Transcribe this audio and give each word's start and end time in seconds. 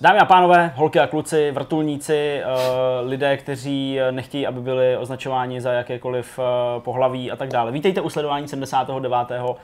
Dámy 0.00 0.18
a 0.18 0.24
pánové, 0.24 0.72
holky 0.76 1.00
a 1.00 1.06
kluci, 1.06 1.50
vrtulníci, 1.50 2.40
uh, 2.44 3.08
lidé, 3.08 3.36
kteří 3.36 3.98
nechtějí, 4.10 4.46
aby 4.46 4.60
byli 4.60 4.96
označováni 4.96 5.60
za 5.60 5.72
jakékoliv 5.72 6.38
uh, 6.38 6.82
pohlaví 6.82 7.30
a 7.30 7.36
tak 7.36 7.48
dále. 7.48 7.72
Vítejte 7.72 8.00
u 8.00 8.10
sledování 8.10 8.48
79. 8.48 9.14
Uh, 9.40 9.56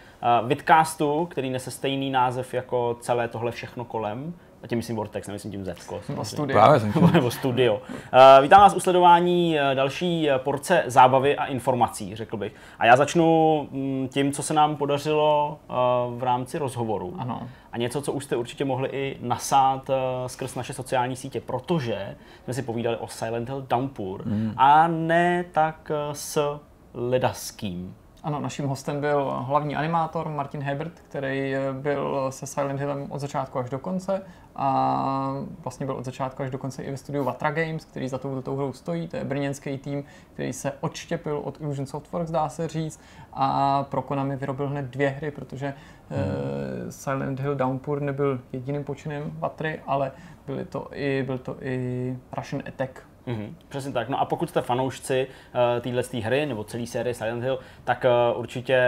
vidcastu, 0.46 1.26
který 1.30 1.50
nese 1.50 1.70
stejný 1.70 2.10
název 2.10 2.55
jako 2.55 2.96
celé 3.00 3.28
tohle 3.28 3.52
všechno 3.52 3.84
kolem. 3.84 4.34
A 4.64 4.66
tím 4.66 4.78
myslím 4.78 4.96
Vortex, 4.96 5.26
nemyslím 5.26 5.52
tím 5.52 5.64
Z. 5.64 5.90
Nebo 6.08 6.24
studio. 6.24 6.58
Právě 6.58 6.80
jsem 6.80 6.92
Nebo 7.12 7.30
studio. 7.30 7.74
Uh, 7.74 8.42
vítám 8.42 8.60
vás 8.60 8.74
u 8.74 8.80
sledování 8.80 9.56
další 9.74 10.28
porce 10.36 10.82
zábavy 10.86 11.36
a 11.36 11.44
informací, 11.44 12.16
řekl 12.16 12.36
bych. 12.36 12.54
A 12.78 12.86
já 12.86 12.96
začnu 12.96 13.68
mm, 13.70 14.08
tím, 14.08 14.32
co 14.32 14.42
se 14.42 14.54
nám 14.54 14.77
podařilo 14.77 15.58
uh, 15.68 16.18
v 16.18 16.22
rámci 16.22 16.58
rozhovoru. 16.58 17.14
Ano 17.18 17.48
a 17.72 17.78
něco, 17.78 18.02
co 18.02 18.12
už 18.12 18.24
jste 18.24 18.36
určitě 18.36 18.64
mohli 18.64 18.88
i 18.88 19.16
nasát 19.20 19.88
uh, 19.88 19.95
skrz 20.27 20.55
naše 20.55 20.72
sociální 20.72 21.16
sítě, 21.16 21.41
protože 21.41 22.16
jsme 22.44 22.55
si 22.55 22.62
povídali 22.62 22.96
o 22.96 23.08
Silent 23.08 23.48
Hill 23.48 23.66
Downpour 23.70 24.27
mm. 24.27 24.55
a 24.56 24.88
ne 24.88 25.44
tak 25.52 25.91
s 26.12 26.58
Ledaským. 26.94 27.94
Ano, 28.24 28.41
naším 28.41 28.66
hostem 28.66 29.00
byl 29.00 29.44
hlavní 29.46 29.77
animátor 29.77 30.28
Martin 30.28 30.62
Hebert, 30.62 30.92
který 31.08 31.55
eh, 31.55 31.72
byl 31.72 32.27
se 32.30 32.46
Silent 32.46 32.80
Hillem 32.80 33.06
od 33.12 33.19
začátku 33.19 33.58
až 33.58 33.70
do 33.70 33.78
konce 33.78 34.22
a 34.56 35.34
vlastně 35.58 35.86
byl 35.86 35.94
od 35.94 36.04
začátku 36.04 36.42
až 36.42 36.50
do 36.50 36.58
konce 36.58 36.82
i 36.82 36.90
ve 36.90 36.96
studiu 36.96 37.24
Vatra 37.24 37.50
Games, 37.50 37.84
který 37.84 38.08
za 38.08 38.18
touto 38.18 38.54
hrou 38.54 38.72
stojí. 38.72 39.08
To 39.08 39.16
je 39.16 39.24
brněnský 39.24 39.78
tým, 39.78 40.04
který 40.32 40.52
se 40.52 40.72
odštěpil 40.80 41.40
od 41.44 41.60
Illusion 41.60 41.86
Softworks, 41.86 42.30
dá 42.30 42.48
se 42.48 42.68
říct, 42.68 43.00
a 43.32 43.82
pro 43.82 44.02
Konami 44.02 44.36
vyrobil 44.36 44.68
hned 44.68 44.84
dvě 44.84 45.08
hry, 45.08 45.30
protože 45.30 45.74
hmm. 46.10 46.90
Silent 46.90 47.40
Hill 47.40 47.54
Downpour 47.54 48.02
nebyl 48.02 48.40
jediným 48.52 48.84
počinem 48.84 49.32
Vatry, 49.38 49.80
ale 49.86 50.12
byly 50.46 50.64
to 50.64 50.89
i, 50.92 51.22
byl 51.22 51.39
to 51.39 51.56
i 51.61 52.16
Russian 52.36 52.62
Attack 52.68 53.02
Mm-hmm, 53.27 53.55
přesně 53.69 53.92
tak. 53.92 54.08
No 54.08 54.20
a 54.20 54.25
pokud 54.25 54.48
jste 54.48 54.61
fanoušci 54.61 55.27
uh, 55.27 55.83
téhle 55.83 56.03
hry 56.22 56.47
nebo 56.47 56.64
celé 56.64 56.86
série 56.86 57.14
Silent 57.14 57.42
Hill, 57.42 57.58
tak 57.84 58.06
uh, 58.34 58.41
určitě 58.41 58.78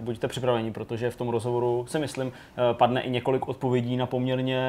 buďte 0.00 0.28
připraveni, 0.28 0.72
protože 0.72 1.10
v 1.10 1.16
tom 1.16 1.28
rozhovoru 1.28 1.84
si 1.88 1.98
myslím 1.98 2.28
uh, 2.28 2.32
padne 2.72 3.00
i 3.00 3.10
několik 3.10 3.48
odpovědí 3.48 3.96
na 3.96 4.06
poměrně 4.06 4.60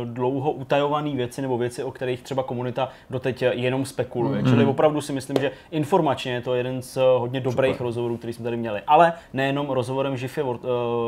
uh, 0.00 0.06
dlouho 0.08 0.52
utajované 0.52 1.10
věci 1.10 1.42
nebo 1.42 1.58
věci, 1.58 1.84
o 1.84 1.90
kterých 1.90 2.22
třeba 2.22 2.42
komunita 2.42 2.88
doteď 3.10 3.42
jenom 3.42 3.84
spekuluje. 3.84 4.42
Mm-hmm. 4.42 4.50
Čili 4.50 4.64
opravdu 4.64 5.00
si 5.00 5.12
myslím, 5.12 5.36
že 5.40 5.50
informačně 5.70 6.32
je 6.32 6.40
to 6.40 6.54
jeden 6.54 6.82
z 6.82 6.98
hodně 7.18 7.40
dobrých 7.40 7.74
Super. 7.74 7.84
rozhovorů, 7.84 8.16
který 8.16 8.32
jsme 8.32 8.44
tady 8.44 8.56
měli. 8.56 8.82
Ale 8.86 9.12
nejenom 9.32 9.70
rozhovorem 9.70 10.16
Žify 10.16 10.42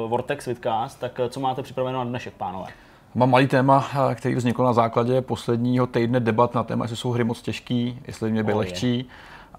Vortex 0.06 0.46
Vidcast, 0.46 1.00
tak 1.00 1.20
co 1.28 1.40
máte 1.40 1.62
připraveno 1.62 1.98
na 1.98 2.04
dnešek, 2.04 2.34
pánové? 2.34 2.66
Mám 3.14 3.30
malý 3.30 3.46
téma, 3.46 3.86
eh, 4.10 4.14
který 4.14 4.34
vznikl 4.34 4.64
na 4.64 4.72
základě 4.72 5.20
posledního 5.20 5.86
týdne 5.86 6.20
debat 6.20 6.54
na 6.54 6.62
téma, 6.62 6.84
jestli 6.84 6.96
jsou 6.96 7.10
hry 7.10 7.24
moc 7.24 7.42
těžký, 7.42 7.98
jestli 8.06 8.30
mě 8.30 8.42
by 8.42 8.52
oh, 8.52 8.58
lehčí. 8.58 9.08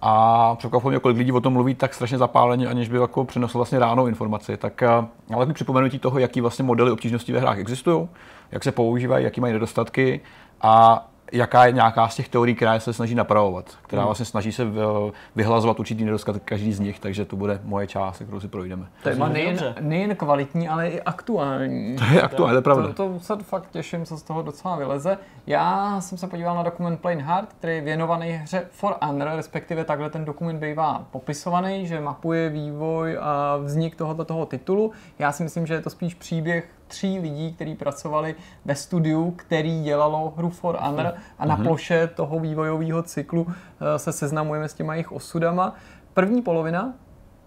A 0.01 0.55
překvapilo 0.55 0.89
mě, 0.89 0.99
kolik 0.99 1.17
lidí 1.17 1.31
o 1.31 1.41
tom 1.41 1.53
mluví 1.53 1.75
tak 1.75 1.93
strašně 1.93 2.17
zapáleně, 2.17 2.67
aniž 2.67 2.89
by 2.89 2.97
jako 2.97 3.25
přinesl 3.25 3.57
vlastně 3.57 3.79
ránou 3.79 4.07
informaci. 4.07 4.57
Tak 4.57 4.83
eh, 4.83 4.89
ale 5.33 5.45
mi 5.45 5.53
připomenutí 5.53 5.99
toho, 5.99 6.19
jaký 6.19 6.41
vlastně 6.41 6.63
modely 6.63 6.91
obtížnosti 6.91 7.33
ve 7.33 7.39
hrách 7.39 7.57
existují, 7.57 8.07
jak 8.51 8.63
se 8.63 8.71
používají, 8.71 9.25
jaký 9.25 9.41
mají 9.41 9.53
nedostatky 9.53 10.21
a 10.61 11.05
jaká 11.31 11.65
je 11.65 11.71
nějaká 11.71 12.07
z 12.07 12.15
těch 12.15 12.29
teorií, 12.29 12.55
která 12.55 12.79
se 12.79 12.93
snaží 12.93 13.15
napravovat, 13.15 13.65
která 13.81 14.01
hmm. 14.01 14.07
vlastně 14.07 14.25
snaží 14.25 14.51
se 14.51 14.67
vyhlazovat 15.35 15.79
určitý 15.79 16.05
nedostatek 16.05 16.43
každý 16.45 16.73
z 16.73 16.79
nich, 16.79 16.99
takže 16.99 17.25
to 17.25 17.35
bude 17.35 17.59
moje 17.63 17.87
část, 17.87 18.15
kterou 18.15 18.39
si 18.39 18.47
projdeme. 18.47 18.85
Téma 19.03 19.29
nejen, 19.29 19.75
nejen 19.79 20.15
kvalitní, 20.15 20.67
ale 20.69 20.89
i 20.89 21.01
aktuální. 21.01 21.95
To 21.95 22.03
je 22.03 22.21
aktuální, 22.21 22.53
to 22.53 22.57
je 22.57 22.61
pravda. 22.61 22.87
To, 22.87 22.93
to 22.93 23.19
se 23.19 23.35
fakt 23.35 23.69
těším, 23.71 24.05
co 24.05 24.17
z 24.17 24.23
toho 24.23 24.41
docela 24.41 24.75
vyleze. 24.75 25.17
Já 25.47 26.01
jsem 26.01 26.17
se 26.17 26.27
podíval 26.27 26.55
na 26.55 26.63
dokument 26.63 26.97
Plain 26.97 27.21
Heart, 27.21 27.53
který 27.53 27.75
je 27.75 27.81
věnovaný 27.81 28.31
hře 28.31 28.67
For 28.71 28.95
Honor, 29.01 29.27
respektive 29.35 29.83
takhle 29.83 30.09
ten 30.09 30.25
dokument 30.25 30.59
bývá 30.59 31.05
popisovaný, 31.11 31.87
že 31.87 31.99
mapuje 31.99 32.49
vývoj 32.49 33.17
a 33.21 33.57
vznik 33.57 33.95
tohoto 33.95 34.25
toho 34.25 34.45
titulu. 34.45 34.91
Já 35.19 35.31
si 35.31 35.43
myslím, 35.43 35.67
že 35.67 35.73
je 35.73 35.81
to 35.81 35.89
spíš 35.89 36.13
příběh 36.13 36.69
tří 36.91 37.19
lidí, 37.19 37.53
kteří 37.53 37.75
pracovali 37.75 38.35
ve 38.65 38.75
studiu, 38.75 39.31
který 39.31 39.83
dělalo 39.83 40.33
hru 40.37 40.49
For 40.49 40.77
Honor 40.81 41.13
a 41.39 41.45
na 41.45 41.55
mhm. 41.55 41.63
ploše 41.63 42.07
toho 42.07 42.39
vývojového 42.39 43.03
cyklu 43.03 43.47
eh, 43.47 43.99
se 43.99 44.11
seznamujeme 44.11 44.69
s 44.69 44.73
těma 44.73 44.93
jejich 44.93 45.11
osudama. 45.11 45.75
První 46.13 46.41
polovina, 46.41 46.93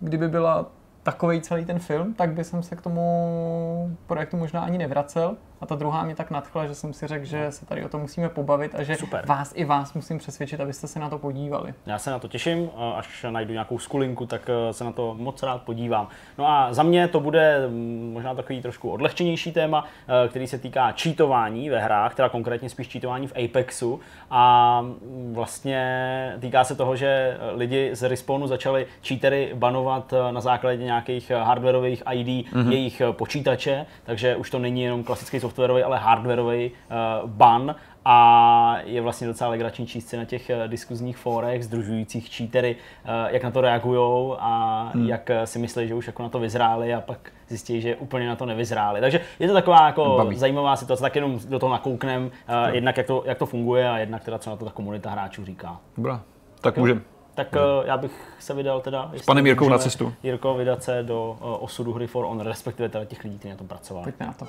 kdyby 0.00 0.28
byla 0.28 0.66
takový 1.03 1.41
celý 1.41 1.65
ten 1.65 1.78
film, 1.78 2.15
tak 2.15 2.33
by 2.33 2.44
jsem 2.44 2.62
se 2.62 2.77
k 2.77 2.81
tomu 2.81 3.97
projektu 4.06 4.37
možná 4.37 4.60
ani 4.60 4.78
nevracel. 4.78 5.37
A 5.60 5.66
ta 5.66 5.75
druhá 5.75 6.04
mě 6.04 6.15
tak 6.15 6.31
nadchla, 6.31 6.66
že 6.66 6.75
jsem 6.75 6.92
si 6.92 7.06
řekl, 7.06 7.25
že 7.25 7.50
se 7.50 7.66
tady 7.66 7.84
o 7.84 7.88
tom 7.88 8.00
musíme 8.00 8.28
pobavit 8.28 8.75
a 8.75 8.82
že 8.82 8.97
Super. 8.97 9.26
vás 9.26 9.53
i 9.56 9.65
vás 9.65 9.94
musím 9.94 10.19
přesvědčit, 10.19 10.60
abyste 10.60 10.87
se 10.87 10.98
na 10.98 11.10
to 11.10 11.19
podívali. 11.19 11.75
Já 11.87 11.98
se 11.98 12.10
na 12.10 12.19
to 12.19 12.28
těším, 12.28 12.70
až 12.97 13.26
najdu 13.31 13.53
nějakou 13.53 13.78
skulinku, 13.78 14.26
tak 14.26 14.50
eh, 14.50 14.72
se 14.72 14.84
na 14.84 14.92
to 14.92 15.15
moc 15.19 15.42
rád 15.42 15.62
podívám. 15.62 16.09
No 16.38 16.48
a 16.48 16.72
za 16.72 16.82
mě 16.82 17.09
to 17.09 17.20
bude 17.20 17.69
mm, 17.69 18.10
možná 18.12 18.34
takový 18.34 18.62
trošku 18.62 18.91
odlehčenější 18.91 19.53
téma, 19.53 19.84
eh, 20.25 20.28
který 20.28 20.47
se 20.47 20.59
týká 20.59 20.92
čítování 20.92 21.71
ve 21.71 21.81
hrách, 21.81 22.15
teda 22.15 22.28
konkrétně 22.28 22.69
spíš 22.69 22.88
čítování 22.88 23.26
v 23.26 23.32
Apexu. 23.44 24.00
A 24.31 24.81
mm, 24.82 25.32
vlastně 25.34 26.36
týká 26.41 26.65
se 26.65 26.75
toho, 26.75 26.97
že 26.97 27.38
lidi 27.54 27.91
z 27.92 28.09
Respawnu 28.09 28.47
začali 28.47 28.86
cheatery 29.03 29.50
banovat 29.54 30.12
eh, 30.12 30.32
na 30.32 30.41
základě 30.41 30.84
nějakých 30.84 31.31
hardwareových 31.31 32.03
ID 32.12 32.26
mm-hmm. 32.26 32.71
jejich 32.71 33.03
počítače, 33.12 33.86
takže 34.04 34.36
už 34.36 34.50
to 34.50 34.59
není 34.59 34.82
jenom 34.82 35.04
klasický 35.04 35.41
softwarový, 35.44 35.82
ale 35.82 35.99
hardwarový 35.99 36.71
uh, 36.71 37.31
ban 37.31 37.75
a 38.05 38.77
je 38.84 39.00
vlastně 39.00 39.27
docela 39.27 39.50
legrační 39.50 39.87
číst 39.87 40.09
si 40.09 40.16
na 40.16 40.25
těch 40.25 40.50
uh, 40.50 40.69
diskuzních 40.69 41.16
fórech 41.16 41.65
združujících 41.65 42.37
cheatery, 42.37 42.77
uh, 42.77 43.10
jak 43.34 43.43
na 43.43 43.50
to 43.50 43.60
reagují 43.60 44.37
a 44.38 44.53
hmm. 44.94 45.09
jak 45.09 45.31
si 45.44 45.59
myslí, 45.59 45.88
že 45.88 45.94
už 45.94 46.06
jako 46.06 46.22
na 46.22 46.28
to 46.28 46.38
vyzráli 46.38 46.94
a 46.94 47.00
pak 47.00 47.33
zjistí, 47.49 47.81
že 47.81 47.97
úplně 47.97 48.28
na 48.28 48.37
to 48.37 48.47
nevyzráli. 48.47 49.00
Takže 49.00 49.21
je 49.38 49.49
to 49.49 49.54
taková 49.54 49.87
jako 49.87 50.15
Baví. 50.16 50.37
zajímavá 50.37 50.77
situace, 50.77 51.03
tak 51.03 51.15
jenom 51.15 51.38
do 51.49 51.59
toho 51.59 51.72
nakouknem, 51.72 52.25
uh, 52.25 52.75
jednak 52.75 52.97
jak 52.97 53.06
to, 53.06 53.22
jak 53.27 53.38
to 53.38 53.47
funguje 53.47 53.88
a 53.88 53.99
jednak 53.99 54.25
teda 54.25 54.38
co 54.38 54.50
na 54.50 54.56
to 54.56 54.65
ta 54.65 54.71
komunita 54.71 55.10
hráčů 55.10 55.44
říká. 55.44 55.81
Dobrá, 55.97 56.21
tak 56.60 56.78
můžeme. 56.78 57.00
Tak 57.34 57.49
uh, 57.53 57.87
já 57.87 57.97
bych 57.97 58.34
se 58.38 58.54
vydal 58.54 58.81
teda... 58.81 59.10
S 59.16 59.22
panem 59.22 59.47
Jirkou 59.47 59.69
na 59.69 59.78
cestu. 59.78 60.15
Jirko 60.22 60.54
vydat 60.54 60.83
se 60.83 61.03
do 61.03 61.37
osudu 61.60 61.93
hry 61.93 62.06
For 62.06 62.25
On, 62.25 62.41
respektive 62.41 62.88
teda 62.88 63.04
těch 63.04 63.25
lidí, 63.25 63.38
kteří 63.38 63.50
na 63.50 63.56
tom 63.56 63.69
pracovali. 63.69 64.04
Pojďme 64.04 64.27
na 64.27 64.33
to. 64.33 64.47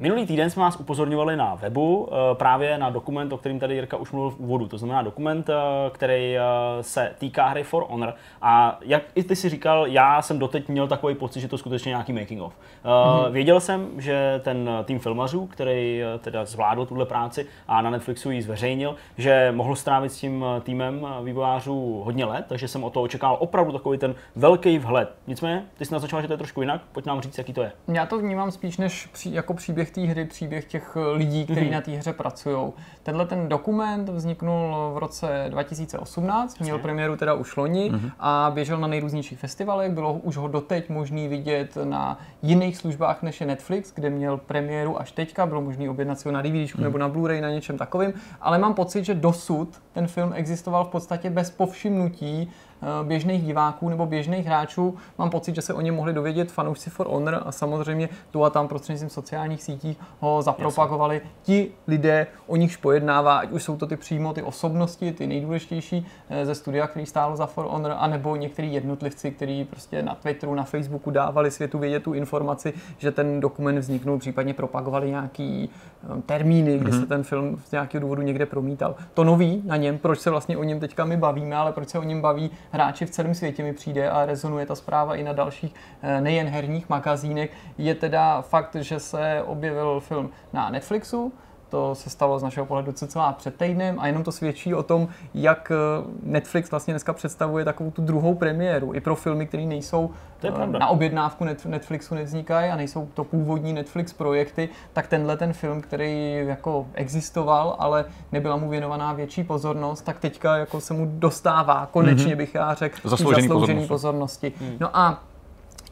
Minulý 0.00 0.26
týden 0.26 0.50
jsme 0.50 0.62
vás 0.62 0.76
upozorňovali 0.76 1.36
na 1.36 1.54
webu 1.54 2.08
eh, 2.10 2.34
právě 2.34 2.78
na 2.78 2.90
dokument, 2.90 3.32
o 3.32 3.38
kterém 3.38 3.58
tady 3.58 3.74
Jirka 3.74 3.96
už 3.96 4.12
mluvil 4.12 4.30
v 4.30 4.40
úvodu. 4.40 4.68
To 4.68 4.78
znamená 4.78 5.02
dokument, 5.02 5.50
eh, 5.50 5.54
který 5.90 6.36
eh, 6.36 6.42
se 6.80 7.12
týká 7.18 7.48
hry 7.48 7.64
For 7.64 7.86
Honor. 7.88 8.14
A 8.42 8.78
jak 8.84 9.02
i 9.14 9.24
ty 9.24 9.36
si 9.36 9.48
říkal, 9.48 9.86
já 9.86 10.22
jsem 10.22 10.38
doteď 10.38 10.68
měl 10.68 10.88
takový 10.88 11.14
pocit, 11.14 11.40
že 11.40 11.48
to 11.48 11.58
skutečně 11.58 11.88
nějaký 11.88 12.12
making 12.12 12.42
of. 12.42 12.52
Mm-hmm. 12.84 13.30
Věděl 13.30 13.60
jsem, 13.60 13.88
že 13.96 14.40
ten 14.44 14.70
tým 14.84 14.98
filmařů, 14.98 15.46
který 15.46 16.02
teda 16.20 16.44
zvládl 16.44 16.86
tuhle 16.86 17.06
práci 17.06 17.46
a 17.68 17.82
na 17.82 17.90
Netflixu 17.90 18.30
ji 18.30 18.42
zveřejnil, 18.42 18.96
že 19.16 19.52
mohl 19.56 19.76
strávit 19.76 20.12
s 20.12 20.20
tím 20.20 20.44
týmem 20.62 21.06
vývojářů 21.24 22.02
hodně 22.04 22.24
let, 22.24 22.44
takže 22.48 22.68
jsem 22.68 22.84
o 22.84 22.90
to 22.90 23.02
očekával 23.02 23.36
opravdu 23.40 23.72
takový 23.72 23.98
ten 23.98 24.14
velký 24.36 24.78
vhled. 24.78 25.14
Nicméně, 25.26 25.64
ty 25.78 25.84
jsi 25.84 25.92
naznačoval, 25.92 26.22
že 26.22 26.28
to 26.28 26.34
je 26.34 26.38
trošku 26.38 26.60
jinak. 26.60 26.80
Pojď 26.92 27.06
nám 27.06 27.20
říct, 27.20 27.38
jaký 27.38 27.52
to 27.52 27.62
je. 27.62 27.72
Já 27.88 28.06
to 28.06 28.18
vnímám 28.18 28.50
spíš 28.50 28.76
než 28.76 29.06
pří, 29.06 29.34
jako 29.34 29.54
příběh 29.54 29.87
příběh 29.90 30.08
té 30.08 30.12
hry, 30.12 30.24
příběh 30.24 30.64
těch 30.64 30.96
eh, 30.96 31.16
lidí, 31.16 31.44
kteří 31.44 31.60
mm-hmm. 31.60 31.72
na 31.72 31.80
té 31.80 31.90
hře 31.90 32.12
pracují. 32.12 32.72
Tenhle 33.02 33.26
ten 33.26 33.48
dokument 33.48 34.08
vzniknul 34.08 34.92
v 34.94 34.98
roce 34.98 35.46
2018, 35.48 36.58
měl 36.58 36.78
premiéru 36.78 37.16
teda 37.16 37.34
už 37.34 37.56
loni 37.56 37.90
mm-hmm. 37.90 38.10
a 38.18 38.50
běžel 38.54 38.78
na 38.78 38.88
nejrůznějších 38.88 39.38
festivalech. 39.38 39.92
Bylo 39.92 40.12
už 40.12 40.36
ho 40.36 40.48
doteď 40.48 40.88
možný 40.88 41.28
vidět 41.28 41.78
na 41.84 42.18
jiných 42.42 42.76
službách 42.76 43.22
než 43.22 43.40
je 43.40 43.46
Netflix, 43.46 43.92
kde 43.94 44.10
měl 44.10 44.36
premiéru 44.36 45.00
až 45.00 45.12
teďka. 45.12 45.46
Bylo 45.46 45.60
možný 45.60 45.88
objednat 45.88 46.20
si 46.20 46.28
ho 46.28 46.32
na 46.32 46.42
DVD 46.42 46.52
mm-hmm. 46.52 46.80
nebo 46.80 46.98
na 46.98 47.08
Blu-ray, 47.08 47.40
na 47.40 47.50
něčem 47.50 47.78
takovým. 47.78 48.12
Ale 48.40 48.58
mám 48.58 48.74
pocit, 48.74 49.04
že 49.04 49.14
dosud 49.14 49.68
ten 49.92 50.06
film 50.06 50.32
existoval 50.34 50.84
v 50.84 50.88
podstatě 50.88 51.30
bez 51.30 51.50
povšimnutí 51.50 52.50
Eh, 52.77 52.77
běžných 53.02 53.42
diváků 53.42 53.88
nebo 53.88 54.06
běžných 54.06 54.46
hráčů. 54.46 54.96
Mám 55.18 55.30
pocit, 55.30 55.54
že 55.54 55.62
se 55.62 55.74
o 55.74 55.80
něm 55.80 55.94
mohli 55.94 56.12
dovědět 56.12 56.52
fanoušci 56.52 56.90
For 56.90 57.06
Honor 57.06 57.42
a 57.46 57.52
samozřejmě 57.52 58.08
tu 58.30 58.44
a 58.44 58.50
tam 58.50 58.68
prostřednictvím 58.68 59.10
sociálních 59.10 59.62
sítí 59.62 59.96
ho 60.20 60.42
zapropagovali 60.42 61.14
Jasně. 61.14 61.30
ti 61.42 61.70
lidé, 61.86 62.26
o 62.46 62.56
nichž 62.56 62.76
pojednává, 62.76 63.38
ať 63.38 63.50
už 63.50 63.62
jsou 63.62 63.76
to 63.76 63.86
ty 63.86 63.96
přímo 63.96 64.32
ty 64.32 64.42
osobnosti, 64.42 65.12
ty 65.12 65.26
nejdůležitější 65.26 66.06
eh, 66.30 66.46
ze 66.46 66.54
studia, 66.54 66.86
který 66.86 67.06
stálo 67.06 67.36
za 67.36 67.46
For 67.46 67.66
Honor, 67.66 67.94
anebo 67.98 68.36
některý 68.36 68.74
jednotlivci, 68.74 69.30
kteří 69.30 69.64
prostě 69.64 70.02
na 70.02 70.14
Twitteru, 70.14 70.54
na 70.54 70.64
Facebooku 70.64 71.10
dávali 71.10 71.50
světu 71.50 71.78
vědět 71.78 72.02
tu 72.02 72.12
informaci, 72.12 72.72
že 72.98 73.10
ten 73.10 73.40
dokument 73.40 73.78
vzniknul, 73.78 74.18
případně 74.18 74.54
propagovali 74.54 75.10
nějaký 75.10 75.70
eh, 75.70 76.22
termíny, 76.26 76.78
kdy 76.78 76.90
mm-hmm. 76.90 77.00
se 77.00 77.06
ten 77.06 77.22
film 77.22 77.58
z 77.64 77.72
nějakého 77.72 78.00
důvodu 78.00 78.22
někde 78.22 78.46
promítal. 78.46 78.94
To 79.14 79.24
nový 79.24 79.62
na 79.64 79.76
něm, 79.76 79.98
proč 79.98 80.20
se 80.20 80.30
vlastně 80.30 80.56
o 80.56 80.62
něm 80.62 80.80
teďka 80.80 81.04
my 81.04 81.16
bavíme, 81.16 81.56
ale 81.56 81.72
proč 81.72 81.88
se 81.88 81.98
o 81.98 82.02
něm 82.02 82.20
baví 82.20 82.50
hráči 82.72 83.06
v 83.06 83.10
celém 83.10 83.34
světě 83.34 83.62
mi 83.62 83.72
přijde 83.72 84.10
a 84.10 84.26
rezonuje 84.26 84.66
ta 84.66 84.74
zpráva 84.74 85.16
i 85.16 85.22
na 85.22 85.32
dalších 85.32 85.74
eh, 86.02 86.20
nejen 86.20 86.46
herních 86.46 86.88
magazínech, 86.88 87.50
je 87.78 87.94
teda 87.94 88.42
fakt, 88.42 88.74
že 88.74 89.00
se 89.00 89.42
objevil 89.46 90.00
film 90.00 90.30
na 90.52 90.70
Netflixu, 90.70 91.32
to 91.68 91.94
se 91.94 92.10
stalo 92.10 92.38
z 92.38 92.42
našeho 92.42 92.66
pohledu 92.66 92.92
cca 92.92 93.32
před 93.32 93.56
týdnem 93.56 94.00
a 94.00 94.06
jenom 94.06 94.22
to 94.22 94.32
svědčí 94.32 94.74
o 94.74 94.82
tom, 94.82 95.08
jak 95.34 95.72
eh, 95.74 96.04
Netflix 96.22 96.70
vlastně 96.70 96.92
dneska 96.92 97.12
představuje 97.12 97.64
takovou 97.64 97.90
tu 97.90 98.02
druhou 98.02 98.34
premiéru 98.34 98.94
i 98.94 99.00
pro 99.00 99.16
filmy, 99.16 99.46
které 99.46 99.62
nejsou 99.62 100.10
eh, 100.44 100.66
na 100.66 100.88
objednávku 100.88 101.44
Netflixu 101.64 102.14
nevznikají 102.14 102.70
a 102.70 102.76
nejsou 102.76 103.08
to 103.14 103.24
původní 103.24 103.72
Netflix 103.72 104.12
projekty, 104.12 104.68
tak 104.92 105.06
tenhle 105.06 105.36
ten 105.36 105.52
film, 105.52 105.80
který 105.80 106.34
jako 106.46 106.86
existoval, 106.94 107.76
ale 107.78 108.04
nebyla 108.32 108.56
mu 108.56 108.68
věnovaná 108.68 109.12
větší 109.12 109.44
pozornost, 109.44 110.02
tak 110.02 110.18
teďka 110.18 110.56
jako 110.56 110.80
se 110.80 110.94
mu 110.94 111.10
dostává, 111.12 111.88
konečně 111.92 112.28
mhm. 112.28 112.36
bych 112.36 112.54
já 112.54 112.74
řekl, 112.74 113.08
zasloužený, 113.08 113.48
zasloužený 113.48 113.86
pozornosti. 113.88 114.50
pozornosti. 114.50 114.52
Hmm. 114.60 114.76
No 114.80 114.96
a 114.96 115.22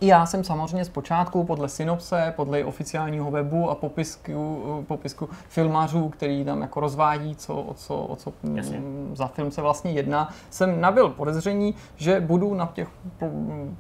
já 0.00 0.26
jsem 0.26 0.44
samozřejmě 0.44 0.84
zpočátku 0.84 1.44
podle 1.44 1.69
synopse, 1.69 2.32
podle 2.37 2.64
oficiálního 2.64 3.31
webu 3.31 3.70
a 3.70 3.75
popisku, 3.75 4.84
popisku 4.88 5.28
filmařů, 5.48 6.08
který 6.08 6.44
tam 6.44 6.62
jako 6.62 6.81
rozvádí, 6.81 7.37
co, 7.37 7.54
o 7.54 7.75
co, 7.75 7.96
o 7.96 8.16
co 8.16 8.32
Jasně. 8.54 8.82
za 9.12 9.26
film 9.26 9.50
se 9.50 9.62
vlastně 9.62 9.90
jedná, 9.90 10.28
jsem 10.50 10.81
nabil 10.81 11.08
podezření, 11.08 11.75
že 11.96 12.20
budu 12.20 12.54
na 12.54 12.66
těch 12.75 12.88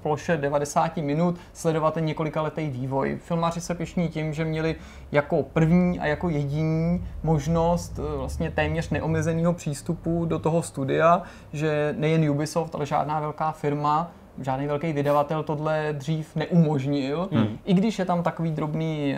ploše 0.02 0.36
90 0.36 0.96
minut 0.96 1.36
sledovat 1.52 1.94
ten 1.94 2.04
několika 2.04 2.42
letý 2.42 2.68
vývoj. 2.68 3.18
Filmaři 3.22 3.60
se 3.60 3.74
pišní 3.74 4.08
tím, 4.08 4.32
že 4.32 4.44
měli 4.44 4.76
jako 5.12 5.42
první 5.42 6.00
a 6.00 6.06
jako 6.06 6.28
jediný 6.28 7.06
možnost 7.22 7.98
eh, 7.98 8.16
vlastně 8.16 8.50
téměř 8.50 8.90
neomezeného 8.90 9.52
přístupu 9.52 10.24
do 10.24 10.38
toho 10.38 10.62
studia, 10.62 11.22
že 11.52 11.94
nejen 11.98 12.30
Ubisoft, 12.30 12.74
ale 12.74 12.86
žádná 12.86 13.20
velká 13.20 13.52
firma 13.52 14.10
žádný 14.40 14.66
velký 14.66 14.92
vydavatel 14.92 15.42
tohle 15.42 15.88
dřív 15.92 16.36
neumožnil, 16.36 17.28
hmm. 17.32 17.58
i 17.64 17.74
když 17.74 17.98
je 17.98 18.04
tam 18.04 18.22
takový 18.22 18.50
drobný, 18.50 19.16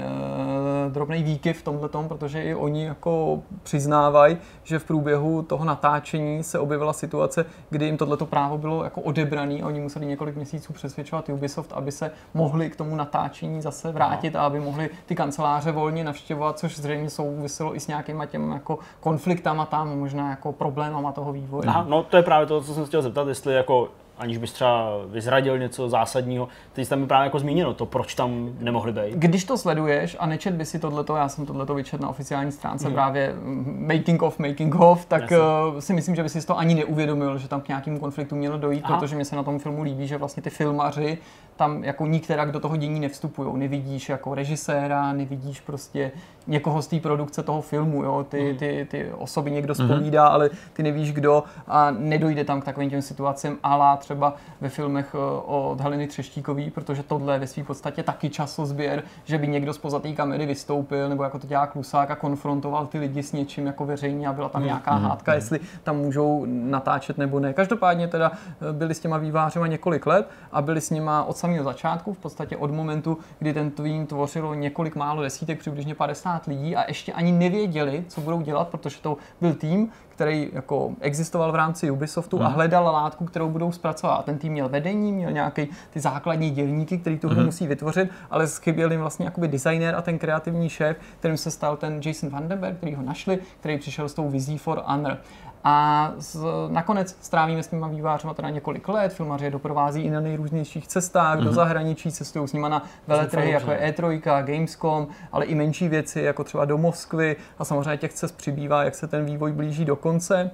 uh, 0.86 0.92
drobný 0.92 1.22
výkyv 1.22 1.58
v 1.58 1.64
tomhle 1.64 1.88
tom, 1.88 2.08
protože 2.08 2.42
i 2.42 2.54
oni 2.54 2.84
jako 2.84 3.42
přiznávají, 3.62 4.36
že 4.64 4.78
v 4.78 4.84
průběhu 4.84 5.42
toho 5.42 5.64
natáčení 5.64 6.42
se 6.42 6.58
objevila 6.58 6.92
situace, 6.92 7.46
kdy 7.70 7.84
jim 7.84 7.96
tohleto 7.96 8.26
právo 8.26 8.58
bylo 8.58 8.84
jako 8.84 9.00
odebrané 9.00 9.54
a 9.54 9.66
oni 9.66 9.80
museli 9.80 10.06
několik 10.06 10.36
měsíců 10.36 10.72
přesvědčovat 10.72 11.28
Ubisoft, 11.28 11.72
aby 11.72 11.92
se 11.92 12.10
mohli 12.34 12.70
k 12.70 12.76
tomu 12.76 12.96
natáčení 12.96 13.62
zase 13.62 13.92
vrátit 13.92 14.34
no. 14.34 14.40
a 14.40 14.46
aby 14.46 14.60
mohli 14.60 14.90
ty 15.06 15.14
kanceláře 15.14 15.72
volně 15.72 16.04
navštěvovat, 16.04 16.58
což 16.58 16.76
zřejmě 16.76 17.10
souviselo 17.10 17.76
i 17.76 17.80
s 17.80 17.86
nějakýma 17.86 18.26
těm 18.26 18.52
jako 18.52 18.78
konfliktama 19.00 19.66
tam, 19.66 19.98
možná 19.98 20.30
jako 20.30 20.52
problémama 20.52 21.12
toho 21.12 21.32
vývoje. 21.32 21.68
Aha, 21.68 21.84
no 21.88 22.02
to 22.02 22.16
je 22.16 22.22
právě 22.22 22.46
to, 22.46 22.60
co 22.60 22.74
jsem 22.74 22.86
chtěl 22.86 23.02
zeptat, 23.02 23.28
jestli 23.28 23.54
jako 23.54 23.88
aniž 24.18 24.38
bys 24.38 24.52
třeba 24.52 24.90
vyzradil 25.06 25.58
něco 25.58 25.88
zásadního. 25.88 26.48
Teď 26.72 26.88
tam 26.88 27.00
mi 27.00 27.06
právě 27.06 27.24
jako 27.24 27.38
zmínilo 27.38 27.74
to, 27.74 27.86
proč 27.86 28.14
tam 28.14 28.50
nemohli 28.58 28.92
být. 28.92 29.14
Když 29.14 29.44
to 29.44 29.58
sleduješ 29.58 30.16
a 30.20 30.26
nečet 30.26 30.54
by 30.54 30.64
si 30.64 30.78
tohleto, 30.78 31.16
já 31.16 31.28
jsem 31.28 31.46
tohleto 31.46 31.74
vyčet 31.74 32.00
na 32.00 32.08
oficiální 32.08 32.52
stránce 32.52 32.84
hmm. 32.84 32.94
právě 32.94 33.34
making 33.64 34.22
of, 34.22 34.38
making 34.38 34.74
of, 34.74 35.06
tak 35.06 35.22
uh, 35.30 35.78
si 35.78 35.92
myslím, 35.92 36.14
že 36.14 36.22
by 36.22 36.28
si 36.28 36.46
to 36.46 36.58
ani 36.58 36.74
neuvědomil, 36.74 37.38
že 37.38 37.48
tam 37.48 37.60
k 37.60 37.68
nějakému 37.68 38.00
konfliktu 38.00 38.36
mělo 38.36 38.58
dojít, 38.58 38.84
Aha. 38.84 38.98
protože 38.98 39.16
mi 39.16 39.24
se 39.24 39.36
na 39.36 39.42
tom 39.42 39.58
filmu 39.58 39.82
líbí, 39.82 40.06
že 40.06 40.18
vlastně 40.18 40.42
ty 40.42 40.50
filmaři 40.50 41.18
tam 41.58 41.84
jako 41.84 42.06
nikterak 42.06 42.52
do 42.52 42.60
toho 42.60 42.76
dění 42.76 43.00
nevstupují. 43.00 43.58
Nevidíš 43.58 44.08
jako 44.08 44.34
režiséra, 44.34 45.12
nevidíš 45.12 45.60
prostě 45.60 46.12
někoho 46.46 46.82
z 46.82 46.86
té 46.86 47.00
produkce 47.00 47.42
toho 47.42 47.60
filmu, 47.62 48.02
jo? 48.02 48.26
Ty, 48.28 48.48
hmm. 48.48 48.56
ty, 48.56 48.86
ty 48.90 49.12
osoby 49.12 49.50
někdo 49.50 49.74
spovídá, 49.74 50.28
mm-hmm. 50.28 50.32
ale 50.32 50.50
ty 50.72 50.82
nevíš 50.82 51.12
kdo 51.12 51.44
a 51.66 51.90
nedojde 51.90 52.44
tam 52.44 52.60
k 52.60 52.64
takovým 52.64 52.90
těm 52.90 53.02
situacím, 53.02 53.58
ale 53.62 53.96
třeba 53.96 54.34
ve 54.60 54.68
filmech 54.68 55.14
eh, 55.14 55.18
od 55.46 55.80
Heleny 55.80 56.06
Třeštíkový, 56.06 56.70
protože 56.70 57.02
tohle 57.02 57.34
je 57.34 57.38
ve 57.38 57.46
své 57.46 57.64
podstatě 57.64 58.02
taky 58.02 58.30
časozběr, 58.30 59.02
že 59.24 59.38
by 59.38 59.48
někdo 59.48 59.72
z 59.72 59.78
pozatý 59.78 60.14
kamery 60.14 60.46
vystoupil, 60.46 61.08
nebo 61.08 61.22
jako 61.22 61.38
to 61.38 61.46
dělá 61.46 61.66
Klusák 61.66 62.10
a 62.10 62.14
konfrontoval 62.14 62.86
ty 62.86 62.98
lidi 62.98 63.22
s 63.22 63.32
něčím 63.32 63.66
jako 63.66 63.86
veřejně 63.86 64.28
a 64.28 64.32
byla 64.32 64.48
tam 64.48 64.62
mm-hmm. 64.62 64.66
nějaká 64.66 64.98
mm-hmm. 64.98 65.08
hádka, 65.08 65.34
jestli 65.34 65.60
tam 65.82 65.96
můžou 65.96 66.46
natáčet 66.48 67.18
nebo 67.18 67.40
ne. 67.40 67.52
Každopádně 67.52 68.08
teda 68.08 68.32
eh, 68.32 68.72
byli 68.72 68.94
s 68.94 69.00
těma 69.00 69.18
vývářema 69.18 69.66
několik 69.66 70.06
let 70.06 70.28
a 70.52 70.62
byli 70.62 70.80
s 70.80 70.90
nima 70.90 71.24
od 71.24 71.36
samého 71.48 71.64
začátku, 71.64 72.12
v 72.12 72.18
podstatě 72.18 72.56
od 72.56 72.70
momentu, 72.70 73.18
kdy 73.38 73.54
ten 73.54 73.70
tým 73.70 74.06
tvořilo 74.06 74.54
několik 74.54 74.96
málo 74.96 75.22
desítek, 75.22 75.58
přibližně 75.58 75.94
50 75.94 76.46
lidí 76.46 76.76
a 76.76 76.88
ještě 76.88 77.12
ani 77.12 77.32
nevěděli, 77.32 78.04
co 78.08 78.20
budou 78.20 78.40
dělat, 78.40 78.68
protože 78.68 79.00
to 79.00 79.16
byl 79.40 79.54
tým, 79.54 79.88
který 80.08 80.50
jako 80.52 80.92
existoval 81.00 81.52
v 81.52 81.54
rámci 81.54 81.90
Ubisoftu 81.90 82.36
hmm. 82.36 82.46
a 82.46 82.48
hledal 82.48 82.84
látku, 82.84 83.24
kterou 83.24 83.48
budou 83.48 83.72
zpracovat. 83.72 84.24
Ten 84.24 84.38
tým 84.38 84.52
měl 84.52 84.68
vedení, 84.68 85.12
měl 85.12 85.30
nějaký 85.30 85.68
ty 85.90 86.00
základní 86.00 86.50
dělníky, 86.50 86.98
který 86.98 87.18
tu 87.18 87.28
hru 87.28 87.36
hmm. 87.36 87.46
musí 87.46 87.66
vytvořit, 87.66 88.10
ale 88.30 88.46
chyběl 88.46 88.90
jim 88.90 89.00
vlastně 89.00 89.24
jakoby 89.24 89.48
designer 89.48 89.94
a 89.94 90.02
ten 90.02 90.18
kreativní 90.18 90.68
šéf, 90.68 90.96
kterým 91.18 91.36
se 91.36 91.50
stal 91.50 91.76
ten 91.76 92.00
Jason 92.04 92.30
Vandenberg, 92.30 92.76
který 92.76 92.94
ho 92.94 93.02
našli, 93.02 93.38
který 93.60 93.78
přišel 93.78 94.08
s 94.08 94.14
tou 94.14 94.28
vizí 94.28 94.58
For 94.58 94.82
Honor. 94.86 95.18
A 95.64 96.12
z, 96.18 96.40
nakonec 96.68 97.16
strávíme 97.20 97.62
s 97.62 97.68
těma 97.68 97.88
vývářema 97.88 98.34
teda 98.34 98.50
několik 98.50 98.88
let, 98.88 99.12
filmaři 99.12 99.44
je 99.44 99.50
doprovází 99.50 100.02
i 100.02 100.10
na 100.10 100.20
nejrůznějších 100.20 100.88
cestách 100.88 101.38
mm-hmm. 101.38 101.42
do 101.42 101.46
mhm. 101.46 101.54
zahraničí, 101.54 102.12
cestují 102.12 102.48
s 102.48 102.52
nima 102.52 102.68
na 102.68 102.82
veletrhy, 103.06 103.50
jako 103.50 103.70
je 103.70 103.92
E3, 103.92 104.20
Gamescom, 104.42 105.06
ale 105.32 105.44
i 105.44 105.54
menší 105.54 105.88
věci, 105.88 106.20
jako 106.20 106.44
třeba 106.44 106.64
do 106.64 106.78
Moskvy 106.78 107.36
a 107.58 107.64
samozřejmě 107.64 107.96
těch 107.96 108.12
cest 108.12 108.32
přibývá, 108.32 108.84
jak 108.84 108.94
se 108.94 109.06
ten 109.06 109.24
vývoj 109.24 109.52
blíží 109.52 109.84
do 109.84 109.96
konce 109.96 110.50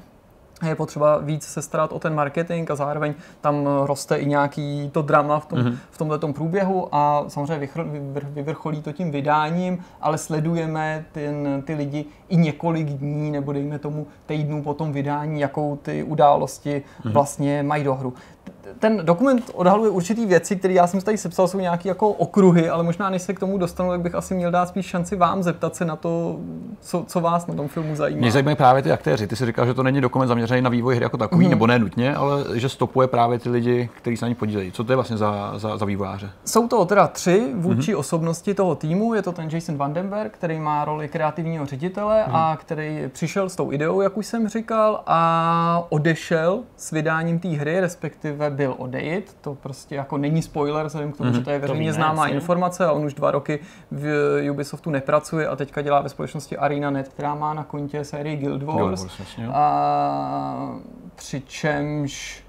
je 0.69 0.75
potřeba 0.75 1.19
víc 1.19 1.43
se 1.45 1.63
starat 1.63 1.93
o 1.93 1.99
ten 1.99 2.15
marketing 2.15 2.71
a 2.71 2.75
zároveň 2.75 3.15
tam 3.41 3.67
roste 3.85 4.17
i 4.17 4.27
nějaký 4.27 4.91
to 4.93 5.03
drama 5.03 5.41
v, 5.41 5.47
tom, 5.47 5.59
mm-hmm. 5.59 5.77
v 5.91 5.99
tomhle 5.99 6.19
průběhu 6.19 6.89
a 6.93 7.25
samozřejmě 7.29 7.69
vyvrcholí 8.23 8.83
to 8.83 8.93
tím 8.93 9.11
vydáním, 9.11 9.79
ale 10.01 10.19
sledujeme 10.19 11.05
ten, 11.13 11.63
ty 11.67 11.75
lidi 11.75 12.05
i 12.29 12.37
několik 12.37 12.89
dní 12.89 13.31
nebo 13.31 13.53
dejme 13.53 13.79
tomu 13.79 14.07
týdnů 14.27 14.63
po 14.63 14.75
tom 14.75 14.93
vydání, 14.93 15.41
jakou 15.41 15.77
ty 15.77 16.03
události 16.03 16.83
mm-hmm. 16.83 17.13
vlastně 17.13 17.63
mají 17.63 17.85
do 17.85 17.95
hru 17.95 18.15
ten 18.79 19.01
dokument 19.03 19.51
odhaluje 19.55 19.91
určitý 19.91 20.27
věci, 20.27 20.57
které 20.57 20.75
já 20.75 20.87
jsem 20.87 21.01
tady 21.01 21.19
sepsal, 21.19 21.49
jsou 21.49 21.59
nějaké 21.59 21.89
jako 21.89 22.09
okruhy, 22.09 22.69
ale 22.69 22.83
možná 22.83 23.11
než 23.11 23.23
se 23.23 23.35
k 23.35 23.41
tomu 23.41 23.59
dostanu, 23.59 23.91
tak 23.91 24.01
bych 24.01 24.15
asi 24.15 24.35
měl 24.35 24.51
dát 24.51 24.69
spíš 24.69 24.87
šanci 24.87 25.17
vám 25.17 25.43
zeptat 25.43 25.77
se 25.77 25.85
na 25.85 25.97
to, 25.97 26.37
co, 26.81 27.05
co 27.07 27.21
vás 27.21 27.47
na 27.47 27.55
tom 27.55 27.69
filmu 27.69 27.97
zajímá. 27.97 28.21
Mě 28.21 28.33
zajímají 28.33 28.57
právě 28.57 28.83
ty 28.83 28.93
aktéři. 28.93 29.27
Ty 29.27 29.37
si 29.37 29.47
říkal, 29.47 29.67
že 29.67 29.75
to 29.75 29.83
není 29.83 30.01
dokument 30.01 30.29
zaměřený 30.29 30.63
na 30.63 30.71
vývoj 30.71 30.97
hry 30.97 31.05
jako 31.05 31.17
takový, 31.17 31.45
mm. 31.45 31.51
nebo 31.51 31.67
ne 31.67 31.79
nutně, 31.79 32.15
ale 32.15 32.45
že 32.55 32.69
stopuje 32.69 33.09
právě 33.09 33.39
ty 33.39 33.49
lidi, 33.49 33.89
kteří 33.97 34.17
se 34.17 34.25
na 34.25 34.29
ní 34.29 34.35
podílejí. 34.35 34.73
Co 34.73 34.85
to 34.85 34.93
je 34.93 34.97
vlastně 34.97 35.17
za, 35.17 35.53
za, 35.57 35.77
za 35.77 35.87
vývojáře? 35.87 36.31
Jsou 36.45 36.69
to 36.69 36.85
teda 36.85 37.07
tři 37.07 37.53
vůdčí 37.55 37.93
mm. 37.93 37.99
osobnosti 37.99 38.55
toho 38.55 38.75
týmu. 38.75 39.15
Je 39.15 39.23
to 39.23 39.33
ten 39.33 39.49
Jason 39.53 39.77
Vandenberg, 39.77 40.33
který 40.33 40.61
má 40.61 40.85
roli 40.85 41.09
kreativního 41.09 41.67
ředitele 41.67 42.25
mm. 42.27 42.37
a 42.37 42.57
který 42.57 43.03
přišel 43.13 43.49
s 43.49 43.57
tou 43.57 43.73
ideou, 43.73 44.01
jak 44.01 44.17
už 44.17 44.27
jsem 44.27 44.49
říkal, 44.49 45.03
a 45.07 45.87
odešel 45.89 46.61
s 46.77 46.91
vydáním 46.91 47.39
té 47.39 47.49
hry, 47.49 47.81
respektive 47.81 48.51
byl 48.51 48.64
odejít. 48.69 49.37
To 49.41 49.55
prostě 49.55 49.95
jako 49.95 50.19
není 50.19 50.43
spoiler, 50.43 50.87
vzhledem 50.87 51.13
k 51.13 51.17
tomu, 51.17 51.31
mm-hmm. 51.31 51.35
že 51.35 51.41
to 51.41 51.51
je 51.51 51.59
veřejně 51.59 51.91
to 51.91 51.95
známá 51.95 52.23
jasně. 52.23 52.35
informace 52.35 52.87
a 52.87 52.93
on 52.93 53.05
už 53.05 53.15
dva 53.15 53.31
roky 53.31 53.59
v 53.91 54.51
Ubisoftu 54.51 54.91
nepracuje 54.91 55.49
a 55.49 55.57
teďka 55.57 55.83
dělá 55.83 56.01
ve 56.01 56.09
společnosti 56.09 56.57
ArenaNet, 56.57 57.09
která 57.09 57.35
má 57.35 57.55
na 57.55 57.65
kontě 57.65 58.05
sérii 58.05 58.37
Guild 58.37 58.63
Wars. 58.63 58.79
Guild 58.79 59.19
Wars 59.19 59.39
a 59.53 60.69
přičemž 61.15 62.45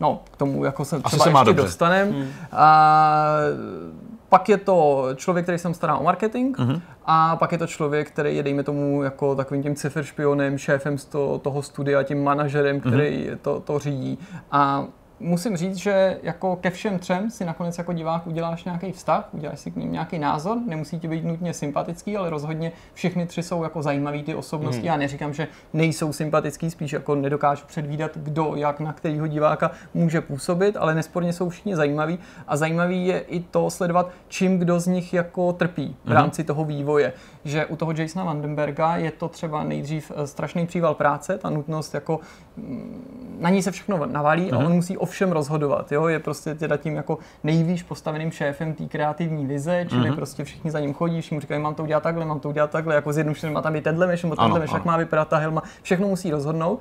No, 0.00 0.20
k 0.30 0.36
tomu 0.36 0.64
jako 0.64 0.84
se 0.84 1.00
třeba 1.00 1.24
se 1.24 1.30
ještě 1.30 1.52
dostaneme. 1.52 2.10
Hmm. 2.10 2.28
A 2.52 4.06
pak 4.28 4.48
je 4.48 4.56
to 4.56 5.08
člověk, 5.14 5.44
který 5.44 5.58
se 5.58 5.74
stará 5.74 5.96
o 5.96 6.02
marketing 6.02 6.56
uh-huh. 6.56 6.80
a 7.06 7.36
pak 7.36 7.52
je 7.52 7.58
to 7.58 7.66
člověk, 7.66 8.10
který 8.10 8.36
je, 8.36 8.42
dejme 8.42 8.62
tomu, 8.62 9.02
jako 9.02 9.34
takovým 9.34 9.62
tím 9.62 9.74
ciferšpionem, 9.74 10.58
šéfem 10.58 10.98
z 10.98 11.04
to, 11.04 11.38
toho 11.38 11.62
studia, 11.62 12.02
tím 12.02 12.24
manažerem, 12.24 12.80
který 12.80 13.30
uh-huh. 13.30 13.38
to, 13.42 13.60
to 13.60 13.78
řídí. 13.78 14.18
A 14.52 14.84
musím 15.20 15.56
říct, 15.56 15.76
že 15.76 16.18
jako 16.22 16.56
ke 16.56 16.70
všem 16.70 16.98
třem 16.98 17.30
si 17.30 17.44
nakonec 17.44 17.78
jako 17.78 17.92
divák 17.92 18.26
uděláš 18.26 18.64
nějaký 18.64 18.92
vztah, 18.92 19.28
uděláš 19.32 19.60
si 19.60 19.70
k 19.70 19.76
ním 19.76 19.92
nějaký 19.92 20.18
názor, 20.18 20.58
nemusí 20.66 21.00
ti 21.00 21.08
být 21.08 21.24
nutně 21.24 21.54
sympatický, 21.54 22.16
ale 22.16 22.30
rozhodně 22.30 22.72
všechny 22.94 23.26
tři 23.26 23.42
jsou 23.42 23.62
jako 23.62 23.82
zajímavý 23.82 24.22
ty 24.22 24.34
osobnosti. 24.34 24.78
Hmm. 24.78 24.86
Já 24.86 24.96
neříkám, 24.96 25.34
že 25.34 25.48
nejsou 25.72 26.12
sympatický, 26.12 26.70
spíš 26.70 26.92
jako 26.92 27.14
nedokážu 27.14 27.66
předvídat, 27.66 28.10
kdo 28.14 28.52
jak 28.56 28.80
na 28.80 28.92
kterého 28.92 29.26
diváka 29.26 29.70
může 29.94 30.20
působit, 30.20 30.76
ale 30.76 30.94
nesporně 30.94 31.32
jsou 31.32 31.48
všichni 31.48 31.76
zajímaví 31.76 32.18
a 32.48 32.56
zajímavý 32.56 33.06
je 33.06 33.18
i 33.18 33.40
to 33.40 33.70
sledovat, 33.70 34.10
čím 34.28 34.58
kdo 34.58 34.80
z 34.80 34.86
nich 34.86 35.14
jako 35.14 35.52
trpí 35.52 35.96
v 36.04 36.06
hmm. 36.06 36.16
rámci 36.16 36.44
toho 36.44 36.64
vývoje. 36.64 37.12
Že 37.44 37.66
u 37.66 37.76
toho 37.76 37.92
Jasona 37.96 38.24
Vandenberga 38.24 38.96
je 38.96 39.10
to 39.10 39.28
třeba 39.28 39.64
nejdřív 39.64 40.12
eh, 40.16 40.26
strašný 40.26 40.66
příval 40.66 40.94
práce, 40.94 41.38
ta 41.38 41.50
nutnost 41.50 41.94
jako 41.94 42.20
mm, 42.56 43.36
na 43.40 43.50
ní 43.50 43.62
se 43.62 43.70
všechno 43.70 44.06
navalí 44.06 44.50
hmm. 44.50 44.54
a 44.54 44.66
on 44.66 44.72
musí 44.72 44.96
všem 45.06 45.32
rozhodovat. 45.32 45.92
Jo? 45.92 46.06
Je 46.06 46.18
prostě 46.18 46.54
teda 46.54 46.76
tím 46.76 46.96
jako 46.96 47.18
nejvýš 47.44 47.82
postaveným 47.82 48.30
šéfem 48.30 48.74
té 48.74 48.84
kreativní 48.84 49.46
vize, 49.46 49.86
čili 49.88 50.10
mm-hmm. 50.10 50.14
prostě 50.14 50.44
všichni 50.44 50.70
za 50.70 50.80
ním 50.80 50.94
chodí, 50.94 51.20
všichni 51.20 51.40
říkají, 51.40 51.62
mám 51.62 51.74
to 51.74 51.82
udělat 51.82 52.02
takhle, 52.02 52.24
mám 52.24 52.40
to 52.40 52.48
udělat 52.48 52.70
takhle, 52.70 52.94
jako 52.94 53.12
zjednodušeně 53.12 53.52
má 53.52 53.62
tam 53.62 53.76
i 53.76 53.80
tenhle 53.80 54.06
nebo 54.22 54.36
tenhle 54.36 54.58
meš, 54.58 54.72
jak 54.72 54.84
má 54.84 54.96
vypadat 54.96 55.28
ta 55.28 55.36
helma, 55.36 55.62
všechno 55.82 56.08
musí 56.08 56.30
rozhodnout. 56.30 56.80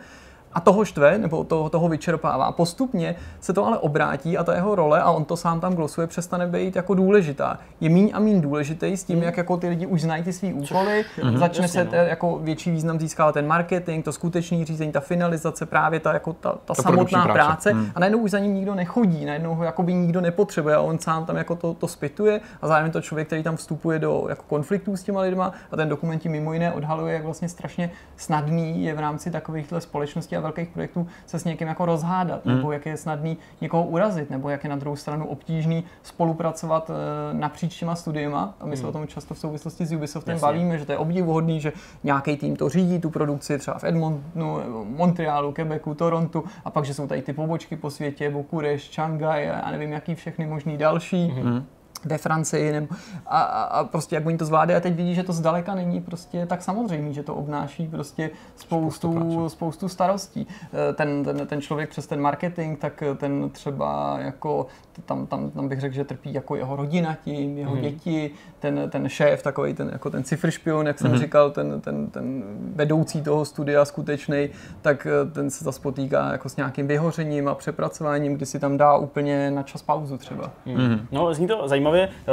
A 0.56 0.60
toho 0.60 0.86
štve, 0.86 1.18
nebo 1.18 1.44
toho, 1.44 1.70
toho 1.70 1.90
vyčerpává. 1.90 2.52
Postupně 2.52 3.16
se 3.40 3.54
to 3.54 3.66
ale 3.66 3.78
obrátí 3.78 4.38
a 4.38 4.44
ta 4.44 4.56
jeho 4.56 4.76
role, 4.76 5.02
a 5.02 5.12
on 5.12 5.26
to 5.26 5.38
sám 5.38 5.60
tam 5.60 5.74
glosuje, 5.74 6.08
přestane 6.08 6.48
být 6.48 6.76
jako 6.76 6.94
důležitá. 6.94 7.60
Je 7.82 7.90
míň 7.90 8.12
a 8.14 8.20
míň 8.20 8.42
důležitý 8.42 8.98
s 8.98 9.04
tím, 9.04 9.16
hmm. 9.16 9.26
jak 9.26 9.38
jako 9.38 9.58
ty 9.58 9.70
lidi 9.70 9.86
už 9.86 10.02
znají 10.02 10.24
ty 10.24 10.34
svý 10.34 10.54
úkoly, 10.54 11.06
Což, 11.16 11.36
začne 11.36 11.64
jasně, 11.64 11.68
se 11.68 11.84
no. 11.84 11.98
jako 11.98 12.40
větší 12.40 12.72
význam 12.72 13.00
získávat 13.00 13.32
ten 13.32 13.48
marketing, 13.48 14.06
to 14.06 14.12
skutečný 14.12 14.66
řízení, 14.66 14.92
ta 14.92 15.00
finalizace, 15.00 15.66
právě 15.66 16.00
ta, 16.00 16.14
jako 16.14 16.34
ta, 16.34 16.56
ta 16.66 16.74
samotná 16.74 17.24
práce. 17.24 17.34
práce. 17.34 17.72
Hmm. 17.72 17.92
A 17.96 18.00
najednou 18.00 18.20
už 18.20 18.32
za 18.32 18.40
ním 18.40 18.54
nikdo 18.54 18.76
nechodí, 18.76 19.26
najednou 19.26 19.56
ho 19.56 19.64
jakoby 19.64 19.94
nikdo 19.94 20.22
nepotřebuje 20.22 20.76
a 20.76 20.82
on 20.82 21.00
sám 21.00 21.26
tam 21.26 21.36
jako 21.36 21.56
to, 21.56 21.74
to 21.74 21.88
spituje 21.88 22.42
a 22.62 22.68
zároveň 22.68 22.92
to 22.92 23.02
člověk, 23.02 23.28
který 23.28 23.44
tam 23.44 23.56
vstupuje 23.56 24.00
do 24.00 24.26
jako 24.30 24.44
konfliktů 24.48 24.98
s 24.98 25.04
těma 25.04 25.22
lidma 25.22 25.52
a 25.72 25.76
ten 25.76 25.90
dokument 25.90 26.26
mimo 26.26 26.54
jiné 26.54 26.72
odhaluje, 26.72 27.14
jak 27.14 27.24
vlastně 27.24 27.50
strašně 27.50 27.92
snadný 28.18 28.84
je 28.84 28.94
v 28.94 29.00
rámci 29.00 29.32
takovýchhle 29.32 29.82
společností 29.82 30.38
a 30.38 30.45
velkých 30.46 30.70
projektů 30.70 31.08
se 31.26 31.40
s 31.40 31.44
někým 31.44 31.68
jako 31.68 31.86
rozhádat, 31.86 32.46
mm. 32.46 32.56
nebo 32.56 32.72
jak 32.72 32.86
je 32.86 32.98
snadný 32.98 33.38
někoho 33.62 33.84
urazit, 33.84 34.30
nebo 34.30 34.50
jak 34.50 34.64
je 34.64 34.70
na 34.70 34.76
druhou 34.76 34.96
stranu 34.96 35.28
obtížný 35.28 35.84
spolupracovat 36.04 36.90
e, 36.90 36.94
napříč 37.34 37.80
těma 37.80 37.96
studiema. 37.96 38.54
A 38.60 38.66
my 38.66 38.72
mm. 38.72 38.78
se 38.78 38.88
o 38.88 38.92
tom 38.92 39.08
často 39.08 39.34
v 39.34 39.40
souvislosti 39.40 39.86
s 39.86 39.92
Ubisoftem 39.92 40.34
Jasně. 40.34 40.46
bavíme, 40.46 40.78
že 40.78 40.86
to 40.86 40.92
je 40.92 40.98
obdivuhodný, 40.98 41.62
že 41.62 41.74
nějaký 42.04 42.38
tým 42.38 42.56
to 42.56 42.70
řídí, 42.70 43.00
tu 43.00 43.10
produkci 43.10 43.58
třeba 43.58 43.78
v 43.78 43.84
Edmontonu, 43.84 44.86
Montrealu, 44.86 45.52
Quebecu, 45.52 45.94
Torontu, 45.94 46.44
a 46.66 46.70
pak, 46.70 46.86
že 46.86 46.94
jsou 46.94 47.08
tady 47.08 47.22
ty 47.22 47.34
pobočky 47.34 47.76
po 47.76 47.90
světě, 47.90 48.30
Bukurešť, 48.30 48.94
Shanghai 48.94 49.50
a 49.50 49.72
nevím, 49.72 49.92
jaký 49.92 50.16
všechny 50.16 50.48
možný 50.48 50.78
další. 50.78 51.32
Mm 51.32 51.66
ve 52.06 52.18
Francii, 52.18 52.72
nebo, 52.72 52.96
a, 53.26 53.42
a, 53.42 53.84
prostě 53.84 54.16
jak 54.16 54.26
oni 54.26 54.38
to 54.38 54.46
zvládají 54.46 54.78
a 54.78 54.80
teď 54.80 54.96
vidí, 54.96 55.16
že 55.16 55.24
to 55.24 55.34
zdaleka 55.34 55.76
není 55.76 56.02
prostě 56.02 56.46
tak 56.46 56.62
samozřejmé, 56.62 57.14
že 57.14 57.24
to 57.24 57.36
obnáší 57.36 57.88
prostě 57.88 58.30
spoustu, 58.56 59.12
spoustu, 59.12 59.50
spoustu 59.50 59.90
starostí. 59.90 60.48
Eh, 60.74 60.94
ten, 60.94 61.24
ten, 61.24 61.48
ten 61.48 61.62
člověk 61.62 61.90
přes 61.90 62.08
ten 62.08 62.22
marketing, 62.22 62.80
tak 62.80 63.04
ten 63.18 63.50
třeba 63.50 64.18
jako, 64.20 64.68
tam, 65.02 65.28
tam, 65.28 65.52
tam 65.52 65.68
bych 65.68 65.80
řekl, 65.80 65.96
že 65.96 66.04
trpí 66.04 66.34
jako 66.34 66.56
jeho 66.56 66.76
rodina 66.76 67.18
tím, 67.24 67.58
jeho 67.58 67.72
hmm. 67.72 67.82
děti, 67.82 68.32
ten, 68.60 68.90
ten 68.90 69.10
šéf, 69.10 69.44
takový 69.44 69.74
ten, 69.74 69.90
jako 69.92 70.10
ten 70.10 70.24
cifršpion, 70.24 70.88
jak 70.88 71.00
jsem 71.00 71.12
hmm. 71.12 71.20
říkal, 71.20 71.52
ten, 71.52 71.82
ten, 71.82 72.08
ten 72.08 72.44
vedoucí 72.76 73.22
toho 73.22 73.46
studia 73.46 73.86
skutečný, 73.86 74.50
tak 74.82 75.08
eh, 75.08 75.32
ten 75.32 75.50
se 75.50 75.64
zase 75.64 75.82
potýká 75.82 76.32
jako 76.32 76.50
s 76.50 76.56
nějakým 76.56 76.88
vyhořením 76.88 77.48
a 77.48 77.56
přepracováním, 77.56 78.36
kdy 78.36 78.46
si 78.46 78.60
tam 78.60 78.78
dá 78.78 78.98
úplně 78.98 79.52
na 79.52 79.64
čas 79.64 79.82
pauzu 79.82 80.18
třeba. 80.18 80.52
Hmm. 80.66 81.08
No, 81.12 81.34
zní 81.34 81.48
to 81.48 81.68
zajímavě 81.68 82.10
eh, 82.10 82.32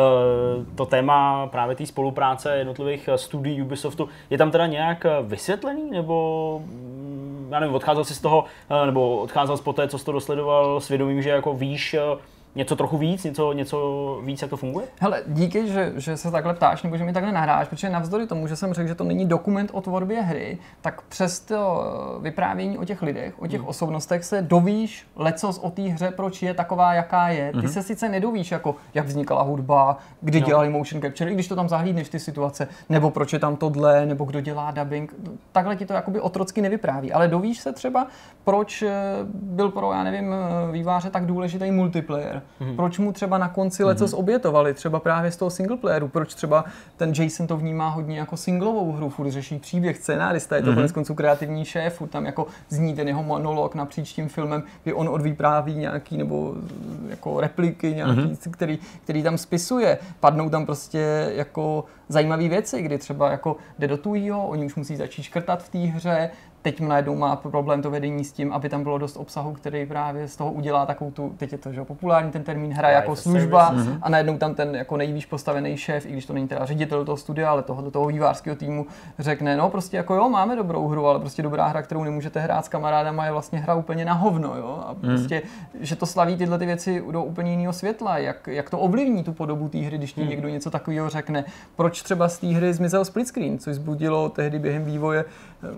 to 0.75 0.87
téma 0.87 1.47
právě 1.47 1.76
té 1.76 1.87
spolupráce 1.87 2.57
jednotlivých 2.57 3.09
studií 3.16 3.62
Ubisoftu. 3.62 4.09
Je 4.31 4.38
tam 4.38 4.50
teda 4.50 4.66
nějak 4.66 5.04
eh, 5.04 5.11
vysvětlený, 5.23 5.90
nebo 5.90 6.62
mm, 6.66 7.49
já 7.50 7.61
nevím, 7.61 7.75
odcházel 7.75 8.04
jsi 8.04 8.14
z 8.14 8.21
toho, 8.21 8.45
nebo 8.87 9.16
odcházel 9.16 9.57
jsi 9.57 9.62
po 9.62 9.73
té, 9.73 9.88
co 9.88 9.99
jsi 9.99 10.04
to 10.04 10.12
dosledoval, 10.12 10.81
svědomím, 10.81 11.23
že 11.23 11.31
jako 11.31 11.54
víš, 11.54 11.97
něco 12.54 12.76
trochu 12.76 12.99
víc, 12.99 13.25
něco, 13.25 13.52
něco 13.52 14.21
víc, 14.25 14.42
jak 14.42 14.50
to 14.50 14.56
funguje? 14.56 14.87
Hele, 15.00 15.23
díky, 15.26 15.68
že, 15.68 15.92
že 15.97 16.16
se 16.16 16.30
takhle 16.30 16.54
ptáš, 16.54 16.82
nebo 16.82 16.97
že 16.97 17.04
mi 17.04 17.12
takhle 17.12 17.32
nahráš, 17.32 17.68
protože 17.68 17.90
navzdory 17.90 18.26
tomu, 18.26 18.47
že 18.47 18.56
jsem 18.56 18.75
řekl, 18.75 18.88
že 18.88 18.94
to 18.94 19.04
není 19.04 19.26
dokument 19.26 19.71
o 19.73 19.80
tvorbě 19.80 20.23
hry, 20.23 20.59
tak 20.80 21.02
přes 21.02 21.40
to 21.40 21.85
vyprávění 22.21 22.78
o 22.78 22.85
těch 22.85 23.02
lidech, 23.02 23.42
o 23.42 23.47
těch 23.47 23.61
hmm. 23.61 23.68
osobnostech 23.68 24.25
se 24.25 24.42
dovíš 24.42 25.06
lecos 25.16 25.59
o 25.59 25.71
té 25.71 25.82
hře, 25.82 26.11
proč 26.11 26.42
je 26.42 26.54
taková, 26.54 26.94
jaká 26.94 27.28
je. 27.28 27.52
Ty 27.52 27.59
hmm. 27.59 27.68
se 27.68 27.82
sice 27.82 28.09
nedovíš, 28.09 28.50
jako 28.50 28.76
jak 28.94 29.06
vznikala 29.06 29.42
hudba, 29.42 29.97
kdy 30.21 30.40
no. 30.40 30.47
dělali 30.47 30.68
motion 30.68 31.02
capture, 31.02 31.30
i 31.30 31.35
když 31.35 31.49
to 31.49 31.56
tam 31.56 31.68
zahlídneš 31.68 32.09
ty 32.09 32.18
situace, 32.18 32.68
nebo 32.88 33.11
proč 33.11 33.32
je 33.32 33.38
tam 33.38 33.56
tohle, 33.56 34.06
nebo 34.06 34.25
kdo 34.25 34.40
dělá 34.40 34.71
dubbing. 34.71 35.14
Takhle 35.52 35.76
ti 35.76 35.87
to 35.87 35.92
jakoby 35.92 36.21
otrocky 36.21 36.62
nevypráví, 36.62 37.12
ale 37.12 37.28
dovíš 37.28 37.59
se 37.61 37.73
třeba, 37.73 38.06
proč 38.44 38.82
eh, 38.82 38.92
byl 39.32 39.71
pro, 39.71 39.92
já 39.92 40.04
nevím, 40.04 40.32
eh, 40.32 40.73
výváře 40.73 41.11
tak 41.11 41.26
důležitý 41.26 41.71
multiplayer 41.71 42.41
Mm-hmm. 42.61 42.76
Proč 42.76 42.99
mu 42.99 43.12
třeba 43.12 43.38
na 43.38 43.49
konci 43.49 43.84
lecos 43.84 44.12
mm-hmm. 44.12 44.18
obětovali, 44.18 44.75
třeba 44.75 45.00
právě 45.00 45.30
z 45.30 45.37
toho 45.37 45.50
single 45.50 45.76
playeru, 45.76 46.08
proč 46.08 46.34
třeba 46.34 46.64
ten 46.96 47.12
Jason 47.18 47.46
to 47.46 47.56
vnímá 47.56 47.88
hodně 47.88 48.18
jako 48.18 48.37
singlovou 48.37 48.92
hru, 48.92 49.08
furt 49.08 49.30
řeší 49.30 49.58
příběh, 49.58 49.96
scénárista, 49.96 50.56
je 50.56 50.62
to 50.62 50.70
mm-hmm. 50.70 50.75
konec 50.75 50.92
konců 50.92 51.14
kreativní 51.14 51.64
šéf, 51.64 51.94
furt 51.94 52.08
tam 52.08 52.26
jako 52.26 52.46
zní 52.68 52.94
ten 52.94 53.08
jeho 53.08 53.22
monolog 53.22 53.75
napříč 53.75 54.12
tím 54.12 54.28
filmem, 54.28 54.62
kdy 54.82 54.92
on 54.92 55.08
odvypráví 55.08 55.75
nějaký 55.75 56.16
nebo 56.16 56.54
jako 57.08 57.40
repliky 57.40 57.94
nějaký, 57.94 58.20
mm-hmm. 58.20 58.50
který, 58.50 58.78
který 59.04 59.22
tam 59.22 59.38
spisuje. 59.38 59.99
Padnou 60.20 60.50
tam 60.50 60.66
prostě 60.66 61.32
jako 61.34 61.84
zajímavé 62.08 62.49
věci, 62.49 62.82
kdy 62.82 62.99
třeba 62.99 63.30
jako 63.30 63.56
jde 63.78 63.88
do 63.88 63.96
tujího, 63.96 64.46
oni 64.46 64.66
už 64.66 64.75
musí 64.75 64.96
začít 64.96 65.22
škrtat 65.22 65.62
v 65.62 65.68
té 65.68 65.78
hře, 65.78 66.30
teď 66.62 66.81
najednou 66.81 67.16
má 67.16 67.37
problém 67.37 67.83
to 67.83 67.90
vedení 67.90 68.25
s 68.25 68.33
tím, 68.33 68.52
aby 68.52 68.69
tam 68.69 68.83
bylo 68.83 68.99
dost 68.99 69.16
obsahu, 69.16 69.52
který 69.52 69.87
právě 69.87 70.28
z 70.28 70.37
toho 70.37 70.52
udělá 70.52 70.87
takovou 70.87 71.11
tu, 71.11 71.35
teď 71.37 71.52
je 71.52 71.59
to 71.59 71.73
že 71.73 71.85
populární 71.85 72.31
ten 72.31 72.42
termín 72.42 72.73
hra 72.73 72.90
jako 72.90 73.16
služba 73.16 73.69
service. 73.69 73.99
a 74.02 74.09
najednou 74.09 74.38
tam 74.38 74.54
ten 74.54 74.76
jako 74.76 74.97
nejvýš 74.97 75.26
postavený 75.26 75.76
šéf, 75.76 76.07
i 76.07 76.12
když 76.12 76.26
to 76.26 76.33
není 76.33 76.49
teda 76.49 76.64
ředitel 76.64 77.04
toho 77.04 77.16
studia, 77.16 77.50
ale 77.50 77.62
toho, 77.62 77.90
toho 77.90 78.07
vývářského 78.07 78.57
týmu, 78.57 78.87
řekne, 79.19 79.57
no 79.57 79.71
prostě 79.71 79.97
jako 79.97 80.14
jo, 80.14 80.28
máme 80.28 80.57
dobrou 80.57 80.88
hru, 80.88 81.07
ale 81.07 81.21
prostě 81.21 81.42
dobrá 81.42 81.66
hra, 81.66 81.83
kterou 81.83 82.04
nemůžete 82.04 82.40
hrát 82.40 82.64
s 82.64 82.69
kamarádama, 82.69 83.25
je 83.25 83.33
vlastně 83.33 83.59
hra 83.59 83.75
úplně 83.75 84.04
na 84.04 84.12
hovno, 84.12 84.57
jo? 84.57 84.85
A 84.87 84.92
mhm. 84.92 85.00
prostě, 85.00 85.42
mm. 85.75 85.85
že 85.85 85.97
to 85.97 86.07
slaví 86.07 86.37
tyhle 86.37 86.59
ty 86.59 86.66
věci 86.66 87.04
do 87.11 87.25
úplně 87.25 87.50
jiného 87.50 87.73
světla, 87.73 88.19
jak, 88.19 88.47
jak 88.47 88.71
to 88.71 88.78
ovlivní 88.78 89.25
tu 89.25 89.33
podobu 89.33 89.69
té 89.69 89.78
hry, 89.78 89.99
když 89.99 90.12
ti 90.12 90.23
mm. 90.23 90.28
někdo 90.28 90.49
něco 90.49 90.71
takového 90.71 91.09
řekne. 91.09 91.45
Proč 91.76 92.02
třeba 92.02 92.28
z 92.28 92.38
té 92.38 92.47
hry 92.47 92.75
zmizel 92.75 93.04
split 93.04 93.28
screen, 93.28 93.59
což 93.59 93.75
zbudilo 93.75 94.28
tehdy 94.28 94.59
během 94.59 94.85
vývoje 94.85 95.25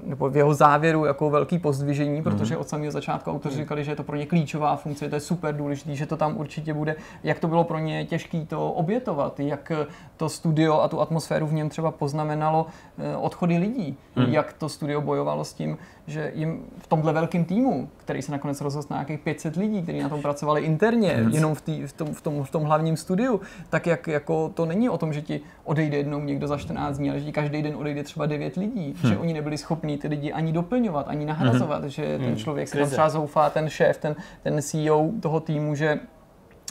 nebo 0.04 0.30
v 0.30 0.36
jeho 0.36 0.54
závěru 0.54 0.73
jako 1.06 1.30
velký 1.30 1.58
pozdvižení, 1.58 2.20
mhm. 2.20 2.22
protože 2.22 2.56
od 2.56 2.68
samého 2.68 2.92
začátku 2.92 3.30
autoři 3.30 3.54
mhm. 3.54 3.64
říkali, 3.64 3.84
že 3.84 3.92
je 3.92 3.96
to 3.96 4.02
pro 4.02 4.16
ně 4.16 4.26
klíčová 4.26 4.76
funkce, 4.76 5.08
to 5.08 5.14
je 5.14 5.20
super 5.20 5.56
důležité, 5.56 5.94
že 5.94 6.06
to 6.06 6.16
tam 6.16 6.36
určitě 6.36 6.74
bude, 6.74 6.96
jak 7.24 7.38
to 7.38 7.48
bylo 7.48 7.64
pro 7.64 7.78
ně 7.78 8.04
těžké 8.04 8.46
to 8.48 8.72
obětovat, 8.72 9.40
jak 9.40 9.72
to 10.16 10.28
studio 10.28 10.80
a 10.80 10.88
tu 10.88 11.00
atmosféru 11.00 11.46
v 11.46 11.52
něm 11.52 11.68
třeba 11.68 11.90
poznamenalo 11.90 12.66
eh, 12.98 13.16
odchody 13.16 13.58
lidí, 13.58 13.96
hmm. 14.16 14.32
jak 14.32 14.52
to 14.52 14.68
studio 14.68 15.00
bojovalo 15.00 15.44
s 15.44 15.52
tím, 15.52 15.78
že 16.06 16.32
jim 16.34 16.64
v 16.78 16.86
tomhle 16.86 17.12
velkém 17.12 17.44
týmu, 17.44 17.88
který 17.96 18.22
se 18.22 18.32
nakonec 18.32 18.60
rozhodl 18.60 18.86
na 18.90 18.96
nějakých 18.96 19.20
500 19.20 19.56
lidí, 19.56 19.82
kteří 19.82 20.00
na 20.00 20.08
tom 20.08 20.22
pracovali 20.22 20.60
interně, 20.60 21.08
yes. 21.08 21.34
jenom 21.34 21.54
v, 21.54 21.60
tý, 21.60 21.82
v, 21.86 21.92
tom, 21.92 22.14
v, 22.14 22.20
tom, 22.20 22.44
v 22.44 22.50
tom 22.50 22.62
hlavním 22.62 22.96
studiu, 22.96 23.40
tak 23.70 23.86
jak 23.86 24.06
jako 24.06 24.50
to 24.54 24.66
není 24.66 24.88
o 24.88 24.98
tom, 24.98 25.12
že 25.12 25.22
ti 25.22 25.40
odejde 25.64 25.96
jednou 25.96 26.20
někdo 26.20 26.46
za 26.46 26.56
14 26.56 26.98
dní, 26.98 27.10
ale 27.10 27.18
že 27.18 27.24
ti 27.24 27.32
každý 27.32 27.62
den 27.62 27.76
odejde 27.76 28.02
třeba 28.02 28.26
9 28.26 28.56
lidí, 28.56 28.94
hmm. 29.02 29.12
že 29.12 29.18
oni 29.18 29.32
nebyli 29.32 29.58
schopni 29.58 29.98
ty 29.98 30.08
lidi 30.08 30.32
ani 30.32 30.52
doplňovat, 30.52 31.08
ani 31.08 31.24
nahrazovat, 31.24 31.80
hmm. 31.80 31.90
že 31.90 32.18
ten 32.18 32.26
hmm. 32.26 32.36
člověk 32.36 32.68
se 32.68 32.78
tam 32.78 32.90
třeba 32.90 33.08
zoufá, 33.08 33.50
ten 33.50 33.68
šéf, 33.68 33.98
ten, 33.98 34.16
ten 34.42 34.62
CEO 34.62 35.10
toho 35.20 35.40
týmu, 35.40 35.74
že 35.74 35.98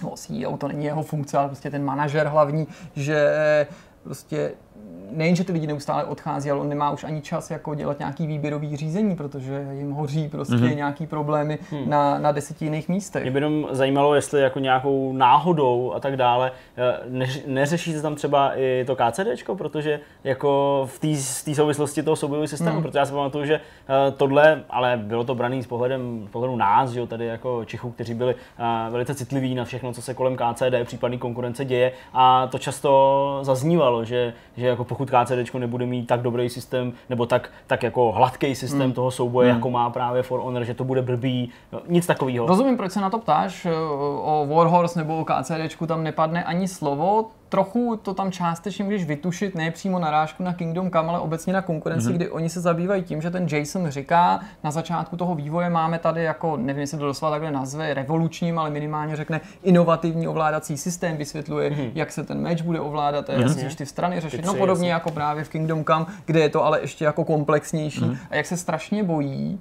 no, 0.03 0.09
CEO 0.15 0.57
to 0.57 0.67
není 0.67 0.85
jeho 0.85 1.03
funkce, 1.03 1.37
ale 1.37 1.47
prostě 1.47 1.71
ten 1.71 1.83
manažer 1.83 2.27
hlavní, 2.27 2.67
že 2.95 3.27
prostě 4.03 4.51
nejen, 5.11 5.35
že 5.35 5.43
ty 5.43 5.51
lidi 5.51 5.67
neustále 5.67 6.03
odchází, 6.03 6.51
ale 6.51 6.59
on 6.59 6.69
nemá 6.69 6.91
už 6.91 7.03
ani 7.03 7.21
čas 7.21 7.51
jako 7.51 7.75
dělat 7.75 7.99
nějaký 7.99 8.27
výběrový 8.27 8.77
řízení, 8.77 9.15
protože 9.15 9.67
jim 9.71 9.91
hoří 9.91 10.27
prostě 10.27 10.55
mm-hmm. 10.55 10.75
nějaký 10.75 11.07
problémy 11.07 11.59
hmm. 11.71 11.89
na, 11.89 12.19
na 12.19 12.31
deseti 12.31 12.65
jiných 12.65 12.89
místech. 12.89 13.23
Mě 13.23 13.31
by 13.31 13.37
jenom 13.37 13.67
zajímalo, 13.71 14.15
jestli 14.15 14.41
jako 14.41 14.59
nějakou 14.59 15.13
náhodou 15.13 15.93
a 15.95 15.99
tak 15.99 16.17
dále 16.17 16.51
eh, 16.77 16.99
ne, 17.09 17.27
neřeší 17.47 17.93
se 17.93 18.01
tam 18.01 18.15
třeba 18.15 18.59
i 18.59 18.83
to 18.87 18.95
KCDčko, 18.95 19.55
protože 19.55 19.99
jako 20.23 20.83
v 20.91 20.99
té 21.45 21.55
souvislosti 21.55 22.03
toho 22.03 22.15
soubojového 22.15 22.47
systému, 22.47 22.75
mm. 22.75 22.81
protože 22.83 22.99
já 22.99 23.05
si 23.05 23.11
pamatuju, 23.11 23.45
že 23.45 23.55
eh, 23.55 24.11
tohle, 24.11 24.63
ale 24.69 24.97
bylo 24.97 25.23
to 25.23 25.35
braný 25.35 25.63
s 25.63 25.67
pohledem, 25.67 26.27
pohledu 26.31 26.55
nás, 26.55 26.89
že 26.89 26.99
jo, 26.99 27.07
tady 27.07 27.25
jako 27.25 27.65
Čichů, 27.65 27.91
kteří 27.91 28.13
byli 28.13 28.35
uh, 28.35 28.93
velice 28.93 29.15
citliví 29.15 29.55
na 29.55 29.65
všechno, 29.65 29.93
co 29.93 30.01
se 30.01 30.13
kolem 30.13 30.35
KCD, 30.35 30.73
případný 30.83 31.17
konkurence 31.17 31.65
děje 31.65 31.91
a 32.13 32.47
to 32.47 32.57
často 32.57 33.39
zaznívalo, 33.41 34.05
že, 34.05 34.33
že 34.57 34.67
jako 34.67 34.82
pokud 34.83 35.11
KCD 35.11 35.53
nebude 35.53 35.85
mít 35.85 36.07
tak 36.07 36.21
dobrý 36.21 36.49
systém, 36.49 36.93
nebo 37.09 37.25
tak, 37.25 37.49
tak 37.67 37.83
jako 37.83 38.11
hladký 38.11 38.55
systém 38.55 38.87
mm. 38.87 38.93
toho 38.93 39.11
souboje, 39.11 39.49
mm. 39.49 39.55
jako 39.55 39.69
má 39.69 39.89
právě 39.89 40.23
For 40.23 40.39
Honor, 40.39 40.63
že 40.63 40.73
to 40.73 40.83
bude 40.83 41.01
blbý, 41.01 41.49
no, 41.71 41.81
nic 41.87 42.07
takového. 42.07 42.47
Rozumím, 42.47 42.77
proč 42.77 42.91
se 42.91 43.01
na 43.01 43.09
to 43.09 43.19
ptáš, 43.19 43.67
o 44.21 44.47
Warhorse 44.49 44.99
nebo 44.99 45.19
o 45.19 45.25
KCD 45.25 45.87
tam 45.87 46.03
nepadne 46.03 46.43
ani 46.43 46.67
slovo, 46.67 47.31
trochu 47.53 47.99
to 48.01 48.13
tam 48.13 48.31
částečně 48.31 48.83
můžeš 48.83 49.05
vytušit, 49.05 49.55
ne 49.55 49.71
přímo 49.71 49.99
narážku 49.99 50.43
na 50.43 50.53
Kingdom 50.53 50.91
Come, 50.91 51.09
ale 51.09 51.19
obecně 51.19 51.53
na 51.53 51.61
konkurenci, 51.61 52.09
mm-hmm. 52.09 52.15
kdy 52.15 52.29
oni 52.29 52.49
se 52.49 52.61
zabývají 52.61 53.03
tím, 53.03 53.21
že 53.21 53.31
ten 53.31 53.47
Jason 53.51 53.89
říká, 53.89 54.39
na 54.63 54.71
začátku 54.71 55.17
toho 55.17 55.35
vývoje 55.35 55.69
máme 55.69 55.99
tady 55.99 56.23
jako, 56.23 56.57
nevím, 56.57 56.81
jestli 56.81 56.97
to 56.97 57.05
doslova 57.05 57.31
takhle 57.31 57.51
nazve, 57.51 57.93
revolučním, 57.93 58.59
ale 58.59 58.69
minimálně 58.69 59.15
řekne 59.15 59.41
inovativní 59.63 60.27
ovládací 60.27 60.77
systém, 60.77 61.17
vysvětluje, 61.17 61.69
mm-hmm. 61.69 61.91
jak 61.95 62.11
se 62.11 62.23
ten 62.23 62.41
meč 62.41 62.61
bude 62.61 62.79
ovládat, 62.79 63.29
jak 63.29 63.39
mm-hmm. 63.39 63.47
musíš 63.47 63.75
ty 63.75 63.85
strany 63.85 64.19
řešit. 64.19 64.41
Ty 64.41 64.47
no 64.47 64.53
podobně 64.53 64.89
jasně. 64.89 64.93
jako 64.93 65.11
právě 65.11 65.43
v 65.43 65.49
Kingdom 65.49 65.85
Come, 65.85 66.05
kde 66.25 66.39
je 66.39 66.49
to 66.49 66.65
ale 66.65 66.81
ještě 66.81 67.05
jako 67.05 67.25
komplexnější 67.25 68.01
mm-hmm. 68.01 68.17
a 68.29 68.35
jak 68.35 68.45
se 68.45 68.57
strašně 68.57 69.03
bojí, 69.03 69.59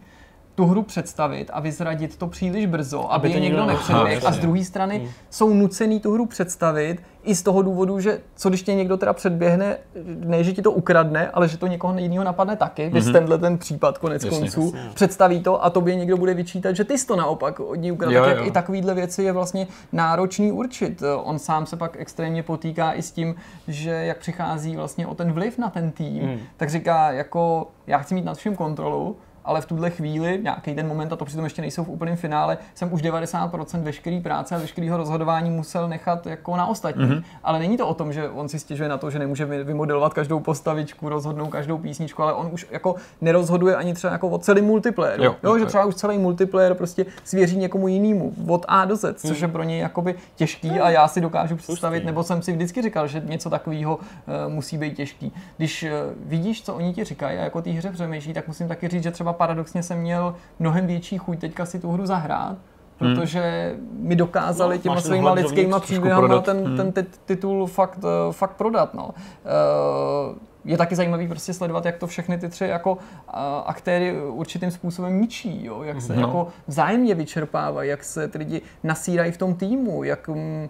tu 0.54 0.66
hru 0.66 0.82
představit 0.82 1.50
a 1.52 1.60
vyzradit 1.60 2.16
to 2.16 2.26
příliš 2.26 2.66
brzo, 2.66 3.12
aby, 3.12 3.14
Aby 3.14 3.28
to 3.28 3.34
je 3.34 3.40
někdo 3.40 3.58
někdo 3.58 3.72
nepředběh. 3.72 4.04
nepředběhl. 4.04 4.28
A 4.28 4.32
z 4.32 4.38
druhé 4.38 4.64
strany 4.64 5.08
jsou 5.30 5.54
nucený 5.54 6.00
tu 6.00 6.12
hru 6.12 6.26
představit 6.26 7.02
i 7.24 7.34
z 7.34 7.42
toho 7.42 7.62
důvodu, 7.62 8.00
že 8.00 8.20
co 8.36 8.48
když 8.48 8.62
tě 8.62 8.74
někdo 8.74 8.96
teda 8.96 9.12
předběhne, 9.12 9.76
ne, 10.04 10.44
že 10.44 10.52
ti 10.52 10.62
to 10.62 10.72
ukradne, 10.72 11.30
ale 11.30 11.48
že 11.48 11.58
to 11.58 11.66
někoho 11.66 11.98
jiného 11.98 12.24
napadne 12.24 12.56
taky, 12.56 12.88
mm-hmm. 12.90 13.02
Mhm. 13.04 13.12
tenhle 13.12 13.38
ten 13.38 13.58
případ 13.58 13.98
konec 13.98 14.24
Jasně. 14.24 14.38
konců, 14.40 14.74
představí 14.94 15.40
to 15.42 15.64
a 15.64 15.70
tobě 15.70 15.94
někdo 15.94 16.16
bude 16.16 16.34
vyčítat, 16.34 16.76
že 16.76 16.84
ty 16.84 16.98
jsi 16.98 17.06
to 17.06 17.16
naopak 17.16 17.60
od 17.60 17.74
ní 17.74 17.92
ukradl. 17.92 18.14
Jo, 18.14 18.24
Tak 18.24 18.36
jo. 18.38 18.44
i 18.44 18.50
takovýhle 18.50 18.94
věci 18.94 19.22
je 19.22 19.32
vlastně 19.32 19.66
náročný 19.92 20.52
určit. 20.52 21.02
On 21.22 21.38
sám 21.38 21.66
se 21.66 21.76
pak 21.76 21.96
extrémně 21.98 22.42
potýká 22.42 22.92
i 22.92 23.02
s 23.02 23.10
tím, 23.12 23.34
že 23.68 23.90
jak 23.90 24.18
přichází 24.18 24.76
vlastně 24.76 25.06
o 25.06 25.14
ten 25.14 25.32
vliv 25.32 25.58
na 25.58 25.70
ten 25.70 25.90
tým, 25.90 26.22
Hmm. 26.22 26.38
tak 26.56 26.70
říká 26.70 27.12
jako 27.12 27.66
já 27.86 27.98
chci 27.98 28.14
mít 28.14 28.24
nad 28.24 28.36
vším 28.36 28.56
kontrolu, 28.56 29.16
ale 29.44 29.60
v 29.60 29.66
tuhle 29.66 29.90
chvíli, 29.90 30.40
nějaký 30.42 30.74
ten 30.74 30.88
moment, 30.88 31.12
a 31.12 31.16
to 31.16 31.24
přitom 31.24 31.44
ještě 31.44 31.62
nejsou 31.62 31.84
v 31.84 31.88
úplném 31.88 32.16
finále, 32.16 32.58
jsem 32.74 32.92
už 32.92 33.02
90% 33.02 33.82
veškerý 33.82 34.20
práce 34.20 34.54
a 34.54 34.58
veškerého 34.58 34.96
rozhodování 34.96 35.50
musel 35.50 35.88
nechat 35.88 36.26
jako 36.26 36.56
na 36.56 36.66
ostatní. 36.66 37.04
Mhm. 37.04 37.12
Mm-hmm. 37.12 37.22
Ale 37.44 37.58
není 37.58 37.76
to 37.76 37.88
o 37.88 37.94
tom, 37.94 38.12
že 38.12 38.28
on 38.28 38.48
si 38.48 38.58
stěžuje 38.58 38.88
na 38.88 38.98
to, 38.98 39.10
že 39.10 39.18
nemůže 39.18 39.44
vy- 39.44 39.64
vymodelovat 39.64 40.14
každou 40.14 40.40
postavičku, 40.40 41.08
rozhodnout 41.08 41.48
každou 41.48 41.78
písničku, 41.78 42.22
ale 42.22 42.32
on 42.32 42.48
už 42.52 42.66
jako 42.70 42.94
nerozhoduje 43.20 43.76
ani 43.76 43.94
třeba 43.94 44.12
jako 44.12 44.28
o 44.28 44.38
celém 44.38 44.64
multiplayeru. 44.64 45.24
Jo, 45.24 45.36
Jo, 45.42 45.50
jo, 45.52 45.58
že 45.58 45.66
třeba 45.66 45.84
už 45.84 45.94
celý 45.94 46.18
multiplayer 46.18 46.74
prostě 46.74 47.06
svěří 47.24 47.56
někomu 47.56 47.88
jinému 47.88 48.32
od 48.48 48.64
A 48.68 48.84
do 48.84 48.96
Z, 48.96 49.14
což 49.20 49.40
je 49.40 49.48
pro 49.48 49.62
něj 49.62 49.78
jakoby 49.78 50.14
těžký 50.36 50.70
a 50.70 50.90
já 50.90 51.08
si 51.08 51.20
dokážu 51.20 51.56
představit, 51.56 51.96
Hustý. 51.98 52.06
nebo 52.06 52.22
jsem 52.22 52.42
si 52.42 52.52
vždycky 52.52 52.82
říkal, 52.82 53.06
že 53.06 53.22
něco 53.24 53.50
takového 53.50 53.96
uh, 53.96 54.52
musí 54.52 54.78
být 54.78 54.96
těžký. 54.96 55.32
Když 55.56 55.82
uh, 55.82 55.88
vidíš, 56.28 56.62
co 56.64 56.74
oni 56.74 56.94
ti 56.94 57.04
říkají 57.04 57.38
a 57.38 57.42
jako 57.42 57.62
té 57.62 57.70
hře 57.70 57.90
přemýšlí, 57.90 58.32
tak 58.32 58.48
musím 58.48 58.68
taky 58.68 58.88
říct, 58.88 59.02
že 59.02 59.10
třeba 59.10 59.31
paradoxně 59.32 59.82
jsem 59.82 59.98
měl 59.98 60.34
mnohem 60.58 60.86
větší 60.86 61.18
chuť 61.18 61.38
teďka 61.38 61.66
si 61.66 61.80
tu 61.80 61.92
hru 61.92 62.06
zahrát, 62.06 62.56
protože 62.98 63.74
mi 63.92 64.16
dokázali 64.16 64.76
No, 64.76 64.82
těma 64.82 65.00
svýma 65.00 65.32
lidskýma 65.32 65.80
příběhama 65.80 66.38
ten, 66.40 66.66
Hmm. 66.66 66.76
ten 66.76 66.92
tit- 66.92 67.20
titul 67.24 67.66
fakt, 67.66 67.98
eh, 68.04 68.32
fakt 68.32 68.52
prodat. 68.56 68.94
No. 68.94 69.10
Eh, 69.44 70.52
je 70.64 70.76
taky 70.76 70.96
zajímavý 70.96 71.28
prostě 71.28 71.52
sledovat, 71.54 71.84
jak 71.86 71.96
to 71.98 72.06
všechny 72.06 72.38
ty 72.38 72.48
tři 72.48 72.64
jako 72.64 72.98
eh, 73.28 73.32
aktéry 73.66 74.22
určitým 74.22 74.70
způsobem 74.70 75.20
ničí, 75.20 75.64
jo? 75.64 75.82
jak 75.82 76.02
se 76.02 76.14
No. 76.16 76.20
jako 76.20 76.48
vzájemně 76.66 77.14
vyčerpávají, 77.14 77.90
jak 77.90 78.04
se 78.04 78.28
ty 78.28 78.38
lidi 78.38 78.62
nasírají 78.82 79.32
v 79.32 79.36
tom 79.36 79.54
týmu, 79.54 80.04
jak 80.04 80.28
mm, 80.28 80.68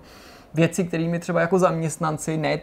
věci, 0.55 0.85
kterými 0.85 1.19
třeba 1.19 1.41
jako 1.41 1.59
zaměstnanci, 1.59 2.37
ne 2.37 2.59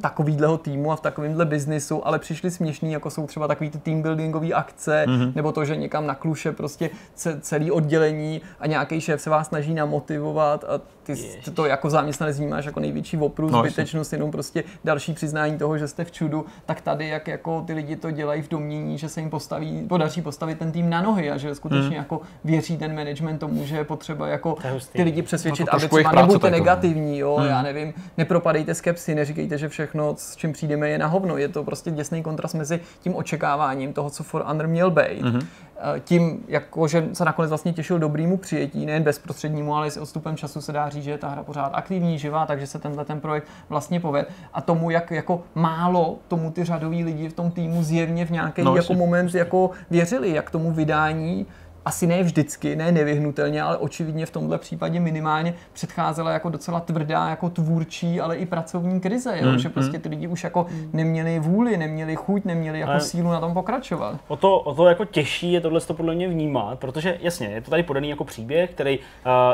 takovýhleho 0.00 0.58
týmu 0.58 0.92
a 0.92 0.96
v 0.96 1.00
takovémhle 1.00 1.44
biznisu, 1.44 2.06
ale 2.06 2.18
přišli 2.18 2.50
směšný, 2.50 2.92
jako 2.92 3.10
jsou 3.10 3.26
třeba 3.26 3.48
takový 3.48 3.70
ty 3.70 3.78
team 3.78 4.02
buildingové 4.02 4.52
akce, 4.52 5.04
Mhm. 5.06 5.20
mm-hmm. 5.20 5.32
nebo 5.34 5.52
to, 5.52 5.64
že 5.64 5.76
někam 5.76 6.06
nakluše 6.06 6.52
prostě 6.52 6.90
ce- 7.14 7.40
celý 7.40 7.70
oddělení 7.70 8.40
a 8.60 8.66
nějaký 8.66 9.00
šéf 9.00 9.20
se 9.20 9.30
vás 9.30 9.48
snaží 9.48 9.74
namotivovat 9.74 10.64
a 10.64 10.80
ty, 11.06 11.40
ty 11.44 11.50
to 11.50 11.64
jako 11.66 11.90
zaměstnanec 11.90 12.38
vnímáš 12.38 12.64
jako 12.64 12.80
největší 12.80 13.16
oprus, 13.16 13.52
No, 13.52 13.58
no, 13.58 13.64
zbytečnost, 13.64 14.12
jenom 14.12 14.30
prostě 14.30 14.64
další 14.84 15.12
přiznání 15.12 15.58
toho, 15.58 15.78
že 15.78 15.88
jste 15.88 16.04
v 16.04 16.12
čudu, 16.12 16.46
tak 16.66 16.80
tady 16.80 17.08
jak 17.08 17.28
jako 17.28 17.62
ty 17.66 17.72
lidi 17.72 17.96
to 17.96 18.10
dělají 18.10 18.42
v 18.42 18.48
domění, 18.48 18.98
že 18.98 19.08
se 19.08 19.20
jim 19.20 19.30
postaví, 19.30 19.86
podaří 19.88 20.22
postavit 20.22 20.58
ten 20.58 20.72
tým 20.72 20.90
na 20.90 21.02
nohy 21.02 21.30
a 21.30 21.36
že 21.36 21.54
skutečně 21.54 21.80
Mhm. 21.82 21.90
mm. 21.90 21.96
jako 21.96 22.20
věří 22.44 22.76
ten 22.76 22.94
management 22.96 23.38
tomu, 23.38 23.66
že 23.66 23.76
je 23.76 23.84
potřeba 23.84 24.28
jako 24.28 24.56
ty 24.92 25.02
lidi 25.02 25.22
přesvědčit, 25.22 25.62
No 25.62 25.66
to 25.66 25.76
aby 25.76 25.88
třeba 25.88 26.12
nebuďte 26.12 26.50
negativní, 26.50 27.18
jo, 27.18 27.36
Hmm. 27.36 27.48
já 27.48 27.62
nevím, 27.62 27.92
nepropadejte 28.18 28.74
skepsy, 28.74 29.14
neříkejte, 29.14 29.58
že 29.58 29.68
všechno, 29.68 30.14
s 30.18 30.36
čím 30.36 30.52
přijdeme, 30.52 30.88
je 30.88 30.98
na 30.98 31.06
hovno. 31.06 31.36
Je 31.36 31.48
to 31.48 31.64
prostě 31.64 31.90
děsný 31.90 32.22
kontrast 32.22 32.54
mezi 32.54 32.80
tím 33.00 33.14
očekáváním 33.16 33.92
toho, 33.92 34.10
co 34.10 34.22
For 34.24 34.42
Honor 34.46 34.66
měl 34.66 34.90
být, 34.90 35.22
Mhm. 35.22 35.40
Eh, 35.78 36.00
tím, 36.00 36.44
jako, 36.48 36.88
že 36.88 37.08
se 37.12 37.24
nakonec 37.24 37.48
vlastně 37.48 37.72
těšil 37.72 37.98
dobrýmu 37.98 38.36
přijetí, 38.36 38.86
nejen 38.86 39.02
bezprostřednímu, 39.02 39.76
ale 39.76 39.86
i 39.86 39.90
s 39.90 39.96
odstupem 39.96 40.36
času 40.36 40.60
se 40.60 40.72
dá 40.72 40.88
říct, 40.88 41.04
že 41.04 41.10
je 41.10 41.18
ta 41.18 41.28
hra 41.28 41.42
pořád 41.42 41.70
aktivní, 41.74 42.18
živá, 42.18 42.46
takže 42.46 42.66
se 42.66 42.78
tenhle 42.78 43.04
ten 43.04 43.20
projekt 43.20 43.48
vlastně 43.68 44.00
poved. 44.00 44.30
A 44.52 44.60
tomu, 44.60 44.90
jak 44.90 45.10
jako 45.10 45.42
málo 45.54 46.18
tomu 46.28 46.50
ty 46.50 46.64
řadoví 46.64 47.04
lidi 47.04 47.28
v 47.28 47.32
tom 47.32 47.50
týmu 47.50 47.82
zjevně 47.82 48.24
v 48.24 48.30
nějaký 48.30 48.62
No, 48.62 48.76
jako 48.76 48.94
moment 48.94 49.34
jako 49.34 49.70
věřili, 49.90 50.30
jak 50.30 50.50
tomu 50.50 50.72
vydání 50.72 51.46
asi 51.86 52.06
ne 52.06 52.22
vždycky, 52.22 52.76
ne 52.76 52.92
nevyhnutelně, 52.92 53.62
ale 53.62 53.76
očividně 53.76 54.26
v 54.26 54.30
tomhle 54.30 54.58
případě 54.58 55.00
minimálně 55.00 55.54
předcházela 55.72 56.30
jako 56.30 56.48
docela 56.48 56.80
tvrdá, 56.80 57.28
jako 57.28 57.50
tvůrčí, 57.50 58.20
ale 58.20 58.36
i 58.36 58.46
pracovní 58.46 59.00
krize, 59.00 59.38
jo? 59.42 59.50
Mm, 59.50 59.58
že 59.58 59.68
prostě 59.68 59.98
ty 59.98 60.08
lidi 60.08 60.26
už 60.26 60.44
jako 60.44 60.66
neměli 60.92 61.38
vůli, 61.38 61.76
neměli 61.76 62.16
chuť, 62.16 62.44
neměli 62.44 62.80
jako 62.80 62.92
Ale- 62.92 63.00
sílu 63.00 63.30
na 63.30 63.40
tom 63.40 63.54
pokračovat. 63.54 64.20
O 64.28 64.36
to, 64.36 64.58
o 64.58 64.74
to 64.74 64.86
jako 64.86 65.04
těžší 65.04 65.52
je 65.52 65.60
tohle 65.60 65.80
to 65.80 65.94
podle 65.94 66.14
mě 66.14 66.28
vnímat, 66.28 66.78
protože 66.78 67.18
jasně, 67.20 67.46
je 67.46 67.60
to 67.60 67.70
tady 67.70 67.82
podaný 67.82 68.10
jako 68.10 68.24
příběh, 68.24 68.70
který 68.70 68.98
uh, 68.98 69.04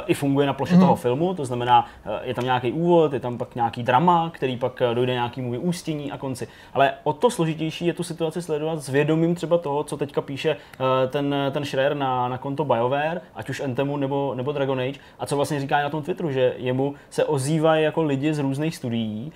i 0.07 0.15
funguje 0.15 0.47
na 0.47 0.53
ploše 0.53 0.77
toho 0.77 0.97
filmu, 0.97 1.35
to 1.35 1.45
znamená, 1.45 1.87
uh, 2.07 2.13
je 2.23 2.35
tam 2.35 2.45
nějaký 2.45 2.73
úvod, 2.73 3.13
je 3.13 3.21
tam 3.21 3.39
pak 3.39 3.55
nějaký 3.55 3.83
drama, 3.83 4.31
který 4.35 4.57
pak 4.57 4.81
uh, 4.89 4.95
dojde 4.95 5.13
nějakému 5.13 5.51
vyústění 5.51 6.13
a 6.13 6.19
konci. 6.19 6.49
Ale 6.75 6.93
o 7.05 7.13
to 7.13 7.31
složitější 7.31 7.87
je 7.87 7.93
tu 7.93 8.03
situaci 8.03 8.43
sledovat 8.43 8.83
s 8.83 8.89
vědomím 8.89 9.35
třeba 9.35 9.59
toho, 9.59 9.85
co 9.85 9.97
teďka 9.97 10.21
píše 10.21 10.57
uh, 10.57 10.87
ten, 11.11 11.35
ten 11.53 11.65
Schreier 11.65 11.97
na, 12.23 12.29
na 12.29 12.39
konto 12.39 12.65
BioWare, 12.65 13.21
ať 13.35 13.51
už 13.51 13.61
Anthemu 13.61 13.97
nebo, 13.97 14.35
nebo 14.35 14.53
Dragon 14.53 14.81
Age, 14.81 15.01
a 15.19 15.27
co 15.27 15.37
vlastně 15.37 15.61
říká 15.61 15.83
na 15.83 15.91
tom 15.91 16.03
Twitteru, 16.03 16.31
že 16.31 16.55
jemu 16.57 16.95
se 17.11 17.25
ozývají 17.25 17.85
jako 17.85 18.03
lidi 18.03 18.35
z 18.35 18.39
různých 18.39 18.77
studií, 18.77 19.33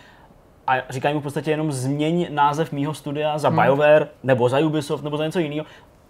a 0.66 0.77
říkají 0.90 1.14
mu 1.14 1.20
v 1.20 1.22
podstatě 1.22 1.51
jenom 1.51 1.72
změň 1.72 2.27
název 2.31 2.72
mýho 2.72 2.94
studia 2.94 3.38
za 3.38 3.51
BioWare, 3.51 4.09
nebo 4.22 4.49
za 4.49 4.59
Ubisoft, 4.59 5.05
nebo 5.05 5.16
za 5.16 5.27
něco 5.27 5.38
jiného. 5.38 5.66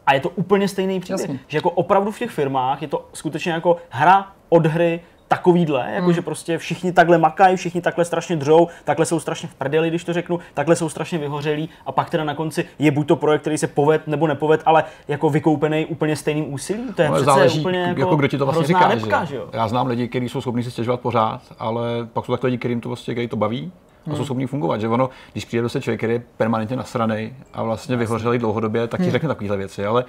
A 0.06 0.14
je 0.14 0.20
to 0.20 0.28
úplně 0.28 0.68
stejný 0.68 1.00
příběh. 1.00 1.20
Jasně. 1.20 1.38
Že 1.48 1.58
jako 1.58 1.70
opravdu 1.70 2.10
v 2.10 2.18
těch 2.18 2.30
firmách 2.30 2.82
je 2.82 2.88
to 2.88 3.08
skutečně 3.12 3.52
jako 3.52 3.76
hra 3.88 4.32
od 4.48 4.66
hry 4.66 5.00
takovýhle, 5.28 5.90
jako 5.92 6.12
že 6.12 6.22
prostě 6.22 6.58
všichni 6.58 6.92
takhle 6.92 7.18
makají, 7.18 7.56
všichni 7.56 7.80
takhle 7.80 8.04
strašně 8.04 8.36
dřou, 8.36 8.68
takhle 8.84 9.06
jsou 9.06 9.20
strašně 9.20 9.48
v 9.48 9.54
prdeli, 9.54 9.88
když 9.88 10.04
to 10.04 10.12
řeknu, 10.12 10.38
takhle 10.54 10.76
jsou 10.76 10.88
strašně 10.88 11.18
vyhořelí 11.18 11.68
a 11.86 11.92
pak 11.92 12.10
teda 12.10 12.24
na 12.24 12.34
konci 12.34 12.64
je 12.78 12.90
buď 12.90 13.06
to 13.06 13.16
projekt, 13.16 13.40
který 13.40 13.58
se 13.58 13.66
poved 13.66 14.06
nebo 14.06 14.26
nepoved, 14.26 14.62
ale 14.66 14.84
jako 15.08 15.30
vykoupený 15.30 15.86
úplně 15.86 16.16
stejným 16.16 16.54
úsilím. 16.54 16.92
To 16.94 17.02
je 17.02 17.08
Ale 17.08 17.16
přece 17.16 17.24
záleží, 17.30 17.60
úplně 17.60 17.78
jako, 17.78 18.00
jako, 18.00 18.16
kdo 18.16 18.28
ti 18.28 18.38
to 18.38 18.44
vlastně 18.46 18.66
říká. 18.66 18.88
repka, 18.88 19.24
že? 19.24 19.26
že 19.30 19.36
jo? 19.36 19.48
Já 19.52 19.68
znám 19.68 19.86
lidi, 19.86 20.08
kteří 20.08 20.28
jsou 20.28 20.40
schopni 20.40 20.62
si 20.62 20.70
stěžovat 20.70 21.00
pořád, 21.00 21.40
ale 21.58 21.82
pak 22.12 22.24
jsou 22.24 22.32
tak 22.32 22.42
lidi, 22.44 22.58
kterým 22.58 22.80
to 22.80 22.88
vlastně, 22.88 23.14
který 23.14 23.28
to 23.28 23.36
baví 23.36 23.72
a 24.06 24.08
Hmm. 24.08 24.16
jsou 24.16 24.24
schopní 24.24 24.46
fungovat. 24.46 24.80
Že 24.80 24.88
ono, 24.88 25.10
když 25.32 25.44
přijde 25.44 25.62
do 25.62 25.68
se 25.68 25.80
člověk, 25.80 26.00
který 26.00 26.12
je 26.12 26.22
permanentně 26.36 26.76
nasranej 26.76 27.32
a 27.52 27.62
vlastně 27.62 27.96
vyhořelý 27.96 28.38
dlouhodobě, 28.38 28.86
tak 28.88 29.00
ti 29.02 29.10
řekne 29.10 29.28
takovéhle 29.28 29.56
věci, 29.56 29.86
ale 29.86 30.04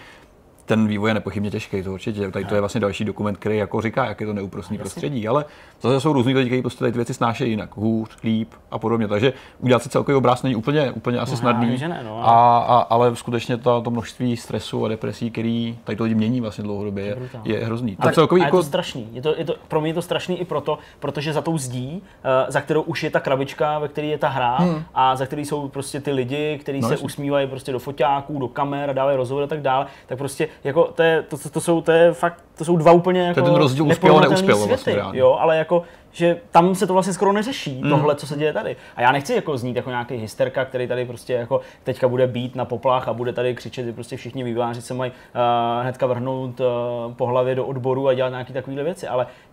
ten 0.68 0.88
vývoj 0.88 1.10
je 1.10 1.14
nepochybně 1.14 1.52
těžký, 1.52 1.84
to 1.84 1.94
určitě. 1.94 2.32
Tady 2.32 2.46
to 2.46 2.56
je 2.56 2.60
vlastně 2.62 2.82
další 2.82 3.06
dokument, 3.06 3.38
který 3.38 3.58
jako 3.58 3.82
říká, 3.82 4.06
jak 4.06 4.22
je 4.22 4.28
to 4.28 4.34
neúprostný 4.34 4.78
prostředí, 4.78 5.28
ale 5.28 5.46
zase 5.82 6.00
jsou 6.00 6.14
různí 6.14 6.34
lidi, 6.34 6.50
kteří 6.50 6.62
prostě 6.62 6.80
tady 6.80 6.92
ty 6.92 6.98
věci 6.98 7.14
snášejí 7.14 7.50
jinak, 7.52 7.78
hůř, 7.78 8.10
líp 8.24 8.50
a 8.72 8.80
podobně. 8.80 9.08
Takže 9.08 9.34
udělat 9.60 9.84
si 9.84 9.90
celkový 9.90 10.16
obraz 10.16 10.44
není 10.44 10.56
úplně, 10.56 10.92
úplně 10.92 11.20
asi 11.20 11.32
No, 11.32 11.38
snadný. 11.38 11.78
ne, 11.78 12.02
no, 12.06 12.16
ale- 12.16 12.24
a, 12.26 12.58
a, 12.68 12.78
ale 12.80 13.16
skutečně 13.16 13.58
to, 13.58 13.82
to 13.82 13.92
množství 13.92 14.38
stresu 14.38 14.86
a 14.86 14.88
depresí, 14.88 15.32
který 15.32 15.78
tady 15.84 15.96
to 15.96 16.04
lidi 16.04 16.16
mění 16.16 16.42
vlastně 16.42 16.64
dlouhodobě, 16.64 17.18
je, 17.44 17.56
je 17.58 17.66
hrozný. 17.66 17.96
Tak, 17.96 18.14
celkový 18.16 18.42
a 18.42 18.44
je 18.44 18.48
jako, 18.48 18.58
to 18.58 18.64
strašný. 18.64 19.08
Je 19.12 19.22
to, 19.22 19.36
je 19.38 19.46
to, 19.46 19.56
pro 19.68 19.82
mě 19.82 19.90
je 19.90 19.94
to 19.94 20.02
strašný 20.02 20.40
i 20.40 20.46
proto, 20.46 20.78
protože 21.00 21.34
za 21.34 21.42
tou 21.42 21.58
zdí, 21.58 22.02
uh, 22.02 22.30
za 22.48 22.62
kterou 22.62 22.82
už 22.82 23.04
je 23.04 23.10
ta 23.10 23.20
krabička, 23.20 23.80
ve 23.80 23.88
které 23.88 24.08
je 24.08 24.18
ta 24.18 24.30
hra 24.30 24.56
hmm. 24.58 24.84
a 24.96 25.16
za 25.16 25.26
který 25.26 25.46
jsou 25.46 25.68
prostě 25.68 26.00
ty 26.02 26.12
lidi, 26.12 26.58
kteří 26.62 26.80
No, 26.82 26.88
se 26.88 26.94
jasně. 26.94 27.06
usmívají 27.06 27.48
prostě 27.48 27.72
do 27.72 27.80
foťáků, 27.80 28.40
do 28.40 28.48
kamer 28.48 28.90
a 28.90 28.94
dávají 28.94 29.18
rozhovor 29.18 29.44
a 29.44 29.48
tak 29.48 29.62
dále, 29.62 29.86
tak 30.08 30.18
prostě 30.18 30.48
jako 30.64 30.84
to, 30.84 31.04
je, 31.04 31.22
to, 31.22 31.38
to, 31.38 31.50
to, 31.50 31.62
jsou, 31.62 31.82
to 31.82 31.92
je 31.92 32.14
fakt, 32.14 32.44
to 32.58 32.66
jsou 32.66 32.78
dva 32.78 32.92
úplně 32.92 33.28
jako 33.28 33.42
ten 33.42 33.56
rozdíl 33.56 33.88
uspěl 33.88 34.12
a 34.12 34.14
neporovnatelný 34.14 34.48
neuspěl 34.48 34.58
vlastně 34.58 34.78
světy, 34.78 35.00
reálně. 35.00 35.20
jo, 35.20 35.38
ale 35.40 35.58
jako 35.58 35.84
že 36.18 36.38
tam 36.52 36.76
se 36.76 36.88
to 36.88 36.94
vlastně 36.94 37.14
skoro 37.14 37.34
neřeší, 37.34 37.82
mm. 37.84 37.90
tohle, 37.90 38.16
co 38.16 38.28
se 38.28 38.36
děje 38.36 38.54
tady. 38.54 38.76
A 38.96 39.02
já 39.02 39.12
nechci 39.12 39.34
jako 39.34 39.58
znít 39.58 39.76
jako 39.76 39.90
nějaký 39.90 40.16
hysterka, 40.16 40.66
který 40.66 40.88
tady 40.88 41.06
prostě 41.06 41.34
jako 41.34 41.62
teďka 41.84 42.08
bude 42.08 42.28
být 42.28 42.56
na 42.56 42.66
poplach 42.66 43.08
a 43.08 43.14
bude 43.14 43.34
tady 43.34 43.56
křičet, 43.56 43.86
že 43.86 43.94
prostě 43.94 44.18
všichni 44.18 44.44
vývojáři 44.44 44.82
se 44.82 44.94
mají 44.94 45.12
uh, 45.12 45.82
hnedka 45.82 46.06
vrhnout 46.06 46.60
uh, 46.60 46.66
po 47.14 47.26
hlavě 47.26 47.56
do 47.56 47.66
odboru 47.66 48.08
a 48.08 48.14
dělat 48.14 48.30
nějaké 48.30 48.54
takovéhle 48.54 48.84
věci, 48.84 49.08
ale 49.08 49.24
jako 49.24 49.47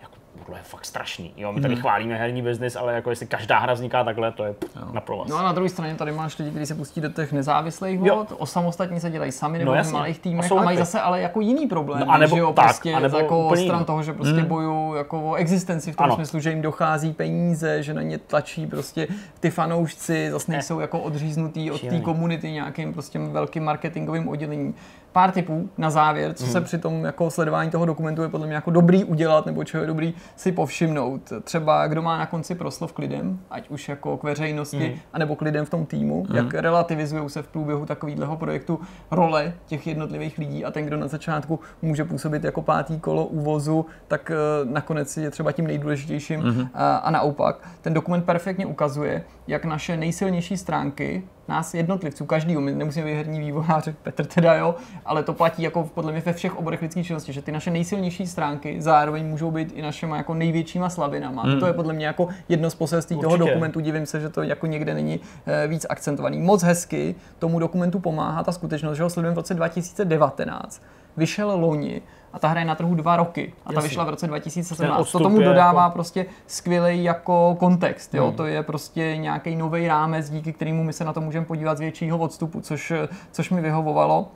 tohle 0.45 0.59
je 0.59 0.63
fakt 0.63 0.85
strašný. 0.85 1.33
Jo, 1.37 1.51
my 1.51 1.61
tady 1.61 1.75
chválíme 1.75 2.15
herní 2.15 2.41
biznis, 2.41 2.75
ale 2.75 2.93
jako 2.93 3.09
jestli 3.09 3.25
každá 3.27 3.59
hra 3.59 3.73
vzniká 3.73 4.03
takhle, 4.03 4.31
to 4.31 4.43
je 4.43 4.55
na 4.93 5.01
provaz. 5.01 5.27
No 5.27 5.37
a 5.37 5.43
na 5.43 5.51
druhé 5.51 5.69
straně 5.69 5.95
tady 5.95 6.11
máš 6.11 6.37
lidi, 6.39 6.51
kteří 6.51 6.65
se 6.65 6.75
pustí 6.75 7.01
do 7.01 7.09
těch 7.09 7.31
nezávislých 7.33 7.99
Jo. 8.03 8.15
vod, 8.15 8.33
osamostatní 8.37 8.99
se 8.99 9.09
dělají 9.09 9.31
sami 9.31 9.57
nebo 9.59 9.75
No 9.75 9.83
v 9.83 9.91
malých 9.91 10.17
A 10.17 10.21
týmech 10.23 10.45
jsou 10.45 10.59
a 10.59 10.63
mají 10.63 10.77
zase 10.77 11.01
ale 11.01 11.21
jako 11.21 11.41
jiný 11.41 11.67
problém, 11.67 11.99
No 11.99 12.11
a 12.11 12.17
nebo 12.17 12.35
že 12.35 12.41
jo, 12.41 12.53
tak, 12.53 12.65
prostě 12.65 12.93
a 12.93 12.99
nebo 12.99 13.17
jako 13.17 13.45
úplně 13.45 13.63
stran 13.63 13.85
toho, 13.85 14.03
že 14.03 14.13
prostě 14.13 14.33
Hmm. 14.39 14.45
bojují 14.45 14.97
jako 14.97 15.21
o 15.31 15.35
existenci 15.35 15.91
v 15.91 15.95
tom 15.95 16.03
Ano. 16.03 16.15
smyslu, 16.15 16.39
že 16.39 16.49
jim 16.49 16.61
dochází 16.61 17.13
peníze, 17.13 17.83
že 17.83 17.93
na 17.93 18.01
ně 18.01 18.17
tlačí 18.17 18.67
prostě 18.67 19.07
ty 19.39 19.49
fanoušci, 19.49 20.31
zase 20.31 20.51
nejsou 20.51 20.79
jako 20.79 20.99
odříznutý 20.99 21.71
od 21.71 21.81
té 21.81 21.99
komunity 21.99 22.51
nějakým 22.51 22.93
prostě 22.93 23.19
velkým 23.19 23.63
marketingovým 23.63 24.27
oddělením. 24.27 24.73
Pár 25.15 25.31
tipů 25.31 25.69
na 25.77 25.89
závěr, 25.89 26.33
co 26.33 26.45
se 26.45 26.61
při 26.61 26.77
tom 26.77 27.05
jako 27.05 27.29
sledování 27.29 27.71
toho 27.71 27.85
dokumentu 27.85 28.21
je 28.21 28.29
podle 28.29 28.47
mě 28.47 28.55
jako 28.55 28.71
dobrý 28.71 29.03
udělat, 29.03 29.45
nebo 29.45 29.63
čeho 29.63 29.81
je 29.81 29.87
dobrý 29.87 30.13
si 30.35 30.51
povšimnout. 30.51 31.33
Třeba 31.43 31.87
kdo 31.87 32.01
má 32.01 32.17
na 32.17 32.25
konci 32.25 32.55
proslov 32.55 32.93
k 32.93 32.99
lidem, 32.99 33.39
ať 33.49 33.69
už 33.69 33.89
jako 33.89 34.17
k 34.17 34.23
veřejnosti, 34.23 34.89
mm. 34.89 34.99
anebo 35.13 35.35
k 35.35 35.41
lidem 35.41 35.65
v 35.65 35.69
tom 35.69 35.85
týmu, 35.85 36.25
mm. 36.29 36.35
jak 36.35 36.53
relativizují 36.53 37.29
se 37.29 37.41
v 37.41 37.47
průběhu 37.47 37.85
takového 37.85 38.37
projektu 38.37 38.79
role 39.11 39.53
těch 39.65 39.87
jednotlivých 39.87 40.37
lidí 40.37 40.65
a 40.65 40.71
ten, 40.71 40.85
kdo 40.85 40.97
na 40.97 41.07
začátku 41.07 41.59
může 41.81 42.05
působit 42.05 42.43
jako 42.43 42.61
pátý 42.61 42.99
kolo 42.99 43.25
úvozu, 43.25 43.85
tak 44.07 44.31
eh, 44.31 44.35
nakonec 44.65 45.17
je 45.17 45.31
třeba 45.31 45.51
tím 45.51 45.67
nejdůležitějším 45.67 46.39
mm. 46.41 46.67
a, 46.73 46.95
a 46.95 47.11
naopak. 47.11 47.69
Ten 47.81 47.93
dokument 47.93 48.25
perfektně 48.25 48.65
ukazuje, 48.65 49.23
jak 49.47 49.65
naše 49.65 49.97
nejsilnější 49.97 50.57
stránky 50.57 51.23
nás 51.47 51.73
jednotlivců, 51.73 52.25
každý, 52.25 52.57
my 52.57 52.71
nemusíme 52.71 53.05
být 53.05 53.13
herní 53.13 53.39
vývojáři, 53.39 53.95
Petr 54.03 54.25
teda 54.25 54.55
jo, 54.55 54.75
ale 55.05 55.23
to 55.23 55.33
platí 55.33 55.63
jako 55.63 55.89
podle 55.93 56.11
mě 56.11 56.21
ve 56.21 56.33
všech 56.33 56.57
oborech 56.57 56.81
lidské 56.81 57.03
činnosti, 57.03 57.33
že 57.33 57.41
ty 57.41 57.51
naše 57.51 57.71
nejsilnější 57.71 58.27
stránky 58.27 58.81
zároveň 58.81 59.25
můžou 59.25 59.51
být 59.51 59.71
i 59.75 59.81
našimi 59.81 60.17
jako 60.17 60.33
největšíma 60.33 60.89
slabinama. 60.89 61.43
Hmm. 61.43 61.59
To 61.59 61.67
je 61.67 61.73
podle 61.73 61.93
mě 61.93 62.05
jako 62.05 62.27
jedno 62.49 62.69
z 62.69 62.75
poselství 62.75 63.17
toho 63.19 63.37
dokumentu, 63.37 63.79
divím 63.79 64.05
se, 64.05 64.19
že 64.19 64.29
to 64.29 64.43
jako 64.43 64.67
někde 64.67 64.93
není 64.93 65.19
eh, 65.45 65.67
víc 65.67 65.85
akcentovaný. 65.89 66.41
Moc 66.41 66.63
hezky 66.63 67.15
tomu 67.39 67.59
dokumentu 67.59 67.99
pomáhá 67.99 68.43
ta 68.43 68.51
skutečnost, 68.51 68.97
že 68.97 69.03
ho 69.03 69.09
sledujeme 69.09 69.33
v 69.33 69.37
roce 69.37 69.53
2019. 69.53 70.81
Vyšel 71.17 71.59
loni 71.59 72.01
a 72.35 72.39
ta 72.39 72.47
hra 72.47 72.59
je 72.59 72.65
na 72.65 72.75
trhu 72.75 72.95
dva 72.95 73.15
roky 73.15 73.53
a 73.65 73.69
ta 73.69 73.73
Jasně. 73.73 73.89
vyšla 73.89 74.03
v 74.03 74.09
roce 74.09 74.27
2017. 74.27 75.11
To 75.11 75.19
tomu 75.19 75.41
dodává 75.41 75.83
jako... 75.83 75.93
prostě 75.93 76.25
skvělý 76.47 77.03
jako 77.03 77.55
kontext. 77.59 78.13
Jo? 78.13 78.27
Hmm. 78.27 78.35
To 78.35 78.45
je 78.45 78.63
prostě 78.63 79.17
nějaký 79.17 79.55
nový 79.55 79.87
rámec, 79.87 80.29
díky 80.29 80.53
kterému 80.53 80.83
my 80.83 80.93
se 80.93 81.05
na 81.05 81.13
to 81.13 81.21
můžeme 81.21 81.45
podívat 81.45 81.77
z 81.77 81.79
většího 81.79 82.17
odstupu, 82.17 82.61
což, 82.61 82.93
což 83.31 83.49
mi 83.49 83.61
vyhovovalo 83.61 84.27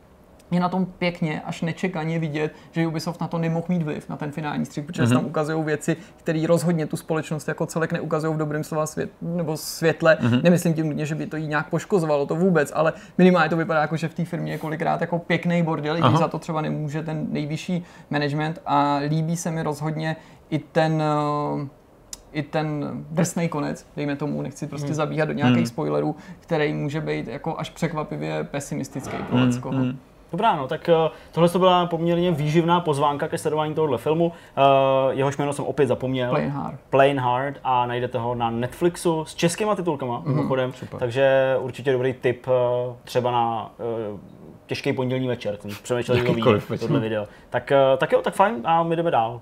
je 0.51 0.59
na 0.59 0.69
tom 0.69 0.85
pěkně, 0.85 1.41
až 1.41 1.61
nečekaně 1.61 2.19
vidět, 2.19 2.53
že 2.71 2.87
Ubisoft 2.87 3.21
na 3.21 3.27
to 3.27 3.37
nemohl 3.37 3.65
mít 3.69 3.83
vliv, 3.83 4.09
na 4.09 4.17
ten 4.17 4.31
finální 4.31 4.65
střih, 4.65 4.85
protože 4.85 5.03
mm-hmm. 5.03 5.13
tam 5.13 5.25
ukazují 5.25 5.63
věci, 5.63 5.97
které 6.15 6.43
rozhodně 6.47 6.85
tu 6.85 6.97
společnost 6.97 7.47
jako 7.47 7.65
celek 7.65 7.91
neukazují 7.91 8.33
v 8.33 8.37
dobrém 8.37 8.63
slova 8.63 8.85
svět, 8.85 9.09
nebo 9.21 9.57
světle. 9.57 10.17
Mm-hmm. 10.21 10.43
Nemyslím 10.43 10.73
tím 10.73 10.87
nutně, 10.87 11.05
že 11.05 11.15
by 11.15 11.27
to 11.27 11.37
jí 11.37 11.47
nějak 11.47 11.69
poškozovalo, 11.69 12.25
to 12.25 12.35
vůbec, 12.35 12.71
ale 12.75 12.93
minimálně 13.17 13.49
to 13.49 13.57
vypadá 13.57 13.81
jako, 13.81 13.97
že 13.97 14.07
v 14.07 14.13
té 14.13 14.25
firmě 14.25 14.51
je 14.51 14.57
kolikrát 14.57 15.01
jako 15.01 15.19
pěkný 15.19 15.63
bordel, 15.63 15.97
i 15.97 16.17
za 16.17 16.27
to 16.27 16.39
třeba 16.39 16.61
nemůže 16.61 17.03
ten 17.03 17.27
nejvyšší 17.29 17.83
management 18.09 18.61
a 18.65 18.99
líbí 19.07 19.37
se 19.37 19.51
mi 19.51 19.63
rozhodně 19.63 20.15
i 20.49 20.59
ten 20.59 21.03
uh, 21.53 21.67
i 22.31 22.43
ten 22.43 22.85
drsný 23.11 23.49
konec, 23.49 23.87
dejme 23.95 24.15
tomu, 24.15 24.41
nechci 24.41 24.67
prostě 24.67 24.87
hmm. 24.87 24.95
zabíhat 24.95 25.25
do 25.25 25.33
nějakých 25.33 25.57
hmm. 25.57 25.65
spoilerů, 25.65 26.15
který 26.39 26.73
může 26.73 27.01
být 27.01 27.27
jako 27.27 27.59
až 27.59 27.69
překvapivě 27.69 28.43
pesimistický 28.43 29.17
pro 29.29 29.37
hmm. 29.37 29.51
Hmm. 29.69 29.97
Dobrá, 30.31 30.55
no, 30.55 30.67
tak 30.67 30.89
uh, 30.89 31.11
tohle 31.31 31.49
to 31.49 31.59
byla 31.59 31.85
poměrně 31.85 32.31
výživná 32.31 32.79
pozvánka 32.79 33.27
ke 33.27 33.37
sledování 33.37 33.75
tohohle 33.75 33.97
filmu. 33.97 34.25
Uh, 34.25 34.33
jehož 35.09 35.37
jméno 35.37 35.53
jsem 35.53 35.65
opět 35.65 35.87
zapomněl. 35.87 36.29
Plain 36.29 36.49
Hard. 36.49 36.79
Plain 36.89 37.19
Hard 37.19 37.55
a 37.63 37.85
najdete 37.85 38.17
ho 38.17 38.35
na 38.35 38.49
Netflixu 38.49 39.25
s 39.25 39.35
českýma 39.35 39.75
titulkama, 39.75 40.19
mm, 40.19 40.35
mimochodem. 40.35 40.73
Super. 40.73 40.99
Takže 40.99 41.55
určitě 41.59 41.91
dobrý 41.91 42.13
tip 42.13 42.47
uh, 42.47 42.53
třeba 43.03 43.31
na 43.31 43.71
těžký 44.65 44.93
pondělní 44.93 45.27
večer, 45.27 45.57
jsem 45.61 45.71
přemýšlel, 45.83 46.17
že 46.17 46.23
to 46.23 46.77
tohle 46.77 46.99
video. 46.99 47.27
Tak, 47.49 47.71
tak 47.97 48.11
jo, 48.11 48.21
tak 48.21 48.33
fajn 48.33 48.55
a 48.63 48.83
my 48.83 48.95
jdeme 48.95 49.11
dál. 49.11 49.41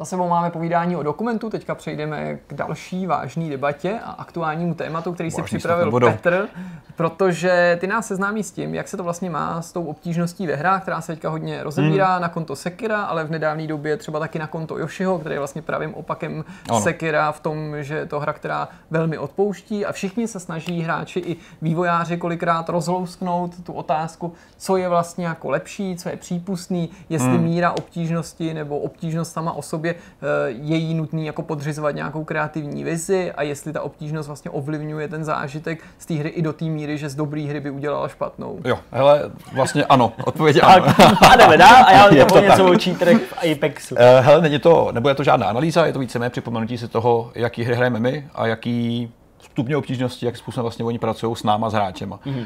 Za 0.00 0.04
sebou 0.04 0.28
máme 0.28 0.50
povídání 0.50 0.96
o 0.96 1.02
dokumentu, 1.02 1.50
teďka 1.50 1.74
přejdeme 1.74 2.38
k 2.46 2.54
další 2.54 3.06
vážné 3.06 3.50
debatě 3.50 3.98
a 4.04 4.10
aktuálnímu 4.10 4.74
tématu, 4.74 5.12
který 5.12 5.30
si 5.30 5.42
připravil 5.42 6.00
Petr, 6.00 6.48
protože 6.96 7.76
ty 7.80 7.86
nás 7.86 8.06
seznámí 8.06 8.42
s 8.42 8.50
tím, 8.50 8.74
jak 8.74 8.88
se 8.88 8.96
to 8.96 9.04
vlastně 9.04 9.30
má 9.30 9.62
s 9.62 9.72
tou 9.72 9.84
obtížností 9.84 10.46
ve 10.46 10.54
hrách, 10.54 10.82
která 10.82 11.00
se 11.00 11.12
teďka 11.12 11.30
hodně 11.30 11.62
rozebírá 11.62 12.12
hmm. 12.12 12.22
na 12.22 12.28
konto 12.28 12.56
Sekira, 12.56 13.02
ale 13.02 13.24
v 13.24 13.30
nedávné 13.30 13.66
době 13.66 13.96
třeba 13.96 14.18
taky 14.18 14.38
na 14.38 14.46
konto 14.46 14.78
Yoshiho, 14.78 15.18
který 15.18 15.34
je 15.34 15.38
vlastně 15.38 15.62
pravým 15.62 15.94
opakem 15.94 16.44
ano. 16.68 16.80
Sekira 16.80 17.32
v 17.32 17.40
tom, 17.40 17.82
že 17.82 17.94
je 17.94 18.06
to 18.06 18.20
hra, 18.20 18.32
která 18.32 18.68
velmi 18.90 19.18
odpouští 19.18 19.86
a 19.86 19.92
všichni 19.92 20.28
se 20.28 20.40
snaží 20.40 20.80
hráči 20.80 21.20
i 21.20 21.36
vývojáři 21.62 22.16
kolikrát 22.16 22.68
rozlousknout 22.68 23.64
tu 23.64 23.72
otázku, 23.72 24.32
co 24.56 24.76
je 24.76 24.88
vlastně 24.88 25.26
jako 25.26 25.50
lepší, 25.50 25.96
co 25.96 26.08
je 26.08 26.16
přípustný, 26.16 26.90
jestli 27.08 27.28
hmm. 27.28 27.44
míra 27.44 27.70
obtížnosti 27.70 28.54
nebo 28.54 28.78
obtížnost 28.78 29.32
sama 29.32 29.52
o 29.52 29.62
sobě 29.62 29.87
Eh, 29.90 30.48
je 30.48 30.76
jí 30.76 30.94
nutný 30.94 31.26
jako 31.26 31.42
podřizovat 31.42 31.94
nějakou 31.94 32.24
kreativní 32.24 32.84
vizi 32.84 33.32
a 33.32 33.42
jestli 33.42 33.72
ta 33.72 33.82
obtížnost 33.82 34.26
vlastně 34.26 34.50
ovlivňuje 34.50 35.08
ten 35.08 35.24
zážitek 35.24 35.84
z 35.98 36.06
té 36.06 36.14
hry 36.14 36.28
i 36.28 36.42
do 36.42 36.52
té 36.52 36.64
míry, 36.64 36.98
že 36.98 37.08
z 37.08 37.14
dobré 37.14 37.42
hry 37.42 37.60
by 37.60 37.70
udělala 37.70 38.08
špatnou. 38.08 38.58
Jo, 38.64 38.78
hele, 38.92 39.30
vlastně 39.52 39.84
ano, 39.84 40.12
odpověď 40.24 40.58
ano. 40.62 40.86
a 41.30 41.36
jdeme 41.36 41.56
dál 41.56 41.84
a 41.86 41.92
já 41.92 42.08
je 42.14 42.24
to 42.24 42.40
něco 42.40 42.72
o 42.72 42.78
cheaterech 42.78 43.18
v 43.22 43.52
Apexu. 43.52 43.94
Uh, 43.94 44.00
hele, 44.20 44.42
není 44.42 44.58
to, 44.58 44.88
nebude 44.92 45.14
to 45.14 45.24
žádná 45.24 45.46
analýza, 45.46 45.86
je 45.86 45.92
to 45.92 45.98
víceméně 45.98 46.30
připomenutí 46.30 46.78
si 46.78 46.88
toho, 46.88 47.30
jaký 47.34 47.64
hry 47.64 47.74
hrajeme 47.74 48.00
my 48.00 48.28
a 48.34 48.46
jaký 48.46 49.10
stupně 49.58 49.76
obtížnosti, 49.76 50.26
jak 50.26 50.36
způsobem 50.36 50.62
vlastně 50.62 50.84
oni 50.84 50.98
pracují 50.98 51.36
s 51.36 51.42
náma, 51.42 51.70
s 51.70 51.72
hráčema. 51.72 52.20
Mm-hmm. 52.26 52.44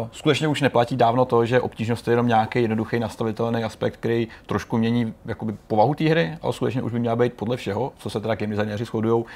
Uh, 0.00 0.08
skutečně 0.12 0.48
už 0.48 0.60
neplatí 0.60 0.96
dávno 0.96 1.24
to, 1.24 1.46
že 1.46 1.60
obtížnost 1.60 2.08
je 2.08 2.12
jenom 2.12 2.26
nějaký 2.26 2.62
jednoduchý 2.62 2.98
nastavitelný 2.98 3.64
aspekt, 3.64 3.96
který 3.96 4.28
trošku 4.46 4.78
mění 4.78 5.14
jakoby, 5.24 5.56
povahu 5.66 5.94
té 5.94 6.04
hry, 6.04 6.38
ale 6.42 6.52
skutečně 6.52 6.82
už 6.82 6.92
by 6.92 6.98
měla 6.98 7.16
být 7.16 7.32
podle 7.32 7.56
všeho, 7.56 7.92
co 7.98 8.10
se 8.10 8.20
teda 8.20 8.34
game 8.34 8.50
designéři 8.50 8.84
shodují, 8.84 9.14
uh, 9.14 9.28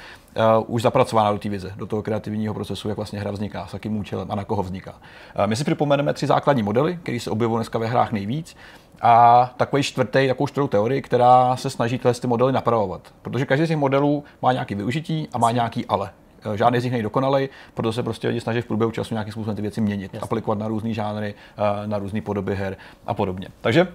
už 0.67 0.81
zapracována 0.81 1.31
do 1.31 1.37
té 1.37 1.49
vize, 1.49 1.71
do 1.75 1.85
toho 1.85 2.01
kreativního 2.01 2.53
procesu, 2.53 2.89
jak 2.89 2.97
vlastně 2.97 3.19
hra 3.19 3.31
vzniká, 3.31 3.67
s 3.67 3.73
jakým 3.73 3.97
účelem 3.97 4.31
a 4.31 4.35
na 4.35 4.43
koho 4.43 4.63
vzniká. 4.63 4.91
Uh, 4.91 5.47
my 5.47 5.55
si 5.55 5.63
připomeneme 5.63 6.13
tři 6.13 6.27
základní 6.27 6.63
modely, 6.63 6.99
které 7.03 7.19
se 7.19 7.29
objevují 7.29 7.57
dneska 7.57 7.79
ve 7.79 7.87
hrách 7.87 8.11
nejvíc. 8.11 8.55
A 9.01 9.53
takový 9.57 9.83
čtvrtý, 9.83 10.27
takovou 10.27 10.47
čtvrtou 10.47 10.67
teorii, 10.67 11.01
která 11.01 11.55
se 11.55 11.69
snaží 11.69 11.97
tyhle 11.97 12.13
ty 12.13 12.27
modely 12.27 12.53
napravovat. 12.53 13.01
Protože 13.21 13.45
každý 13.45 13.65
z 13.65 13.67
těch 13.67 13.77
modelů 13.77 14.23
má 14.41 14.53
nějaký 14.53 14.75
využití 14.75 15.27
a 15.33 15.37
má 15.37 15.51
nějaký 15.51 15.85
ale. 15.85 16.09
Eh, 16.45 16.57
žádný 16.57 16.79
z 16.79 16.83
nich 16.83 16.91
není 16.91 17.03
dokonalý, 17.03 17.49
proto 17.73 17.93
se 17.93 18.03
prostě 18.03 18.27
lidi 18.27 18.41
snaží 18.41 18.61
v 18.61 18.65
průběhu 18.65 18.91
času 18.91 19.13
nějakým 19.13 19.31
způsobem 19.31 19.55
ty 19.55 19.61
věci 19.61 19.81
měnit, 19.81 20.13
Jasně. 20.13 20.19
aplikovat 20.19 20.59
na 20.59 20.67
různé 20.67 20.93
žánry, 20.93 21.33
eh, 21.57 21.87
na 21.87 21.97
různé 21.97 22.21
podoby 22.21 22.55
her 22.55 22.77
a 23.07 23.13
podobně. 23.13 23.47
Takže 23.61 23.87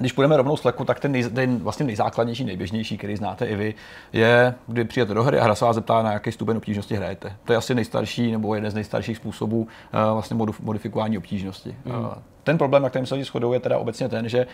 když 0.00 0.12
půjdeme 0.12 0.36
rovnou 0.36 0.56
s 0.56 0.64
leku, 0.64 0.84
tak 0.84 1.00
ten, 1.00 1.12
nej, 1.12 1.24
ten 1.24 1.58
vlastně 1.58 1.86
nejzákladnější, 1.86 2.44
nejběžnější, 2.44 2.98
který 2.98 3.16
znáte 3.16 3.46
i 3.46 3.56
vy, 3.56 3.74
je, 4.12 4.54
kdy 4.66 4.84
přijete 4.84 5.14
do 5.14 5.22
hry 5.22 5.38
a 5.38 5.44
hra 5.44 5.54
se 5.54 5.64
vás 5.64 5.74
zeptá, 5.74 6.02
na 6.02 6.12
jaký 6.12 6.32
stupeň 6.32 6.56
obtížnosti 6.56 6.94
hrajete. 6.94 7.36
To 7.44 7.52
je 7.52 7.56
asi 7.56 7.74
nejstarší 7.74 8.32
nebo 8.32 8.54
jeden 8.54 8.70
z 8.70 8.74
nejstarších 8.74 9.16
způsobů 9.16 9.58
uh, 9.58 9.66
vlastně 10.12 10.36
modifikování 10.62 11.18
obtížnosti. 11.18 11.76
Mm. 11.84 11.94
Uh, 11.94 12.06
ten 12.42 12.58
problém, 12.58 12.82
na 12.82 12.88
kterém 12.88 13.06
se 13.06 13.14
lidi 13.14 13.24
shodují, 13.24 13.56
je 13.56 13.60
teda 13.60 13.78
obecně 13.78 14.08
ten, 14.08 14.28
že 14.28 14.46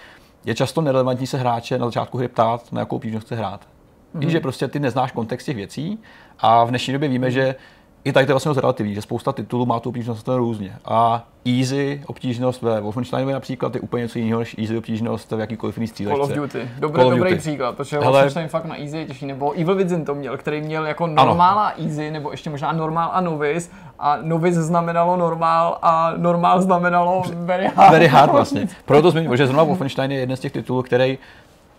je 0.44 0.54
často 0.54 0.80
nerelevantní 0.80 1.26
se 1.26 1.38
hráče 1.38 1.78
na 1.78 1.86
začátku 1.86 2.18
hry 2.18 2.28
ptát, 2.28 2.72
na 2.72 2.80
jakou 2.80 2.96
obtížnost 2.96 3.26
chce 3.26 3.36
hrát. 3.36 3.60
Mm. 4.16 4.20
Víš, 4.20 4.32
že 4.32 4.40
prostě 4.40 4.68
ty 4.68 4.80
neznáš 4.80 5.12
kontext 5.12 5.46
těch 5.46 5.56
věcí 5.56 5.98
a 6.38 6.64
v 6.64 6.68
dnešní 6.68 6.92
době 6.92 7.08
víme, 7.08 7.30
že 7.30 7.54
i 8.04 8.12
tady 8.12 8.26
to 8.26 8.30
je 8.30 8.34
vlastně 8.34 8.60
relativní, 8.60 8.94
že 8.94 9.02
spousta 9.02 9.32
titulů 9.32 9.66
má 9.66 9.80
tu 9.80 9.88
obtížnost 9.88 10.28
různě. 10.28 10.76
A 10.84 11.24
easy 11.58 12.02
obtížnost 12.06 12.62
ve 12.62 12.80
Wolfensteinovi 12.80 13.32
například 13.32 13.74
je 13.74 13.80
úplně 13.80 14.02
něco 14.02 14.18
jiného 14.18 14.40
než 14.40 14.56
easy 14.58 14.78
obtížnost 14.78 15.32
v 15.32 15.40
jakýkoliv 15.40 15.76
jiný 15.76 15.86
střílečce. 15.86 16.16
Call 16.16 16.24
of 16.24 16.32
Duty. 16.32 16.68
Dobrý, 16.78 17.00
Call 17.00 17.06
of 17.06 17.14
dobrý 17.14 17.30
Duty. 17.30 17.40
příklad, 17.40 17.76
protože 17.76 17.98
Hele, 17.98 18.10
Wolfenstein 18.10 18.48
fakt 18.48 18.64
na 18.64 18.80
easy 18.80 18.98
je 18.98 19.04
těžší. 19.04 19.26
Nebo 19.26 19.52
Evil 19.52 19.74
Within 19.74 20.04
to 20.04 20.14
měl, 20.14 20.36
který 20.36 20.60
měl 20.60 20.86
jako 20.86 21.06
normál 21.06 21.58
a 21.58 21.72
easy, 21.78 22.10
nebo 22.10 22.30
ještě 22.30 22.50
možná 22.50 22.72
normál 22.72 23.10
a 23.12 23.20
novice. 23.20 23.70
A 23.98 24.18
novice 24.22 24.62
znamenalo 24.62 25.16
normál 25.16 25.78
a 25.82 26.12
normál 26.16 26.62
znamenalo 26.62 27.22
very 27.32 27.66
hard. 27.74 27.92
Very 27.92 28.06
hard 28.06 28.32
vlastně. 28.32 28.68
Proto 28.84 29.10
zmiňuji, 29.10 29.36
že 29.36 29.46
zrovna 29.46 29.62
Wolfenstein 29.62 30.12
je 30.12 30.18
jeden 30.18 30.36
z 30.36 30.40
těch 30.40 30.52
titulů, 30.52 30.82
který 30.82 31.18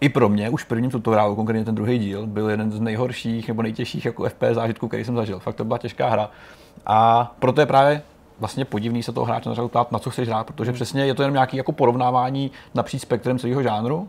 i 0.02 0.10
pro 0.10 0.30
mě, 0.30 0.50
už 0.50 0.64
v 0.64 0.68
prvním 0.68 0.92
tutoriálu, 0.92 1.36
konkrétně 1.36 1.66
ten 1.66 1.76
druhý 1.76 2.00
díl, 2.00 2.28
byl 2.28 2.50
jeden 2.50 2.72
z 2.72 2.80
nejhorších 2.80 3.48
nebo 3.48 3.62
nejtěžších 3.62 4.06
jako 4.06 4.30
FPS 4.30 4.54
zážitků, 4.54 4.88
který 4.88 5.04
jsem 5.04 5.16
zažil. 5.16 5.40
Fakt 5.40 5.56
to 5.56 5.66
byla 5.66 5.78
těžká 5.78 6.10
hra. 6.10 6.30
A 6.86 7.32
proto 7.40 7.62
je 7.62 7.68
právě 7.68 8.02
vlastně 8.40 8.66
podivný 8.66 9.04
se 9.04 9.12
toho 9.12 9.26
hráče 9.26 9.50
na 9.50 9.68
ptát, 9.68 9.92
na 9.92 10.00
co 10.00 10.10
chceš 10.10 10.28
hrát, 10.28 10.48
protože 10.48 10.74
přesně 10.74 11.06
je 11.06 11.14
to 11.14 11.22
jenom 11.22 11.34
nějaký 11.34 11.58
jako 11.58 11.72
porovnávání 11.72 12.52
napříč 12.74 13.02
spektrem 13.02 13.40
celého 13.40 13.64
žánru 13.64 14.08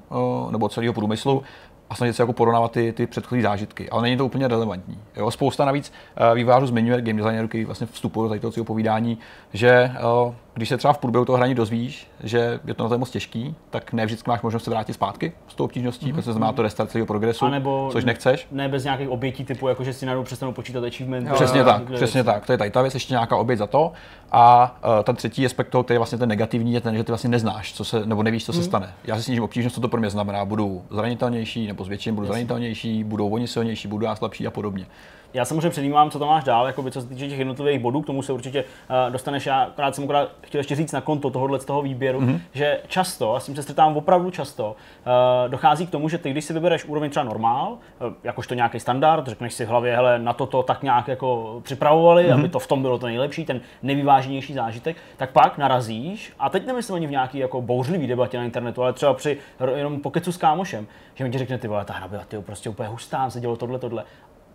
nebo 0.50 0.68
celého 0.68 0.92
průmyslu 0.92 1.42
a 1.90 1.94
snažit 1.94 2.12
se 2.12 2.22
jako 2.22 2.32
porovnávat 2.32 2.72
ty, 2.72 2.92
ty 2.92 3.06
předchozí 3.06 3.42
zážitky. 3.42 3.90
Ale 3.90 4.02
není 4.02 4.16
to 4.16 4.26
úplně 4.26 4.48
relevantní. 4.48 4.98
Jo? 5.16 5.30
Spousta 5.30 5.64
navíc 5.64 5.92
uh, 6.20 6.34
vývářů 6.34 6.66
zmiňuje, 6.66 7.02
game 7.02 7.18
designerů, 7.18 7.48
který 7.48 7.64
vlastně 7.64 7.86
vstupují 7.86 8.40
do 8.40 8.50
toho 8.50 8.64
povídání, 8.64 9.18
že 9.52 9.90
uh, 10.26 10.34
když 10.58 10.68
se 10.68 10.76
třeba 10.76 10.92
v 10.92 10.98
průběhu 10.98 11.24
toho 11.24 11.36
hraní 11.36 11.54
dozvíš, 11.54 12.06
že 12.24 12.60
je 12.64 12.74
to 12.74 12.82
na 12.82 12.88
to 12.88 12.98
moc 12.98 13.10
těžký, 13.10 13.54
tak 13.70 13.92
ne 13.92 14.06
vždycky 14.06 14.30
máš 14.30 14.42
možnost 14.42 14.64
se 14.64 14.70
vrátit 14.70 14.92
zpátky 14.92 15.32
s 15.48 15.54
tou 15.54 15.64
obtížností, 15.64 16.06
mm-hmm. 16.06 16.14
protože 16.14 16.32
znamená 16.32 16.52
to 16.52 16.62
restart 16.62 16.90
celého 16.90 17.06
progresu, 17.06 17.44
a 17.44 17.50
nebo 17.50 17.88
což 17.92 18.04
nechceš. 18.04 18.46
Ne 18.50 18.68
bez 18.68 18.84
nějakých 18.84 19.08
obětí 19.08 19.44
typu, 19.44 19.68
jako 19.68 19.84
že 19.84 19.92
si 19.92 20.06
najednou 20.06 20.24
přestanou 20.24 20.52
počítat 20.52 20.84
achievement. 20.84 21.32
Přesně 21.32 21.64
tak, 21.64 21.82
přesně 21.92 22.24
tak. 22.24 22.46
To 22.46 22.52
je 22.52 22.58
tady 22.58 22.70
ta 22.70 22.82
věc, 22.82 22.94
ještě 22.94 23.14
nějaká 23.14 23.36
oběť 23.36 23.58
za 23.58 23.66
to. 23.66 23.92
A 24.32 24.76
uh, 24.84 25.04
ten 25.04 25.16
třetí 25.16 25.46
aspekt 25.46 25.68
toho, 25.68 25.84
který 25.84 25.94
je 25.94 25.98
vlastně 25.98 26.18
ten 26.18 26.28
negativní, 26.28 26.74
je 26.74 26.80
ten, 26.80 26.96
že 26.96 27.04
ty 27.04 27.12
vlastně 27.12 27.30
neznáš, 27.30 27.72
co 27.72 27.84
se, 27.84 28.06
nebo 28.06 28.22
nevíš, 28.22 28.44
co 28.44 28.52
se 28.52 28.58
mm. 28.58 28.64
stane. 28.64 28.94
Já 29.04 29.16
si 29.16 29.22
snížím 29.22 29.44
obtížnost, 29.44 29.74
co 29.74 29.80
to 29.80 29.88
pro 29.88 30.00
mě 30.00 30.10
znamená. 30.10 30.44
Budu 30.44 30.82
zranitelnější, 30.90 31.66
nebo 31.66 31.84
s 31.84 31.88
větším 31.88 32.14
budu 32.14 32.26
zranitelnější, 32.26 33.04
budou 33.04 33.30
oni 33.30 33.46
silnější, 33.46 33.88
budu 33.88 34.04
já 34.06 34.16
slabší 34.16 34.46
a 34.46 34.50
podobně. 34.50 34.86
Já 35.34 35.44
samozřejmě 35.44 35.70
předjímám, 35.70 36.10
co 36.10 36.18
tam 36.18 36.28
máš 36.28 36.44
dál, 36.44 36.66
jakoby, 36.66 36.90
co 36.90 37.00
se 37.00 37.08
týče 37.08 37.28
těch 37.28 37.38
jednotlivých 37.38 37.78
bodů, 37.78 38.02
k 38.02 38.06
tomu 38.06 38.22
se 38.22 38.32
určitě 38.32 38.64
uh, 38.64 39.12
dostaneš. 39.12 39.46
Já 39.46 39.62
akorát 39.62 39.94
jsem 39.94 40.04
akorát 40.04 40.30
chtěl 40.40 40.58
ještě 40.58 40.74
říct 40.74 40.92
na 40.92 41.00
konto 41.00 41.30
tohohle 41.30 41.60
z 41.60 41.64
toho 41.64 41.82
výběru, 41.82 42.20
mm-hmm. 42.20 42.40
že 42.52 42.80
často, 42.88 43.34
a 43.34 43.40
s 43.40 43.46
tím 43.46 43.56
se 43.56 43.62
střetám 43.62 43.96
opravdu 43.96 44.30
často, 44.30 44.70
uh, 44.70 45.50
dochází 45.50 45.86
k 45.86 45.90
tomu, 45.90 46.08
že 46.08 46.18
ty, 46.18 46.30
když 46.30 46.44
si 46.44 46.52
vybereš 46.52 46.84
úroveň 46.84 47.10
třeba 47.10 47.24
normál, 47.24 47.72
uh, 47.72 48.12
jakožto 48.24 48.54
nějaký 48.54 48.80
standard, 48.80 49.26
řekneš 49.26 49.54
si 49.54 49.64
v 49.64 49.68
hlavě, 49.68 49.96
hele, 49.96 50.18
na 50.18 50.32
toto 50.32 50.62
tak 50.62 50.82
nějak 50.82 51.08
jako 51.08 51.60
připravovali, 51.64 52.24
mm-hmm. 52.24 52.38
aby 52.38 52.48
to 52.48 52.58
v 52.58 52.66
tom 52.66 52.82
bylo 52.82 52.98
to 52.98 53.06
nejlepší, 53.06 53.44
ten 53.44 53.60
nevyváženější 53.82 54.54
zážitek, 54.54 54.96
tak 55.16 55.30
pak 55.30 55.58
narazíš, 55.58 56.32
a 56.38 56.48
teď 56.50 56.66
nemyslím 56.66 56.96
ani 56.96 57.06
v 57.06 57.10
nějaký 57.10 57.38
jako 57.38 57.62
bouřlivý 57.62 58.06
debatě 58.06 58.38
na 58.38 58.44
internetu, 58.44 58.82
ale 58.82 58.92
třeba 58.92 59.14
při 59.14 59.38
jenom 59.74 60.00
pokecu 60.00 60.32
s 60.32 60.36
kámošem, 60.36 60.86
že 61.14 61.24
mi 61.24 61.30
ti 61.30 61.38
řekne, 61.38 61.58
ty 61.58 61.68
vole, 61.68 61.84
ta 61.84 61.94
hra 61.94 62.08
byla 62.08 62.24
ty 62.28 62.38
prostě 62.38 62.70
úplně 62.70 62.88
hustá, 62.88 63.30
se 63.30 63.40
dělo 63.40 63.56
tohle, 63.56 63.78
tohle 63.78 64.04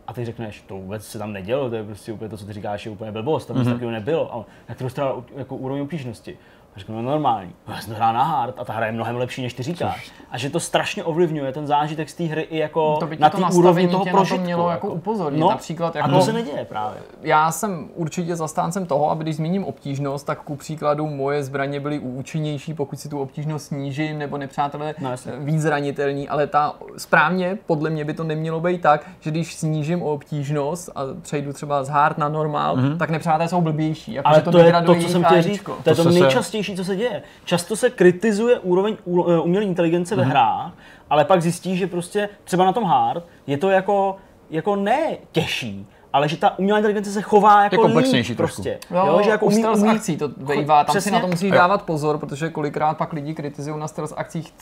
a 0.08 0.14
ty 0.14 0.26
řekneš, 0.26 0.62
to 0.62 0.76
vůbec 0.76 1.08
se 1.08 1.18
tam 1.18 1.34
nedělo, 1.34 1.70
to 1.70 1.76
je 1.76 1.84
prostě 1.84 2.14
úplně 2.14 2.30
to, 2.30 2.38
co 2.38 2.46
ty 2.46 2.54
říkáš, 2.54 2.86
je 2.86 2.92
úplně 2.92 3.12
blbost, 3.12 3.46
tam 3.46 3.58
mm-hmm. 3.58 3.66
takového 3.66 3.92
nebylo. 3.92 4.36
A 4.36 4.46
jak 4.70 4.78
to 4.78 4.84
dostala 4.84 5.24
jako 5.36 5.56
úroveň 5.56 5.84
obtížnosti? 5.84 6.38
A 6.76 6.80
řeknu, 6.80 6.96
no 6.96 7.02
normální. 7.02 7.52
No, 7.68 7.74
já 7.74 7.82
jsem 7.82 7.90
to 7.90 7.96
hrál 7.96 8.14
na 8.14 8.24
hard 8.24 8.56
a 8.58 8.66
ta 8.66 8.74
hra 8.74 8.86
je 8.86 8.92
mnohem 8.92 9.16
lepší, 9.16 9.42
než 9.42 9.54
ty 9.54 9.64
říkáš. 9.64 10.12
A 10.32 10.38
že 10.38 10.50
to 10.50 10.60
strašně 10.60 11.04
ovlivňuje 11.04 11.52
ten 11.52 11.68
zážitek 11.68 12.10
z 12.10 12.14
té 12.14 12.24
hry 12.24 12.42
i 12.42 12.58
jako 12.58 12.98
to 13.00 13.08
by 13.08 13.18
na 13.18 13.30
té 13.30 13.38
úrovni 13.54 13.88
toho 13.88 14.06
prožitku. 14.06 14.38
to 14.38 14.44
mělo 14.44 14.70
jako, 14.70 14.88
jako 14.88 14.96
upozornit. 14.96 15.40
No, 15.40 15.50
Například 15.50 15.96
jako, 15.96 16.10
a 16.10 16.14
to 16.14 16.22
se 16.22 16.34
neděje 16.34 16.66
právě. 16.66 17.02
Já 17.22 17.52
jsem 17.52 17.90
určitě 17.96 18.36
zastáncem 18.36 18.86
toho, 18.86 19.10
aby 19.10 19.24
když 19.24 19.36
zmíním 19.36 19.66
obtížnost, 19.66 20.26
tak 20.26 20.42
ku 20.42 20.56
příkladu 20.56 21.08
moje 21.08 21.44
zbraně 21.44 21.80
byly 21.80 22.00
účinnější, 22.00 22.74
pokud 22.74 23.00
si 23.00 23.10
tu 23.10 23.20
obtížnost 23.20 23.66
snížím, 23.66 24.18
nebo 24.18 24.38
nepřátelé 24.38 24.96
no, 25.00 25.10
víc 25.40 25.62
zranitelní, 25.62 26.30
ale 26.30 26.48
ta 26.48 26.76
správně 26.98 27.58
podle 27.66 27.90
mě 27.90 28.06
by 28.06 28.14
to 28.14 28.24
nemělo 28.24 28.60
být 28.60 28.82
tak, 28.82 29.10
že 29.20 29.32
když 29.32 29.56
snížím 29.56 30.04
o 30.04 30.14
obtížnost 30.14 30.90
a 30.96 31.02
přejdu 31.22 31.54
třeba 31.54 31.84
z 31.84 31.90
hard 31.90 32.18
na 32.18 32.30
normál, 32.30 32.78
mm-hmm. 32.78 32.98
tak 32.98 33.10
nepřátelé 33.10 33.50
jsou 33.50 33.62
blbější. 33.62 34.14
Jako, 34.14 34.28
ale 34.28 34.42
to, 34.42 34.52
to 34.52 34.58
je 34.58 34.74
to, 34.86 34.96
co 34.96 35.10
jsem 35.10 35.24
chtěl 35.24 35.42
říct. 35.42 35.64
To 35.64 35.90
je 35.90 35.96
to, 35.96 36.04
to 36.04 36.10
nejčastější 36.10 36.63
nejčastější, 36.64 36.76
co 36.76 36.86
se 36.86 36.96
děje. 36.96 37.24
Často 37.46 37.76
se 37.76 37.90
kritizuje 37.90 38.60
úroveň 38.60 38.98
eh, 39.08 39.40
umělé 39.40 39.66
inteligence 39.66 40.16
mm-hmm. 40.16 40.18
ve 40.18 40.24
mhm. 40.24 40.32
hrách, 40.32 40.72
ale 41.10 41.26
pak 41.26 41.42
zjistí, 41.42 41.78
že 41.78 41.88
prostě 41.88 42.30
třeba 42.44 42.66
na 42.66 42.74
tom 42.74 42.84
hard 42.84 43.26
je 43.48 43.58
to 43.58 43.70
jako, 43.70 44.18
jako 44.50 44.76
ne 44.76 45.18
těžší, 45.32 45.86
ale 46.14 46.30
že 46.30 46.38
ta 46.38 46.60
umělá 46.60 46.80
inteligence 46.80 47.12
se 47.12 47.22
chová 47.22 47.64
jako 47.64 47.76
je 47.76 47.82
komplexnější 47.82 48.32
líp 48.32 48.38
prostě. 48.38 48.80
Jo, 48.92 49.06
jo, 49.08 49.22
že 49.24 49.30
jako 49.30 49.46
umí, 49.46 49.66
umí, 49.66 49.90
akcí 49.90 50.18
to 50.18 50.30
vejvá, 50.38 50.84
tam 50.84 50.94
přesně. 50.94 51.10
si 51.10 51.14
na 51.14 51.20
to 51.20 51.28
musíš 51.28 51.52
jo. 51.52 51.58
dávat 51.58 51.82
pozor, 51.82 52.18
protože 52.18 52.50
kolikrát 52.50 52.98
pak 52.98 53.14
lidi 53.14 53.34
kritizují 53.34 53.80
na 53.80 53.88
stealth 53.88 54.14
akcích 54.18 54.54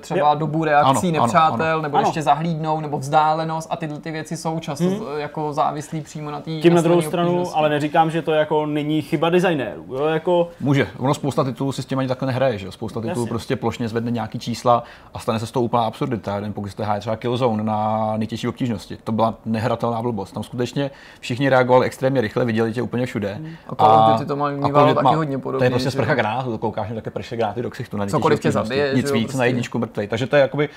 třeba 0.00 0.30
jo. 0.30 0.38
dobu 0.38 0.64
reakcí 0.64 1.08
ano, 1.08 1.22
nepřátel, 1.22 1.66
ano, 1.66 1.72
ano. 1.72 1.82
nebo 1.82 1.96
ano. 1.96 2.06
ještě 2.06 2.22
zahlídnou, 2.22 2.80
nebo 2.80 2.98
vzdálenost 2.98 3.68
a 3.70 3.76
tyhle 3.76 3.98
ty 3.98 4.10
věci 4.10 4.36
jsou 4.36 4.58
často 4.58 4.84
hmm. 4.84 5.02
jako 5.16 5.52
závislí 5.52 6.00
přímo 6.00 6.30
na 6.30 6.40
té 6.40 6.50
Tím 6.50 6.74
na 6.74 6.80
druhou 6.80 7.02
stranu, 7.02 7.44
ale 7.54 7.68
neříkám, 7.68 8.10
že 8.10 8.22
to 8.22 8.32
jako 8.32 8.66
není 8.66 9.02
chyba 9.02 9.30
designérů. 9.30 9.84
Jo, 9.88 10.04
jako... 10.04 10.48
Může, 10.60 10.88
ono 10.98 11.14
spousta 11.14 11.44
titulů 11.44 11.72
si 11.72 11.82
s 11.82 11.86
tím 11.86 11.98
ani 11.98 12.08
takhle 12.08 12.26
nehraje, 12.26 12.58
že 12.58 12.72
spousta 12.72 13.00
titulů 13.00 13.20
Jasně. 13.20 13.28
prostě 13.28 13.56
plošně 13.56 13.88
zvedne 13.88 14.10
nějaký 14.10 14.38
čísla 14.38 14.82
a 15.14 15.18
stane 15.18 15.38
se 15.38 15.46
z 15.46 15.50
toho 15.50 15.64
úplná 15.64 15.82
absurdita. 15.82 16.34
Jeden 16.34 16.52
pokud 16.52 16.68
jste 16.68 16.86
třeba 17.00 17.16
Killzone 17.16 17.64
na 17.64 18.12
nejtěžší 18.16 18.48
obtížnosti. 18.48 18.98
To 19.04 19.12
byla 19.12 19.34
nehratelná 19.44 20.02
blbost. 20.02 20.32
Tam 20.32 20.42
skutečně 20.42 20.90
všichni 21.20 21.48
reagovali 21.48 21.70
reagoval 21.70 21.82
extrémně 21.82 22.20
rychle, 22.20 22.44
viděli 22.44 22.72
tě 22.72 22.82
úplně 22.82 23.06
všude. 23.06 23.34
Hmm. 23.34 23.56
A 23.68 23.74
Call 23.74 24.14
of 24.14 24.26
to 24.26 24.36
má, 24.36 24.50
mývalo 24.50 24.94
taky 24.94 25.04
má, 25.04 25.10
hodně 25.10 25.38
podobně. 25.38 25.58
To 25.58 25.64
je 25.64 25.70
prostě 25.70 25.90
sprcha 25.90 26.14
granátů, 26.14 26.50
to 26.50 26.58
koukáš 26.58 26.88
na 26.88 26.94
také 26.94 27.10
prše 27.10 27.36
gráty 27.36 27.62
do 27.62 27.70
ksichtu. 27.70 27.96
Na 27.96 28.06
Cokoliv 28.06 28.40
tě 28.40 28.52
zabije. 28.52 28.92
Nic 28.94 29.12
víc, 29.12 29.22
prostě. 29.22 29.38
na 29.38 29.44
jedničku 29.44 29.78
mrtvej. 29.78 30.08
Takže 30.08 30.26
to 30.26 30.36
je 30.36 30.42
jakoby 30.42 30.68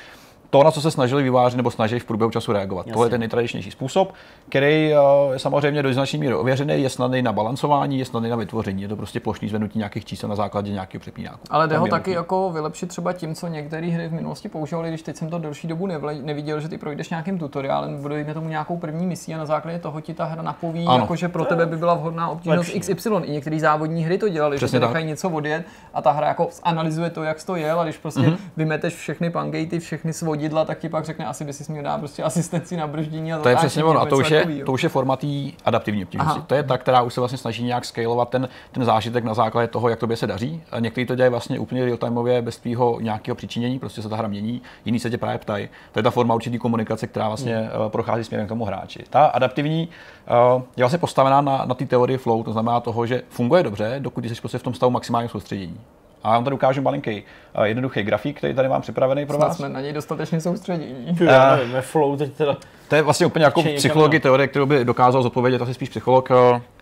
to, 0.53 0.63
na 0.63 0.71
co 0.71 0.81
se 0.81 0.91
snažili 0.91 1.23
vyvářit 1.23 1.57
nebo 1.57 1.71
snaží 1.71 1.99
v 1.99 2.05
průběhu 2.05 2.31
času 2.31 2.51
reagovat. 2.51 2.79
Jasně. 2.81 2.93
Tohle 2.93 3.05
je 3.05 3.09
ten 3.09 3.19
nejtradičnější 3.19 3.71
způsob, 3.71 4.13
který 4.49 4.89
je 4.89 5.39
samozřejmě 5.39 5.83
do 5.83 5.93
značné 5.93 6.19
míry 6.19 6.35
ověřený, 6.35 6.81
je 6.81 6.89
snadný 6.89 7.21
na 7.21 7.33
balancování, 7.33 7.99
je 7.99 8.05
snadný 8.05 8.29
na 8.29 8.35
vytvoření. 8.35 8.81
Je 8.81 8.87
to 8.87 8.95
prostě 8.95 9.19
plošný 9.19 9.49
zvednutí 9.49 9.79
nějakých 9.79 10.05
čísel 10.05 10.29
na 10.29 10.35
základě 10.35 10.71
nějakého 10.71 10.99
přepínáku. 10.99 11.39
Ale 11.49 11.67
jde 11.67 11.77
ho 11.77 11.87
taky 11.87 12.11
jako 12.11 12.51
vylepšit 12.51 12.89
třeba 12.89 13.13
tím, 13.13 13.35
co 13.35 13.47
některé 13.47 13.87
hry 13.87 14.07
v 14.07 14.13
minulosti 14.13 14.49
používali, 14.49 14.89
když 14.89 15.01
teď 15.01 15.15
jsem 15.15 15.29
to 15.29 15.39
delší 15.39 15.67
dobu 15.67 15.87
neviděl, 16.21 16.59
že 16.59 16.69
ty 16.69 16.77
projdeš 16.77 17.09
nějakým 17.09 17.39
tutoriálem, 17.39 18.01
bude 18.01 18.33
tomu 18.33 18.49
nějakou 18.49 18.77
první 18.77 19.05
misí 19.05 19.33
a 19.33 19.37
na 19.37 19.45
základě 19.45 19.79
toho 19.79 20.01
ti 20.01 20.13
ta 20.13 20.25
hra 20.25 20.41
napoví, 20.41 20.85
jako 20.85 21.15
že 21.15 21.27
pro 21.27 21.45
tebe 21.45 21.65
by 21.65 21.77
byla 21.77 21.93
vhodná 21.93 22.29
obtížnost 22.29 22.71
XY. 22.79 23.09
I 23.23 23.31
některé 23.31 23.59
závodní 23.59 24.03
hry 24.03 24.17
to 24.17 24.29
dělali, 24.29 24.57
Přesně 24.57 24.79
že 24.79 24.85
nechají 24.85 25.05
něco 25.05 25.29
odjet 25.29 25.65
a 25.93 26.01
ta 26.01 26.11
hra 26.11 26.27
jako 26.27 26.49
analyzuje 26.63 27.09
to, 27.09 27.23
jak 27.23 27.43
to 27.43 27.55
jel 27.55 27.79
a 27.79 27.83
když 27.83 27.97
prostě 27.97 28.21
mm-hmm. 28.21 28.37
vymeteš 28.57 28.93
všechny 28.95 29.29
pangejty, 29.29 29.79
všechny 29.79 30.13
svodidla, 30.43 30.65
tak 30.65 30.79
ti 30.79 30.89
pak 30.89 31.05
řekne, 31.05 31.25
asi 31.25 31.45
by 31.45 31.53
si 31.53 31.71
měl 31.71 31.83
dát 31.83 31.97
prostě 31.97 32.23
asistenci 32.23 32.77
na 32.77 32.87
brždění 32.87 33.33
a 33.33 33.39
to 33.39 33.49
je 33.49 33.55
přesně 33.55 33.83
ono. 33.83 34.01
A 34.01 34.05
to 34.05 34.17
už 34.17 34.31
je, 34.31 34.45
to 34.65 34.71
už 34.71 34.83
je 34.83 34.89
formatý 34.89 35.53
adaptivní 35.65 36.03
obtížnosti. 36.03 36.41
To 36.47 36.55
je 36.55 36.63
ta, 36.63 36.77
která 36.77 37.01
už 37.01 37.13
se 37.13 37.21
vlastně 37.21 37.37
snaží 37.37 37.63
nějak 37.63 37.85
scalovat 37.85 38.29
ten, 38.29 38.49
ten 38.71 38.85
zážitek 38.85 39.23
na 39.23 39.33
základě 39.33 39.67
toho, 39.67 39.89
jak 39.89 39.99
tobě 39.99 40.17
se 40.17 40.27
daří. 40.27 40.61
A 40.71 40.79
někteří 40.79 41.05
to 41.05 41.15
dělají 41.15 41.31
vlastně 41.31 41.59
úplně 41.59 41.85
real-timeově 41.85 42.41
bez 42.41 42.57
tvýho 42.57 42.99
nějakého 42.99 43.35
přičinění, 43.35 43.79
prostě 43.79 44.01
se 44.01 44.09
ta 44.09 44.15
hra 44.15 44.27
mění, 44.27 44.61
jiný 44.85 44.99
se 44.99 45.09
tě 45.09 45.17
právě 45.17 45.37
ptají. 45.37 45.69
To 45.91 45.99
je 45.99 46.03
ta 46.03 46.11
forma 46.11 46.35
určitý 46.35 46.57
komunikace, 46.57 47.07
která 47.07 47.27
vlastně 47.27 47.55
hmm. 47.55 47.69
Eh, 47.87 47.89
prochází 47.89 48.23
směrem 48.23 48.45
k 48.45 48.49
tomu 48.49 48.65
hráči. 48.65 49.03
Ta 49.09 49.25
adaptivní 49.25 49.89
uh, 50.57 50.61
je 50.77 50.83
vlastně 50.83 50.99
postavená 50.99 51.41
na, 51.41 51.65
na 51.65 51.75
té 51.75 51.85
teorii 51.85 52.17
flow, 52.17 52.43
to 52.43 52.51
znamená 52.51 52.79
toho, 52.79 53.05
že 53.05 53.21
funguje 53.29 53.63
dobře, 53.63 53.95
dokud 53.99 54.25
jsi 54.25 54.35
prostě 54.35 54.57
v 54.57 54.63
tom 54.63 54.73
stavu 54.73 54.91
maximálního 54.91 55.29
soustředění. 55.29 55.79
A 56.23 56.29
já 56.29 56.33
vám 56.33 56.43
tady 56.43 56.53
ukážu 56.53 56.81
malinký 56.81 57.23
uh, 57.57 57.63
jednoduchý 57.63 58.03
grafik, 58.03 58.37
který 58.37 58.53
tady 58.53 58.69
mám 58.69 58.81
připravený 58.81 59.25
pro 59.25 59.37
vás. 59.37 59.57
jsme 59.57 59.69
na 59.69 59.81
něj 59.81 59.93
dostatečně 59.93 60.41
soustředění. 60.41 61.17
Já 61.19 61.55
nevím, 61.55 61.75
flow 61.81 62.17
teď 62.17 62.33
teda... 62.33 62.57
To 62.87 62.95
je 62.95 63.01
vlastně 63.01 63.25
úplně 63.25 63.45
jako 63.45 63.63
psychologie 63.75 64.19
teorie, 64.19 64.47
kterou 64.47 64.65
by 64.65 64.85
dokázal 64.85 65.23
zodpovědět 65.23 65.61
asi 65.61 65.73
spíš 65.73 65.89
psycholog. 65.89 66.29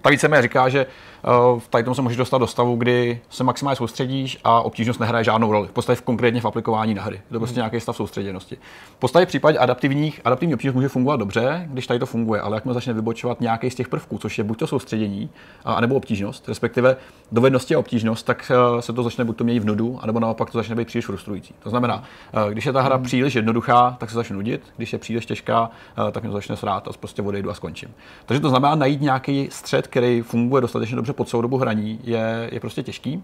Ta 0.01 0.09
víceméně 0.09 0.41
říká, 0.41 0.69
že 0.69 0.85
Eh, 1.23 1.59
v 1.59 1.67
tady 1.67 1.83
tomu 1.83 1.95
se 1.95 2.01
můžeš 2.01 2.17
dostat 2.17 2.37
do 2.37 2.47
stavu, 2.47 2.75
kdy 2.75 3.21
se 3.29 3.43
maximálně 3.43 3.75
soustředíš 3.75 4.37
a 4.43 4.61
obtížnost 4.61 4.99
nehraje 4.99 5.23
žádnou 5.23 5.51
roli. 5.51 5.67
V 5.67 5.71
podstatě 5.71 5.95
v 5.95 6.01
konkrétně 6.01 6.41
v 6.41 6.45
aplikování 6.45 6.93
na 6.93 7.03
hry. 7.03 7.15
Je 7.15 7.33
to 7.33 7.39
prostě 7.39 7.53
hmm. 7.53 7.61
nějaký 7.61 7.79
stav 7.79 7.95
soustředěnosti. 7.95 8.57
V 8.95 8.99
podstatě 8.99 9.25
v 9.25 9.27
případě 9.27 9.57
adaptivních, 9.57 10.21
adaptivní 10.25 10.53
obtížnost 10.53 10.75
může 10.75 10.87
fungovat 10.87 11.17
dobře, 11.17 11.67
když 11.71 11.87
tady 11.87 11.99
to 11.99 12.05
funguje, 12.05 12.41
ale 12.41 12.57
jakmile 12.57 12.73
začne 12.73 12.93
vybočovat 12.93 13.41
nějaký 13.41 13.69
z 13.69 13.75
těch 13.75 13.87
prvků, 13.87 14.17
což 14.17 14.37
je 14.37 14.43
buď 14.43 14.59
to 14.59 14.67
soustředění, 14.67 15.29
anebo 15.65 15.95
obtížnost, 15.95 16.49
respektive 16.49 16.95
dovednosti 17.31 17.75
a 17.75 17.79
obtížnost, 17.79 18.25
tak 18.25 18.51
eh, 18.51 18.81
se 18.81 18.93
to 18.93 19.03
začne 19.03 19.25
buď 19.25 19.37
to 19.37 19.43
měnit 19.43 19.59
v 19.59 19.65
nudu, 19.65 19.99
anebo 20.01 20.19
naopak 20.19 20.49
to 20.49 20.57
začne 20.57 20.75
být 20.75 20.87
příliš 20.87 21.05
frustrující. 21.05 21.55
To 21.63 21.69
znamená, 21.69 22.03
eh, 22.33 22.51
když 22.51 22.65
je 22.65 22.73
ta 22.73 22.81
hra 22.81 22.95
hmm. 22.95 23.05
příliš 23.05 23.35
jednoduchá, 23.35 23.95
tak 23.99 24.09
se 24.09 24.15
začne 24.15 24.35
nudit, 24.35 24.61
když 24.77 24.93
je 24.93 24.99
příliš 24.99 25.25
těžká, 25.25 25.69
tak 26.11 26.23
mě 26.23 26.29
to 26.29 26.37
začne 26.37 26.57
srát 26.57 26.87
a 26.87 26.91
prostě 26.99 27.21
odejdu 27.21 27.49
a 27.49 27.53
skončím. 27.53 27.93
Takže 28.25 28.41
to 28.41 28.49
znamená 28.49 28.75
najít 28.75 29.01
nějaký 29.01 29.49
střed, 29.51 29.87
který 29.87 30.21
funguje 30.21 30.61
dostatečně 30.61 30.95
dobře 30.95 31.13
po 31.13 31.25
celou 31.25 31.41
dobu 31.41 31.57
hraní, 31.57 31.99
je, 32.03 32.49
je 32.51 32.59
prostě 32.59 32.83
těžký. 32.83 33.23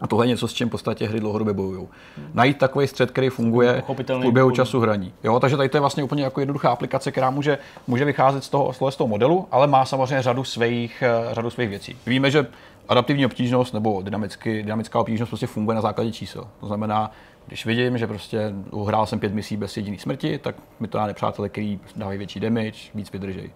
A 0.00 0.06
tohle 0.06 0.24
je 0.24 0.28
něco, 0.28 0.48
s 0.48 0.52
čím 0.52 0.68
v 0.68 0.70
podstatě 0.70 1.08
hry 1.08 1.20
dlouhodobě 1.20 1.54
bojují. 1.54 1.88
Najít 2.34 2.58
takový 2.58 2.86
střed, 2.86 3.10
který 3.10 3.28
funguje 3.28 3.82
v 3.88 4.20
průběhu 4.20 4.50
času 4.50 4.80
hraní. 4.80 5.12
Jo, 5.24 5.40
takže 5.40 5.56
tady 5.56 5.68
to 5.68 5.76
je 5.76 5.80
vlastně 5.80 6.04
úplně 6.04 6.24
jako 6.24 6.40
jednoduchá 6.40 6.70
aplikace, 6.70 7.12
která 7.12 7.30
může, 7.30 7.58
může 7.86 8.04
vycházet 8.04 8.44
z 8.44 8.48
toho, 8.48 8.72
z 8.90 8.96
toho 8.96 9.08
modelu, 9.08 9.48
ale 9.50 9.66
má 9.66 9.84
samozřejmě 9.84 10.22
řadu 10.22 10.44
svých, 10.44 11.02
eh, 11.02 11.34
řadu 11.34 11.50
svých 11.50 11.68
věcí. 11.68 11.96
Víme, 12.06 12.30
že 12.30 12.46
adaptivní 12.88 13.26
obtížnost 13.26 13.74
nebo 13.74 14.02
dynamicky, 14.02 14.62
dynamická 14.62 14.98
obtížnost 14.98 15.30
prostě 15.30 15.46
funguje 15.46 15.74
na 15.74 15.80
základě 15.80 16.12
čísel. 16.12 16.46
To 16.60 16.66
znamená, 16.66 17.10
když 17.46 17.66
vidím, 17.66 17.98
že 17.98 18.06
prostě 18.06 18.52
uhrál 18.70 19.06
jsem 19.06 19.20
pět 19.20 19.34
misí 19.34 19.56
bez 19.56 19.76
jediné 19.76 19.98
smrti, 19.98 20.38
tak 20.38 20.56
mi 20.80 20.88
to 20.88 20.98
dá 20.98 21.06
nepřátelé, 21.06 21.48
který 21.48 21.80
dávají 21.96 22.18
větší 22.18 22.40
damage, 22.40 22.90
víc 22.94 23.12
vydržej 23.12 23.50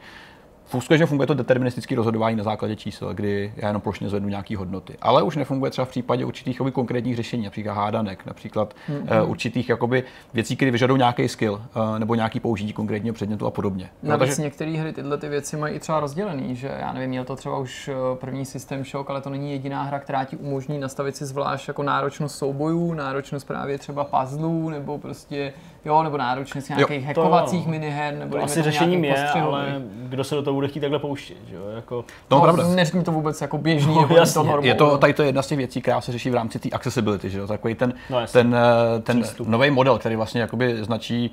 skutečně 0.68 1.07
funguje 1.07 1.26
to 1.26 1.35
deterministické 1.35 1.96
rozhodování 1.96 2.37
na 2.37 2.44
základě 2.44 2.76
čísel, 2.76 3.14
kdy 3.14 3.52
já 3.57 3.68
jenom 3.68 3.83
plošně 3.83 4.09
zvednu 4.09 4.28
nějaké 4.28 4.57
hodnoty. 4.57 4.96
Ale 5.02 5.22
už 5.22 5.37
nefunguje 5.37 5.70
třeba 5.70 5.85
v 5.85 5.88
případě 5.88 6.24
určitých 6.24 6.57
jakoby, 6.57 6.72
konkrétních 6.72 7.16
řešení, 7.16 7.44
například 7.44 7.72
hádanek, 7.72 8.26
například 8.26 8.74
mm-hmm. 8.88 9.22
uh, 9.22 9.31
určitých 9.31 9.68
jakoby, 9.68 10.04
věcí, 10.35 10.57
které 10.57 10.70
vyžadují 10.70 10.98
nějaký 10.98 11.28
skill 11.28 11.52
uh, 11.52 11.98
nebo 11.98 12.14
nějaký 12.14 12.40
použití 12.40 12.72
konkrétního 12.72 13.14
předmětu 13.14 13.46
a 13.46 13.50
podobně. 13.50 13.90
No, 14.02 14.11
Navíc 14.11 14.28
takže... 14.28 14.42
některé 14.42 14.70
hry 14.70 14.92
tyhle 14.92 15.18
ty 15.18 15.28
věci 15.28 15.57
mají 15.57 15.74
i 15.74 15.81
třeba 15.81 16.00
rozdělený, 16.00 16.57
že 16.57 16.76
já 16.81 16.92
nevím, 16.92 17.11
měl 17.11 17.24
to 17.24 17.37
třeba 17.37 17.59
už 17.59 17.88
eh, 17.88 18.16
první 18.16 18.44
systém 18.44 18.85
shock, 18.85 19.11
ale 19.11 19.20
to 19.20 19.31
není 19.31 19.52
jediná 19.52 19.83
hra, 19.83 19.98
která 19.98 20.24
ti 20.24 20.37
umožní 20.37 20.78
nastavit 20.78 21.16
si 21.16 21.26
zvlášť 21.26 21.68
jako 21.68 21.83
náročnost 21.83 22.38
soubojů, 22.38 22.94
náročnost 22.94 23.46
právě 23.46 23.78
třeba 23.78 24.04
puzzlů 24.04 24.70
nebo 24.70 24.98
prostě 24.98 25.52
jo, 25.85 26.02
nebo 26.02 26.16
náročnost 26.16 26.68
nějakých 26.68 27.04
hackovacích 27.04 27.66
miniher, 27.66 28.14
nebo 28.14 28.37
to 28.37 28.42
asi 28.42 28.62
řešením 28.62 29.04
je, 29.04 29.28
ale 29.28 29.83
kdo 30.09 30.24
se 30.24 30.35
do 30.35 30.42
toho 30.42 30.54
bude 30.58 30.68
chtít 30.68 30.80
takhle 30.80 30.98
pouštět, 30.98 31.36
že 31.50 31.56
jo? 31.56 31.62
Jako... 31.76 32.04
No, 32.30 32.36
no 32.36 32.42
pravda. 32.42 32.68
Neřekni 32.68 33.02
to 33.02 33.12
vůbec 33.12 33.40
jako 33.40 33.58
běžný, 33.58 33.94
no, 33.94 34.08
jasně. 34.16 34.34
to 34.34 34.42
normální. 34.42 34.68
Je 34.68 34.74
to, 34.74 34.98
tady 34.98 35.14
to 35.14 35.22
je 35.22 35.28
jedna 35.28 35.42
z 35.42 35.46
těch 35.46 35.58
věcí, 35.58 35.82
která 35.82 36.00
se 36.00 36.12
řeší 36.12 36.30
v 36.30 36.34
rámci 36.34 36.58
té 36.58 36.70
accessibility, 36.70 37.30
že 37.30 37.38
jo? 37.38 37.46
Takový 37.46 37.74
ten, 37.74 37.94
no, 38.10 38.18
ten, 38.32 38.54
eh, 38.54 39.00
ten 39.00 39.22
nový 39.46 39.70
model, 39.70 39.98
který 39.98 40.16
vlastně 40.16 40.40
jakoby 40.40 40.84
značí, 40.84 41.30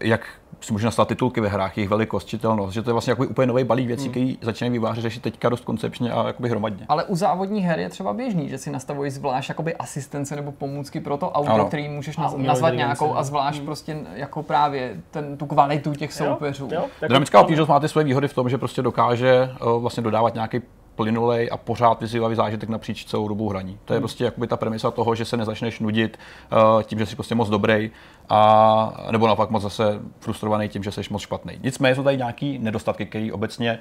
jak 0.00 0.20
si 0.60 0.72
může 0.72 0.86
nastavit 0.86 1.08
titulky 1.08 1.40
ve 1.40 1.48
hrách, 1.48 1.76
jejich 1.76 1.90
velikost, 1.90 2.24
čitelnost, 2.24 2.74
že 2.74 2.82
to 2.82 2.90
je 2.90 2.92
vlastně 2.92 3.10
jako 3.10 3.24
úplně 3.26 3.46
nový 3.46 3.64
balík 3.64 3.86
věcí, 3.86 4.02
hmm. 4.02 4.10
který 4.10 4.38
začínají 4.40 4.72
výváři 4.72 5.00
řešit 5.00 5.22
teďka 5.22 5.48
dost 5.48 5.64
koncepčně 5.64 6.12
a 6.12 6.26
jakoby 6.26 6.48
hromadně. 6.48 6.86
Ale 6.88 7.04
u 7.04 7.16
závodních 7.16 7.64
her 7.64 7.78
je 7.78 7.88
třeba 7.88 8.12
běžný, 8.12 8.48
že 8.48 8.58
si 8.58 8.70
nastavují 8.70 9.10
zvlášť 9.10 9.48
jakoby 9.48 9.74
asistence 9.74 10.36
nebo 10.36 10.52
pomůcky 10.52 11.00
pro 11.00 11.16
to 11.16 11.30
auto, 11.30 11.52
ano. 11.52 11.66
který 11.66 11.88
můžeš 11.88 12.18
naz- 12.18 12.36
nazvat 12.36 12.74
nějakou 12.74 13.16
a 13.16 13.22
zvlášť 13.22 13.58
hmm. 13.58 13.66
prostě 13.66 13.96
jako 14.14 14.42
právě 14.42 14.96
ten, 15.10 15.36
tu 15.36 15.46
kvalitu 15.46 15.94
těch 15.94 16.12
soupeřů. 16.12 16.68
Dynamická 17.08 17.40
obtížnost 17.40 17.68
má 17.68 17.80
ty 17.80 17.88
své 17.88 18.04
výhody 18.04 18.28
v 18.28 18.34
tom, 18.34 18.48
že 18.48 18.58
prostě 18.58 18.82
dokáže 18.82 19.50
uh, 19.60 19.82
vlastně 19.82 20.02
dodávat 20.02 20.34
nějaký 20.34 20.60
plynulej 20.98 21.48
a 21.52 21.56
pořád 21.56 22.00
vyzývavý 22.00 22.34
zážitek 22.34 22.68
napříč 22.68 23.04
celou 23.04 23.28
dobu 23.28 23.48
hraní. 23.48 23.78
To 23.84 23.92
je 23.92 23.96
hmm. 23.96 24.02
prostě 24.02 24.24
jakoby 24.24 24.46
ta 24.46 24.56
premisa 24.56 24.90
toho, 24.90 25.14
že 25.14 25.24
se 25.24 25.36
nezačneš 25.36 25.80
nudit 25.80 26.18
uh, 26.52 26.82
tím, 26.82 26.98
že 26.98 27.06
jsi 27.06 27.14
prostě 27.14 27.34
moc 27.34 27.48
dobrý, 27.48 27.90
a, 28.28 29.06
nebo 29.10 29.26
naopak 29.26 29.50
moc 29.50 29.62
zase 29.62 30.00
frustrovaný 30.20 30.68
tím, 30.68 30.82
že 30.82 30.92
jsi 30.92 31.00
moc 31.10 31.22
špatný. 31.22 31.52
Nicméně 31.62 31.94
jsou 31.94 32.02
tady 32.02 32.16
nějaký 32.16 32.58
nedostatky, 32.58 33.06
které 33.06 33.32
obecně 33.32 33.78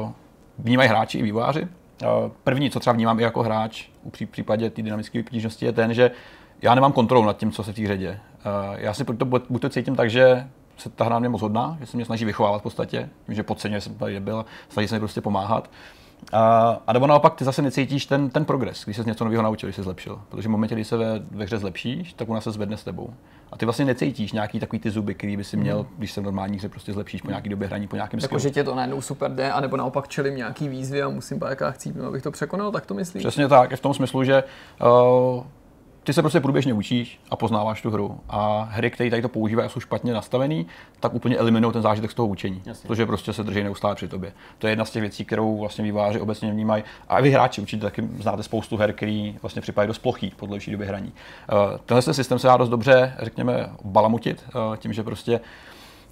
uh, 0.00 0.10
vnímají 0.58 0.88
hráči 0.88 1.18
i 1.18 1.22
vývojáři. 1.22 1.62
Uh, 1.62 1.68
první, 2.44 2.70
co 2.70 2.80
třeba 2.80 2.94
vnímám 2.94 3.20
i 3.20 3.22
jako 3.22 3.42
hráč 3.42 3.88
v 4.12 4.26
případě 4.26 4.70
té 4.70 4.82
dynamické 4.82 5.20
obtížnosti, 5.20 5.66
je 5.66 5.72
ten, 5.72 5.94
že 5.94 6.10
já 6.62 6.74
nemám 6.74 6.92
kontrolu 6.92 7.26
nad 7.26 7.36
tím, 7.36 7.52
co 7.52 7.64
se 7.64 7.72
v 7.72 7.76
té 7.76 7.82
hře 7.82 7.96
děje. 7.96 8.20
Uh, 8.70 8.78
já 8.78 8.94
si 8.94 9.04
proto 9.04 9.24
buď 9.24 9.60
to 9.60 9.68
cítím 9.68 9.96
tak, 9.96 10.10
že 10.10 10.46
se 10.76 10.90
ta 10.90 11.04
hra 11.04 11.18
mě 11.18 11.28
moc 11.28 11.42
hodná, 11.42 11.76
že 11.80 11.86
se 11.86 11.96
mě 11.96 12.06
snaží 12.06 12.24
vychovávat 12.24 12.60
v 12.60 12.62
podstatě, 12.62 13.08
že 13.28 13.42
podceňuje, 13.42 13.80
jsem 13.80 13.94
tady 13.94 14.14
nebyl, 14.14 14.44
snaží 14.68 14.88
se 14.88 14.94
mi 14.94 14.98
prostě 14.98 15.20
pomáhat. 15.20 15.70
A, 16.32 16.80
a 16.86 16.92
nebo 16.92 17.06
naopak 17.06 17.34
ty 17.34 17.44
zase 17.44 17.62
necítíš 17.62 18.06
ten, 18.06 18.30
ten 18.30 18.44
progres, 18.44 18.84
když 18.84 18.96
se 18.96 19.04
něco 19.04 19.24
nového 19.24 19.42
naučil, 19.42 19.66
když 19.66 19.76
se 19.76 19.82
zlepšil. 19.82 20.20
Protože 20.28 20.48
v 20.48 20.50
momentě, 20.50 20.74
kdy 20.74 20.84
se 20.84 20.96
ve, 20.96 21.22
ve 21.30 21.44
hře 21.44 21.58
zlepšíš, 21.58 22.12
tak 22.12 22.28
ona 22.28 22.40
se 22.40 22.50
zvedne 22.50 22.76
s 22.76 22.84
tebou. 22.84 23.10
A 23.52 23.56
ty 23.56 23.64
vlastně 23.64 23.84
necítíš 23.84 24.32
nějaký 24.32 24.60
takový 24.60 24.80
ty 24.80 24.90
zuby, 24.90 25.14
který 25.14 25.36
by 25.36 25.44
si 25.44 25.56
měl, 25.56 25.78
mm. 25.78 25.86
když 25.98 26.12
se 26.12 26.20
v 26.20 26.24
normální 26.24 26.58
hře 26.58 26.68
prostě 26.68 26.92
zlepšíš 26.92 27.22
po 27.22 27.28
nějaký 27.28 27.48
době 27.48 27.68
hraní, 27.68 27.88
po 27.88 27.96
nějakém 27.96 28.20
Jako, 28.22 28.38
že 28.38 28.50
tě 28.50 28.64
to 28.64 28.74
najednou 28.74 29.00
super 29.00 29.30
jde, 29.30 29.52
anebo 29.52 29.76
naopak 29.76 30.08
čelím 30.08 30.36
nějaký 30.36 30.68
výzvy 30.68 31.02
a 31.02 31.08
musím 31.08 31.38
párkrát 31.38 31.70
chcípnout, 31.70 32.06
abych 32.06 32.22
to 32.22 32.30
překonal, 32.30 32.72
tak 32.72 32.86
to 32.86 32.94
myslíš? 32.94 33.22
Přesně 33.22 33.48
tak, 33.48 33.72
v 33.74 33.80
tom 33.80 33.94
smyslu, 33.94 34.24
že 34.24 34.44
uh, 34.82 35.42
ty 36.04 36.12
se 36.12 36.22
prostě 36.22 36.40
průběžně 36.40 36.72
učíš 36.72 37.20
a 37.30 37.36
poznáváš 37.36 37.82
tu 37.82 37.90
hru. 37.90 38.20
A 38.28 38.68
hry, 38.70 38.90
které 38.90 39.10
tady 39.10 39.22
to 39.22 39.28
používají 39.28 39.66
a 39.66 39.68
jsou 39.68 39.80
špatně 39.80 40.12
nastavený, 40.12 40.66
tak 41.00 41.14
úplně 41.14 41.36
eliminují 41.36 41.72
ten 41.72 41.82
zážitek 41.82 42.10
z 42.10 42.14
toho 42.14 42.28
učení. 42.28 42.62
Jasně. 42.66 42.88
Protože 42.88 43.06
prostě 43.06 43.32
se 43.32 43.42
drží 43.42 43.62
neustále 43.62 43.94
při 43.94 44.08
tobě. 44.08 44.32
To 44.58 44.66
je 44.66 44.70
jedna 44.70 44.84
z 44.84 44.90
těch 44.90 45.00
věcí, 45.00 45.24
kterou 45.24 45.58
vlastně 45.58 45.84
výváři 45.84 46.20
obecně 46.20 46.52
vnímají. 46.52 46.84
A 47.08 47.20
vy 47.20 47.30
hráči 47.30 47.60
určitě 47.60 47.82
taky 47.82 48.08
znáte 48.20 48.42
spoustu 48.42 48.76
her, 48.76 48.92
které 48.92 49.32
vlastně 49.42 49.62
připadají 49.62 49.86
dost 49.86 49.98
plochý 49.98 50.32
po 50.36 50.46
dlouhší 50.46 50.70
době 50.70 50.86
hraní. 50.86 51.12
Uh, 51.52 51.78
tenhle 51.86 52.14
systém 52.14 52.38
se 52.38 52.46
dá 52.46 52.56
dost 52.56 52.68
dobře, 52.68 53.14
řekněme, 53.18 53.70
balamutit 53.84 54.44
uh, 54.54 54.76
tím, 54.76 54.92
že 54.92 55.02
prostě 55.02 55.40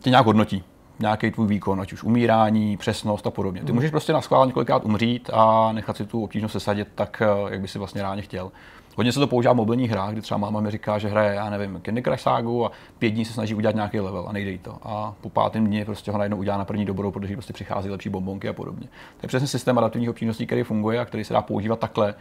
tě 0.00 0.10
nějak 0.10 0.26
hodnotí 0.26 0.64
nějaký 1.00 1.30
tvůj 1.30 1.46
výkon, 1.46 1.80
ať 1.80 1.92
už 1.92 2.02
umírání, 2.02 2.76
přesnost 2.76 3.26
a 3.26 3.30
podobně. 3.30 3.60
Ty 3.60 3.66
hmm. 3.66 3.74
můžeš 3.74 3.90
prostě 3.90 4.12
na 4.12 4.20
schvál 4.20 4.46
několikrát 4.46 4.84
umřít 4.84 5.30
a 5.32 5.72
nechat 5.72 5.96
si 5.96 6.04
tu 6.04 6.24
obtížnost 6.24 6.52
sesadit 6.52 6.88
tak, 6.94 7.22
eh, 7.22 7.52
jak 7.52 7.60
by 7.60 7.68
si 7.68 7.78
vlastně 7.78 8.02
ráně 8.02 8.22
chtěl. 8.22 8.52
Hodně 8.98 9.12
se 9.12 9.20
to 9.20 9.26
používá 9.26 9.52
v 9.52 9.56
mobilních 9.56 9.90
hrách, 9.90 10.12
kdy 10.12 10.20
třeba 10.20 10.38
máma 10.38 10.60
mi 10.60 10.70
říká, 10.70 10.98
že 10.98 11.08
hraje, 11.08 11.34
já 11.34 11.50
nevím, 11.50 11.80
Candy 11.84 12.02
Crush 12.02 12.20
Sagu 12.20 12.66
a 12.66 12.72
pět 12.98 13.10
dní 13.10 13.24
se 13.24 13.32
snaží 13.32 13.54
udělat 13.54 13.74
nějaký 13.74 14.00
level 14.00 14.26
a 14.28 14.32
nejde 14.32 14.50
jí 14.50 14.58
to. 14.58 14.78
A 14.82 15.14
po 15.20 15.30
pátém 15.30 15.66
dní 15.66 15.84
prostě 15.84 16.10
ho 16.10 16.18
najednou 16.18 16.36
udělá 16.36 16.58
na 16.58 16.64
první 16.64 16.84
dobrou, 16.84 17.10
protože 17.10 17.34
prostě 17.34 17.52
přichází 17.52 17.90
lepší 17.90 18.08
bombonky 18.08 18.48
a 18.48 18.52
podobně. 18.52 18.86
To 18.86 19.24
je 19.24 19.28
přesně 19.28 19.48
systém 19.48 19.78
adaptivních 19.78 20.10
obtížností, 20.10 20.46
který 20.46 20.62
funguje 20.62 21.00
a 21.00 21.04
který 21.04 21.24
se 21.24 21.34
dá 21.34 21.42
používat 21.42 21.78
takhle 21.78 22.14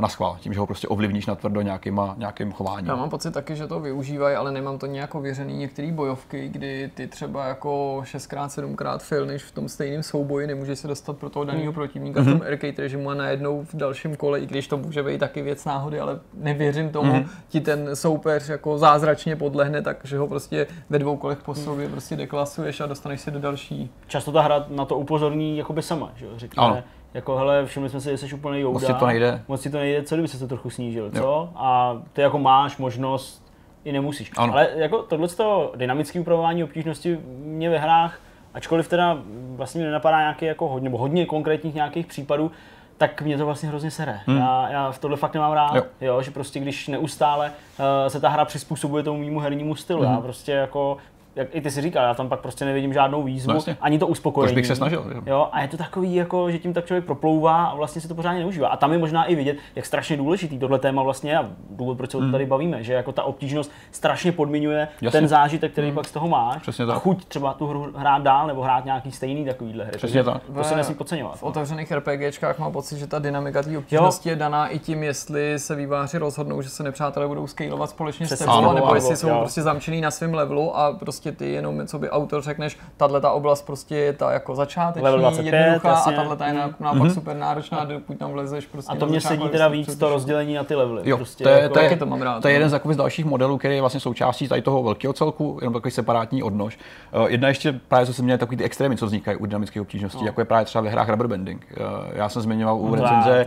na 0.00 0.08
schvál, 0.08 0.36
tím, 0.40 0.52
že 0.52 0.60
ho 0.60 0.66
prostě 0.66 0.88
ovlivníš 0.88 1.26
na 1.26 1.34
tvrdo 1.34 1.60
nějakým, 1.60 2.00
nějakým 2.16 2.52
chováním. 2.52 2.88
Já 2.88 2.96
mám 2.96 3.10
pocit 3.10 3.34
taky, 3.34 3.56
že 3.56 3.66
to 3.66 3.80
využívají, 3.80 4.36
ale 4.36 4.52
nemám 4.52 4.78
to 4.78 4.86
nějak 4.86 5.14
ověřený 5.14 5.56
některé 5.56 5.92
bojovky, 5.92 6.48
kdy 6.48 6.90
ty 6.94 7.06
třeba 7.06 7.46
jako 7.46 8.00
6x, 8.04 8.46
7x 8.46 8.98
filneš 8.98 9.42
v 9.42 9.52
tom 9.52 9.68
stejném 9.68 10.02
souboji, 10.02 10.46
nemůžeš 10.46 10.78
se 10.78 10.88
dostat 10.88 11.16
pro 11.16 11.30
toho 11.30 11.44
daného 11.44 11.64
hmm. 11.64 11.74
protivníka 11.74 12.20
mm-hmm. 12.20 12.24
v 12.24 12.26
tom 12.26 12.34
mhm. 12.34 12.46
arcade 12.46 12.74
režimu 12.78 13.10
a 13.10 13.14
najednou 13.14 13.64
v 13.64 13.74
dalším 13.74 14.16
kole, 14.16 14.40
i 14.40 14.46
když 14.46 14.68
to 14.68 14.76
může 14.76 15.02
být 15.02 15.18
taky 15.18 15.42
věc 15.42 15.64
náhody, 15.64 16.00
ale 16.00 16.20
nevěřím 16.34 16.90
tomu, 16.90 17.12
mm-hmm. 17.12 17.28
ti 17.48 17.60
ten 17.60 17.96
soupeř 17.96 18.48
jako 18.48 18.78
zázračně 18.78 19.36
podlehne, 19.36 19.82
takže 19.82 20.18
ho 20.18 20.26
prostě 20.26 20.66
ve 20.90 20.98
dvou 20.98 21.16
kolech 21.16 21.38
po 21.38 21.54
sobě 21.54 21.88
prostě 21.88 22.16
deklasuješ 22.16 22.80
a 22.80 22.86
dostaneš 22.86 23.20
se 23.20 23.30
do 23.30 23.40
další. 23.40 23.90
Často 24.06 24.32
ta 24.32 24.42
hra 24.42 24.66
na 24.68 24.84
to 24.84 24.98
upozorní 24.98 25.58
jakoby 25.58 25.82
sama, 25.82 26.12
že 26.16 26.26
jo? 26.26 26.32
Řekne, 26.36 26.62
ano. 26.62 26.82
Jako 27.14 27.36
hele, 27.36 27.66
všimli 27.66 27.88
jsme 27.88 28.00
si, 28.00 28.10
že 28.10 28.18
jsi 28.18 28.34
úplně 28.34 28.60
jouda. 28.60 28.88
Moc 28.88 28.98
to 28.98 29.06
nejde. 29.06 29.42
Moc 29.48 29.62
ti 29.62 29.70
to 29.70 29.78
nejde, 29.78 30.02
co 30.02 30.14
kdyby 30.14 30.28
se 30.28 30.38
to 30.38 30.48
trochu 30.48 30.70
snížil, 30.70 31.10
co? 31.10 31.18
Jo. 31.18 31.48
A 31.54 31.96
ty 32.12 32.20
jako 32.20 32.38
máš 32.38 32.76
možnost 32.76 33.52
i 33.84 33.92
nemusíš. 33.92 34.30
Ano. 34.36 34.52
Ale 34.52 34.68
jako 34.74 35.02
tohle 35.02 35.28
dynamické 35.76 36.20
upravování 36.20 36.64
obtížnosti 36.64 37.18
mě 37.38 37.70
ve 37.70 37.78
hrách, 37.78 38.18
ačkoliv 38.54 38.88
teda 38.88 39.18
vlastně 39.56 39.84
nenapadá 39.84 40.18
nějaký 40.18 40.44
jako 40.44 40.68
hodně, 40.68 40.84
nebo 40.84 40.98
hodně 40.98 41.26
konkrétních 41.26 41.74
nějakých 41.74 42.06
případů, 42.06 42.50
tak 42.98 43.22
mě 43.22 43.38
to 43.38 43.46
vlastně 43.46 43.68
hrozně 43.68 43.90
sere. 43.90 44.20
Hmm. 44.26 44.38
Já, 44.38 44.68
já 44.70 44.92
v 44.92 44.98
tohle 44.98 45.16
fakt 45.16 45.34
nemám 45.34 45.52
rád, 45.52 45.74
jo. 45.74 45.82
Jo, 46.00 46.22
že 46.22 46.30
prostě 46.30 46.60
když 46.60 46.88
neustále 46.88 47.46
uh, 47.46 47.84
se 48.08 48.20
ta 48.20 48.28
hra 48.28 48.44
přizpůsobuje 48.44 49.02
tomu 49.02 49.18
mýmu 49.18 49.40
hernímu 49.40 49.74
stylu, 49.74 50.02
hmm. 50.02 50.12
já 50.12 50.20
prostě 50.20 50.52
jako 50.52 50.96
jak 51.36 51.48
i 51.54 51.60
ty 51.60 51.70
si 51.70 51.80
říkal, 51.80 52.04
já 52.04 52.14
tam 52.14 52.28
pak 52.28 52.40
prostě 52.40 52.64
nevidím 52.64 52.92
žádnou 52.92 53.22
výzvu, 53.22 53.52
no 53.52 53.60
ani 53.80 53.98
to 53.98 54.06
uspokojení. 54.06 54.52
Proč 54.52 54.54
bych 54.54 54.66
se 54.66 54.76
snažil. 54.76 55.04
Jo. 55.14 55.22
jo. 55.26 55.48
a 55.52 55.62
je 55.62 55.68
to 55.68 55.76
takový, 55.76 56.14
jako, 56.14 56.50
že 56.50 56.58
tím 56.58 56.72
tak 56.72 56.86
člověk 56.86 57.04
proplouvá 57.04 57.64
a 57.64 57.74
vlastně 57.74 58.02
se 58.02 58.08
to 58.08 58.14
pořádně 58.14 58.40
neužívá. 58.40 58.68
A 58.68 58.76
tam 58.76 58.92
je 58.92 58.98
možná 58.98 59.24
i 59.24 59.34
vidět, 59.34 59.56
jak 59.76 59.86
strašně 59.86 60.16
důležitý 60.16 60.58
tohle 60.58 60.78
téma 60.78 61.02
vlastně 61.02 61.38
a 61.38 61.50
důvod, 61.70 61.96
proč 61.96 62.10
se 62.10 62.18
hmm. 62.18 62.32
tady 62.32 62.46
bavíme, 62.46 62.82
že 62.82 62.92
jako 62.92 63.12
ta 63.12 63.22
obtížnost 63.22 63.72
strašně 63.90 64.32
podmiňuje 64.32 64.88
Jasně. 65.02 65.20
ten 65.20 65.28
zážitek, 65.28 65.72
který 65.72 65.86
hmm. 65.86 65.94
pak 65.94 66.08
z 66.08 66.12
toho 66.12 66.28
máš. 66.28 66.62
Přesně 66.62 66.86
tak. 66.86 66.96
A 66.96 66.98
chuť 66.98 67.24
třeba 67.24 67.52
tu 67.54 67.66
hru 67.66 67.92
hrát 67.96 68.22
dál 68.22 68.46
nebo 68.46 68.62
hrát 68.62 68.84
nějaký 68.84 69.12
stejný 69.12 69.44
takovýhle 69.44 69.84
hry. 69.84 69.96
Přesně 69.96 70.24
tak. 70.24 70.42
To 70.54 70.64
se 70.64 70.76
nesmí 70.76 70.94
podceňovat. 70.94 71.38
V 71.38 71.42
no. 71.42 71.48
otevřených 71.48 71.92
RPGčkách 71.92 72.58
mám 72.58 72.72
pocit, 72.72 72.98
že 72.98 73.06
ta 73.06 73.18
dynamika 73.18 73.62
té 73.62 73.78
obtížnosti 73.78 74.28
jo. 74.28 74.32
je 74.32 74.36
daná 74.36 74.68
i 74.68 74.78
tím, 74.78 75.02
jestli 75.02 75.58
se 75.58 75.74
výváři 75.74 76.18
rozhodnou, 76.18 76.62
že 76.62 76.68
se 76.68 76.82
nepřátelé 76.82 77.28
budou 77.28 77.46
scalovat 77.46 77.90
společně 77.90 78.26
s 78.26 78.38
tebou, 78.38 78.72
nebo 78.72 78.94
jestli 78.94 79.16
jsou 79.16 79.28
prostě 79.28 79.62
zamčený 79.62 80.00
na 80.00 80.10
svém 80.10 80.34
levelu 80.34 80.76
a 80.76 80.92
prostě 80.92 81.21
ty 81.30 81.52
jenom 81.52 81.86
co 81.86 81.98
by 81.98 82.10
autor 82.10 82.42
řekneš, 82.42 82.78
tahle 82.96 83.20
ta 83.20 83.32
oblast 83.32 83.62
prostě 83.66 83.96
je 83.96 84.12
ta 84.12 84.32
jako 84.32 84.54
začáteční, 84.54 85.04
Level 85.04 85.20
25, 85.20 85.54
jednoduchá 85.54 85.88
jasně. 85.88 86.12
a 86.12 86.16
tahle 86.16 86.36
ta 86.36 86.46
je 86.46 86.52
naopak 86.52 86.94
mm-hmm. 86.94 87.14
super 87.14 87.36
náročná, 87.36 87.84
dokud 87.84 88.18
tam 88.18 88.32
vlezeš 88.32 88.66
prostě. 88.66 88.92
A 88.92 88.96
to 88.96 89.06
mě 89.06 89.20
sedí 89.20 89.48
teda 89.48 89.68
víc 89.68 89.96
to 89.96 90.08
rozdělení 90.08 90.54
na 90.54 90.64
ty 90.64 90.74
levely. 90.74 91.02
Jo, 91.04 91.16
prostě, 91.16 91.44
to, 91.44 91.50
je, 91.50 91.60
jako, 91.60 91.74
to, 91.74 91.80
je, 91.80 91.96
to, 91.96 92.06
mám 92.06 92.22
rád, 92.22 92.42
to 92.42 92.48
je 92.48 92.54
no. 92.54 92.56
jeden 92.64 92.80
z, 92.80 92.94
z 92.94 92.96
dalších 92.96 93.24
modelů, 93.24 93.58
který 93.58 93.74
je 93.74 93.80
vlastně 93.80 94.00
součástí 94.00 94.48
tady 94.48 94.62
toho 94.62 94.82
velkého 94.82 95.12
celku, 95.12 95.58
jenom 95.60 95.74
takový 95.74 95.92
separátní 95.92 96.42
odnož. 96.42 96.78
Uh, 97.14 97.26
jedna 97.26 97.48
ještě 97.48 97.80
právě, 97.88 98.06
co 98.06 98.14
se 98.14 98.22
měl 98.22 98.38
takový 98.38 98.56
ty 98.56 98.64
extrémy, 98.64 98.96
co 98.96 99.06
vznikají 99.06 99.36
u 99.36 99.46
dynamické 99.46 99.80
obtížnosti, 99.80 100.20
no. 100.20 100.26
jako 100.26 100.40
je 100.40 100.44
právě 100.44 100.64
třeba 100.64 100.82
ve 100.82 100.90
hrách 100.90 101.08
rubber 101.08 101.26
bending. 101.26 101.66
Uh, 101.76 101.86
já 102.12 102.28
jsem 102.28 102.42
zmiňoval 102.42 102.76
u 102.76 102.88
no, 102.88 103.02
recenze 103.02 103.44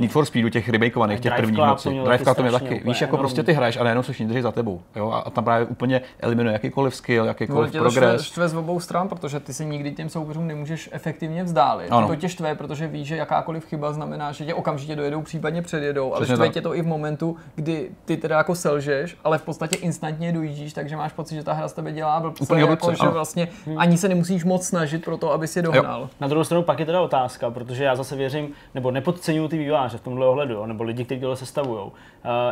Need 0.00 0.10
for 0.10 0.24
Speedu, 0.24 0.48
těch 0.48 0.68
remakeovaných, 0.68 1.20
těch 1.20 1.34
prvních 1.34 1.58
nocí. 1.58 2.00
Drive 2.04 2.34
to 2.34 2.42
mě 2.42 2.52
taky. 2.52 2.82
Víš, 2.84 3.00
jako 3.00 3.16
prostě 3.16 3.42
ty 3.42 3.52
hraješ 3.52 3.76
a 3.76 3.84
najednou 3.84 4.02
se 4.02 4.12
všichni 4.12 4.42
za 4.42 4.52
tebou. 4.52 4.82
A 5.24 5.30
tam 5.30 5.44
právě 5.44 5.66
úplně 5.66 6.00
eliminuje 6.20 6.52
jakýkoliv 6.52 6.94
skill, 6.94 7.13
jakýkoliv 7.14 7.72
progres 7.72 8.32
z 8.46 8.54
obou 8.54 8.80
stran, 8.80 9.08
protože 9.08 9.40
ty 9.40 9.54
se 9.54 9.64
nikdy 9.64 9.92
těm 9.92 10.08
soupeřům 10.08 10.46
nemůžeš 10.46 10.88
efektivně 10.92 11.44
vzdálit. 11.44 11.88
Ano. 11.90 12.08
To 12.08 12.16
tě 12.16 12.28
štve, 12.28 12.54
protože 12.54 12.86
víš, 12.86 13.08
že 13.08 13.16
jakákoliv 13.16 13.66
chyba 13.66 13.92
znamená, 13.92 14.32
že 14.32 14.44
tě 14.44 14.54
okamžitě 14.54 14.96
dojedou, 14.96 15.22
případně 15.22 15.62
předjedou, 15.62 16.14
ale 16.14 16.26
štve 16.26 16.48
tě 16.48 16.60
to 16.60 16.74
i 16.74 16.82
v 16.82 16.86
momentu, 16.86 17.36
kdy 17.54 17.90
ty 18.04 18.16
teda 18.16 18.36
jako 18.36 18.54
selžeš, 18.54 19.16
ale 19.24 19.38
v 19.38 19.42
podstatě 19.42 19.76
instantně 19.76 20.32
dojíždíš, 20.32 20.72
takže 20.72 20.96
máš 20.96 21.12
pocit, 21.12 21.34
že 21.34 21.42
ta 21.42 21.52
hra 21.52 21.68
z 21.68 21.72
tebe 21.72 21.92
dělá 21.92 22.20
blbce, 22.20 22.60
jako, 22.60 22.94
že 22.94 23.08
vlastně 23.08 23.48
hmm. 23.66 23.78
ani 23.78 23.98
se 23.98 24.08
nemusíš 24.08 24.44
moc 24.44 24.66
snažit 24.66 25.04
pro 25.04 25.16
to, 25.16 25.32
aby 25.32 25.48
si 25.48 25.62
dohnal. 25.62 26.00
Jo. 26.00 26.10
Na 26.20 26.28
druhou 26.28 26.44
stranu 26.44 26.62
pak 26.62 26.80
je 26.80 26.86
teda 26.86 27.00
otázka, 27.00 27.50
protože 27.50 27.84
já 27.84 27.96
zase 27.96 28.16
věřím, 28.16 28.48
nebo 28.74 28.90
nepodceňuju 28.90 29.48
ty 29.48 29.58
výváře 29.58 29.98
v 29.98 30.00
tomhle 30.00 30.26
ohledu, 30.26 30.66
nebo 30.66 30.84
lidi, 30.84 31.04
kteří 31.04 31.20
tohle 31.20 31.36
sestavují. 31.36 31.80
Uh, 31.80 31.90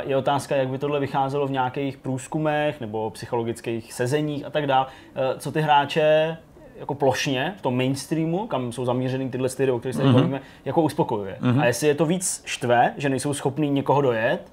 je 0.05 0.17
otázka, 0.17 0.57
jak 0.57 0.69
by 0.69 0.79
tohle 0.79 1.01
vycházelo 1.01 1.47
v 1.47 1.51
nějakých 1.51 1.97
průzkumech 1.97 2.81
nebo 2.81 3.11
psychologických 3.11 3.93
sezeních 3.93 4.45
a 4.45 4.51
tak 4.53 4.67
dále. 4.67 4.87
Uh, 4.87 5.39
co 5.39 5.53
ty 5.53 5.61
hráče 5.61 5.83
hráče 5.83 6.37
jako 6.77 6.95
plošně 6.95 7.55
v 7.59 7.63
tom 7.63 7.77
mainstreamu, 7.77 8.47
kam 8.47 8.73
jsou 8.73 8.85
zamířeny 8.85 9.31
tyhle 9.31 9.49
styly, 9.49 9.73
o 9.73 9.79
kterých 9.79 9.97
se 9.97 10.03
mm-hmm. 10.03 10.15
bavíme, 10.15 10.41
jako 10.65 10.83
uspokojuje. 10.83 11.37
Mm-hmm. 11.41 11.61
A 11.61 11.67
jestli 11.67 11.89
je 11.89 11.95
to 11.95 12.07
víc 12.07 12.43
štve, 12.45 12.95
že 12.97 13.09
nejsou 13.09 13.35
schopní 13.35 13.71
někoho 13.71 14.01
dojet, 14.01 14.53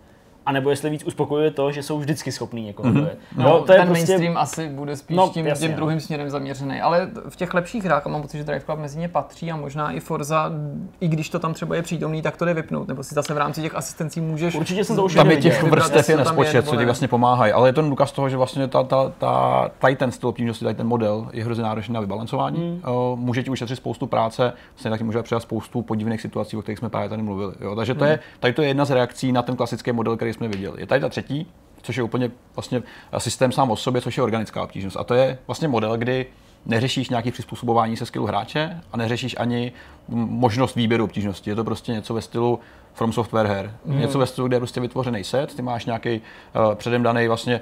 a 0.50 0.52
nebo 0.52 0.70
jestli 0.70 0.90
víc 0.90 1.04
uspokojuje 1.04 1.52
to, 1.52 1.72
že 1.72 1.84
jsou 1.84 2.00
vždycky 2.00 2.32
schopní 2.32 2.66
někoho 2.66 2.90
mm-hmm. 2.90 3.10
No, 3.36 3.44
no, 3.44 3.62
to 3.62 3.72
je 3.72 3.80
ten 3.80 3.88
prostě... 3.88 4.06
mainstream 4.06 4.38
asi 4.38 4.70
bude 4.70 4.96
spíš 4.96 5.18
no, 5.18 5.30
tím, 5.34 5.48
jasně, 5.48 5.68
tím 5.68 5.72
no. 5.72 5.78
druhým 5.78 6.00
směrem 6.00 6.30
zaměřený, 6.30 6.82
ale 6.82 7.10
v 7.30 7.36
těch 7.36 7.54
lepších 7.54 7.84
hrách, 7.84 8.06
a 8.06 8.10
mám 8.10 8.22
pocit, 8.22 8.38
že 8.38 8.44
Drive 8.44 8.66
Club 8.66 8.80
mezi 8.80 9.00
ně 9.00 9.08
patří 9.08 9.52
a 9.52 9.56
možná 9.56 9.92
i 9.92 10.00
Forza, 10.00 10.52
i 11.00 11.08
když 11.08 11.30
to 11.30 11.40
tam 11.40 11.54
třeba 11.54 11.76
je 11.76 11.82
přítomný, 11.82 12.22
tak 12.22 12.38
to 12.38 12.46
jde 12.46 12.54
vypnout, 12.54 12.88
nebo 12.88 13.04
si 13.04 13.16
zase 13.16 13.34
v 13.34 13.38
rámci 13.38 13.62
těch 13.62 13.76
asistencí 13.76 14.22
můžeš. 14.22 14.56
Určitě 14.56 14.84
jsem 14.84 14.96
to 14.96 15.06
už 15.06 15.16
Tam 15.16 15.32
je 15.32 15.38
těch 15.38 15.64
vrstev 15.64 16.10
je 16.10 16.18
nespočet, 16.18 16.66
co 16.66 16.76
ti 16.76 16.86
vlastně 16.86 17.08
pomáhají, 17.08 17.54
ale 17.54 17.70
je 17.70 17.74
to 17.74 17.82
důkaz 17.82 18.12
toho, 18.12 18.30
že 18.30 18.38
vlastně 18.38 18.68
ta, 18.68 18.84
ta, 18.84 19.12
ta, 19.18 19.70
tady 19.80 19.96
ten 19.96 20.12
styl 20.12 20.30
obtížnosti, 20.30 20.66
tady 20.66 20.76
ten 20.76 20.88
model 20.88 21.30
je 21.34 21.44
hrozně 21.44 21.64
náročný 21.64 21.94
na 21.94 22.00
vybalancování. 22.00 22.60
Mm. 22.60 22.82
může 23.16 23.44
ti 23.44 23.50
ušetřit 23.50 23.76
spoustu 23.76 24.08
práce, 24.08 24.54
vlastně 24.74 24.92
taky 24.92 25.04
může 25.04 25.24
přidat 25.24 25.40
spoustu 25.40 25.82
podivných 25.82 26.22
situací, 26.22 26.58
o 26.58 26.62
kterých 26.62 26.80
jsme 26.80 26.90
právě 26.90 27.10
tady 27.10 27.22
mluvili. 27.22 27.54
Jo? 27.62 27.76
Takže 27.76 27.96
to 27.96 28.04
mm. 28.04 28.12
je, 28.12 28.20
tady 28.40 28.54
to 28.54 28.62
je 28.62 28.68
jedna 28.68 28.86
z 28.86 28.92
reakcí 28.92 29.32
na 29.32 29.42
ten 29.42 29.56
klasický 29.56 29.92
model, 29.92 30.16
který 30.16 30.34
jsme 30.40 30.48
viděli. 30.48 30.82
Je 30.82 30.88
tady 30.88 31.02
ta 31.02 31.10
třetí, 31.10 31.48
což 31.82 31.98
je 31.98 32.04
úplně 32.04 32.32
vlastně 32.56 32.84
systém 33.18 33.52
sám 33.52 33.72
o 33.72 33.76
sobě, 33.76 34.02
což 34.02 34.18
je 34.18 34.24
organická 34.24 34.64
obtížnost. 34.64 34.98
A 34.98 35.04
to 35.04 35.14
je 35.14 35.38
vlastně 35.48 35.68
model, 35.68 35.98
kdy 35.98 36.26
neřešíš 36.66 37.10
nějaký 37.10 37.32
přizpůsobování 37.32 37.98
se 37.98 38.06
skillu 38.06 38.26
hráče 38.26 38.82
a 38.92 38.98
neřešíš 38.98 39.36
ani 39.40 39.72
možnost 40.08 40.76
výběru 40.76 41.04
obtížnosti. 41.04 41.50
Je 41.50 41.56
to 41.56 41.64
prostě 41.64 41.92
něco 41.92 42.14
ve 42.14 42.22
stylu 42.22 42.60
From 42.94 43.14
Software 43.14 43.48
her. 43.48 43.74
Mm. 43.86 44.00
Něco 44.00 44.20
ve 44.20 44.26
stylu, 44.26 44.48
kde 44.48 44.56
je 44.56 44.60
prostě 44.60 44.80
vytvořený 44.80 45.24
set, 45.24 45.56
ty 45.56 45.62
máš 45.62 45.86
nějaký 45.86 46.22
uh, 46.70 46.76
předem 46.76 47.04
daný 47.04 47.28
vlastně 47.28 47.62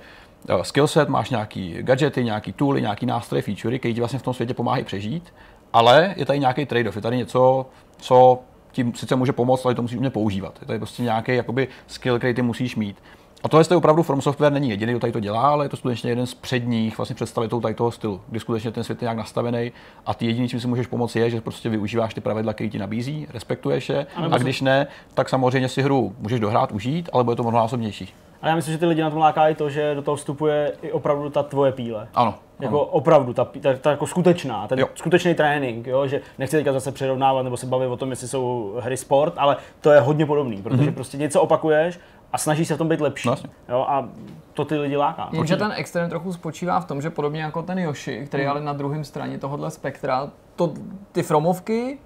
uh, 0.49 0.61
skill 0.61 0.87
set, 0.87 1.09
máš 1.09 1.29
nějaký 1.29 1.77
gadgety, 1.81 2.23
nějaký 2.23 2.53
tooly, 2.53 2.81
nějaký 2.81 3.05
nástroje, 3.05 3.41
featurey, 3.41 3.79
které 3.79 3.93
ti 3.93 4.01
vlastně 4.01 4.19
v 4.19 4.23
tom 4.23 4.33
světě 4.33 4.53
pomáhají 4.53 4.83
přežít, 4.83 5.33
ale 5.73 6.13
je 6.17 6.25
tady 6.25 6.39
nějaký 6.39 6.65
trade-off, 6.65 6.95
je 6.95 7.01
tady 7.01 7.17
něco, 7.17 7.65
co 7.97 8.39
tím 8.71 8.95
sice 8.95 9.15
může 9.15 9.33
pomoct, 9.33 9.65
ale 9.65 9.75
to 9.75 9.81
musíš 9.81 9.97
umět 9.97 10.13
používat. 10.13 10.59
To 10.65 10.73
je 10.73 10.79
prostě 10.79 11.03
nějaký 11.03 11.35
jakoby 11.35 11.67
skill, 11.87 12.17
který 12.17 12.33
ty 12.33 12.41
musíš 12.41 12.75
mít. 12.75 12.97
A 13.43 13.49
tohle 13.49 13.65
je 13.69 13.75
opravdu 13.75 14.03
From 14.03 14.21
Software 14.21 14.53
není 14.53 14.69
jediný, 14.69 14.91
kdo 14.91 14.99
tady 14.99 15.13
to 15.13 15.19
dělá, 15.19 15.41
ale 15.41 15.65
je 15.65 15.69
to 15.69 15.77
skutečně 15.77 16.11
jeden 16.11 16.25
z 16.25 16.33
předních 16.33 16.97
vlastně 16.97 17.15
představitelů 17.15 17.61
tady 17.61 17.73
toho 17.73 17.91
stylu, 17.91 18.21
kdy 18.27 18.39
skutečně 18.39 18.71
ten 18.71 18.83
svět 18.83 19.01
je 19.01 19.05
nějak 19.05 19.17
nastavený 19.17 19.71
a 20.05 20.13
ty 20.13 20.25
jediný, 20.25 20.49
čím 20.49 20.59
si 20.59 20.67
můžeš 20.67 20.87
pomoci, 20.87 21.19
je, 21.19 21.29
že 21.29 21.41
prostě 21.41 21.69
využíváš 21.69 22.13
ty 22.13 22.21
pravidla, 22.21 22.53
které 22.53 22.69
ti 22.69 22.79
nabízí, 22.79 23.27
respektuješ 23.33 23.89
je 23.89 24.07
a 24.31 24.37
když 24.37 24.61
ne, 24.61 24.87
tak 25.13 25.29
samozřejmě 25.29 25.69
si 25.69 25.81
hru 25.81 26.15
můžeš 26.19 26.39
dohrát, 26.39 26.71
užít, 26.71 27.09
ale 27.13 27.23
bude 27.23 27.35
to 27.35 27.43
mnohonásobnější. 27.43 28.13
Ale 28.41 28.49
já 28.49 28.55
myslím, 28.55 28.71
že 28.71 28.77
ty 28.77 28.85
lidi 28.85 29.01
na 29.01 29.09
tom 29.09 29.19
láká 29.19 29.47
i 29.47 29.55
to, 29.55 29.69
že 29.69 29.95
do 29.95 30.01
toho 30.01 30.15
vstupuje 30.15 30.73
i 30.81 30.91
opravdu 30.91 31.29
ta 31.29 31.43
tvoje 31.43 31.71
píle. 31.71 32.07
Ano. 32.15 32.35
Jako 32.59 32.81
ano. 32.81 32.85
opravdu, 32.85 33.33
ta, 33.33 33.45
ta, 33.61 33.73
ta 33.73 33.91
jako 33.91 34.07
skutečná, 34.07 34.67
ten 34.67 34.79
jo. 34.79 34.87
skutečný 34.95 35.35
trénink, 35.35 35.87
jo? 35.87 36.07
že 36.07 36.21
nechci 36.37 36.57
teďka 36.57 36.73
zase 36.73 36.91
přirovnávat 36.91 37.43
nebo 37.43 37.57
se 37.57 37.65
bavit 37.65 37.87
o 37.87 37.97
tom, 37.97 38.09
jestli 38.09 38.27
jsou 38.27 38.75
hry 38.79 38.97
sport, 38.97 39.33
ale 39.37 39.57
to 39.81 39.91
je 39.91 39.99
hodně 39.99 40.25
podobný, 40.25 40.61
protože 40.61 40.83
mm-hmm. 40.83 40.93
prostě 40.93 41.17
něco 41.17 41.41
opakuješ 41.41 41.99
a 42.33 42.37
snaží 42.37 42.65
se 42.65 42.75
v 42.75 42.77
tom 42.77 42.87
být 42.87 43.01
lepší. 43.01 43.29
Vlastně. 43.29 43.49
Jo, 43.69 43.85
a 43.89 44.09
to 44.53 44.65
ty 44.65 44.77
lidi 44.77 44.97
láká. 44.97 45.29
Jenže 45.31 45.57
ten 45.57 45.73
extrém 45.75 46.09
trochu 46.09 46.33
spočívá 46.33 46.79
v 46.79 46.85
tom, 46.85 47.01
že 47.01 47.09
podobně 47.09 47.41
jako 47.41 47.63
ten 47.63 47.79
Yoshi, 47.79 48.25
který 48.25 48.43
mm. 48.43 48.49
ale 48.49 48.61
na 48.61 48.73
druhém 48.73 49.03
straně 49.03 49.37
tohohle 49.37 49.71
spektra, 49.71 50.29
to, 50.55 50.73
ty 51.11 51.23
Fromovky 51.23 51.97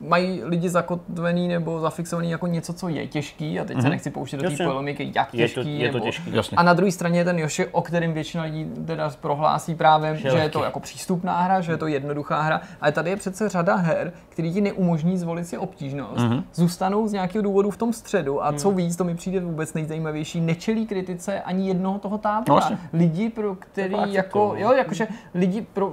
mají 0.00 0.40
lidi 0.44 0.68
zakotvený 0.68 1.48
nebo 1.48 1.80
zafixovaný 1.80 2.30
jako 2.30 2.46
něco, 2.46 2.72
co 2.72 2.88
je 2.88 3.06
těžký 3.06 3.60
a 3.60 3.64
teď 3.64 3.76
mm-hmm. 3.76 3.80
se 3.80 3.86
mhm. 3.86 3.90
nechci 3.90 4.10
pouštět 4.10 4.36
do 4.36 4.50
té 4.50 4.64
polemiky, 4.64 5.12
jak 5.14 5.30
těžký 5.30 5.80
je 5.80 5.88
to, 5.88 5.96
je 5.96 6.00
to 6.00 6.00
těžký. 6.00 6.30
Jasně. 6.32 6.56
A 6.56 6.62
na 6.62 6.74
druhé 6.74 6.92
straně 6.92 7.20
je 7.20 7.24
ten 7.24 7.38
Yoshi, 7.38 7.66
o 7.66 7.82
kterém 7.82 8.12
většina 8.12 8.44
lidí 8.44 8.66
teda 8.86 9.12
prohlásí 9.20 9.74
právě, 9.74 10.16
že, 10.16 10.30
že 10.30 10.36
je 10.36 10.48
to 10.48 10.64
jako 10.64 10.80
přístupná 10.80 11.40
hra, 11.40 11.60
že 11.60 11.72
je 11.72 11.76
to 11.76 11.86
jednoduchá 11.86 12.40
hra, 12.40 12.60
ale 12.80 12.92
tady 12.92 13.10
je 13.10 13.16
přece 13.16 13.48
řada 13.48 13.74
her, 13.74 14.12
které 14.28 14.50
ti 14.50 14.60
neumožní 14.60 15.18
zvolit 15.18 15.46
si 15.46 15.58
obtížnost, 15.58 16.20
mm-hmm. 16.20 16.42
zůstanou 16.54 17.08
z 17.08 17.12
nějakého 17.12 17.42
důvodu 17.42 17.70
v 17.70 17.76
tom 17.76 17.92
středu 17.92 18.44
a 18.44 18.50
mm. 18.50 18.58
co 18.58 18.70
víc, 18.70 18.96
to 18.96 19.04
mi 19.04 19.14
přijde 19.14 19.40
vůbec 19.40 19.74
nejzajímavější, 19.74 20.40
nečelí 20.40 20.86
kritice 20.86 21.40
ani 21.40 21.68
jednoho 21.68 21.98
toho 21.98 22.18
tábora. 22.18 22.70
No, 22.70 22.78
lidi, 22.92 23.30
pro 23.30 23.54
který 23.54 23.96
jako, 24.06 24.54
jo, 24.56 24.72
jakože 24.72 25.08
lidi 25.34 25.62
pro, 25.62 25.92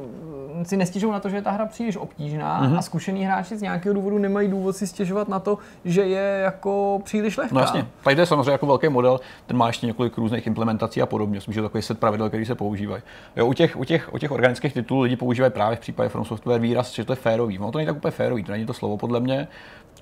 si 0.63 0.77
nestěžují 0.77 1.13
na 1.13 1.19
to, 1.19 1.29
že 1.29 1.35
je 1.35 1.41
ta 1.41 1.51
hra 1.51 1.65
příliš 1.65 1.97
obtížná 1.97 2.63
mm-hmm. 2.63 2.77
a 2.77 2.81
zkušený 2.81 3.25
hráči 3.25 3.57
z 3.57 3.61
nějakého 3.61 3.95
důvodu 3.95 4.17
nemají 4.17 4.47
důvod 4.47 4.75
si 4.75 4.87
stěžovat 4.87 5.27
na 5.27 5.39
to, 5.39 5.57
že 5.85 6.01
je 6.01 6.39
jako 6.43 7.01
příliš 7.03 7.37
lehká. 7.37 7.55
No 7.55 7.61
jasně, 7.61 7.87
tady 8.03 8.21
je 8.21 8.25
samozřejmě 8.25 8.51
jako 8.51 8.65
velký 8.65 8.89
model, 8.89 9.19
ten 9.45 9.57
má 9.57 9.67
ještě 9.67 9.87
několik 9.87 10.17
různých 10.17 10.47
implementací 10.47 11.01
a 11.01 11.05
podobně. 11.05 11.37
Myslím, 11.37 11.53
že 11.53 11.61
takový 11.61 11.83
set 11.83 11.99
pravidel, 11.99 12.27
který 12.27 12.45
se 12.45 12.55
používají. 12.55 13.03
Jo, 13.35 13.47
u, 13.47 13.53
těch, 13.53 13.77
u, 13.77 13.83
těch, 13.83 14.13
u 14.13 14.17
těch 14.17 14.31
organických 14.31 14.73
titulů 14.73 15.01
lidi 15.01 15.15
používají 15.15 15.53
právě 15.53 15.77
v 15.77 15.79
případě 15.79 16.09
From 16.09 16.25
Software 16.25 16.61
výraz, 16.61 16.93
že 16.93 17.05
to 17.05 17.11
je 17.11 17.15
férový. 17.15 17.57
No 17.57 17.71
to 17.71 17.77
není 17.77 17.85
tak 17.85 17.95
úplně 17.95 18.11
férový, 18.11 18.43
to 18.43 18.51
není 18.51 18.65
to 18.65 18.73
slovo 18.73 18.97
podle 18.97 19.19
mě, 19.19 19.47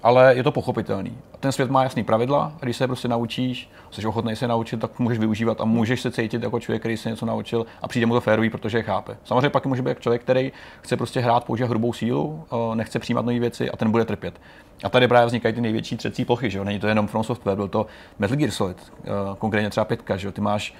ale 0.05 0.35
je 0.35 0.43
to 0.43 0.51
pochopitelný. 0.51 1.17
Ten 1.39 1.51
svět 1.51 1.71
má 1.71 1.83
jasný 1.83 2.03
pravidla 2.03 2.53
a 2.55 2.63
když 2.63 2.77
se 2.77 2.87
prostě 2.87 3.07
naučíš, 3.07 3.69
jsi 3.91 4.07
ochotný 4.07 4.35
se 4.35 4.47
naučit, 4.47 4.79
tak 4.79 4.99
můžeš 4.99 5.19
využívat 5.19 5.61
a 5.61 5.65
můžeš 5.65 6.01
se 6.01 6.11
cítit 6.11 6.43
jako 6.43 6.59
člověk, 6.59 6.81
který 6.81 6.97
se 6.97 7.09
něco 7.09 7.25
naučil 7.25 7.65
a 7.81 7.87
přijde 7.87 8.05
mu 8.05 8.13
to 8.13 8.21
férový, 8.21 8.49
protože 8.49 8.77
je 8.77 8.83
chápe. 8.83 9.17
Samozřejmě 9.23 9.49
pak 9.49 9.65
může 9.65 9.81
být 9.81 9.99
člověk, 9.99 10.21
který 10.21 10.51
chce 10.81 10.97
prostě 10.97 11.19
hrát, 11.19 11.43
používat 11.43 11.69
hrubou 11.69 11.93
sílu, 11.93 12.43
eh, 12.51 12.75
nechce 12.75 12.99
přijímat 12.99 13.25
nové 13.25 13.39
věci 13.39 13.69
a 13.71 13.77
ten 13.77 13.91
bude 13.91 14.05
trpět. 14.05 14.41
A 14.83 14.89
tady 14.89 15.07
právě 15.07 15.25
vznikají 15.25 15.55
ty 15.55 15.61
největší 15.61 15.97
třecí 15.97 16.25
plochy, 16.25 16.49
že 16.49 16.57
jo? 16.57 16.63
Není 16.63 16.79
to 16.79 16.87
jenom 16.87 17.07
From 17.07 17.23
Software, 17.23 17.55
byl 17.55 17.67
to 17.67 17.85
Metal 18.19 18.37
Gear 18.37 18.51
Solid, 18.51 18.77
eh, 19.03 19.09
konkrétně 19.37 19.69
třeba 19.69 19.85
pětka, 19.85 20.17
že 20.17 20.27
jo? 20.27 20.31
Ty 20.31 20.41
máš 20.41 20.75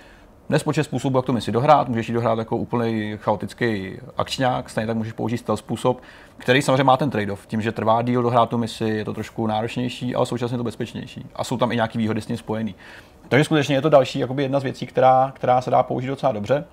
nespočet 0.50 0.84
způsobů, 0.84 1.18
jak 1.18 1.26
to 1.26 1.34
misi 1.34 1.52
dohrát. 1.52 1.90
Můžeš 1.90 2.08
ji 2.08 2.14
dohrát 2.14 2.40
jako 2.40 2.58
úplný 2.58 3.14
chaotický 3.18 3.98
akčňák, 4.18 4.70
stejně 4.70 4.88
tak 4.88 4.98
můžeš 4.98 5.14
použít 5.14 5.38
stealth 5.38 5.60
způsob, 5.60 6.02
který 6.38 6.62
samozřejmě 6.62 6.84
má 6.84 6.98
ten 6.98 7.10
trade-off. 7.10 7.48
Tím, 7.48 7.62
že 7.62 7.72
trvá 7.72 8.02
díl 8.02 8.22
dohrát 8.22 8.50
tu 8.50 8.58
misi, 8.58 8.86
je 8.86 9.06
to 9.06 9.14
trošku 9.14 9.48
náročnější, 9.48 10.16
ale 10.16 10.26
současně 10.26 10.58
to 10.58 10.64
bezpečnější. 10.64 11.26
A 11.36 11.44
jsou 11.44 11.58
tam 11.58 11.72
i 11.72 11.76
nějaké 11.76 11.98
výhody 11.98 12.22
s 12.22 12.26
tím 12.26 12.38
spojený. 12.38 12.76
Takže 13.30 13.44
skutečně 13.44 13.76
je 13.76 13.82
to 13.82 13.90
další 13.90 14.24
jedna 14.38 14.60
z 14.60 14.64
věcí, 14.64 14.88
která, 14.88 15.32
která 15.36 15.62
se 15.62 15.72
dá 15.72 15.84
použít 15.84 16.08
docela 16.08 16.32
dobře. 16.32 16.66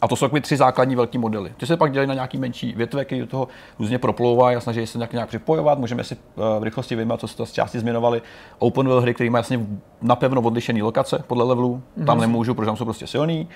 A 0.00 0.08
to 0.08 0.16
jsou 0.16 0.26
takové 0.26 0.40
tři 0.40 0.56
základní 0.56 0.96
velké 0.96 1.18
modely. 1.18 1.52
Ty 1.56 1.66
se 1.66 1.76
pak 1.76 1.92
dělají 1.92 2.08
na 2.08 2.14
nějaký 2.14 2.38
menší 2.38 2.72
větve, 2.76 3.04
které 3.04 3.20
do 3.20 3.26
toho 3.26 3.48
různě 3.78 3.98
proplouvají 3.98 4.56
a 4.56 4.60
snaží 4.60 4.86
se 4.86 4.98
nějak, 4.98 5.12
nějak 5.12 5.28
připojovat. 5.28 5.78
Můžeme 5.78 6.04
si 6.04 6.16
uh, 6.16 6.44
v 6.60 6.62
rychlosti 6.62 6.96
vyjmenovat, 6.96 7.20
co 7.20 7.28
se 7.28 7.36
to 7.36 7.46
z 7.46 7.52
části 7.52 7.78
změnovali. 7.78 8.22
Open 8.58 8.86
world 8.86 9.02
hry, 9.02 9.14
které 9.14 9.30
mají 9.30 9.40
jasně 9.40 9.60
napevno 10.02 10.42
odlišené 10.42 10.82
lokace 10.82 11.24
podle 11.26 11.44
levelu. 11.44 11.82
Mm-hmm. 11.98 12.06
Tam 12.06 12.20
nemůžu, 12.20 12.54
protože 12.54 12.66
tam 12.66 12.76
jsou 12.76 12.84
prostě 12.84 13.06
silný. 13.06 13.48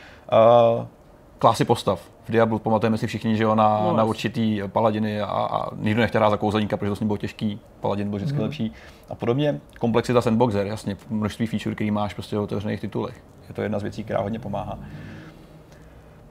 Uh, 0.79 0.85
klasy 1.39 1.65
postav. 1.65 2.01
V 2.25 2.33
Diablu 2.33 2.59
pamatujeme 2.59 2.99
si 2.99 3.07
všichni, 3.07 3.37
že 3.37 3.45
jo, 3.45 3.55
na, 3.55 3.81
no, 3.83 3.97
na 3.97 4.05
určitý 4.05 4.63
paladiny 4.67 5.21
a, 5.21 5.27
a 5.27 5.75
nikdo 5.77 6.01
nechtěl 6.01 6.19
hrát 6.19 6.31
za 6.31 6.37
kouzelníka, 6.37 6.77
protože 6.77 6.91
to 6.91 6.97
s 6.97 7.01
ním 7.01 7.09
bylo 7.09 7.17
těžký, 7.17 7.61
paladin 7.81 8.11
byl 8.11 8.17
vždycky 8.17 8.37
mm. 8.37 8.43
lepší 8.43 8.73
a 9.09 9.15
podobně. 9.15 9.61
Komplexita 9.79 10.21
sandboxer, 10.21 10.67
jasně, 10.67 10.97
množství 11.11 11.47
feature, 11.47 11.75
který 11.75 11.91
máš 11.91 12.15
prostě 12.15 12.37
v 12.37 12.41
otevřených 12.41 12.81
titulech. 12.81 13.23
Je 13.49 13.55
to 13.55 13.63
jedna 13.63 13.79
z 13.79 13.83
věcí, 13.83 14.05
která 14.05 14.21
hodně 14.21 14.39
pomáhá 14.39 14.79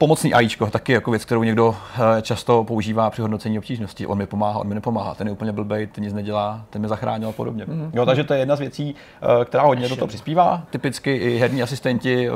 pomocný 0.00 0.34
AIčko, 0.34 0.66
taky 0.66 0.92
jako 0.92 1.10
věc, 1.10 1.24
kterou 1.24 1.42
někdo 1.42 1.76
eh, 1.94 2.22
často 2.22 2.64
používá 2.64 3.10
při 3.10 3.22
hodnocení 3.22 3.58
obtížnosti. 3.58 4.06
On 4.06 4.18
mi 4.18 4.26
pomáhá, 4.26 4.58
on 4.58 4.66
mi 4.66 4.74
nepomáhá, 4.74 5.14
ten 5.14 5.26
je 5.26 5.32
úplně 5.32 5.52
blbej, 5.52 5.86
ten 5.86 6.04
nic 6.04 6.12
nedělá, 6.12 6.64
ten 6.70 6.80
mě 6.80 6.88
zachránil 6.88 7.28
a 7.28 7.32
podobně. 7.32 7.64
Mm. 7.66 7.90
Jo, 7.94 8.06
takže 8.06 8.24
to 8.24 8.34
je 8.34 8.40
jedna 8.40 8.56
z 8.56 8.60
věcí, 8.60 8.94
eh, 9.22 9.44
která 9.44 9.62
hodně 9.62 9.88
do 9.88 9.96
toho 9.96 10.06
přispívá. 10.06 10.62
Typicky 10.70 11.16
i 11.16 11.38
herní 11.38 11.62
asistenti 11.62 12.28
v, 12.28 12.34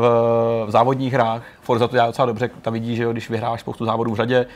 v 0.66 0.70
závodních 0.70 1.12
hrách, 1.12 1.42
Forza 1.60 1.88
to 1.88 1.96
dělá 1.96 2.06
docela 2.06 2.26
dobře, 2.26 2.50
ta 2.62 2.70
vidí, 2.70 2.96
že 2.96 3.02
jo, 3.02 3.12
když 3.12 3.30
vyhráš 3.30 3.60
spoustu 3.60 3.84
závodů 3.84 4.12
v 4.12 4.16
řadě, 4.16 4.46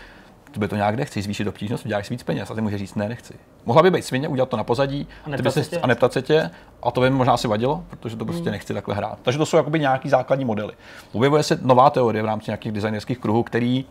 by 0.56 0.68
to 0.68 0.76
nějak 0.76 0.94
nechci, 0.94 1.22
zvýšit 1.22 1.48
obtížnost, 1.48 1.84
uděláš 1.84 2.10
víc 2.10 2.22
peněz 2.22 2.50
a 2.50 2.54
ty 2.54 2.60
může 2.60 2.78
říct, 2.78 2.94
ne, 2.94 3.08
nechci. 3.08 3.34
Mohla 3.66 3.82
by 3.82 3.90
být 3.90 4.04
svině, 4.04 4.28
udělat 4.28 4.48
to 4.48 4.56
na 4.56 4.64
pozadí 4.64 5.06
a 5.24 5.30
neptat, 5.30 5.54
se, 5.54 5.64
tě. 5.64 5.80
a 5.80 5.86
neptat 5.86 6.12
se 6.12 6.22
tě 6.22 6.50
a 6.82 6.90
to 6.90 7.00
by 7.00 7.10
mi 7.10 7.16
možná 7.16 7.36
si 7.36 7.48
vadilo, 7.48 7.84
protože 7.90 8.16
to 8.16 8.24
prostě 8.24 8.48
mm. 8.48 8.52
nechci 8.52 8.74
takhle 8.74 8.94
hrát. 8.94 9.18
Takže 9.22 9.38
to 9.38 9.46
jsou 9.46 9.56
jakoby 9.56 9.80
nějaký 9.80 10.08
základní 10.08 10.44
modely. 10.44 10.72
Objevuje 11.12 11.42
se 11.42 11.58
nová 11.62 11.90
teorie 11.90 12.22
v 12.22 12.26
rámci 12.26 12.50
nějakých 12.50 12.72
designerských 12.72 13.18
kruhů, 13.18 13.42
který 13.42 13.86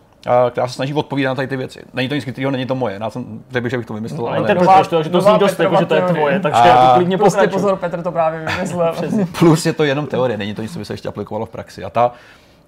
která 0.50 0.68
se 0.68 0.74
snaží 0.74 0.94
odpovídat 0.94 1.30
na 1.30 1.36
tady 1.36 1.48
ty 1.48 1.58
věci. 1.58 1.82
Není 1.94 2.10
to 2.10 2.16
nic 2.16 2.24
chytrého, 2.24 2.52
není 2.52 2.66
to 2.66 2.76
moje. 2.76 2.98
Já 3.02 3.10
jsem 3.10 3.44
řekl, 3.52 3.70
že 3.70 3.78
bych 3.78 3.86
to 3.86 3.94
vymyslel. 3.94 4.22
No, 4.22 4.28
ale 4.28 4.56
nová, 4.56 4.84
to, 4.84 5.04
že 5.04 5.10
to 5.10 5.22
zní 5.22 5.40
dost 5.40 5.60
jako, 5.60 5.76
že 5.80 5.86
to 5.86 5.96
je 5.96 6.02
tvoje, 6.02 6.40
takže 6.40 6.62
a... 6.62 6.68
já 6.68 6.88
to 6.88 6.96
klidně 6.96 7.18
prostě 7.18 7.48
pozor, 7.48 7.78
Petr 7.78 8.02
to 8.02 8.12
právě 8.12 8.46
vymyslel. 8.46 8.96
Plus 9.40 9.66
je 9.66 9.74
to 9.74 9.84
jenom 9.84 10.08
teorie, 10.08 10.38
není 10.38 10.54
to 10.54 10.62
nic, 10.62 10.74
co 10.74 10.80
by 10.80 10.86
se 10.86 10.94
ještě 10.94 11.10
aplikovalo 11.10 11.46
v 11.46 11.50
praxi. 11.50 11.84
A 11.84 11.90
ta, 11.90 12.12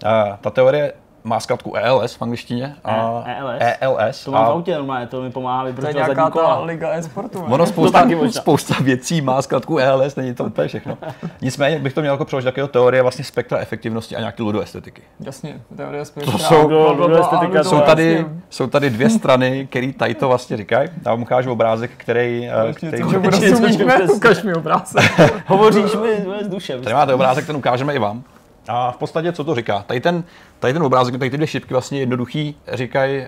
a, 0.06 0.38
ta 0.42 0.50
teorie 0.50 0.94
má 1.24 1.40
zkrátku 1.40 1.76
ELS 1.76 2.16
v 2.16 2.22
angličtině. 2.22 2.76
A 2.84 3.24
ELS? 3.26 3.78
ELS. 3.80 4.24
To 4.24 4.32
mám 4.32 4.46
v 4.46 4.50
autě 4.50 4.76
normálně, 4.76 5.08
to 5.08 5.22
mi 5.22 5.32
pomáhá 5.32 5.64
vybrat 5.64 5.82
To 5.82 5.88
je 5.88 5.94
nějaká 5.94 6.30
ta 6.30 6.60
liga 6.60 6.90
e-sportu. 6.94 7.40
Ono 7.40 7.66
spousta, 7.66 8.08
spousta 8.30 8.76
věcí 8.82 9.22
má 9.22 9.42
zkrátku 9.42 9.78
ELS, 9.78 10.16
není 10.16 10.34
to 10.34 10.44
úplně 10.44 10.68
všechno. 10.68 10.98
Nicméně 11.42 11.80
bych 11.80 11.94
to 11.94 12.02
měl 12.02 12.14
jako 12.14 12.26
přeložit 12.26 12.46
takového 12.46 12.68
teorie 12.68 13.02
vlastně 13.02 13.24
spektra 13.24 13.58
efektivnosti 13.58 14.16
a 14.16 14.20
nějaký 14.20 14.44
ludoestetiky. 14.44 15.02
Jasně, 15.20 15.62
teorie 15.76 16.06
spektra. 16.06 16.32
To 16.32 16.38
jsou, 16.38 16.94
ludoestetika, 16.94 17.64
jsou, 17.64 17.82
tady, 17.82 18.26
jsou 18.50 18.68
tady 18.68 18.90
dvě 18.90 19.10
strany, 19.10 19.68
které 19.72 19.94
tady 19.94 20.14
to 20.16 20.28
vlastně 20.28 20.58
říkají. 20.58 20.90
Já 21.06 21.12
vám 21.12 21.22
ukážu 21.22 21.52
obrázek, 21.52 21.92
který... 21.98 22.50
Eh, 22.70 22.74
který 22.74 23.04
ukaž 24.16 24.44
mi 24.44 24.54
obrázek. 24.54 25.12
Hovoříš 25.48 25.96
mi 25.96 26.44
z 26.44 26.48
duše. 26.48 26.80
Tady 26.80 26.94
máte 26.94 27.14
obrázek, 27.14 27.46
ten 27.46 27.56
ukážeme 27.56 27.94
i 27.94 28.00
vám. 28.00 28.24
A 28.70 28.92
v 28.92 28.98
podstatě, 28.98 29.32
co 29.32 29.44
to 29.44 29.56
říká? 29.56 29.84
Tady 29.88 30.00
ten, 30.00 30.24
tady 30.60 30.74
ten 30.74 30.84
obrázek, 30.84 31.18
tady 31.18 31.30
ty 31.32 31.38
dvě 31.38 31.48
šipky 31.48 31.74
vlastně 31.74 32.00
jednoduchý 32.00 32.56
říkají, 32.74 33.26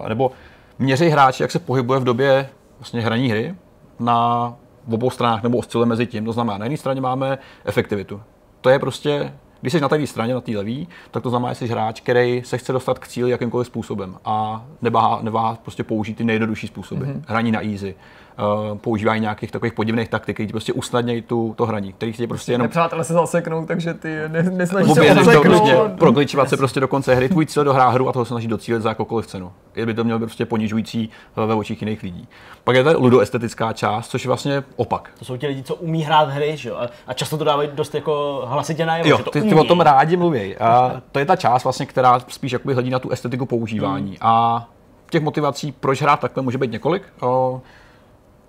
uh, 0.00 0.08
nebo 0.08 0.32
měří 0.78 1.08
hráči, 1.08 1.42
jak 1.42 1.50
se 1.50 1.58
pohybuje 1.58 2.00
v 2.00 2.04
době 2.04 2.48
vlastně 2.78 3.00
hraní 3.00 3.30
hry 3.30 3.54
na 4.00 4.54
obou 4.90 5.10
stranách 5.10 5.42
nebo 5.42 5.58
osciluje 5.58 5.86
mezi 5.86 6.06
tím. 6.06 6.24
To 6.24 6.32
znamená, 6.32 6.58
na 6.58 6.64
jedné 6.64 6.76
straně 6.76 7.00
máme 7.00 7.38
efektivitu. 7.64 8.22
To 8.60 8.70
je 8.70 8.78
prostě, 8.78 9.32
když 9.60 9.72
jsi 9.72 9.80
na 9.80 9.88
té 9.88 10.06
straně, 10.06 10.34
na 10.34 10.40
té 10.40 10.52
levé, 10.52 10.84
tak 11.10 11.22
to 11.22 11.30
znamená, 11.30 11.52
že 11.52 11.58
jsi 11.58 11.66
hráč, 11.66 12.00
který 12.00 12.42
se 12.44 12.58
chce 12.58 12.72
dostat 12.72 12.98
k 12.98 13.08
cíli 13.08 13.30
jakýmkoliv 13.30 13.66
způsobem 13.66 14.16
a 14.24 14.64
neváhá, 14.82 15.18
neváhá 15.22 15.58
prostě 15.62 15.84
použít 15.84 16.14
ty 16.14 16.24
nejjednodušší 16.24 16.66
způsoby. 16.66 17.04
Mm-hmm. 17.04 17.22
Hraní 17.26 17.52
na 17.52 17.64
easy, 17.64 17.94
uh, 18.38 18.78
používají 18.78 19.20
nějakých 19.20 19.50
takových 19.50 19.72
podivných 19.72 20.08
taktik, 20.08 20.36
které 20.36 20.48
prostě 20.48 20.72
usnadnějí 20.72 21.22
tu, 21.22 21.54
to 21.56 21.66
hraní, 21.66 21.92
který 21.92 22.12
chtějí 22.12 22.26
prostě 22.26 22.52
jenom... 22.52 22.64
Nepřátelé 22.64 23.04
se 23.04 23.12
zaseknou, 23.12 23.66
takže 23.66 23.94
ty 23.94 24.16
ne, 24.28 24.42
nesnažíš 24.42 24.92
se. 24.92 25.00
Prostě, 25.40 25.74
prokličovat 25.98 26.48
se 26.48 26.56
prostě 26.56 26.80
do 26.80 26.88
konce 26.88 27.14
hry, 27.14 27.28
tvůj 27.28 27.46
cíl 27.46 27.64
dohrá 27.64 27.88
hru 27.88 28.08
a 28.08 28.12
toho 28.12 28.24
se 28.24 28.28
snaží 28.28 28.48
docílit 28.48 28.82
za 28.82 28.88
jakoukoliv 28.88 29.26
cenu. 29.26 29.52
Je 29.76 29.86
by 29.86 29.94
to 29.94 30.04
mělo 30.04 30.18
být 30.18 30.26
prostě 30.26 30.46
ponižující 30.46 31.10
eh, 31.36 31.46
ve 31.46 31.54
očích 31.54 31.82
jiných 31.82 32.02
lidí. 32.02 32.28
Pak 32.64 32.76
je 32.76 32.84
ta 32.84 32.90
ludoestetická 32.96 33.72
část, 33.72 34.08
což 34.08 34.24
je 34.24 34.28
vlastně 34.28 34.64
opak. 34.76 35.10
To 35.18 35.24
jsou 35.24 35.36
ti 35.36 35.46
lidi, 35.46 35.62
co 35.62 35.74
umí 35.74 36.02
hrát 36.02 36.28
hry, 36.28 36.56
že 36.56 36.68
jo? 36.68 36.78
A 37.06 37.12
často 37.12 37.38
to 37.38 37.44
dávají 37.44 37.68
dost 37.72 37.94
jako 37.94 38.42
hlasitě 38.46 38.86
najevo, 38.86 39.08
jo, 39.08 39.18
ty, 39.18 39.42
ty, 39.42 39.54
o 39.54 39.64
tom 39.64 39.80
rádi 39.80 40.16
mluví. 40.16 40.56
A 40.56 41.02
to 41.12 41.18
je 41.18 41.24
ta 41.24 41.36
část 41.36 41.64
vlastně, 41.64 41.86
která 41.86 42.20
spíš 42.28 42.52
jakoby 42.52 42.74
hledí 42.74 42.90
na 42.90 42.98
tu 42.98 43.10
estetiku 43.10 43.46
používání. 43.46 44.08
Hmm. 44.08 44.18
A 44.20 44.66
těch 45.10 45.22
motivací, 45.22 45.72
proč 45.72 46.02
hrát 46.02 46.20
takhle, 46.20 46.42
může 46.42 46.58
být 46.58 46.72
několik. 46.72 47.02
O, 47.20 47.60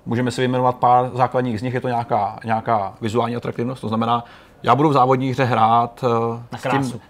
Můžeme 0.05 0.31
si 0.31 0.41
vyjmenovat 0.41 0.75
pár 0.75 1.09
základních 1.13 1.59
z 1.59 1.63
nich, 1.63 1.73
je 1.73 1.81
to 1.81 1.87
nějaká, 1.87 2.39
nějaká 2.45 2.93
vizuální 3.01 3.35
atraktivnost, 3.35 3.81
to 3.81 3.87
znamená, 3.87 4.23
já 4.63 4.75
budu 4.75 4.89
v 4.89 4.93
závodní 4.93 5.29
hře 5.29 5.43
hrát 5.43 6.03
eh, 6.03 6.43
Na 6.51 6.57
s 6.57 6.89
tím, 6.91 7.01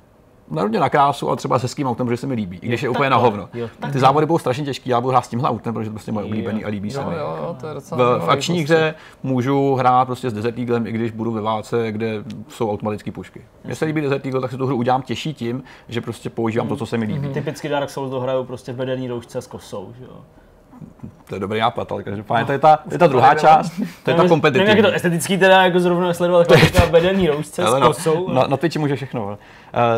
narodně 0.51 0.79
na 0.79 0.89
krásu, 0.89 1.27
ale 1.27 1.37
třeba 1.37 1.59
se 1.59 1.63
hezkým 1.63 1.87
autem, 1.87 2.09
že 2.09 2.17
se 2.17 2.27
mi 2.27 2.33
líbí, 2.33 2.59
i 2.61 2.67
když 2.67 2.83
je 2.83 2.89
úplně 2.89 3.09
na 3.09 3.17
hovno. 3.17 3.49
Ty 3.91 3.99
závody 3.99 4.25
budou 4.25 4.37
strašně 4.37 4.65
těžké, 4.65 4.89
já 4.89 5.01
budu 5.01 5.11
hrát 5.11 5.25
s 5.25 5.27
tímhle 5.27 5.49
autem, 5.49 5.73
protože 5.73 5.89
to 5.89 5.93
prostě 5.93 6.11
moje 6.11 6.25
oblíbený 6.25 6.65
a 6.65 6.67
líbí 6.67 6.91
se 6.91 6.99
Jo, 6.99 7.09
mi. 7.09 7.15
jo, 7.15 7.37
jo, 7.41 7.55
to 7.59 7.67
je 7.67 7.73
V, 7.73 8.19
v 8.25 8.29
akční 8.29 8.59
hře 8.59 8.95
můžu 9.23 9.75
hrát 9.75 10.05
prostě 10.05 10.29
s 10.29 10.33
Desert 10.33 10.57
Eaglem, 10.57 10.87
i 10.87 10.91
když 10.91 11.11
budu 11.11 11.31
ve 11.31 11.41
válce, 11.41 11.91
kde 11.91 12.23
jsou 12.47 12.71
automatické 12.71 13.11
pušky. 13.11 13.41
Mně 13.63 13.75
se 13.75 13.85
líbí 13.85 14.01
Desert 14.01 14.25
Eagle, 14.25 14.41
tak 14.41 14.51
si 14.51 14.57
tu 14.57 14.65
hru 14.65 14.75
udělám 14.75 15.01
těžší 15.01 15.33
tím, 15.33 15.63
že 15.89 16.01
prostě 16.01 16.29
používám 16.29 16.67
to, 16.67 16.75
co 16.75 16.85
se 16.85 16.97
mi 16.97 17.05
líbí. 17.05 17.29
Typicky 17.29 17.69
Dark 17.69 17.89
Souls 17.89 18.11
dohrajou 18.11 18.43
prostě 18.43 18.73
v 18.73 18.75
bederní 18.75 19.07
roušce 19.07 19.41
s 19.41 19.47
kosou, 19.47 19.93
že 19.99 20.03
jo. 20.03 20.17
To 21.27 21.35
je 21.35 21.39
dobrý 21.39 21.59
nápad, 21.59 21.91
ale 21.91 22.03
každopádně 22.03 22.45
to 22.45 22.51
je 22.51 22.59
ta, 22.59 22.77
to 22.77 22.93
je 22.93 22.97
ta 22.97 23.07
druhá 23.07 23.35
část, 23.35 23.71
to 23.77 23.81
je 23.81 23.85
ta 24.03 24.11
Nevím, 24.11 24.21
jak 24.21 24.29
kompetitivní. 24.29 24.81
to 24.81 24.91
estetický 24.91 25.37
teda 25.37 25.63
jako 25.63 25.79
zrovna 25.79 26.13
sledovat 26.13 26.47
taková 26.47 26.85
bederní 26.85 27.27
roušce 27.27 27.63
s 27.63 27.79
no, 27.79 27.87
kosou. 27.87 28.33
na, 28.33 28.47
na 28.47 28.57
Twitchi 28.57 28.79
může 28.79 28.95
všechno. 28.95 29.25
Uh, 29.25 29.33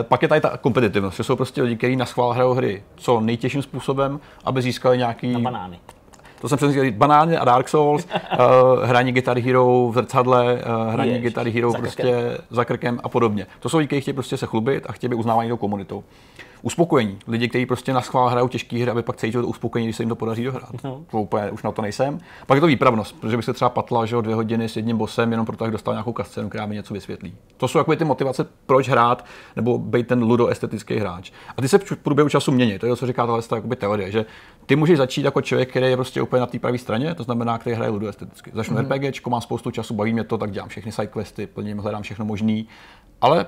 pak 0.02 0.22
je 0.22 0.28
tady 0.28 0.42
ta 0.42 0.58
kompetitivnost, 0.58 1.18
že 1.18 1.24
jsou 1.24 1.36
prostě 1.36 1.62
lidi, 1.62 1.76
kteří 1.76 1.96
na 1.96 2.06
schvál 2.06 2.34
hrajou 2.34 2.54
hry 2.54 2.84
co 2.96 3.20
nejtěžším 3.20 3.62
způsobem, 3.62 4.20
aby 4.46 4.62
získali 4.62 4.98
nějaký 4.98 5.34
Na 5.34 5.40
banány. 5.40 5.80
To 6.42 6.50
jsem 6.50 6.58
přesně 6.58 6.92
Banány 6.92 7.38
a 7.38 7.46
Dark 7.46 7.70
Souls, 7.70 8.06
uh, 8.06 8.84
hraní 8.84 9.12
Guitar 9.12 9.40
Hero 9.40 9.90
v 9.90 9.94
zrcadle, 9.94 10.54
uh, 10.54 10.94
hraní 10.94 11.10
Ježiš, 11.12 11.24
Guitar 11.24 11.48
Hero 11.48 11.72
za 11.72 11.78
prostě 11.78 12.04
krkem. 12.04 12.46
za 12.50 12.66
krkem 12.66 13.00
a 13.04 13.10
podobně. 13.10 13.48
To 13.60 13.70
jsou 13.70 13.78
lidi, 13.78 13.88
kteří 13.88 14.02
chtějí 14.02 14.14
prostě 14.14 14.38
se 14.38 14.46
chlubit 14.46 14.84
a 14.90 14.92
chtějí 14.92 15.10
být 15.10 15.16
uznávaní 15.16 15.50
tou 15.50 15.58
komunitou. 15.58 16.04
Uspokojení. 16.62 17.18
Lidi, 17.28 17.48
kteří 17.48 17.66
prostě 17.66 17.94
na 17.94 18.02
schvál 18.02 18.30
hrajou 18.30 18.48
těžké 18.48 18.78
hry, 18.78 18.92
aby 18.92 19.04
pak 19.04 19.18
cítili 19.18 19.44
to 19.44 19.48
uspokojení, 19.48 19.88
když 19.88 19.96
se 19.96 20.04
jim 20.04 20.10
to 20.10 20.16
podaří 20.16 20.44
dohrát. 20.44 20.84
No. 20.84 21.02
To 21.12 21.22
úplně 21.22 21.52
už 21.52 21.64
na 21.64 21.72
to 21.72 21.82
nejsem. 21.82 22.20
Pak 22.46 22.56
je 22.56 22.62
to 22.62 22.68
výpravnost, 22.68 23.20
protože 23.20 23.36
bych 23.36 23.46
se 23.46 23.54
třeba 23.54 23.70
patla, 23.70 24.06
že 24.06 24.16
o 24.16 24.22
dvě 24.22 24.36
hodiny 24.36 24.70
s 24.70 24.76
jedním 24.76 24.98
bosem, 24.98 25.32
jenom 25.32 25.46
proto, 25.46 25.64
abych 25.64 25.72
dostal 25.72 25.94
nějakou 25.94 26.14
kascenu, 26.14 26.50
která 26.50 26.66
mi 26.66 26.76
něco 26.76 26.94
vysvětlí. 26.94 27.36
To 27.58 27.68
jsou 27.68 27.80
takové 27.80 27.98
ty 27.98 28.06
motivace, 28.06 28.46
proč 28.66 28.90
hrát, 28.90 29.26
nebo 29.56 29.78
být 29.78 30.08
ten 30.08 30.24
ludoestetický 30.24 30.96
hráč. 30.98 31.32
A 31.58 31.62
ty 31.62 31.68
se 31.68 31.78
v 31.78 31.98
průběhu 31.98 32.30
času 32.30 32.52
mění. 32.52 32.80
To 32.80 32.86
je 32.86 32.90
to, 32.92 32.96
co 32.96 33.08
říká 33.08 33.26
tahle 33.26 33.42
ta 33.42 33.56
jakoby 33.56 33.76
teorie, 33.76 34.12
že 34.12 34.26
ty 34.66 34.76
můžeš 34.76 34.98
začít 34.98 35.26
jako 35.26 35.42
člověk, 35.42 35.70
který 35.70 35.86
je 35.86 35.98
prostě 35.98 36.22
úplně 36.22 36.40
na 36.40 36.46
té 36.46 36.60
pravé 36.60 36.78
straně, 36.78 37.16
to 37.16 37.24
znamená, 37.24 37.58
který 37.58 37.76
hraje 37.76 37.92
ludoesteticky. 37.92 38.52
Začnu 38.54 38.78
mm. 38.78 38.92
RPGčko, 38.92 39.30
mám 39.30 39.42
spoustu 39.42 39.72
času, 39.72 39.94
baví 39.94 40.14
mě 40.14 40.24
to, 40.24 40.38
tak 40.38 40.52
dělám 40.52 40.70
všechny 40.70 40.92
sidequesty, 40.92 41.48
plním, 41.48 41.78
hledám 41.78 42.02
všechno 42.04 42.26
možný. 42.26 42.68
Ale 43.22 43.46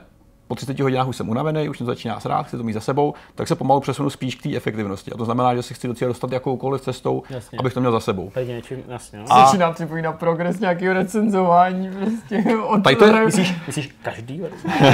po 0.49 0.55
30 0.55 0.79
hodinách 0.79 1.07
už 1.07 1.15
jsem 1.17 1.29
unavený, 1.29 1.69
už 1.69 1.79
mě 1.79 1.85
to 1.85 1.91
začíná 1.91 2.19
srát, 2.19 2.43
chci 2.47 2.57
to 2.57 2.63
mít 2.63 2.73
za 2.73 2.79
sebou, 2.79 3.13
tak 3.35 3.47
se 3.47 3.55
pomalu 3.55 3.79
přesunu 3.79 4.09
spíš 4.09 4.35
k 4.35 4.43
té 4.43 4.55
efektivnosti. 4.55 5.11
A 5.11 5.17
to 5.17 5.25
znamená, 5.25 5.55
že 5.55 5.63
si 5.63 5.73
chci 5.73 5.87
do 5.87 5.93
cíle 5.93 6.07
dostat 6.07 6.31
jakoukoliv 6.31 6.81
cestou, 6.81 7.23
Jasně. 7.29 7.57
abych 7.59 7.73
to 7.73 7.79
měl 7.79 7.91
za 7.91 7.99
sebou. 7.99 8.31
Tady 8.33 8.47
něčím, 8.47 8.77
jasně, 8.87 9.19
no. 9.19 9.25
A- 9.29 9.45
Začíná 9.45 9.71
připomínat 9.71 10.19
progres 10.19 10.59
nějakého 10.59 10.93
recenzování, 10.93 11.89
prostě 11.99 12.43
od 12.67 12.79
Tady 12.83 12.95
to 12.95 13.05
je- 13.05 13.25
Myslíš, 13.25 13.53
myslíš 13.67 13.95
každý? 14.03 14.41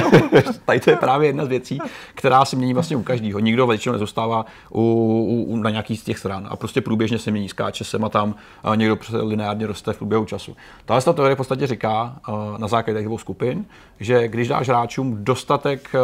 Tady 0.64 0.80
to 0.80 0.90
je 0.90 0.96
právě 0.96 1.28
jedna 1.28 1.44
z 1.44 1.48
věcí, 1.48 1.78
která 2.14 2.44
se 2.44 2.56
mění 2.56 2.74
vlastně 2.74 2.96
u 2.96 3.02
každého. 3.02 3.38
Nikdo 3.40 3.66
většinou 3.66 3.92
nezůstává 3.92 4.46
u, 4.70 4.80
u, 4.80 5.42
u, 5.52 5.56
na 5.56 5.70
nějaký 5.70 5.96
z 5.96 6.04
těch 6.04 6.18
stran 6.18 6.46
a 6.50 6.56
prostě 6.56 6.80
průběžně 6.80 7.18
se 7.18 7.30
mění, 7.30 7.48
skáče 7.48 7.84
sem 7.84 8.04
a 8.04 8.08
tam, 8.08 8.34
a 8.64 8.74
někdo 8.74 8.96
prostě 8.96 9.16
lineárně 9.16 9.66
roste 9.66 9.92
v 9.92 9.96
průběhu 9.98 10.24
času. 10.24 10.56
Tahle 10.84 11.02
ta 11.02 11.12
teorie 11.12 11.34
v 11.34 11.36
podstatě 11.36 11.66
říká 11.66 12.16
eh, 12.28 12.32
na 12.58 12.68
základě 12.68 12.98
těch 12.98 13.06
dvou 13.06 13.18
skupin, 13.18 13.64
že 14.00 14.28
když 14.28 14.48
dáš 14.48 14.68
hráčům 14.68 15.24
dostatek 15.46 15.94
eh, 15.94 15.98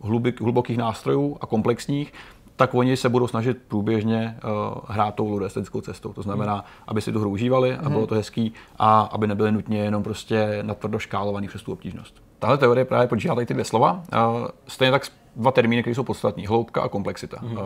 hlubik, 0.00 0.40
hlubokých 0.40 0.78
nástrojů 0.78 1.36
a 1.40 1.46
komplexních, 1.46 2.12
tak 2.56 2.74
oni 2.74 2.96
se 2.96 3.08
budou 3.08 3.26
snažit 3.26 3.58
průběžně 3.68 4.38
uh, 4.44 4.50
hrát 4.88 5.14
tou 5.14 5.30
ludoestetickou 5.30 5.80
cestou. 5.80 6.12
To 6.12 6.22
znamená, 6.22 6.64
aby 6.86 7.00
si 7.00 7.12
tu 7.12 7.20
hru 7.20 7.30
užívali 7.30 7.74
a 7.74 7.88
bylo 7.88 8.06
to 8.06 8.14
hezký 8.14 8.52
a 8.78 9.00
aby 9.00 9.26
nebyly 9.26 9.52
nutně 9.52 9.78
jenom 9.78 10.02
prostě 10.02 10.58
natvrdo 10.62 10.98
škálovaný 10.98 11.48
přes 11.48 11.62
tu 11.62 11.72
obtížnost. 11.72 12.22
Tahle 12.38 12.58
teorie 12.58 12.84
právě 12.84 13.08
počítá 13.08 13.34
tady 13.34 13.46
ty 13.46 13.54
dvě 13.54 13.64
slova. 13.64 13.92
Uh, 13.92 14.48
stejně 14.66 14.90
tak 14.90 15.02
dva 15.36 15.50
termíny, 15.50 15.82
které 15.82 15.94
jsou 15.94 16.02
podstatní. 16.02 16.46
Hloubka 16.46 16.82
a 16.82 16.88
komplexita. 16.88 17.42
Uh, 17.42 17.58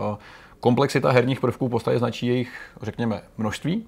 komplexita 0.60 1.10
herních 1.10 1.40
prvků 1.40 1.68
v 1.68 1.70
podstatě 1.70 1.98
značí 1.98 2.26
jejich, 2.26 2.52
řekněme, 2.82 3.22
množství 3.38 3.86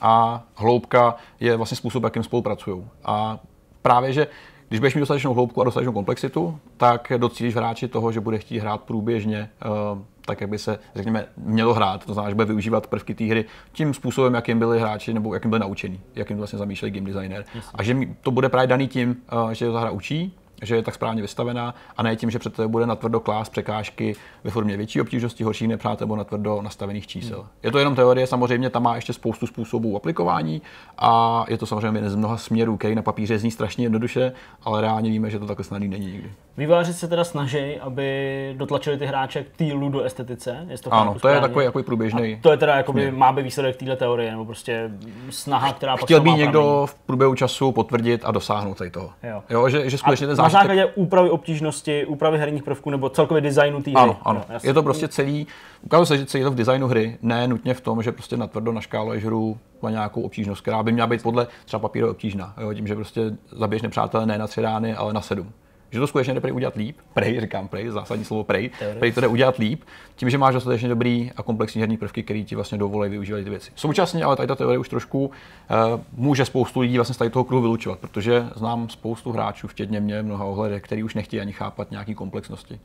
a 0.00 0.42
hloubka 0.54 1.14
je 1.40 1.56
vlastně 1.56 1.76
způsob, 1.76 2.04
jakým 2.04 2.22
spolupracují. 2.22 2.84
A 3.04 3.38
právě, 3.82 4.12
že 4.12 4.26
když 4.68 4.80
budeš 4.80 4.94
mít 4.94 5.00
dostatečnou 5.00 5.34
hloubku 5.34 5.60
a 5.60 5.64
dostatečnou 5.64 5.92
komplexitu, 5.92 6.58
tak 6.76 7.12
docílíš 7.16 7.54
hráči 7.54 7.88
toho, 7.88 8.12
že 8.12 8.20
bude 8.20 8.38
chtít 8.38 8.58
hrát 8.58 8.80
průběžně 8.80 9.50
uh, 9.94 9.98
tak, 10.26 10.40
jak 10.40 10.50
by 10.50 10.58
se, 10.58 10.78
řekněme, 10.94 11.26
mělo 11.36 11.74
hrát. 11.74 12.04
To 12.04 12.14
znamená, 12.14 12.30
že 12.30 12.34
bude 12.34 12.44
využívat 12.44 12.86
prvky 12.86 13.14
té 13.14 13.24
hry 13.24 13.44
tím 13.72 13.94
způsobem, 13.94 14.34
jakým 14.34 14.58
byli 14.58 14.80
hráči 14.80 15.14
nebo 15.14 15.34
jakým 15.34 15.50
byli 15.50 15.60
naučení, 15.60 16.00
jakým 16.14 16.36
to 16.36 16.40
vlastně 16.40 16.58
zamýšlel 16.58 16.90
game 16.90 17.06
designer. 17.06 17.44
A 17.74 17.82
že 17.82 17.96
to 18.20 18.30
bude 18.30 18.48
právě 18.48 18.66
daný 18.66 18.88
tím, 18.88 19.16
uh, 19.32 19.50
že 19.50 19.72
ta 19.72 19.80
hra 19.80 19.90
učí, 19.90 20.34
že 20.62 20.76
je 20.76 20.82
tak 20.82 20.94
správně 20.94 21.22
vystavená 21.22 21.74
a 21.96 22.02
ne 22.02 22.16
tím, 22.16 22.30
že 22.30 22.38
před 22.38 22.54
tebe 22.54 22.68
bude 22.68 22.86
natvrdo 22.86 23.20
klás 23.20 23.48
překážky 23.48 24.16
ve 24.44 24.50
formě 24.50 24.76
větší 24.76 25.00
obtížnosti, 25.00 25.44
horších 25.44 25.68
nepřátel 25.68 26.06
nebo 26.06 26.16
natvrdo 26.16 26.62
nastavených 26.62 27.06
čísel. 27.06 27.46
Je 27.62 27.72
to 27.72 27.78
jenom 27.78 27.94
teorie, 27.94 28.26
samozřejmě 28.26 28.70
tam 28.70 28.82
má 28.82 28.94
ještě 28.94 29.12
spoustu 29.12 29.46
způsobů 29.46 29.96
aplikování 29.96 30.62
a 30.98 31.44
je 31.48 31.58
to 31.58 31.66
samozřejmě 31.66 31.98
jeden 31.98 32.10
z 32.10 32.14
mnoha 32.14 32.36
směrů, 32.36 32.76
který 32.76 32.94
na 32.94 33.02
papíře 33.02 33.38
zní 33.38 33.50
strašně 33.50 33.84
jednoduše, 33.84 34.32
ale 34.62 34.80
reálně 34.80 35.10
víme, 35.10 35.30
že 35.30 35.38
to 35.38 35.46
takhle 35.46 35.64
snadný 35.64 35.88
není 35.88 36.06
nikdy. 36.06 36.32
Vývojáři 36.56 36.94
se 36.94 37.08
teda 37.08 37.24
snaží, 37.24 37.80
aby 37.80 38.54
dotlačili 38.56 38.98
ty 38.98 39.06
hráče 39.06 39.44
k 39.44 39.56
té 39.56 39.64
ludo 39.64 40.02
estetice. 40.02 40.66
Jestli 40.68 40.84
to 40.84 40.94
Ano, 40.94 41.16
to 41.20 41.28
je 41.28 41.40
takový 41.40 41.64
jako 41.64 41.82
průběžný. 41.82 42.38
To 42.42 42.50
je 42.50 42.56
teda 42.56 42.76
jakoby, 42.76 43.10
má 43.10 43.32
být 43.32 43.42
výsledek 43.42 43.76
téhle 43.76 43.96
teorie, 43.96 44.30
nebo 44.30 44.44
prostě 44.44 44.90
snaha, 45.30 45.72
která 45.72 45.96
Chtěl 45.96 46.20
by 46.20 46.30
někdo 46.30 46.86
v 46.90 46.94
průběhu 46.94 47.34
času 47.34 47.72
potvrdit 47.72 48.22
a 48.24 48.30
dosáhnout 48.30 48.78
tady 48.78 48.90
toho. 48.90 49.10
Jo. 49.22 49.42
Jo, 49.50 49.68
že, 49.68 49.90
že 49.90 49.98
skutečně 49.98 50.26
ten. 50.26 50.36
Na 50.54 50.60
základě 50.60 50.86
úpravy 50.86 51.30
obtížnosti, 51.30 52.06
úpravy 52.06 52.38
herních 52.38 52.62
prvků 52.62 52.90
nebo 52.90 53.08
celkově 53.08 53.40
designu 53.40 53.82
té 53.82 53.90
hry. 53.90 54.00
Ano, 54.00 54.18
ano. 54.22 54.44
Jasně. 54.48 54.70
Je 54.70 54.74
to 54.74 54.82
prostě 54.82 55.08
celý, 55.08 55.46
ukázalo 55.82 56.06
se, 56.06 56.18
že 56.18 56.26
celý 56.26 56.44
to 56.44 56.50
v 56.50 56.54
designu 56.54 56.88
hry, 56.88 57.18
ne 57.22 57.48
nutně 57.48 57.74
v 57.74 57.80
tom, 57.80 58.02
že 58.02 58.12
prostě 58.12 58.36
natvrdo 58.36 58.72
naškáluješ 58.72 59.24
hru 59.24 59.58
na 59.82 59.90
nějakou 59.90 60.22
obtížnost, 60.22 60.62
která 60.62 60.82
by 60.82 60.92
měla 60.92 61.06
být 61.06 61.22
podle 61.22 61.46
třeba 61.64 61.80
papíru 61.80 62.10
obtížná. 62.10 62.54
Jo, 62.60 62.74
tím, 62.74 62.86
že 62.86 62.94
prostě 62.94 63.22
zabiješ 63.52 63.82
nepřátelé 63.82 64.26
ne 64.26 64.38
na 64.38 64.46
tři 64.46 64.60
rány, 64.60 64.94
ale 64.94 65.12
na 65.12 65.20
sedm. 65.20 65.52
Že 65.90 66.00
to 66.00 66.06
skutečně 66.06 66.34
jde 66.34 66.40
prej 66.40 66.52
udělat 66.52 66.76
líp, 66.76 66.96
prej, 67.14 67.40
říkám 67.40 67.68
prej, 67.68 67.88
zásadní 67.88 68.24
slovo 68.24 68.44
prej, 68.44 68.70
prej 68.98 69.12
to 69.12 69.20
jde 69.20 69.26
udělat 69.26 69.58
líp, 69.58 69.82
tím, 70.16 70.30
že 70.30 70.38
máš 70.38 70.54
dostatečně 70.54 70.88
dobrý 70.88 71.30
a 71.36 71.42
komplexní 71.42 71.80
herní 71.80 71.96
prvky, 71.96 72.22
které 72.22 72.42
ti 72.42 72.54
vlastně 72.54 72.78
dovolí 72.78 73.10
využívat 73.10 73.44
ty 73.44 73.50
věci. 73.50 73.70
Současně 73.74 74.24
ale 74.24 74.36
tady 74.36 74.46
ta 74.46 74.54
teorie 74.54 74.78
už 74.78 74.88
trošku 74.88 75.26
uh, 75.26 76.00
může 76.12 76.44
spoustu 76.44 76.80
lidí 76.80 76.98
vlastně 76.98 77.14
z 77.14 77.18
tady 77.18 77.30
toho 77.30 77.44
kruhu 77.44 77.62
vylučovat, 77.62 77.98
protože 77.98 78.46
znám 78.56 78.88
spoustu 78.88 79.32
hráčů, 79.32 79.68
včetně 79.68 80.00
mě, 80.00 80.22
mnoha 80.22 80.44
ohledech, 80.44 80.82
který 80.82 81.02
už 81.02 81.14
nechtějí 81.14 81.40
ani 81.40 81.52
chápat 81.52 81.90
nějaký 81.90 82.14
komplexnosti. 82.14 82.80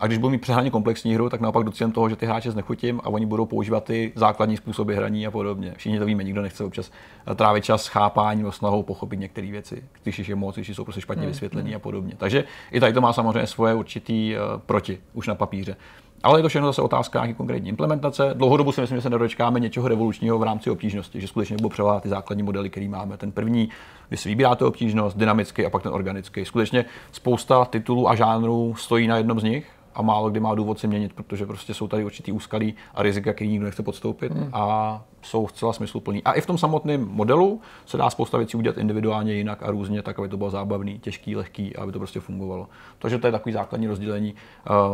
A 0.00 0.06
když 0.06 0.18
budu 0.18 0.30
mít 0.30 0.40
přehnaně 0.40 0.70
komplexní 0.70 1.14
hru, 1.14 1.28
tak 1.28 1.40
naopak 1.40 1.64
docílím 1.64 1.92
toho, 1.92 2.08
že 2.08 2.16
ty 2.16 2.26
hráče 2.26 2.50
znechutím 2.50 3.00
a 3.04 3.08
oni 3.08 3.26
budou 3.26 3.46
používat 3.46 3.84
ty 3.84 4.12
základní 4.14 4.56
způsoby 4.56 4.94
hraní 4.94 5.26
a 5.26 5.30
podobně. 5.30 5.74
Všichni 5.76 5.98
to 5.98 6.04
víme, 6.04 6.24
nikdo 6.24 6.42
nechce 6.42 6.64
občas 6.64 6.90
eh, 7.26 7.34
trávit 7.34 7.64
čas 7.64 7.86
chápáním 7.86 8.46
o 8.46 8.52
snahou 8.52 8.82
pochopit 8.82 9.20
některé 9.20 9.50
věci, 9.50 9.84
když 10.02 10.28
je 10.28 10.34
moc, 10.34 10.54
když 10.54 10.76
jsou 10.76 10.84
prostě 10.84 11.00
špatně 11.00 11.26
vysvětlení 11.26 11.74
a 11.74 11.78
podobně. 11.78 12.14
Takže 12.16 12.44
i 12.70 12.80
tady 12.80 12.92
to 12.92 13.00
má 13.00 13.12
samozřejmě 13.12 13.46
svoje 13.46 13.74
určitý 13.74 14.34
uh, 14.34 14.60
proti, 14.60 14.98
už 15.12 15.26
na 15.26 15.34
papíře. 15.34 15.76
Ale 16.22 16.38
je 16.38 16.42
to 16.42 16.48
všechno 16.48 16.68
zase 16.68 16.82
otázka 16.82 17.18
nějaké 17.18 17.34
konkrétní 17.34 17.68
implementace. 17.68 18.30
Dlouhodobu 18.34 18.72
si 18.72 18.80
myslím, 18.80 18.98
že 18.98 19.02
se 19.02 19.10
nedočkáme 19.10 19.60
něčeho 19.60 19.88
revolučního 19.88 20.38
v 20.38 20.42
rámci 20.42 20.70
obtížnosti, 20.70 21.20
že 21.20 21.28
skutečně 21.28 21.56
budou 21.56 21.68
převádět 21.68 22.02
ty 22.02 22.08
základní 22.08 22.42
modely, 22.42 22.70
které 22.70 22.88
máme. 22.88 23.16
Ten 23.16 23.32
první, 23.32 23.68
vy 24.10 24.16
si 24.16 24.28
vybíráte 24.28 24.64
obtížnost, 24.64 25.16
dynamický 25.16 25.66
a 25.66 25.70
pak 25.70 25.82
ten 25.82 25.92
organický. 25.92 26.44
Skutečně 26.44 26.84
spousta 27.12 27.64
titulů 27.64 28.10
a 28.10 28.14
žánrů 28.14 28.74
stojí 28.78 29.06
na 29.06 29.16
jednom 29.16 29.40
z 29.40 29.42
nich 29.42 29.66
a 29.94 30.02
málo 30.02 30.30
kdy 30.30 30.40
má 30.40 30.54
důvod 30.54 30.78
se 30.78 30.86
měnit, 30.86 31.12
protože 31.12 31.46
prostě 31.46 31.74
jsou 31.74 31.88
tady 31.88 32.04
určitý 32.04 32.32
úskalí 32.32 32.74
a 32.94 33.02
rizika, 33.02 33.32
který 33.32 33.50
nikdo 33.50 33.64
nechce 33.64 33.82
podstoupit 33.82 34.32
Hmm. 34.32 34.50
a 34.52 35.04
jsou 35.22 35.48
zcela 35.48 35.72
smysluplný. 35.72 36.22
A 36.22 36.32
i 36.32 36.40
v 36.40 36.46
tom 36.46 36.58
samotném 36.58 37.08
modelu 37.08 37.60
se 37.86 37.96
dá 37.96 38.10
spousta 38.10 38.38
věcí 38.38 38.56
udělat 38.56 38.78
individuálně 38.78 39.34
jinak 39.34 39.62
a 39.62 39.70
různě, 39.70 40.02
tak 40.02 40.18
aby 40.18 40.28
to 40.28 40.36
bylo 40.36 40.50
zábavný, 40.50 40.98
těžký, 40.98 41.36
lehký, 41.36 41.76
a 41.76 41.82
aby 41.82 41.92
to 41.92 41.98
prostě 41.98 42.20
fungovalo. 42.20 42.68
Takže 42.98 43.18
to 43.18 43.26
je 43.26 43.32
takový 43.32 43.52
základní 43.52 43.86
rozdělení 43.86 44.34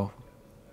uh, 0.00 0.08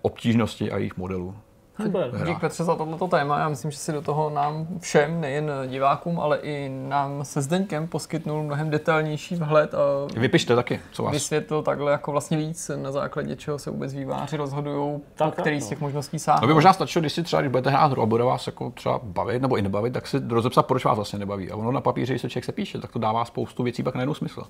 obtížnosti 0.02 0.72
a 0.72 0.76
jejich 0.76 0.96
modelů. 0.96 1.34
Super. 1.82 2.10
Dík 2.26 2.40
Petře 2.40 2.64
za 2.64 2.74
tohleto 2.74 3.08
téma. 3.08 3.38
Já 3.38 3.48
myslím, 3.48 3.70
že 3.70 3.76
si 3.78 3.92
do 3.92 4.02
toho 4.02 4.30
nám 4.30 4.66
všem, 4.80 5.20
nejen 5.20 5.50
divákům, 5.66 6.20
ale 6.20 6.38
i 6.38 6.68
nám 6.88 7.24
se 7.24 7.42
Zdeňkem 7.42 7.86
poskytnul 7.88 8.42
mnohem 8.42 8.70
detailnější 8.70 9.34
vhled 9.36 9.74
a 9.74 9.78
Vypište 10.20 10.56
taky, 10.56 10.80
co 10.92 11.02
vás 11.02 11.12
vysvětlil 11.12 11.62
takhle 11.62 11.92
jako 11.92 12.12
vlastně 12.12 12.36
víc, 12.36 12.70
na 12.82 12.92
základě 12.92 13.36
čeho 13.36 13.58
se 13.58 13.70
vůbec 13.70 13.94
výváři 13.94 14.36
rozhodují, 14.36 14.92
Tak, 15.14 15.28
po 15.28 15.34
tak, 15.36 15.40
který 15.40 15.56
no. 15.56 15.62
z 15.62 15.68
těch 15.68 15.80
možností 15.80 16.16
No 16.16 16.18
sáhnout. 16.18 16.46
by 16.48 16.54
možná 16.54 16.72
stačilo, 16.72 17.00
když 17.00 17.12
si 17.12 17.22
třeba, 17.22 17.42
když 17.42 17.50
budete 17.50 17.70
hrát 17.70 17.90
hru 17.92 18.02
a 18.02 18.06
bude 18.06 18.24
vás 18.24 18.46
jako 18.46 18.70
třeba 18.70 19.00
bavit 19.02 19.42
nebo 19.42 19.56
i 19.56 19.62
nebavit, 19.62 19.92
tak 19.92 20.06
si 20.06 20.16
rozepsat, 20.28 20.66
proč 20.66 20.84
vás 20.84 20.96
vlastně 20.96 21.18
nebaví. 21.18 21.50
A 21.50 21.56
ono 21.56 21.72
na 21.72 21.80
papíře, 21.80 22.12
když 22.12 22.22
se 22.22 22.28
člověk 22.30 22.44
se 22.44 22.52
píše, 22.52 22.78
tak 22.78 22.92
to 22.92 22.98
dává 22.98 23.24
spoustu 23.24 23.62
věcí 23.62 23.82
pak 23.82 23.94
najednou 23.94 24.14
smysl. 24.14 24.42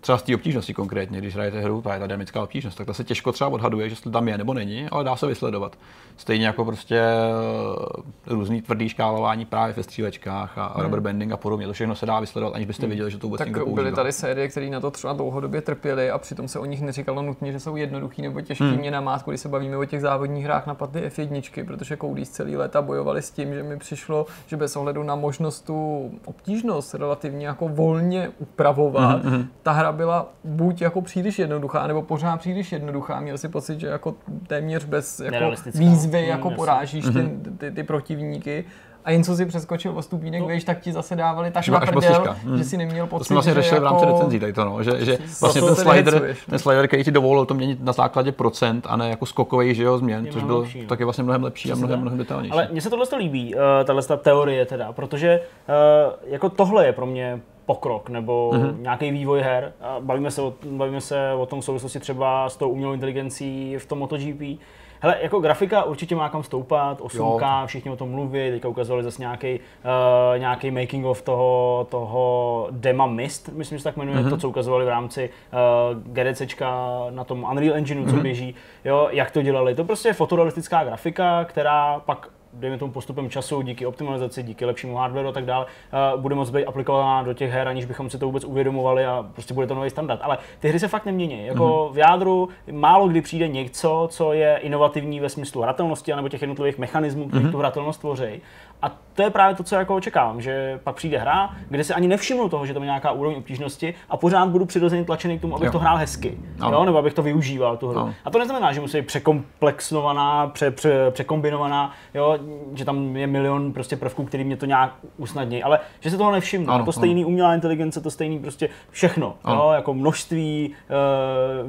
Třeba 0.00 0.18
z 0.18 0.22
té 0.22 0.34
obtížnosti 0.34 0.74
konkrétně, 0.74 1.18
když 1.18 1.34
hrajete 1.34 1.60
hru, 1.60 1.82
ta 1.82 1.94
je 1.94 2.00
ta 2.00 2.06
dynamická 2.06 2.42
obtížnost, 2.42 2.78
tak 2.78 2.86
ta 2.86 2.92
se 2.94 3.04
těžko 3.04 3.32
třeba 3.32 3.50
odhaduje, 3.50 3.86
jestli 3.86 4.10
tam 4.10 4.28
je 4.28 4.38
nebo 4.38 4.54
není, 4.54 4.88
ale 4.90 5.04
dá 5.04 5.16
se 5.16 5.26
vysledovat. 5.26 5.76
Stejně 6.16 6.46
jako 6.46 6.65
prostě 6.66 6.96
eh, 6.96 8.34
různý 8.34 8.62
tvrdý 8.62 8.88
škálování 8.88 9.44
právě 9.44 9.74
ve 9.74 9.82
střílečkách 9.82 10.58
a 10.58 10.72
hmm. 10.74 10.84
rubber 10.84 11.00
banding 11.00 11.32
a 11.32 11.36
podobně. 11.36 11.66
To 11.66 11.72
všechno 11.72 11.94
se 11.94 12.06
dá 12.06 12.20
vysledovat, 12.20 12.54
aniž 12.54 12.66
byste 12.66 12.82
hmm. 12.82 12.90
viděli, 12.90 13.10
že 13.10 13.18
to 13.18 13.26
vůbec 13.26 13.38
tak 13.38 13.48
někdo 13.48 13.64
používá. 13.64 13.82
byly 13.82 13.92
tady 13.92 14.12
série, 14.12 14.48
které 14.48 14.70
na 14.70 14.80
to 14.80 14.90
třeba 14.90 15.12
dlouhodobě 15.12 15.60
trpěly 15.60 16.10
a 16.10 16.18
přitom 16.18 16.48
se 16.48 16.58
o 16.58 16.64
nich 16.64 16.82
neříkalo 16.82 17.22
nutně, 17.22 17.52
že 17.52 17.60
jsou 17.60 17.76
jednoduchý 17.76 18.22
nebo 18.22 18.40
těžký. 18.40 18.64
Hmm. 18.64 18.76
Mě 18.76 18.90
namátku, 18.90 19.30
když 19.30 19.40
se 19.40 19.48
bavíme 19.48 19.76
o 19.76 19.84
těch 19.84 20.00
závodních 20.00 20.44
hrách 20.44 20.66
na 20.66 20.74
paty 20.74 20.98
F1, 21.08 21.66
protože 21.66 21.96
Koudí 21.96 22.26
celý 22.26 22.56
léta 22.56 22.82
bojovali 22.82 23.22
s 23.22 23.30
tím, 23.30 23.54
že 23.54 23.62
mi 23.62 23.76
přišlo, 23.76 24.26
že 24.46 24.56
bez 24.56 24.76
ohledu 24.76 25.02
na 25.02 25.14
možnost 25.14 25.60
tu 25.60 26.10
obtížnost 26.24 26.94
relativně 26.94 27.46
jako 27.46 27.68
volně 27.68 28.30
upravovat, 28.38 29.24
hmm. 29.24 29.48
ta 29.62 29.72
hra 29.72 29.92
byla 29.92 30.28
buď 30.44 30.80
jako 30.80 31.02
příliš 31.02 31.38
jednoduchá, 31.38 31.86
nebo 31.86 32.02
pořád 32.02 32.36
příliš 32.36 32.72
jednoduchá. 32.72 33.20
Měl 33.20 33.38
si 33.38 33.48
pocit, 33.48 33.80
že 33.80 33.86
jako 33.86 34.14
téměř 34.46 34.84
bez 34.84 35.20
jako 35.20 35.50
výzvy 35.74 36.22
mm, 36.22 36.28
jako 36.28 36.50
porážíš 36.56 37.04
ty, 37.04 37.10
mhm. 37.10 37.56
ty, 37.58 37.70
ty, 37.70 37.82
protivníky 37.82 38.64
a 39.06 39.10
jen 39.10 39.24
co 39.24 39.36
si 39.36 39.46
přeskočil 39.46 39.98
o 39.98 40.02
stupínek, 40.02 40.40
no. 40.40 40.48
víš, 40.48 40.64
tak 40.64 40.80
ti 40.80 40.92
zase 40.92 41.16
dávali 41.16 41.50
tak 41.50 41.68
na 41.68 41.80
prdel, 41.80 42.36
hmm. 42.44 42.58
že 42.58 42.64
si 42.64 42.76
neměl 42.76 43.06
pocit, 43.06 43.18
To 43.18 43.24
jsme 43.24 43.34
vlastně 43.34 43.54
řešili 43.54 43.76
jako... 43.76 43.82
v 43.82 43.84
rámci 43.84 44.04
jako 44.04 44.16
recenzí 44.16 44.40
tady 44.40 44.52
to, 44.52 44.64
no, 44.64 44.82
že, 44.82 45.04
že 45.04 45.18
vlastně 45.40 45.62
ten 45.62 45.74
slider, 45.74 46.14
hecuješ, 46.14 46.44
ten 46.50 46.58
slider, 46.58 46.88
který 46.88 47.04
ti 47.04 47.10
dovolil 47.10 47.46
to 47.46 47.54
měnit 47.54 47.82
na 47.82 47.92
základě 47.92 48.32
procent 48.32 48.86
a 48.88 48.96
ne 48.96 49.10
jako 49.10 49.26
skokový, 49.26 49.74
že 49.74 49.82
jo, 49.82 49.98
změn, 49.98 50.26
což 50.30 50.42
byl 50.42 50.58
lepší, 50.58 50.82
no. 50.82 50.88
taky 50.88 51.04
vlastně 51.04 51.24
mnohem 51.24 51.44
lepší 51.44 51.68
Přesně 51.68 51.82
a 51.82 51.86
mnohem, 51.86 52.00
mnohem 52.00 52.18
detailnější. 52.18 52.52
Ale 52.52 52.68
mně 52.72 52.80
se 52.80 52.90
tohle 52.90 53.06
líbí, 53.18 53.54
uh, 53.54 53.60
tahle 53.84 54.02
teorie 54.18 54.66
teda, 54.66 54.92
protože 54.92 55.40
uh, 55.68 56.32
jako 56.32 56.48
tohle 56.48 56.86
je 56.86 56.92
pro 56.92 57.06
mě 57.06 57.40
pokrok 57.66 58.08
nebo 58.08 58.50
mm-hmm. 58.54 58.80
nějaký 58.80 59.10
vývoj 59.10 59.40
her. 59.40 59.72
Bavíme 60.00 60.30
se, 60.30 60.42
o, 60.42 60.54
bavíme 60.70 61.00
se 61.00 61.32
o 61.32 61.46
tom 61.46 61.60
v 61.60 61.64
souvislosti 61.64 62.00
třeba 62.00 62.48
s 62.48 62.56
tou 62.56 62.68
umělou 62.68 62.92
inteligencí 62.92 63.76
v 63.78 63.86
tom 63.86 63.98
MotoGP. 63.98 64.60
Hele, 65.00 65.16
jako 65.22 65.40
grafika 65.40 65.82
určitě 65.82 66.16
má 66.16 66.28
kam 66.28 66.42
stoupat, 66.42 67.00
8K, 67.00 67.60
jo. 67.60 67.66
všichni 67.66 67.90
o 67.90 67.96
tom 67.96 68.10
mluví, 68.10 68.50
teďka 68.50 68.68
ukazovali 68.68 69.04
zase 69.04 69.22
nějaký, 69.22 69.60
uh, 69.60 70.38
nějaký 70.38 70.70
making 70.70 71.06
of 71.06 71.22
toho, 71.22 71.86
toho 71.90 72.68
Dema 72.70 73.06
Mist, 73.06 73.48
myslím, 73.48 73.78
že 73.78 73.82
se 73.82 73.88
tak 73.88 73.96
jmenuje, 73.96 74.18
mm-hmm. 74.18 74.30
to, 74.30 74.36
co 74.36 74.48
ukazovali 74.48 74.84
v 74.84 74.88
rámci 74.88 75.30
uh, 75.52 76.12
GDCčka 76.12 76.70
na 77.10 77.24
tom 77.24 77.46
Unreal 77.50 77.76
Engineu, 77.76 78.02
mm-hmm. 78.02 78.10
co 78.10 78.14
mhm. 78.14 78.22
běží, 78.22 78.54
jo, 78.84 79.08
jak 79.10 79.30
to 79.30 79.42
dělali. 79.42 79.74
To 79.74 79.84
prostě 79.84 80.08
je 80.08 80.12
fotorealistická 80.12 80.84
grafika, 80.84 81.44
která 81.44 82.00
pak 82.06 82.28
dejme 82.52 82.78
tomu 82.78 82.92
postupem 82.92 83.30
času, 83.30 83.62
díky 83.62 83.86
optimalizaci, 83.86 84.42
díky 84.42 84.64
lepšímu 84.64 84.96
hardwareu 84.96 85.28
a 85.28 85.32
tak 85.32 85.44
dále, 85.44 85.66
uh, 86.14 86.20
bude 86.20 86.34
moct 86.34 86.50
být 86.50 86.66
aplikovaná 86.66 87.22
do 87.22 87.34
těch 87.34 87.50
her, 87.50 87.68
aniž 87.68 87.84
bychom 87.84 88.10
si 88.10 88.18
to 88.18 88.26
vůbec 88.26 88.44
uvědomovali 88.44 89.06
a 89.06 89.26
prostě 89.32 89.54
bude 89.54 89.66
to 89.66 89.74
nový 89.74 89.90
standard. 89.90 90.20
Ale 90.22 90.38
ty 90.58 90.68
hry 90.68 90.78
se 90.78 90.88
fakt 90.88 91.06
nemění. 91.06 91.46
Jako 91.46 91.64
mm-hmm. 91.64 91.94
v 91.94 91.98
jádru 91.98 92.48
málo 92.72 93.08
kdy 93.08 93.20
přijde 93.20 93.48
něco, 93.48 94.08
co 94.10 94.32
je 94.32 94.56
inovativní 94.56 95.20
ve 95.20 95.28
smyslu 95.28 95.62
hratelnosti 95.62 96.16
nebo 96.16 96.28
těch 96.28 96.40
jednotlivých 96.40 96.78
mechanismů, 96.78 97.28
které 97.28 97.44
mm-hmm. 97.44 97.50
tu 97.50 97.58
hratelnost 97.58 98.00
tvoří. 98.00 98.40
A 98.82 98.98
to 99.16 99.22
je 99.22 99.30
právě 99.30 99.56
to, 99.56 99.62
co 99.62 99.74
jako 99.74 99.96
očekávám, 99.96 100.40
že 100.40 100.80
pak 100.84 100.96
přijde 100.96 101.18
hra, 101.18 101.50
kde 101.68 101.84
si 101.84 101.94
ani 101.94 102.08
nevšimnu 102.08 102.48
toho, 102.48 102.66
že 102.66 102.74
tam 102.74 102.82
je 102.82 102.86
nějaká 102.86 103.10
úroveň 103.10 103.38
obtížnosti 103.38 103.94
a 104.10 104.16
pořád 104.16 104.48
budu 104.48 104.66
přirozeně 104.66 105.04
tlačený 105.04 105.38
k 105.38 105.40
tomu, 105.40 105.56
abych 105.56 105.66
jo. 105.66 105.72
to 105.72 105.78
hrál 105.78 105.96
hezky, 105.96 106.38
jo, 106.70 106.84
nebo 106.84 106.98
abych 106.98 107.14
to 107.14 107.22
využíval 107.22 107.76
tu 107.76 107.88
hru. 107.88 107.98
No. 107.98 108.14
A 108.24 108.30
to 108.30 108.38
neznamená, 108.38 108.72
že 108.72 108.80
musí 108.80 108.98
být 108.98 109.06
překomplexovaná, 109.06 110.46
pře, 110.46 110.70
pře, 110.70 111.10
překombinovaná, 111.10 111.92
jo, 112.14 112.38
že 112.74 112.84
tam 112.84 113.16
je 113.16 113.26
milion 113.26 113.72
prostě 113.72 113.96
prvků, 113.96 114.24
který 114.24 114.44
mě 114.44 114.56
to 114.56 114.66
nějak 114.66 114.92
usnadní, 115.16 115.62
ale 115.62 115.80
že 116.00 116.10
se 116.10 116.16
toho 116.16 116.32
nevšimnu. 116.32 116.72
Ano, 116.72 116.84
to 116.84 116.92
stejný 116.92 117.22
ano. 117.22 117.28
umělá 117.28 117.54
inteligence, 117.54 118.00
to 118.00 118.10
stejný 118.10 118.38
prostě 118.38 118.68
všechno, 118.90 119.34
jo, 119.48 119.70
jako 119.74 119.94
množství 119.94 120.74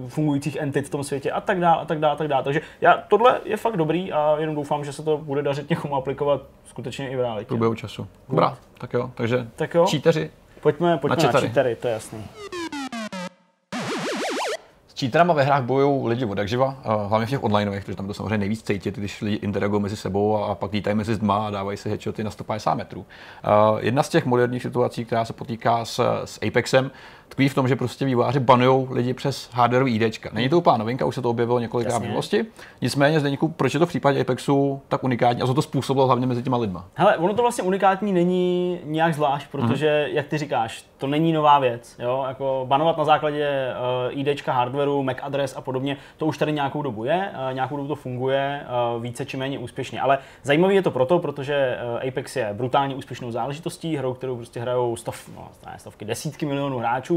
uh, 0.01 0.09
fungujících 0.09 0.55
entit 0.55 0.87
v 0.87 0.89
tom 0.89 1.03
světě 1.03 1.31
a 1.31 1.41
tak 1.41 1.59
dále, 1.59 1.81
a 1.81 1.85
tak 1.85 1.99
dále, 1.99 2.13
a 2.13 2.17
tak 2.17 2.27
dále. 2.27 2.43
Takže 2.43 2.61
já, 2.81 2.97
tohle 3.07 3.39
je 3.45 3.57
fakt 3.57 3.77
dobrý 3.77 4.11
a 4.11 4.35
jenom 4.39 4.55
doufám, 4.55 4.85
že 4.85 4.93
se 4.93 5.03
to 5.03 5.17
bude 5.17 5.41
dařit 5.41 5.69
někomu 5.69 5.95
aplikovat 5.95 6.41
skutečně 6.65 7.09
i 7.09 7.15
v 7.15 7.19
realitě. 7.38 7.47
Průběhu 7.47 7.75
času. 7.75 8.07
Dobrá, 8.29 8.57
tak 8.77 8.93
jo, 8.93 9.11
takže 9.15 9.47
tak 9.55 9.73
jo. 9.73 9.85
číteři. 9.88 10.31
Pojďme, 10.61 10.97
pojďme 10.97 11.23
na, 11.23 11.31
na 11.31 11.41
čítery, 11.41 11.75
to 11.75 11.88
je 11.88 11.93
jasný 11.93 12.23
cheaterama 14.99 15.33
ve 15.33 15.43
hrách 15.43 15.63
bojují 15.63 16.07
lidi 16.07 16.25
od 16.25 16.38
jakživa, 16.38 16.75
hlavně 17.07 17.27
v 17.27 17.29
těch 17.29 17.43
onlineových, 17.43 17.83
protože 17.83 17.95
tam 17.95 18.07
to 18.07 18.13
samozřejmě 18.13 18.38
nejvíc 18.38 18.63
cítit, 18.63 18.95
když 18.95 19.21
lidi 19.21 19.35
interagují 19.35 19.81
mezi 19.81 19.95
sebou 19.95 20.38
a 20.38 20.55
pak 20.55 20.73
lítají 20.73 20.95
mezi 20.95 21.15
zdma 21.15 21.47
a 21.47 21.49
dávají 21.49 21.77
si 21.77 21.89
headshoty 21.89 22.23
na 22.23 22.31
150 22.31 22.75
metrů. 22.75 23.05
Jedna 23.79 24.03
z 24.03 24.09
těch 24.09 24.25
moderních 24.25 24.61
situací, 24.61 25.05
která 25.05 25.25
se 25.25 25.33
potýká 25.33 25.85
s, 25.85 26.23
s 26.25 26.39
Apexem, 26.47 26.91
tkví 27.30 27.49
v 27.49 27.53
tom, 27.53 27.67
že 27.67 27.75
prostě 27.75 28.05
vývojáři 28.05 28.39
banují 28.39 28.88
lidi 28.91 29.13
přes 29.13 29.49
hardwareový 29.53 29.95
IDčka. 29.95 30.30
Není 30.34 30.49
to 30.49 30.57
úplná 30.57 30.78
novinka, 30.78 31.05
už 31.05 31.15
se 31.15 31.21
to 31.21 31.30
objevilo 31.30 31.59
několikrát 31.59 31.99
v 31.99 32.01
minulosti. 32.01 32.45
Nicméně, 32.82 33.19
Zdeníku, 33.19 33.47
proč 33.47 33.73
je 33.73 33.80
to 33.80 33.86
v 33.86 33.89
případě 33.89 34.21
Apexu 34.21 34.82
tak 34.88 35.03
unikátní 35.03 35.41
a 35.41 35.45
co 35.45 35.53
to 35.53 35.61
způsobilo 35.61 36.05
hlavně 36.05 36.28
mezi 36.28 36.43
těma 36.43 36.57
lidma? 36.57 36.86
Hele, 36.95 37.17
ono 37.17 37.34
to 37.34 37.41
vlastně 37.41 37.63
unikátní 37.63 38.13
není 38.13 38.80
nějak 38.84 39.13
zvlášť, 39.13 39.47
protože, 39.51 40.05
hmm. 40.07 40.15
jak 40.15 40.28
ty 40.28 40.38
říkáš, 40.38 40.86
to 40.97 41.07
není 41.07 41.34
nová 41.34 41.59
věc. 41.59 41.95
Jo? 41.99 42.25
Jako 42.28 42.65
banovat 42.67 42.97
na 42.97 43.05
základě 43.05 43.73
uh, 44.09 44.19
IDčka 44.19 44.53
hardwareu, 44.53 45.03
MAC 45.03 45.17
adres 45.21 45.57
a 45.57 45.61
podobně, 45.61 45.97
to 46.17 46.25
už 46.25 46.38
tady 46.38 46.51
nějakou 46.51 46.82
dobu 46.82 47.03
je, 47.03 47.32
uh, 47.49 47.53
nějakou 47.53 47.78
dobu 47.78 47.88
to 47.88 47.95
funguje, 47.95 48.61
uh, 48.95 49.03
více 49.03 49.25
či 49.25 49.38
méně 49.38 49.59
úspěšně. 49.59 50.01
Ale 50.01 50.17
zajímavé 50.43 50.73
je 50.73 50.82
to 50.82 50.91
proto, 50.91 51.19
protože 51.19 51.78
uh, 52.03 52.07
Apex 52.07 52.36
je 52.36 52.49
brutálně 52.53 52.95
úspěšnou 52.95 53.32
záležitostí, 53.32 53.97
hrou, 53.97 54.13
kterou 54.13 54.36
prostě 54.36 54.59
hrajou 54.59 54.95
stov, 54.95 55.30
no, 55.36 55.47
stovky, 55.78 56.05
desítky 56.05 56.45
milionů 56.45 56.80
hráčů, 56.80 57.16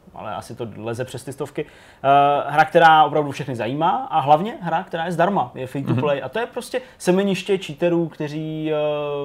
ale 0.15 0.35
asi 0.35 0.55
to 0.55 0.67
leze 0.77 1.05
přes 1.05 1.23
ty 1.23 1.33
stovky. 1.33 1.63
Uh, 1.63 2.51
hra, 2.51 2.65
která 2.65 3.03
opravdu 3.03 3.31
všechny 3.31 3.55
zajímá 3.55 4.07
a 4.11 4.19
hlavně 4.19 4.57
hra, 4.61 4.83
která 4.83 5.05
je 5.05 5.11
zdarma, 5.11 5.51
je 5.55 5.67
free 5.67 5.83
to 5.83 5.91
mhm. 5.91 6.01
play. 6.01 6.19
Mm-hmm. 6.19 6.25
A 6.25 6.29
to 6.29 6.39
je 6.39 6.45
prostě 6.45 6.81
semeniště 6.97 7.57
cheaterů, 7.57 8.07
kteří 8.07 8.71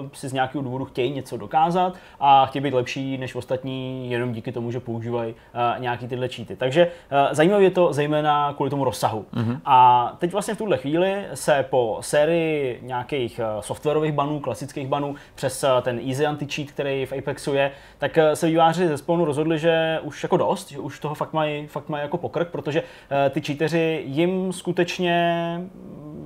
uh, 0.02 0.08
si 0.12 0.28
z 0.28 0.32
nějakého 0.32 0.64
důvodu 0.64 0.84
chtějí 0.84 1.12
něco 1.12 1.36
dokázat 1.36 1.94
a 2.20 2.46
chtějí 2.46 2.62
být 2.62 2.74
lepší 2.74 3.18
než 3.18 3.34
ostatní 3.34 4.10
jenom 4.10 4.32
díky 4.32 4.52
tomu, 4.52 4.70
že 4.70 4.80
používají 4.80 5.32
uh, 5.34 5.80
nějaký 5.82 6.08
tyhle 6.08 6.28
cheaty. 6.28 6.56
Takže 6.56 6.86
uh, 6.86 7.34
zajímavé 7.34 7.62
je 7.62 7.70
to 7.70 7.92
zejména 7.92 8.52
kvůli 8.52 8.70
tomu 8.70 8.84
rozsahu. 8.84 9.26
Mm-hmm. 9.34 9.60
A 9.64 10.12
teď 10.18 10.32
vlastně 10.32 10.54
v 10.54 10.58
tuhle 10.58 10.76
chvíli 10.76 11.24
se 11.34 11.64
po 11.70 11.98
sérii 12.00 12.80
nějakých 12.82 13.40
uh, 13.56 13.60
softwarových 13.60 14.12
banů, 14.12 14.40
klasických 14.40 14.88
banů, 14.88 15.14
přes 15.34 15.64
uh, 15.64 15.70
ten 15.82 16.00
easy 16.08 16.26
anti-cheat, 16.26 16.68
který 16.68 17.06
v 17.06 17.12
Apexu 17.18 17.54
je, 17.54 17.70
tak 17.98 18.16
uh, 18.16 18.32
se 18.34 18.46
výváři 18.46 18.88
ze 18.88 18.98
spolu 18.98 19.24
rozhodli, 19.24 19.58
že 19.58 20.00
už 20.02 20.22
jako 20.22 20.36
dost, 20.36 20.75
že 20.76 20.80
už 20.80 21.00
toho 21.00 21.14
fakt 21.14 21.32
mají, 21.32 21.66
fakt 21.66 21.88
mají 21.88 22.02
jako 22.02 22.18
pokrk, 22.18 22.48
protože 22.48 22.82
uh, 22.82 22.86
ty 23.30 23.40
cheateři 23.40 24.02
jim 24.06 24.52
skutečně 24.52 25.60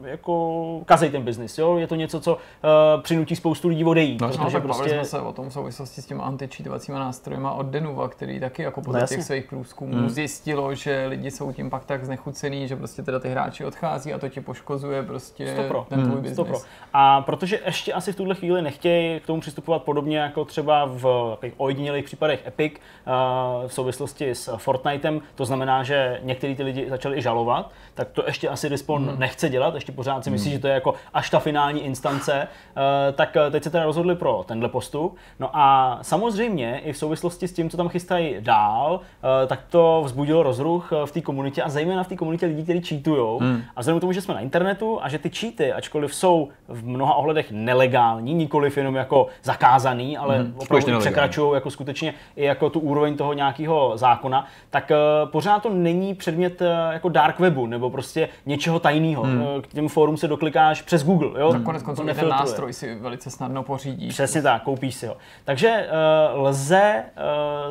jako 0.04 0.82
kazej 0.84 1.10
ten 1.10 1.22
biznis, 1.22 1.58
jo? 1.58 1.76
Je 1.76 1.86
to 1.86 1.94
něco, 1.94 2.20
co 2.20 2.34
uh, 2.34 3.02
přinutí 3.02 3.36
spoustu 3.36 3.68
lidí 3.68 3.84
odejít. 3.84 4.20
No, 4.20 4.28
protože 4.28 4.56
no, 4.58 4.60
prostě... 4.60 4.90
jsme 4.90 5.04
se 5.04 5.20
o 5.20 5.32
tom 5.32 5.48
v 5.48 5.52
souvislosti 5.52 6.02
s 6.02 6.06
těmi 6.06 6.20
antičítovacími 6.22 6.98
nástroji 6.98 7.40
od 7.56 7.66
Denuva, 7.66 8.08
který 8.08 8.40
taky 8.40 8.62
jako 8.62 8.82
podle 8.82 9.00
no, 9.00 9.06
těch 9.06 9.22
svých 9.22 9.44
průzkumů 9.44 9.94
hmm. 9.94 10.10
zjistilo, 10.10 10.74
že 10.74 11.06
lidi 11.06 11.30
jsou 11.30 11.52
tím 11.52 11.70
pak 11.70 11.84
tak 11.84 12.04
znechucený, 12.04 12.68
že 12.68 12.76
prostě 12.76 13.02
teda 13.02 13.18
ty 13.18 13.28
hráči 13.28 13.64
odchází 13.64 14.12
a 14.14 14.18
to 14.18 14.28
ti 14.28 14.40
poškozuje 14.40 15.02
prostě 15.02 15.54
Stopro. 15.54 15.86
ten 15.88 15.98
tvůj 15.98 16.12
hmm. 16.12 16.22
biznis. 16.22 16.36
Stopro. 16.36 16.58
A 16.92 17.20
protože 17.20 17.60
ještě 17.66 17.92
asi 17.92 18.12
v 18.12 18.16
tuhle 18.16 18.34
chvíli 18.34 18.62
nechtějí 18.62 19.20
k 19.20 19.26
tomu 19.26 19.40
přistupovat 19.40 19.82
podobně 19.82 20.18
jako 20.18 20.44
třeba 20.44 20.84
v 20.86 21.38
ojedinělých 21.56 22.04
případech 22.04 22.46
Epic 22.46 22.72
uh, 22.72 23.68
v 23.68 23.74
souvislosti 23.74 24.30
s 24.30 24.39
Fortniteem, 24.56 25.20
to 25.34 25.44
znamená, 25.44 25.82
že 25.82 26.20
některý 26.22 26.56
ty 26.56 26.62
lidi 26.62 26.86
začali 26.90 27.18
i 27.18 27.22
žalovat, 27.22 27.70
tak 27.94 28.08
to 28.08 28.24
ještě 28.26 28.48
asi 28.48 28.68
Respawn 28.68 29.08
hmm. 29.08 29.18
nechce 29.18 29.48
dělat, 29.48 29.74
ještě 29.74 29.92
pořád 29.92 30.24
si 30.24 30.30
myslí, 30.30 30.50
hmm. 30.50 30.58
že 30.58 30.62
to 30.62 30.66
je 30.66 30.74
jako 30.74 30.94
až 31.14 31.30
ta 31.30 31.38
finální 31.38 31.84
instance, 31.84 32.48
uh, 32.76 32.82
tak 33.14 33.36
eh, 33.36 33.50
teď 33.50 33.62
se 33.62 33.70
teda 33.70 33.84
rozhodli 33.84 34.14
pro 34.14 34.44
tenhle 34.46 34.68
postup. 34.68 35.16
No 35.40 35.50
a 35.52 35.98
samozřejmě 36.02 36.80
i 36.84 36.92
v 36.92 36.96
souvislosti 36.96 37.48
s 37.48 37.52
tím, 37.52 37.70
co 37.70 37.76
tam 37.76 37.88
chystají 37.88 38.36
dál, 38.40 38.94
uh, 38.94 39.48
tak 39.48 39.60
to 39.70 40.02
vzbudilo 40.04 40.42
rozruch 40.42 40.92
v 41.04 41.12
té 41.12 41.20
komunitě 41.20 41.62
a 41.62 41.68
zejména 41.68 42.02
v 42.02 42.08
té 42.08 42.16
komunitě 42.16 42.46
lidí, 42.46 42.64
kteří 42.64 42.80
cheatujou. 42.80 43.38
Hmm. 43.38 43.62
A 43.76 43.80
vzhledem 43.80 43.98
k 43.98 44.00
tomu, 44.00 44.12
že 44.12 44.20
jsme 44.20 44.34
na 44.34 44.40
internetu 44.40 44.98
a 45.02 45.08
že 45.08 45.18
ty 45.18 45.30
cheaty, 45.30 45.72
ačkoliv 45.72 46.14
jsou 46.14 46.48
v 46.68 46.86
mnoha 46.86 47.14
ohledech 47.14 47.50
nelegální, 47.50 48.34
nikoliv 48.34 48.76
jenom 48.76 48.94
jako 48.94 49.26
zakázaný, 49.42 50.18
ale 50.18 50.38
hmm. 50.38 50.54
opravdu 50.58 50.98
překračují 50.98 51.54
jako 51.54 51.70
skutečně 51.70 52.14
i 52.36 52.44
jako 52.44 52.70
tu 52.70 52.80
úroveň 52.80 53.16
toho 53.16 53.32
nějakého 53.32 53.92
zákona, 53.94 54.29
tak 54.70 54.90
uh, 54.90 55.30
pořád 55.30 55.62
to 55.62 55.70
není 55.70 56.14
předmět 56.14 56.60
uh, 56.60 56.66
jako 56.92 57.08
dark 57.08 57.38
webu 57.38 57.66
nebo 57.66 57.90
prostě 57.90 58.28
něčeho 58.46 58.80
tajného. 58.80 59.22
Hmm. 59.22 59.44
K 59.62 59.66
těm 59.66 59.88
fórum 59.88 60.16
se 60.16 60.28
doklikáš 60.28 60.82
přes 60.82 61.04
Google. 61.04 61.40
Jo? 61.40 61.52
Tak 61.52 61.62
konec 61.62 61.82
konců 61.82 62.04
ten 62.04 62.28
nástroj 62.28 62.72
si 62.72 62.94
velice 62.94 63.30
snadno 63.30 63.62
pořídíš. 63.62 64.14
Přesně 64.14 64.42
tak, 64.42 64.62
koupíš 64.62 64.94
si 64.94 65.06
ho. 65.06 65.16
Takže 65.44 65.88
lze 66.32 67.04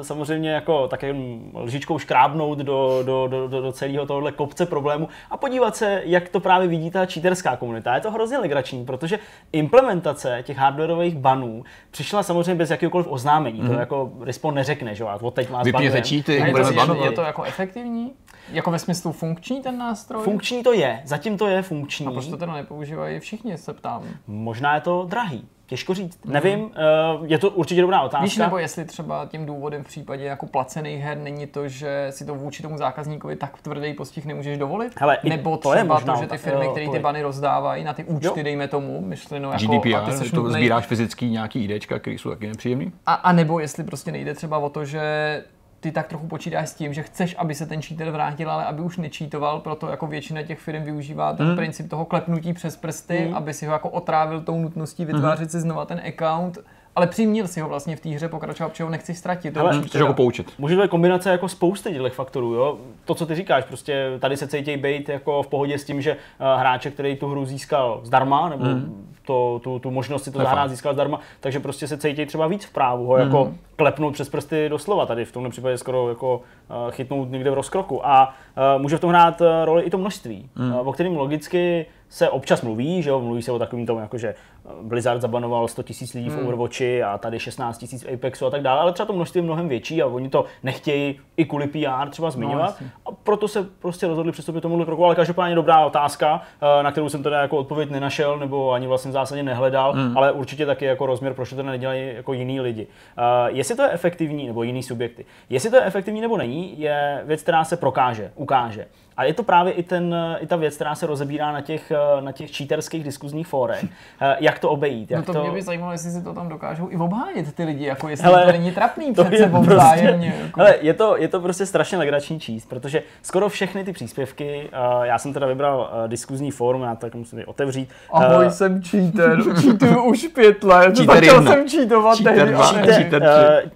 samozřejmě 0.02 0.50
jako 0.52 0.88
také 0.88 1.16
lžičkou 1.56 2.00
škrábnout 2.00 2.58
do, 2.58 3.04
do, 3.06 3.28
do, 3.28 3.48
do, 3.48 3.62
do 3.62 3.72
celého 3.72 4.06
tohohle 4.06 4.32
kopce 4.32 4.66
problému 4.66 5.08
a 5.32 5.38
podívat 5.38 5.76
se, 5.76 6.02
jak 6.06 6.30
to 6.30 6.40
právě 6.40 6.68
vidí 6.68 6.92
ta 6.92 7.06
cheaterská 7.06 7.56
komunita. 7.56 7.96
Je 7.96 8.02
to 8.02 8.12
hrozně 8.12 8.38
legrační, 8.38 8.86
protože 8.86 9.20
implementace 9.52 10.40
těch 10.44 10.58
hardwareových 10.58 11.18
banů 11.18 11.64
přišla 11.92 12.24
samozřejmě 12.24 12.56
bez 12.56 12.70
jakéhokoliv 12.70 13.08
oznámení. 13.10 13.62
Mm. 13.62 13.68
To 13.68 13.74
jako 13.74 14.12
Respawn 14.22 14.56
neřekne, 14.56 14.96
že 14.96 15.04
jo, 15.04 15.08
a 15.08 15.22
od 15.22 15.34
teď 15.34 15.50
má 15.50 15.64
Vypněte 15.64 16.02
cheaty, 16.02 16.49
je, 16.58 16.86
to, 16.86 17.06
je 17.06 17.12
to 17.12 17.22
jako 17.22 17.44
efektivní? 17.44 18.14
Jako 18.52 18.72
ve 18.72 18.80
smyslu 18.80 19.12
funkční 19.12 19.62
ten 19.62 19.78
nástroj? 19.78 20.24
Funkční 20.24 20.64
to 20.64 20.74
je, 20.74 21.02
zatím 21.06 21.38
to 21.38 21.48
je 21.48 21.62
funkční. 21.62 22.08
A 22.08 22.12
proč 22.12 22.28
to 22.28 22.38
teda 22.38 22.54
nepoužívají 22.54 23.20
všichni, 23.20 23.58
se 23.58 23.74
ptám. 23.74 24.04
Možná 24.28 24.76
je 24.76 24.82
to 24.82 25.06
drahý. 25.10 25.48
Těžko 25.70 25.94
říct. 25.94 26.26
Mm. 26.26 26.34
Nevím, 26.34 26.72
eh, 26.76 26.80
je 27.26 27.38
to 27.38 27.50
určitě 27.50 27.82
dobrá 27.82 28.02
otázka. 28.02 28.24
Víš, 28.24 28.38
nebo 28.38 28.58
jestli 28.58 28.86
třeba 28.86 29.26
tím 29.26 29.46
důvodem 29.46 29.84
v 29.84 29.88
případě 29.88 30.24
jako 30.24 30.46
placených 30.46 31.02
her 31.02 31.18
není 31.18 31.48
to, 31.48 31.68
že 31.68 32.08
si 32.10 32.26
to 32.26 32.36
vůči 32.36 32.64
tomu 32.64 32.78
zákazníkovi 32.78 33.36
tak 33.36 33.62
tvrdý 33.62 33.94
postih 33.94 34.26
nemůžeš 34.26 34.58
dovolit? 34.58 34.94
Hele, 35.00 35.18
nebo 35.24 35.58
to 35.58 35.74
je 35.74 35.84
třeba 35.84 36.00
to, 36.00 36.22
že 36.22 36.28
ty 36.28 36.38
firmy, 36.38 36.68
které 36.72 36.90
ty 36.90 37.00
bany 37.00 37.22
rozdávají 37.22 37.84
na 37.84 37.94
ty 37.94 38.04
účty, 38.04 38.28
jo. 38.28 38.44
dejme 38.44 38.68
tomu, 38.68 39.02
myšleno 39.02 39.52
jako... 39.52 39.66
GDPR, 39.66 39.96
a 39.96 40.06
ty 40.06 40.12
seš 40.12 40.32
to 40.32 40.52
sbíráš 40.52 40.86
fyzický 40.86 41.30
nějaký 41.30 41.64
IDčka, 41.64 42.00
které 42.00 42.16
jsou 42.16 42.30
taky 42.30 42.48
nepříjemný? 42.48 42.92
A, 43.06 43.14
a 43.14 43.32
nebo 43.32 43.60
jestli 43.60 43.84
prostě 43.84 44.12
nejde 44.12 44.34
třeba 44.34 44.58
o 44.58 44.70
to, 44.70 44.86
že 44.86 45.44
ty 45.80 45.92
tak 45.92 46.08
trochu 46.08 46.28
počítáš 46.28 46.70
s 46.70 46.74
tím, 46.74 46.94
že 46.94 47.04
chceš, 47.04 47.36
aby 47.38 47.56
se 47.56 47.66
ten 47.66 47.82
cheater 47.82 48.12
vrátil, 48.12 48.52
ale 48.52 48.66
aby 48.66 48.82
už 48.82 48.98
nečítoval, 48.98 49.60
proto 49.60 49.88
jako 49.88 50.08
většina 50.08 50.44
těch 50.44 50.60
firm 50.60 50.84
využívá 50.84 51.34
ten 51.34 51.50
mm. 51.50 51.56
princip 51.56 51.90
toho 51.90 52.06
klepnutí 52.06 52.54
přes 52.54 52.78
prsty, 52.78 53.26
mm. 53.28 53.36
aby 53.36 53.54
si 53.54 53.66
ho 53.66 53.74
jako 53.74 53.90
otrávil 53.90 54.42
tou 54.42 54.60
nutností 54.60 55.06
vytvářet 55.06 55.44
mm. 55.44 55.50
si 55.50 55.60
znova 55.60 55.86
ten 55.86 56.02
account 56.08 56.58
ale 56.96 57.08
přiměl 57.08 57.48
si 57.48 57.62
ho 57.62 57.70
vlastně 57.70 57.96
v 57.96 58.00
té 58.00 58.10
hře 58.10 58.30
pokračovat, 58.30 58.70
protože 58.70 58.84
ho 58.84 58.90
nechci 58.90 59.14
ztratit. 59.14 59.58
Ale 59.58 59.78
můžeš 59.78 60.02
ho 60.02 60.14
poučit. 60.14 60.54
Může 60.58 60.76
to 60.76 60.88
kombinace 60.88 61.30
jako 61.30 61.50
spousty 61.50 61.90
těchto 61.90 62.10
faktorů. 62.10 62.54
Jo? 62.54 62.78
To, 63.06 63.16
co 63.16 63.26
ty 63.26 63.36
říkáš, 63.36 63.64
prostě 63.64 64.18
tady 64.20 64.38
se 64.38 64.48
cítí 64.48 64.78
být 64.78 65.10
jako 65.10 65.44
v 65.44 65.48
pohodě 65.48 65.78
s 65.78 65.84
tím, 65.84 66.02
že 66.02 66.12
uh, 66.14 66.60
hráče, 66.60 66.92
který 66.92 67.16
tu 67.16 67.28
hru 67.28 67.46
získal 67.46 68.02
zdarma, 68.04 68.50
nebo 68.50 68.66
mm. 68.66 69.09
To, 69.30 69.60
tu, 69.64 69.80
tu 69.80 69.92
možnost 69.92 70.24
si 70.24 70.32
to 70.32 70.40
zahrát 70.40 70.70
získal 70.70 70.94
zdarma, 70.94 71.20
takže 71.40 71.60
prostě 71.60 71.88
se 71.88 71.98
cítí 71.98 72.26
třeba 72.26 72.48
víc 72.48 72.66
v 72.66 72.74
právu 72.74 73.06
ho 73.06 73.16
mm. 73.16 73.22
jako 73.22 73.46
mhm. 73.46 73.58
klepnout 73.76 74.14
přes 74.14 74.30
prsty 74.30 74.70
doslova. 74.70 75.06
Tady 75.06 75.26
v 75.26 75.32
tomhle 75.32 75.50
případě 75.50 75.78
skoro 75.78 76.10
jako 76.10 76.36
uh, 76.36 76.92
chytnout 76.92 77.32
někde 77.32 77.52
v 77.52 77.54
rozkroku. 77.54 78.08
A 78.08 78.34
uh, 78.76 78.82
může 78.82 78.98
v 78.98 79.00
tom 79.00 79.10
hrát 79.10 79.42
uh, 79.42 79.48
roli 79.64 79.84
i 79.84 79.90
to 79.90 79.98
množství, 79.98 80.50
mm. 80.56 80.74
o 80.74 80.94
kterém 80.94 81.18
logicky 81.18 81.86
se 82.10 82.30
občas 82.30 82.62
mluví, 82.62 83.02
že 83.02 83.10
jo, 83.10 83.20
mluví 83.20 83.42
se 83.42 83.52
o 83.52 83.60
takovým 83.60 83.86
tom, 83.86 84.00
jako 84.00 84.18
že 84.18 84.36
Blizzard 84.82 85.22
zabanoval 85.22 85.68
100 85.68 85.82
000 85.82 86.12
lidí 86.16 86.30
hmm. 86.30 86.38
v 86.38 86.44
Overwatchi 86.44 87.04
a 87.04 87.18
tady 87.18 87.40
16 87.40 87.86
000 87.92 88.04
v 88.06 88.14
Apexu 88.14 88.46
a 88.46 88.50
tak 88.50 88.62
dále, 88.62 88.82
ale 88.82 88.94
třeba 88.94 89.08
to 89.08 89.14
množství 89.14 89.40
je 89.40 89.44
mnohem 89.44 89.70
větší 89.70 90.02
a 90.02 90.08
oni 90.08 90.30
to 90.30 90.46
nechtějí 90.64 91.20
i 91.38 91.46
kvůli 91.46 91.68
PR 91.68 92.10
třeba 92.10 92.32
zmiňovat. 92.32 92.82
No, 92.82 92.88
a 93.06 93.12
proto 93.24 93.48
se 93.48 93.64
prostě 93.64 94.08
rozhodli 94.08 94.32
přistoupit 94.32 94.62
tomu 94.62 94.86
kroku, 94.86 95.06
ale 95.06 95.16
každopádně 95.16 95.56
dobrá 95.56 95.86
otázka, 95.86 96.42
eh, 96.80 96.84
na 96.84 96.92
kterou 96.92 97.10
jsem 97.10 97.24
teda 97.24 97.42
jako 97.42 97.58
odpověď 97.58 97.90
nenašel 97.90 98.40
nebo 98.40 98.72
ani 98.72 98.88
vlastně 98.88 99.10
v 99.10 99.14
zásadě 99.14 99.44
nehledal, 99.44 99.94
hmm. 99.94 100.18
ale 100.18 100.32
určitě 100.32 100.66
taky 100.66 100.86
jako 100.86 101.06
rozměr, 101.06 101.34
proč 101.34 101.50
to 101.50 101.64
nedělají 101.64 102.16
jako 102.16 102.34
jiní 102.34 102.62
lidi. 102.62 102.88
Uh, 103.18 103.56
jestli 103.58 103.76
to 103.76 103.82
je 103.84 103.90
efektivní, 103.90 104.48
nebo 104.48 104.64
jiný 104.64 104.84
subjekty, 104.84 105.26
jestli 105.50 105.70
to 105.70 105.76
je 105.76 105.84
efektivní 105.84 106.22
nebo 106.22 106.38
není, 106.38 106.82
je 106.82 107.22
věc, 107.26 107.42
která 107.42 107.64
se 107.64 107.78
prokáže, 107.78 108.32
ukáže. 108.36 108.88
A 109.20 109.24
je 109.24 109.34
to 109.34 109.44
právě 109.44 109.74
i, 109.74 109.84
ten, 109.84 110.16
i 110.40 110.48
ta 110.48 110.56
věc, 110.56 110.76
která 110.76 110.96
se 110.96 111.08
rozebírá 111.08 111.52
na 111.52 111.62
těch, 111.62 111.92
na 112.20 112.32
těch 112.32 112.58
cheaterských 112.58 113.04
diskuzních 113.04 113.48
fórech. 113.48 113.86
Eh, 114.22 114.38
jak 114.40 114.60
to 114.60 114.70
obejít? 114.70 115.12
Jak 115.12 115.20
no 115.20 115.34
to, 115.34 115.40
to, 115.40 115.44
mě 115.44 115.52
by 115.52 115.62
zajímalo, 115.62 115.92
jestli 115.92 116.12
si 116.12 116.24
to 116.24 116.34
tam 116.34 116.50
dokážou 116.50 116.88
i 116.92 116.98
obhájit 116.98 117.56
ty 117.56 117.64
lidi, 117.64 117.86
jako 117.86 118.10
jestli 118.10 118.26
hele, 118.26 118.46
to 118.46 118.52
není 118.52 118.72
trapný 118.72 119.14
to 119.14 119.26
přece 119.26 119.50
prostě, 119.50 120.20
Jako. 120.20 120.60
Hele, 120.60 120.76
je, 120.82 120.94
to, 120.94 121.18
je 121.18 121.28
to 121.28 121.40
prostě 121.40 121.66
strašně 121.66 121.98
legrační 121.98 122.40
číst, 122.40 122.66
protože 122.66 123.04
skoro 123.22 123.50
všechny 123.50 123.84
ty 123.84 123.94
příspěvky, 123.94 124.70
uh, 124.98 125.04
já 125.04 125.18
jsem 125.18 125.34
teda 125.34 125.48
vybral 125.48 125.90
diskuzní 126.08 126.52
fórum, 126.52 126.82
já 126.82 126.96
tak 126.96 127.16
musím 127.16 127.44
otevřít. 127.46 127.90
Ahoj, 128.12 128.46
uh, 128.46 128.52
jsem 128.52 128.82
cheater, 128.84 129.42
cheatuju 129.62 130.04
už 130.10 130.28
pět 130.28 130.64
let, 130.64 130.96
začal 130.96 131.44
jsem 131.44 131.70
cheatovat 131.70 132.18
cheater, 132.18 132.56
cheater, 132.56 132.94
cheater, 132.94 133.24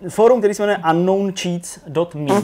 uh, 0.01 0.09
Fórum, 0.09 0.39
který 0.39 0.53
se 0.53 0.63
jmenuje 0.63 0.77
unknowncheats.me, 0.91 2.41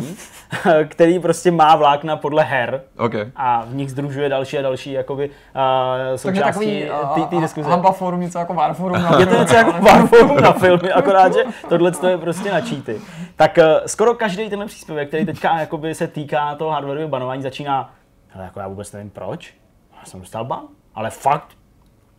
který 0.88 1.20
prostě 1.20 1.52
má 1.52 1.76
vlákna 1.76 2.18
podle 2.18 2.44
her 2.44 2.82
okay. 2.98 3.32
a 3.36 3.66
v 3.66 3.76
nich 3.76 3.92
združuje 3.92 4.30
další 4.30 4.58
a 4.58 4.62
další 4.62 4.92
jakoby, 4.92 5.30
uh, 5.30 6.16
součástí 6.16 6.84
té 7.30 7.36
diskuze. 7.42 7.70
Hamba 7.70 7.92
forum, 7.92 8.22
něco 8.22 8.40
jako 8.40 8.54
Warforum 8.54 9.04
na 9.04 9.20
Je 9.20 9.26
to 9.26 9.40
něco 9.40 9.56
jako 9.56 9.72
Warforum 9.72 10.42
na 10.42 10.54
filmy, 10.54 10.92
akorát, 10.92 11.34
že 11.34 11.44
tohle 11.70 11.92
je 12.10 12.18
prostě 12.18 12.52
na 12.52 12.62
cheaty. 12.62 13.02
Tak 13.36 13.58
uh, 13.58 13.64
skoro 13.86 14.14
každý 14.14 14.50
tenhle 14.50 14.66
příspěvek, 14.66 15.08
který 15.08 15.26
teďka 15.26 15.60
jakoby 15.60 15.96
se 15.96 16.08
týká 16.08 16.56
toho 16.56 16.72
hardwareového 16.72 17.10
banování, 17.10 17.42
začíná, 17.42 17.94
hele, 18.28 18.46
jako 18.46 18.60
já 18.60 18.68
vůbec 18.68 18.92
nevím 18.92 19.10
proč, 19.10 19.54
já 20.00 20.06
jsem 20.06 20.20
dostal 20.20 20.46
ban, 20.46 20.64
ale 20.96 21.10
fakt, 21.10 21.48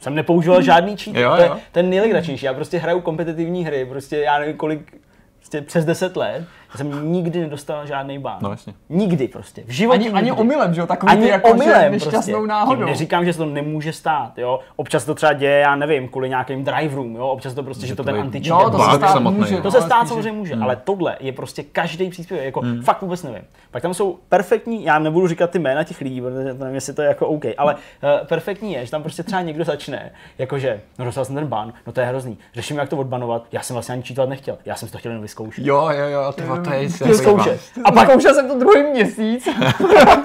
jsem 0.01 0.15
nepoužíval 0.15 0.63
žádný 0.63 0.97
cheat. 0.97 1.17
Jo, 1.17 1.31
jo. 1.31 1.37
To 1.37 1.43
je 1.43 1.51
ten 1.73 1.91
nejlegračnější. 1.91 2.47
Já 2.47 2.55
prostě 2.55 2.79
hraju 2.79 3.01
kompetitivní 3.01 3.65
hry, 3.65 3.85
prostě 3.85 4.19
já 4.19 4.39
nevím 4.39 4.57
kolik, 4.57 5.01
prostě 5.39 5.61
přes 5.61 5.85
10 5.85 6.17
let 6.17 6.45
já 6.75 6.77
jsem 6.77 7.13
nikdy 7.13 7.41
nedostal 7.41 7.87
žádný 7.87 8.19
bán. 8.19 8.39
No 8.41 8.51
jasně. 8.51 8.75
Nikdy 8.89 9.29
prostě. 9.29 9.63
V 9.67 9.71
životě 9.71 9.99
ani, 9.99 10.05
nikdy. 10.05 10.19
ani 10.19 10.33
omylem, 10.33 10.75
že 10.75 10.81
jo? 10.81 10.87
Takový 10.87 11.13
ani 11.13 11.29
jako, 11.29 11.51
omylem, 11.51 11.93
nešťastnou 11.93 12.33
prostě. 12.33 12.49
náhodou. 12.49 12.81
Tím 12.81 12.87
neříkám, 12.87 13.25
že 13.25 13.33
se 13.33 13.39
to 13.39 13.47
nemůže 13.47 13.93
stát, 13.93 14.39
jo. 14.39 14.61
Občas 14.77 15.05
to 15.05 15.15
třeba 15.15 15.33
děje, 15.33 15.59
já 15.59 15.77
nevím, 15.77 16.09
kvůli 16.09 16.29
nějakým 16.29 16.65
driverům, 16.65 17.17
jo. 17.17 17.29
Občas 17.29 17.55
to 17.55 17.63
prostě, 17.63 17.87
že, 17.87 17.87
že 17.87 17.97
to 17.97 18.05
ten 18.05 18.21
anti 18.21 18.41
Jo, 18.45 18.71
to 18.71 18.79
se 18.79 18.97
stát 18.97 19.13
samotný, 19.13 19.41
může. 19.41 19.61
To 19.61 19.71
se 19.71 19.81
stát 19.81 20.09
samozřejmě 20.09 20.33
může, 20.33 20.55
hmm. 20.55 20.63
ale 20.63 20.77
tohle 20.77 21.17
je 21.21 21.33
prostě 21.33 21.63
každý 21.63 22.11
příspěvek, 22.11 22.45
jako 22.45 22.61
hmm. 22.61 22.83
fakt 22.83 23.03
vůbec 23.03 23.23
nevím. 23.23 23.43
Pak 23.71 23.83
tam 23.83 23.95
jsou 23.95 24.19
perfektní, 24.29 24.85
já 24.85 24.99
nebudu 24.99 25.29
říkat 25.29 25.51
ty 25.51 25.59
jména 25.59 25.85
těch 25.85 26.01
lidí, 26.01 26.21
protože 26.21 26.55
nevím, 26.55 26.75
jestli 26.75 26.95
to 26.95 27.03
je 27.03 27.09
jako 27.09 27.27
OK, 27.27 27.45
ale 27.59 27.75
uh, 27.75 28.27
perfektní 28.27 28.73
je, 28.73 28.85
že 28.85 28.91
tam 28.91 29.03
prostě 29.03 29.23
třeba 29.23 29.43
někdo 29.43 29.65
začne, 29.65 30.13
jakože, 30.39 30.81
no 30.99 31.05
dostal 31.05 31.25
jsem 31.25 31.35
ten 31.35 31.47
ban, 31.47 31.73
no 31.87 31.93
to 31.93 32.01
je 32.01 32.07
hrozný, 32.07 32.39
řeším, 32.55 32.79
jak 32.79 32.89
to 32.89 32.97
odbanovat, 32.97 33.47
já 33.53 33.63
jsem 33.63 33.75
vlastně 33.75 33.93
ani 33.93 34.03
čítovat 34.03 34.29
nechtěl, 34.29 34.59
já 34.65 34.75
jsem 34.75 34.89
to 34.89 34.99
chtěl 34.99 35.13
jen 35.13 35.21
vyzkoušet. 35.21 35.67
Jo, 35.67 35.89
jo, 35.91 36.07
jo, 36.09 36.33
to, 36.33 36.43
to 36.65 37.09
je 37.09 37.15
zkoušet. 37.15 37.61
A 37.85 37.93
pak 37.93 38.11
zkoušel 38.11 38.35
jsem 38.35 38.49
to 38.49 38.59
druhý 38.59 38.83
měsíc. 38.83 39.49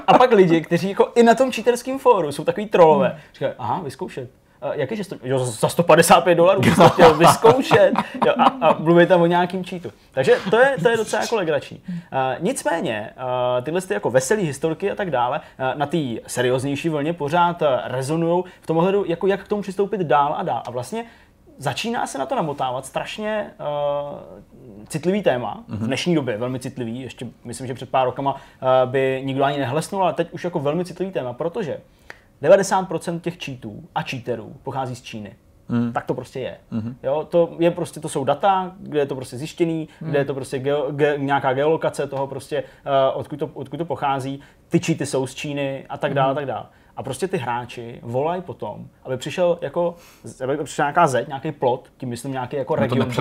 a 0.07 0.17
pak 0.17 0.31
lidi, 0.31 0.61
kteří 0.61 0.89
jako 0.89 1.11
i 1.15 1.23
na 1.23 1.35
tom 1.35 1.51
cheaterském 1.51 1.99
fóru 1.99 2.31
jsou 2.31 2.43
takový 2.43 2.67
trollové, 2.67 3.19
říkají, 3.33 3.53
aha, 3.57 3.81
vyzkoušet. 3.83 4.29
Jak 4.73 4.91
je, 4.91 4.97
že 4.97 5.09
to, 5.09 5.15
jo, 5.23 5.39
za 5.39 5.69
155 5.69 6.35
dolarů 6.35 6.63
jsem 6.63 6.89
chtěl 6.89 7.13
vyzkoušet 7.13 7.91
jo, 8.25 8.33
a, 8.37 8.67
a 8.67 8.79
mluví 8.79 9.05
tam 9.05 9.21
o 9.21 9.25
nějakým 9.25 9.63
cheatu. 9.63 9.91
Takže 10.11 10.37
to 10.49 10.59
je, 10.59 10.75
to 10.83 10.89
je 10.89 10.97
docela 10.97 11.21
jako 11.21 11.35
legrační. 11.35 11.81
Uh, 11.87 11.95
nicméně, 12.39 13.09
uh, 13.17 13.63
tyhle 13.63 13.81
ty 13.81 13.93
jako 13.93 14.09
veselé 14.09 14.41
historky 14.41 14.91
a 14.91 14.95
tak 14.95 15.11
dále 15.11 15.39
uh, 15.39 15.79
na 15.79 15.85
té 15.85 15.97
serióznější 16.27 16.89
vlně 16.89 17.13
pořád 17.13 17.61
uh, 17.61 17.67
rezonují 17.83 18.43
v 18.61 18.67
tom 18.67 18.77
ohledu, 18.77 19.05
jako 19.07 19.27
jak 19.27 19.43
k 19.43 19.47
tomu 19.47 19.61
přistoupit 19.61 20.01
dál 20.01 20.35
a 20.37 20.43
dál. 20.43 20.63
A 20.67 20.71
vlastně 20.71 21.05
začíná 21.57 22.07
se 22.07 22.17
na 22.17 22.25
to 22.25 22.35
namotávat 22.35 22.85
strašně 22.85 23.51
uh, 23.59 24.19
citlivý 24.87 25.23
téma, 25.23 25.63
mm-hmm. 25.69 25.77
v 25.77 25.87
dnešní 25.87 26.15
době 26.15 26.37
velmi 26.37 26.59
citlivý, 26.59 27.01
ještě 27.01 27.27
myslím, 27.43 27.67
že 27.67 27.73
před 27.73 27.89
pár 27.89 28.05
rokama 28.05 28.33
uh, 28.33 28.39
by 28.91 29.21
nikdo 29.25 29.43
ani 29.43 29.57
nehlesnul, 29.57 30.03
ale 30.03 30.13
teď 30.13 30.31
už 30.31 30.43
jako 30.43 30.59
velmi 30.59 30.85
citlivý 30.85 31.11
téma, 31.11 31.33
protože 31.33 31.79
90% 32.41 33.19
těch 33.19 33.43
cheatů 33.43 33.83
a 33.95 34.01
cheaterů 34.01 34.55
pochází 34.63 34.95
z 34.95 35.01
Číny. 35.01 35.35
Mm. 35.69 35.93
Tak 35.93 36.05
to 36.05 36.13
prostě 36.13 36.39
je. 36.39 36.57
Mm. 36.71 36.95
Jo, 37.03 37.27
to 37.29 37.55
je 37.59 37.71
prostě, 37.71 37.99
to 37.99 38.09
jsou 38.09 38.23
data, 38.23 38.71
kde 38.79 38.99
je 38.99 39.05
to 39.05 39.15
prostě 39.15 39.37
zjištěný, 39.37 39.87
mm. 40.01 40.09
kde 40.09 40.19
je 40.19 40.25
to 40.25 40.33
prostě 40.33 40.59
geo, 40.59 40.91
ge, 40.91 41.13
nějaká 41.17 41.53
geolokace 41.53 42.07
toho 42.07 42.27
prostě, 42.27 42.63
uh, 42.63 43.19
odkud, 43.19 43.39
to, 43.39 43.49
odkud 43.53 43.77
to 43.77 43.85
pochází. 43.85 44.39
Ty 44.69 44.79
cheaty 44.79 45.05
jsou 45.05 45.27
z 45.27 45.35
Číny 45.35 45.85
a 45.89 45.97
tak 45.97 46.13
dále, 46.13 46.31
mm. 46.31 46.35
tak 46.35 46.45
dále. 46.45 46.65
A 46.97 47.03
prostě 47.03 47.27
ty 47.27 47.37
hráči 47.37 47.99
volají 48.01 48.41
potom, 48.41 48.87
aby 49.03 49.17
přišel 49.17 49.59
jako, 49.61 49.95
aby 50.43 50.57
přišel 50.63 50.83
nějaká 50.83 51.07
zeď, 51.07 51.27
nějaký 51.27 51.51
plot, 51.51 51.89
tím 51.97 52.09
myslím 52.09 52.31
nějaký 52.31 52.57
jako 52.57 52.75
region, 52.75 53.11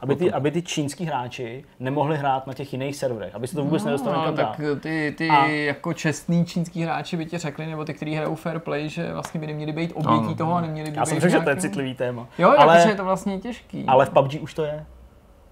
aby 0.00 0.16
ty, 0.16 0.32
aby 0.32 0.50
ty 0.50 0.62
čínský 0.62 1.04
hráči 1.04 1.64
nemohli 1.80 2.16
hrát 2.16 2.46
na 2.46 2.54
těch 2.54 2.72
jiných 2.72 2.96
serverech, 2.96 3.34
aby 3.34 3.46
se 3.46 3.54
to 3.56 3.64
vůbec 3.64 3.82
no, 3.82 3.86
nedostalo 3.86 4.16
někam 4.16 4.36
tak 4.36 4.60
ty, 4.80 5.14
ty 5.18 5.28
a... 5.28 5.46
jako 5.46 5.92
čestní 5.92 6.46
čínský 6.46 6.82
hráči 6.82 7.16
by 7.16 7.26
ti 7.26 7.38
řekli, 7.38 7.66
nebo 7.66 7.84
ty, 7.84 7.94
kteří 7.94 8.14
hrajou 8.14 8.34
fair 8.34 8.58
play, 8.58 8.88
že 8.88 9.12
vlastně 9.12 9.40
by 9.40 9.46
neměli 9.46 9.72
být 9.72 9.92
obětí 9.94 10.26
no, 10.26 10.34
toho 10.34 10.54
a 10.54 10.60
neměli 10.60 10.90
by 10.90 10.96
Já 10.96 11.06
jsem 11.06 11.20
řekl, 11.20 11.32
že 11.32 11.40
to 11.40 11.50
je 11.50 11.56
citlivý 11.56 11.94
téma. 11.94 12.26
Jo, 12.38 12.54
ale, 12.58 12.88
je 12.88 12.94
to 12.94 13.04
vlastně 13.04 13.38
těžký. 13.38 13.84
Ale 13.86 14.06
v 14.06 14.10
PUBG 14.10 14.42
už 14.42 14.54
to 14.54 14.64
je. 14.64 14.86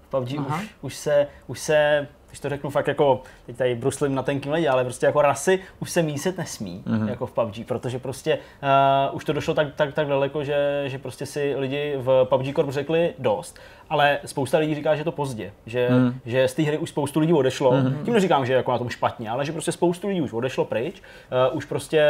V 0.01 0.09
PUBG 0.09 0.39
už, 0.39 0.75
už, 0.81 0.95
se, 0.95 1.27
už 1.47 1.59
se 1.59 2.07
když 2.29 2.39
to 2.39 2.49
řeknu 2.49 2.69
fakt 2.69 2.87
jako, 2.87 3.21
teď 3.45 3.57
tady 3.57 3.75
bruslím 3.75 4.15
na 4.15 4.23
tenkým 4.23 4.51
ledě, 4.51 4.69
ale 4.69 4.83
prostě 4.83 5.05
jako 5.05 5.21
rasy 5.21 5.59
už 5.79 5.91
se 5.91 6.01
mísit 6.01 6.37
nesmí, 6.37 6.83
mm-hmm. 6.87 7.09
jako 7.09 7.25
v 7.25 7.31
PUBG, 7.31 7.67
protože 7.67 7.99
prostě 7.99 8.39
uh, 9.09 9.15
už 9.15 9.25
to 9.25 9.33
došlo 9.33 9.53
tak, 9.53 9.75
tak, 9.75 9.93
tak 9.93 10.07
daleko, 10.07 10.43
že, 10.43 10.83
že 10.85 10.97
prostě 10.97 11.25
si 11.25 11.55
lidi 11.57 11.93
v 11.97 12.25
PUBG 12.29 12.55
Corp 12.55 12.69
řekli 12.69 13.13
dost 13.19 13.59
ale 13.89 14.19
spousta 14.25 14.57
lidí 14.57 14.75
říká, 14.75 14.95
že 14.95 15.01
je 15.01 15.05
to 15.05 15.11
pozdě, 15.11 15.51
že, 15.65 15.87
mm. 15.89 16.13
že 16.25 16.47
z 16.47 16.53
té 16.53 16.63
hry 16.63 16.77
už 16.77 16.89
spoustu 16.89 17.19
lidí 17.19 17.33
odešlo. 17.33 17.71
Mm. 17.71 18.05
Tím 18.05 18.13
neříkám, 18.13 18.45
že 18.45 18.53
je 18.53 18.57
jako 18.57 18.71
na 18.71 18.77
tom 18.77 18.89
špatně, 18.89 19.29
ale 19.29 19.45
že 19.45 19.51
prostě 19.51 19.71
spoustu 19.71 20.07
lidí 20.07 20.21
už 20.21 20.33
odešlo 20.33 20.65
pryč, 20.65 21.01
uh, 21.51 21.57
už 21.57 21.65
prostě 21.65 22.03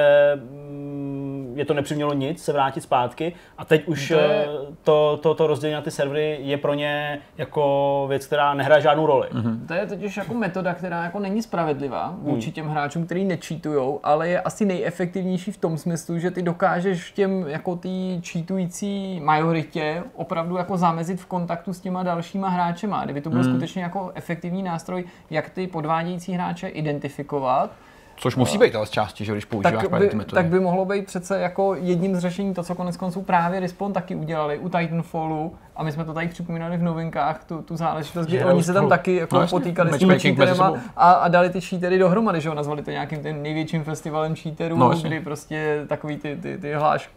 um, 0.70 1.54
je 1.56 1.66
to 1.66 1.74
nepřimělo 1.74 2.14
nic 2.14 2.44
se 2.44 2.54
vrátit 2.54 2.82
zpátky 2.82 3.34
a 3.58 3.66
teď 3.66 3.88
už 3.88 4.08
to, 4.08 4.14
je... 4.14 4.48
to, 4.84 5.20
to, 5.22 5.36
to 5.36 5.48
rozdělení 5.48 5.76
na 5.76 5.82
ty 5.82 5.92
servery 5.92 6.38
je 6.42 6.58
pro 6.58 6.74
ně 6.74 7.20
jako 7.38 8.06
věc, 8.10 8.26
která 8.26 8.54
nehraje 8.54 8.82
žádnou 8.82 9.06
roli. 9.06 9.28
Mm. 9.32 9.66
To 9.68 9.74
je 9.74 9.86
totiž 9.86 10.18
jako 10.18 10.34
metoda, 10.34 10.74
která 10.74 11.04
jako 11.04 11.20
není 11.20 11.42
spravedlivá 11.42 12.16
vůči 12.22 12.48
mm. 12.48 12.54
těm 12.54 12.68
hráčům, 12.68 13.06
kteří 13.06 13.26
nečítujou, 13.26 14.00
ale 14.04 14.30
je 14.30 14.42
asi 14.42 14.66
nejefektivnější 14.66 15.52
v 15.52 15.58
tom 15.58 15.78
smyslu, 15.78 16.20
že 16.20 16.32
ty 16.32 16.42
dokážeš 16.42 17.12
těm 17.12 17.46
jako 17.48 17.76
ty 17.76 18.20
čítující 18.22 19.20
majoritě 19.24 20.04
opravdu 20.16 20.58
jako 20.58 20.78
zamezit 20.78 21.20
v 21.20 21.26
kontaktu 21.26 21.69
kontaktu 21.70 21.74
s 21.74 21.80
těma 21.80 22.04
dalšíma 22.04 22.50
hráčema. 22.50 23.04
Kdyby 23.04 23.22
to 23.22 23.30
byl 23.30 23.44
hmm. 23.44 23.52
skutečně 23.52 23.84
jako 23.84 24.12
efektivní 24.16 24.64
nástroj, 24.64 25.04
jak 25.30 25.50
ty 25.50 25.68
podvádějící 25.68 26.34
hráče 26.34 26.68
identifikovat, 26.68 27.72
Což 28.20 28.36
musí 28.36 28.58
být 28.58 28.76
ale 28.76 28.86
z 28.86 28.90
části, 28.90 29.26
že 29.26 29.32
když 29.32 29.46
používáš 29.46 29.84
tak 29.84 30.00
by, 30.00 30.10
metody. 30.16 30.26
tak 30.26 30.46
by 30.46 30.60
mohlo 30.60 30.86
být 30.86 31.06
přece 31.06 31.40
jako 31.40 31.76
jedním 31.76 32.16
z 32.16 32.20
řešení 32.20 32.54
to, 32.54 32.64
co 32.64 32.76
konec 32.76 32.98
konců 32.98 33.22
právě 33.22 33.60
Respawn 33.60 33.94
taky 33.94 34.16
udělali 34.16 34.58
u 34.58 34.70
Titanfallu. 34.70 35.56
A 35.76 35.84
my 35.84 35.92
jsme 35.92 36.06
to 36.06 36.14
tady 36.14 36.28
připomínali 36.28 36.78
v 36.78 36.84
novinkách, 36.84 37.44
tu, 37.44 37.62
tu 37.62 37.78
záležitost, 37.78 38.26
kdy 38.26 38.38
Že 38.38 38.46
oni 38.46 38.64
se 38.64 38.74
tam 38.74 38.90
taky 38.90 39.16
jako 39.16 39.40
No 39.40 39.48
potýkali 39.48 39.94
s 39.94 39.98
těmi 39.98 40.20
cheaterema 40.20 40.74
a, 40.98 41.12
a, 41.12 41.28
dali 41.28 41.50
ty 41.50 41.62
cheatery 41.62 41.98
dohromady, 41.98 42.42
že 42.42 42.50
jo, 42.50 42.56
nazvali 42.56 42.82
to 42.82 42.92
nějakým 42.92 43.24
tím 43.24 43.44
největším 43.44 43.84
festivalem 43.84 44.36
cheaterů, 44.36 44.78
No 44.78 44.92
jasně. 44.92 45.10
kdy 45.10 45.20
prostě 45.20 45.86
takový 45.88 46.18
ty, 46.18 46.38
ty, 46.42 46.58
ty 46.58 46.74
hlášky, 46.74 47.12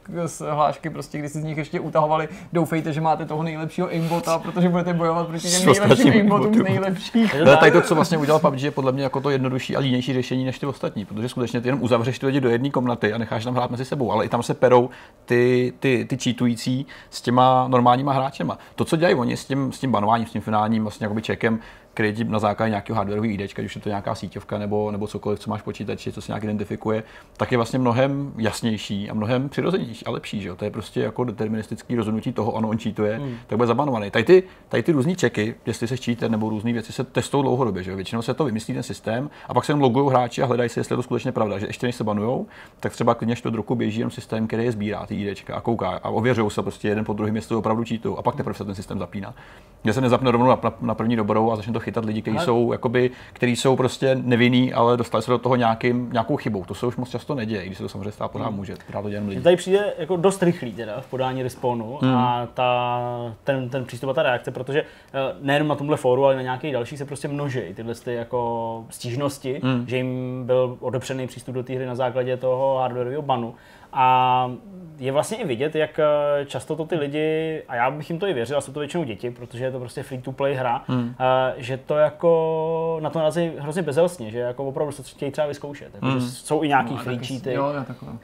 hlášky, 0.50 0.90
prostě, 0.90 1.18
kdy 1.18 1.28
si 1.28 1.40
z 1.40 1.44
nich 1.44 1.58
ještě 1.58 1.80
utahovali, 1.80 2.28
doufejte, 2.52 2.92
že 2.92 3.00
máte 3.00 3.24
toho 3.24 3.42
nejlepšího 3.42 3.88
aimbota, 3.88 4.38
protože 4.38 4.68
budete 4.68 4.94
bojovat 4.94 5.26
proti 5.26 5.48
těm 5.48 5.66
nejlepším 5.66 6.12
aimbotům 6.12 6.54
z 6.54 6.62
nejlepších. 6.62 7.34
Ale 7.34 7.56
tady 7.56 7.72
to, 7.72 7.80
co 7.80 7.94
vlastně 7.94 8.18
udělal 8.18 8.40
PUBG, 8.40 8.62
je 8.62 8.70
podle 8.70 8.92
mě 8.92 9.02
jako 9.02 9.20
to 9.20 9.30
jednodušší 9.30 9.76
a 9.76 9.80
línější 9.80 10.12
řešení 10.12 10.44
než 10.44 10.58
ty 10.58 10.66
ostatní, 10.66 10.91
protože 11.08 11.28
skutečně 11.28 11.60
ty 11.60 11.68
jenom 11.68 11.82
uzavřeš 11.82 12.18
ty 12.18 12.26
lidi 12.26 12.40
do 12.40 12.48
jedné 12.48 12.70
komnaty 12.70 13.12
a 13.12 13.18
necháš 13.18 13.44
tam 13.44 13.54
hrát 13.54 13.70
mezi 13.70 13.84
sebou, 13.84 14.12
ale 14.12 14.24
i 14.24 14.28
tam 14.28 14.42
se 14.42 14.54
perou 14.54 14.90
ty, 15.24 15.72
ty, 15.80 16.06
ty 16.08 16.18
cheatující 16.18 16.86
s 17.10 17.22
těma 17.22 17.68
normálníma 17.68 18.12
hráčema. 18.12 18.58
To, 18.74 18.84
co 18.84 18.96
dělají 18.96 19.14
oni 19.14 19.36
s 19.36 19.44
tím, 19.44 19.72
s 19.72 19.78
tím 19.78 19.92
banováním, 19.92 20.26
s 20.26 20.30
tím 20.30 20.42
finálním 20.42 20.82
vlastně 20.82 21.08
checkem, 21.26 21.58
ti 21.94 22.24
na 22.24 22.38
základě 22.38 22.70
nějakého 22.70 22.96
hardwareového 22.96 23.34
ID, 23.34 23.58
už 23.64 23.74
je 23.74 23.82
to 23.82 23.88
nějaká 23.88 24.14
síťovka 24.14 24.58
nebo, 24.58 24.90
nebo 24.90 25.06
cokoliv, 25.06 25.38
co 25.38 25.50
máš 25.50 25.62
počítači, 25.62 26.12
co 26.12 26.22
se 26.22 26.32
nějak 26.32 26.44
identifikuje, 26.44 27.02
tak 27.36 27.52
je 27.52 27.58
vlastně 27.58 27.78
mnohem 27.78 28.32
jasnější 28.36 29.10
a 29.10 29.14
mnohem 29.14 29.48
přirozenější 29.48 30.06
a 30.06 30.10
lepší. 30.10 30.40
Že 30.40 30.48
jo? 30.48 30.56
To 30.56 30.64
je 30.64 30.70
prostě 30.70 31.00
jako 31.00 31.24
deterministický 31.24 31.96
rozhodnutí 31.96 32.32
toho, 32.32 32.56
ano, 32.56 32.68
on 32.68 32.78
cheatuje, 32.78 33.16
hmm. 33.16 33.36
tak 33.46 33.56
bude 33.56 33.66
zabanovaný. 33.66 34.10
Tady 34.10 34.24
ty, 34.24 34.42
tady 34.68 34.82
ty 34.82 34.92
různý 34.92 35.14
checky, 35.14 35.54
jestli 35.66 35.88
se 35.88 35.96
cheater 35.96 36.30
nebo 36.30 36.48
různé 36.48 36.72
věci 36.72 36.92
se 36.92 37.04
testují 37.04 37.42
dlouhodobě. 37.42 37.82
Že 37.82 37.90
jo? 37.90 37.96
Většinou 37.96 38.22
se 38.22 38.34
to 38.34 38.44
vymyslí 38.44 38.74
ten 38.74 38.82
systém 38.82 39.30
a 39.48 39.54
pak 39.54 39.64
se 39.64 39.72
logují 39.72 40.10
hráči 40.10 40.42
a 40.42 40.46
hledají 40.46 40.70
si, 40.70 40.80
jestli 40.80 40.92
je 40.92 40.96
to 40.96 41.02
skutečně 41.02 41.32
pravda. 41.32 41.58
Že 41.58 41.66
ještě 41.66 41.86
než 41.86 41.96
se 41.96 42.04
banujou, 42.04 42.46
tak 42.80 42.92
třeba 42.92 43.14
klidně 43.14 43.36
čtvrt 43.36 43.54
roku 43.54 43.74
běží 43.74 43.98
jenom 43.98 44.10
systém, 44.10 44.46
který 44.46 44.64
je 44.64 44.72
sbírá 44.72 45.06
ty 45.06 45.14
IDčka 45.14 45.54
a 45.56 45.60
kouká 45.60 46.00
a 46.02 46.08
ověřují 46.08 46.50
se 46.50 46.62
prostě 46.62 46.88
jeden 46.88 47.04
po 47.04 47.12
druhém, 47.12 47.36
jestli 47.36 47.56
opravdu 47.56 47.84
cheatují 47.84 48.16
a 48.18 48.22
pak 48.22 48.36
teprve 48.36 48.54
se 48.54 48.64
ten 48.64 48.74
systém 48.74 48.98
zapíná. 48.98 49.34
Kde 49.82 49.92
se 49.92 50.00
nezapne 50.00 50.30
rovnou 50.30 50.48
na, 50.48 50.58
na, 50.62 50.72
na 50.80 50.94
první 50.94 51.16
dobrou 51.16 51.52
a 51.52 51.56
začne 51.56 51.72
to 51.72 51.80
chytat 51.82 52.04
lidi, 52.04 52.22
kteří 52.22 52.36
Ale- 52.36 52.46
jsou, 52.46 52.72
jakoby, 52.72 53.10
kteří 53.32 53.56
jsou 53.56 53.76
prostě 53.76 54.14
nevinní, 54.14 54.72
ale 54.72 54.96
dostali 54.96 55.22
se 55.22 55.30
do 55.30 55.38
toho 55.38 55.56
nějakým, 55.56 56.10
nějakou 56.12 56.36
chybou. 56.36 56.64
To 56.64 56.74
se 56.74 56.86
už 56.86 56.96
moc 56.96 57.10
často 57.10 57.34
neděje, 57.34 57.62
i 57.62 57.66
když 57.66 57.78
se 57.78 57.82
to 57.82 57.88
samozřejmě 57.88 58.12
stát 58.12 58.30
pořád 58.30 58.50
může. 58.50 58.74
Právě 58.86 59.10
to 59.10 59.14
jenom 59.14 59.28
lidi. 59.28 59.40
tady 59.40 59.56
přijde 59.56 59.92
jako 59.98 60.16
dost 60.16 60.42
rychlý 60.42 60.72
teda 60.72 61.00
v 61.00 61.06
podání 61.06 61.42
respawnu 61.42 61.98
hmm. 62.02 62.14
a 62.14 62.48
ta, 62.54 63.34
ten, 63.44 63.68
ten 63.68 63.84
přístup 63.84 64.10
a 64.10 64.12
ta 64.12 64.22
reakce, 64.22 64.50
protože 64.50 64.80
eh, 64.80 65.18
nejenom 65.40 65.68
na 65.68 65.74
tomhle 65.74 65.96
fóru, 65.96 66.24
ale 66.24 66.36
na 66.36 66.42
nějakých 66.42 66.72
dalších 66.72 66.98
se 66.98 67.04
prostě 67.04 67.28
množí 67.28 67.60
tyhle 67.74 67.94
ty 67.94 68.14
jako 68.14 68.84
stížnosti, 68.90 69.60
hmm. 69.64 69.84
že 69.88 69.96
jim 69.96 70.42
byl 70.46 70.76
odepřený 70.80 71.26
přístup 71.26 71.54
do 71.54 71.62
té 71.62 71.74
hry 71.74 71.86
na 71.86 71.94
základě 71.94 72.36
toho 72.36 72.78
hardwareového 72.78 73.22
banu. 73.22 73.54
A 73.92 74.52
je 74.98 75.12
vlastně 75.12 75.36
i 75.36 75.46
vidět, 75.46 75.74
jak 75.74 75.98
eh, 75.98 76.44
často 76.46 76.76
to 76.76 76.84
ty 76.84 76.96
lidi, 76.96 77.62
a 77.68 77.76
já 77.76 77.90
bych 77.90 78.10
jim 78.10 78.18
to 78.18 78.26
i 78.26 78.32
věřil, 78.32 78.58
a 78.58 78.60
jsou 78.60 78.72
to 78.72 78.80
většinou 78.80 79.04
děti, 79.04 79.30
protože 79.30 79.64
je 79.64 79.70
to 79.70 79.78
prostě 79.78 80.02
free 80.02 80.20
to 80.20 80.32
play 80.32 80.54
hra, 80.54 80.84
hmm. 80.88 81.14
že 81.56 81.71
to 81.76 81.94
jako 81.96 82.98
na 83.02 83.10
to 83.10 83.18
narazí 83.18 83.52
hrozně 83.58 83.82
bezelstně, 83.82 84.30
že 84.30 84.38
jako 84.38 84.64
opravdu 84.64 84.92
se 84.92 85.02
to 85.02 85.08
chtějí 85.08 85.32
třeba 85.32 85.46
vyzkoušet. 85.46 85.94
Jako, 85.94 86.10
že 86.20 86.26
jsou 86.30 86.62
i 86.62 86.68
nějaký 86.68 86.94
No, 86.94 87.00
a 87.00 87.02
free 87.02 87.18
cheaty. 87.18 87.52
Jo. 87.52 87.72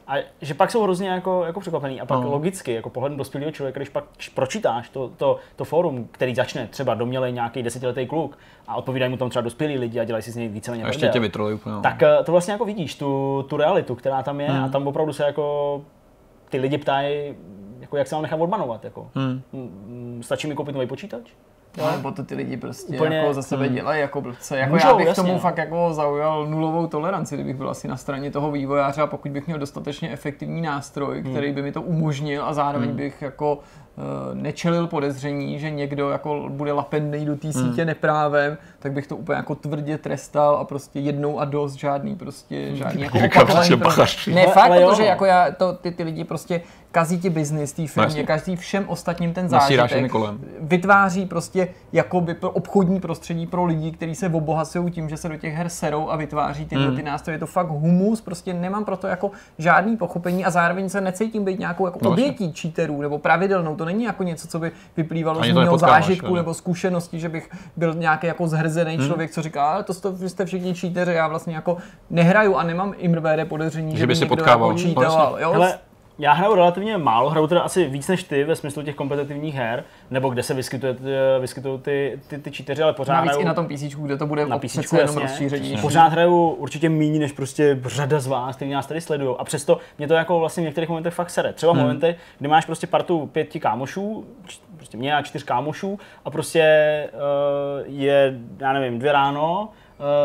A 0.07 0.13
že 0.41 0.53
pak 0.53 0.71
jsou 0.71 0.83
hrozně 0.83 1.09
jako, 1.09 1.43
jako 1.45 1.59
překvapený. 1.59 2.01
A 2.01 2.05
pak 2.05 2.19
No. 2.23 2.31
logicky, 2.31 2.73
jako 2.73 2.89
pohledem 2.89 3.17
dospělého 3.17 3.51
člověka, 3.51 3.79
když 3.79 3.89
pak 3.89 4.03
pročítáš 4.33 4.89
to, 4.89 5.11
to, 5.17 5.37
to 5.55 5.65
fórum, 5.65 6.07
který 6.11 6.35
začne 6.35 6.67
třeba 6.67 6.93
domělej 6.93 7.31
nějaký 7.31 7.63
desetiletý 7.63 8.07
kluk 8.07 8.37
a 8.67 8.75
odpovídají 8.75 9.11
mu 9.11 9.17
tam 9.17 9.29
třeba 9.29 9.43
dospělí 9.43 9.77
lidi 9.77 9.99
a 9.99 10.03
dělají 10.03 10.23
si 10.23 10.31
z 10.31 10.35
něj 10.35 10.47
víceméně 10.47 10.83
A 10.83 10.87
ještě 10.87 11.07
tě 11.07 11.19
vytrolují 11.19 11.55
úplně. 11.55 11.75
no. 11.75 11.81
tak 11.81 12.03
eh, 12.03 12.23
to 12.23 12.31
vlastně 12.31 12.51
jako 12.51 12.65
vidíš, 12.65 12.95
tu, 12.95 13.45
tu 13.49 13.57
realitu, 13.57 13.95
která 13.95 14.23
tam 14.23 14.41
je 14.41 14.47
Hmm. 14.49 14.63
a 14.63 14.69
tam 14.69 14.87
opravdu 14.87 15.13
se 15.13 15.23
jako 15.23 15.81
ty 16.49 16.57
lidi 16.59 16.77
ptají, 16.77 17.35
jako 17.79 17.97
jak 17.97 18.07
se 18.07 18.15
mám 18.15 18.21
nechat 18.21 18.39
odbanovat. 18.41 18.83
Jako. 18.83 19.09
Hmm. 19.15 19.41
Mm, 19.53 20.21
Stačí 20.23 20.47
mi 20.47 20.55
koupit 20.55 20.75
nový 20.75 20.87
počítač? 20.87 21.21
No, 21.77 21.91
nebo 21.91 22.11
to 22.11 22.23
ty 22.23 22.35
lidi 22.35 22.57
prostě 22.57 22.95
Úplně- 22.95 23.17
jako 23.17 23.33
za 23.33 23.41
sebe 23.41 23.69
dělají 23.69 24.01
jako 24.01 24.21
blbce. 24.21 24.57
Jako 24.59 24.73
Můžou, 24.73 24.87
já 24.87 24.93
bych 24.93 25.07
jasně, 25.07 25.23
tomu 25.23 25.33
no. 25.33 25.39
fakt 25.39 25.57
jako 25.57 25.93
zaujal 25.93 26.45
nulovou 26.47 26.87
toleranci, 26.87 27.35
kdybych 27.35 27.55
byl 27.55 27.69
asi 27.69 27.87
na 27.87 27.97
straně 27.97 28.31
toho 28.31 28.51
vývojáře 28.51 29.01
a 29.01 29.07
pokud 29.07 29.31
bych 29.31 29.47
měl 29.47 29.59
dostatečně 29.59 30.11
efektivní 30.11 30.61
nástroj, 30.61 31.21
který 31.23 31.51
by 31.51 31.61
mi 31.61 31.71
to 31.71 31.81
umožnil 31.81 32.43
a 32.45 32.53
zároveň 32.53 32.89
bych 32.91 33.21
jako 33.21 33.59
eh, 33.97 34.01
nečelil 34.35 34.87
podezření, 34.87 35.59
že 35.59 35.69
někdo 35.69 36.09
jako 36.09 36.45
bude 36.49 36.71
lapený 36.73 37.25
do 37.25 37.35
té 37.35 37.53
sítě 37.53 37.85
neprávem, 37.85 38.57
tak 38.79 38.91
bych 38.91 39.07
to 39.07 39.15
úplně 39.15 39.35
jako 39.37 39.55
tvrdě 39.55 39.97
trestal 39.97 40.55
a 40.55 40.63
prostě 40.63 40.99
jednou 40.99 41.39
a 41.39 41.45
dost 41.45 41.73
žádný 41.73 42.15
prostě 42.15 42.75
žádný 42.75 43.01
jako 43.21 43.45
pro- 43.45 43.77
bachař. 43.77 44.27
Ne, 44.27 44.47
fakt, 44.47 44.65
ale 44.65 44.81
jo, 44.81 44.89
protože 44.89 45.03
no. 45.03 45.09
jako 45.09 45.25
já, 45.25 45.51
to, 45.51 45.73
ty, 45.73 45.91
ty 45.91 46.03
lidi 46.03 46.23
prostě 46.23 46.61
kazí 46.91 47.19
ti 47.19 47.29
biznis 47.29 47.73
té 47.73 47.87
firmě, 47.87 48.03
jasně. 48.07 48.23
kazí 48.23 48.55
všem 48.55 48.83
ostatním 48.87 49.33
ten 49.33 49.49
zážitek 49.49 50.11
kolem. 50.11 50.39
vytváří 50.59 51.25
prostě 51.25 51.67
jakoby 51.93 52.33
pro 52.33 52.49
obchodní 52.51 52.99
prostředí 52.99 53.47
pro 53.47 53.65
lidi, 53.65 53.91
kteří 53.91 54.15
se 54.15 54.27
obohacují 54.29 54.91
tím, 54.91 55.09
že 55.09 55.17
se 55.17 55.29
do 55.29 55.37
těch 55.37 55.53
her 55.53 55.69
serou 55.69 56.09
a 56.09 56.15
vytváří 56.15 56.65
tyhle 56.65 56.85
Hmm. 56.87 56.95
ty 56.95 57.03
nástroje. 57.03 57.35
Je 57.35 57.39
to 57.39 57.45
fakt 57.45 57.67
humus, 57.69 58.21
prostě 58.21 58.53
nemám 58.53 58.85
pro 58.85 58.97
to 58.97 59.07
jako 59.07 59.31
žádný 59.57 59.97
pochopení 59.97 60.45
a 60.45 60.49
zároveň 60.49 60.89
se 60.89 61.01
necítím 61.01 61.45
být 61.45 61.59
nějakou 61.59 61.85
jako 61.85 61.99
No, 62.03 62.09
obětí 62.11 62.53
cheaterů 62.53 63.01
nebo 63.01 63.17
pravidelnou. 63.19 63.75
To 63.75 63.85
není 63.85 64.03
jako 64.03 64.23
něco, 64.23 64.47
co 64.47 64.59
by 64.59 64.71
vyplývalo 64.97 65.39
Ani 65.41 65.51
z 65.51 65.55
mého 65.55 65.77
zážitku 65.77 66.27
jo. 66.27 66.35
nebo 66.35 66.53
zkušenosti, 66.53 67.19
že 67.19 67.29
bych 67.29 67.49
byl 67.77 67.93
nějaký 67.93 68.27
jako 68.27 68.47
zhrzený 68.47 68.97
Hmm. 68.97 69.07
člověk, 69.07 69.31
co 69.31 69.41
říká, 69.41 69.69
ale 69.71 69.83
to 69.83 69.93
jste, 69.93 70.11
vy 70.11 70.29
jste 70.29 70.45
všichni 70.45 70.73
cheateři, 70.75 71.13
já 71.13 71.27
vlastně 71.27 71.55
jako 71.55 71.77
nehraju 72.09 72.55
a 72.55 72.63
nemám 72.63 72.93
imrvére 72.97 73.45
podezření, 73.45 73.97
že, 73.97 74.07
by 74.07 74.15
si 74.15 74.19
někdo 74.21 74.35
potkával. 74.35 74.69
Jako 74.69 74.79
No, 74.79 74.85
cheatoval. 74.85 75.31
jasně. 75.31 75.43
jo? 75.43 75.51
Hele, 75.53 75.77
já 76.19 76.33
hraju 76.33 76.55
relativně 76.55 76.97
málo, 76.97 77.29
hraju 77.29 77.47
teda 77.47 77.61
asi 77.61 77.85
víc 77.85 78.07
než 78.07 78.23
ty 78.23 78.43
ve 78.43 78.55
smyslu 78.55 78.83
těch 78.83 78.95
kompetitivních 78.95 79.55
her, 79.55 79.83
nebo 80.11 80.29
kde 80.29 80.43
se 80.43 80.53
vyskytuje, 80.53 80.95
vyskytují 81.39 81.79
ty, 81.79 82.19
ty, 82.27 82.37
ty 82.37 82.51
cheateři, 82.51 82.83
ale 82.83 82.93
pořád 82.93 83.13
Navíc 83.13 83.31
hraju, 83.31 83.41
i 83.41 83.45
na 83.45 83.53
tom 83.53 83.67
PC, 83.67 83.81
kde 83.81 84.17
to 84.17 84.25
bude 84.25 84.45
na 84.45 84.59
PC, 84.59 84.65
přece 84.65 84.99
jenom 84.99 85.17
rozšíření. 85.17 85.77
Pořád 85.81 86.07
hraju 86.07 86.49
určitě 86.49 86.89
méně 86.89 87.19
než 87.19 87.31
prostě 87.31 87.79
řada 87.85 88.19
z 88.19 88.27
vás, 88.27 88.55
kteří 88.55 88.71
nás 88.71 88.87
tady 88.87 89.01
sledují. 89.01 89.35
A 89.39 89.43
přesto 89.43 89.77
mě 89.97 90.07
to 90.07 90.13
jako 90.13 90.39
vlastně 90.39 90.63
v 90.63 90.65
některých 90.65 90.89
momentech 90.89 91.13
fakt 91.13 91.29
sere. 91.29 91.53
Třeba 91.53 91.71
hmm. 91.71 91.81
momenty, 91.81 92.15
kdy 92.39 92.47
máš 92.47 92.65
prostě 92.65 92.87
partu 92.87 93.29
pěti 93.31 93.59
kámošů, 93.59 94.25
prostě 94.77 94.97
mě 94.97 95.15
a 95.15 95.21
čtyř 95.21 95.43
kámošů 95.43 95.99
a 96.25 96.29
prostě 96.29 96.63
uh, 97.13 97.19
je, 97.85 98.39
já 98.59 98.73
nevím, 98.73 98.99
dvě 98.99 99.11
ráno, 99.11 99.69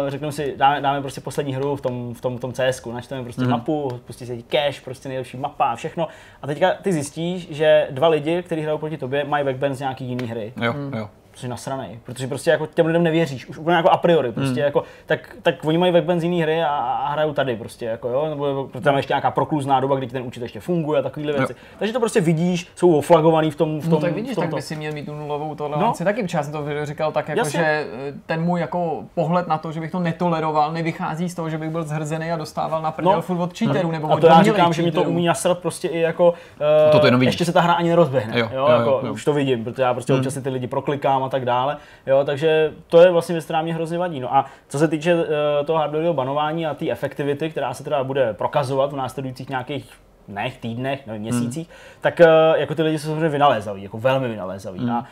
řeknu 0.09 0.33
si, 0.33 0.55
dáme, 0.57 0.81
dáme 0.81 1.01
prostě 1.01 1.21
poslední 1.21 1.55
hru 1.55 1.77
v 1.77 1.81
tom, 1.81 2.15
v 2.15 2.21
tom, 2.21 2.37
v 2.39 2.41
tom 2.41 2.53
CSku, 2.53 2.93
načteme 2.93 3.23
prostě 3.23 3.43
Mhm. 3.43 3.51
mm. 3.51 3.59
mapu, 3.59 4.01
pustí 4.07 4.27
se 4.27 4.37
ti 4.37 4.43
cache, 4.43 4.81
prostě 4.85 5.09
nejlepší 5.09 5.37
mapa 5.37 5.65
a 5.65 5.77
všechno. 5.77 6.09
A 6.43 6.47
teďka 6.47 6.75
ty 6.83 6.93
zjistíš, 6.93 7.49
že 7.51 7.89
dva 7.91 8.09
lidi, 8.09 8.43
kteří 8.43 8.63
hrajou 8.63 8.79
proti 8.79 8.99
tobě, 8.99 9.25
mají 9.25 9.45
backband 9.45 9.75
z 9.77 9.81
nějaký 9.81 10.05
jiný 10.05 10.27
hry 10.29 10.53
Jo, 10.63 10.75
jo. 10.97 11.09
Jsi 11.35 11.49
nasranej, 11.49 11.99
protože 12.05 12.27
prostě 12.29 12.51
jako 12.51 12.67
těm 12.67 12.87
lidem 12.87 13.03
nevěříš, 13.03 13.47
už 13.47 13.59
úplně 13.59 13.77
jako 13.77 13.91
a 13.91 13.97
priori, 13.97 14.33
prostě 14.33 14.55
Hmm. 14.61 14.65
jako, 14.65 14.83
tak, 15.07 15.37
tak 15.43 15.55
oni 15.65 15.79
mají 15.79 15.93
webben 15.93 16.21
z 16.21 16.25
jiný 16.25 16.43
hry 16.43 16.63
a, 16.63 16.69
a 16.69 17.09
hrajou 17.13 17.33
tady 17.33 17.57
prostě, 17.57 17.87
jako 17.87 18.09
jo, 18.09 18.27
nebo 18.31 18.69
protože 18.73 18.85
tam 18.85 18.95
je 18.95 18.99
ještě 18.99 19.13
nějaká 19.13 19.31
prokluzná 19.31 19.81
doba, 19.81 19.97
kdy 19.97 20.07
ti 20.07 20.13
ten 20.13 20.23
účet 20.23 20.43
ještě 20.43 20.61
funguje 20.61 21.01
a 21.01 21.03
takovéhle 21.03 21.33
věci. 21.33 21.55
Takže 21.79 21.93
to 21.93 22.01
prostě 22.01 22.21
vidíš, 22.21 22.69
jsou 22.77 22.97
oflagovaný 22.97 23.51
v 23.51 23.57
tom, 23.57 23.81
v 23.81 23.83
tom, 23.83 23.91
No 23.93 24.01
tak 24.01 24.13
vidíš, 24.13 24.33
v 24.33 24.35
tom 24.35 24.45
tak 24.45 24.55
by 24.55 24.63
si 24.63 24.77
měl 24.77 24.93
mít 24.93 25.07
tu 25.07 25.15
nulovou 25.15 25.55
toleranci. 25.55 26.03
No. 26.05 26.11
Taky 26.11 26.23
protože 26.23 26.39
já 26.39 26.43
jsem 26.43 26.53
to 26.53 26.65
říkal 26.87 27.13
tak, 27.13 27.29
jako, 27.29 27.39
Jasně. 27.39 27.61
že 27.61 27.65
eh, 28.09 28.13
ten 28.27 28.43
můj 28.43 28.61
jako 28.61 29.03
pohled 29.15 29.47
na 29.49 29.59
to, 29.59 29.73
že 29.73 29.81
bych 29.81 29.91
to 29.91 30.01
netoleroval, 30.01 30.73
nevychází 30.73 31.29
z 31.29 31.35
toho, 31.35 31.51
že 31.51 31.59
bych 31.59 31.71
byl 31.71 31.83
zhrzený 31.85 32.33
a 32.33 32.37
dostával 32.37 32.83
na 32.83 32.91
prdel 32.93 33.13
No. 33.13 33.23
furt 33.23 33.39
od 33.41 33.59
cheaterů, 33.59 33.91
nebo 33.91 34.13
a 34.13 34.17
to 34.17 34.27
já 34.27 34.43
říkám, 34.43 34.73
že 34.73 34.83
mi 34.83 34.93
to 34.93 35.03
umí 35.03 35.27
nasrat 35.27 35.59
prostě 35.59 35.89
i 35.89 36.01
jako, 36.01 36.29
uh, 36.31 36.93
to 36.93 36.99
to 36.99 37.07
jenom 37.07 37.21
vidíš. 37.21 37.33
ještě 37.33 37.45
se 37.45 37.53
ta 37.53 37.61
hra 37.61 37.73
ani 37.73 37.89
nerozběhne, 37.89 38.39
Jo, 38.41 38.49
jo, 38.53 38.59
jo, 38.61 38.67
jo, 38.73 38.79
jako, 38.79 39.01
jo. 39.07 39.13
už 39.13 39.25
to 39.25 39.33
vidím, 39.33 39.65
protože 39.65 39.83
já 39.83 39.95
prostě 39.95 40.15
občas 40.15 40.35
si 40.35 40.43
ty 40.43 40.49
lidi 40.51 40.67
proklikám 40.67 41.24
a 41.25 41.29
tak 41.29 41.45
dále, 41.45 41.77
jo, 42.07 42.25
takže 42.25 42.73
to 42.87 43.01
je 43.01 43.11
vlastně 43.11 43.33
věc, 43.33 43.45
která 43.45 43.63
mě 43.63 43.75
hrozně 43.75 43.99
vadí. 43.99 44.21
No 44.21 44.35
a 44.35 44.45
co 44.69 44.79
se 44.79 44.89
týče 44.89 45.15
uh, 45.15 45.21
toho 45.65 45.79
hardwareového 45.79 46.15
banování 46.15 46.67
a 46.67 46.75
té 46.75 46.91
efektivity, 46.91 47.51
která 47.51 47.75
se 47.75 47.85
teda 47.85 48.05
bude 48.05 48.33
prokazovat 48.33 48.93
v 48.93 48.97
následujících 48.97 49.49
nějakých 49.49 49.93
dnech, 50.29 50.59
týdnech, 50.59 51.07
nevím, 51.07 51.23
měsících, 51.23 51.69
hmm. 51.69 51.77
tak 52.01 52.21
uh, 52.21 52.61
jako 52.61 52.75
ty 52.75 52.83
lidi 52.83 52.99
jsou 52.99 53.09
samozřejmě 53.09 53.29
vynalézaví, 53.29 53.83
jako 53.83 53.99
velmi 53.99 54.29
vynalézaví. 54.29 54.79
Hmm. 54.79 54.91
A 54.91 54.99
uh, 55.01 55.07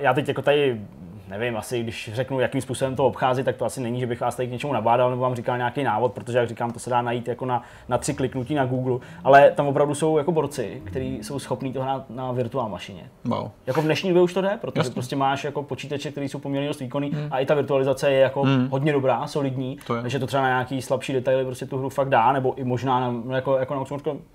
já 0.00 0.14
teď 0.14 0.28
jako 0.28 0.42
tady 0.42 0.80
nevím, 1.28 1.56
asi 1.56 1.82
když 1.82 2.10
řeknu, 2.14 2.40
jakým 2.40 2.60
způsobem 2.60 2.96
to 2.96 3.06
obchází, 3.06 3.42
tak 3.42 3.56
to 3.56 3.64
asi 3.64 3.80
není, 3.80 4.00
že 4.00 4.06
bych 4.06 4.20
vás 4.20 4.36
tady 4.36 4.48
k 4.48 4.52
něčemu 4.52 4.72
nabádal 4.72 5.10
nebo 5.10 5.22
vám 5.22 5.34
říkal 5.34 5.56
nějaký 5.56 5.82
návod, 5.82 6.12
protože 6.12 6.38
jak 6.38 6.48
říkám, 6.48 6.72
to 6.72 6.78
se 6.78 6.90
dá 6.90 7.02
najít 7.02 7.28
jako 7.28 7.46
na, 7.46 7.62
na 7.88 7.98
tři 7.98 8.14
kliknutí 8.14 8.54
na 8.54 8.64
Google, 8.64 8.98
ale 9.24 9.50
tam 9.50 9.66
opravdu 9.66 9.94
jsou 9.94 10.18
jako 10.18 10.32
borci, 10.32 10.82
kteří 10.84 11.18
jsou 11.22 11.38
schopní 11.38 11.72
to 11.72 11.82
hrát 11.82 12.10
na 12.10 12.32
virtuální 12.32 12.72
mašině. 12.72 13.02
Wow. 13.24 13.50
Jako 13.66 13.82
v 13.82 13.84
dnešní 13.84 14.10
době 14.10 14.22
už 14.22 14.34
to 14.34 14.40
jde, 14.40 14.58
protože 14.60 14.80
Jasně. 14.80 14.92
prostě 14.92 15.16
máš 15.16 15.44
jako 15.44 15.62
počítače, 15.62 16.10
které 16.10 16.28
jsou 16.28 16.38
poměrně 16.38 16.68
dost 16.68 16.80
výkonný 16.80 17.12
a 17.30 17.38
i 17.38 17.46
ta 17.46 17.54
virtualizace 17.54 18.10
je 18.12 18.20
jako 18.20 18.46
hodně 18.70 18.92
dobrá, 18.92 19.26
solidní, 19.26 19.78
To 19.86 19.94
je. 19.94 20.02
takže 20.02 20.18
to 20.18 20.26
třeba 20.26 20.42
na 20.42 20.48
nějaký 20.48 20.82
slabší 20.82 21.12
detaily 21.12 21.44
prostě 21.44 21.66
tu 21.66 21.78
hru 21.78 21.88
fakt 21.88 22.08
dá, 22.08 22.32
nebo 22.32 22.54
i 22.54 22.64
možná 22.64 23.00
na, 23.00 23.36
jako, 23.36 23.58
jako 23.58 23.74
na 23.74 23.84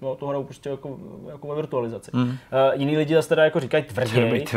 no, 0.01 0.15
to 0.15 0.27
hrajou 0.27 0.43
prostě 0.43 0.69
jako, 0.69 0.97
jako 1.29 1.47
ve 1.47 1.55
virtualizaci. 1.55 2.11
Uh, 2.11 2.29
jiní 2.73 2.97
lidi 2.97 3.15
zase 3.15 3.29
teda 3.29 3.43
jako 3.43 3.59
říkají 3.59 3.83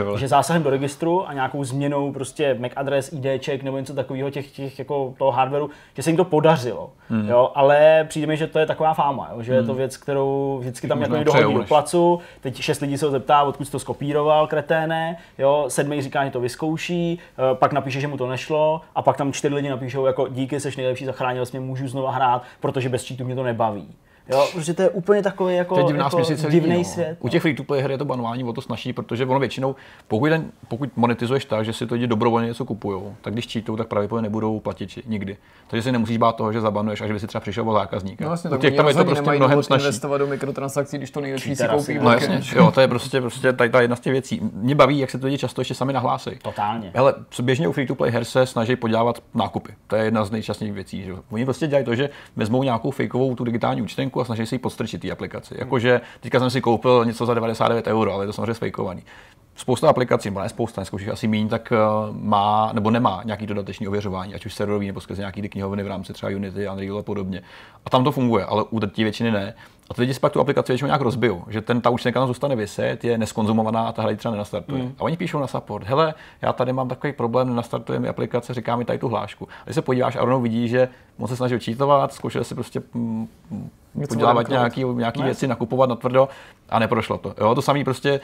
vole. 0.04 0.18
že 0.18 0.28
zásahem 0.28 0.62
do 0.62 0.70
registru 0.70 1.28
a 1.28 1.32
nějakou 1.32 1.64
změnou 1.64 2.12
prostě 2.22 2.54
MAC 2.54 2.72
adres, 2.76 3.12
IDček 3.12 3.62
nebo 3.62 3.78
něco 3.78 3.94
takového 3.94 4.30
těch, 4.30 4.50
těch 4.50 4.78
jako 4.78 5.14
toho 5.18 5.30
hardwareu, 5.30 5.70
že 5.96 6.02
se 6.02 6.10
jim 6.10 6.16
to 6.16 6.24
podařilo. 6.24 6.90
Hmm. 7.08 7.28
Jo, 7.28 7.52
ale 7.54 8.04
přijde 8.08 8.26
mi, 8.26 8.36
že 8.36 8.46
to 8.46 8.58
je 8.58 8.66
taková 8.66 8.94
fáma, 8.94 9.30
jo, 9.32 9.42
že 9.42 9.52
hmm. 9.52 9.60
je 9.60 9.66
to 9.66 9.72
hmm. 9.72 9.78
věc, 9.78 9.96
kterou 9.96 10.58
vždycky 10.60 10.88
tam 10.88 11.02
jako 11.02 11.16
někdo 11.16 11.32
hodí 11.32 11.54
do 11.54 11.64
placu, 11.64 12.20
teď 12.40 12.60
šest 12.60 12.80
lidí 12.80 12.98
se 12.98 13.06
ho 13.06 13.12
zeptá, 13.12 13.42
odkud 13.42 13.64
jsi 13.64 13.72
to 13.72 13.78
skopíroval, 13.78 14.46
kreténe, 14.46 15.16
jo, 15.38 15.64
sedmý 15.68 16.02
říká, 16.02 16.24
že 16.24 16.30
to 16.30 16.40
vyzkouší, 16.40 17.18
eh, 17.18 17.54
pak 17.54 17.72
napíše, 17.72 18.00
že 18.00 18.08
mu 18.08 18.16
to 18.16 18.26
nešlo 18.26 18.80
a 18.94 19.02
pak 19.02 19.16
tam 19.16 19.32
čtyři 19.32 19.54
lidi 19.54 19.68
napíšou 19.68 20.06
jako 20.06 20.28
díky, 20.28 20.60
seš 20.60 20.76
nejlepší, 20.76 21.04
zachránil 21.04 21.46
jsi 21.46 21.58
mě, 21.58 21.66
můžu 21.66 21.88
znova 21.88 22.10
hrát, 22.10 22.42
protože 22.60 22.88
bez 22.88 23.08
cheatu 23.08 23.24
mě 23.24 23.34
to 23.34 23.42
nebaví. 23.42 23.88
Jo, 24.28 24.48
protože 24.52 24.74
to 24.74 24.82
je 24.82 24.90
úplně 24.90 25.22
takový 25.22 25.56
jako, 25.56 25.74
to 25.74 25.80
je 25.80 25.86
divná 25.86 26.04
jako 26.04 26.50
divný 26.50 26.78
no. 26.78 26.84
svět. 26.84 27.18
U 27.20 27.28
těch 27.28 27.42
free-to-play 27.42 27.82
her 27.82 27.90
je 27.90 27.98
to 27.98 28.04
banování 28.04 28.44
o 28.44 28.52
to 28.52 28.60
snaží, 28.60 28.92
protože 28.92 29.26
ono 29.26 29.40
většinou, 29.40 29.76
pokud, 30.08 30.30
pokud 30.68 30.96
monetizuješ 30.96 31.44
tak, 31.44 31.64
že 31.64 31.72
si 31.72 31.86
to 31.86 31.94
lidi 31.94 32.06
dobrovolně 32.06 32.48
něco 32.48 32.64
kupují, 32.64 33.02
tak 33.20 33.32
když 33.32 33.46
čítou, 33.46 33.76
tak 33.76 33.88
pravděpodobně 33.88 34.22
nebudou 34.22 34.60
platit 34.60 34.98
nikdy. 35.06 35.36
Takže 35.66 35.82
si 35.82 35.92
nemusíš 35.92 36.16
bát 36.16 36.36
toho, 36.36 36.52
že 36.52 36.60
zabanuješ, 36.60 37.00
až 37.00 37.12
by 37.12 37.20
si 37.20 37.26
třeba 37.26 37.40
přišel 37.40 37.70
o 37.70 37.72
zákazníka. 37.72 38.24
No 38.24 38.28
vlastně, 38.28 38.50
tak 38.50 38.60
těch 38.60 38.74
tam 38.74 38.88
je 38.88 38.94
to 38.94 39.04
prostě 39.04 39.30
mnohem 39.30 39.62
snažší. 39.62 39.84
investovat 39.84 40.18
do 40.18 40.26
mikrotransakcí, 40.26 40.98
když 40.98 41.10
to 41.10 41.20
nejlepší 41.20 41.56
si 41.56 41.68
koupí. 41.68 41.98
No 41.98 42.12
jasně, 42.12 42.40
jo, 42.56 42.70
to 42.70 42.80
je 42.80 42.88
prostě, 42.88 43.20
prostě 43.20 43.52
tady 43.52 43.70
ta 43.70 43.80
jedna 43.80 43.96
z 43.96 44.00
těch 44.00 44.12
věcí. 44.12 44.40
Mě 44.52 44.74
baví, 44.74 44.98
jak 44.98 45.10
se 45.10 45.18
to 45.18 45.26
lidi 45.26 45.38
často 45.38 45.60
ještě 45.60 45.74
sami 45.74 45.92
nahlásí. 45.92 46.30
Totálně. 46.42 46.90
Ale 46.94 47.14
co 47.30 47.42
běžně 47.42 47.68
u 47.68 47.72
free-to-play 47.72 48.10
her 48.10 48.24
se 48.24 48.46
snaží 48.46 48.76
podívat 48.76 49.22
nákupy. 49.34 49.74
To 49.86 49.96
je 49.96 50.04
jedna 50.04 50.24
z 50.24 50.30
nejčastějších 50.30 50.74
věcí. 50.74 51.02
Že? 51.02 51.12
Oni 51.30 51.44
prostě 51.44 51.66
dělají 51.66 51.84
to, 51.84 51.94
že 51.94 52.10
vezmou 52.36 52.62
nějakou 52.62 52.90
fakeovou 52.90 53.34
tu 53.34 53.44
digitální 53.44 53.82
účtenku 53.82 54.20
a 54.22 54.24
snaží 54.24 54.46
se 54.46 54.54
ji 54.54 54.58
podstrčit 54.58 55.00
té 55.00 55.10
aplikaci. 55.10 55.54
Jakože 55.58 56.00
teďka 56.20 56.38
jsem 56.38 56.50
si 56.50 56.60
koupil 56.60 57.04
něco 57.04 57.26
za 57.26 57.34
99 57.34 57.86
euro, 57.86 58.14
ale 58.14 58.24
je 58.24 58.26
to 58.26 58.32
samozřejmě 58.32 58.54
fejkovaný. 58.54 59.02
Spousta 59.56 59.88
aplikací, 59.88 60.28
nebo 60.28 60.40
ne 60.40 60.48
spousta, 60.48 60.80
dneska 60.80 61.12
asi 61.12 61.28
méně, 61.28 61.48
tak 61.48 61.72
eh, 61.72 61.76
má 62.12 62.70
nebo 62.72 62.90
nemá 62.90 63.22
nějaký 63.24 63.46
dodatečný 63.46 63.88
ověřování, 63.88 64.34
ať 64.34 64.46
už 64.46 64.54
serverový 64.54 64.86
nebo 64.86 65.00
skrze 65.00 65.22
nějaký 65.22 65.48
knihovny 65.48 65.82
v 65.82 65.86
rámci 65.86 66.12
třeba 66.12 66.32
Unity, 66.32 66.68
Unreal 66.68 66.98
a 66.98 67.02
podobně. 67.02 67.42
A 67.84 67.90
tam 67.90 68.04
to 68.04 68.12
funguje, 68.12 68.44
ale 68.44 68.64
u 68.70 68.78
drtí 68.78 69.02
většiny 69.02 69.30
ne. 69.30 69.54
A 69.90 69.94
ty 69.94 70.00
lidi 70.00 70.14
si 70.14 70.20
pak 70.20 70.32
tu 70.32 70.40
aplikaci 70.40 70.72
většinou 70.72 70.86
nějak 70.86 71.00
rozbijou, 71.00 71.44
že 71.48 71.60
ten, 71.60 71.80
ta 71.80 71.90
účtenka 71.90 72.20
tam 72.20 72.26
zůstane 72.26 72.56
vyset, 72.56 73.04
je 73.04 73.18
neskonzumovaná 73.18 73.88
a 73.88 73.92
ta 73.92 74.02
hra 74.02 74.16
třeba 74.16 74.32
nenastartuje. 74.32 74.82
Mm. 74.82 74.94
A 74.98 75.02
oni 75.02 75.16
píšou 75.16 75.38
na 75.38 75.46
support, 75.46 75.86
hele, 75.86 76.14
já 76.42 76.52
tady 76.52 76.72
mám 76.72 76.88
takový 76.88 77.12
problém, 77.12 77.48
nenastartuje 77.48 77.98
mi 77.98 78.08
aplikace, 78.08 78.54
říká 78.54 78.76
mi 78.76 78.84
tady 78.84 78.98
tu 78.98 79.08
hlášku. 79.08 79.48
A 79.60 79.64
když 79.64 79.74
se 79.74 79.82
podíváš 79.82 80.16
a 80.16 80.20
rovnou 80.20 80.40
vidí, 80.40 80.68
že 80.68 80.88
moc 81.18 81.30
se 81.30 81.36
snažil 81.36 81.58
čítovat, 81.58 82.12
zkoušel 82.12 82.44
si 82.44 82.54
prostě 82.54 82.82
mm, 82.94 83.28
podělávat 84.08 84.48
nějaký, 84.48 84.84
nějaký 84.84 85.22
věci, 85.22 85.46
nakupovat 85.46 85.88
na 85.88 85.96
tvrdo 85.96 86.28
a 86.68 86.78
neprošlo 86.78 87.18
to. 87.18 87.34
Jo, 87.40 87.54
to 87.54 87.62
samý 87.62 87.84
prostě 87.84 88.20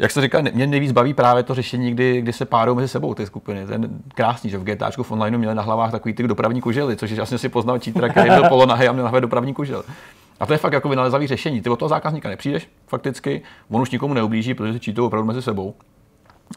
jak 0.00 0.10
se 0.10 0.20
říká, 0.20 0.40
mě 0.52 0.66
nejvíc 0.66 0.92
baví 0.92 1.14
právě 1.14 1.42
to 1.42 1.54
řešení, 1.54 1.90
kdy, 1.90 2.20
kdy 2.20 2.32
se 2.32 2.44
párují 2.44 2.76
mezi 2.76 2.88
sebou 2.88 3.14
ty 3.14 3.26
skupiny. 3.26 3.60
Je 3.60 3.80
krásný, 4.14 4.50
že 4.50 4.58
v 4.58 4.64
GTAčku 4.64 5.02
v 5.02 5.12
online 5.12 5.38
měli 5.38 5.54
na 5.54 5.62
hlavách 5.62 5.90
takový 5.90 6.14
ty 6.14 6.28
dopravní 6.28 6.60
kužely, 6.60 6.96
což 6.96 7.10
je 7.10 7.16
jasně 7.16 7.38
si 7.38 7.48
poznal 7.48 7.78
cheatera, 7.78 8.08
který 8.08 8.30
byl 8.30 8.48
polonahy 8.48 8.88
a 8.88 8.92
měl 8.92 9.04
na 9.04 9.10
hlavě 9.10 9.20
dopravní 9.20 9.54
kužel. 9.54 9.82
A 10.40 10.46
to 10.46 10.52
je 10.52 10.58
fakt 10.58 10.72
jako 10.72 10.88
vynalezavý 10.88 11.26
řešení. 11.26 11.60
Ty 11.60 11.70
od 11.70 11.78
toho 11.78 11.88
zákazníka 11.88 12.28
nepřijdeš 12.28 12.68
fakticky, 12.86 13.42
on 13.70 13.82
už 13.82 13.90
nikomu 13.90 14.14
neublíží, 14.14 14.54
protože 14.54 14.72
si 14.72 14.80
čítou 14.80 15.06
opravdu 15.06 15.26
mezi 15.26 15.42
sebou 15.42 15.74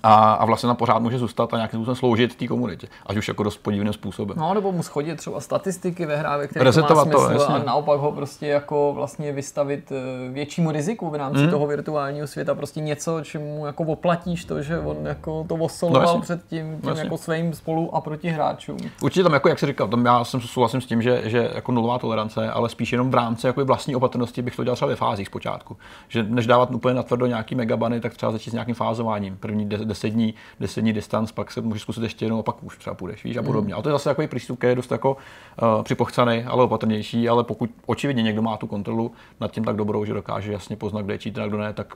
a, 0.03 0.33
a 0.33 0.45
vlastně 0.45 0.67
na 0.67 0.75
pořád 0.75 0.99
může 0.99 1.19
zůstat 1.19 1.53
a 1.53 1.57
nějakým 1.57 1.79
způsobem 1.79 1.95
sloužit 1.95 2.35
té 2.35 2.47
komunitě, 2.47 2.87
až 3.05 3.17
už 3.17 3.27
jako 3.27 3.43
dost 3.43 3.57
podivným 3.57 3.93
způsobem. 3.93 4.37
No, 4.39 4.53
nebo 4.53 4.71
mu 4.71 4.83
schodit 4.83 5.17
třeba 5.17 5.39
statistiky 5.39 6.05
ve 6.05 6.17
hrách, 6.17 6.47
které 6.47 6.71
to 6.71 6.95
má 6.95 7.03
smysl 7.03 7.37
to, 7.37 7.49
a 7.49 7.63
naopak 7.63 7.99
ho 7.99 8.11
prostě 8.11 8.47
jako 8.47 8.93
vlastně 8.95 9.31
vystavit 9.31 9.91
eh, 9.91 10.31
většímu 10.31 10.71
riziku 10.71 11.09
v 11.09 11.15
rámci 11.15 11.43
mm. 11.43 11.49
toho 11.49 11.67
virtuálního 11.67 12.27
světa, 12.27 12.55
prostě 12.55 12.79
něco, 12.79 13.21
čemu 13.23 13.65
jako 13.65 13.83
oplatíš 13.83 14.45
to, 14.45 14.61
že 14.61 14.79
on 14.79 14.97
jako 15.05 15.45
to 15.47 15.55
osoloval 15.55 16.15
no, 16.15 16.21
před 16.21 16.45
tím, 16.47 16.79
tím 16.81 16.97
jako 16.97 17.17
svým 17.17 17.53
spolu 17.53 17.95
a 17.95 18.01
proti 18.01 18.29
hráčům. 18.29 18.77
Určitě 19.01 19.23
tam, 19.23 19.33
jako 19.33 19.49
jak 19.49 19.59
jsi 19.59 19.65
říkal, 19.65 19.87
tam 19.87 20.05
já 20.05 20.23
jsem 20.23 20.41
souhlasím 20.41 20.81
s 20.81 20.85
tím, 20.85 21.01
že, 21.01 21.21
že 21.25 21.51
jako 21.55 21.71
nulová 21.71 21.99
tolerance, 21.99 22.49
ale 22.49 22.69
spíš 22.69 22.91
jenom 22.91 23.11
v 23.11 23.13
rámci 23.13 23.47
jako 23.47 23.65
vlastní 23.65 23.95
opatrnosti 23.95 24.41
bych 24.41 24.55
to 24.55 24.63
dělal 24.63 24.75
třeba 24.75 24.89
ve 24.89 24.95
fázích 24.95 25.27
zpočátku. 25.27 25.77
Že 26.07 26.23
než 26.23 26.47
dávat 26.47 26.71
úplně 26.71 26.95
natvrdo 26.95 27.25
nějaký 27.25 27.55
megabany, 27.55 28.01
tak 28.01 28.13
třeba 28.13 28.31
začít 28.31 28.49
s 28.49 28.53
nějakým 28.53 28.75
fázováním. 28.75 29.37
První 29.37 29.65
10 29.85 30.09
dní, 30.09 30.33
10 30.59 30.81
dní 30.81 30.93
distanc, 30.93 31.31
pak 31.31 31.51
se 31.51 31.61
můžeš 31.61 31.81
zkusit 31.81 32.03
ještě 32.03 32.25
jednou 32.25 32.39
a 32.39 32.43
pak 32.43 32.63
už 32.63 32.77
třeba 32.77 32.93
půjdeš, 32.93 33.23
víš, 33.23 33.37
a 33.37 33.43
podobně. 33.43 33.73
Mm. 33.73 33.79
A 33.79 33.81
to 33.81 33.89
je 33.89 33.93
zase 33.93 34.09
takový 34.09 34.27
přístup, 34.27 34.57
který 34.57 34.71
je 34.71 34.75
dost 34.75 34.91
jako 34.91 35.17
uh, 35.61 35.83
připochcaný, 35.83 36.43
ale 36.43 36.63
opatrnější, 36.63 37.29
ale 37.29 37.43
pokud 37.43 37.69
očividně 37.85 38.23
někdo 38.23 38.41
má 38.41 38.57
tu 38.57 38.67
kontrolu 38.67 39.11
nad 39.39 39.51
tím 39.51 39.63
tak 39.63 39.75
dobrou, 39.75 40.05
že 40.05 40.13
dokáže 40.13 40.53
jasně 40.53 40.75
poznat, 40.75 41.01
kde 41.01 41.13
je 41.13 41.17
cheater 41.17 41.43
a 41.43 41.47
kdo 41.47 41.57
ne, 41.57 41.73
tak 41.73 41.93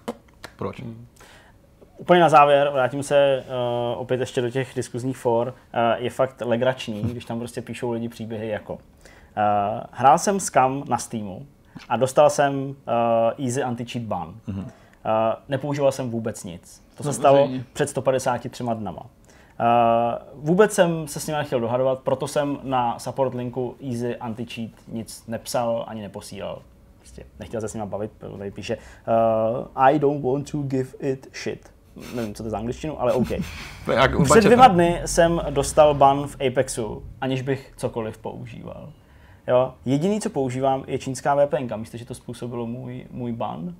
proč? 0.56 0.82
Mm. 0.82 1.08
Úplně 1.98 2.20
na 2.20 2.30
závěr, 2.30 2.70
vrátím 2.74 3.04
se 3.04 3.44
uh, 3.48 4.02
opět 4.02 4.20
ještě 4.20 4.42
do 4.42 4.50
těch 4.50 4.72
diskuzních 4.76 5.18
for, 5.18 5.48
uh, 5.48 6.04
je 6.04 6.10
fakt 6.10 6.42
legrační, 6.46 7.02
když 7.12 7.26
tam 7.26 7.40
prostě 7.40 7.62
píšou 7.62 7.92
lidi 7.92 8.10
příběhy 8.10 8.48
jako 8.48 8.74
uh, 8.74 8.80
hrál 9.92 10.18
jsem 10.18 10.40
Scam 10.40 10.84
na 10.88 10.98
Steamu 10.98 11.46
a 11.90 11.98
dostal 11.98 12.30
jsem 12.30 12.54
uh, 12.56 13.46
Easy 13.46 13.64
Anti-Cheat 13.64 14.06
Ban. 14.06 14.36
Mm-hmm. 14.48 14.64
Uh, 14.64 14.70
nepoužíval 15.50 15.92
jsem 15.92 16.10
vůbec 16.10 16.44
nic. 16.44 16.87
To 16.98 17.04
se 17.04 17.14
stalo 17.14 17.50
před 17.74 17.90
153 17.90 18.64
dnama. 18.74 19.02
Uh, 19.02 20.46
vůbec 20.46 20.74
jsem 20.74 21.08
se 21.08 21.20
s 21.20 21.28
ním 21.28 21.38
nechtěl 21.38 21.60
dohadovat, 21.60 22.00
proto 22.00 22.28
jsem 22.28 22.60
na 22.64 23.00
support 23.00 23.34
linku 23.34 23.76
Easy 23.84 24.16
Anti-Cheat 24.16 24.70
nic 24.88 25.24
nepsal 25.28 25.86
ani 25.88 26.02
neposílal. 26.02 26.62
Prostě 27.00 27.24
nechtěl 27.40 27.62
se 27.62 27.70
s 27.70 27.74
ním 27.74 27.88
bavit, 27.88 28.12
tady 28.38 28.52
píše 28.52 28.78
uh, 28.78 29.68
I 29.76 30.00
don't 30.00 30.24
want 30.24 30.52
to 30.52 30.62
give 30.62 30.90
it 31.00 31.30
shit. 31.44 31.72
Nevím, 32.16 32.34
co 32.34 32.44
to 32.44 32.48
je 32.48 32.52
za 32.52 32.58
angličtinu, 32.58 33.02
ale 33.02 33.14
OK. 33.14 33.28
Před 34.24 34.44
dvěma 34.44 34.68
dny 34.68 35.02
jsem 35.06 35.42
dostal 35.50 35.94
ban 35.94 36.28
v 36.28 36.38
Apexu, 36.48 37.04
aniž 37.22 37.42
bych 37.42 37.74
cokoliv 37.78 38.18
používal. 38.18 38.90
Jo? 39.48 39.74
Jediný, 39.86 40.22
co 40.22 40.30
používám, 40.30 40.84
je 40.88 40.98
čínská 40.98 41.46
VPN. 41.46 41.76
Myslíte, 41.76 41.98
že 41.98 42.06
to 42.06 42.16
způsobilo 42.16 42.66
můj, 42.66 43.06
můj 43.12 43.32
ban? 43.32 43.76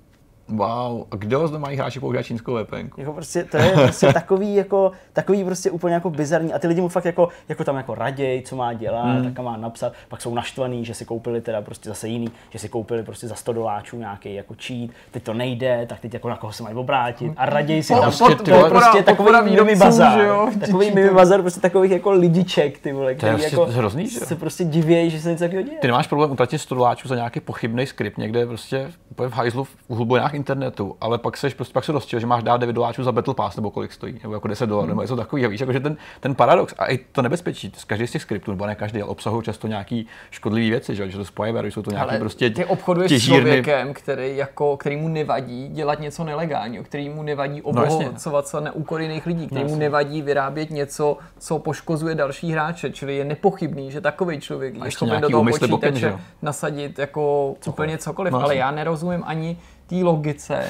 Wow, 0.48 1.04
a 1.10 1.16
kdo 1.16 1.48
zde 1.48 1.58
mají 1.58 1.76
hráči 1.76 2.00
používat 2.00 2.22
čínskou 2.22 2.64
VPN? 2.64 2.88
Jako 2.96 3.12
prostě, 3.12 3.44
to 3.44 3.56
je 3.56 3.70
prostě 3.70 4.12
takový, 4.12 4.54
jako, 4.54 4.92
takový 5.12 5.44
prostě 5.44 5.70
úplně 5.70 5.94
jako 5.94 6.10
bizarní. 6.10 6.52
A 6.52 6.58
ty 6.58 6.66
lidi 6.66 6.80
mu 6.80 6.88
fakt 6.88 7.04
jako, 7.04 7.28
jako 7.48 7.64
tam 7.64 7.76
jako 7.76 7.94
raději, 7.94 8.42
co 8.42 8.56
má 8.56 8.72
dělat, 8.72 9.02
hmm. 9.02 9.34
tak 9.34 9.44
má 9.44 9.56
napsat, 9.56 9.92
pak 10.08 10.20
jsou 10.20 10.34
naštvaný, 10.34 10.84
že 10.84 10.94
si 10.94 11.04
koupili 11.04 11.40
teda 11.40 11.62
prostě 11.62 11.88
zase 11.88 12.08
jiný, 12.08 12.30
že 12.50 12.58
si 12.58 12.68
koupili 12.68 13.02
prostě 13.02 13.28
za 13.28 13.34
100 13.34 13.52
doláčů 13.52 13.96
nějaký 13.96 14.34
jako 14.34 14.54
cheat, 14.66 14.90
teď 15.10 15.22
to 15.22 15.34
nejde, 15.34 15.86
tak 15.88 16.00
teď 16.00 16.14
jako 16.14 16.28
na 16.28 16.36
koho 16.36 16.52
se 16.52 16.62
mají 16.62 16.76
obrátit. 16.76 17.32
A 17.36 17.46
raději 17.46 17.82
si 17.82 17.92
tam 17.92 18.02
prostě, 18.02 18.34
ty 18.34 18.50
vole, 18.50 18.70
prostě 18.70 19.02
takový 19.02 19.50
mimi 19.50 19.76
bazar, 19.76 20.20
takový 20.60 20.90
mimi 20.90 21.10
bazar, 21.10 21.40
prostě 21.40 21.60
takových 21.60 21.90
jako 21.90 22.10
lidiček, 22.10 22.78
ty 22.78 22.92
vole, 22.92 23.14
který 23.14 23.42
jako 23.42 23.66
hrozný, 23.66 24.08
se 24.08 24.36
prostě 24.36 24.64
divějí, 24.64 25.10
že 25.10 25.20
se 25.20 25.30
něco 25.30 25.44
takového 25.44 25.68
děje. 25.68 25.78
Ty 25.78 25.86
nemáš 25.86 26.06
problém 26.06 26.30
utratit 26.30 26.58
100 26.58 26.74
doláčů 26.74 27.08
za 27.08 27.14
nějaký 27.14 27.40
pochybný 27.40 27.86
skript 27.86 28.18
někde 28.18 28.46
prostě 28.46 28.90
úplně 29.10 29.28
v 29.28 29.32
hajzlu 29.32 29.64
v 29.64 29.76
hlubinách 29.90 30.34
internetu, 30.38 30.96
ale 31.00 31.18
pak, 31.18 31.36
seš, 31.36 31.54
prostě, 31.54 31.72
pak 31.72 31.84
se 31.84 31.92
rozčil, 31.92 32.20
že 32.20 32.26
máš 32.26 32.42
dát 32.42 32.56
9 32.56 32.72
doláčů 32.72 33.04
za 33.04 33.12
Battle 33.12 33.34
Pass 33.34 33.56
nebo 33.56 33.70
kolik 33.70 33.92
stojí, 33.92 34.20
nebo 34.22 34.34
jako 34.34 34.48
10 34.48 34.66
dolarů, 34.66 34.82
hmm. 34.82 34.88
nebo 34.88 35.02
něco 35.02 35.16
takového. 35.16 35.50
Víš, 35.50 35.60
jako, 35.60 35.72
že 35.72 35.80
ten, 35.80 35.96
ten 36.20 36.34
paradox. 36.34 36.74
A 36.78 36.86
i 36.86 36.98
to 36.98 37.22
nebezpečí, 37.22 37.72
z 37.76 37.84
každý 37.84 38.06
z 38.06 38.12
těch 38.12 38.22
skriptů, 38.22 38.50
nebo 38.50 38.66
ne 38.66 38.74
každý, 38.74 39.02
ale 39.02 39.10
obsahují 39.10 39.44
často 39.44 39.66
nějaký 39.66 40.06
škodlivé 40.30 40.70
věci, 40.70 40.94
že, 40.94 41.10
že 41.10 41.18
to 41.18 41.24
spojuje, 41.24 41.72
jsou 41.72 41.82
to 41.82 41.90
nějaký 41.90 42.10
ale 42.10 42.18
prostě 42.18 42.50
ty 42.50 42.64
obchoduješ 42.64 43.12
s 43.12 43.24
člověkem, 43.24 43.94
který, 43.94 44.36
jako, 44.36 44.76
který 44.76 44.96
mu 44.96 45.08
nevadí 45.08 45.68
dělat 45.68 46.00
něco 46.00 46.24
nelegálního, 46.24 46.84
který 46.84 47.08
mu 47.08 47.22
nevadí 47.22 47.56
no, 47.56 47.62
obohacovat 47.62 48.44
no, 48.44 48.48
se 48.48 48.60
na 48.60 48.72
úkor 48.72 49.00
jiných 49.00 49.26
lidí, 49.26 49.46
který 49.46 49.64
no, 49.64 49.68
mu 49.68 49.76
nevadí 49.76 50.22
vyrábět 50.22 50.70
něco, 50.70 51.16
co 51.38 51.58
poškozuje 51.58 52.14
další 52.14 52.52
hráče, 52.52 52.90
čili 52.90 53.16
je 53.16 53.24
nepochybný, 53.24 53.90
že 53.90 54.00
takový 54.00 54.40
člověk 54.40 54.74
je 54.84 54.90
schopen 54.90 55.20
do 55.20 55.30
toho 55.30 55.44
počítače 55.44 56.18
nasadit 56.42 56.98
jako 56.98 57.54
úplně 57.66 57.98
cokoliv, 57.98 58.32
no, 58.32 58.42
ale 58.42 58.56
já 58.56 58.70
nerozumím 58.70 59.22
ani 59.26 59.56
té 59.88 59.96
logice, 59.96 60.64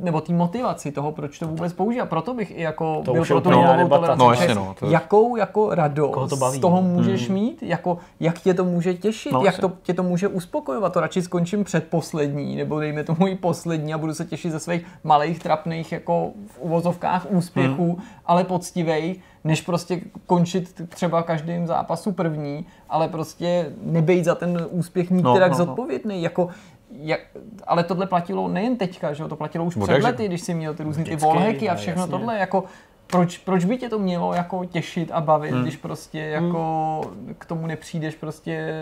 nebo 0.00 0.20
té 0.20 0.32
motivaci 0.32 0.92
toho, 0.92 1.12
proč 1.12 1.38
to 1.38 1.46
vůbec 1.46 1.72
používá. 1.72 2.06
Proto 2.06 2.34
bych 2.34 2.58
i 2.58 2.62
jako 2.62 3.02
to 3.04 3.12
byl 3.12 3.24
pro 3.24 3.40
tu 3.40 3.50
nulovou 3.50 3.88
toleranci. 3.88 4.48
No, 4.48 4.54
no, 4.54 4.74
to... 4.78 4.86
Jakou 4.86 5.36
jako 5.36 5.74
radost 5.74 6.30
to 6.30 6.36
baví? 6.36 6.58
z 6.58 6.60
toho 6.60 6.82
můžeš 6.82 7.26
hmm. 7.26 7.34
mít? 7.34 7.62
Jako, 7.62 7.98
jak 8.20 8.38
tě 8.38 8.54
to 8.54 8.64
může 8.64 8.94
těšit? 8.94 9.32
No, 9.32 9.42
jak 9.44 9.58
to, 9.58 9.72
tě 9.82 9.94
to 9.94 10.02
může 10.02 10.28
uspokojovat? 10.28 10.92
To 10.92 11.00
radši 11.00 11.22
skončím 11.22 11.64
předposlední, 11.64 12.56
nebo 12.56 12.80
dejme 12.80 13.04
tomu 13.04 13.26
i 13.26 13.34
poslední 13.34 13.94
a 13.94 13.98
budu 13.98 14.14
se 14.14 14.24
těšit 14.24 14.52
ze 14.52 14.60
svých 14.60 14.86
malých, 15.04 15.38
trapných 15.38 15.92
jako 15.92 16.30
v 16.46 16.58
uvozovkách 16.58 17.26
úspěchů, 17.30 17.92
hmm. 17.92 18.02
ale 18.26 18.44
poctivej, 18.44 19.16
než 19.44 19.60
prostě 19.60 20.00
končit 20.26 20.82
třeba 20.88 21.22
každým 21.22 21.66
zápasu 21.66 22.12
první, 22.12 22.66
ale 22.88 23.08
prostě 23.08 23.72
nebejt 23.82 24.24
za 24.24 24.34
ten 24.34 24.66
úspěch 24.70 25.10
nikterak 25.10 25.52
no, 25.52 25.58
no, 25.58 25.64
no. 25.64 25.66
zodpovědný. 25.66 26.22
Jako 26.22 26.48
jak, 26.92 27.20
ale 27.66 27.84
tohle 27.84 28.06
platilo 28.06 28.48
nejen 28.48 28.76
teďka, 28.76 29.12
že 29.12 29.24
to 29.24 29.36
platilo 29.36 29.64
už 29.64 29.76
před 29.76 30.02
lety, 30.02 30.26
když 30.26 30.40
jsi 30.40 30.54
měl 30.54 30.74
ty 30.74 30.82
různé 30.82 31.04
ty 31.04 31.16
volheky 31.16 31.68
a 31.68 31.74
všechno 31.74 32.02
jasně. 32.02 32.10
tohle, 32.10 32.38
jako 32.38 32.64
proč, 33.06 33.38
proč 33.38 33.64
by 33.64 33.78
tě 33.78 33.88
to 33.88 33.98
mělo 33.98 34.34
jako 34.34 34.64
těšit 34.64 35.10
a 35.12 35.20
bavit, 35.20 35.52
hmm. 35.52 35.62
když 35.62 35.76
prostě 35.76 36.18
jako 36.18 37.00
hmm. 37.04 37.34
k 37.38 37.44
tomu 37.44 37.66
nepřijdeš 37.66 38.14
prostě 38.14 38.74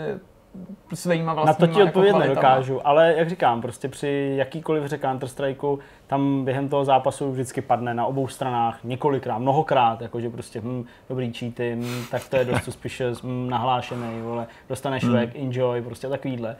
svýma 0.93 1.33
Na 1.33 1.33
vlastníma 1.33 1.73
to 1.73 1.79
ti 1.79 1.83
odpovědět 1.83 2.15
jako 2.15 2.19
kvalitama. 2.19 2.49
nedokážu, 2.49 2.87
ale 2.87 3.13
jak 3.17 3.29
říkám, 3.29 3.61
prostě 3.61 3.87
při 3.87 4.33
jakýkoliv 4.37 4.83
hře 4.83 4.99
counter 4.99 5.29
strikeu 5.29 5.79
tam 6.07 6.45
během 6.45 6.69
toho 6.69 6.85
zápasu 6.85 7.31
vždycky 7.31 7.61
padne 7.61 7.93
na 7.93 8.05
obou 8.05 8.27
stranách 8.27 8.79
několikrát, 8.83 9.37
mnohokrát, 9.37 10.01
jakože 10.01 10.29
prostě 10.29 10.61
hm, 10.61 10.85
dobrý 11.09 11.33
cheaty, 11.33 11.75
hm, 11.75 12.03
tak 12.11 12.29
to 12.29 12.35
je 12.35 12.45
dost 12.45 12.63
suspicious, 12.63 13.23
hm, 13.23 13.49
nahlášený, 13.49 14.21
vole, 14.21 14.47
dostaneš 14.69 15.03
Hmm. 15.03 15.13
vek, 15.13 15.35
enjoy, 15.35 15.81
prostě 15.81 16.07
takovýhle. 16.07 16.55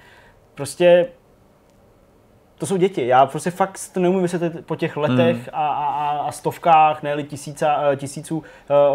Prostě 0.55 1.07
to 2.59 2.65
jsou 2.65 2.77
děti. 2.77 3.07
Já 3.07 3.25
prostě 3.25 3.51
fakt 3.51 3.77
si 3.77 3.93
to 3.93 3.99
neumím 3.99 4.21
vysvětlit 4.21 4.65
po 4.65 4.75
těch 4.75 4.97
letech 4.97 5.35
Hmm. 5.35 5.45
a, 5.53 5.67
a, 5.67 6.09
a, 6.09 6.31
stovkách, 6.31 7.03
ne 7.03 7.23
tisíca, 7.23 7.91
eh, 7.91 7.95
tisíců 7.95 8.37
uh, 8.37 8.43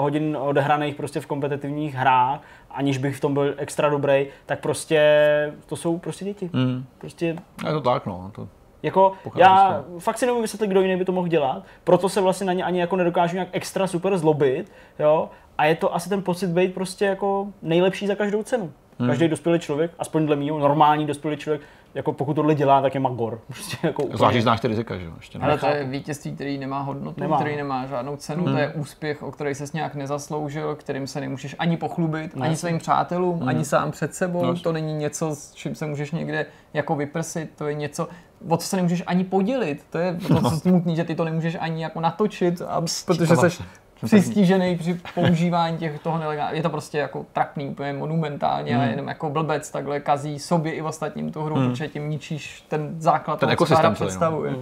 hodin 0.03 0.37
odehraných 0.41 0.95
prostě 0.95 1.21
v 1.21 1.27
kompetitivních 1.27 1.95
hrách, 1.95 2.41
aniž 2.71 2.99
bych 2.99 3.17
v 3.17 3.21
tom 3.21 3.35
byl 3.35 3.55
extra 3.57 3.89
dobrý, 3.89 4.27
tak 4.47 4.61
prostě 4.61 5.01
to 5.67 5.77
jsou 5.77 5.99
prostě 5.99 6.25
děti. 6.25 6.51
Mm. 6.53 6.85
Prostě 6.99 7.27
Je 7.67 7.73
to 7.73 7.81
tak, 7.81 8.07
no. 8.07 8.31
To, 8.35 8.49
jako 8.83 9.12
já 9.37 9.85
fakt 9.99 10.19
si 10.19 10.27
neumím 10.27 10.43
vysvětlit, 10.43 10.69
kdo 10.69 10.81
jiný 10.81 10.97
by 10.97 11.05
to 11.05 11.12
mohl 11.12 11.29
dělat, 11.29 11.62
proto 11.85 12.09
se 12.09 12.21
vlastně 12.21 12.47
na 12.47 12.53
ně 12.53 12.65
ani 12.65 12.81
jako 12.81 12.97
nedokážu 12.97 13.35
nějak 13.35 13.49
extra 13.53 13.87
super 13.87 14.19
zlobit, 14.19 14.73
jo, 14.99 15.31
a 15.59 15.65
je 15.65 15.75
to 15.75 15.95
asi 15.95 16.09
ten 16.09 16.23
pocit 16.23 16.47
být 16.47 16.75
prostě 16.75 17.05
jako 17.05 17.47
nejlepší 17.62 18.07
za 18.07 18.15
každou 18.15 18.43
cenu. 18.43 18.73
Hmm. 18.99 19.09
Každý 19.09 19.29
dospělý 19.29 19.59
člověk, 19.59 19.91
aspoň 19.99 20.27
dle 20.27 20.37
mýho, 20.37 20.59
normální 20.59 21.07
dospělý 21.07 21.37
člověk, 21.37 21.63
jako 21.95 22.13
pokud 22.13 22.35
tohle 22.35 22.55
dělá, 22.55 22.83
tak 22.83 22.95
je 22.95 23.01
magor. 23.01 23.41
Prostě 23.47 23.77
jako 23.83 24.03
úplně. 24.03 24.17
zvlášť, 24.17 24.39
znáš 24.39 24.61
ty 24.61 24.69
rizika, 24.69 24.99
že 24.99 25.05
jo? 25.05 25.13
Ještě 25.17 25.39
ne. 25.39 25.45
Ale 25.45 25.59
to 25.59 25.67
je 25.67 25.85
vítězství, 25.85 26.35
který 26.35 26.59
nemá 26.59 26.81
hodnotu, 26.81 27.21
Nemá. 27.21 27.37
který 27.37 27.57
nemá 27.57 27.87
žádnou 27.87 28.17
cenu, 28.17 28.45
to 28.45 28.57
je 28.57 28.69
úspěch, 28.69 29.23
o 29.23 29.31
který 29.31 29.55
ses 29.55 29.73
nějak 29.73 29.95
nezasloužil, 29.95 30.75
kterým 30.75 31.07
se 31.07 31.21
nemůžeš 31.21 31.57
ani 31.59 31.77
pochlubit, 31.77 32.33
ani 32.41 32.57
svým 32.57 32.79
přátelům, 32.79 33.49
ani 33.49 33.65
sám 33.65 33.91
před 33.91 34.15
sebou. 34.15 34.47
No. 34.47 34.55
To 34.57 34.73
není 34.73 34.95
něco, 34.95 35.35
s 35.35 35.53
čím 35.53 35.75
se 35.75 35.87
můžeš 35.87 36.11
někde 36.11 36.47
jako 36.75 36.97
vyprsit, 36.97 37.51
to 37.57 37.69
je 37.69 37.75
něco, 37.75 38.09
o 38.49 38.57
co 38.57 38.67
se 38.67 38.77
nemůžeš 38.77 39.03
ani 39.07 39.25
podělit. 39.25 39.87
To 39.91 39.99
je 39.99 40.15
to, 40.29 40.51
co 40.51 40.57
smutný, 40.57 40.97
že 40.97 41.05
ty 41.05 41.15
to 41.15 41.25
nemůžeš 41.25 41.57
ani 41.61 41.83
jako 41.83 42.01
natočit, 42.01 42.63
a, 42.63 42.83
protože 43.07 43.27
zase. 43.27 43.65
Přistížený 44.05 44.77
při 44.79 45.01
používání 45.15 45.79
těch 45.79 45.99
toho 46.01 46.19
nelegálního. 46.19 46.57
Je 46.57 46.63
to 46.63 46.71
prostě 46.71 46.99
jako 46.99 47.27
trapný, 47.33 47.69
úplně 47.69 47.93
monumentálně 47.93 48.73
Hmm. 48.75 48.81
a 48.83 48.85
jenom 48.87 49.09
jako 49.09 49.31
blbec 49.31 49.71
takhle 49.71 50.01
kazí 50.01 50.39
sobě 50.39 50.73
i 50.73 50.83
ostatním 50.83 51.33
tu 51.33 51.43
hru, 51.43 51.55
protože 51.55 51.89
tím 51.89 52.11
ničíš 52.11 52.65
ten 52.69 52.95
základ, 52.99 53.41
Ten 53.41 53.51
ekosystém 53.51 53.91
no. 53.91 53.95
představuje. 53.95 54.53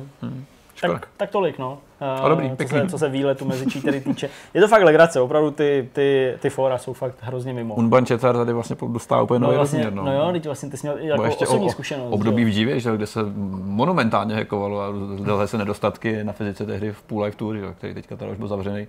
Škoda. 0.74 0.92
Tak, 0.92 1.08
tak 1.16 1.30
tolik, 1.30 1.58
no. 1.58 1.78
A 2.22 2.28
dobrý, 2.28 2.50
co, 2.50 2.56
pěkný. 2.56 2.78
se, 2.80 2.86
co 2.88 2.98
se 2.98 3.08
výletu 3.08 3.44
mezi 3.44 3.70
cheatery 3.70 4.00
týče. 4.00 4.30
Je 4.54 4.60
to 4.60 4.68
fakt 4.68 4.82
legrace, 4.82 5.20
opravdu 5.20 5.50
ty, 5.50 5.88
ty, 5.92 6.34
ty 6.40 6.50
fora 6.50 6.78
jsou 6.78 6.92
fakt 6.92 7.14
hrozně 7.20 7.52
mimo. 7.52 7.74
Unban 7.74 8.06
Četar 8.06 8.36
tady 8.36 8.52
vlastně 8.52 8.76
dostává 8.88 9.22
úplně 9.22 9.38
No, 9.40 9.46
nový 9.46 9.56
vlastně, 9.56 9.84
rozměr. 9.84 10.04
no 10.04 10.12
jo, 10.12 10.32
teď 10.32 10.46
vlastně 10.46 10.70
ty 10.70 10.76
jsi 10.76 10.86
měl 10.86 10.98
jako 10.98 11.24
ještě 11.24 11.46
osobní 11.46 11.66
o- 11.66 11.70
zkušenost. 11.70 12.12
období 12.12 12.44
v 12.44 12.50
Dívě, 12.50 12.80
že, 12.80 12.96
kde 12.96 13.06
se 13.06 13.20
monumentálně 13.64 14.34
hackovalo 14.34 14.80
a 14.80 14.86
dělaly 15.24 15.48
se 15.48 15.58
nedostatky 15.58 16.24
na 16.24 16.32
fyzice 16.32 16.66
tehdy 16.66 16.92
v 16.92 17.02
Pool 17.02 17.22
Life 17.22 17.36
Tour, 17.36 17.56
který 17.78 17.94
teďka 17.94 18.16
teda 18.16 18.30
už 18.30 18.38
byl 18.38 18.48
zavřený. 18.48 18.86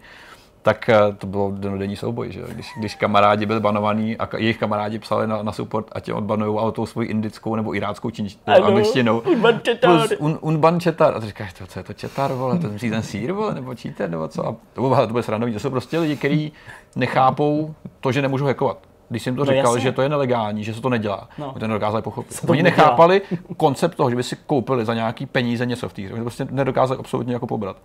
Tak 0.64 0.90
eh, 0.90 0.98
to 1.18 1.28
bylo 1.28 1.52
denodenní 1.58 1.96
souboj, 1.96 2.32
že? 2.32 2.42
Když, 2.50 2.68
když 2.78 2.96
kamarádi 2.96 3.46
byli 3.46 3.60
banovaní 3.60 4.18
a 4.18 4.30
jejich 4.38 4.58
kamarádi 4.58 5.00
psali 5.00 5.28
na, 5.28 5.44
na 5.44 5.52
support, 5.52 5.88
ať 5.92 6.04
tě 6.04 6.14
odbanujou 6.14 6.60
a 6.60 6.72
tou 6.72 6.86
svojí 6.86 7.08
indickou 7.10 7.56
nebo 7.56 7.76
iráckou 7.76 8.10
čínš, 8.10 8.38
Ano, 8.46 8.66
angličtinou. 8.66 9.20
Urban 9.20 9.60
Četar. 9.64 9.90
Plus 10.08 10.14
un, 10.20 10.38
unban 10.42 10.80
četar. 10.80 11.14
A 11.16 11.20
ty 11.20 11.26
říkáš, 11.28 11.54
to, 11.54 11.68
co 11.68 11.80
je 11.80 11.84
to 11.84 11.94
četar, 11.94 12.34
vole, 12.34 12.58
to 12.60 12.68
je 12.86 12.92
ten 12.92 13.04
sír, 13.04 13.32
vole, 13.32 13.54
nebo 13.56 13.76
cheater, 13.76 14.10
nebo 14.10 14.28
co. 14.28 14.48
A 14.48 14.56
to 14.74 14.82
bylo, 14.82 14.96
to 14.96 15.08
bude 15.08 15.24
srandový. 15.24 15.54
To 15.54 15.60
jsou 15.60 15.70
prostě 15.70 16.00
lidi, 16.00 16.16
kteří 16.16 16.52
nechápou 16.96 17.76
to, 18.00 18.12
že 18.12 18.22
nemůžou 18.22 18.46
hackovat. 18.46 18.78
Když 19.10 19.24
jsem 19.24 19.36
to 19.36 19.46
No 19.46 19.46
říkal, 19.46 19.66
jasně. 19.74 19.82
že 19.82 19.92
to 19.92 20.02
je 20.02 20.10
nelegální, 20.10 20.64
že 20.64 20.74
se 20.74 20.82
to 20.82 20.90
nedělá, 20.90 21.30
No. 21.38 21.54
to 21.60 21.68
nedokázali 21.68 22.02
pochopit. 22.04 22.42
to 22.42 22.48
Oni 22.52 22.64
nechápali 22.64 23.22
koncept 23.58 23.96
toho, 23.96 24.10
že 24.10 24.16
by 24.16 24.24
si 24.24 24.36
koupili 24.48 24.86
za 24.86 24.94
nějaký 24.94 25.26
peníze 25.26 25.66
něco 25.66 25.90
v 25.90 25.94
té 25.94 26.02
hře. 26.02 26.14
Oni 26.14 26.20
to 26.20 26.24
prostě 26.24 26.48
nedokázali 26.52 27.00
absolutně 27.00 27.34
jako 27.34 27.48
pobrat. 27.48 27.78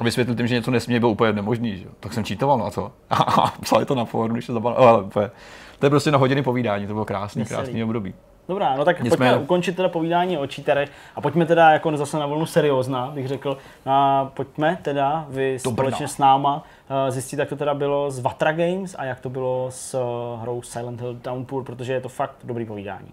A 0.00 0.04
vysvětlit 0.04 0.36
tím, 0.36 0.46
že 0.46 0.54
něco 0.54 0.70
nesmí, 0.70 0.98
bylo 1.00 1.12
úplně 1.12 1.32
nemožný. 1.32 1.76
Že? 1.78 1.86
Tak 2.00 2.12
jsem 2.12 2.24
čítoval, 2.24 2.58
no 2.58 2.66
a 2.66 2.70
co? 2.70 2.92
A 3.10 3.52
psali 3.60 3.84
to 3.86 3.94
na 3.94 4.04
fóru, 4.04 4.32
když 4.32 4.44
se 4.44 4.52
zabal. 4.52 4.74
Ale 4.78 5.02
úplně. 5.02 5.30
To 5.78 5.86
je 5.86 5.90
prostě 5.90 6.10
na 6.10 6.18
hodiny 6.18 6.42
povídání, 6.42 6.86
to 6.86 6.92
bylo 6.92 7.04
krásný, 7.04 7.42
Veselý. 7.42 7.62
krásný 7.62 7.84
období. 7.84 8.14
Dobrá, 8.48 8.76
no 8.76 8.84
tak 8.84 9.00
Nicméně- 9.02 9.30
pojďme 9.30 9.44
ukončit 9.44 9.76
teda 9.76 9.88
povídání 9.88 10.38
o 10.38 10.46
cheaterech 10.54 10.90
a 11.16 11.20
pojďme 11.20 11.46
teda 11.46 11.70
jako 11.70 11.96
zase 11.96 12.18
na 12.18 12.26
vlnu 12.26 12.46
seriózna, 12.46 13.10
bych 13.14 13.28
řekl. 13.28 13.56
A 13.86 14.24
pojďme 14.34 14.78
teda 14.82 15.26
vy 15.28 15.58
Do 15.64 15.70
společně 15.70 16.08
s 16.08 16.18
náma 16.18 16.64
eh, 17.06 17.10
zjistit, 17.10 17.38
jak 17.38 17.48
to 17.48 17.56
teda 17.56 17.74
bylo 17.74 18.10
s 18.10 18.20
Vatra 18.20 18.52
Games 18.52 18.94
a 18.98 19.04
jak 19.04 19.20
to 19.20 19.30
bylo 19.30 19.66
s 19.70 19.94
eh, 19.94 20.42
hrou 20.42 20.62
Silent 20.62 21.00
Hill 21.00 21.14
Downpour, 21.14 21.64
protože 21.64 21.92
je 21.92 22.00
to 22.00 22.08
fakt 22.08 22.36
dobrý 22.44 22.64
povídání. 22.64 23.08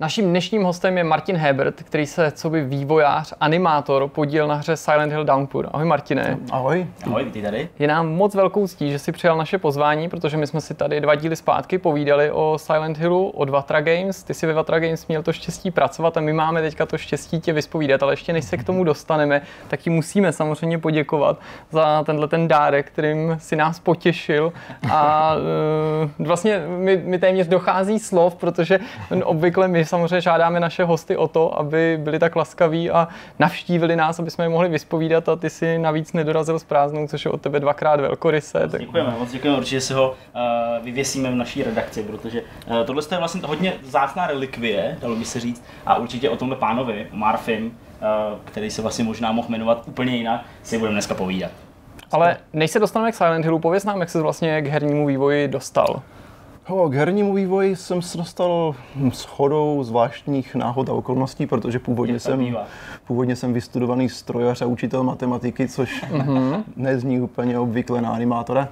Naším 0.00 0.30
dnešním 0.30 0.62
hostem 0.62 0.98
je 0.98 1.04
Martin 1.04 1.36
Hebert, 1.36 1.82
který 1.82 2.06
se 2.06 2.30
co 2.30 2.50
by 2.50 2.64
vývojář, 2.64 3.34
animátor 3.40 4.08
podíl 4.08 4.46
na 4.46 4.54
hře 4.54 4.76
Silent 4.76 5.12
Hill 5.12 5.24
Downpour. 5.24 5.68
Ahoj 5.72 5.86
Martine. 5.86 6.38
Ahoj. 6.50 6.86
Ahoj, 7.06 7.24
ty 7.24 7.42
tady. 7.42 7.68
Je 7.78 7.88
nám 7.88 8.08
moc 8.08 8.34
velkou 8.34 8.66
ctí, 8.66 8.90
že 8.90 8.98
si 8.98 9.12
přijal 9.12 9.36
naše 9.36 9.58
pozvání, 9.58 10.08
protože 10.08 10.36
my 10.36 10.46
jsme 10.46 10.60
si 10.60 10.74
tady 10.74 11.00
dva 11.00 11.14
díly 11.14 11.36
zpátky 11.36 11.78
povídali 11.78 12.30
o 12.30 12.58
Silent 12.58 12.98
Hillu, 12.98 13.28
od 13.28 13.50
Vatra 13.50 13.80
Games. 13.80 14.22
Ty 14.22 14.34
si 14.34 14.46
ve 14.46 14.52
Vatra 14.52 14.78
Games 14.78 15.06
měl 15.06 15.22
to 15.22 15.32
štěstí 15.32 15.70
pracovat 15.70 16.16
a 16.16 16.20
my 16.20 16.32
máme 16.32 16.62
teďka 16.62 16.86
to 16.86 16.98
štěstí 16.98 17.40
tě 17.40 17.52
vyspovídat, 17.52 18.02
ale 18.02 18.12
ještě 18.12 18.32
než 18.32 18.44
se 18.44 18.56
k 18.56 18.64
tomu 18.64 18.84
dostaneme, 18.84 19.42
tak 19.68 19.80
ti 19.80 19.90
musíme 19.90 20.32
samozřejmě 20.32 20.78
poděkovat 20.78 21.38
za 21.70 22.02
tenhle 22.02 22.28
ten 22.28 22.48
dárek, 22.48 22.86
kterým 22.86 23.36
si 23.38 23.56
nás 23.56 23.80
potěšil. 23.80 24.52
A 24.90 25.34
uh, 26.18 26.26
vlastně 26.26 26.62
mi, 26.66 26.96
mi 26.96 27.18
téměř 27.18 27.46
dochází 27.46 27.98
slov, 27.98 28.34
protože 28.34 28.80
obvykle 29.24 29.68
my 29.68 29.89
samozřejmě 29.90 30.20
žádáme 30.20 30.60
naše 30.60 30.84
hosty 30.84 31.16
o 31.16 31.28
to, 31.28 31.58
aby 31.58 31.98
byli 32.00 32.18
tak 32.18 32.36
laskaví 32.36 32.90
a 32.90 33.08
navštívili 33.38 33.96
nás, 33.96 34.20
aby 34.20 34.30
jsme 34.30 34.44
je 34.44 34.48
mohli 34.48 34.68
vyspovídat 34.68 35.28
a 35.28 35.36
ty 35.36 35.50
si 35.50 35.78
navíc 35.78 36.12
nedorazil 36.12 36.58
s 36.58 36.64
prázdnou, 36.64 37.06
což 37.08 37.24
je 37.24 37.30
od 37.30 37.40
tebe 37.40 37.60
dvakrát 37.60 38.00
velkoryse. 38.00 38.68
Tak 38.70 38.80
Děkujeme, 38.80 39.14
moc 39.18 39.32
děkujeme, 39.32 39.58
určitě 39.58 39.80
si 39.80 39.92
ho 39.92 40.10
uh, 40.10 40.84
vyvěsíme 40.84 41.30
v 41.30 41.34
naší 41.34 41.62
redakci, 41.62 42.02
protože 42.02 42.42
uh, 42.42 42.86
tohle 42.86 43.02
je 43.10 43.18
vlastně 43.18 43.40
hodně 43.44 43.72
vzácná 43.82 44.26
relikvie, 44.26 44.98
dalo 45.00 45.16
by 45.16 45.24
se 45.24 45.40
říct, 45.40 45.64
a 45.86 45.96
určitě 45.96 46.30
o 46.30 46.36
tomhle 46.36 46.56
pánovi, 46.56 47.06
o 47.12 47.16
Marfim, 47.16 47.66
uh, 47.66 47.72
který 48.44 48.70
se 48.70 48.82
vlastně 48.82 49.04
možná 49.04 49.32
mohl 49.32 49.48
jmenovat 49.48 49.82
úplně 49.86 50.16
jinak, 50.16 50.40
si 50.62 50.78
budeme 50.78 50.94
dneska 50.94 51.14
povídat. 51.14 51.50
Ale 52.12 52.36
než 52.52 52.70
se 52.70 52.78
dostaneme 52.78 53.12
k 53.12 53.14
Silent 53.14 53.44
Hillu, 53.44 53.58
pověz 53.58 53.84
nám, 53.84 54.00
jak 54.00 54.10
se 54.10 54.22
vlastně 54.22 54.62
k 54.62 54.66
hernímu 54.66 55.06
vývoji 55.06 55.48
dostal. 55.48 56.02
Ho, 56.70 56.88
k 56.88 56.94
hernímu 56.94 57.34
vývoji 57.34 57.76
jsem 57.76 58.02
se 58.02 58.18
dostal 58.18 58.74
s 59.12 59.24
chodou 59.24 59.82
zvláštních 59.84 60.54
náhod 60.54 60.88
a 60.88 60.92
okolností, 60.92 61.46
protože 61.46 61.78
původně 61.78 62.20
jsem, 62.20 62.38
bývá. 62.38 62.66
původně 63.06 63.36
jsem 63.36 63.52
vystudovaný 63.52 64.08
strojař 64.08 64.62
a 64.62 64.66
učitel 64.66 65.04
matematiky, 65.04 65.68
což 65.68 66.04
nezní 66.76 67.20
úplně 67.20 67.58
obvykle 67.58 68.00
na 68.00 68.10
animátora. 68.10 68.68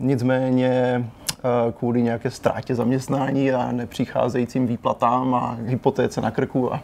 Nicméně 0.00 0.68
eh, 0.68 1.72
kvůli 1.72 2.02
nějaké 2.02 2.30
ztrátě 2.30 2.74
zaměstnání 2.74 3.52
a 3.52 3.72
nepřicházejícím 3.72 4.66
výplatám 4.66 5.34
a 5.34 5.58
hypotéce 5.64 6.20
na 6.20 6.30
krku 6.30 6.74
a, 6.74 6.80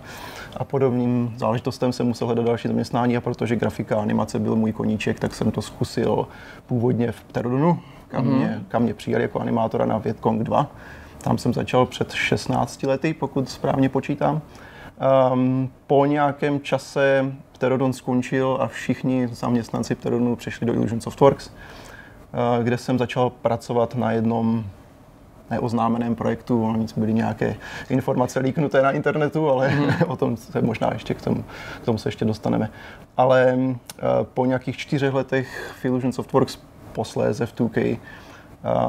a 0.57 0.65
podobným 0.65 1.35
záležitostem 1.37 1.93
jsem 1.93 2.07
musel 2.07 2.27
hledat 2.27 2.47
další 2.47 2.69
zaměstnání 2.69 3.17
a 3.17 3.21
protože 3.21 3.57
grafika 3.57 3.97
a 3.97 4.03
animace 4.03 4.39
byl 4.39 4.57
můj 4.57 4.73
koníček, 4.73 5.21
tak 5.21 5.35
jsem 5.35 5.51
to 5.51 5.63
zkusil 5.63 6.27
původně 6.67 7.13
v 7.13 7.25
Pterodonu, 7.25 7.79
kam, 8.15 8.25
mě, 8.27 8.63
kam 8.69 8.83
mě 8.83 8.95
přijali 8.95 9.23
jako 9.23 9.41
animátora 9.41 9.87
na 9.87 9.99
Vietcong 9.99 10.43
2. 10.43 10.67
Tam 11.23 11.39
jsem 11.39 11.55
začal 11.55 11.87
před 11.87 12.13
16 12.13 12.83
lety, 12.83 13.15
pokud 13.15 13.49
správně 13.49 13.89
počítám. 13.89 14.41
Um, 15.33 15.71
po 15.87 16.07
nějakém 16.07 16.61
čase 16.61 17.33
Pterodon 17.53 17.93
skončil 17.93 18.59
a 18.61 18.67
všichni 18.67 19.29
zaměstnanci 19.29 19.95
Pterodonu 19.95 20.37
přešli 20.37 20.67
do 20.67 20.75
Illusion 20.75 21.01
Softworks, 21.01 21.49
uh, 21.49 22.65
kde 22.65 22.79
jsem 22.79 22.99
začal 22.99 23.31
pracovat 23.31 23.95
na 23.95 24.13
jednom 24.13 24.65
neoznámeném 25.51 26.15
projektu, 26.15 26.65
ono 26.65 26.79
nic 26.79 26.93
byly 26.93 27.15
nějaké 27.15 27.57
informace 27.89 28.41
líknuté 28.41 28.83
na 28.83 28.91
internetu, 28.91 29.51
ale 29.51 29.73
o 30.07 30.17
tom 30.17 30.37
se 30.37 30.63
možná 30.63 30.91
ještě 30.93 31.15
k 31.15 31.23
tomu, 31.23 31.45
k 31.83 31.85
tomu 31.85 31.99
se 31.99 32.09
ještě 32.09 32.25
dostaneme. 32.25 32.71
Ale 33.17 33.55
uh, 33.57 33.75
po 34.35 34.47
nějakých 34.47 34.77
čtyřech 34.77 35.15
letech 35.15 35.75
v 35.81 35.85
Illusion 35.85 36.13
Softworks, 36.13 36.59
posléze 36.95 37.47
v 37.47 37.55
2K, 37.55 37.99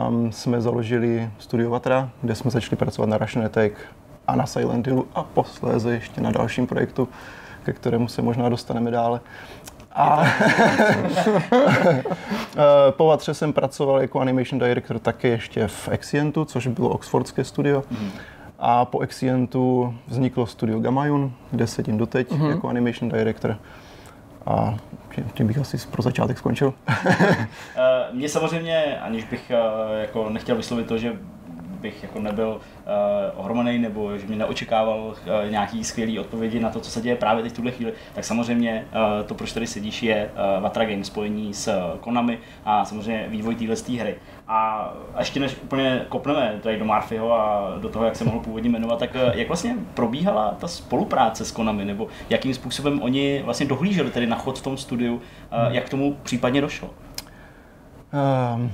um, 0.08 0.32
jsme 0.32 0.62
založili 0.62 1.30
Studio 1.39 1.70
Vatra, 1.70 2.10
kde 2.22 2.36
jsme 2.36 2.51
začali 2.51 2.76
pracovat 2.76 3.10
na 3.10 3.18
Russian 3.18 3.45
Attack 3.45 3.74
a 4.28 4.36
na 4.36 4.45
Silent 4.45 4.88
Hillu 4.88 5.08
a 5.16 5.24
posléze 5.24 5.93
ještě 5.93 6.22
na 6.22 6.32
dalším 6.32 6.68
projektu, 6.68 7.08
ke 7.64 7.74
kterému 7.74 8.08
se 8.08 8.22
možná 8.22 8.49
dostaneme 8.49 8.91
dále. 8.91 9.20
A 9.95 10.24
Eh, 12.58 12.91
po 12.91 13.06
Vatře 13.06 13.34
jsem 13.34 13.53
pracoval 13.53 14.01
jako 14.01 14.19
animation 14.19 14.60
director 14.60 14.99
také 14.99 15.27
ještě 15.27 15.68
v 15.68 15.90
Exientu, 15.90 16.45
což 16.45 16.68
bylo 16.68 16.90
oxfordské 16.90 17.44
studio. 17.44 17.84
A 18.60 18.86
po 18.86 18.99
Exientu 18.99 19.95
vzniklo 20.07 20.45
studio 20.45 20.80
Gamayun, 20.80 21.32
kde 21.52 21.68
sedím 21.68 21.98
doteď 21.98 22.32
jako 22.49 22.68
animation 22.68 23.11
director. 23.11 23.57
A 24.45 24.77
tím- 25.34 25.47
bych 25.47 25.57
asi 25.57 25.77
pro 25.91 26.01
začátek 26.01 26.38
skončil. 26.38 26.73
Uh, 26.88 26.95
mě 28.13 28.30
samozřejmě, 28.30 28.99
aniž 29.01 29.23
bych 29.23 29.51
uh, 29.51 30.01
jako 30.01 30.30
nechtěl 30.30 30.55
vyslovit 30.55 30.88
to, 30.88 30.97
že 30.97 31.13
bych 31.81 32.03
jako 32.03 32.19
nebyl 32.19 32.47
uh, 32.47 33.39
ohromený 33.39 33.80
nebo 33.80 34.17
že 34.17 34.27
mě 34.27 34.35
neočekával 34.35 34.99
uh, 34.99 35.51
nějaký 35.51 35.84
skvělý 35.84 36.19
odpovědi 36.19 36.59
na 36.59 36.69
to, 36.69 36.80
co 36.80 36.91
se 36.91 37.01
děje 37.01 37.15
právě 37.15 37.43
teď 37.43 37.51
v 37.51 37.55
tuhle 37.55 37.72
chvíli, 37.72 37.93
tak 38.13 38.23
samozřejmě 38.23 38.85
uh, 38.91 39.27
to, 39.27 39.34
proč 39.34 39.51
tady 39.51 39.67
sedíš, 39.67 40.03
je 40.03 40.30
uh, 40.57 40.63
Vatra 40.63 40.85
Games 40.85 41.07
spojení 41.07 41.53
s 41.53 41.95
Konami 41.99 42.39
a 42.65 42.85
samozřejmě 42.85 43.26
vývoj 43.27 43.55
téhle 43.55 43.76
hry. 43.99 44.15
A 44.47 44.93
ještě 45.19 45.39
než 45.39 45.57
úplně 45.63 46.05
kopneme 46.09 46.59
tady 46.63 46.80
do 46.80 46.85
Marfyho 46.85 47.34
a 47.34 47.73
do 47.81 47.89
toho, 47.89 48.05
jak 48.05 48.15
se 48.15 48.23
mohl 48.23 48.39
původně 48.39 48.69
jmenovat, 48.69 48.99
tak 48.99 49.09
jak 49.34 49.47
vlastně 49.47 49.76
probíhala 49.93 50.55
ta 50.59 50.67
spolupráce 50.67 51.45
s 51.45 51.51
Konami, 51.51 51.85
nebo 51.85 52.07
jakým 52.30 52.53
způsobem 52.53 53.01
oni 53.01 53.41
vlastně 53.45 53.65
dohlíželi 53.65 54.11
tedy 54.11 54.27
na 54.27 54.35
chod 54.35 54.59
v 54.59 54.63
tom 54.63 54.77
studiu, 54.77 55.22
jak 55.69 55.85
k 55.85 55.89
tomu 55.89 56.17
případně 56.23 56.61
došlo? 56.61 56.89
Um, 58.55 58.72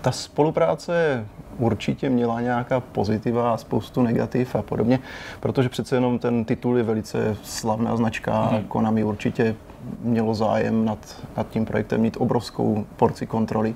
ta 0.00 0.12
spolupráce 0.12 1.26
určitě 1.58 2.10
měla 2.10 2.40
nějaká 2.40 2.80
pozitiva 2.80 3.54
a 3.54 3.56
spoustu 3.56 4.02
negativ 4.02 4.54
a 4.54 4.62
podobně, 4.62 4.98
protože 5.40 5.68
přece 5.68 5.96
jenom 5.96 6.18
ten 6.18 6.44
titul 6.44 6.76
je 6.76 6.82
velice 6.82 7.36
slavná 7.42 7.96
značka. 7.96 8.42
Hmm. 8.42 8.64
Konami 8.64 9.04
určitě 9.04 9.56
mělo 10.00 10.34
zájem 10.34 10.84
nad, 10.84 11.26
nad 11.36 11.48
tím 11.48 11.64
projektem 11.64 12.00
mít 12.00 12.16
obrovskou 12.20 12.86
porci 12.96 13.26
kontroly 13.26 13.74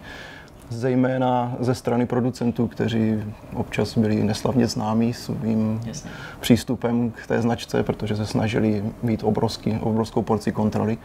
zejména 0.68 1.56
ze 1.60 1.74
strany 1.74 2.06
producentů, 2.06 2.66
kteří 2.66 3.24
občas 3.54 3.98
byli 3.98 4.24
neslavně 4.24 4.66
známí 4.66 5.12
svým 5.12 5.80
Jasně. 5.86 6.10
přístupem 6.40 7.10
k 7.10 7.26
té 7.26 7.42
značce, 7.42 7.82
protože 7.82 8.16
se 8.16 8.26
snažili 8.26 8.84
mít 9.02 9.24
obrovský, 9.24 9.78
obrovskou 9.80 10.22
porci 10.22 10.52
kontroly. 10.52 10.98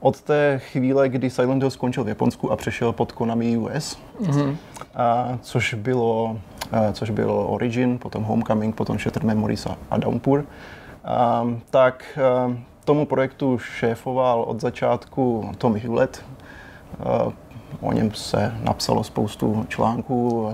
Od 0.00 0.20
té 0.20 0.58
chvíle, 0.58 1.08
kdy 1.08 1.30
Silent 1.30 1.62
Hill 1.62 1.70
skončil 1.70 2.04
v 2.04 2.08
Japonsku 2.08 2.52
a 2.52 2.56
přešel 2.56 2.92
pod 2.92 3.12
Konami 3.12 3.56
US, 3.56 3.98
mm-hmm. 4.20 4.48
uh, 4.50 4.56
což, 5.40 5.74
bylo, 5.74 6.24
uh, 6.72 6.92
což 6.92 7.10
byl 7.10 7.30
Origin, 7.30 7.98
potom 7.98 8.24
Homecoming, 8.24 8.74
potom 8.74 8.98
Shattered 8.98 9.24
Memories 9.24 9.66
a, 9.66 9.76
a 9.90 9.98
Downpour, 9.98 10.38
uh, 10.38 11.50
tak 11.70 12.18
uh, 12.46 12.54
tomu 12.84 13.06
projektu 13.06 13.58
šéfoval 13.58 14.42
od 14.42 14.60
začátku 14.60 15.50
Tommy 15.58 15.80
Hewlett, 15.80 16.24
o 17.80 17.92
něm 17.92 18.10
se 18.14 18.54
napsalo 18.62 19.04
spoustu 19.04 19.66
článků. 19.68 20.48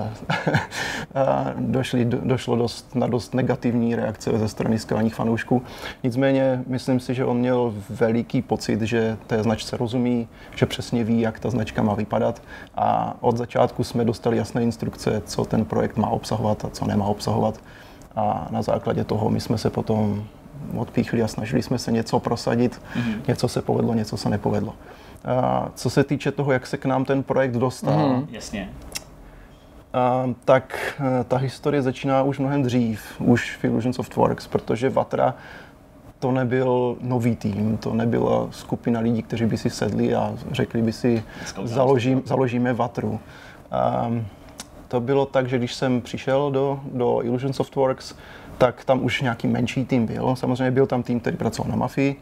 a 1.15 1.53
došli, 1.59 2.05
došlo 2.05 2.57
dost, 2.57 2.95
na 2.95 3.07
dost 3.07 3.35
negativní 3.35 3.95
reakce 3.95 4.39
ze 4.39 4.49
strany 4.49 4.79
skalních 4.79 5.15
fanoušků. 5.15 5.63
Nicméně 6.03 6.63
myslím 6.67 7.01
si, 7.01 7.15
že 7.15 7.25
on 7.25 7.37
měl 7.37 7.75
veliký 7.91 8.43
pocit, 8.43 8.81
že 8.81 9.17
té 9.27 9.43
značce 9.43 9.77
rozumí, 9.77 10.29
že 10.57 10.67
přesně 10.67 11.05
ví, 11.05 11.21
jak 11.21 11.41
ta 11.41 11.51
značka 11.51 11.83
má 11.83 11.95
vypadat 11.95 12.43
a 12.75 13.17
od 13.21 13.37
začátku 13.37 13.85
jsme 13.85 14.05
dostali 14.05 14.37
jasné 14.37 14.63
instrukce, 14.63 15.23
co 15.27 15.45
ten 15.45 15.65
projekt 15.65 15.97
má 15.97 16.09
obsahovat 16.09 16.65
a 16.65 16.71
co 16.71 16.85
nemá 16.87 17.07
obsahovat. 17.07 17.61
A 18.17 18.49
na 18.51 18.63
základě 18.63 19.05
toho 19.05 19.31
my 19.31 19.41
jsme 19.41 19.59
se 19.59 19.71
potom 19.71 20.25
odpíchli 20.77 21.23
a 21.23 21.29
snažili 21.29 21.63
jsme 21.63 21.79
se 21.79 21.93
něco 21.93 22.21
prosadit. 22.21 22.81
Mm-hmm. 22.97 23.21
Něco 23.29 23.49
se 23.49 23.63
povedlo, 23.63 23.95
něco 23.95 24.17
se 24.17 24.29
nepovedlo. 24.29 24.75
A 25.25 25.69
co 25.75 25.91
se 25.91 26.05
týče 26.05 26.33
toho, 26.33 26.53
jak 26.53 26.67
se 26.67 26.77
k 26.77 26.85
nám 26.85 27.05
ten 27.05 27.23
projekt 27.23 27.57
dostal, 27.57 28.09
mm, 28.09 28.27
jasně. 28.31 28.71
A, 29.93 30.25
tak 30.45 30.95
e, 31.21 31.25
ta 31.25 31.37
historie 31.37 31.83
začíná 31.83 32.23
už 32.23 32.39
mnohem 32.39 32.63
dřív, 32.63 33.03
už 33.19 33.57
v 33.57 33.65
Illusion 33.65 33.93
Softworks, 33.93 34.47
protože 34.47 34.91
Vatra 34.91 35.35
to 36.19 36.33
nebyl 36.33 36.97
nový 37.01 37.37
tým, 37.37 37.77
to 37.77 37.95
nebyla 37.95 38.49
skupina 38.51 39.01
lidí, 39.01 39.23
kteří 39.23 39.47
by 39.47 39.57
si 39.59 39.71
sedli 39.71 40.15
a 40.15 40.35
řekli 40.53 40.83
by 40.83 40.93
si, 40.93 41.23
založím, 41.65 42.23
založíme 42.25 42.73
Vatru. 42.73 43.21
A, 43.71 44.11
to 44.89 45.01
bylo 45.01 45.27
tak, 45.27 45.49
že 45.49 45.59
když 45.59 45.75
jsem 45.75 46.01
přišel 46.01 46.51
do, 46.51 46.81
do 46.93 47.23
Illusion 47.23 47.53
Softworks, 47.53 48.15
tak 48.59 48.85
tam 48.85 49.05
už 49.05 49.23
nějaký 49.23 49.49
menší 49.49 49.85
tým 49.85 50.07
byl. 50.07 50.37
Samozřejmě 50.37 50.71
byl 50.71 50.87
tam 50.87 51.03
tým, 51.03 51.21
který 51.21 51.37
pracoval 51.37 51.71
na 51.71 51.77
Mafii, 51.77 52.17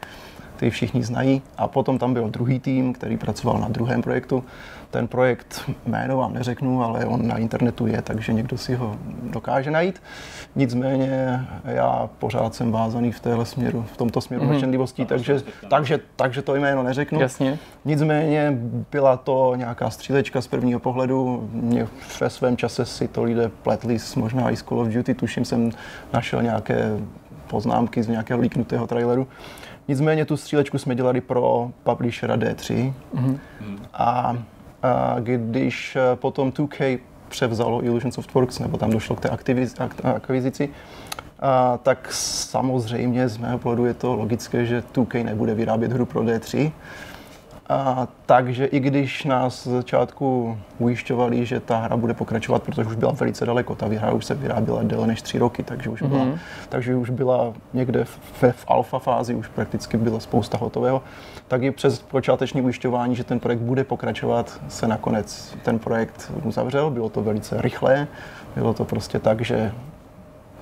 který 0.59 0.71
všichni 0.71 1.03
znají. 1.03 1.43
A 1.57 1.69
potom 1.69 1.99
tam 1.99 2.15
byl 2.15 2.31
druhý 2.31 2.61
tým, 2.61 2.93
který 2.93 3.17
pracoval 3.17 3.59
na 3.59 3.69
druhém 3.69 4.03
projektu. 4.03 4.45
Ten 4.91 5.09
projekt 5.09 5.71
jméno 5.87 6.17
vám 6.17 6.35
neřeknu, 6.35 6.83
ale 6.83 7.05
on 7.05 7.29
na 7.29 7.37
internetu 7.37 7.87
je, 7.87 8.03
takže 8.03 8.33
někdo 8.33 8.59
si 8.59 8.75
ho 8.75 8.97
dokáže 9.23 9.71
najít. 9.71 10.03
Nicméně 10.57 11.41
já 11.65 12.09
pořád 12.19 12.55
jsem 12.55 12.73
vázaný 12.73 13.13
v 13.13 13.21
téhle 13.21 13.47
směru, 13.47 13.85
v 13.93 13.97
tomto 13.97 14.21
směru 14.21 14.45
mm-hmm. 14.45 14.53
mlčenlivostí, 14.53 15.07
takže, 15.07 15.43
takže, 15.71 16.01
takže 16.17 16.43
to 16.43 16.55
jméno 16.55 16.83
neřeknu. 16.83 17.21
Jasně. 17.21 17.59
Nicméně 17.85 18.59
byla 18.91 19.17
to 19.17 19.55
nějaká 19.57 19.91
střílečka 19.91 20.41
z 20.41 20.47
prvního 20.47 20.81
pohledu. 20.81 21.49
Mě 21.53 21.87
ve 22.21 22.31
svém 22.31 22.57
čase 22.57 22.87
si 22.87 23.09
to 23.09 23.23
lidé 23.23 23.51
pletli 23.63 23.99
s 23.99 24.15
možná 24.15 24.51
i 24.51 24.57
z 24.57 24.63
Call 24.63 24.81
of 24.81 24.89
Duty, 24.89 25.15
tuším 25.15 25.45
jsem 25.45 25.71
našel 26.13 26.43
nějaké 26.43 26.99
poznámky 27.47 28.03
z 28.03 28.09
nějakého 28.09 28.41
líknutého 28.41 28.87
traileru. 28.87 29.27
Nicméně 29.89 30.25
tu 30.25 30.37
střílečku 30.37 30.79
jsme 30.79 30.95
dělali 30.95 31.21
pro 31.21 31.71
publishera 31.83 32.37
D3 32.37 32.93
mm-hmm. 33.15 33.39
a, 33.95 34.37
a 34.83 35.17
když 35.19 35.97
eh, 35.97 36.17
potom 36.17 36.51
2K 36.51 36.99
převzalo 37.29 37.85
Illusion 37.85 38.13
Softworks, 38.13 38.59
nebo 38.59 38.79
tam 38.79 38.91
došlo 38.91 39.17
k 39.17 39.21
té 39.21 39.29
akvizici, 40.15 40.69
a, 41.41 41.79
tak 41.83 42.09
samozřejmě 42.13 43.29
z 43.29 43.39
mého 43.39 43.59
pohledu 43.59 43.87
je 43.87 43.95
to 43.95 44.15
logické, 44.15 44.67
že 44.67 44.83
2K 44.95 45.25
nebude 45.25 45.55
vyrábět 45.55 45.93
hru 45.93 46.07
pro 46.07 46.21
D3, 46.21 46.73
a, 47.69 48.09
takže 48.27 48.65
i 48.65 48.81
když 48.81 49.25
nás 49.25 49.63
z 49.63 49.67
začátku 49.67 50.59
ujišťovali, 50.79 51.47
že 51.47 51.61
ta 51.61 51.77
hra 51.79 51.97
bude 51.97 52.15
pokračovat, 52.15 52.63
protože 52.63 52.89
už 52.89 52.97
byla 52.97 53.13
velice 53.13 53.47
daleko, 53.47 53.75
ta 53.75 53.87
hra 53.87 54.13
už 54.13 54.25
se 54.25 54.35
vyráběla 54.35 54.83
déle 54.83 55.07
než 55.07 55.23
tři 55.23 55.39
roky, 55.39 55.63
takže 55.63 55.91
už, 55.91 56.03
byla, 56.03 56.25
mm-hmm. 56.25 56.39
takže 56.69 56.97
už 56.97 57.11
byla 57.11 57.53
někde 57.75 58.05
v, 58.05 58.43
v 58.53 58.65
alfa 58.69 58.99
fázi, 58.99 59.35
už 59.35 59.49
prakticky 59.49 59.97
byla 59.97 60.21
spousta 60.21 60.59
hotového, 60.59 61.03
tak 61.49 61.63
i 61.63 61.71
přes 61.71 61.99
počáteční 61.99 62.63
ujišťování, 62.63 63.17
že 63.17 63.25
ten 63.25 63.41
projekt 63.41 63.61
bude 63.61 63.85
pokračovat, 63.85 64.61
se 64.69 64.89
nakonec 64.89 65.57
ten 65.63 65.79
projekt 65.79 66.33
uzavřel, 66.45 66.91
bylo 66.91 67.09
to 67.09 67.23
velice 67.23 67.63
rychlé, 67.63 68.07
bylo 68.55 68.75
to 68.75 68.85
prostě 68.85 69.19
tak, 69.19 69.45
že 69.45 69.73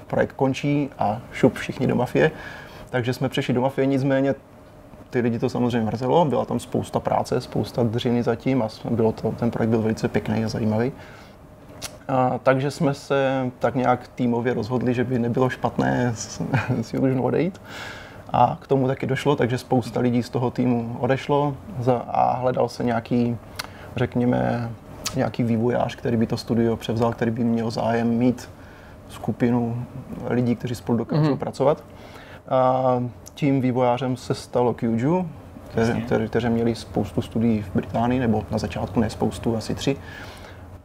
projekt 0.06 0.32
končí 0.32 0.90
a 0.98 1.20
šup 1.32 1.54
všichni 1.54 1.86
do 1.86 1.94
mafie, 1.94 2.30
takže 2.90 3.12
jsme 3.12 3.28
přešli 3.28 3.54
do 3.54 3.60
mafie, 3.60 3.86
nicméně 3.86 4.34
ty 5.16 5.20
lidi 5.20 5.38
to 5.38 5.48
samozřejmě 5.48 5.86
mrzelo, 5.86 6.24
byla 6.24 6.44
tam 6.44 6.60
spousta 6.60 7.00
práce, 7.00 7.40
spousta 7.40 7.82
dřiny 7.82 8.22
zatím 8.22 8.62
a 8.62 8.68
bylo 8.90 9.12
to, 9.12 9.32
ten 9.32 9.50
projekt 9.50 9.70
byl 9.70 9.82
velice 9.82 10.08
pěkný 10.08 10.44
a 10.44 10.48
zajímavý. 10.48 10.92
A, 12.08 12.38
takže 12.42 12.70
jsme 12.70 12.94
se 12.94 13.50
tak 13.58 13.74
nějak 13.74 14.08
týmově 14.08 14.54
rozhodli, 14.54 14.94
že 14.94 15.04
by 15.04 15.18
nebylo 15.18 15.48
špatné 15.48 16.12
s, 16.16 16.42
s 16.82 16.94
Illusion 16.94 17.20
odejít. 17.24 17.60
A 18.32 18.58
k 18.60 18.66
tomu 18.66 18.86
taky 18.86 19.06
došlo, 19.06 19.36
takže 19.36 19.58
spousta 19.58 20.00
lidí 20.00 20.22
z 20.22 20.30
toho 20.30 20.50
týmu 20.50 20.96
odešlo 21.00 21.56
a 22.06 22.36
hledal 22.36 22.68
se 22.68 22.84
nějaký, 22.84 23.36
řekněme, 23.96 24.70
nějaký 25.16 25.42
vývojář, 25.42 25.96
který 25.96 26.16
by 26.16 26.26
to 26.26 26.36
studio 26.36 26.76
převzal, 26.76 27.12
který 27.12 27.30
by 27.30 27.44
měl 27.44 27.70
zájem 27.70 28.08
mít 28.08 28.48
skupinu 29.08 29.84
lidí, 30.28 30.56
kteří 30.56 30.74
spolu 30.74 30.98
dokážou 30.98 31.22
mm-hmm. 31.22 31.38
pracovat. 31.38 31.84
A 32.48 33.02
tím 33.36 33.60
vývojářem 33.60 34.16
se 34.16 34.34
stalo 34.34 34.74
Kyuju, 34.74 35.28
kteří, 35.70 36.02
kteří, 36.02 36.28
kteří 36.28 36.48
měli 36.48 36.74
spoustu 36.74 37.22
studií 37.22 37.62
v 37.62 37.74
Británii, 37.74 38.20
nebo 38.20 38.44
na 38.50 38.58
začátku 38.58 39.00
ne 39.00 39.10
spoustu, 39.10 39.56
asi 39.56 39.74
tři. 39.74 39.96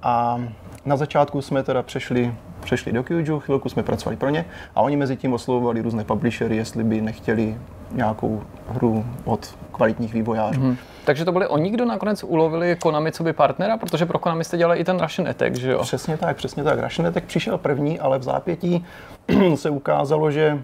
A 0.04 0.42
na 0.86 0.98
začátku 0.98 1.42
jsme 1.42 1.64
teda 1.64 1.84
přešli, 1.84 2.34
přešli 2.60 2.92
do 2.92 3.04
Kyuju, 3.04 3.40
chvilku 3.40 3.70
jsme 3.70 3.84
pracovali 3.84 4.18
pro 4.18 4.30
ně 4.30 4.46
a 4.76 4.82
oni 4.82 4.98
mezi 4.98 5.16
tím 5.16 5.34
oslovovali 5.34 5.82
různé 5.82 6.04
publishery, 6.04 6.56
jestli 6.56 6.84
by 6.84 7.02
nechtěli 7.02 7.58
nějakou 7.92 8.44
hru 8.70 9.06
od 9.26 9.56
kvalitních 9.72 10.14
vývojářů. 10.14 10.62
Mm-hmm. 10.62 10.76
Takže 11.06 11.26
to 11.26 11.32
byli 11.32 11.48
oni, 11.48 11.70
kdo 11.70 11.86
nakonec 11.86 12.24
ulovili 12.24 12.76
Konami 12.76 13.12
co 13.12 13.24
by 13.24 13.34
partnera, 13.34 13.78
protože 13.78 14.06
pro 14.06 14.20
Konami 14.20 14.44
jste 14.44 14.58
dělali 14.58 14.80
i 14.80 14.84
ten 14.84 15.00
Russian 15.00 15.28
Attack, 15.28 15.56
že 15.56 15.72
jo? 15.72 15.82
Přesně 15.82 16.18
tak, 16.18 16.38
přesně 16.38 16.64
tak. 16.64 16.80
Russian 16.80 17.08
Attack 17.08 17.26
přišel 17.26 17.58
první, 17.58 18.00
ale 18.00 18.20
v 18.20 18.24
zápětí 18.24 18.86
se 19.56 19.70
ukázalo, 19.70 20.32
že 20.32 20.64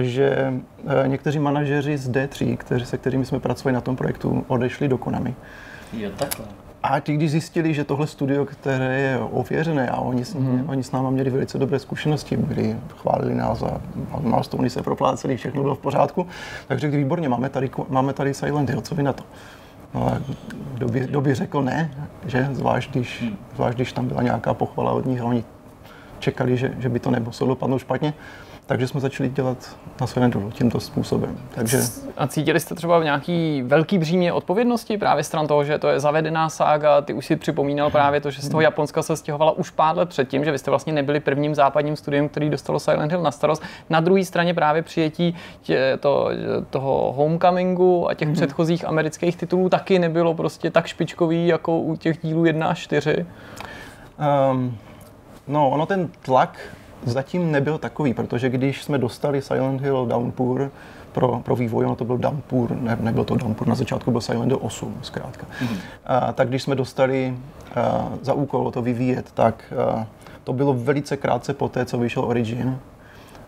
že 0.00 0.54
eh, 1.04 1.08
někteří 1.08 1.38
manažeři 1.38 1.98
z 1.98 2.10
D3, 2.10 2.56
kteří, 2.56 2.86
se 2.86 2.98
kterými 2.98 3.24
jsme 3.24 3.40
pracovali 3.40 3.74
na 3.74 3.80
tom 3.80 3.96
projektu, 3.96 4.44
odešli 4.48 4.88
do 4.88 4.98
Konami. 4.98 5.34
Jo, 5.92 6.10
takhle. 6.16 6.46
A 6.82 7.00
ti, 7.00 7.14
když 7.14 7.30
zjistili, 7.30 7.74
že 7.74 7.84
tohle 7.84 8.06
studio, 8.06 8.44
které 8.44 9.00
je 9.00 9.18
ověřené 9.18 9.88
a 9.88 10.00
oni, 10.00 10.22
mm. 10.38 10.64
oni 10.68 10.82
s 10.82 10.92
námi 10.92 11.10
měli 11.10 11.30
velice 11.30 11.58
dobré 11.58 11.78
zkušenosti, 11.78 12.36
byli, 12.36 12.76
chválili 12.96 13.34
nás 13.34 13.62
a 13.62 13.80
milestone 14.20 14.70
se 14.70 14.82
propláceli, 14.82 15.36
všechno 15.36 15.62
bylo 15.62 15.74
v 15.74 15.78
pořádku, 15.78 16.26
tak 16.68 16.78
řekli, 16.78 16.98
výborně, 16.98 17.28
máme 17.28 17.48
tady, 17.48 17.70
máme 17.88 18.12
tady 18.12 18.34
Silent 18.34 18.70
Hill, 18.70 18.80
co 18.80 18.94
vy 18.94 19.02
na 19.02 19.12
to? 19.12 19.24
No 19.94 20.08
a 20.08 20.20
kdo 20.74 20.88
by, 20.88 21.00
kdo 21.00 21.20
by 21.20 21.34
řekl 21.34 21.62
ne, 21.62 21.90
že 22.26 22.48
zvlášť 22.52 22.90
když, 22.90 23.22
hmm. 23.22 23.36
zvlášť 23.54 23.76
když 23.76 23.92
tam 23.92 24.08
byla 24.08 24.22
nějaká 24.22 24.54
pochvala 24.54 24.92
od 24.92 25.06
nich 25.06 25.20
a 25.20 25.24
oni 25.24 25.44
čekali, 26.18 26.56
že, 26.56 26.74
že 26.78 26.88
by 26.88 26.98
to 26.98 27.10
nemuselo 27.10 27.48
dopadnout 27.48 27.78
špatně, 27.78 28.14
takže 28.66 28.88
jsme 28.88 29.00
začali 29.00 29.28
dělat 29.28 29.76
na 30.00 30.06
Silent 30.06 30.34
Hill 30.34 30.50
tímto 30.50 30.80
způsobem. 30.80 31.38
Takže... 31.54 31.78
A 32.16 32.26
cítili 32.26 32.60
jste 32.60 32.74
třeba 32.74 32.98
v 32.98 33.04
nějaký 33.04 33.62
velký 33.62 33.98
břímě 33.98 34.32
odpovědnosti 34.32 34.98
právě 34.98 35.24
stran 35.24 35.46
toho, 35.46 35.64
že 35.64 35.78
to 35.78 35.88
je 35.88 36.00
zavedená 36.00 36.48
sága, 36.48 37.00
ty 37.00 37.14
už 37.14 37.26
si 37.26 37.36
připomínal 37.36 37.90
právě 37.90 38.20
to, 38.20 38.30
že 38.30 38.42
z 38.42 38.48
toho 38.48 38.60
Japonska 38.60 39.02
se 39.02 39.16
stěhovala 39.16 39.52
už 39.52 39.70
pár 39.70 39.96
let 39.96 40.08
předtím, 40.08 40.44
že 40.44 40.52
vy 40.52 40.58
jste 40.58 40.70
vlastně 40.70 40.92
nebyli 40.92 41.20
prvním 41.20 41.54
západním 41.54 41.96
studiem, 41.96 42.28
který 42.28 42.50
dostalo 42.50 42.80
Silent 42.80 43.12
Hill 43.12 43.22
na 43.22 43.30
starost. 43.30 43.62
Na 43.90 44.00
druhé 44.00 44.24
straně 44.24 44.54
právě 44.54 44.82
přijetí 44.82 45.36
tě, 45.62 45.98
to, 46.00 46.30
toho 46.70 47.12
Homecomingu 47.12 48.08
a 48.08 48.14
těch 48.14 48.28
mm-hmm. 48.28 48.32
předchozích 48.32 48.88
amerických 48.88 49.36
titulů 49.36 49.68
taky 49.68 49.98
nebylo 49.98 50.34
prostě 50.34 50.70
tak 50.70 50.86
špičkový 50.86 51.46
jako 51.46 51.78
u 51.78 51.96
těch 51.96 52.18
dílů 52.22 52.44
1 52.44 52.66
až 52.66 52.78
4. 52.78 53.26
Um, 54.52 54.78
no, 55.48 55.70
ono 55.70 55.86
ten 55.86 56.08
tlak 56.22 56.58
zatím 57.04 57.52
nebyl 57.52 57.78
takový, 57.78 58.14
protože 58.14 58.48
když 58.48 58.82
jsme 58.82 58.98
dostali 58.98 59.42
Silent 59.42 59.80
Hill 59.80 60.06
Downpour 60.06 60.70
pro, 61.12 61.40
pro 61.44 61.56
vývoj, 61.56 61.84
ono 61.84 61.96
to 61.96 62.04
byl 62.04 62.18
Downpour, 62.18 62.76
ne, 62.80 62.98
nebyl 63.00 63.24
to 63.24 63.36
Downpour, 63.36 63.68
na 63.68 63.74
začátku 63.74 64.10
byl 64.10 64.20
Silent 64.20 64.46
Hill 64.46 64.58
8 64.62 64.94
zkrátka. 65.02 65.46
Mm-hmm. 65.46 65.76
A, 66.06 66.32
tak 66.32 66.48
když 66.48 66.62
jsme 66.62 66.74
dostali 66.74 67.36
a, 67.74 68.08
za 68.22 68.34
úkol 68.34 68.70
to 68.70 68.82
vyvíjet, 68.82 69.32
tak 69.34 69.72
a, 69.94 70.06
to 70.44 70.52
bylo 70.52 70.74
velice 70.74 71.16
krátce 71.16 71.54
po 71.54 71.68
té, 71.68 71.84
co 71.84 71.98
vyšel 71.98 72.24
Origin, 72.24 72.78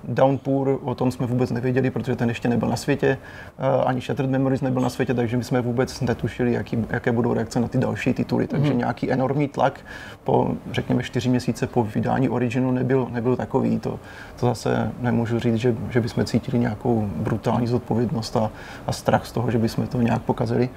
Downpour, 0.09 0.79
o 0.85 0.95
tom 0.95 1.11
jsme 1.11 1.27
vůbec 1.27 1.51
nevěděli, 1.51 1.91
protože 1.91 2.17
ten 2.17 2.29
ještě 2.29 2.49
nebyl 2.49 2.69
na 2.69 2.77
světě, 2.77 3.19
eh, 3.59 3.85
ani 3.85 4.01
Shattered 4.01 4.31
Memories 4.31 4.61
nebyl 4.61 4.83
na 4.83 4.89
světě, 4.89 5.15
takže 5.15 5.37
my 5.37 5.45
jsme 5.45 5.61
vůbec 5.61 6.01
netušili, 6.01 6.53
jaký, 6.53 6.87
jaké 6.91 7.13
budou 7.13 7.35
reakce 7.35 7.61
na 7.61 7.69
ty 7.69 7.79
další 7.79 8.15
tituly. 8.15 8.47
Takže 8.47 8.73
mm-hmm. 8.73 8.77
nějaký 8.77 9.13
enormní 9.13 9.49
tlak 9.49 9.81
po, 10.25 10.51
řekněme, 10.73 11.03
čtyři 11.03 11.29
měsíce 11.29 11.67
po 11.67 11.85
vydání 11.85 12.29
Originu 12.29 12.71
nebyl, 12.71 13.09
nebyl 13.11 13.37
takový. 13.37 13.79
To, 13.79 14.01
to 14.41 14.47
zase 14.47 14.93
nemůžu 15.01 15.39
říct, 15.39 15.57
že, 15.57 15.75
že 15.91 16.01
bychom 16.01 16.25
cítili 16.25 16.59
nějakou 16.59 17.09
brutální 17.17 17.67
zodpovědnost 17.67 18.37
a, 18.37 18.51
a 18.87 18.93
strach 18.93 19.27
z 19.27 19.33
toho, 19.33 19.51
že 19.51 19.59
bychom 19.59 19.87
to 19.87 20.01
nějak 20.01 20.23
pokazili. 20.23 20.69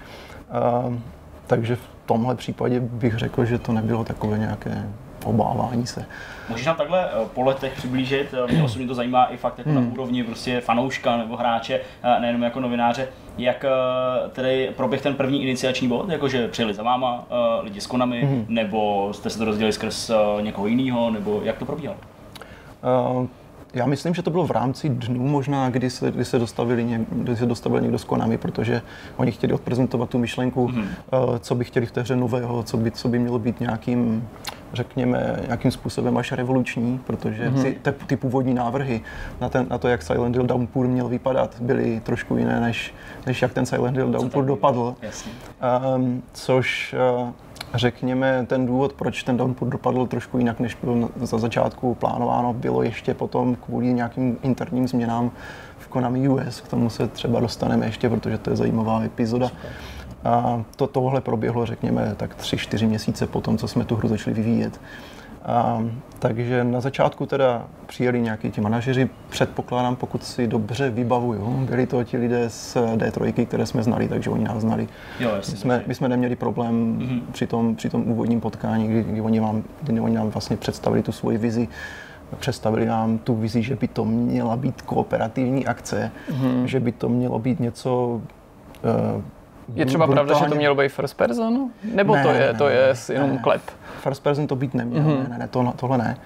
Uh, 0.88 0.96
takže 1.48 1.76
v 1.76 1.88
tomhle 2.06 2.36
případě 2.36 2.80
bych 2.80 3.18
řekl, 3.18 3.46
že 3.46 3.58
to 3.58 3.72
nebylo 3.72 4.04
takové 4.04 4.38
nějaké 4.38 4.90
obávání 5.26 5.88
se. 5.88 6.06
Můžeš 6.50 6.66
nám 6.66 6.76
takhle 6.76 7.06
eh, 7.06 7.26
po 7.34 7.42
letech 7.42 7.74
přiblížit, 7.78 8.34
eh, 8.34 8.54
mě 8.54 8.64
osobně 8.64 8.88
to 8.88 8.94
zajímá 8.94 9.26
i 9.26 9.38
fakt 9.38 9.58
jako 9.58 9.70
hmm. 9.70 9.86
na 9.86 9.92
úrovni 9.92 10.24
prostě 10.24 10.62
fanouška 10.62 11.18
nebo 11.18 11.38
hráče, 11.38 11.82
eh, 12.04 12.20
nejenom 12.20 12.44
jako 12.44 12.60
novináře, 12.60 13.08
jak 13.38 13.66
tedy 14.32 14.72
proběh 14.78 15.02
ten 15.02 15.16
první 15.16 15.44
iniciační 15.44 15.88
bod, 15.88 16.10
jakože 16.10 16.48
přijeli 16.48 16.74
za 16.74 16.84
váma 16.84 17.26
lidi 17.62 17.82
s 17.82 17.88
Konami, 17.88 18.22
hmm. 18.22 18.46
nebo 18.48 19.10
jste 19.14 19.30
se 19.30 19.38
to 19.38 19.46
rozdělili 19.46 19.74
skrz 19.74 20.12
někoho 20.42 20.68
jiného, 20.68 21.12
nebo 21.12 21.42
jak 21.44 21.58
to 21.58 21.66
probíhalo? 21.66 22.00
Uh, 23.20 23.28
já 23.74 23.86
myslím, 23.86 24.14
že 24.14 24.22
to 24.22 24.32
bylo 24.32 24.48
v 24.48 24.52
rámci 24.52 24.90
dnů 24.90 25.28
možná, 25.28 25.70
kdy 25.70 25.90
se, 25.90 26.12
kdy 26.12 26.26
se, 26.26 26.40
dostavili, 26.40 27.06
kdy 27.12 27.36
se 27.36 27.46
dostavil 27.46 27.82
někdo 27.82 28.00
s 28.00 28.04
Konami, 28.04 28.38
protože 28.38 28.82
oni 29.18 29.32
chtěli 29.32 29.54
odprezentovat 29.54 30.10
tu 30.10 30.18
myšlenku, 30.18 30.68
mm-hmm. 30.68 30.88
co 31.40 31.56
by 31.56 31.64
chtěli 31.64 31.86
v 31.86 31.92
té 31.92 32.02
hře 32.02 32.16
nového, 32.16 32.64
co 32.64 32.78
by, 32.78 32.92
co 32.92 33.08
by 33.08 33.20
mělo 33.20 33.40
být 33.40 33.60
nějakým, 33.60 34.28
řekněme, 34.74 35.40
nějakým 35.46 35.72
způsobem 35.72 36.18
až 36.18 36.32
revoluční, 36.32 37.00
protože 37.08 37.50
mm-hmm. 37.50 37.76
ty, 37.82 37.92
ty 38.08 38.18
původní 38.18 38.54
návrhy 38.54 39.02
na, 39.42 39.50
ten, 39.50 39.66
na 39.70 39.78
to, 39.78 39.88
jak 39.88 40.02
Silent 40.02 40.36
Hill 40.36 40.46
Downpour 40.48 40.88
měl 40.88 41.08
vypadat, 41.08 41.56
byly 41.62 42.00
trošku 42.00 42.38
jiné, 42.38 42.60
než, 42.62 42.94
než 43.26 43.42
jak 43.42 43.54
ten 43.54 43.66
Silent 43.66 43.98
Hill 43.98 44.12
Downpour 44.12 44.46
dopadl. 44.46 44.96
Um, 45.96 46.24
což 46.34 46.96
uh, 47.22 47.30
řekněme, 47.74 48.46
ten 48.48 48.66
důvod, 48.66 48.94
proč 48.94 49.24
ten 49.24 49.38
downpour 49.38 49.70
dopadl 49.70 50.08
trošku 50.08 50.38
jinak, 50.38 50.60
než 50.60 50.78
byl 50.84 51.10
za 51.22 51.38
začátku 51.38 51.96
plánováno, 51.96 52.54
bylo 52.54 52.84
ještě 52.84 53.14
potom 53.14 53.56
kvůli 53.56 53.94
nějakým 53.94 54.38
interním 54.42 54.88
změnám 54.88 55.32
v 55.78 55.88
Konami 55.88 56.30
US. 56.30 56.62
K 56.62 56.68
tomu 56.68 56.90
se 56.90 57.08
třeba 57.08 57.40
dostaneme 57.40 57.86
ještě, 57.86 58.10
protože 58.10 58.38
to 58.38 58.50
je 58.50 58.56
zajímavá 58.56 59.04
epizoda. 59.04 59.52
A 60.28 60.64
to, 60.76 60.88
tohle 60.88 61.22
proběhlo, 61.22 61.66
řekněme, 61.66 62.14
tak 62.18 62.36
tři, 62.36 62.58
čtyři 62.58 62.88
měsíce 62.88 63.28
po 63.28 63.42
tom, 63.42 63.58
co 63.58 63.68
jsme 63.68 63.86
tu 63.86 63.96
hru 63.96 64.08
začali 64.08 64.34
vyvíjet. 64.34 64.82
A, 65.46 65.84
takže 66.20 66.64
na 66.64 66.82
začátku 66.82 67.26
teda 67.26 67.66
přijeli 67.86 68.22
nějaký 68.22 68.52
ti 68.52 68.62
manažeři, 68.62 69.10
předpokládám, 69.30 69.96
pokud 69.96 70.24
si 70.24 70.48
dobře 70.48 70.90
vybavuju, 70.90 71.66
byli 71.70 71.88
to 71.88 72.04
ti 72.04 72.18
lidé 72.18 72.50
z 72.50 72.76
D3, 72.76 73.46
které 73.46 73.66
jsme 73.66 73.84
znali, 73.84 74.08
takže 74.08 74.30
oni 74.30 74.44
nás 74.44 74.62
znali. 74.62 74.88
Jo, 75.20 75.32
jasný, 75.36 75.54
my, 75.54 75.58
jsme, 75.58 75.84
my 75.88 75.96
jsme 75.96 76.10
neměli 76.10 76.36
problém 76.36 77.00
mm-hmm. 77.00 77.22
při, 77.32 77.48
tom, 77.48 77.76
při 77.76 77.90
tom 77.90 78.12
úvodním 78.12 78.42
potkání, 78.42 78.88
kdy, 78.88 79.04
kdy, 79.04 79.22
oni 79.22 79.40
vám, 79.40 79.64
kdy 79.82 80.00
oni 80.00 80.16
nám 80.16 80.30
vlastně 80.30 80.58
představili 80.58 81.04
tu 81.04 81.12
svoji 81.12 81.38
vizi, 81.38 81.68
představili 82.40 82.86
nám 82.86 83.18
tu 83.18 83.36
vizi, 83.36 83.64
že 83.64 83.76
by 83.76 83.88
to 83.88 84.06
měla 84.06 84.56
být 84.56 84.82
kooperativní 84.82 85.68
akce, 85.68 86.12
mm-hmm. 86.32 86.64
že 86.64 86.80
by 86.80 86.92
to 86.92 87.10
mělo 87.10 87.40
být 87.40 87.60
něco 87.60 88.22
uh, 89.16 89.22
je 89.76 89.86
třeba 89.86 90.06
brutálně... 90.06 90.28
pravda, 90.28 90.46
že 90.46 90.50
to 90.50 90.56
mělo 90.56 90.76
být 90.76 90.90
first 90.90 91.18
person? 91.18 91.70
Nebo 91.84 92.16
ne, 92.16 92.24
to 92.24 92.30
je, 92.30 92.40
ne, 92.40 92.54
to 92.54 92.68
je 92.68 92.94
ne, 93.10 93.16
jenom 93.16 93.30
ne. 93.30 93.38
klep? 93.38 93.62
First 94.00 94.24
person 94.24 94.48
to 94.48 94.56
být 94.56 94.74
nemělo, 94.74 95.10
mm-hmm. 95.10 95.24
ne, 95.24 95.30
ne, 95.30 95.38
ne, 95.38 95.48
to, 95.48 95.74
tohle 95.76 95.98
ne. 95.98 96.18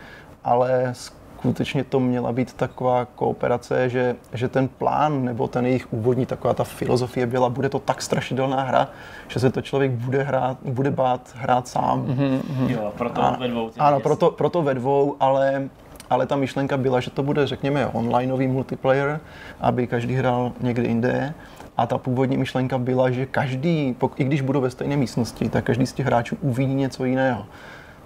Ale 0.44 0.94
skutečně 1.42 1.84
to 1.84 2.00
měla 2.00 2.32
být 2.32 2.54
taková 2.54 3.06
kooperace, 3.06 3.90
že, 3.90 4.16
že 4.34 4.48
ten 4.48 4.68
plán 4.68 5.26
nebo 5.26 5.48
ten 5.48 5.66
jejich 5.66 5.94
úvodní 5.94 6.26
taková 6.26 6.54
ta 6.54 6.64
filozofie 6.64 7.26
byla, 7.26 7.50
bude 7.50 7.70
to 7.70 7.80
tak 7.80 8.02
strašidelná 8.02 8.62
hra, 8.62 8.88
že 9.28 9.40
se 9.40 9.50
to 9.52 9.62
člověk 9.62 9.92
bude, 9.92 10.24
hrát, 10.24 10.58
bude 10.64 10.92
bát 10.92 11.30
hrát 11.36 11.68
sám. 11.68 12.06
Mm-hmm. 12.06 12.42
Jo, 12.68 12.94
proto 12.98 13.24
a, 13.24 13.38
ve 13.40 13.48
dvou. 13.48 13.72
Ano, 13.80 14.00
proto, 14.00 14.32
proto 14.32 14.62
ve 14.62 14.74
dvou, 14.74 15.16
ale 15.20 15.70
ale 16.10 16.26
ta 16.26 16.36
myšlenka 16.36 16.78
byla, 16.78 17.00
že 17.00 17.12
to 17.12 17.24
bude, 17.24 17.48
řekněme, 17.48 17.88
onlineový 17.88 18.48
multiplayer, 18.48 19.20
aby 19.62 19.88
každý 19.88 20.16
hrál 20.16 20.52
někde 20.62 20.88
jinde 20.88 21.34
a 21.82 21.86
ta 21.86 21.98
původní 21.98 22.38
myšlenka 22.38 22.78
byla, 22.78 23.12
že 23.12 23.26
každý, 23.26 23.96
i 24.16 24.24
když 24.24 24.42
budou 24.42 24.62
ve 24.62 24.70
stejné 24.70 24.98
místnosti, 24.98 25.50
tak 25.50 25.64
každý 25.64 25.86
z 25.86 25.94
těch 25.94 26.06
hráčů 26.06 26.38
uvidí 26.42 26.74
něco 26.74 27.06
jiného. 27.06 27.46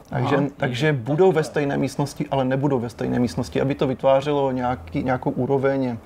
Takže, 0.10 0.36
Aha, 0.36 0.48
takže 0.58 0.94
budou 0.94 1.32
ve 1.32 1.44
stejné 1.44 1.78
místnosti, 1.78 2.26
ale 2.32 2.46
nebudou 2.46 2.80
ve 2.80 2.90
stejné 2.90 3.20
místnosti, 3.20 3.62
aby 3.62 3.76
to 3.76 3.88
vytvářelo 3.88 4.52
nějaký, 4.52 5.04
nějakou 5.04 5.30
úroveň 5.30 5.98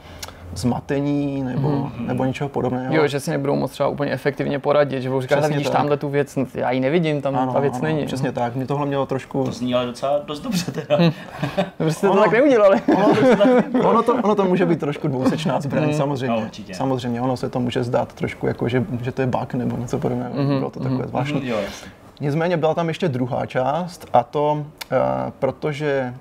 zmatení 0.55 1.43
nebo, 1.43 1.69
mm-hmm. 1.69 2.07
nebo 2.07 2.25
něčeho 2.25 2.49
podobného. 2.49 2.95
Jo, 2.95 3.07
že 3.07 3.19
si 3.19 3.31
nebudou 3.31 3.55
moc 3.55 3.71
třeba 3.71 3.89
úplně 3.89 4.11
efektivně 4.11 4.59
poradit, 4.59 5.01
že 5.01 5.09
budou 5.09 5.21
říkat, 5.21 5.47
vidíš 5.47 5.69
tamhle 5.69 5.97
tu 5.97 6.09
věc, 6.09 6.35
no, 6.35 6.45
já 6.53 6.71
ji 6.71 6.79
nevidím, 6.79 7.21
tam 7.21 7.35
ano, 7.35 7.53
ta 7.53 7.59
věc 7.59 7.73
ano, 7.73 7.83
není. 7.83 8.05
Přesně 8.05 8.31
tak, 8.31 8.55
mě 8.55 8.65
tohle 8.65 8.85
mělo 8.85 9.05
trošku... 9.05 9.43
To 9.43 9.51
zní 9.51 9.75
ale 9.75 9.85
docela 9.85 10.19
dost 10.25 10.39
dobře 10.39 10.71
teda. 10.71 10.97
Hm. 10.97 11.11
Prostě 11.77 12.07
ono, 12.07 12.15
to 12.15 12.23
tak 12.23 12.31
neudělali. 12.31 12.81
ono, 12.97 13.89
ono, 13.89 14.03
to, 14.03 14.15
ono 14.15 14.35
to 14.35 14.45
může 14.45 14.65
být 14.65 14.79
trošku 14.79 15.07
dvousečná 15.07 15.61
zbraň, 15.61 15.87
mm. 15.87 15.93
samozřejmě. 15.93 16.41
No, 16.67 16.73
samozřejmě, 16.73 17.21
ono 17.21 17.37
se 17.37 17.49
to 17.49 17.59
může 17.59 17.83
zdát 17.83 18.13
trošku 18.13 18.47
jako, 18.47 18.69
že, 18.69 18.85
že 19.01 19.11
to 19.11 19.21
je 19.21 19.27
bug 19.27 19.53
nebo 19.53 19.77
něco 19.77 19.99
podobného. 19.99 20.33
Mm-hmm. 20.33 20.57
Bylo 20.57 20.69
to 20.69 20.79
takové 20.79 21.03
mm-hmm. 21.03 21.07
zvláštní. 21.07 21.41
Mm-hmm. 21.41 21.89
Nicméně 22.21 22.57
byla 22.57 22.73
tam 22.73 22.87
ještě 22.87 23.07
druhá 23.07 23.45
část 23.45 24.07
a 24.13 24.23
to, 24.23 24.51
uh, 24.51 24.97
protože 25.39 26.13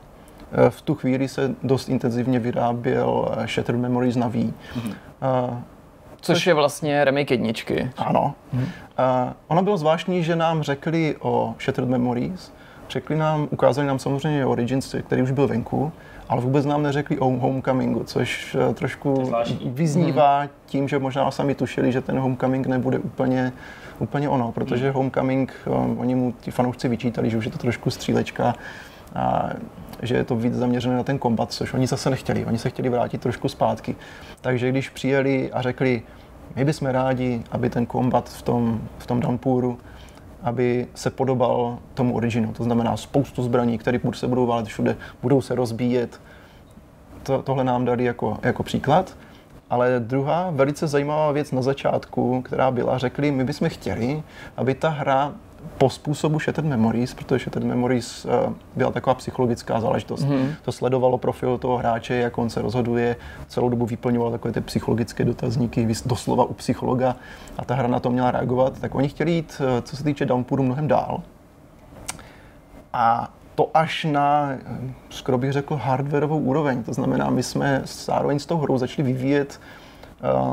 v 0.68 0.82
tu 0.82 0.94
chvíli 0.94 1.28
se 1.28 1.54
dost 1.62 1.88
intenzivně 1.88 2.38
vyráběl 2.38 3.36
eh, 3.38 3.48
Shattered 3.48 3.80
Memories 3.80 4.16
na 4.16 4.28
Wii. 4.28 4.52
Mm-hmm. 4.74 4.94
Uh, 5.48 5.56
což, 6.20 6.36
což 6.36 6.46
je 6.46 6.54
vlastně 6.54 7.04
remake 7.04 7.30
jedničky. 7.30 7.90
Ano. 7.96 8.34
Mm-hmm. 8.54 8.62
Uh, 8.62 9.32
ono 9.48 9.62
bylo 9.62 9.76
zvláštní, 9.76 10.24
že 10.24 10.36
nám 10.36 10.62
řekli 10.62 11.16
o 11.20 11.54
Shattered 11.60 11.90
Memories, 11.90 12.52
řekli 12.90 13.16
nám, 13.16 13.48
ukázali 13.50 13.86
nám 13.86 13.98
samozřejmě 13.98 14.46
Origins, 14.46 14.94
který 15.06 15.22
už 15.22 15.30
byl 15.30 15.48
venku, 15.48 15.92
ale 16.28 16.40
vůbec 16.40 16.66
nám 16.66 16.82
neřekli 16.82 17.18
o 17.18 17.24
Homecomingu, 17.24 18.04
což 18.04 18.56
trošku 18.74 19.32
vyznívá 19.64 20.44
mm-hmm. 20.44 20.50
tím, 20.66 20.88
že 20.88 20.98
možná 20.98 21.30
sami 21.30 21.54
tušili, 21.54 21.92
že 21.92 22.00
ten 22.00 22.18
Homecoming 22.18 22.66
nebude 22.66 22.98
úplně, 22.98 23.52
úplně 23.98 24.28
ono, 24.28 24.52
protože 24.52 24.86
mm. 24.86 24.94
Homecoming, 24.94 25.52
oni 25.96 26.14
mu 26.14 26.34
ti 26.40 26.50
fanoušci 26.50 26.88
vyčítali, 26.88 27.30
že 27.30 27.38
už 27.38 27.44
je 27.44 27.50
to 27.50 27.58
trošku 27.58 27.90
střílečka, 27.90 28.54
a 29.14 29.50
že 30.02 30.14
je 30.14 30.24
to 30.24 30.36
víc 30.36 30.54
zaměřené 30.54 30.96
na 30.96 31.02
ten 31.02 31.18
kombat, 31.18 31.52
což 31.52 31.74
oni 31.74 31.86
zase 31.86 32.10
nechtěli. 32.10 32.44
Oni 32.44 32.58
se 32.58 32.70
chtěli 32.70 32.88
vrátit 32.88 33.20
trošku 33.20 33.48
zpátky. 33.48 33.96
Takže 34.40 34.70
když 34.70 34.88
přijeli 34.88 35.52
a 35.52 35.62
řekli, 35.62 36.02
my 36.56 36.64
bychom 36.64 36.88
rádi, 36.88 37.42
aby 37.50 37.70
ten 37.70 37.86
kombat 37.86 38.28
v 38.28 38.42
tom, 38.42 38.80
v 38.98 39.06
tom 39.06 39.20
downpouru 39.20 39.78
aby 40.42 40.86
se 40.94 41.10
podobal 41.10 41.78
tomu 41.94 42.14
originu. 42.14 42.52
To 42.52 42.64
znamená 42.64 42.96
spoustu 42.96 43.42
zbraní, 43.42 43.78
které 43.78 44.00
se 44.14 44.28
budou 44.28 44.46
válet 44.46 44.66
všude, 44.66 44.96
budou 45.22 45.40
se 45.40 45.54
rozbíjet. 45.54 46.20
To, 47.22 47.42
tohle 47.42 47.64
nám 47.64 47.84
dali 47.84 48.04
jako, 48.04 48.38
jako 48.42 48.62
příklad. 48.62 49.16
Ale 49.70 50.00
druhá 50.00 50.50
velice 50.50 50.86
zajímavá 50.86 51.32
věc 51.32 51.52
na 51.52 51.62
začátku, 51.62 52.42
která 52.42 52.70
byla, 52.70 52.98
řekli, 52.98 53.30
my 53.30 53.44
bychom 53.44 53.68
chtěli, 53.68 54.22
aby 54.56 54.74
ta 54.74 54.88
hra 54.88 55.32
po 55.78 55.90
způsobu 55.90 56.38
Shattered 56.38 56.70
Memories, 56.70 57.14
protože 57.14 57.38
Shattered 57.38 57.68
Memories 57.68 58.24
uh, 58.24 58.52
byla 58.76 58.90
taková 58.90 59.14
psychologická 59.14 59.80
záležitost. 59.80 60.24
Mm-hmm. 60.24 60.54
To 60.62 60.72
sledovalo 60.72 61.18
profil 61.18 61.58
toho 61.58 61.76
hráče, 61.76 62.14
jak 62.14 62.38
on 62.38 62.50
se 62.50 62.62
rozhoduje, 62.62 63.16
celou 63.48 63.68
dobu 63.68 63.86
vyplňoval 63.86 64.30
takové 64.30 64.52
ty 64.52 64.60
psychologické 64.60 65.24
dotazníky, 65.24 65.88
doslova 66.06 66.44
u 66.44 66.54
psychologa 66.54 67.16
a 67.58 67.64
ta 67.64 67.74
hra 67.74 67.88
na 67.88 68.00
to 68.00 68.10
měla 68.10 68.30
reagovat. 68.30 68.80
Tak 68.80 68.94
oni 68.94 69.08
chtěli 69.08 69.30
jít, 69.30 69.60
uh, 69.60 69.80
co 69.82 69.96
se 69.96 70.04
týče 70.04 70.26
Downpouru, 70.26 70.62
mnohem 70.62 70.88
dál. 70.88 71.22
A 72.92 73.32
to 73.54 73.70
až 73.74 74.04
na, 74.04 74.50
skoro 75.10 75.38
bych 75.38 75.52
řekl, 75.52 75.76
hardwareovou 75.76 76.38
úroveň. 76.38 76.82
To 76.82 76.92
znamená, 76.92 77.30
my 77.30 77.42
jsme 77.42 77.82
zároveň 77.84 78.38
s 78.38 78.46
tou 78.46 78.58
hrou 78.58 78.78
začali 78.78 79.12
vyvíjet 79.12 79.60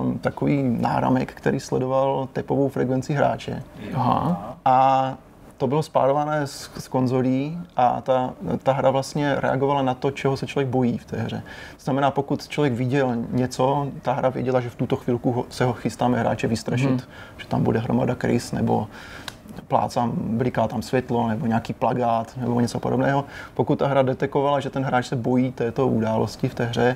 um, 0.02 0.20
takový 0.20 0.64
náramek, 0.64 1.34
který 1.34 1.60
sledoval 1.60 2.28
tepovou 2.34 2.70
frekvenci 2.70 3.14
hráče. 3.14 3.64
Aha. 3.94 4.58
A 4.66 5.14
to 5.58 5.68
bylo 5.68 5.84
spárované 5.84 6.48
s, 6.48 6.72
s 6.80 6.88
konzolí 6.88 7.58
a 7.76 8.02
ta, 8.02 8.34
ta 8.64 8.74
hra 8.74 8.90
vlastně 8.90 9.36
reagovala 9.36 9.82
na 9.82 9.94
to, 9.94 10.12
čeho 10.12 10.38
se 10.38 10.48
člověk 10.48 10.70
bojí 10.70 10.98
v 10.98 11.06
té 11.06 11.18
hře. 11.18 11.44
To 11.78 11.84
znamená, 11.84 12.12
pokud 12.12 12.48
člověk 12.48 12.74
viděl 12.74 13.16
něco, 13.32 13.88
ta 14.02 14.14
hra 14.14 14.30
věděla, 14.30 14.62
že 14.62 14.70
v 14.70 14.76
tuto 14.76 14.96
chvilku 14.96 15.32
ho, 15.32 15.46
se 15.50 15.66
ho 15.66 15.74
chystáme 15.74 16.20
hráče 16.20 16.48
vystrašit, 16.48 16.90
hmm. 16.90 17.00
že 17.38 17.48
tam 17.48 17.64
bude 17.64 17.80
hromada 17.80 18.16
krys 18.16 18.52
nebo 18.52 18.88
plácám, 19.68 20.12
bliká 20.16 20.68
tam 20.68 20.82
světlo 20.82 21.28
nebo 21.28 21.46
nějaký 21.46 21.74
plagát 21.74 22.38
nebo 22.38 22.60
něco 22.60 22.80
podobného. 22.80 23.26
Pokud 23.54 23.80
ta 23.80 23.88
hra 23.88 24.02
detekovala, 24.02 24.60
že 24.60 24.70
ten 24.70 24.84
hráč 24.84 25.08
se 25.08 25.16
bojí 25.16 25.52
této 25.52 25.88
události 25.88 26.50
v 26.50 26.56
té 26.56 26.66
hře, 26.66 26.96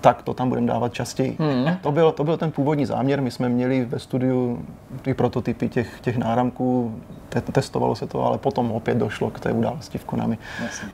tak 0.00 0.22
to 0.22 0.34
tam 0.34 0.48
budeme 0.48 0.66
dávat 0.66 0.94
častěji. 0.94 1.36
Hmm. 1.40 1.76
To, 1.80 1.92
byl, 1.92 2.12
to 2.12 2.24
byl 2.24 2.36
ten 2.36 2.50
původní 2.50 2.86
záměr. 2.86 3.22
My 3.22 3.30
jsme 3.30 3.48
měli 3.48 3.84
ve 3.84 3.98
studiu 3.98 4.64
ty 5.02 5.14
prototypy 5.14 5.68
těch, 5.68 6.00
těch 6.00 6.16
náramků, 6.16 7.00
te, 7.28 7.40
testovalo 7.40 7.96
se 7.96 8.06
to, 8.06 8.24
ale 8.24 8.38
potom 8.38 8.72
opět 8.72 8.98
došlo 8.98 9.30
k 9.30 9.40
té 9.40 9.52
události 9.52 9.98
v 9.98 10.04
Konami. 10.04 10.38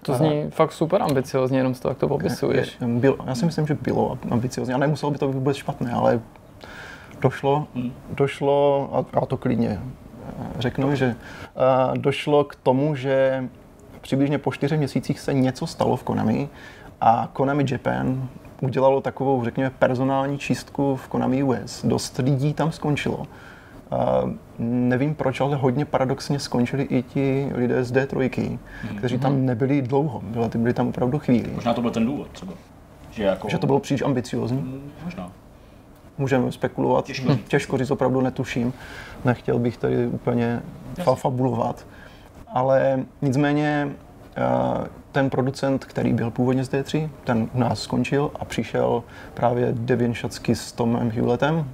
To 0.03 0.15
zní 0.15 0.43
a, 0.43 0.51
fakt 0.51 0.73
super 0.73 1.03
ambiciozně, 1.03 1.59
jenom 1.59 1.75
z 1.75 1.81
toho, 1.81 1.91
jak 1.91 1.99
to 1.99 2.09
popisuješ. 2.09 2.77
Je, 2.81 2.87
byl, 2.87 3.17
já 3.27 3.35
si 3.35 3.47
myslím, 3.47 3.67
že 3.67 3.75
bylo 3.75 4.19
ambiciozně 4.31 4.75
a 4.75 4.79
nemuselo 4.79 5.13
by 5.13 5.19
to 5.19 5.27
být 5.27 5.35
vůbec 5.35 5.57
špatné, 5.57 5.93
ale 5.93 6.21
došlo, 7.21 7.67
hmm. 7.75 7.93
došlo 8.11 8.91
a, 8.93 9.19
a 9.19 9.27
to 9.27 9.37
klidně 9.37 9.81
řeknu, 10.59 10.95
že 10.95 11.17
došlo 11.97 12.45
k 12.45 12.55
tomu, 12.55 12.95
že 12.95 13.45
přibližně 14.01 14.39
po 14.39 14.53
čtyřech 14.53 14.79
měsících 14.79 15.21
se 15.21 15.35
něco 15.35 15.67
stalo 15.67 15.97
v 15.97 16.03
Konami 16.03 16.49
a 17.01 17.29
Konami 17.33 17.65
Japan 17.71 18.29
udělalo 18.63 19.01
takovou, 19.01 19.45
řekněme, 19.45 19.71
personální 19.79 20.39
čistku 20.39 20.97
v 20.97 21.09
Konami 21.09 21.43
US. 21.43 21.85
Dost 21.85 22.19
lidí 22.19 22.55
tam 22.55 22.73
skončilo. 22.73 23.17
Uh, 23.19 24.31
nevím 24.59 25.15
proč, 25.15 25.41
ale 25.41 25.57
hodně 25.57 25.85
paradoxně 25.85 26.39
skončili 26.39 26.83
i 26.83 27.03
ti 27.03 27.51
lidé 27.55 27.85
z 27.85 27.93
D3, 27.93 28.17
mm-hmm. 28.17 28.59
kteří 28.99 29.19
tam 29.19 29.47
nebyli 29.47 29.83
dlouho, 29.83 30.21
byli, 30.25 30.49
byli 30.57 30.75
tam 30.75 30.89
opravdu 30.89 31.19
chvíli. 31.19 31.51
Možná 31.55 31.75
to 31.75 31.81
byl 31.81 31.91
ten 31.91 32.07
důvod 32.07 32.29
třeba. 32.33 32.53
Že, 33.11 33.25
jako... 33.25 33.49
že 33.49 33.59
to 33.59 33.67
bylo 33.67 33.81
příliš 33.81 34.03
ambiciozní? 34.03 34.59
Mm, 34.59 34.91
možná. 35.05 35.33
Můžeme 36.19 36.53
spekulovat, 36.53 37.05
těžko, 37.05 37.35
těžko 37.49 37.79
říct, 37.79 37.91
opravdu 37.91 38.21
netuším. 38.21 38.73
Nechtěl 39.25 39.59
bych 39.59 39.77
tady 39.77 40.07
úplně 40.07 40.63
fa- 40.97 41.15
fabulovat. 41.15 41.87
Ale 42.55 43.05
nicméně 43.23 43.89
uh, 43.89 44.87
ten 45.13 45.31
producent, 45.31 45.85
který 45.85 46.13
byl 46.13 46.31
původně 46.31 46.65
z 46.65 46.71
D3, 46.71 47.09
ten 47.25 47.49
u 47.55 47.59
nás 47.59 47.83
skončil 47.83 48.31
a 48.35 48.45
přišel 48.45 49.03
právě 49.35 49.69
Devin 49.73 50.15
Šacky 50.15 50.55
s 50.55 50.73
Tomem 50.73 51.11
Hewlettem, 51.11 51.71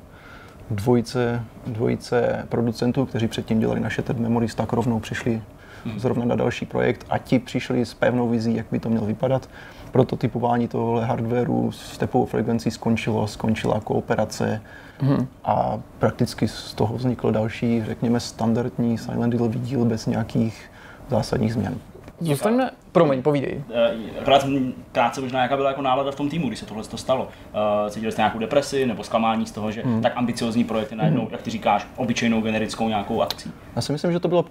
dvojice, 0.70 1.44
dvojice 1.66 2.46
producentů, 2.48 3.06
kteří 3.06 3.28
předtím 3.28 3.60
dělali 3.60 3.80
naše 3.80 4.02
TED 4.02 4.18
Memories, 4.18 4.54
tak 4.54 4.72
rovnou 4.72 5.00
přišli 5.00 5.42
hmm. 5.84 5.98
zrovna 6.00 6.24
na 6.24 6.36
další 6.36 6.66
projekt 6.66 7.06
a 7.10 7.18
ti 7.18 7.38
přišli 7.38 7.86
s 7.86 7.94
pevnou 7.94 8.28
vizí, 8.28 8.54
jak 8.54 8.66
by 8.70 8.80
to 8.80 8.88
mělo 8.88 9.06
vypadat. 9.06 9.48
Prototypování 9.92 10.68
tohohle 10.68 11.04
hardwareu 11.04 11.72
s 11.72 11.98
tepovou 11.98 12.26
frekvencí 12.26 12.70
skončilo, 12.70 13.26
skončila 13.26 13.80
kooperace 13.80 14.62
hmm. 14.98 15.26
a 15.44 15.80
prakticky 15.98 16.48
z 16.48 16.74
toho 16.74 16.96
vznikl 16.96 17.32
další, 17.32 17.84
řekněme, 17.84 18.20
standardní 18.20 18.98
Silent 18.98 19.34
Hill 19.34 19.48
díl 19.48 19.84
bez 19.84 20.06
nějakých 20.06 20.70
zásadních 21.10 21.52
změn. 21.52 21.78
Zůstaňme, 22.20 22.70
promiň, 22.92 23.22
povídej. 23.22 23.64
Eh, 23.74 24.20
akorát 24.20 24.46
krátce 24.92 25.20
možná, 25.20 25.42
jaká 25.42 25.56
byla 25.56 25.68
jako 25.68 25.82
nálada 25.82 26.10
v 26.10 26.16
tom 26.16 26.28
týmu, 26.28 26.46
když 26.46 26.58
se 26.58 26.66
tohle 26.66 26.84
to 26.84 26.96
stalo. 26.96 27.24
Uh, 27.24 27.90
cítili 27.90 28.12
jste 28.12 28.20
nějakou 28.20 28.38
depresi 28.38 28.86
nebo 28.86 29.04
zklamání 29.04 29.46
z 29.46 29.52
toho, 29.52 29.72
že 29.72 29.82
hmm. 29.82 30.02
tak 30.02 30.12
ambiciozní 30.16 30.64
projekt 30.64 30.90
je 30.90 30.96
najednou, 30.96 31.22
hmm. 31.22 31.32
jak 31.32 31.42
ty 31.42 31.50
říkáš, 31.50 31.86
obyčejnou 31.96 32.40
generickou 32.40 32.88
nějakou 32.88 33.22
akcí? 33.22 33.52
Já 33.76 33.82
si 33.82 33.92
myslím, 33.92 34.12
že 34.12 34.20
to 34.20 34.28
bylo 34.28 34.44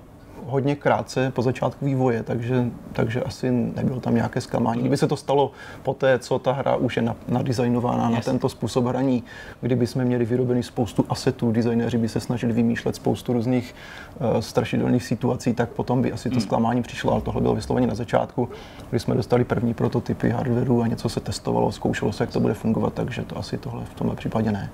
hodně 0.46 0.76
krátce 0.76 1.32
po 1.36 1.42
začátku 1.42 1.86
vývoje, 1.86 2.24
takže, 2.24 2.66
takže 2.94 3.24
asi 3.24 3.52
nebylo 3.52 4.00
tam 4.00 4.16
nějaké 4.16 4.42
zklamání. 4.42 4.82
Kdyby 4.82 4.98
se 4.98 5.08
to 5.08 5.16
stalo 5.16 5.52
po 5.84 5.94
té, 5.94 6.20
co 6.20 6.40
ta 6.40 6.52
hra 6.52 6.76
už 6.76 6.98
je 6.98 7.14
nadizajnována 7.28 8.10
yes. 8.10 8.16
na 8.16 8.22
tento 8.22 8.50
způsob 8.50 8.86
hraní, 8.86 9.24
kdyby 9.62 9.88
jsme 9.88 10.06
měli 10.06 10.26
vyrobený 10.26 10.64
spoustu 10.64 11.06
asetů, 11.10 11.52
designéři 11.52 11.98
by 11.98 12.10
se 12.10 12.20
snažili 12.20 12.54
vymýšlet 12.54 12.96
spoustu 12.96 13.34
různých 13.34 13.76
uh, 14.20 14.40
strašidelných 14.40 15.04
situací, 15.04 15.54
tak 15.54 15.70
potom 15.70 16.02
by 16.02 16.12
asi 16.12 16.30
to 16.30 16.36
hmm. 16.36 16.42
zklamání 16.42 16.82
přišlo, 16.82 17.12
ale 17.12 17.22
tohle 17.22 17.42
bylo 17.42 17.56
vysloveně 17.56 17.88
na 17.88 17.96
začátku, 17.96 18.50
kdy 18.90 19.00
jsme 19.00 19.16
dostali 19.16 19.44
první 19.44 19.74
prototypy 19.74 20.30
hardwareu 20.30 20.82
a 20.82 20.88
něco 20.88 21.10
se 21.10 21.20
testovalo, 21.20 21.72
zkoušelo 21.72 22.12
se, 22.12 22.24
jak 22.24 22.32
to 22.32 22.40
bude 22.40 22.54
fungovat, 22.54 22.94
takže 22.94 23.24
to 23.24 23.38
asi 23.38 23.58
tohle 23.58 23.86
v 23.86 23.94
tomhle 23.94 24.16
případě 24.16 24.52
ne. 24.52 24.70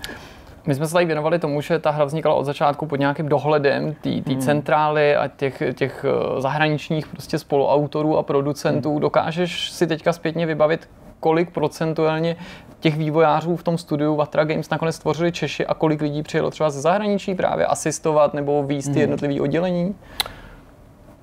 My 0.68 0.76
jsme 0.76 0.88
se 0.88 0.94
tady 0.94 1.06
věnovali 1.06 1.40
tomu, 1.40 1.62
že 1.62 1.80
ta 1.80 1.92
hra 1.92 2.06
vznikala 2.06 2.36
od 2.36 2.44
začátku 2.44 2.86
pod 2.86 3.00
nějakým 3.00 3.30
dohledem 3.30 3.96
té 4.02 4.10
hmm. 4.10 4.42
centrály 4.42 5.16
a 5.16 5.28
těch, 5.28 5.64
těch 5.74 6.06
eh, 6.08 6.42
zahraničních 6.42 7.08
prostě 7.08 7.40
spoluautorů 7.40 8.18
a 8.18 8.24
producentů. 8.24 8.92
Hmm. 8.92 9.00
Dokážeš 9.00 9.72
si 9.72 9.88
teďka 9.88 10.14
zpětně 10.14 10.46
vybavit, 10.46 10.90
kolik 11.20 11.52
procentuálně 11.52 12.36
těch 12.80 12.98
vývojářů 12.98 13.56
v 13.56 13.64
tom 13.64 13.78
studiu 13.78 14.16
Vatra 14.16 14.44
Games 14.44 14.70
nakonec 14.70 14.96
stvořili 14.96 15.32
Češi 15.32 15.66
a 15.66 15.74
kolik 15.74 16.02
lidí 16.02 16.24
přijelo 16.24 16.52
třeba 16.52 16.70
ze 16.70 16.82
zahraničí 16.82 17.36
právě 17.36 17.66
asistovat 17.66 18.34
nebo 18.34 18.64
výst 18.64 18.90
hmm. 18.90 18.98
jednotlivý 18.98 19.42
oddělení? 19.42 19.96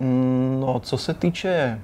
Hmm, 0.00 0.58
no, 0.60 0.80
co 0.80 0.98
se 0.98 1.14
týče 1.14 1.80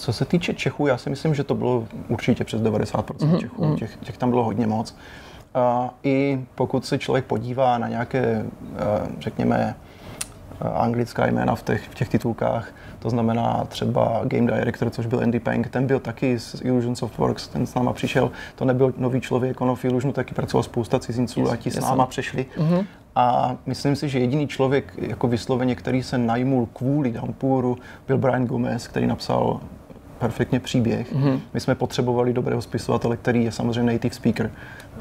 co 0.00 0.12
se 0.12 0.24
týče 0.24 0.54
Čechů, 0.54 0.86
já 0.86 0.96
si 0.96 1.10
myslím, 1.10 1.34
že 1.34 1.44
to 1.44 1.54
bylo 1.54 1.84
určitě 2.08 2.44
přes 2.44 2.62
90% 2.62 3.02
mm-hmm. 3.02 3.38
Čechů. 3.38 3.64
Mhm. 3.64 3.76
Těch, 3.76 3.96
těch 3.96 4.18
tam 4.18 4.30
bylo 4.30 4.44
hodně 4.44 4.66
moc. 4.66 4.90
A 4.92 4.96
I 6.02 6.44
pokud 6.54 6.86
se 6.86 6.98
člověk 6.98 7.24
podívá 7.24 7.78
na 7.78 7.88
nějaké, 7.88 8.44
eh, 8.76 9.08
řekněme, 9.18 9.74
eh, 10.60 10.68
anglická 10.68 11.26
jména 11.26 11.54
v 11.54 11.62
těch, 11.62 11.88
v 11.88 11.94
těch 11.94 12.08
titulkách, 12.08 12.72
to 12.98 13.10
znamená 13.10 13.64
třeba 13.68 14.20
Game 14.24 14.52
Director, 14.52 14.90
což 14.90 15.06
byl 15.06 15.20
Andy 15.20 15.40
Peng, 15.40 15.68
ten 15.68 15.86
byl 15.86 16.00
taky 16.00 16.38
z 16.38 16.62
Illusion 16.64 16.96
Softworks, 16.96 17.48
ten 17.48 17.66
s 17.66 17.74
náma 17.74 17.92
přišel, 17.92 18.30
to 18.54 18.64
nebyl 18.64 18.94
nový 18.96 19.20
člověk, 19.20 19.60
ono 19.60 19.74
v 19.74 19.84
Illusionu 19.84 20.12
taky 20.12 20.34
pracoval 20.34 20.62
spousta 20.62 20.98
cizinců 20.98 21.40
yes, 21.40 21.50
a 21.50 21.56
ti 21.56 21.70
s 21.70 21.80
náma 21.80 22.06
přešli. 22.06 22.46
Mm-hmm. 22.56 22.86
A 23.16 23.56
myslím 23.66 23.96
si, 23.96 24.08
že 24.08 24.18
jediný 24.18 24.48
člověk, 24.48 24.94
jako 24.96 25.28
vysloveně, 25.28 25.74
který 25.74 26.02
se 26.02 26.18
najmul 26.18 26.68
kvůli 26.72 27.10
Downpouru, 27.12 27.78
byl 28.06 28.18
Brian 28.18 28.46
Gomez, 28.46 28.88
který 28.88 29.06
napsal 29.06 29.60
perfektně 30.20 30.60
příběh. 30.60 31.14
Mm-hmm. 31.14 31.40
My 31.54 31.60
jsme 31.60 31.74
potřebovali 31.74 32.32
dobrého 32.32 32.62
spisovatele, 32.62 33.16
který 33.16 33.44
je 33.44 33.52
samozřejmě 33.52 33.92
native 33.92 34.14
speaker. 34.14 34.50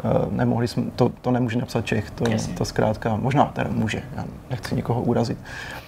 Uh, 0.04 0.34
nemohli 0.34 0.68
jsme, 0.68 0.84
to, 0.96 1.10
to 1.22 1.32
nemůže 1.32 1.60
napsat 1.60 1.86
Čech, 1.86 2.12
to, 2.12 2.26
to 2.58 2.66
zkrátka, 2.66 3.16
možná 3.16 3.46
teda 3.46 3.70
může, 3.74 4.02
já 4.16 4.26
nechci 4.50 4.76
nikoho 4.76 5.02
urazit, 5.02 5.38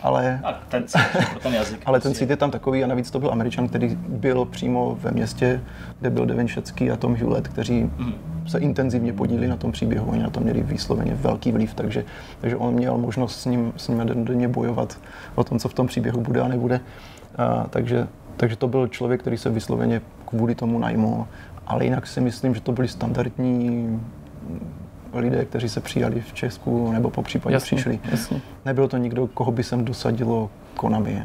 ale... 0.04 0.40
A 0.44 0.54
ten, 0.70 0.84
ten 1.44 1.54
jazyk. 1.54 1.82
ale 1.86 2.00
ten 2.00 2.14
cít 2.14 2.30
je 2.30 2.38
tam 2.38 2.52
takový 2.52 2.84
a 2.84 2.88
navíc 2.88 3.12
to 3.12 3.20
byl 3.20 3.32
Američan, 3.32 3.68
který 3.68 3.98
byl 4.08 4.46
přímo 4.46 4.98
ve 5.02 5.12
městě, 5.12 5.62
kde 6.00 6.10
byl 6.10 6.26
Devin 6.26 6.48
Šecký 6.48 6.92
a 6.92 6.96
Tom 6.96 7.16
Hewlett, 7.16 7.48
kteří 7.48 7.84
mm. 7.84 8.14
se 8.48 8.60
intenzivně 8.60 9.14
podíleli 9.14 9.48
na 9.48 9.58
tom 9.58 9.72
příběhu, 9.72 10.12
oni 10.12 10.24
na 10.24 10.30
to 10.30 10.40
měli 10.40 10.64
výsloveně 10.64 11.16
velký 11.16 11.52
vliv, 11.52 11.74
takže, 11.74 12.06
takže 12.42 12.56
on 12.56 12.74
měl 12.74 12.98
možnost 12.98 13.42
s 13.42 13.46
ním, 13.46 13.74
s 13.78 13.88
ním 13.88 14.26
denně 14.26 14.48
bojovat 14.48 14.98
o 15.36 15.44
tom, 15.44 15.60
co 15.60 15.70
v 15.70 15.74
tom 15.74 15.88
příběhu 15.88 16.22
bude 16.22 16.42
a 16.42 16.48
nebude. 16.48 16.80
Uh, 17.40 17.68
takže 17.70 18.08
takže 18.42 18.56
to 18.56 18.68
byl 18.68 18.88
člověk, 18.88 19.22
který 19.22 19.38
se 19.38 19.50
vysloveně 19.50 20.02
kvůli 20.26 20.56
tomu 20.56 20.80
najmul. 20.80 21.28
Ale 21.68 21.84
jinak 21.84 22.08
si 22.08 22.22
myslím, 22.22 22.56
že 22.56 22.62
to 22.62 22.72
byli 22.72 22.88
standardní 22.88 24.02
lidé, 25.14 25.46
kteří 25.46 25.70
se 25.70 25.82
přijali 25.82 26.22
v 26.22 26.34
Česku 26.34 26.92
nebo 26.92 27.10
po 27.10 27.22
případě 27.22 27.54
jasně, 27.54 27.76
přišli. 27.76 28.00
Jasně. 28.12 28.42
Nebyl 28.66 28.88
to 28.88 28.98
nikdo, 28.98 29.28
koho 29.28 29.52
by 29.52 29.64
sem 29.64 29.86
dosadilo 29.86 30.50
Konami. 30.76 31.24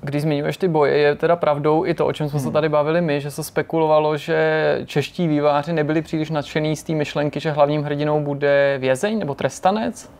Když 0.00 0.22
zmiňuješ 0.22 0.56
ty 0.56 0.68
boje, 0.68 0.98
je 0.98 1.14
teda 1.14 1.36
pravdou 1.36 1.86
i 1.86 1.94
to, 1.94 2.06
o 2.06 2.12
čem 2.12 2.28
jsme 2.28 2.38
hmm. 2.38 2.48
se 2.48 2.52
tady 2.52 2.68
bavili 2.68 3.00
my, 3.00 3.20
že 3.20 3.30
se 3.30 3.44
spekulovalo, 3.44 4.16
že 4.16 4.82
čeští 4.86 5.28
výváři 5.28 5.72
nebyli 5.72 6.02
příliš 6.02 6.30
nadšený 6.30 6.76
z 6.76 6.82
té 6.82 6.92
myšlenky, 6.92 7.40
že 7.40 7.50
hlavním 7.50 7.82
hrdinou 7.82 8.20
bude 8.20 8.78
vězeň 8.80 9.18
nebo 9.18 9.34
trestanec? 9.34 10.10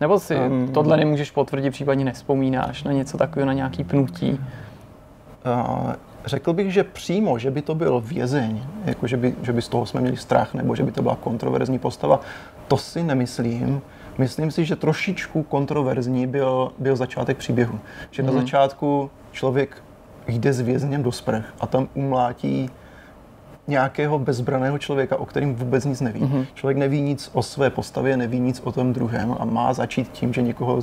Nebo 0.00 0.18
si 0.18 0.36
um, 0.36 0.68
tohle 0.72 0.96
nemůžeš 0.96 1.30
potvrdit, 1.30 1.70
případně 1.70 2.04
nespomínáš 2.04 2.84
na 2.84 2.92
něco 2.92 3.18
takového, 3.18 3.46
na 3.46 3.52
nějaký 3.52 3.84
pnutí? 3.84 4.40
Řekl 6.24 6.52
bych, 6.52 6.72
že 6.72 6.84
přímo, 6.84 7.38
že 7.38 7.50
by 7.50 7.62
to 7.62 7.74
byl 7.74 8.00
vězeň, 8.00 8.62
jako 8.84 9.06
že 9.06 9.16
by, 9.16 9.34
že 9.42 9.52
by 9.52 9.62
z 9.62 9.68
toho 9.68 9.86
jsme 9.86 10.00
měli 10.00 10.16
strach, 10.16 10.54
nebo 10.54 10.76
že 10.76 10.82
by 10.82 10.92
to 10.92 11.02
byla 11.02 11.16
kontroverzní 11.16 11.78
postava, 11.78 12.20
to 12.68 12.76
si 12.76 13.02
nemyslím. 13.02 13.82
Myslím 14.18 14.50
si, 14.50 14.64
že 14.64 14.76
trošičku 14.76 15.42
kontroverzní 15.42 16.26
byl, 16.26 16.72
byl 16.78 16.96
začátek 16.96 17.36
příběhu. 17.36 17.80
Že 18.10 18.22
mm. 18.22 18.26
na 18.26 18.32
mhm. 18.32 18.40
začátku 18.40 19.10
člověk 19.32 19.82
jde 20.28 20.52
s 20.52 20.60
vězněm 20.60 21.02
do 21.02 21.12
sprch 21.12 21.54
a 21.60 21.66
tam 21.66 21.88
umlátí 21.94 22.70
nějakého 23.66 24.18
bezbraného 24.18 24.78
člověka, 24.78 25.16
o 25.16 25.26
kterým 25.26 25.54
vůbec 25.54 25.84
nic 25.84 26.00
neví. 26.00 26.20
Mm-hmm. 26.20 26.46
Člověk 26.54 26.76
neví 26.76 27.00
nic 27.00 27.30
o 27.32 27.42
své 27.42 27.70
postavě, 27.70 28.16
neví 28.16 28.40
nic 28.40 28.60
o 28.64 28.72
tom 28.72 28.92
druhém 28.92 29.36
a 29.40 29.44
má 29.44 29.72
začít 29.72 30.08
tím, 30.12 30.32
že 30.32 30.42
někoho 30.42 30.82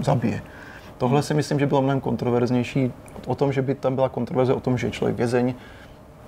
zabije. 0.00 0.42
Tohle 0.98 1.22
si 1.22 1.34
myslím, 1.34 1.58
že 1.58 1.66
bylo 1.66 1.82
mnohem 1.82 2.00
kontroverznější 2.00 2.92
o 3.26 3.34
tom, 3.34 3.52
že 3.52 3.62
by 3.62 3.74
tam 3.74 3.94
byla 3.94 4.08
kontroverze 4.08 4.54
o 4.54 4.60
tom, 4.60 4.78
že 4.78 4.86
je 4.86 4.90
člověk 4.90 5.16
vězeň, 5.16 5.54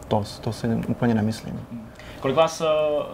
to, 0.09 0.25
to 0.41 0.53
si 0.53 0.67
úplně 0.89 1.15
nemyslím. 1.15 1.61
Kolik 2.21 2.37
vás 2.37 2.61
eh, 2.61 2.67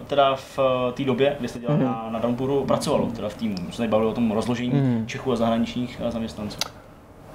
teda 0.07 0.35
v 0.35 0.59
eh, 0.59 0.91
té 0.91 1.03
době, 1.03 1.35
kdy 1.39 1.47
jste 1.47 1.59
dělali 1.59 1.79
mm. 1.79 1.85
na, 1.85 2.09
na 2.09 2.19
Downpouru, 2.19 2.65
pracovalo 2.65 3.05
teda 3.05 3.29
v 3.29 3.33
týmu? 3.33 3.55
Jsme 3.57 3.73
se 3.73 3.87
bavili 3.87 4.09
o 4.09 4.13
tom 4.13 4.31
rozložení 4.31 4.73
mm. 4.73 5.03
Čechů 5.07 5.31
a 5.31 5.35
zahraničních 5.35 6.01
eh, 6.03 6.11
zaměstnanců. 6.11 6.57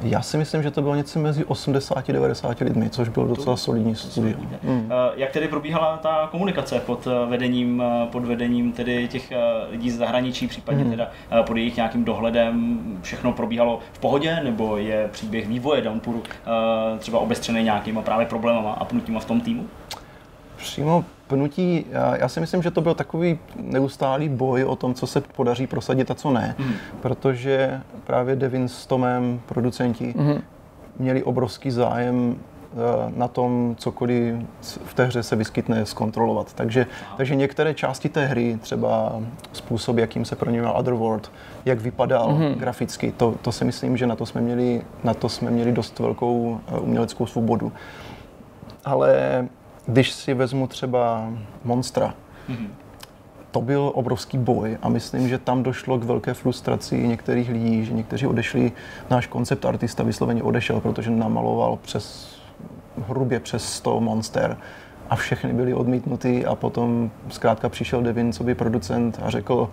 Já 0.00 0.22
si 0.22 0.36
myslím, 0.36 0.62
že 0.62 0.70
to 0.70 0.82
bylo 0.82 0.94
něco 0.94 1.18
mezi 1.18 1.44
80 1.44 2.08
a 2.08 2.12
90 2.12 2.60
lidmi, 2.60 2.90
což 2.90 3.08
bylo 3.08 3.26
docela 3.26 3.56
solidní 3.56 3.94
studio. 3.94 4.36
Hmm. 4.62 4.90
Jak 5.16 5.30
tedy 5.30 5.48
probíhala 5.48 5.96
ta 5.96 6.28
komunikace 6.30 6.80
pod 6.80 7.08
vedením, 7.28 7.82
pod 8.12 8.24
vedením 8.24 8.72
tedy 8.72 9.08
těch 9.08 9.32
lidí 9.70 9.90
z 9.90 9.96
zahraničí, 9.96 10.46
případně 10.46 10.82
hmm. 10.82 10.90
teda 10.90 11.10
pod 11.46 11.56
jejich 11.56 11.76
nějakým 11.76 12.04
dohledem? 12.04 12.78
Všechno 13.02 13.32
probíhalo 13.32 13.78
v 13.92 13.98
pohodě, 13.98 14.40
nebo 14.42 14.76
je 14.76 15.08
příběh 15.12 15.48
vývoje 15.48 15.82
Downpouru 15.82 16.22
třeba 16.98 17.18
obestřený 17.18 17.64
nějakýma 17.64 18.02
právě 18.02 18.26
problémama 18.26 18.72
a 18.72 18.84
pnutíma 18.84 19.20
v 19.20 19.24
tom 19.24 19.40
týmu? 19.40 19.66
Přímo 20.56 21.04
pnutí, 21.26 21.86
já, 22.18 22.28
si 22.28 22.40
myslím, 22.40 22.62
že 22.62 22.70
to 22.70 22.80
byl 22.80 22.94
takový 22.94 23.38
neustálý 23.56 24.28
boj 24.28 24.64
o 24.64 24.76
tom, 24.76 24.94
co 24.94 25.06
se 25.06 25.20
podaří 25.20 25.66
prosadit 25.66 26.10
a 26.10 26.14
co 26.14 26.30
ne, 26.30 26.54
mm. 26.58 26.72
protože 27.02 27.80
právě 28.04 28.36
Devin 28.36 28.68
s 28.68 28.86
Tomem, 28.86 29.40
producenti, 29.46 30.14
mm. 30.16 30.42
měli 30.98 31.22
obrovský 31.22 31.70
zájem 31.70 32.36
eh, 32.36 33.12
na 33.16 33.28
tom 33.28 33.74
cokoliv 33.78 34.34
v 34.84 34.94
té 34.94 35.04
hře 35.04 35.22
se 35.22 35.36
vyskytne 35.36 35.86
zkontrolovat. 35.86 36.52
Takže, 36.52 36.86
takže 37.16 37.34
některé 37.34 37.74
části 37.74 38.08
té 38.08 38.26
hry, 38.26 38.58
třeba 38.62 39.12
způsob, 39.52 39.98
jakým 39.98 40.24
se 40.24 40.36
proměňoval 40.36 40.76
Otherworld, 40.76 41.32
jak 41.64 41.80
vypadal 41.80 42.28
mm-hmm. 42.28 42.54
graficky, 42.54 43.12
to, 43.16 43.34
to 43.42 43.52
si 43.52 43.64
myslím, 43.64 43.96
že 43.96 44.06
na 44.06 44.16
to 44.16 44.26
jsme 44.26 44.40
měli, 44.40 44.82
na 45.04 45.14
to 45.14 45.28
jsme 45.28 45.50
měli 45.50 45.72
dost 45.72 45.98
velkou 45.98 46.60
eh, 46.68 46.78
uměleckou 46.78 47.26
svobodu. 47.26 47.72
Ale 48.84 49.48
když 49.86 50.12
si 50.12 50.34
vezmu 50.34 50.66
třeba 50.66 51.30
Monstra, 51.64 52.14
mm-hmm. 52.48 52.68
to 53.50 53.60
byl 53.60 53.92
obrovský 53.94 54.38
boj 54.38 54.78
a 54.82 54.88
myslím, 54.88 55.28
že 55.28 55.38
tam 55.38 55.62
došlo 55.62 55.98
k 55.98 56.04
velké 56.04 56.34
frustraci 56.34 57.08
některých 57.08 57.48
lidí, 57.48 57.84
že 57.84 57.92
někteří 57.92 58.26
odešli, 58.26 58.72
náš 59.10 59.26
koncept 59.26 59.64
artista 59.64 60.02
vysloveně 60.02 60.42
odešel, 60.42 60.80
protože 60.80 61.10
namaloval 61.10 61.78
přes 61.82 62.36
hrubě 63.08 63.40
přes 63.40 63.72
100 63.74 64.00
monster 64.00 64.56
a 65.10 65.16
všechny 65.16 65.52
byly 65.52 65.74
odmítnuty 65.74 66.46
a 66.46 66.54
potom 66.54 67.10
zkrátka 67.28 67.68
přišel 67.68 68.02
Devin, 68.02 68.32
co 68.32 68.44
by 68.44 68.54
producent 68.54 69.20
a 69.22 69.30
řekl, 69.30 69.70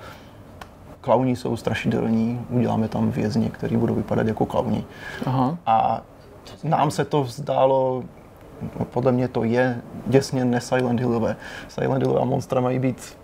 klauní 1.02 1.35
jsou 1.35 1.57
strašidelní, 1.57 2.45
uděláme 2.49 2.88
tam 2.88 3.11
vězně, 3.11 3.49
který 3.49 3.77
budou 3.77 3.95
vypadat 3.95 4.27
jako 4.27 4.45
klauni. 4.45 4.84
Aha. 5.26 5.57
A 5.65 6.02
nám 6.64 6.91
se 6.91 7.06
to 7.06 7.26
zdálo 7.26 8.03
podle 8.84 9.11
mě 9.11 9.27
to 9.27 9.44
je 9.44 9.81
děsně 10.07 10.45
ne 10.45 10.61
Silent 10.61 10.99
Hillové. 10.99 11.35
Silent 11.68 12.03
Hillové 12.03 12.22
a 12.22 12.26
monstra 12.26 12.61
mají 12.61 12.80
být 12.80 13.18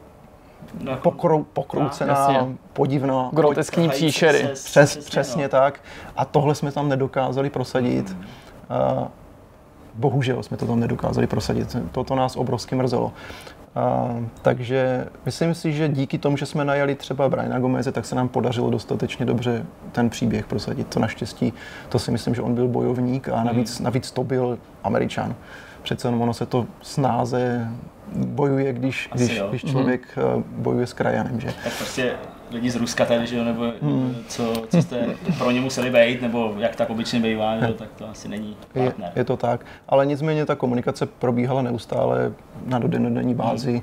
no, 0.83 0.97
pokrou, 0.97 1.43
pokroucená, 1.43 2.31
no, 2.31 2.53
podivná. 2.73 3.29
Groteskní 3.33 3.89
příšery. 3.89 4.49
Přes, 4.53 4.97
přesně 4.97 5.43
no. 5.43 5.49
tak. 5.49 5.79
A 6.15 6.25
tohle 6.25 6.55
jsme 6.55 6.71
tam 6.71 6.89
nedokázali 6.89 7.49
prosadit. 7.49 8.09
Mm. 8.09 8.25
Uh, 8.97 9.07
bohužel 9.93 10.43
jsme 10.43 10.57
to 10.57 10.65
tam 10.65 10.79
nedokázali 10.79 11.27
prosadit. 11.27 11.77
Toto 11.91 12.15
nás 12.15 12.35
obrovsky 12.35 12.75
mrzelo. 12.75 13.11
A, 13.75 14.15
takže 14.41 15.05
myslím 15.25 15.53
si, 15.53 15.73
že 15.73 15.89
díky 15.89 16.17
tomu, 16.17 16.37
že 16.37 16.45
jsme 16.45 16.65
najali 16.65 16.95
třeba 16.95 17.29
Briana 17.29 17.59
Gomeze, 17.59 17.91
tak 17.91 18.05
se 18.05 18.15
nám 18.15 18.29
podařilo 18.29 18.69
dostatečně 18.69 19.25
dobře 19.25 19.65
ten 19.91 20.09
příběh 20.09 20.45
prosadit. 20.45 20.87
To 20.87 20.99
naštěstí, 20.99 21.53
to 21.89 21.99
si 21.99 22.11
myslím, 22.11 22.35
že 22.35 22.41
on 22.41 22.55
byl 22.55 22.67
bojovník 22.67 23.29
a 23.29 23.43
navíc, 23.43 23.79
mm. 23.79 23.85
navíc 23.85 24.11
to 24.11 24.23
byl 24.23 24.57
Američan. 24.83 25.35
Přece 25.83 26.09
ono 26.09 26.33
se 26.33 26.45
to 26.45 26.65
snáze 26.81 27.67
bojuje, 28.15 28.73
když, 28.73 29.09
když, 29.13 29.41
když 29.49 29.65
člověk 29.65 30.17
mm. 30.35 30.43
bojuje 30.47 30.87
s 30.87 30.93
krajanem. 30.93 31.39
Že? 31.39 31.53
Tak 31.63 31.73
prostě 31.77 32.13
lidi 32.51 32.71
z 32.71 32.75
Ruska 32.75 33.05
tady, 33.05 33.27
že 33.27 33.37
jo, 33.37 33.43
nebo 33.43 33.63
hmm. 33.81 34.15
co, 34.27 34.53
co 34.69 34.81
jste 34.81 35.05
pro 35.37 35.51
ně 35.51 35.61
museli 35.61 35.89
být, 35.89 36.21
nebo 36.21 36.53
jak 36.57 36.75
tak 36.75 36.89
obyčejně 36.89 37.29
bývá, 37.29 37.59
že 37.59 37.65
jo, 37.65 37.73
tak 37.73 37.87
to 37.97 38.09
asi 38.09 38.27
není 38.27 38.57
partner. 38.73 39.11
Je, 39.15 39.19
je 39.19 39.23
to 39.23 39.37
tak, 39.37 39.65
ale 39.87 40.05
nicméně 40.05 40.45
ta 40.45 40.55
komunikace 40.55 41.05
probíhala 41.05 41.61
neustále 41.61 42.31
na 42.65 42.79
dodenní 42.79 43.35
bázi. 43.35 43.71
Hmm. 43.71 43.81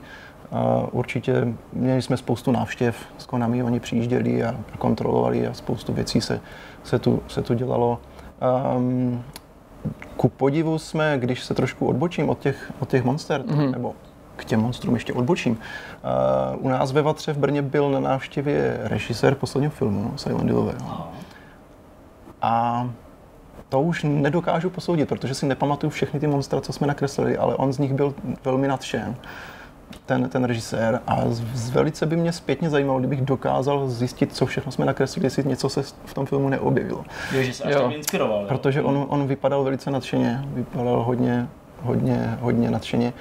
A 0.52 0.88
určitě 0.92 1.48
měli 1.72 2.02
jsme 2.02 2.16
spoustu 2.16 2.52
návštěv 2.52 2.96
s 3.18 3.26
Konami, 3.26 3.62
oni 3.62 3.80
přijížděli 3.80 4.44
a 4.44 4.54
kontrolovali 4.78 5.46
a 5.46 5.54
spoustu 5.54 5.92
věcí 5.92 6.20
se, 6.20 6.40
se, 6.84 6.98
tu, 6.98 7.22
se 7.28 7.42
tu 7.42 7.54
dělalo. 7.54 8.00
Um, 8.76 9.24
ku 10.16 10.28
podivu 10.28 10.78
jsme, 10.78 11.14
když 11.18 11.44
se 11.44 11.54
trošku 11.54 11.86
odbočím 11.86 12.28
od 12.28 12.38
těch, 12.38 12.72
od 12.78 12.88
těch 12.88 13.04
monster, 13.04 13.40
mm-hmm. 13.40 13.70
nebo 13.70 13.94
k 14.36 14.44
těm 14.44 14.60
monstrům 14.60 14.94
ještě 14.94 15.12
odbočím. 15.12 15.52
Uh, 15.52 16.66
u 16.66 16.68
nás 16.68 16.92
ve 16.92 17.02
Vatře 17.02 17.32
v 17.32 17.38
Brně 17.38 17.62
byl 17.62 17.90
na 17.90 18.00
návštěvě 18.00 18.80
režisér 18.82 19.34
posledního 19.34 19.70
filmu, 19.70 20.12
Silent 20.16 20.44
Hillového. 20.44 21.08
A 22.42 22.88
to 23.68 23.80
už 23.80 24.06
nedokážu 24.08 24.70
posoudit, 24.70 25.08
protože 25.08 25.34
si 25.34 25.46
nepamatuju 25.46 25.90
všechny 25.90 26.20
ty 26.20 26.26
monstra, 26.26 26.60
co 26.60 26.72
jsme 26.72 26.86
nakreslili, 26.86 27.38
ale 27.38 27.54
on 27.54 27.72
z 27.72 27.78
nich 27.78 27.94
byl 27.94 28.14
velmi 28.44 28.68
nadšen 28.68 29.16
ten, 30.06 30.28
ten 30.28 30.44
režisér 30.44 31.00
a 31.06 31.16
z, 31.28 31.70
velice 31.70 32.06
by 32.06 32.16
mě 32.16 32.32
zpětně 32.32 32.70
zajímalo, 32.70 32.98
kdybych 32.98 33.20
dokázal 33.20 33.88
zjistit, 33.88 34.36
co 34.36 34.46
všechno 34.46 34.72
jsme 34.72 34.86
nakreslili, 34.86 35.26
jestli 35.26 35.44
něco 35.44 35.68
se 35.68 35.82
v 35.82 36.14
tom 36.14 36.26
filmu 36.26 36.48
neobjevilo. 36.48 37.04
Jo, 37.32 37.42
že 37.42 37.52
se 37.52 37.64
až 37.64 37.74
jo. 37.74 37.90
inspiroval. 37.90 38.40
Jo? 38.40 38.48
Protože 38.48 38.82
on, 38.82 39.06
on 39.08 39.26
vypadal 39.26 39.64
velice 39.64 39.90
nadšeně, 39.90 40.44
vypadal 40.44 41.02
hodně, 41.02 41.48
hodně, 41.82 42.38
hodně 42.40 42.70
nadšeně. 42.70 43.12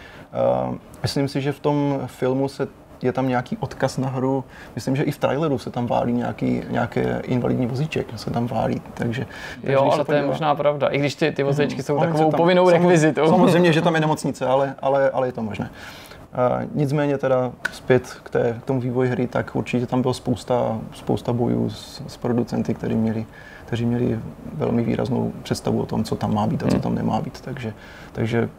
Uh, 0.70 0.76
myslím 1.06 1.28
si, 1.28 1.42
že 1.42 1.52
v 1.52 1.60
tom 1.60 2.02
filmu 2.06 2.48
se 2.48 2.68
je 3.02 3.12
tam 3.12 3.28
nějaký 3.28 3.58
odkaz 3.58 3.98
na 3.98 4.10
hru. 4.10 4.44
Myslím, 4.76 4.96
že 4.96 5.04
i 5.04 5.12
v 5.12 5.18
traileru 5.18 5.58
se 5.58 5.70
tam 5.70 5.88
válí 5.88 6.14
nějaký, 6.14 6.62
nějaké 6.70 7.22
invalidní 7.24 7.68
vozíček, 7.68 8.08
se 8.16 8.32
tam 8.32 8.48
válí, 8.48 8.82
takže... 8.94 9.26
takže 9.62 9.74
jo, 9.74 9.90
ale 9.92 10.06
to 10.06 10.14
je 10.14 10.26
možná 10.26 10.56
pravda, 10.56 10.88
i 10.88 11.00
když 11.00 11.16
ty, 11.16 11.32
ty 11.32 11.44
vozíčky 11.44 11.84
jsou 11.84 11.98
hmm, 11.98 12.08
takovou 12.08 12.32
tam, 12.32 12.38
povinnou 12.38 12.70
rekvizitou. 12.70 13.28
Samozřejmě, 13.30 13.74
že 13.74 13.82
tam 13.82 13.96
je 13.96 14.02
nemocnice, 14.02 14.46
ale, 14.46 14.76
ale, 14.82 15.10
ale 15.10 15.28
je 15.28 15.32
to 15.32 15.42
možné. 15.42 15.70
Uh, 15.70 16.70
nicméně 16.74 17.18
teda 17.18 17.52
zpět 17.72 18.18
k, 18.24 18.30
té, 18.30 18.60
k 18.62 18.66
tomu 18.66 18.82
vývoji 18.82 19.10
hry, 19.10 19.28
tak 19.28 19.56
určitě 19.56 19.86
tam 19.86 20.02
bylo 20.02 20.14
spousta, 20.14 20.80
spousta 20.94 21.34
bojů 21.34 21.70
s, 21.70 22.02
s 22.08 22.18
producenty, 22.18 22.74
kteří 22.74 22.96
měli, 22.96 23.26
kteří 23.66 23.86
měli 23.86 24.20
velmi 24.54 24.84
výraznou 24.84 25.34
představu 25.44 25.82
o 25.82 25.86
tom, 25.86 26.04
co 26.04 26.16
tam 26.16 26.34
má 26.34 26.48
být 26.48 26.64
a 26.64 26.68
co 26.68 26.76
hmm. 26.76 26.82
tam 26.82 26.96
nemá 26.96 27.22
být. 27.22 27.42
Takže, 27.42 27.74
takže 28.12 28.50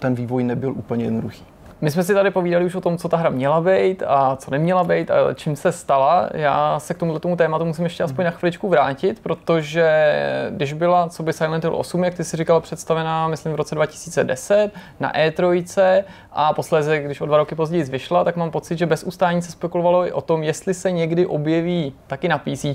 ten 0.00 0.14
vývoj 0.14 0.44
nebyl 0.44 0.72
úplně 0.72 1.04
jednoduchý. 1.04 1.44
My 1.80 1.90
jsme 1.90 2.04
si 2.04 2.14
tady 2.14 2.30
povídali 2.30 2.64
už 2.64 2.74
o 2.74 2.80
tom, 2.80 2.98
co 2.98 3.08
ta 3.08 3.16
hra 3.16 3.30
měla 3.30 3.60
být 3.60 4.02
a 4.06 4.36
co 4.36 4.50
neměla 4.50 4.84
být 4.84 5.10
a 5.10 5.34
čím 5.34 5.56
se 5.56 5.72
stala. 5.72 6.28
Já 6.34 6.80
se 6.80 6.94
k 6.94 6.98
tomuto 6.98 7.18
tomu 7.18 7.36
tématu 7.36 7.64
musím 7.64 7.84
ještě 7.84 8.02
aspoň 8.02 8.24
na 8.24 8.30
chviličku 8.30 8.68
vrátit, 8.68 9.20
protože 9.22 10.14
když 10.50 10.72
byla 10.72 11.08
co 11.08 11.22
by 11.22 11.32
Silent 11.32 11.64
Hill 11.64 11.76
8, 11.76 12.04
jak 12.04 12.14
ty 12.14 12.24
si 12.24 12.36
říkal, 12.36 12.60
představená, 12.60 13.28
myslím, 13.28 13.52
v 13.52 13.56
roce 13.56 13.74
2010 13.74 14.70
na 15.00 15.12
E3 15.12 16.04
a 16.32 16.52
posléze, 16.52 16.98
když 16.98 17.20
o 17.20 17.26
dva 17.26 17.36
roky 17.36 17.54
později 17.54 17.84
vyšla, 17.84 18.24
tak 18.24 18.36
mám 18.36 18.50
pocit, 18.50 18.78
že 18.78 18.86
bez 18.86 19.04
ustání 19.04 19.42
se 19.42 19.52
spekulovalo 19.52 20.06
i 20.06 20.12
o 20.12 20.20
tom, 20.20 20.42
jestli 20.42 20.74
se 20.74 20.90
někdy 20.90 21.26
objeví 21.26 21.94
taky 22.06 22.28
na 22.28 22.38
PC, 22.38 22.66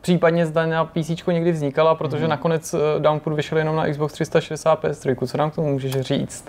případně 0.00 0.46
zda 0.46 0.66
na 0.66 0.84
PC 0.84 1.26
někdy 1.26 1.52
vznikala, 1.52 1.94
protože 1.94 2.24
mm. 2.24 2.30
nakonec 2.30 2.74
eh, 2.74 2.78
Downpour 2.98 3.34
vyšel 3.34 3.58
jenom 3.58 3.76
na 3.76 3.90
Xbox 3.90 4.12
360 4.12 4.84
PS3. 4.84 5.26
Co 5.26 5.38
nám 5.38 5.50
k 5.50 5.54
tomu 5.54 5.72
můžeš 5.72 5.92
říct? 5.92 6.44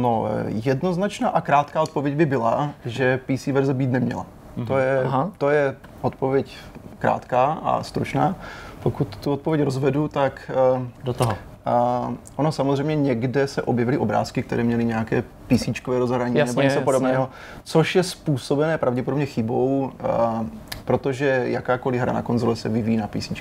No, 0.00 0.28
jednoznačná 0.46 1.28
a 1.28 1.40
krátká 1.40 1.82
odpověď 1.82 2.14
by 2.14 2.26
byla, 2.26 2.70
že 2.84 3.20
PC 3.26 3.46
verze 3.46 3.74
být 3.74 3.90
neměla. 3.90 4.26
Mm-hmm. 4.56 4.66
To, 4.66 4.78
je, 4.78 5.04
to 5.38 5.50
je 5.50 5.76
odpověď 6.00 6.56
krátká 6.98 7.44
a 7.44 7.82
stručná. 7.82 8.36
Pokud 8.82 9.16
tu 9.16 9.32
odpověď 9.32 9.64
rozvedu, 9.64 10.08
tak... 10.08 10.50
Uh, 10.76 10.82
Do 11.04 11.12
toho. 11.12 11.30
Uh, 11.30 12.14
ono 12.36 12.52
samozřejmě 12.52 12.96
někde 12.96 13.46
se 13.46 13.62
objevily 13.62 13.98
obrázky, 13.98 14.42
které 14.42 14.64
měly 14.64 14.84
nějaké 14.84 15.22
PC 15.22 15.68
rozhraní 15.86 16.36
jasně, 16.36 16.50
nebo 16.50 16.62
něco 16.62 16.80
podobného, 16.80 17.28
což 17.64 17.94
je 17.94 18.02
způsobené 18.02 18.78
pravděpodobně 18.78 19.26
chybou, 19.26 19.92
uh, 20.40 20.46
protože 20.84 21.42
jakákoliv 21.44 22.00
hra 22.00 22.12
na 22.12 22.22
konzole 22.22 22.56
se 22.56 22.68
vyvíjí 22.68 22.96
na 22.96 23.06
PC 23.06 23.32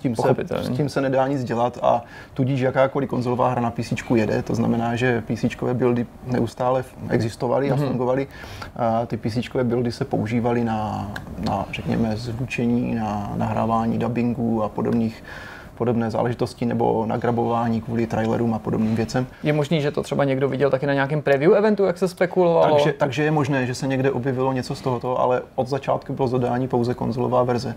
tím, 0.00 0.16
se, 0.16 0.34
s 0.62 0.68
tím 0.68 0.88
se 0.88 1.00
nedá 1.00 1.28
nic 1.28 1.44
dělat 1.44 1.78
a 1.82 2.02
tudíž 2.34 2.60
jakákoliv 2.60 3.08
konzolová 3.08 3.50
hra 3.50 3.60
na 3.60 3.70
PC 3.70 3.92
jede, 4.14 4.42
to 4.42 4.54
znamená, 4.54 4.96
že 4.96 5.22
PC 5.26 5.44
buildy 5.72 6.06
neustále 6.26 6.84
existovaly 7.08 7.70
a 7.70 7.76
mm-hmm. 7.76 7.88
fungovaly. 7.88 8.26
A 8.76 9.06
ty 9.06 9.16
PC 9.16 9.38
buildy 9.62 9.92
se 9.92 10.04
používaly 10.04 10.64
na, 10.64 11.10
na, 11.38 11.66
řekněme, 11.72 12.16
zvučení, 12.16 12.94
na 12.94 13.32
nahrávání 13.36 13.98
dubbingu 13.98 14.62
a 14.62 14.68
podobných 14.68 15.22
podobné 15.80 16.10
záležitosti 16.10 16.66
nebo 16.66 17.06
nagrabování 17.06 17.80
kvůli 17.80 18.06
trailerům 18.06 18.54
a 18.54 18.58
podobným 18.58 18.96
věcem. 18.96 19.26
Je 19.42 19.52
možný, 19.52 19.80
že 19.80 19.90
to 19.90 20.02
třeba 20.02 20.24
někdo 20.24 20.48
viděl 20.48 20.70
taky 20.70 20.86
na 20.86 20.94
nějakém 20.94 21.22
preview 21.22 21.54
eventu, 21.54 21.84
jak 21.84 21.98
se 21.98 22.08
spekulovalo? 22.08 22.76
Takže, 22.76 22.92
takže 22.92 23.22
je 23.22 23.30
možné, 23.30 23.66
že 23.66 23.74
se 23.74 23.86
někde 23.86 24.10
objevilo 24.10 24.52
něco 24.52 24.74
z 24.74 24.80
tohoto, 24.80 25.20
ale 25.20 25.42
od 25.54 25.68
začátku 25.68 26.12
bylo 26.12 26.28
zadání 26.28 26.68
pouze 26.68 26.94
konzolová 26.94 27.42
verze. 27.42 27.74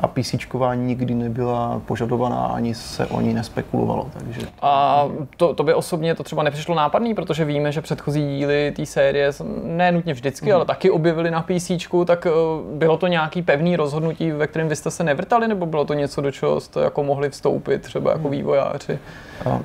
A 0.00 0.08
PCčkování 0.08 0.86
nikdy 0.86 1.14
nebyla 1.14 1.82
požadovaná, 1.86 2.46
ani 2.46 2.74
se 2.74 3.06
o 3.06 3.20
ní 3.20 3.34
nespekulovalo. 3.34 4.06
Takže... 4.12 4.40
A 4.62 5.04
to, 5.36 5.54
to 5.54 5.62
by 5.62 5.74
osobně 5.74 6.14
to 6.14 6.22
třeba 6.22 6.42
nepřišlo 6.42 6.74
nápadný, 6.74 7.14
protože 7.14 7.44
víme, 7.44 7.72
že 7.72 7.80
předchozí 7.80 8.36
díly 8.38 8.72
té 8.76 8.86
série, 8.86 9.32
ne 9.64 9.92
nutně 9.92 10.14
vždycky, 10.14 10.50
mm. 10.50 10.56
ale 10.56 10.64
taky 10.64 10.90
objevili 10.90 11.30
na 11.30 11.42
PC, 11.42 11.70
tak 12.04 12.26
eh, 12.26 12.30
bylo 12.74 12.96
to 12.96 13.06
nějaký 13.06 13.42
pevný 13.42 13.76
rozhodnutí, 13.76 14.30
ve 14.30 14.46
kterém 14.46 14.68
vy 14.68 14.76
jste 14.76 14.90
se 14.90 15.04
nevrtali, 15.04 15.48
nebo 15.48 15.66
bylo 15.66 15.84
to 15.84 15.94
něco, 15.94 16.20
do 16.20 16.30
čeho 16.30 16.60
jste 16.60 16.80
jako 16.80 17.04
mohli 17.04 17.30
vstoupit 17.30 17.82
třeba 17.82 18.10
jako 18.10 18.22
mhm. 18.22 18.30
vývojáři? 18.30 18.98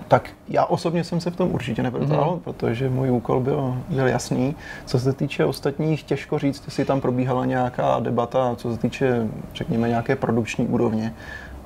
Tak 0.08 0.30
já 0.48 0.66
osobně 0.66 1.04
jsem 1.04 1.22
se 1.22 1.32
v 1.32 1.36
tom 1.36 1.52
určitě 1.52 1.84
nevrtal, 1.84 2.34
mm. 2.34 2.40
protože 2.40 2.90
můj 2.90 3.12
úkol 3.12 3.40
byl, 3.40 3.78
byl 3.90 4.08
jasný. 4.08 4.56
Co 4.86 5.00
se 5.00 5.14
týče 5.14 5.46
ostatních, 5.46 6.04
těžko 6.04 6.40
říct, 6.40 6.64
jestli 6.66 6.86
tam 6.86 7.02
probíhala 7.02 7.46
nějaká 7.46 8.00
debata, 8.00 8.56
co 8.56 8.74
se 8.74 8.80
týče, 8.80 9.28
řekněme, 9.54 9.90
nějaké 9.90 10.16
produkční 10.16 10.68
úrovně. 10.68 11.14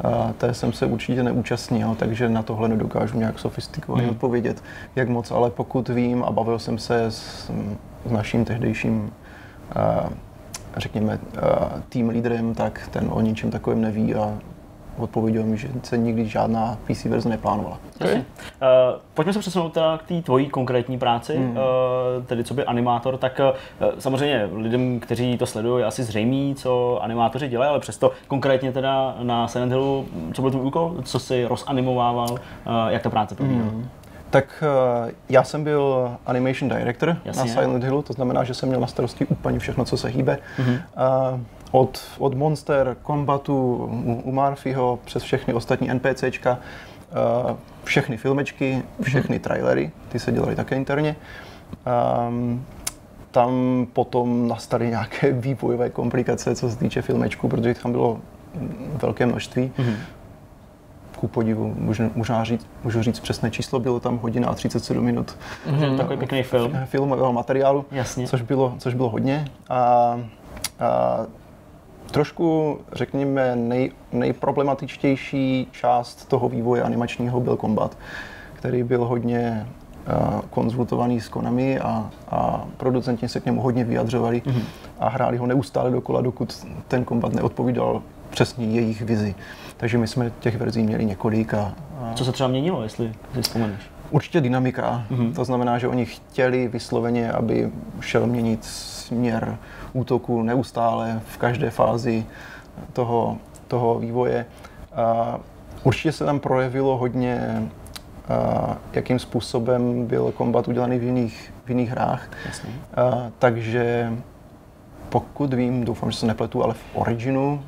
A 0.03 0.33
té 0.37 0.53
jsem 0.53 0.73
se 0.73 0.85
určitě 0.85 1.23
neúčastnil, 1.23 1.95
takže 1.95 2.29
na 2.29 2.43
tohle 2.43 2.69
nedokážu 2.69 3.17
nějak 3.17 3.39
sofistikovaně 3.39 4.03
mm. 4.03 4.09
odpovědět, 4.09 4.63
jak 4.95 5.09
moc, 5.09 5.31
ale 5.31 5.49
pokud 5.49 5.89
vím 5.89 6.23
a 6.23 6.31
bavil 6.31 6.59
jsem 6.59 6.77
se 6.77 7.05
s, 7.05 7.51
s 8.05 8.11
naším 8.11 8.45
tehdejším 8.45 9.11
řekněme, 10.77 11.19
tým 11.89 12.09
lídrem, 12.09 12.55
tak 12.55 12.87
ten 12.91 13.07
o 13.11 13.21
ničem 13.21 13.51
takovém 13.51 13.81
neví 13.81 14.15
a 14.15 14.37
odpověděl 14.99 15.43
mi, 15.43 15.57
že 15.57 15.67
se 15.83 15.97
nikdy 15.97 16.27
žádná 16.27 16.77
PC 16.87 17.05
verze 17.05 17.29
neplánovala. 17.29 17.79
Okay. 18.01 18.15
Uh, 18.15 18.21
pojďme 19.13 19.33
se 19.33 19.39
přesunout 19.39 19.73
teda 19.73 19.97
k 19.97 20.03
té 20.03 20.21
tvojí 20.21 20.49
konkrétní 20.49 20.99
práci, 20.99 21.37
mm. 21.37 21.51
uh, 21.51 21.57
tedy 22.25 22.43
co 22.43 22.53
by 22.53 22.65
animátor, 22.65 23.17
tak 23.17 23.41
uh, 23.81 23.89
samozřejmě 23.99 24.49
lidem, 24.53 24.99
kteří 24.99 25.37
to 25.37 25.45
sledují, 25.45 25.81
je 25.81 25.85
asi 25.85 26.03
zřejmý, 26.03 26.55
co 26.55 26.99
animátoři 27.01 27.47
dělají, 27.47 27.69
ale 27.69 27.79
přesto 27.79 28.11
konkrétně 28.27 28.71
teda 28.71 29.15
na 29.23 29.47
Silent 29.47 29.71
Hillu, 29.71 30.05
co 30.33 30.41
byl 30.41 30.51
tvůj 30.51 30.65
úkol, 30.65 30.95
co 31.03 31.19
si 31.19 31.45
rozanimovával, 31.45 32.31
uh, 32.31 32.37
jak 32.89 33.01
ta 33.01 33.09
práce 33.09 33.35
probíhala? 33.35 33.71
Mm. 33.71 33.89
Tak 34.29 34.63
já 35.29 35.43
jsem 35.43 35.63
byl 35.63 36.11
animation 36.25 36.69
director 36.69 37.17
Jasně. 37.25 37.41
na 37.41 37.47
Silent 37.47 37.83
Hillu, 37.83 38.01
to 38.01 38.13
znamená, 38.13 38.43
že 38.43 38.53
jsem 38.53 38.69
měl 38.69 38.81
na 38.81 38.87
starosti 38.87 39.25
úplně 39.25 39.59
všechno, 39.59 39.85
co 39.85 39.97
se 39.97 40.07
hýbe. 40.07 40.37
Mm-hmm. 40.57 40.81
Uh, 41.33 41.39
od, 41.71 42.01
od 42.17 42.33
Monster, 42.33 42.97
Combatu, 43.05 43.75
u, 44.05 44.21
u 44.23 44.31
Murphyho, 44.31 44.99
přes 45.05 45.23
všechny 45.23 45.53
ostatní 45.53 45.93
NPCčka, 45.93 46.57
uh, 47.45 47.51
všechny 47.83 48.17
filmečky, 48.17 48.83
všechny 49.01 49.37
mm-hmm. 49.37 49.41
trailery, 49.41 49.91
ty 50.09 50.19
se 50.19 50.31
dělaly 50.31 50.55
také 50.55 50.75
interně. 50.75 51.15
Um, 52.27 52.65
tam 53.31 53.87
potom 53.93 54.47
nastaly 54.47 54.87
nějaké 54.87 55.31
vývojové 55.45 55.89
komplikace, 55.89 56.55
co 56.55 56.69
se 56.69 56.77
týče 56.77 57.01
filmečku, 57.01 57.47
protože 57.47 57.73
tam 57.73 57.91
bylo 57.91 58.19
velké 59.01 59.25
množství. 59.25 59.71
Mm-hmm 59.77 59.95
ku 61.19 61.27
podivu, 61.27 61.75
možná, 61.77 62.09
možná 62.15 62.43
říct, 62.43 62.67
můžu 62.83 63.01
říct 63.01 63.19
přesné 63.19 63.51
číslo, 63.51 63.79
bylo 63.79 63.99
tam 63.99 64.17
hodina 64.17 64.47
a 64.47 64.53
37 64.53 65.05
minut. 65.05 65.37
Mm-hmm, 65.67 65.97
takový 65.97 66.17
pěkný 66.17 66.43
film. 66.43 66.77
Filmového 66.85 67.33
materiálu, 67.33 67.85
Jasně. 67.91 68.27
Což, 68.27 68.41
bylo, 68.41 68.75
což 68.77 68.93
bylo 68.93 69.09
hodně. 69.09 69.45
A, 69.69 69.75
a 70.79 71.19
trošku, 72.11 72.77
řekněme, 72.93 73.55
nej, 73.55 73.91
nejproblematičtější 74.11 75.67
část 75.71 76.29
toho 76.29 76.49
vývoje 76.49 76.83
animačního 76.83 77.39
byl 77.39 77.57
kombat, 77.57 77.97
který 78.53 78.83
byl 78.83 79.05
hodně 79.05 79.67
uh, 80.07 80.41
konzultovaný 80.49 81.21
s 81.21 81.29
Konami 81.29 81.79
a, 81.79 82.09
a 82.29 82.65
producenti 82.77 83.27
se 83.27 83.39
k 83.39 83.45
němu 83.45 83.61
hodně 83.61 83.83
vyjadřovali 83.83 84.41
mm-hmm. 84.41 84.61
a 84.99 85.09
hráli 85.09 85.37
ho 85.37 85.45
neustále 85.45 85.91
dokola, 85.91 86.21
dokud 86.21 86.67
ten 86.87 87.05
kombat 87.05 87.33
neodpovídal 87.33 88.01
přesně 88.29 88.65
jejich 88.65 89.01
vizi. 89.01 89.35
Takže 89.77 89.97
my 89.97 90.07
jsme 90.07 90.31
těch 90.39 90.57
verzí 90.57 90.83
měli 90.83 91.05
několik. 91.05 91.53
A, 91.53 91.73
a... 92.01 92.13
Co 92.13 92.25
se 92.25 92.31
třeba 92.31 92.49
měnilo, 92.49 92.83
jestli 92.83 93.13
si 93.33 93.41
vzpomeneš? 93.41 93.81
Určitě 94.09 94.41
dynamika. 94.41 95.05
Mm-hmm. 95.11 95.33
To 95.33 95.45
znamená, 95.45 95.77
že 95.77 95.87
oni 95.87 96.05
chtěli 96.05 96.67
vysloveně, 96.67 97.31
aby 97.31 97.71
šel 97.99 98.27
měnit 98.27 98.65
směr 98.65 99.57
útoku 99.93 100.41
neustále 100.41 101.21
v 101.25 101.37
každé 101.37 101.69
fázi 101.69 102.25
toho, 102.93 103.37
toho 103.67 103.99
vývoje. 103.99 104.45
A 104.95 105.39
určitě 105.83 106.11
se 106.11 106.25
tam 106.25 106.39
projevilo 106.39 106.97
hodně, 106.97 107.63
a 108.29 108.77
jakým 108.93 109.19
způsobem 109.19 110.05
byl 110.05 110.31
kombat 110.31 110.67
udělaný 110.67 110.99
v 110.99 111.03
jiných, 111.03 111.53
v 111.65 111.69
jiných 111.69 111.89
hrách. 111.89 112.29
A, 112.95 113.31
takže 113.39 114.13
pokud 115.09 115.53
vím, 115.53 115.85
doufám, 115.85 116.11
že 116.11 116.17
se 116.17 116.25
nepletu, 116.25 116.63
ale 116.63 116.73
v 116.73 116.83
Originu 116.93 117.63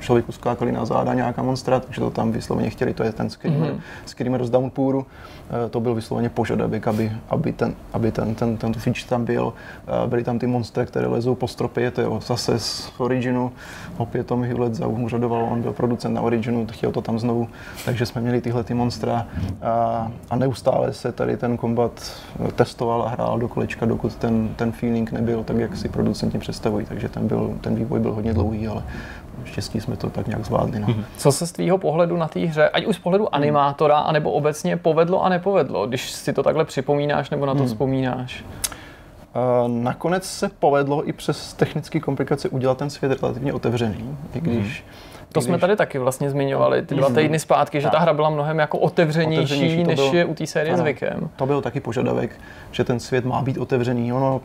člověku 0.00 0.32
skákali 0.32 0.72
na 0.72 0.84
záda 0.84 1.14
nějaká 1.14 1.42
monstra, 1.42 1.80
takže 1.80 2.00
to 2.00 2.10
tam 2.10 2.32
vysloveně 2.32 2.70
chtěli, 2.70 2.94
to 2.94 3.02
je 3.02 3.12
ten 3.12 3.30
Screamer, 3.30 3.72
mm-hmm. 3.72 3.80
Screamer 4.06 4.44
z 4.44 4.50
Downpouru, 4.50 5.06
eh, 5.66 5.68
to 5.68 5.80
byl 5.80 5.94
vysloveně 5.94 6.28
požadavek, 6.28 6.88
aby, 6.88 7.12
aby, 7.28 7.52
ten, 7.52 7.74
aby 7.92 8.12
ten, 8.12 8.34
ten, 8.34 8.56
ten 8.56 8.74
feature 8.74 9.08
tam 9.08 9.24
byl. 9.24 9.52
Eh, 9.86 10.08
byly 10.08 10.24
tam 10.24 10.38
ty 10.38 10.46
monstra, 10.46 10.84
které 10.84 11.06
lezou 11.06 11.34
po 11.34 11.48
stropě, 11.48 11.90
to 11.90 12.00
je 12.00 12.06
zase 12.26 12.58
z 12.58 12.92
Originu, 12.98 13.52
opět 13.96 14.26
Tom 14.26 14.42
Hewlett 14.42 14.74
zaúřadoval, 14.74 15.48
on 15.50 15.62
byl 15.62 15.72
producent 15.72 16.14
na 16.14 16.20
Originu, 16.20 16.66
chtěl 16.72 16.92
to 16.92 17.00
tam 17.00 17.18
znovu, 17.18 17.48
takže 17.84 18.06
jsme 18.06 18.20
měli 18.20 18.40
tyhle 18.40 18.64
ty 18.64 18.74
monstra 18.74 19.26
a, 19.62 20.12
a 20.30 20.36
neustále 20.36 20.92
se 20.92 21.12
tady 21.12 21.36
ten 21.36 21.56
kombat 21.56 22.12
testoval 22.56 23.02
a 23.02 23.08
hrál 23.08 23.38
do 23.38 23.48
kolečka, 23.48 23.86
dokud 23.86 24.16
ten, 24.16 24.48
ten 24.56 24.72
feeling 24.72 25.12
nebyl 25.12 25.44
tak, 25.44 25.56
jak 25.56 25.76
si 25.76 25.88
producenti 25.88 26.38
představují, 26.38 26.86
takže 26.86 27.08
ten, 27.08 27.28
byl, 27.28 27.54
ten 27.60 27.74
vývoj 27.74 28.00
byl 28.00 28.12
hodně 28.12 28.34
dlouhý, 28.34 28.68
ale 28.68 28.82
štěstí 29.44 29.80
jsme 29.80 29.96
to 29.96 30.10
tak 30.10 30.26
nějak 30.26 30.44
zvládli. 30.44 30.80
No. 30.80 30.86
Mhm. 30.88 31.04
Co 31.16 31.32
se 31.32 31.46
z 31.46 31.52
tvýho 31.52 31.78
pohledu 31.78 32.16
na 32.16 32.28
té 32.28 32.40
hře, 32.40 32.68
ať 32.68 32.86
už 32.86 32.96
z 32.96 32.98
pohledu 32.98 33.24
hmm. 33.24 33.34
animátora, 33.34 33.98
anebo 33.98 34.32
obecně 34.32 34.76
povedlo 34.76 35.24
a 35.24 35.28
nepovedlo, 35.28 35.86
když 35.86 36.10
si 36.10 36.32
to 36.32 36.42
takhle 36.42 36.64
připomínáš 36.64 37.30
nebo 37.30 37.46
na 37.46 37.52
to 37.52 37.58
hmm. 37.58 37.68
vzpomínáš? 37.68 38.44
Uh, 39.64 39.68
nakonec 39.68 40.24
se 40.24 40.48
povedlo 40.48 41.08
i 41.08 41.12
přes 41.12 41.54
technické 41.54 42.00
komplikace 42.00 42.48
udělat 42.48 42.78
ten 42.78 42.90
svět 42.90 43.22
relativně 43.22 43.52
otevřený, 43.52 44.16
i 44.34 44.40
když 44.40 44.56
hmm. 44.56 44.90
To 45.32 45.40
když... 45.40 45.44
jsme 45.44 45.58
tady 45.58 45.76
taky 45.76 45.98
vlastně 45.98 46.30
zmiňovali 46.30 46.82
ty 46.82 46.94
dva 46.94 47.10
týdny 47.10 47.38
zpátky, 47.38 47.80
že 47.80 47.90
ta 47.90 47.98
hra 47.98 48.12
byla 48.12 48.30
mnohem 48.30 48.58
jako 48.58 48.78
otevřenější, 48.78 49.44
otevřenější 49.44 49.84
než 49.84 50.00
byl, 50.00 50.14
je 50.14 50.24
u 50.24 50.34
té 50.34 50.46
série 50.46 50.74
ano, 50.74 50.82
zvykem. 50.82 51.30
To 51.36 51.46
byl 51.46 51.62
taky 51.62 51.80
požadavek, 51.80 52.40
že 52.72 52.84
ten 52.84 53.00
svět 53.00 53.24
má 53.24 53.42
být 53.42 53.58
otevřený. 53.58 54.12
Ono 54.12 54.40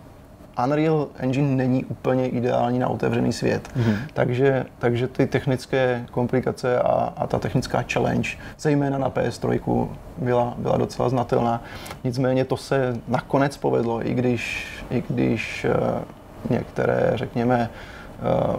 Unreal 0.66 1.08
Engine 1.18 1.56
není 1.56 1.86
úplně 1.86 2.28
ideální 2.28 2.80
na 2.80 2.88
otevřený 2.88 3.34
svět. 3.34 3.70
Mm-hmm. 3.78 3.96
Takže, 4.14 4.66
takže 4.80 5.08
ty 5.08 5.28
technické 5.28 6.06
komplikace 6.12 6.80
a, 6.80 7.14
a 7.18 7.28
ta 7.28 7.40
technická 7.40 7.84
challenge, 7.94 8.30
zejména 8.60 8.98
na 8.98 9.10
PS3, 9.10 9.88
byla, 10.18 10.54
byla 10.58 10.78
docela 10.78 11.10
znatelná. 11.10 11.64
Nicméně 12.04 12.46
to 12.46 12.58
se 12.58 12.98
nakonec 13.08 13.58
povedlo, 13.58 14.08
i 14.08 14.14
když, 14.14 14.68
i 14.90 15.04
když 15.10 15.66
uh, 15.66 16.02
některé, 16.50 17.12
řekněme, 17.16 17.70
uh, 18.50 18.56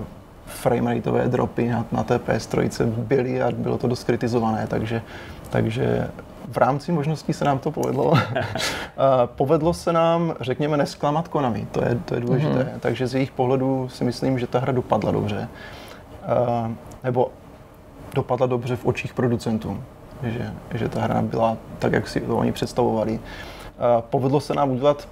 framerateové 0.47 1.29
dropy 1.29 1.69
na, 1.69 1.87
na 1.93 2.03
té 2.03 2.19
PS3 2.19 2.87
byly 2.87 3.43
a 3.43 3.51
bylo 3.51 3.79
to 3.79 3.87
dost 3.87 4.05
kritizované, 4.05 4.67
takže, 4.67 5.03
takže 5.51 6.09
v 6.51 6.57
rámci 6.57 6.93
možností 6.93 7.33
se 7.33 7.45
nám 7.45 7.59
to 7.59 7.71
povedlo. 7.71 8.13
povedlo 9.27 9.75
se 9.75 9.93
nám, 9.93 10.35
řekněme, 10.41 10.77
nesklamat 10.77 11.29
Konami, 11.29 11.67
to 11.73 11.85
je, 11.85 12.01
to 12.05 12.15
je 12.15 12.21
důležité. 12.21 12.59
Mm-hmm. 12.59 12.81
Takže 12.81 13.07
z 13.07 13.15
jejich 13.15 13.31
pohledu 13.31 13.89
si 13.89 14.05
myslím, 14.05 14.39
že 14.39 14.47
ta 14.47 14.59
hra 14.59 14.73
dopadla 14.73 15.13
dobře. 15.13 15.49
Nebo 17.05 17.31
dopadla 18.15 18.47
dobře 18.47 18.77
v 18.77 18.87
očích 18.87 19.15
producentů, 19.15 19.83
že, 20.23 20.53
že 20.75 20.89
ta 20.89 21.01
hra 21.01 21.23
byla 21.23 21.57
tak, 21.79 21.93
jak 21.93 22.09
si 22.09 22.21
to 22.21 22.37
oni 22.37 22.53
představovali. 22.53 23.21
Povedlo 24.01 24.41
se 24.41 24.55
nám 24.55 24.71
udělat 24.71 25.09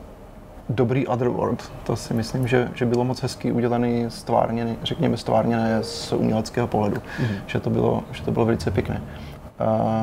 dobrý 0.69 1.06
Otherworld. 1.06 1.73
To 1.85 1.97
si 1.97 2.15
myslím, 2.15 2.48
že, 2.48 2.69
že 2.74 2.86
bylo 2.86 3.05
moc 3.05 3.23
hezky 3.23 3.52
udělaný, 3.52 4.05
stvárněný, 4.09 4.77
řekněme 4.82 5.16
stvárněné 5.16 5.82
z 5.82 6.12
uměleckého 6.12 6.66
pohledu. 6.66 6.97
Mm-hmm. 6.97 7.40
Že, 7.47 7.60
to 7.60 7.70
bylo, 7.70 8.02
že 8.12 8.23
to 8.23 8.32
bylo 8.32 8.44
velice 8.44 8.70
pěkné. 8.70 9.02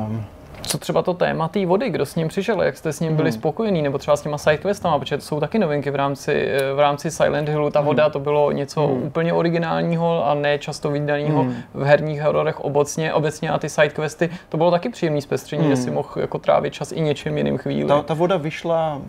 Um, 0.08 0.24
co 0.66 0.78
třeba 0.78 1.02
to 1.02 1.14
téma 1.14 1.48
té 1.48 1.66
vody, 1.66 1.90
kdo 1.90 2.06
s 2.06 2.14
ním 2.14 2.28
přišel, 2.28 2.62
jak 2.62 2.76
jste 2.76 2.92
s 2.92 3.00
ním 3.00 3.16
byli 3.16 3.30
hmm. 3.30 3.38
spokojení, 3.38 3.82
nebo 3.82 3.98
třeba 3.98 4.16
s 4.16 4.22
těma 4.22 4.38
sidequestama, 4.38 4.98
protože 4.98 5.16
to 5.16 5.22
jsou 5.22 5.40
taky 5.40 5.58
novinky 5.58 5.90
v 5.90 5.94
rámci, 5.94 6.48
v 6.74 6.80
rámci 6.80 7.10
Silent 7.10 7.48
Hillu. 7.48 7.70
Ta 7.70 7.78
hmm. 7.78 7.86
voda 7.86 8.08
to 8.08 8.20
bylo 8.20 8.52
něco 8.52 8.86
hmm. 8.86 9.02
úplně 9.02 9.32
originálního 9.32 10.26
a 10.26 10.34
ne 10.34 10.58
často 10.58 10.90
vydaného 10.90 11.42
hmm. 11.42 11.54
v 11.74 11.82
herních 11.82 12.22
hororech 12.22 12.60
obecně, 12.60 13.12
obecně 13.12 13.50
a 13.50 13.58
ty 13.58 13.68
sidequesty, 13.68 14.30
to 14.48 14.56
bylo 14.56 14.70
taky 14.70 14.88
příjemný 14.88 15.22
zpestření, 15.22 15.62
hmm. 15.62 15.72
kde 15.72 15.82
si 15.82 15.90
mohl 15.90 16.08
jako 16.16 16.38
trávit 16.38 16.72
čas 16.72 16.92
i 16.92 17.00
něčím 17.00 17.38
jiným 17.38 17.58
chvíli. 17.58 17.88
Ta, 17.88 18.02
ta 18.02 18.14
voda 18.14 18.36
vyšla 18.36 18.96
uh, 18.96 19.02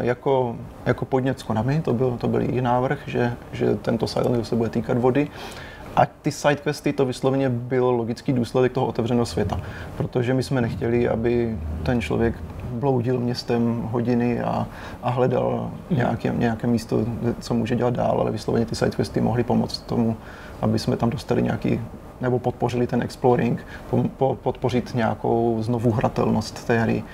jako, 0.00 0.56
jako 0.86 1.04
podnět 1.04 1.40
s 1.40 1.42
Konami, 1.42 1.80
to 1.80 1.92
byl, 1.92 2.16
to 2.20 2.28
byl 2.28 2.40
její 2.40 2.60
návrh, 2.60 2.98
že, 3.06 3.32
že 3.52 3.74
tento 3.74 4.06
Silent 4.06 4.34
Hill 4.34 4.44
se 4.44 4.56
bude 4.56 4.70
týkat 4.70 4.98
vody. 4.98 5.28
A 5.96 6.06
ty 6.06 6.32
sidequesty 6.32 6.92
to 6.92 7.06
vysloveně 7.06 7.48
byl 7.48 7.90
logický 7.90 8.32
důsledek 8.32 8.72
toho 8.72 8.86
otevřeného 8.86 9.26
světa, 9.26 9.60
protože 9.96 10.34
my 10.34 10.42
jsme 10.42 10.60
nechtěli, 10.60 11.08
aby 11.08 11.58
ten 11.82 12.00
člověk 12.00 12.34
bloudil 12.70 13.20
městem 13.20 13.82
hodiny 13.82 14.40
a, 14.40 14.66
a 15.02 15.10
hledal 15.10 15.70
nějaké, 15.90 16.32
nějaké 16.36 16.66
místo, 16.66 17.04
co 17.40 17.54
může 17.54 17.76
dělat 17.76 17.94
dál, 17.94 18.20
ale 18.20 18.30
vysloveně 18.30 18.66
ty 18.66 18.74
sidequesty 18.74 19.20
mohly 19.20 19.44
pomoct 19.44 19.78
tomu, 19.78 20.16
aby 20.62 20.78
jsme 20.78 20.96
tam 20.96 21.10
dostali 21.10 21.42
nějaký 21.42 21.80
nebo 22.20 22.38
podpořili 22.38 22.86
ten 22.86 23.02
exploring, 23.02 23.66
po, 23.90 24.04
po, 24.16 24.38
podpořit 24.42 24.94
nějakou 24.94 25.56
znovu 25.60 25.90
hratelnost 25.90 26.66
té 26.66 26.78
hry. 26.78 27.04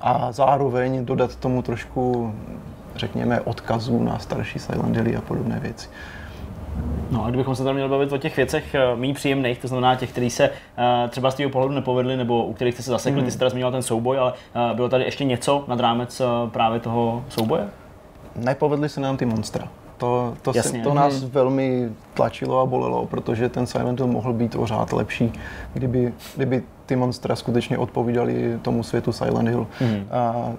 A 0.00 0.32
zároveň 0.32 1.04
dodat 1.04 1.36
tomu 1.36 1.62
trošku, 1.62 2.34
řekněme, 2.96 3.40
odkazů 3.40 4.02
na 4.02 4.18
starší 4.18 4.58
Silent 4.58 4.96
Hill 4.96 5.18
a 5.18 5.20
podobné 5.20 5.60
věci. 5.60 5.88
No 7.10 7.24
a 7.24 7.28
kdybychom 7.28 7.56
se 7.56 7.64
tam 7.64 7.74
měli 7.74 7.90
bavit 7.90 8.12
o 8.12 8.18
těch 8.18 8.36
věcech 8.36 8.74
eh, 8.74 8.96
méně 8.96 9.14
příjemných, 9.14 9.58
to 9.58 9.68
znamená 9.68 9.94
těch, 9.94 10.10
který 10.10 10.30
se 10.30 10.50
uh, 10.50 11.10
třeba 11.10 11.30
z 11.30 11.34
toho 11.34 11.50
pohledu 11.50 11.74
nepovedli, 11.74 12.16
nebo 12.16 12.46
u 12.46 12.52
kterých 12.52 12.74
jste 12.74 12.82
se 12.82 12.90
zasekli, 12.90 13.20
mm. 13.20 13.24
ty 13.24 13.30
jste 13.30 13.38
teda 13.38 13.50
zmiňoval 13.50 13.72
ten 13.72 13.82
souboj, 13.82 14.18
ale 14.18 14.32
uh, 14.32 14.76
bylo 14.76 14.88
tady 14.88 15.04
ještě 15.04 15.24
něco 15.24 15.64
nad 15.68 15.80
rámec 15.80 16.20
uh, 16.20 16.50
právě 16.50 16.80
toho 16.80 17.24
souboje? 17.28 17.68
Nepovedly 18.36 18.88
se 18.88 19.00
nám 19.00 19.16
ty 19.16 19.26
monstra. 19.26 19.68
To, 19.98 20.34
to, 20.42 20.52
se, 20.52 20.78
to 20.78 20.94
nás 20.94 21.20
hmm. 21.20 21.30
velmi 21.30 21.88
tlačilo 22.14 22.60
a 22.60 22.66
bolelo, 22.66 23.06
protože 23.06 23.48
ten 23.48 23.66
Silent 23.66 24.00
Hill 24.00 24.08
mohl 24.08 24.32
být 24.32 24.54
ořád 24.54 24.92
lepší, 24.92 25.32
kdyby, 25.72 26.12
kdyby 26.36 26.62
ty 26.86 26.96
monstra 26.96 27.36
skutečně 27.36 27.78
odpovídali 27.78 28.58
tomu 28.62 28.82
světu 28.82 29.12
Silent 29.12 29.48
Hill. 29.48 29.66
Hmm. 29.78 30.06
A 30.10 30.52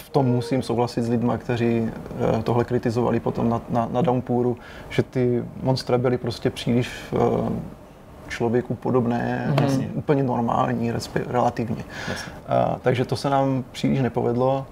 v 0.00 0.10
tom 0.10 0.26
musím 0.26 0.62
souhlasit 0.62 1.02
s 1.02 1.08
lidmi, 1.08 1.32
kteří 1.38 1.88
eh, 1.88 2.42
tohle 2.42 2.64
kritizovali 2.64 3.20
potom 3.20 3.48
na, 3.48 3.60
na, 3.70 3.88
na 3.92 4.02
Downpouru, 4.02 4.56
že 4.88 5.02
ty 5.02 5.44
monstra 5.62 5.98
byly 5.98 6.18
prostě 6.18 6.50
příliš 6.50 6.90
eh, 7.12 7.18
člověku 8.28 8.74
podobné, 8.74 9.54
mm-hmm. 9.54 9.88
úplně 9.94 10.22
normální, 10.22 10.92
respe, 10.92 11.20
relativně. 11.26 11.84
A, 12.48 12.76
takže 12.82 13.04
to 13.04 13.16
se 13.16 13.30
nám 13.30 13.64
příliš 13.72 14.00
nepovedlo. 14.00 14.66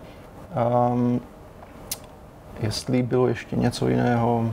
Um, 0.92 1.20
jestli 2.60 3.02
bylo 3.02 3.28
ještě 3.28 3.56
něco 3.56 3.88
jiného, 3.88 4.50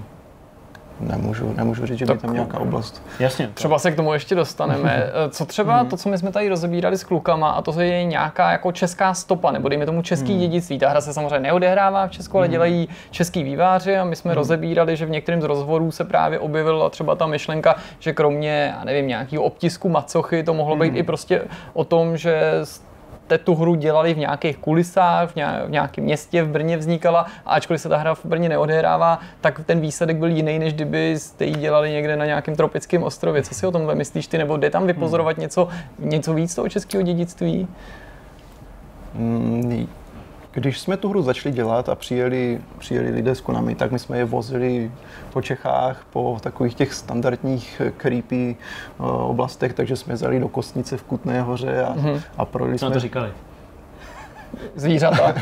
nemůžu, 1.00 1.54
nemůžu 1.58 1.86
říct, 1.86 1.98
že 1.98 2.06
tak, 2.06 2.16
by 2.16 2.22
tam 2.22 2.34
nějaká 2.34 2.60
oblast. 2.60 3.04
Jasně. 3.20 3.50
Třeba 3.54 3.80
se 3.80 3.92
k 3.92 3.96
tomu 3.96 4.14
ještě 4.14 4.36
dostaneme. 4.36 5.10
Co 5.30 5.46
třeba 5.46 5.84
mm. 5.84 5.90
to, 5.90 5.98
co 5.98 6.10
my 6.10 6.18
jsme 6.18 6.32
tady 6.32 6.50
rozebírali 6.50 6.98
s 6.98 7.04
klukama, 7.04 7.50
a 7.50 7.62
to 7.62 7.82
je 7.82 8.04
nějaká 8.04 8.52
jako 8.52 8.72
česká 8.72 9.14
stopa, 9.14 9.52
nebo 9.52 9.70
dejme 9.70 9.86
tomu 9.86 10.02
český 10.02 10.34
mm. 10.34 10.40
dědictví. 10.40 10.80
Ta 10.80 10.90
hra 10.90 11.02
se 11.02 11.14
samozřejmě 11.14 11.40
neodehrává 11.40 12.08
v 12.08 12.12
Česku, 12.12 12.38
ale 12.38 12.48
mhm. 12.48 12.52
dělají 12.52 12.90
český 13.12 13.44
výváři 13.44 13.98
a 13.98 14.04
my 14.04 14.16
jsme 14.16 14.32
mm. 14.32 14.36
rozebírali, 14.36 14.96
že 14.96 15.06
v 15.06 15.10
některém 15.10 15.42
z 15.42 15.44
rozhovorů 15.44 15.92
se 15.92 16.04
právě 16.04 16.40
objevila 16.40 16.90
třeba 16.90 17.16
ta 17.16 17.28
myšlenka, 17.28 17.76
že 18.00 18.14
kromě, 18.14 18.74
já 18.78 18.84
nevím, 18.84 19.08
nějakého 19.08 19.44
obtisku 19.44 19.90
macochy, 19.90 20.44
to 20.44 20.54
mohlo 20.54 20.76
být 20.76 20.92
mm. 20.92 20.98
i 20.98 21.04
prostě 21.04 21.42
o 21.74 21.84
tom, 21.84 22.18
že 22.18 22.52
tu 23.44 23.56
hru 23.56 23.76
dělali 23.76 24.14
v 24.14 24.18
nějakých 24.18 24.58
kulisách, 24.58 25.32
v, 25.32 25.36
nějakém 25.68 26.04
městě 26.04 26.44
v 26.44 26.50
Brně 26.50 26.78
vznikala, 26.78 27.26
a 27.46 27.54
ačkoliv 27.54 27.82
se 27.82 27.90
ta 27.90 27.98
hra 27.98 28.16
v 28.16 28.26
Brně 28.26 28.50
neodehrává, 28.50 29.20
tak 29.42 29.62
ten 29.66 29.80
výsledek 29.80 30.18
byl 30.18 30.30
jiný, 30.30 30.60
než 30.60 30.74
kdyby 30.74 31.20
jste 31.20 31.46
ji 31.46 31.56
dělali 31.56 31.92
někde 31.92 32.16
na 32.16 32.26
nějakém 32.26 32.56
tropickém 32.56 33.04
ostrově. 33.04 33.44
Co 33.44 33.54
si 33.54 33.68
o 33.68 33.72
tomhle 33.72 33.96
myslíš 33.96 34.28
ty, 34.28 34.38
nebo 34.38 34.58
jde 34.58 34.70
tam 34.70 34.88
vypozorovat 34.88 35.36
hmm. 35.36 35.42
něco, 35.42 35.68
něco 36.00 36.34
víc 36.34 36.56
toho 36.56 36.70
českého 36.70 37.04
dědictví? 37.04 37.68
Hmm, 39.16 39.88
když 40.56 40.80
jsme 40.80 40.98
tu 40.98 41.10
hru 41.10 41.22
začali 41.22 41.56
dělat 41.56 41.90
a 41.90 41.96
přijeli, 41.96 42.62
přijeli 42.78 43.10
lidé 43.10 43.36
s 43.36 43.42
Konami, 43.42 43.76
tak 43.76 43.92
my 43.92 44.00
jsme 44.00 44.18
je 44.18 44.26
vozili 44.26 44.92
po 45.34 45.42
Čechách, 45.42 46.06
po 46.10 46.38
takových 46.42 46.76
těch 46.76 46.94
standardních 46.94 47.82
eh, 47.86 47.92
creepy 47.98 48.56
uh, 48.98 49.06
oblastech, 49.08 49.74
takže 49.74 49.96
jsme 49.96 50.18
zali 50.18 50.40
do 50.40 50.48
Kostnice 50.48 50.98
v 50.98 51.04
Kutné 51.04 51.42
hoře 51.42 51.84
a, 51.84 51.96
mm-hmm. 51.96 52.22
a 52.38 52.46
projeli 52.46 52.78
jsme... 52.78 52.88
Co 52.88 52.94
to 52.94 53.00
říkali? 53.00 53.30
Zvířata. 54.76 55.34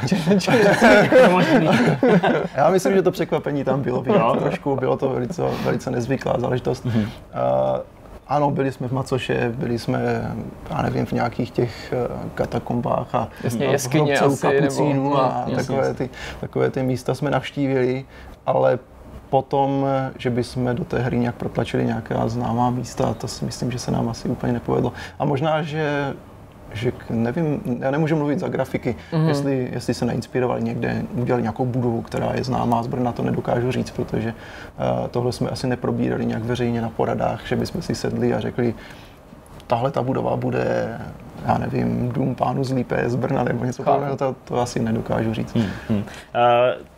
Já 2.56 2.70
myslím, 2.70 2.94
že 2.94 3.02
to 3.02 3.12
překvapení 3.12 3.64
tam 3.64 3.82
bylo 3.82 4.02
bylo 4.02 4.36
trošku, 4.36 4.76
bylo 4.76 4.98
to 4.98 5.10
velice, 5.10 5.44
velice 5.64 5.92
nezvyklá 5.92 6.40
záležitost. 6.40 6.86
Mm-hmm. 6.86 7.02
Uh, 7.02 7.80
ano, 8.28 8.52
byli 8.52 8.72
jsme 8.72 8.88
v 8.88 8.92
Macoše, 8.92 9.54
byli 9.56 9.80
jsme, 9.80 10.00
já 10.70 10.82
nevím, 10.82 11.06
v 11.06 11.12
nějakých 11.12 11.52
těch 11.52 11.94
eh, 11.94 12.30
katakombách 12.36 13.16
a, 13.16 13.30
jasně, 13.44 13.66
jeskyně 13.66 14.20
asi, 14.20 14.42
kapucínu 14.42 15.04
nebo, 15.04 15.22
a 15.22 15.44
jasně, 15.48 15.56
takové, 15.56 15.94
ty, 15.94 16.10
takové 16.40 16.70
ty 16.70 16.84
místa 16.84 17.16
jsme 17.16 17.32
navštívili, 17.32 18.06
ale 18.46 18.80
potom, 19.30 19.86
že 20.18 20.30
bychom 20.30 20.76
do 20.76 20.84
té 20.84 21.00
hry 21.00 21.20
nějak 21.20 21.36
protlačili 21.36 21.86
nějaká 21.86 22.28
známá 22.28 22.70
místa, 22.70 23.14
to 23.14 23.28
si 23.28 23.46
myslím, 23.46 23.72
že 23.72 23.80
se 23.80 23.92
nám 23.92 24.10
asi 24.10 24.30
úplně 24.30 24.54
nepovedlo. 24.54 24.94
A 25.20 25.26
možná, 25.26 25.62
že 25.62 26.14
že 26.74 26.92
nevím, 27.10 27.62
já 27.80 27.92
nemůžu 27.92 28.16
mluvit 28.16 28.40
za 28.40 28.48
grafiky, 28.48 28.96
mm-hmm. 29.12 29.28
jestli, 29.28 29.70
jestli 29.74 29.94
se 29.94 30.06
nainspirovali 30.06 30.64
někde, 30.64 31.04
udělali 31.14 31.42
nějakou 31.42 31.66
budovu, 31.66 32.02
která 32.02 32.32
je 32.34 32.44
známá 32.44 32.84
z 32.84 32.88
Brna, 32.88 33.12
to 33.12 33.24
nedokážu 33.24 33.72
říct, 33.72 33.92
protože 33.92 34.30
uh, 34.30 35.08
tohle 35.08 35.32
jsme 35.32 35.50
asi 35.50 35.68
neprobírali 35.68 36.26
nějak 36.26 36.44
veřejně 36.44 36.82
na 36.82 36.90
poradách, 36.90 37.48
že 37.48 37.56
bychom 37.56 37.82
si 37.82 37.96
sedli 37.96 38.34
a 38.34 38.40
řekli, 38.40 38.74
tahle 39.68 39.92
ta 39.92 40.02
budova 40.02 40.36
bude 40.36 41.00
já 41.46 41.58
nevím, 41.58 42.10
dům 42.10 42.36
pánu 42.36 42.64
z 42.64 42.72
Lípé 42.72 43.10
z 43.10 43.16
Brna 43.16 43.44
nebo 43.44 43.66
něco 43.66 43.84
takového, 43.84 44.18
to, 44.18 44.36
to 44.44 44.62
asi 44.62 44.80
nedokážu 44.80 45.34
říct. 45.34 45.56
Hmm, 45.56 45.66
hmm. 45.90 45.98
Uh, 45.98 46.04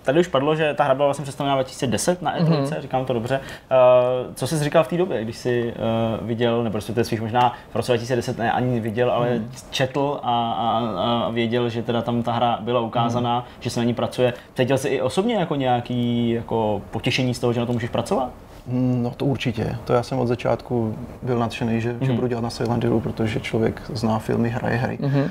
tady 0.06 0.20
už 0.20 0.28
padlo, 0.28 0.56
že 0.56 0.74
ta 0.74 0.84
hra 0.84 0.96
byla 0.96 1.08
vlastně 1.08 1.24
představena 1.24 1.56
2010 1.56 2.22
na 2.22 2.40
E3, 2.40 2.46
hmm. 2.46 2.82
říkám 2.82 3.06
to 3.06 3.14
dobře. 3.14 3.40
Uh, 3.40 4.34
co 4.34 4.48
jsi 4.48 4.64
říkal 4.64 4.84
v 4.84 4.88
té 4.88 4.98
době, 4.98 5.24
když 5.24 5.38
jsi 5.38 5.74
uh, 6.20 6.28
viděl, 6.28 6.64
nebo 6.64 6.72
prostě 6.72 7.04
svých 7.04 7.22
možná 7.22 7.54
v 7.72 7.76
roce 7.76 7.92
2010 7.92 8.38
ne 8.38 8.52
ani 8.52 8.80
viděl, 8.80 9.12
ale 9.12 9.30
hmm. 9.30 9.52
četl 9.70 10.20
a, 10.24 10.52
a, 10.52 10.80
a 11.26 11.30
věděl, 11.30 11.70
že 11.70 11.84
teda 11.84 12.02
tam 12.02 12.24
ta 12.24 12.32
hra 12.32 12.58
byla 12.62 12.80
ukázaná, 12.80 13.36
hmm. 13.36 13.48
že 13.60 13.70
se 13.70 13.80
na 13.80 13.84
ní 13.84 13.94
pracuje. 13.94 14.34
Cítil 14.56 14.78
jsi 14.78 14.88
i 14.90 15.02
osobně 15.02 15.36
jako 15.36 15.56
nějaký 15.56 16.30
jako 16.30 16.82
potěšení 16.92 17.34
z 17.34 17.40
toho, 17.40 17.54
že 17.54 17.60
na 17.60 17.66
to 17.66 17.74
můžeš 17.74 17.90
pracovat? 17.90 18.32
Mm, 18.68 19.04
no 19.04 19.12
to 19.12 19.26
určitě. 19.26 19.78
To 19.86 19.94
já 19.94 20.04
jsem 20.04 20.20
od 20.20 20.28
začátku 20.28 20.96
byl 21.22 21.40
nadšený, 21.40 21.82
že, 21.82 21.94
mm. 21.94 22.06
že 22.06 22.14
budu 22.14 22.28
dělat 22.28 22.42
na 22.42 22.50
Silent 22.50 22.84
Hillu, 22.84 23.00
protože 23.00 23.40
člověk 23.40 23.82
zná 23.94 24.20
filmy, 24.20 24.50
hraje 24.50 24.78
hry. 24.78 24.98
Mm. 25.02 25.30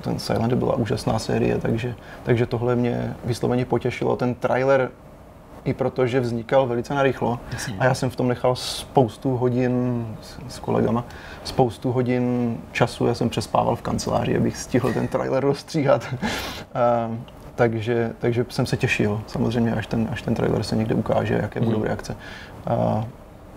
Ten 0.00 0.18
Silent 0.18 0.46
Hill 0.46 0.58
byla 0.58 0.76
úžasná 0.76 1.18
série, 1.18 1.58
takže, 1.58 1.94
takže 2.22 2.46
tohle 2.46 2.76
mě 2.76 3.14
vysloveně 3.24 3.64
potěšilo. 3.64 4.16
Ten 4.16 4.34
trailer 4.34 4.90
i 5.64 5.74
protože 5.74 6.20
vznikal 6.20 6.66
velice 6.66 6.94
narychlo 6.94 7.40
a 7.78 7.84
já 7.84 7.94
jsem 7.94 8.10
v 8.10 8.16
tom 8.16 8.28
nechal 8.28 8.56
spoustu 8.56 9.36
hodin 9.36 10.06
s, 10.20 10.54
s 10.54 10.58
kolegama, 10.58 11.04
spoustu 11.44 11.92
hodin 11.92 12.56
času, 12.72 13.06
já 13.06 13.14
jsem 13.14 13.28
přespával 13.28 13.76
v 13.76 13.82
kanceláři, 13.82 14.36
abych 14.36 14.56
stihl 14.56 14.92
ten 14.92 15.08
trailer 15.08 15.44
rozstříhat. 15.44 16.14
takže, 17.54 18.12
takže 18.18 18.46
jsem 18.48 18.66
se 18.66 18.76
těšil, 18.76 19.20
samozřejmě, 19.26 19.72
až 19.72 19.86
ten, 19.86 20.08
až 20.10 20.22
ten 20.22 20.34
trailer 20.34 20.62
se 20.62 20.76
někde 20.76 20.94
ukáže, 20.94 21.34
jaké 21.34 21.60
budou 21.60 21.78
mhm. 21.78 21.86
reakce. 21.86 22.16
Uh, 22.66 23.04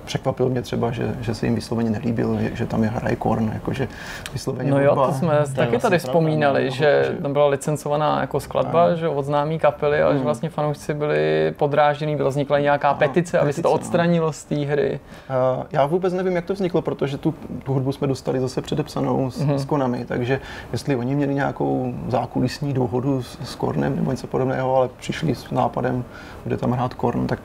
překvapilo 0.06 0.50
mě 0.50 0.62
třeba, 0.62 0.92
že, 0.92 1.16
že 1.22 1.36
se 1.36 1.46
jim 1.46 1.56
vysloveně 1.56 1.90
nelíbil, 1.90 2.38
že 2.54 2.66
tam 2.66 2.84
je 2.84 2.90
hraje 2.90 3.16
Korn, 3.16 3.52
jakože 3.54 3.88
vysloveně 4.34 4.72
No 4.72 4.80
jo, 4.80 4.96
to 4.96 5.14
jsme 5.14 5.30
taky 5.30 5.46
vlastně 5.56 5.80
tady 5.80 6.00
vzpomínali, 6.00 6.62
pravda, 6.62 6.76
že, 6.76 7.06
že 7.08 7.22
tam 7.22 7.34
byla 7.34 7.48
licencovaná 7.48 8.22
jako 8.22 8.40
skladba, 8.40 8.86
ano. 8.86 8.96
že 8.96 9.08
od 9.08 9.26
známý 9.26 9.60
kapely, 9.60 10.02
ale 10.02 10.14
že 10.14 10.18
mm. 10.18 10.26
vlastně 10.26 10.50
fanoušci 10.50 10.94
byli 10.94 11.54
podráždění, 11.58 12.16
byla 12.16 12.30
vznikla 12.30 12.60
nějaká 12.60 12.90
ano, 12.90 13.00
petice, 13.00 13.40
aby 13.40 13.54
se 13.54 13.62
to 13.62 13.68
no. 13.68 13.74
odstranilo 13.74 14.34
z 14.34 14.44
té 14.44 14.56
hry. 14.56 15.00
Uh, 15.30 15.64
já 15.72 15.86
vůbec 15.86 16.14
nevím, 16.14 16.36
jak 16.36 16.46
to 16.46 16.54
vzniklo, 16.54 16.82
protože 16.82 17.18
tu, 17.18 17.34
tu 17.64 17.74
hudbu 17.74 17.92
jsme 17.92 18.08
dostali 18.08 18.40
zase 18.40 18.62
předepsanou 18.62 19.32
s, 19.32 19.42
mm. 19.42 19.60
s 19.60 19.66
Konami, 19.66 20.06
takže 20.06 20.40
jestli 20.72 20.96
oni 20.96 21.16
měli 21.16 21.34
nějakou 21.34 21.94
zákulisní 22.08 22.74
dohodu 22.74 23.24
s, 23.24 23.38
s 23.44 23.56
Kornem 23.56 23.96
nebo 23.96 24.12
něco 24.12 24.28
podobného, 24.28 24.76
ale 24.76 24.90
přišli 24.98 25.36
s 25.36 25.52
nápadem, 25.52 26.04
kde 26.44 26.58
tam 26.58 26.72
hrát 26.72 26.94
Korn, 26.94 27.28
tak 27.28 27.40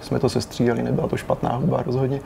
jsme 0.00 0.18
to 0.18 0.28
sestřídali, 0.28 0.82
nebyla 0.82 1.08
to 1.08 1.16
špatná 1.16 1.56
hudba 1.56 1.82
rozhodně. 1.82 2.20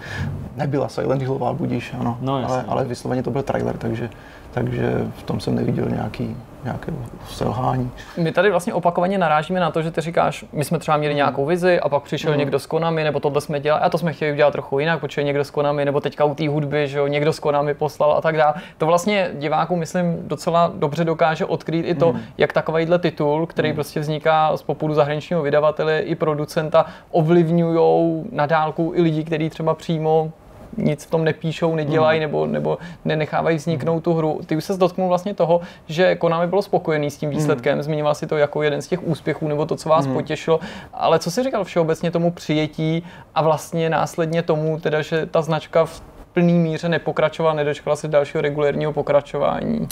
Nebyla 0.56 0.88
Silent 0.88 1.22
Hillová 1.22 1.52
budíš, 1.52 1.94
ano, 1.98 2.18
no, 2.20 2.34
ale, 2.48 2.64
ale 2.68 2.84
vysloveně 2.84 3.22
to 3.22 3.30
byl 3.30 3.42
trailer, 3.42 3.76
takže, 3.78 4.10
takže 4.54 4.92
v 5.16 5.22
tom 5.22 5.40
jsem 5.40 5.54
neviděl 5.54 5.86
nějaký 5.88 6.36
nějaké 6.64 6.92
selhání. 7.28 7.90
My 8.16 8.32
tady 8.32 8.50
vlastně 8.50 8.74
opakovaně 8.74 9.18
narážíme 9.18 9.60
na 9.60 9.70
to, 9.70 9.82
že 9.82 9.90
ty 9.90 10.00
říkáš, 10.00 10.44
my 10.52 10.64
jsme 10.64 10.78
třeba 10.78 10.96
měli 10.96 11.14
nějakou 11.14 11.46
vizi 11.46 11.80
a 11.80 11.88
pak 11.88 12.02
přišel 12.02 12.32
mm. 12.32 12.38
někdo 12.38 12.58
s 12.58 12.66
Konami, 12.66 13.04
nebo 13.04 13.20
tohle 13.20 13.40
jsme 13.40 13.60
dělali 13.60 13.82
a 13.82 13.90
to 13.90 13.98
jsme 13.98 14.12
chtěli 14.12 14.32
udělat 14.32 14.50
trochu 14.50 14.78
jinak, 14.78 15.00
protože 15.00 15.22
někdo 15.22 15.44
s 15.44 15.50
Konami, 15.50 15.84
nebo 15.84 16.00
teďka 16.00 16.24
u 16.24 16.34
té 16.34 16.48
hudby, 16.48 16.88
že 16.88 16.98
jo, 16.98 17.06
někdo 17.06 17.32
s 17.32 17.38
Konami 17.38 17.74
poslal 17.74 18.12
a 18.12 18.20
tak 18.20 18.36
dále. 18.36 18.54
To 18.78 18.86
vlastně 18.86 19.30
diváků, 19.34 19.76
myslím, 19.76 20.28
docela 20.28 20.72
dobře 20.74 21.04
dokáže 21.04 21.44
odkrýt 21.44 21.86
i 21.86 21.94
to, 21.94 22.12
mm. 22.12 22.20
jak 22.38 22.52
takovýhle 22.52 22.98
titul, 22.98 23.46
který 23.46 23.68
mm. 23.68 23.74
prostě 23.74 24.00
vzniká 24.00 24.56
z 24.56 24.62
popudu 24.62 24.94
zahraničního 24.94 25.42
vydavatele 25.42 26.00
i 26.00 26.14
producenta, 26.14 26.86
ovlivňují 27.10 28.24
na 28.32 28.46
dálku 28.46 28.92
i 28.94 29.02
lidi, 29.02 29.24
kteří 29.24 29.50
třeba 29.50 29.74
přímo 29.74 30.32
nic 30.76 31.04
v 31.04 31.10
tom 31.10 31.24
nepíšou, 31.24 31.74
nedělají 31.74 32.18
mm. 32.18 32.20
nebo, 32.20 32.46
nebo 32.46 32.78
nenechávají 33.04 33.56
vzniknout 33.56 34.00
tu 34.00 34.14
hru. 34.14 34.40
Ty 34.46 34.56
už 34.56 34.64
se 34.64 34.76
dotknul 34.76 35.08
vlastně 35.08 35.34
toho, 35.34 35.60
že 35.86 36.14
Konami 36.14 36.46
bylo 36.46 36.62
spokojený 36.62 37.10
s 37.10 37.16
tím 37.16 37.30
hmm. 37.30 37.38
výsledkem, 37.38 37.82
zmiňoval 37.82 38.14
si 38.14 38.26
to 38.26 38.36
jako 38.36 38.62
jeden 38.62 38.82
z 38.82 38.88
těch 38.88 39.06
úspěchů 39.06 39.48
nebo 39.48 39.66
to, 39.66 39.76
co 39.76 39.88
vás 39.88 40.06
mm. 40.06 40.14
potěšilo, 40.14 40.60
ale 40.92 41.18
co 41.18 41.30
si 41.30 41.42
říkal 41.42 41.64
všeobecně 41.64 42.10
tomu 42.10 42.30
přijetí 42.30 43.02
a 43.34 43.42
vlastně 43.42 43.90
následně 43.90 44.42
tomu, 44.42 44.80
teda, 44.80 45.02
že 45.02 45.26
ta 45.26 45.42
značka 45.42 45.84
v 45.84 46.02
plný 46.32 46.58
míře 46.58 46.88
nepokračovala, 46.88 47.54
nedočkala 47.54 47.96
se 47.96 48.08
dalšího 48.08 48.40
regulérního 48.40 48.92
pokračování? 48.92 49.88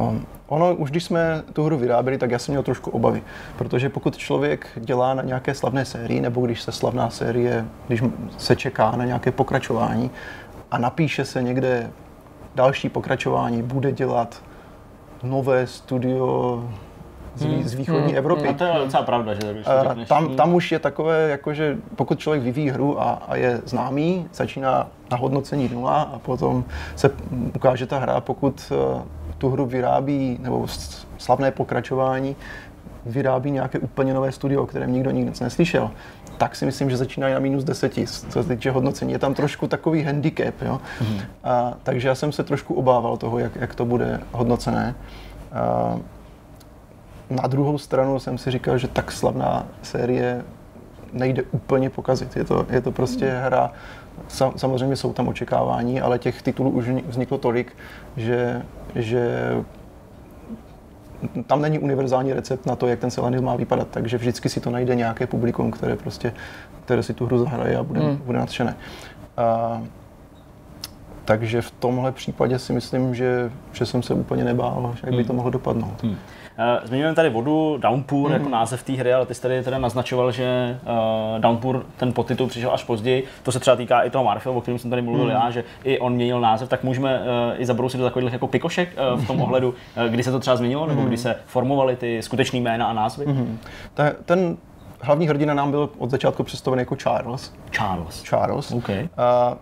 Um, 0.00 0.26
ono, 0.46 0.74
už 0.74 0.90
když 0.90 1.04
jsme 1.04 1.42
tu 1.52 1.64
hru 1.64 1.76
vyráběli, 1.76 2.18
tak 2.18 2.30
já 2.30 2.38
jsem 2.38 2.52
měl 2.52 2.62
trošku 2.62 2.90
obavy, 2.90 3.22
protože 3.58 3.88
pokud 3.88 4.16
člověk 4.16 4.66
dělá 4.76 5.14
na 5.14 5.22
nějaké 5.22 5.54
slavné 5.54 5.84
sérii, 5.84 6.20
nebo 6.20 6.46
když 6.46 6.62
se 6.62 6.72
slavná 6.72 7.10
série, 7.10 7.64
když 7.86 8.02
se 8.38 8.56
čeká 8.56 8.96
na 8.96 9.04
nějaké 9.04 9.32
pokračování 9.32 10.10
a 10.70 10.78
napíše 10.78 11.24
se 11.24 11.42
někde 11.42 11.90
další 12.54 12.88
pokračování, 12.88 13.62
bude 13.62 13.92
dělat 13.92 14.42
nové 15.22 15.66
studio 15.66 16.64
z, 17.34 17.44
hmm. 17.44 17.62
z 17.62 17.74
východní 17.74 18.08
hmm. 18.08 18.16
Evropy. 18.16 18.48
A 18.48 18.52
to 18.52 18.64
je 18.64 18.72
docela 18.78 19.02
pravda, 19.02 19.34
že 19.34 19.52
když 19.52 19.66
řekneš, 19.82 20.08
tam, 20.08 20.36
tam 20.36 20.54
už 20.54 20.72
je 20.72 20.78
takové, 20.78 21.30
jakože 21.30 21.76
pokud 21.96 22.18
člověk 22.18 22.42
vyvíjí 22.42 22.70
hru 22.70 23.02
a, 23.02 23.22
a 23.28 23.36
je 23.36 23.60
známý, 23.64 24.26
začíná 24.32 24.88
na 25.10 25.16
hodnocení 25.16 25.68
nula 25.68 26.02
a 26.02 26.18
potom 26.18 26.64
se 26.96 27.10
ukáže 27.56 27.86
ta 27.86 27.98
hra, 27.98 28.20
pokud 28.20 28.72
eh, 28.72 29.02
tu 29.42 29.50
hru 29.50 29.66
vyrábí, 29.66 30.38
nebo 30.42 30.66
slavné 31.18 31.50
pokračování, 31.50 32.36
vyrábí 33.06 33.50
nějaké 33.50 33.78
úplně 33.78 34.14
nové 34.14 34.32
studio, 34.32 34.62
o 34.62 34.66
kterém 34.66 34.92
nikdo 34.92 35.10
nikdy 35.10 35.32
neslyšel, 35.40 35.90
tak 36.38 36.56
si 36.56 36.66
myslím, 36.66 36.90
že 36.90 36.96
začínají 36.96 37.34
na 37.34 37.40
minus 37.40 37.64
deseti, 37.64 38.06
co 38.06 38.42
se 38.42 38.48
týče 38.48 38.70
hodnocení. 38.70 39.12
Je 39.12 39.18
tam 39.18 39.34
trošku 39.34 39.66
takový 39.66 40.02
handicap, 40.02 40.54
jo? 40.62 40.80
Mm-hmm. 41.00 41.20
A, 41.44 41.74
takže 41.82 42.08
já 42.08 42.14
jsem 42.14 42.32
se 42.32 42.42
trošku 42.44 42.74
obával 42.74 43.16
toho, 43.16 43.38
jak, 43.38 43.56
jak 43.56 43.74
to 43.74 43.84
bude 43.84 44.20
hodnocené. 44.32 44.94
A, 45.52 45.98
na 47.30 47.46
druhou 47.46 47.78
stranu 47.78 48.18
jsem 48.18 48.38
si 48.38 48.50
říkal, 48.50 48.78
že 48.78 48.88
tak 48.88 49.12
slavná 49.12 49.66
série 49.82 50.44
nejde 51.12 51.42
úplně 51.42 51.90
pokazit. 51.90 52.36
Je 52.36 52.44
to, 52.44 52.66
je 52.70 52.80
to 52.80 52.92
prostě 52.92 53.40
hra, 53.44 53.72
samozřejmě 54.56 54.96
jsou 54.96 55.12
tam 55.12 55.28
očekávání, 55.28 56.00
ale 56.00 56.18
těch 56.18 56.42
titulů 56.42 56.70
už 56.70 56.88
vzniklo 57.08 57.38
tolik, 57.38 57.76
že, 58.16 58.62
že 58.94 59.52
tam 61.46 61.62
není 61.62 61.78
univerzální 61.78 62.32
recept 62.32 62.66
na 62.66 62.76
to, 62.76 62.86
jak 62.86 62.98
ten 62.98 63.10
Silent 63.10 63.40
má 63.40 63.56
vypadat, 63.56 63.88
takže 63.90 64.18
vždycky 64.18 64.48
si 64.48 64.60
to 64.60 64.70
najde 64.70 64.94
nějaké 64.94 65.26
publikum, 65.26 65.70
které 65.70 65.96
prostě, 65.96 66.32
které 66.84 67.02
si 67.02 67.14
tu 67.14 67.26
hru 67.26 67.38
zahraje 67.38 67.76
a 67.76 67.82
bude, 67.82 68.00
hmm. 68.00 68.16
bude 68.16 68.38
nadšené. 68.38 68.76
A, 69.36 69.82
takže 71.24 71.62
v 71.62 71.70
tomhle 71.70 72.12
případě 72.12 72.58
si 72.58 72.72
myslím, 72.72 73.14
že, 73.14 73.50
že 73.72 73.86
jsem 73.86 74.02
se 74.02 74.14
úplně 74.14 74.44
nebál, 74.44 74.94
jak 75.02 75.10
by 75.10 75.16
hmm. 75.16 75.26
to 75.26 75.32
mohlo 75.32 75.50
dopadnout. 75.50 76.02
Hmm. 76.02 76.16
Eh, 76.58 76.86
zmiňujeme 76.86 77.14
tady 77.14 77.30
vodu, 77.30 77.78
Downpour 77.78 78.30
mm-hmm. 78.30 78.32
jako 78.32 78.48
název 78.48 78.82
té 78.82 78.92
hry, 78.92 79.12
ale 79.12 79.26
ty 79.26 79.34
jsi 79.34 79.42
tady 79.42 79.62
teda 79.62 79.78
naznačoval, 79.78 80.32
že 80.32 80.78
uh, 80.82 81.40
Downpour 81.40 81.86
ten 81.96 82.12
podtitul 82.12 82.46
přišel 82.46 82.70
až 82.72 82.84
později. 82.84 83.24
To 83.42 83.52
se 83.52 83.60
třeba 83.60 83.76
týká 83.76 84.00
i 84.00 84.10
toho 84.10 84.24
Marfil, 84.24 84.52
o 84.52 84.60
kterém 84.60 84.78
jsem 84.78 84.90
tady 84.90 85.02
mluvil 85.02 85.24
mm. 85.24 85.30
já, 85.30 85.50
že 85.50 85.64
i 85.84 85.98
on 85.98 86.12
měnil 86.12 86.40
název, 86.40 86.68
tak 86.68 86.82
můžeme 86.82 87.20
uh, 87.20 87.24
i 87.60 87.66
zabrousit 87.66 88.00
do 88.00 88.06
takových 88.06 88.32
jako 88.32 88.46
pikošek 88.46 88.88
uh, 89.14 89.20
v 89.20 89.26
tom 89.26 89.40
ohledu, 89.42 89.68
uh, 89.68 90.04
kdy 90.04 90.22
se 90.22 90.30
to 90.30 90.40
třeba 90.40 90.56
změnilo, 90.56 90.86
nebo 90.86 91.02
kdy 91.02 91.16
se 91.16 91.36
formovaly 91.46 91.96
ty 91.96 92.22
skutečné 92.22 92.58
jména 92.58 92.86
a 92.86 92.92
názvy. 92.92 93.26
Mm-hmm. 93.26 93.56
ten 94.24 94.56
hlavní 95.00 95.28
hrdina 95.28 95.54
nám 95.54 95.70
byl 95.70 95.90
od 95.98 96.10
začátku 96.10 96.42
představen 96.42 96.78
jako 96.78 96.96
Charles. 96.96 97.52
Charles. 97.70 98.22
Charles. 98.22 98.72
Okay. 98.72 99.02
Uh, 99.02 99.56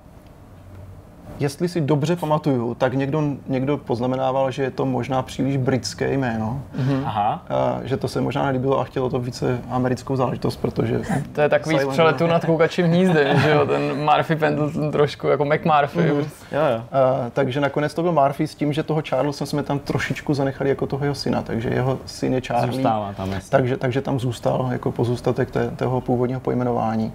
jestli 1.40 1.68
si 1.68 1.80
dobře 1.80 2.16
pamatuju, 2.16 2.74
tak 2.74 2.94
někdo, 2.94 3.22
někdo 3.48 3.76
poznamenával, 3.76 4.50
že 4.50 4.62
je 4.62 4.70
to 4.70 4.86
možná 4.86 5.22
příliš 5.22 5.56
britské 5.56 6.12
jméno. 6.12 6.62
Mm-hmm. 6.78 7.02
Aha. 7.04 7.44
A, 7.48 7.78
že 7.84 7.96
to 7.96 8.08
se 8.08 8.20
možná 8.20 8.46
nelíbilo 8.46 8.80
a 8.80 8.84
chtělo 8.84 9.10
to 9.10 9.18
více 9.18 9.60
americkou 9.70 10.16
záležitost, 10.16 10.56
protože... 10.56 11.00
To 11.32 11.40
je 11.40 11.48
takový 11.48 11.78
z 11.78 11.86
přeletu 11.86 12.26
nad 12.26 12.44
koukačím 12.44 12.86
hnízdem, 12.86 13.38
že 13.40 13.50
jo, 13.50 13.66
ten 13.66 14.04
Murphy 14.04 14.36
Pendleton 14.36 14.90
trošku, 14.90 15.26
jako 15.26 15.44
McMurphy. 15.44 15.98
Mm-hmm. 15.98 16.26
Jo, 16.52 16.60
jo. 16.72 16.82
A, 16.92 17.30
takže 17.30 17.60
nakonec 17.60 17.94
to 17.94 18.02
byl 18.02 18.12
Murphy 18.12 18.46
s 18.46 18.54
tím, 18.54 18.72
že 18.72 18.82
toho 18.82 19.02
Charlesa 19.08 19.46
jsme 19.46 19.62
tam 19.62 19.78
trošičku 19.78 20.34
zanechali 20.34 20.70
jako 20.70 20.86
toho 20.86 21.04
jeho 21.04 21.14
syna, 21.14 21.42
takže 21.42 21.68
jeho 21.68 21.98
syn 22.06 22.34
je 22.34 22.40
Charlie. 22.40 22.72
Zůstává 22.72 23.12
tam, 23.12 23.30
takže, 23.48 23.76
takže 23.76 24.00
tam 24.00 24.20
zůstal 24.20 24.68
jako 24.72 24.92
pozůstatek 24.92 25.50
té, 25.50 25.70
toho 25.70 26.00
původního 26.00 26.40
pojmenování. 26.40 27.12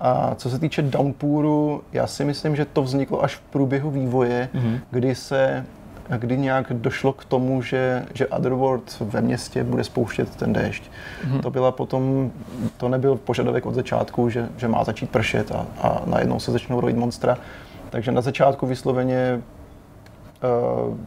A 0.00 0.34
co 0.34 0.50
se 0.50 0.58
týče 0.58 0.82
Downpouru, 0.82 1.82
já 1.92 2.06
si 2.06 2.24
myslím, 2.24 2.56
že 2.56 2.64
to 2.64 2.82
vzniklo 2.82 3.24
až 3.24 3.36
v 3.36 3.40
průběhu 3.40 3.90
vývoje, 3.90 4.48
mm-hmm. 4.54 4.80
kdy 4.90 5.14
se 5.14 5.64
kdy 6.18 6.38
nějak 6.38 6.72
došlo 6.72 7.12
k 7.12 7.24
tomu, 7.24 7.62
že, 7.62 8.06
že 8.14 8.26
Otherworld 8.26 9.00
ve 9.00 9.20
městě 9.20 9.64
bude 9.64 9.84
spouštět 9.84 10.36
ten 10.36 10.52
déšť. 10.52 10.82
Mm-hmm. 10.84 11.40
To 11.40 11.50
byla 11.50 11.72
potom, 11.72 12.30
to 12.76 12.88
nebyl 12.88 13.16
požadavek 13.16 13.66
od 13.66 13.74
začátku, 13.74 14.30
že, 14.30 14.48
že 14.56 14.68
má 14.68 14.84
začít 14.84 15.10
pršet 15.10 15.52
a, 15.52 15.66
a 15.82 16.02
najednou 16.06 16.40
se 16.40 16.52
začnou 16.52 16.80
rojit 16.80 16.96
monstra. 16.96 17.38
Takže 17.90 18.12
na 18.12 18.20
začátku 18.20 18.66
vysloveně 18.66 19.42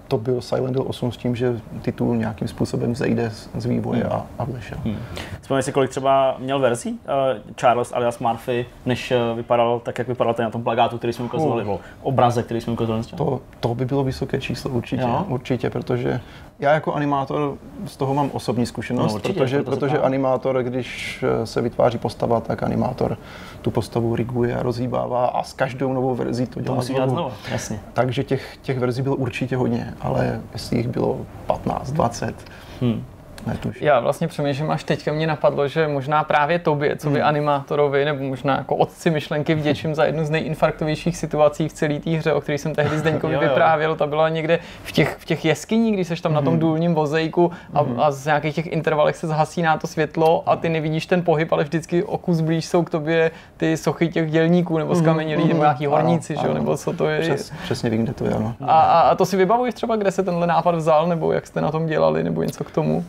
to 0.07 0.17
byl 0.17 0.41
Silent 0.41 0.75
Hill 0.75 0.85
8 0.87 1.11
s 1.11 1.17
tím, 1.17 1.35
že 1.35 1.61
titul 1.81 2.15
nějakým 2.15 2.47
způsobem 2.47 2.95
zejde 2.95 3.31
z, 3.55 3.65
vývoje 3.65 4.03
hmm. 4.03 4.11
a, 4.11 4.25
a 4.39 4.43
vzešel. 4.43 4.77
Hmm. 4.83 4.97
Vzpomněj 5.41 5.63
si, 5.63 5.71
kolik 5.71 5.89
třeba 5.89 6.35
měl 6.39 6.59
verzí 6.59 6.91
uh, 6.91 7.53
Charles 7.55 7.93
alias 7.93 8.19
Murphy, 8.19 8.65
než 8.85 9.11
uh, 9.11 9.37
vypadal 9.37 9.79
tak, 9.79 9.97
jak 9.97 10.07
vypadal 10.07 10.33
ten 10.33 10.45
na 10.45 10.51
tom 10.51 10.63
plagátu, 10.63 10.97
který 10.97 11.13
jsme 11.13 11.25
ukazovali, 11.25 11.63
uh. 11.63 11.77
obraze, 12.01 12.43
který 12.43 12.61
jsme 12.61 12.73
ukazovali. 12.73 13.03
To, 13.03 13.41
to 13.59 13.75
by 13.75 13.85
bylo 13.85 14.03
vysoké 14.03 14.41
číslo 14.41 14.71
určitě, 14.71 15.01
jo? 15.01 15.25
určitě, 15.27 15.69
protože 15.69 16.19
já 16.59 16.73
jako 16.73 16.93
animátor 16.93 17.57
z 17.85 17.97
toho 17.97 18.13
mám 18.13 18.29
osobní 18.33 18.65
zkušenost, 18.65 19.13
no, 19.13 19.15
určitě, 19.15 19.33
protože, 19.33 19.63
protože 19.63 19.99
animátor, 19.99 20.63
když 20.63 21.23
se 21.43 21.61
vytváří 21.61 21.97
postava, 21.97 22.41
tak 22.41 22.63
animátor 22.63 23.17
tu 23.61 23.71
postavu 23.71 24.15
riguje 24.15 24.55
a 24.55 24.63
rozhýbává 24.63 25.27
a 25.27 25.43
s 25.43 25.53
každou 25.53 25.93
novou 25.93 26.15
verzí 26.15 26.45
to 26.45 26.61
dělá 26.61 26.75
to 26.75 26.79
musí 26.81 26.93
znovu. 26.93 27.11
znovu. 27.11 27.31
Jasně. 27.51 27.79
Takže 27.93 28.23
těch, 28.23 28.57
těch 28.61 28.79
verzí 28.79 29.01
bylo 29.01 29.15
určitě 29.15 29.57
hodně, 29.57 29.93
ale 30.01 30.41
jestli 30.53 30.77
jich 30.77 30.87
bylo 30.87 31.19
15, 31.45 31.91
20, 31.91 32.35
hmm 32.81 33.03
netuším. 33.47 33.87
Já 33.87 33.99
vlastně 33.99 34.27
přemýšlím, 34.27 34.71
až 34.71 34.83
teďka 34.83 35.13
mě 35.13 35.27
napadlo, 35.27 35.67
že 35.67 35.87
možná 35.87 36.23
právě 36.23 36.59
tobě, 36.59 36.95
co 36.95 37.09
by 37.09 37.19
hmm. 37.19 37.27
animátorovi, 37.27 38.05
nebo 38.05 38.23
možná 38.23 38.57
jako 38.57 38.75
otci 38.75 39.09
myšlenky 39.09 39.55
vděčím 39.55 39.95
za 39.95 40.05
jednu 40.05 40.25
z 40.25 40.29
nejinfarktovějších 40.29 41.17
situací 41.17 41.69
v 41.69 41.73
celé 41.73 41.99
té 41.99 42.09
hře, 42.09 42.33
o 42.33 42.41
které 42.41 42.57
jsem 42.57 42.75
tehdy 42.75 42.99
Zdeňkovi 42.99 43.37
vyprávěl. 43.37 43.95
Ta 43.95 44.07
byla 44.07 44.29
někde 44.29 44.59
v 44.83 44.91
těch, 44.91 45.17
v 45.19 45.25
těch 45.25 45.45
jeskyních, 45.45 45.93
když 45.93 46.07
seš 46.07 46.21
tam 46.21 46.33
na 46.33 46.41
tom 46.41 46.53
hmm. 46.53 46.59
důlním 46.59 46.93
vozejku 46.93 47.51
a, 47.73 47.81
hmm. 47.81 47.99
a 47.99 48.11
z 48.11 48.25
nějakých 48.25 48.55
těch 48.55 48.67
intervalech 48.67 49.15
se 49.15 49.27
zhasíná 49.27 49.77
to 49.77 49.87
světlo 49.87 50.43
a 50.45 50.55
ty 50.55 50.69
nevidíš 50.69 51.05
ten 51.05 51.23
pohyb, 51.23 51.53
ale 51.53 51.63
vždycky 51.63 52.03
o 52.03 52.17
kus 52.17 52.41
blíž 52.41 52.65
jsou 52.65 52.83
k 52.83 52.89
tobě 52.89 53.31
ty 53.57 53.77
sochy 53.77 54.07
těch 54.07 54.31
dělníků 54.31 54.77
nebo 54.77 54.95
skamenělí 54.95 55.47
nebo 55.47 55.59
nějaký 55.59 55.85
horníci, 55.85 56.35
ano, 56.35 56.45
ano. 56.45 56.53
nebo 56.53 56.77
co 56.77 56.93
to 56.93 57.07
je. 57.07 57.19
Přes, 57.19 57.51
přesně 57.63 57.89
vím, 57.89 58.03
kde 58.03 58.13
to 58.13 58.25
je, 58.25 58.33
ano. 58.33 58.55
A, 58.61 58.79
a, 58.79 58.99
a 58.99 59.15
to 59.15 59.25
si 59.25 59.37
vybavuješ 59.37 59.73
třeba, 59.73 59.95
kde 59.95 60.11
se 60.11 60.23
tenhle 60.23 60.47
nápad 60.47 60.75
vzal, 60.75 61.07
nebo 61.07 61.31
jak 61.31 61.47
jste 61.47 61.61
na 61.61 61.71
tom 61.71 61.85
dělali, 61.85 62.23
nebo 62.23 62.43
něco 62.43 62.63
k 62.63 62.71
tomu? 62.71 63.05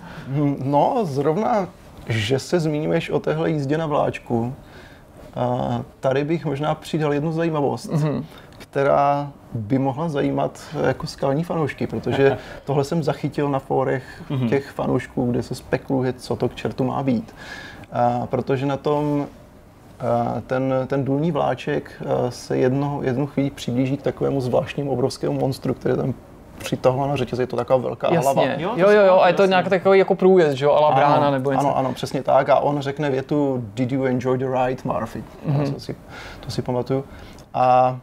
No, 0.64 1.00
zrovna, 1.04 1.68
že 2.08 2.38
se 2.38 2.60
zmiňuješ 2.60 3.10
o 3.10 3.20
téhle 3.20 3.50
jízdě 3.50 3.78
na 3.78 3.86
vláčku, 3.86 4.54
a 5.34 5.82
tady 6.00 6.24
bych 6.24 6.44
možná 6.44 6.74
přidal 6.74 7.14
jednu 7.14 7.32
zajímavost, 7.32 7.90
mm-hmm. 7.90 8.24
která 8.58 9.32
by 9.52 9.78
mohla 9.78 10.08
zajímat 10.08 10.60
jako 10.86 11.06
skalní 11.06 11.44
fanoušky, 11.44 11.86
protože 11.86 12.38
tohle 12.64 12.84
jsem 12.84 13.02
zachytil 13.02 13.48
na 13.48 13.58
fórech 13.58 14.22
mm-hmm. 14.30 14.48
těch 14.48 14.70
fanoušků, 14.70 15.30
kde 15.30 15.42
se 15.42 15.54
spekuluje, 15.54 16.12
co 16.12 16.36
to 16.36 16.48
k 16.48 16.54
čertu 16.54 16.84
má 16.84 17.02
být. 17.02 17.34
A 17.92 18.26
protože 18.26 18.66
na 18.66 18.76
tom 18.76 19.26
ten, 20.46 20.74
ten 20.86 21.04
důlní 21.04 21.32
vláček 21.32 22.02
se 22.28 22.56
jedno, 22.58 23.00
jednu 23.02 23.26
chvíli 23.26 23.50
přiblíží 23.50 23.96
k 23.96 24.02
takovému 24.02 24.40
zvláštnímu 24.40 24.90
obrovskému 24.90 25.40
monstru, 25.40 25.74
který 25.74 25.96
tam 25.96 26.14
přitahována 26.58 27.16
řetěz, 27.16 27.38
je 27.38 27.46
to 27.46 27.56
taková 27.56 27.78
velká 27.78 28.06
jasně. 28.12 28.32
hlava. 28.32 28.42
Jo, 28.56 28.72
jo, 28.76 28.90
jo, 28.90 29.04
jo, 29.04 29.20
a 29.20 29.28
je 29.28 29.34
to 29.34 29.46
nějak 29.46 29.68
takový 29.68 29.98
jako 29.98 30.14
průjezd, 30.14 30.56
že 30.56 30.64
jo, 30.64 30.72
ala 30.72 30.92
brána 30.92 31.30
nebo 31.30 31.52
něco. 31.52 31.66
Ano, 31.66 31.76
ano, 31.76 31.92
přesně 31.92 32.22
tak. 32.22 32.48
A 32.48 32.58
on 32.58 32.80
řekne 32.80 33.10
větu 33.10 33.64
Did 33.74 33.92
you 33.92 34.04
enjoy 34.04 34.38
the 34.38 34.46
ride, 34.46 34.82
Murphy? 34.84 35.24
Mm-hmm. 35.48 35.74
To, 35.74 35.80
si, 35.80 35.96
to 36.40 36.50
si 36.50 36.62
pamatuju. 36.62 37.04
A, 37.54 37.98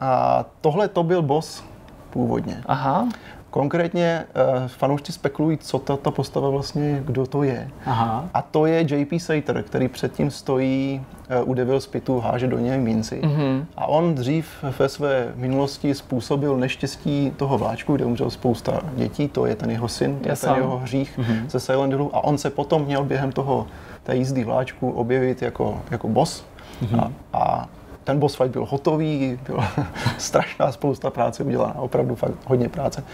a 0.00 0.44
tohle 0.60 0.88
to 0.88 1.02
byl 1.02 1.22
boss 1.22 1.64
původně. 2.10 2.62
Aha. 2.66 3.08
Konkrétně 3.56 4.24
uh, 4.58 4.66
fanoušci 4.66 5.12
spekulují, 5.12 5.58
co 5.58 5.78
tato 5.78 6.10
postava 6.10 6.50
vlastně, 6.50 7.02
kdo 7.06 7.26
to 7.26 7.42
je. 7.42 7.70
Aha. 7.86 8.28
A 8.34 8.42
to 8.42 8.66
je 8.66 8.80
JP 8.80 9.12
Sater, 9.18 9.62
který 9.62 9.88
předtím 9.88 10.30
stojí 10.30 11.04
uh, 11.42 11.50
u 11.50 11.54
Devil's 11.54 11.86
Pitu, 11.86 12.20
háže 12.20 12.46
do 12.46 12.58
něj 12.58 12.78
minci. 12.78 13.20
Mm-hmm. 13.24 13.64
A 13.76 13.86
on 13.86 14.14
dřív 14.14 14.48
ve 14.78 14.88
své 14.88 15.32
minulosti 15.36 15.94
způsobil 15.94 16.56
neštěstí 16.56 17.32
toho 17.36 17.58
vláčku, 17.58 17.96
kde 17.96 18.04
umřel 18.04 18.30
spousta 18.30 18.80
dětí, 18.94 19.28
to 19.28 19.46
je 19.46 19.56
ten 19.56 19.70
jeho 19.70 19.88
syn, 19.88 20.18
to 20.18 20.28
je 20.28 20.36
ten 20.36 20.54
jeho 20.54 20.78
hřích 20.78 21.18
mm-hmm. 21.18 21.48
ze 21.48 21.60
Silent 21.60 21.92
Hillu. 21.92 22.16
A 22.16 22.24
on 22.24 22.38
se 22.38 22.50
potom 22.50 22.84
měl 22.84 23.04
během 23.04 23.32
toho 23.32 23.66
té 24.02 24.16
jízdy 24.16 24.44
vláčku 24.44 24.90
objevit 24.90 25.42
jako, 25.42 25.80
jako 25.90 26.08
boss. 26.08 26.44
Mm-hmm. 26.82 27.00
A, 27.00 27.38
a 27.38 27.68
ten 28.04 28.18
boss 28.18 28.36
fight 28.36 28.52
byl 28.52 28.64
hotový, 28.64 29.38
byla 29.46 29.68
strašná 30.18 30.72
spousta 30.72 31.10
práce 31.10 31.44
udělaná, 31.44 31.74
opravdu 31.74 32.14
fakt 32.14 32.34
hodně 32.46 32.68
práce. 32.68 33.04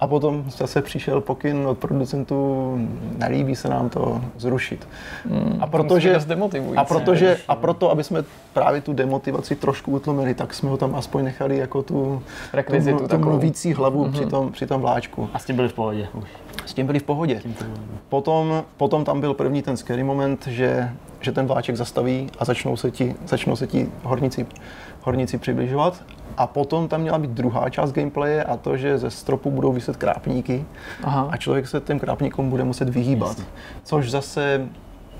A 0.00 0.06
potom 0.06 0.44
zase 0.50 0.82
přišel 0.82 1.20
pokyn 1.20 1.66
od 1.66 1.78
producentů, 1.78 2.74
nelíbí 3.16 3.56
se 3.56 3.68
nám 3.68 3.88
to 3.88 4.20
zrušit. 4.36 4.88
Hmm, 5.30 5.58
a 5.60 5.66
protože, 5.66 6.16
a 6.76 6.84
protože, 6.84 7.36
a 7.48 7.56
proto, 7.56 7.90
aby 7.90 8.04
jsme 8.04 8.24
právě 8.52 8.80
tu 8.80 8.92
demotivaci 8.92 9.56
trošku 9.56 9.92
utlumili, 9.92 10.34
tak 10.34 10.54
jsme 10.54 10.70
ho 10.70 10.76
tam 10.76 10.94
aspoň 10.94 11.24
nechali 11.24 11.56
jako 11.56 11.82
tu, 11.82 12.22
tu, 12.98 13.08
tu 13.08 13.18
mluvící 13.18 13.72
hlavu 13.72 14.04
mm-hmm. 14.04 14.12
při, 14.12 14.26
tom, 14.26 14.52
při 14.52 14.66
tom 14.66 14.80
vláčku. 14.80 15.28
A 15.32 15.38
s 15.38 15.44
tím 15.44 15.56
byli 15.56 15.68
v 15.68 15.72
pohodě 15.72 16.08
už. 16.14 16.28
S 16.66 16.74
tím 16.74 16.86
byli 16.86 16.98
v 16.98 17.02
pohodě. 17.02 17.42
Potom, 18.08 18.64
potom 18.76 19.04
tam 19.04 19.20
byl 19.20 19.34
první 19.34 19.62
ten 19.62 19.76
scary 19.76 20.02
moment, 20.02 20.46
že, 20.46 20.90
že 21.20 21.32
ten 21.32 21.46
vláček 21.46 21.76
zastaví 21.76 22.30
a 22.38 22.44
začnou 22.44 22.76
se 22.76 22.90
ti, 22.90 23.14
začnou 23.26 23.56
se 23.56 23.66
ti 23.66 23.88
horníci, 24.02 24.46
horníci 25.02 25.38
přibližovat 25.38 26.02
a 26.38 26.46
potom 26.46 26.88
tam 26.88 27.00
měla 27.00 27.18
být 27.18 27.30
druhá 27.30 27.70
část 27.70 27.92
gameplaye 27.92 28.44
a 28.44 28.56
to, 28.56 28.76
že 28.76 28.98
ze 28.98 29.10
stropu 29.10 29.50
budou 29.50 29.72
vyset 29.72 29.96
krápníky 29.96 30.64
Aha. 31.04 31.28
a 31.30 31.36
člověk 31.36 31.68
se 31.68 31.80
těm 31.80 31.98
krápníkům 31.98 32.50
bude 32.50 32.64
muset 32.64 32.88
vyhýbat. 32.88 33.28
Jasně. 33.28 33.44
Což 33.84 34.10
zase 34.10 34.66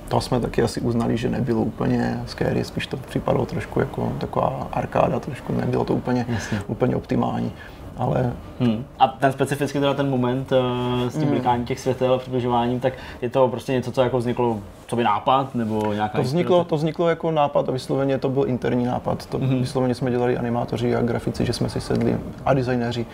to 0.09 0.21
jsme 0.21 0.41
taky 0.41 0.63
asi 0.63 0.81
uznali, 0.81 1.17
že 1.17 1.31
nebylo 1.31 1.61
úplně 1.61 2.23
scary, 2.27 2.65
spíš 2.65 2.87
to 2.87 2.97
připadalo 2.97 3.47
trošku 3.47 3.81
jako 3.81 4.13
taková 4.19 4.69
arkáda, 4.73 5.21
trošku 5.21 5.53
nebylo 5.53 5.85
to 5.85 5.95
úplně, 5.95 6.27
Jasně. 6.29 6.63
úplně 6.67 6.97
optimální 6.97 7.53
ale... 7.99 8.33
Hmm. 8.61 8.85
A 8.99 9.09
ten 9.09 9.33
specificky 9.33 9.81
teda 9.81 9.95
ten 9.95 10.11
moment 10.11 10.53
uh, 10.53 11.09
s 11.09 11.13
tím 11.13 11.23
hmm. 11.23 11.31
blikáním 11.31 11.67
těch 11.67 11.81
světel 11.81 12.15
a 12.15 12.19
přibližováním, 12.19 12.81
tak 12.81 12.93
je 13.23 13.31
to 13.31 13.49
prostě 13.49 13.73
něco, 13.73 13.93
co 13.93 14.03
jako 14.03 14.19
vzniklo, 14.19 14.61
co 14.89 14.97
by 14.97 15.05
nápad 15.05 15.55
nebo 15.55 15.93
nějaká 15.93 16.19
to 16.19 16.23
vzniklo, 16.23 16.65
to 16.65 16.77
vzniklo 16.77 17.09
jako 17.09 17.31
nápad 17.31 17.69
a 17.69 17.73
vysloveně 17.73 18.19
to 18.19 18.29
byl 18.29 18.45
interní 18.47 18.85
nápad. 18.85 19.27
To 19.27 19.39
hmm. 19.39 19.61
vysloveně 19.61 19.95
jsme 19.95 20.11
dělali 20.11 20.39
animátoři 20.39 20.97
a 20.97 21.03
grafici, 21.03 21.47
že 21.47 21.53
jsme 21.53 21.69
si 21.69 21.81
sedli 21.81 22.19
a 22.45 22.55
designéři, 22.55 23.07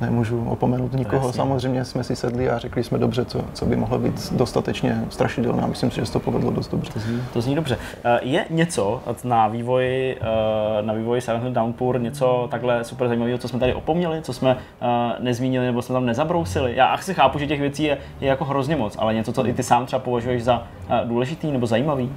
nemůžu 0.00 0.46
opomenout 0.48 0.92
nikoho, 0.92 1.26
Jasně. 1.26 1.36
samozřejmě 1.36 1.84
jsme 1.84 2.04
si 2.04 2.16
sedli 2.16 2.50
a 2.50 2.58
řekli 2.58 2.84
jsme 2.84 2.98
dobře, 2.98 3.24
co, 3.24 3.40
co 3.52 3.66
by 3.66 3.76
mohlo 3.76 3.98
být 3.98 4.32
dostatečně 4.32 5.04
strašidelné 5.10 5.62
a 5.62 5.66
myslím 5.66 5.90
si, 5.90 5.96
že 5.96 6.06
se 6.06 6.12
to 6.12 6.20
povedlo 6.20 6.50
dost 6.50 6.68
dobře. 6.68 6.92
To 6.92 7.00
zní, 7.00 7.22
to 7.32 7.40
zní 7.40 7.54
dobře. 7.54 7.76
Uh, 7.76 8.10
je 8.22 8.44
něco 8.50 9.02
na 9.24 9.48
vývoji, 9.48 10.16
uh, 10.20 10.86
na 10.86 10.94
vývoji 10.94 11.20
Silent 11.20 11.42
Hill 11.42 11.54
Downpour, 11.54 12.00
něco 12.00 12.48
takhle 12.50 12.84
super 12.84 13.08
zajímavého, 13.08 13.38
co 13.38 13.48
jsme 13.48 13.58
tady 13.58 13.74
opomněli, 13.74 14.22
co 14.22 14.32
jsme 14.32 14.54
uh, 14.54 14.88
nezmínili 15.18 15.66
nebo 15.66 15.82
jsme 15.82 15.92
tam 15.92 16.06
nezabrousili. 16.06 16.76
Já 16.76 16.86
asi 16.86 17.14
chápu, 17.14 17.38
že 17.38 17.46
těch 17.46 17.60
věcí 17.60 17.82
je, 17.82 17.98
je 18.20 18.28
jako 18.28 18.44
hrozně 18.44 18.76
moc, 18.76 18.96
ale 18.98 19.14
něco, 19.14 19.32
co 19.32 19.46
i 19.46 19.52
ty 19.52 19.62
sám 19.62 19.86
třeba 19.86 20.00
považuješ 20.00 20.44
za 20.44 20.66
uh, 20.90 21.08
důležitý 21.18 21.52
nebo 21.52 21.66
zajímavý? 21.66 22.04
Uh, 22.04 22.14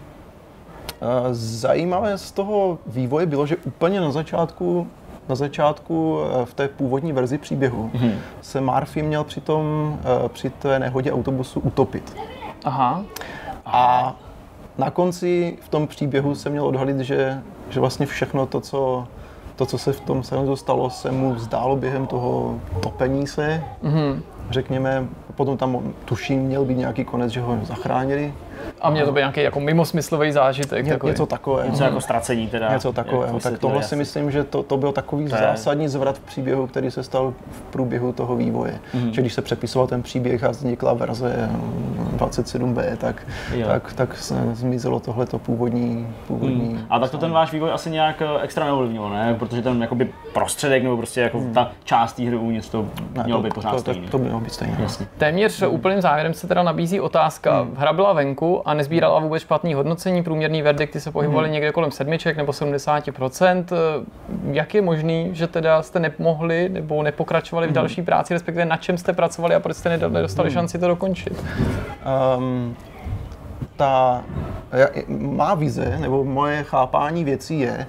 zajímavé 1.32 2.18
z 2.18 2.32
toho 2.32 2.78
vývoje 2.88 3.26
bylo, 3.26 3.46
že 3.46 3.58
úplně 3.58 4.02
na 4.02 4.12
začátku 4.12 4.88
na 5.30 5.36
začátku 5.36 6.20
v 6.46 6.54
té 6.54 6.68
původní 6.68 7.14
verzi 7.14 7.38
příběhu 7.38 7.92
hmm. 7.94 8.14
se 8.42 8.62
Murphy 8.62 9.04
měl 9.04 9.24
při, 9.24 9.42
tom, 9.42 9.98
při 10.28 10.50
té 10.50 10.80
nehodě 10.80 11.14
autobusu 11.14 11.60
utopit. 11.60 12.18
Aha. 12.66 13.04
A 13.66 14.16
na 14.78 14.90
konci 14.90 15.58
v 15.62 15.70
tom 15.70 15.88
příběhu 15.88 16.36
se 16.36 16.50
měl 16.50 16.66
odhalit, 16.66 17.00
že, 17.00 17.42
že 17.70 17.80
vlastně 17.80 18.06
všechno 18.06 18.46
to, 18.46 18.62
co 18.62 19.08
to, 19.56 19.66
co 19.66 19.78
se 19.78 19.94
v 19.94 20.00
tom 20.00 20.24
Silenzu 20.24 20.56
stalo, 20.56 20.90
se 20.90 21.12
mu 21.12 21.40
zdálo 21.40 21.76
během 21.76 22.08
toho 22.08 22.60
topení 22.80 23.28
se. 23.28 23.64
Mm-hmm. 23.84 24.22
Řekněme, 24.50 25.06
potom 25.36 25.58
tam 25.58 25.94
tuším 26.06 26.40
měl 26.40 26.66
být 26.66 26.78
nějaký 26.78 27.06
konec, 27.06 27.32
že 27.32 27.42
ho 27.42 27.60
zachránili, 27.64 28.34
a 28.82 28.90
měl 28.90 29.06
to 29.06 29.12
být 29.12 29.20
nějaký 29.20 29.42
jako 29.42 29.60
mimosmyslový 29.60 30.32
zážitek. 30.32 30.86
Ně, 30.86 30.92
takový. 30.92 31.12
Něco 31.12 31.26
takového. 31.26 31.72
Něco 31.72 31.84
jako 31.84 32.02
ztracení 32.02 32.48
teda. 32.48 32.74
Něco 32.74 32.94
takového. 32.94 33.40
Tak 33.40 33.60
tohle 33.60 33.84
si 33.84 33.96
myslím, 33.96 34.32
že 34.32 34.44
to, 34.44 34.64
to 34.64 34.78
byl 34.78 34.92
takový 34.92 35.26
to 35.26 35.30
zásadní 35.30 35.88
zvrat 35.88 36.18
v 36.18 36.22
příběhu, 36.22 36.68
který 36.68 36.92
se 36.92 37.04
stal 37.04 37.34
v 37.52 37.62
průběhu 37.62 38.12
toho 38.12 38.36
vývoje. 38.36 38.80
Mm-hmm. 38.96 39.10
Že 39.10 39.22
když 39.22 39.34
se 39.34 39.42
přepisoval 39.42 39.88
ten 39.88 40.02
příběh 40.02 40.44
a 40.44 40.50
vznikla 40.50 40.94
verze 40.94 41.50
27b, 42.18 42.98
tak, 42.98 43.28
tak, 43.66 43.94
tak 43.94 44.18
se 44.18 44.36
zmizelo 44.54 45.00
tohleto 45.00 45.40
původní, 45.40 46.08
původní 46.28 46.70
mm. 46.70 46.80
A 46.90 47.00
tak 47.00 47.12
to 47.12 47.18
ten 47.18 47.32
váš 47.32 47.52
vývoj 47.52 47.72
asi 47.72 47.90
nějak 47.90 48.22
eh, 48.22 48.42
extra 48.42 48.66
neovlivnilo, 48.66 49.10
ne? 49.10 49.36
Protože 49.40 49.62
ten 49.62 49.82
jakoby 49.82 50.10
prostředek 50.34 50.84
nebo 50.84 50.98
prostě 50.98 51.22
jako 51.22 51.40
mm. 51.40 51.54
ta 51.54 51.72
část 51.84 52.14
té 52.14 52.24
hry 52.24 52.36
uvnitř 52.36 52.70
to 52.70 52.86
ne, 53.16 53.24
mělo 53.24 53.40
to, 53.40 53.44
být 53.44 53.54
pořád 53.54 53.72
to, 53.72 53.80
stejný. 53.80 54.06
To, 54.06 54.12
to 54.12 54.18
mělo 54.18 54.40
být 54.40 54.54
stejné. 54.54 54.78
Jasně. 54.80 55.08
Téměř 55.18 55.62
mm. 55.62 55.74
úplným 55.74 56.02
závěrem 56.02 56.34
se 56.34 56.48
teda 56.48 56.64
nabízí 56.64 57.00
otázka. 57.00 57.64
Mm. 57.64 57.76
Hra 57.76 57.94
byla 57.94 58.14
venku 58.14 58.51
a 58.66 58.74
nezbírala 58.74 59.20
vůbec 59.20 59.42
špatný 59.42 59.74
hodnocení, 59.74 60.24
průměrný 60.24 60.62
verdikty 60.62 61.00
se 61.00 61.12
pohybovaly 61.12 61.48
mm. 61.48 61.54
někde 61.54 61.72
kolem 61.72 61.92
sedmiček 61.92 62.38
nebo 62.38 62.52
70%. 62.52 63.66
Jak 64.52 64.74
je 64.74 64.82
možný, 64.82 65.30
že 65.34 65.48
teda 65.48 65.82
jste 65.82 66.00
nemohli 66.00 66.70
nebo 66.70 67.04
nepokračovali 67.04 67.68
v 67.68 67.70
mhm. 67.70 67.76
další 67.76 68.02
práci, 68.02 68.34
respektive 68.34 68.66
na 68.66 68.78
čem 68.78 68.98
jste 68.98 69.14
pracovali 69.14 69.56
a 69.56 69.60
proč 69.60 69.78
jste 69.78 69.98
nedostali 69.98 70.50
mm. 70.50 70.54
šanci 70.54 70.80
to 70.80 70.88
dokončit? 70.88 71.44
Um, 72.38 72.76
ta 73.78 74.24
má 75.08 75.56
vize, 75.56 75.98
nebo 76.00 76.24
moje 76.24 76.64
chápání 76.64 77.24
věcí 77.24 77.60
je, 77.60 77.88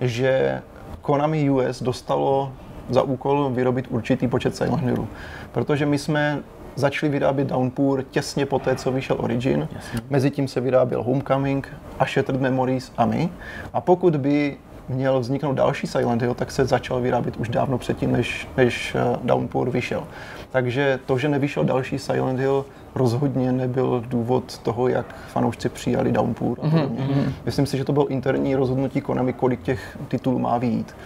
že 0.00 0.62
Konami 1.00 1.50
US 1.50 1.82
dostalo 1.82 2.52
za 2.88 3.02
úkol 3.02 3.50
vyrobit 3.50 3.86
určitý 3.90 4.28
počet 4.28 4.56
Silent 4.56 4.82
Hillů. 4.82 5.08
Protože 5.52 5.86
my 5.86 5.98
jsme 5.98 6.42
začali 6.76 7.12
vyrábět 7.12 7.48
Downpour 7.48 8.04
těsně 8.10 8.46
po 8.46 8.58
té, 8.58 8.76
co 8.76 8.92
vyšel 8.92 9.16
Origin. 9.20 9.68
Jasně. 9.72 10.00
Mezitím 10.10 10.48
se 10.48 10.60
vyráběl 10.60 11.02
Homecoming 11.02 11.68
a 11.98 12.06
Shattered 12.06 12.40
Memories 12.40 12.92
a 12.96 13.06
my. 13.06 13.28
A 13.72 13.80
pokud 13.80 14.16
by 14.16 14.56
měl 14.88 15.20
vzniknout 15.20 15.52
další 15.52 15.86
Silent 15.86 16.22
Hill, 16.22 16.34
tak 16.34 16.50
se 16.50 16.64
začal 16.64 17.00
vyrábět 17.00 17.36
už 17.36 17.48
dávno 17.48 17.78
předtím, 17.78 18.12
než, 18.12 18.48
než 18.56 18.94
eh, 18.94 19.18
Downpour 19.24 19.70
vyšel. 19.70 20.04
Takže 20.50 20.98
to, 21.06 21.18
že 21.18 21.28
nevyšel 21.28 21.64
další 21.64 21.98
Silent 21.98 22.38
Hill, 22.38 22.64
rozhodně 22.94 23.52
nebyl 23.52 24.04
důvod 24.08 24.58
toho, 24.58 24.88
jak 24.88 25.14
fanoušci 25.28 25.68
přijali 25.68 26.12
Downpour 26.12 26.58
a 26.62 26.70
podobně. 26.70 27.04
Mm-hmm. 27.04 27.32
Myslím 27.44 27.66
si, 27.66 27.76
že 27.76 27.84
to 27.84 27.92
bylo 27.92 28.06
interní 28.06 28.56
rozhodnutí 28.56 29.00
Konami, 29.00 29.32
kolik 29.32 29.62
těch 29.62 29.98
titulů 30.08 30.38
má 30.38 30.58
výjít. 30.58 30.96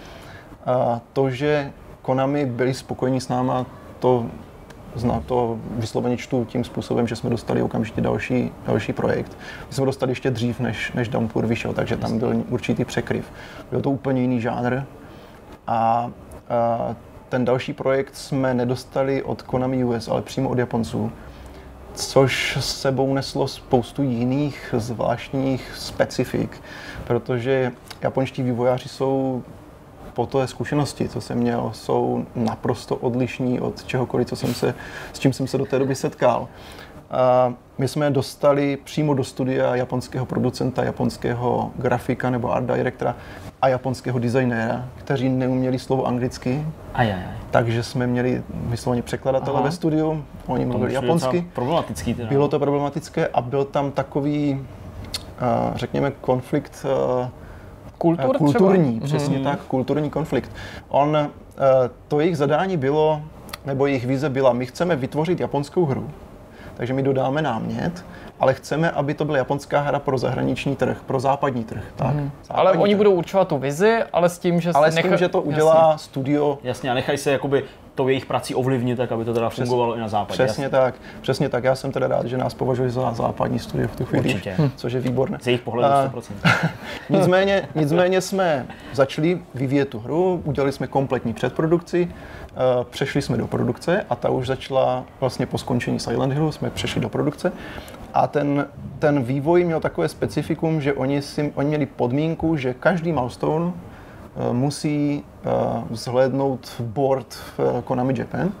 A 0.65 1.01
to, 1.13 1.29
že 1.29 1.71
Konami 2.01 2.45
byli 2.45 2.73
spokojení 2.73 3.21
s 3.21 3.29
náma, 3.29 3.65
to 3.99 4.25
zná 4.95 5.23
to 5.25 5.59
vysloveně 5.71 6.17
čtu 6.17 6.45
tím 6.45 6.63
způsobem, 6.63 7.07
že 7.07 7.15
jsme 7.15 7.29
dostali 7.29 7.61
okamžitě 7.61 8.01
další, 8.01 8.51
další 8.67 8.93
projekt. 8.93 9.37
My 9.67 9.73
jsme 9.73 9.85
dostali 9.85 10.11
ještě 10.11 10.31
dřív, 10.31 10.59
než, 10.59 10.91
než 10.93 11.07
Downpour 11.07 11.45
vyšel, 11.45 11.73
takže 11.73 11.97
tam 11.97 12.19
byl 12.19 12.43
určitý 12.49 12.85
překryv. 12.85 13.31
Byl 13.71 13.81
to 13.81 13.91
úplně 13.91 14.21
jiný 14.21 14.41
žánr 14.41 14.81
a, 15.67 16.11
a 16.49 16.95
ten 17.29 17.45
další 17.45 17.73
projekt 17.73 18.15
jsme 18.15 18.53
nedostali 18.53 19.23
od 19.23 19.41
Konami 19.41 19.83
US, 19.83 20.07
ale 20.07 20.21
přímo 20.21 20.49
od 20.49 20.57
Japonců, 20.57 21.11
což 21.93 22.57
sebou 22.59 23.13
neslo 23.13 23.47
spoustu 23.47 24.03
jiných 24.03 24.75
zvláštních 24.77 25.71
specifik, 25.75 26.61
protože 27.07 27.71
japonští 28.01 28.43
vývojáři 28.43 28.89
jsou 28.89 29.43
po 30.13 30.25
té 30.25 30.47
zkušenosti, 30.47 31.09
co 31.09 31.21
jsem 31.21 31.37
měl, 31.37 31.71
jsou 31.73 32.25
naprosto 32.35 32.95
odlišní 32.95 33.59
od 33.59 33.83
čehokoliv, 33.83 34.27
co 34.27 34.35
jsem 34.35 34.53
se, 34.53 34.75
s 35.13 35.19
čím 35.19 35.33
jsem 35.33 35.47
se 35.47 35.57
do 35.57 35.65
té 35.65 35.79
doby 35.79 35.95
setkal. 35.95 36.47
A 37.11 37.53
my 37.77 37.87
jsme 37.87 38.11
dostali 38.11 38.77
přímo 38.83 39.13
do 39.13 39.23
studia 39.23 39.75
japonského 39.75 40.25
producenta, 40.25 40.83
japonského 40.83 41.71
grafika 41.75 42.29
nebo 42.29 42.51
art 42.53 42.65
directora 42.65 43.15
a 43.61 43.67
japonského 43.67 44.19
designéra, 44.19 44.85
kteří 44.95 45.29
neuměli 45.29 45.79
slovo 45.79 46.05
anglicky. 46.05 46.65
Ajajaj. 46.93 47.23
Takže 47.51 47.83
jsme 47.83 48.07
měli 48.07 48.43
vysloveně 48.53 49.01
překladatele 49.01 49.57
Aha. 49.57 49.65
ve 49.65 49.71
studiu, 49.71 50.25
oni 50.47 50.65
mluvili 50.65 50.93
japonsky. 50.93 51.47
Problematický 51.53 52.13
teda. 52.13 52.29
Bylo 52.29 52.47
to 52.47 52.59
problematické 52.59 53.27
a 53.27 53.41
byl 53.41 53.65
tam 53.65 53.91
takový, 53.91 54.65
řekněme, 55.75 56.11
konflikt 56.11 56.85
Kultur 57.99 58.37
kulturní, 58.37 58.99
třeba? 58.99 59.05
přesně 59.05 59.37
mm. 59.37 59.43
tak, 59.43 59.59
kulturní 59.59 60.09
konflikt. 60.09 60.51
On, 60.89 61.17
eh, 61.17 61.29
to 62.07 62.19
jejich 62.19 62.37
zadání 62.37 62.77
bylo, 62.77 63.21
nebo 63.65 63.85
jejich 63.85 64.05
vize 64.05 64.29
byla, 64.29 64.53
my 64.53 64.65
chceme 64.65 64.95
vytvořit 64.95 65.39
japonskou 65.39 65.85
hru, 65.85 66.09
takže 66.77 66.93
my 66.93 67.03
dodáme 67.03 67.41
námět, 67.41 68.05
ale 68.39 68.53
chceme, 68.53 68.91
aby 68.91 69.13
to 69.13 69.25
byla 69.25 69.37
japonská 69.37 69.81
hra 69.81 69.99
pro 69.99 70.17
zahraniční 70.17 70.75
trh, 70.75 70.97
pro 71.05 71.19
západní 71.19 71.63
trh. 71.63 71.83
Tak, 71.95 72.13
mm. 72.15 72.31
ale 72.49 72.71
oni 72.71 72.93
trh. 72.93 72.97
budou 72.97 73.11
určovat 73.11 73.47
tu 73.47 73.57
vizi, 73.57 73.99
ale 74.13 74.29
s 74.29 74.39
tím, 74.39 74.61
že 74.61 74.71
ale 74.71 74.91
s 74.91 74.95
tím, 74.95 75.17
že 75.17 75.27
to 75.27 75.41
udělá 75.41 75.89
Jasně. 75.91 76.05
studio. 76.05 76.59
Jasně, 76.63 76.91
a 76.91 76.93
nechají 76.93 77.17
se 77.17 77.31
jakoby 77.31 77.63
tou 77.99 78.07
jejich 78.07 78.25
prací 78.25 78.55
ovlivnit, 78.55 78.97
tak 78.97 79.11
aby 79.11 79.25
to 79.25 79.33
teda 79.33 79.49
Přes, 79.49 79.63
fungovalo 79.63 79.95
i 79.95 79.99
na 79.99 80.07
západě. 80.07 80.33
Přesně 80.33 80.63
jasně. 80.63 80.77
tak, 80.77 80.95
přesně 81.21 81.49
tak. 81.49 81.63
Já 81.63 81.75
jsem 81.75 81.91
teda 81.91 82.07
rád, 82.07 82.25
že 82.25 82.37
nás 82.37 82.53
považují 82.53 82.89
za 82.89 83.13
západní 83.13 83.59
studio 83.59 83.87
v 83.87 83.95
tu 83.95 84.05
chvíli, 84.05 84.29
Určitě. 84.29 84.55
což 84.75 84.93
je 84.93 84.99
výborné. 84.99 85.37
Z 85.41 85.47
jejich 85.47 85.61
pohledu 85.61 85.93
100%. 85.93 86.21
nicméně, 87.09 87.67
nicméně 87.75 88.21
jsme 88.21 88.65
začali 88.93 89.41
vyvíjet 89.53 89.89
tu 89.89 89.99
hru, 89.99 90.41
udělali 90.45 90.71
jsme 90.71 90.87
kompletní 90.87 91.33
předprodukci, 91.33 92.11
eh, 92.11 92.55
přešli 92.89 93.21
jsme 93.21 93.37
do 93.37 93.47
produkce 93.47 94.05
a 94.09 94.15
ta 94.15 94.29
už 94.29 94.47
začala 94.47 95.03
vlastně 95.19 95.45
po 95.45 95.57
skončení 95.57 95.99
Silent 95.99 96.33
Hillu, 96.33 96.51
jsme 96.51 96.69
přešli 96.69 97.01
do 97.01 97.09
produkce 97.09 97.51
a 98.13 98.27
ten, 98.27 98.67
ten 98.99 99.23
vývoj 99.23 99.63
měl 99.63 99.79
takové 99.79 100.07
specifikum, 100.07 100.81
že 100.81 100.93
oni, 100.93 101.21
si, 101.21 101.51
oni 101.55 101.67
měli 101.67 101.85
podmínku, 101.85 102.57
že 102.57 102.73
každý 102.73 103.11
milestone 103.11 103.71
eh, 103.71 104.53
musí 104.53 105.23
zhlédnout 105.91 106.75
board 106.79 107.33
v 107.57 107.81
Konami 107.83 108.13
Japan, 108.17 108.51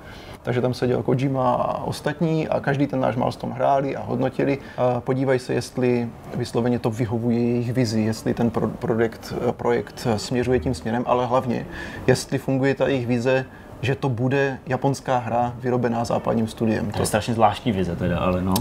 takže 0.43 0.61
tam 0.61 0.73
seděl 0.73 1.03
Kojima 1.03 1.53
a 1.53 1.83
ostatní 1.83 2.47
a 2.47 2.59
každý 2.59 2.87
ten 2.87 2.99
náš 2.99 3.15
milestone 3.15 3.53
hráli 3.53 3.95
a 3.95 4.03
hodnotili. 4.03 4.57
Podívají 4.99 5.39
se, 5.39 5.53
jestli 5.53 6.09
vysloveně 6.35 6.79
to 6.79 6.89
vyhovuje 6.89 7.39
jejich 7.39 7.73
vizi, 7.73 8.01
jestli 8.01 8.33
ten 8.33 8.49
pro, 8.49 8.67
projekt, 8.67 9.33
projekt 9.51 10.07
směřuje 10.15 10.59
tím 10.59 10.73
směrem, 10.73 11.03
ale 11.07 11.25
hlavně, 11.25 11.65
jestli 12.07 12.37
funguje 12.37 12.75
ta 12.75 12.87
jejich 12.87 13.07
vize 13.07 13.45
že 13.81 13.95
to 13.95 14.09
bude 14.09 14.59
japonská 14.67 15.17
hra 15.17 15.53
vyrobená 15.59 16.05
západním 16.05 16.47
studiem. 16.47 16.91
To 16.91 16.99
je 16.99 17.05
strašně 17.05 17.33
zvláštní 17.33 17.71
vize 17.71 17.95
teda, 17.95 18.19
ale 18.19 18.41
no. 18.41 18.53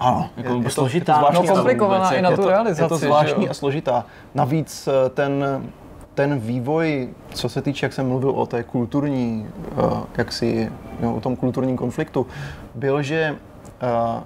Ano, 0.00 0.30
jako 0.36 0.54
je, 0.54 0.62
je 0.62 0.70
složitá. 0.70 1.26
Je 1.30 1.36
to 1.36 1.42
no 1.42 1.54
komplikovaná 1.54 2.12
i 2.12 2.22
na 2.22 2.30
tu 2.30 2.48
realizaci. 2.48 2.82
Je 2.82 2.88
to 2.88 2.96
zvláštní 2.96 3.48
a 3.48 3.54
složitá. 3.54 4.04
Navíc 4.34 4.88
eh, 4.88 5.08
ten, 5.10 5.44
ten 6.14 6.38
vývoj, 6.38 7.08
co 7.34 7.48
se 7.48 7.62
týče, 7.62 7.86
jak 7.86 7.92
jsem 7.92 8.08
mluvil 8.08 8.30
o 8.30 8.46
té 8.46 8.62
kulturní, 8.62 9.46
uh, 9.76 10.00
jaksi, 10.18 10.72
no, 11.00 11.14
o 11.14 11.20
tom 11.20 11.36
kulturním 11.36 11.76
konfliktu, 11.76 12.26
byl, 12.74 13.02
že 13.02 13.36
uh, 13.82 14.22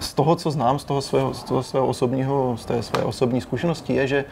z 0.00 0.14
toho, 0.14 0.36
co 0.36 0.50
znám, 0.50 0.78
z 0.78 0.84
toho 0.84 1.02
svého, 1.02 1.34
z 1.34 1.42
toho 1.42 1.62
svého 1.62 1.86
osobního, 1.86 2.56
z 2.56 2.64
té 2.64 2.82
své 2.82 3.02
osobní 3.02 3.40
zkušenosti, 3.40 3.94
je, 3.94 4.06
že, 4.06 4.24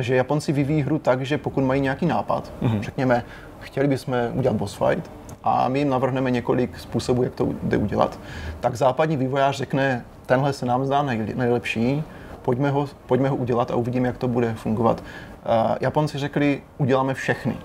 že 0.00 0.14
Japonci 0.14 0.52
vyvíjí 0.52 0.82
hru 0.82 0.98
tak, 0.98 1.26
že 1.26 1.38
pokud 1.38 1.64
mají 1.64 1.80
nějaký 1.80 2.06
nápad, 2.06 2.52
mm-hmm. 2.62 2.82
řekněme, 2.82 3.24
chtěli 3.60 3.88
bychom 3.88 4.14
udělat 4.34 4.56
boss 4.56 4.74
fight 4.74 5.10
a 5.46 5.68
my 5.68 5.78
jim 5.78 5.88
navrhneme 5.88 6.30
několik 6.30 6.78
způsobů, 6.78 7.22
jak 7.22 7.34
to 7.34 7.48
jde 7.62 7.76
udělat, 7.76 8.18
tak 8.60 8.74
západní 8.74 9.16
vývojář 9.16 9.56
řekne, 9.56 10.04
tenhle 10.26 10.52
se 10.52 10.66
nám 10.66 10.84
zdá 10.84 11.02
nejlepší, 11.34 12.04
pojďme 12.42 12.70
ho, 12.70 12.88
pojďme 13.06 13.28
ho 13.28 13.36
udělat 13.36 13.70
a 13.70 13.76
uvidíme, 13.76 14.06
jak 14.08 14.18
to 14.18 14.28
bude 14.28 14.54
fungovat. 14.54 15.00
Uh, 15.00 15.76
Japonci 15.80 16.18
řekli, 16.18 16.62
uděláme 16.78 17.14
všechny. 17.14 17.56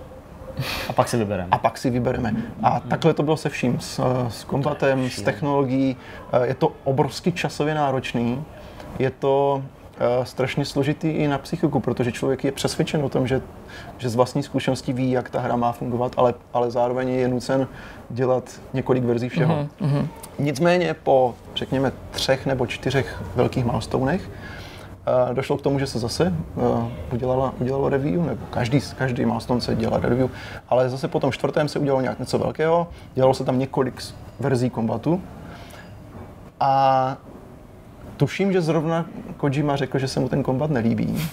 A 0.89 0.93
pak 0.93 1.07
si 1.07 1.17
vybereme. 1.17 1.47
A 1.51 1.57
pak 1.57 1.77
si 1.77 1.89
vybereme. 1.89 2.35
A 2.63 2.79
takhle 2.79 3.13
to 3.13 3.23
bylo 3.23 3.37
se 3.37 3.49
vším, 3.49 3.79
s, 3.79 4.01
s 4.27 4.43
kombatem, 4.43 5.09
s 5.09 5.21
technologií. 5.21 5.97
Je 6.43 6.53
to 6.53 6.71
obrovsky 6.83 7.31
časově 7.31 7.75
náročný. 7.75 8.43
Je 8.99 9.09
to 9.09 9.63
strašně 10.23 10.65
složitý 10.65 11.07
i 11.07 11.27
na 11.27 11.37
psychiku, 11.37 11.79
protože 11.79 12.11
člověk 12.11 12.43
je 12.43 12.51
přesvědčen 12.51 13.03
o 13.03 13.09
tom, 13.09 13.27
že, 13.27 13.41
že 13.97 14.09
z 14.09 14.15
vlastní 14.15 14.43
zkušenosti 14.43 14.93
ví, 14.93 15.11
jak 15.11 15.29
ta 15.29 15.39
hra 15.39 15.55
má 15.55 15.71
fungovat, 15.71 16.13
ale, 16.17 16.33
ale 16.53 16.71
zároveň 16.71 17.09
je 17.09 17.27
nucen 17.27 17.67
dělat 18.09 18.43
několik 18.73 19.03
verzí 19.03 19.29
všeho. 19.29 19.67
Mm-hmm. 19.81 20.07
Nicméně 20.39 20.93
po, 20.93 21.35
řekněme, 21.55 21.91
třech 22.11 22.45
nebo 22.45 22.65
čtyřech 22.65 23.21
velkých 23.35 23.65
milestonech 23.65 24.29
uh, 24.29 25.33
došlo 25.33 25.57
k 25.57 25.61
tomu, 25.61 25.79
že 25.79 25.87
se 25.87 25.99
zase 25.99 26.33
uh, 26.55 26.87
udělala, 27.13 27.53
udělalo 27.59 27.89
review, 27.89 28.25
nebo 28.25 28.45
každý, 28.49 28.79
každý 28.97 29.25
milestone 29.25 29.61
se 29.61 29.75
dělá 29.75 29.97
review, 29.97 30.29
ale 30.69 30.89
zase 30.89 31.07
po 31.07 31.19
tom 31.19 31.31
čtvrtém 31.31 31.67
se 31.67 31.79
udělalo 31.79 32.01
nějak 32.01 32.19
něco 32.19 32.39
velkého, 32.39 32.87
dělalo 33.15 33.33
se 33.33 33.43
tam 33.43 33.59
několik 33.59 34.01
verzí 34.39 34.69
kombatu 34.69 35.21
a 36.59 37.17
tuším, 38.21 38.53
že 38.53 38.61
zrovna 38.61 39.05
Kojima 39.37 39.75
řekl, 39.75 39.99
že 39.99 40.07
se 40.07 40.19
mu 40.19 40.29
ten 40.29 40.43
kombat 40.43 40.69
nelíbí. 40.69 41.29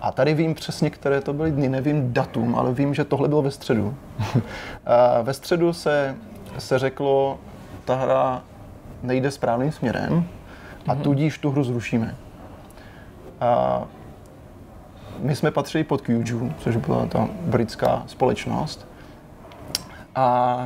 A 0.00 0.12
tady 0.12 0.34
vím 0.34 0.54
přesně, 0.54 0.90
které 0.90 1.20
to 1.20 1.32
byly 1.32 1.50
dny, 1.50 1.68
nevím 1.68 2.12
datum, 2.12 2.54
ale 2.54 2.72
vím, 2.72 2.94
že 2.94 3.04
tohle 3.04 3.28
bylo 3.28 3.42
ve 3.42 3.50
středu. 3.50 3.94
ve 5.22 5.34
středu 5.34 5.72
se, 5.72 6.16
se 6.58 6.78
řeklo, 6.78 7.38
ta 7.84 7.94
hra 7.94 8.42
nejde 9.02 9.30
správným 9.30 9.72
směrem 9.72 10.24
a 10.88 10.94
mhm. 10.94 11.02
tudíž 11.02 11.38
tu 11.38 11.50
hru 11.50 11.64
zrušíme. 11.64 12.16
A 13.40 13.82
my 15.18 15.36
jsme 15.36 15.50
patřili 15.50 15.84
pod 15.84 16.00
Kyuju, 16.00 16.52
což 16.58 16.76
byla 16.76 17.06
ta 17.06 17.28
britská 17.40 18.02
společnost. 18.06 18.88
A 20.14 20.58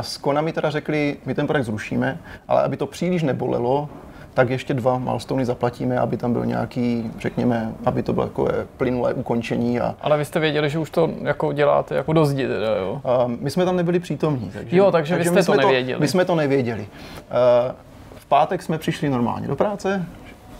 s 0.00 0.16
Konami 0.16 0.52
teda 0.52 0.70
řekli, 0.70 1.16
my 1.26 1.34
ten 1.34 1.46
projekt 1.46 1.66
zrušíme, 1.66 2.18
ale 2.48 2.62
aby 2.62 2.76
to 2.76 2.86
příliš 2.86 3.22
nebolelo, 3.22 3.88
tak 4.34 4.50
ještě 4.50 4.74
dva 4.74 4.98
milestony 4.98 5.44
zaplatíme, 5.44 5.98
aby 5.98 6.16
tam 6.16 6.32
byl 6.32 6.46
nějaký, 6.46 7.10
řekněme, 7.18 7.72
aby 7.84 8.02
to 8.02 8.12
bylo 8.12 8.26
takové 8.26 8.66
plynulé 8.76 9.14
ukončení. 9.14 9.80
A... 9.80 9.94
Ale 10.00 10.18
vy 10.18 10.24
jste 10.24 10.40
věděli, 10.40 10.70
že 10.70 10.78
už 10.78 10.90
to 10.90 11.10
jako 11.22 11.52
děláte 11.52 11.94
jako 11.94 12.12
do 12.12 12.26
zdi, 12.26 12.46
teda, 12.48 12.76
jo? 12.76 13.00
Uh, 13.24 13.32
my 13.40 13.50
jsme 13.50 13.64
tam 13.64 13.76
nebyli 13.76 14.00
přítomní. 14.00 14.50
Takže, 14.50 14.76
jo, 14.76 14.90
takže, 14.90 15.14
takže 15.14 15.30
vy 15.30 15.42
jste 15.42 15.52
to 15.52 15.58
nevěděli. 15.58 15.94
To, 15.94 16.00
my 16.00 16.08
jsme 16.08 16.24
to 16.24 16.34
nevěděli. 16.34 16.80
Uh, 16.80 17.74
v 18.16 18.26
pátek 18.26 18.62
jsme 18.62 18.78
přišli 18.78 19.08
normálně 19.08 19.48
do 19.48 19.56
práce, 19.56 20.06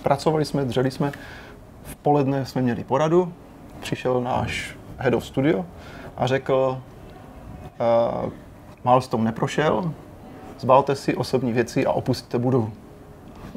pracovali 0.02 0.44
jsme, 0.44 0.64
dřeli 0.64 0.90
jsme, 0.90 1.12
v 1.84 1.96
poledne 1.96 2.46
jsme 2.46 2.62
měli 2.62 2.84
poradu, 2.84 3.32
přišel 3.80 4.20
náš 4.20 4.76
head 4.98 5.14
of 5.14 5.26
studio 5.26 5.64
a 6.16 6.26
řekl, 6.26 6.78
uh, 8.24 8.30
milestone 8.84 9.24
neprošel, 9.24 9.92
zbalte 10.58 10.96
si 10.96 11.16
osobní 11.16 11.52
věci 11.52 11.86
a 11.86 11.92
opustíte 11.92 12.38
budovu. 12.38 12.72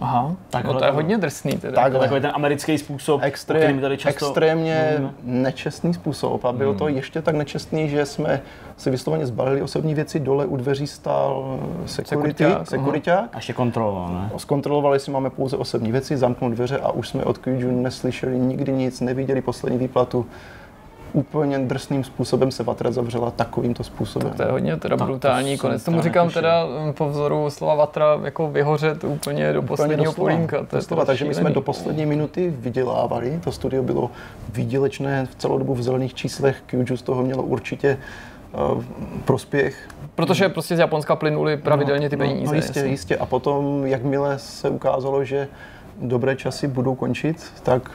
Aha, 0.04 0.36
tak 0.50 0.66
no 0.66 0.74
to 0.74 0.86
je 0.86 0.92
hodně 0.92 1.18
drsný. 1.18 1.52
Teda. 1.52 1.82
Takhle. 1.82 2.00
Takový 2.00 2.22
ten 2.22 2.32
americký 2.34 2.78
způsob, 2.78 3.22
Extrém, 3.24 3.80
tady 3.80 3.98
často... 3.98 4.26
Extrémně 4.26 4.96
hmm. 4.98 5.12
nečestný 5.24 5.94
způsob 5.94 6.46
a 6.46 6.52
byl 6.52 6.70
hmm. 6.70 6.80
to 6.80 6.88
ještě 6.88 7.22
tak 7.22 7.36
nečestný, 7.36 7.90
že 7.90 8.06
jsme 8.06 8.42
si 8.78 8.90
vysloveně 8.90 9.26
zbalili 9.26 9.62
osobní 9.62 9.96
věci, 9.96 10.20
dole 10.20 10.46
u 10.46 10.58
dveří 10.58 10.88
stál 10.88 11.60
security, 11.86 12.46
sekuriták. 12.64 13.30
A 13.34 13.38
ještě 13.38 13.54
kontroloval, 13.54 14.14
ne? 14.14 14.30
Zkontrolovali 14.38 15.00
si 15.00 15.12
máme 15.12 15.30
pouze 15.30 15.58
osobní 15.58 15.92
věci, 15.92 16.18
zamknul 16.18 16.52
dveře 16.52 16.80
a 16.80 16.92
už 16.92 17.10
jsme 17.10 17.24
od 17.24 17.38
Kyuju 17.38 17.82
neslyšeli 17.82 18.40
nikdy 18.40 18.72
nic, 18.72 19.02
neviděli 19.02 19.42
poslední 19.42 19.80
výplatu 19.80 20.26
úplně 21.14 21.60
drsným 21.60 22.04
způsobem 22.04 22.52
se 22.52 22.64
Vatra 22.64 22.92
zavřela 22.92 23.32
takovýmto 23.32 23.84
způsobem. 23.84 24.28
Tak 24.28 24.38
to 24.38 24.44
je 24.44 24.52
hodně 24.52 24.78
teda 24.78 24.98
tak 24.98 25.08
brutální. 25.08 25.58
To 25.58 25.62
Konec 25.62 25.84
tomu 25.84 26.02
říkám 26.02 26.30
teda 26.30 26.66
mm, 26.66 26.94
po 26.94 27.10
vzoru 27.10 27.50
slova 27.50 27.76
Vatra 27.76 28.20
jako 28.24 28.52
vyhořet 28.52 29.04
úplně 29.04 29.54
do 29.54 29.60
úplně 29.60 29.68
posledního 29.68 30.14
polínka. 30.14 30.64
To 30.64 30.76
je 30.76 30.82
to 30.84 31.06
takže 31.06 31.26
my 31.26 31.34
jsme 31.34 31.50
do 31.50 31.62
poslední 31.62 32.06
minuty 32.06 32.54
vydělávali. 32.58 33.40
To 33.44 33.52
studio 33.52 33.84
bylo 33.84 34.12
výdělečné 34.54 35.26
v 35.26 35.36
celou 35.36 35.58
dobu 35.58 35.74
v 35.74 35.84
zelených 35.84 36.14
číslech. 36.14 36.64
Kyuju 36.66 36.98
z 36.98 37.02
toho 37.02 37.24
mělo 37.24 37.44
určitě 37.44 37.98
uh, 38.76 38.84
prospěch. 39.26 39.88
Protože 40.16 40.50
prostě 40.50 40.76
z 40.76 40.80
Japonska 40.80 41.16
plynuli 41.16 41.58
pravidelně 41.58 42.10
ty 42.10 42.18
peníze. 42.18 42.46
No, 42.46 42.52
no 42.52 42.56
jistě, 42.56 42.80
jistě. 42.80 43.18
A 43.18 43.26
potom, 43.26 43.86
jakmile 43.86 44.40
se 44.40 44.70
ukázalo, 44.70 45.24
že 45.24 45.48
dobré 46.02 46.36
časy 46.36 46.68
budou 46.68 46.96
končit, 46.96 47.46
tak 47.64 47.92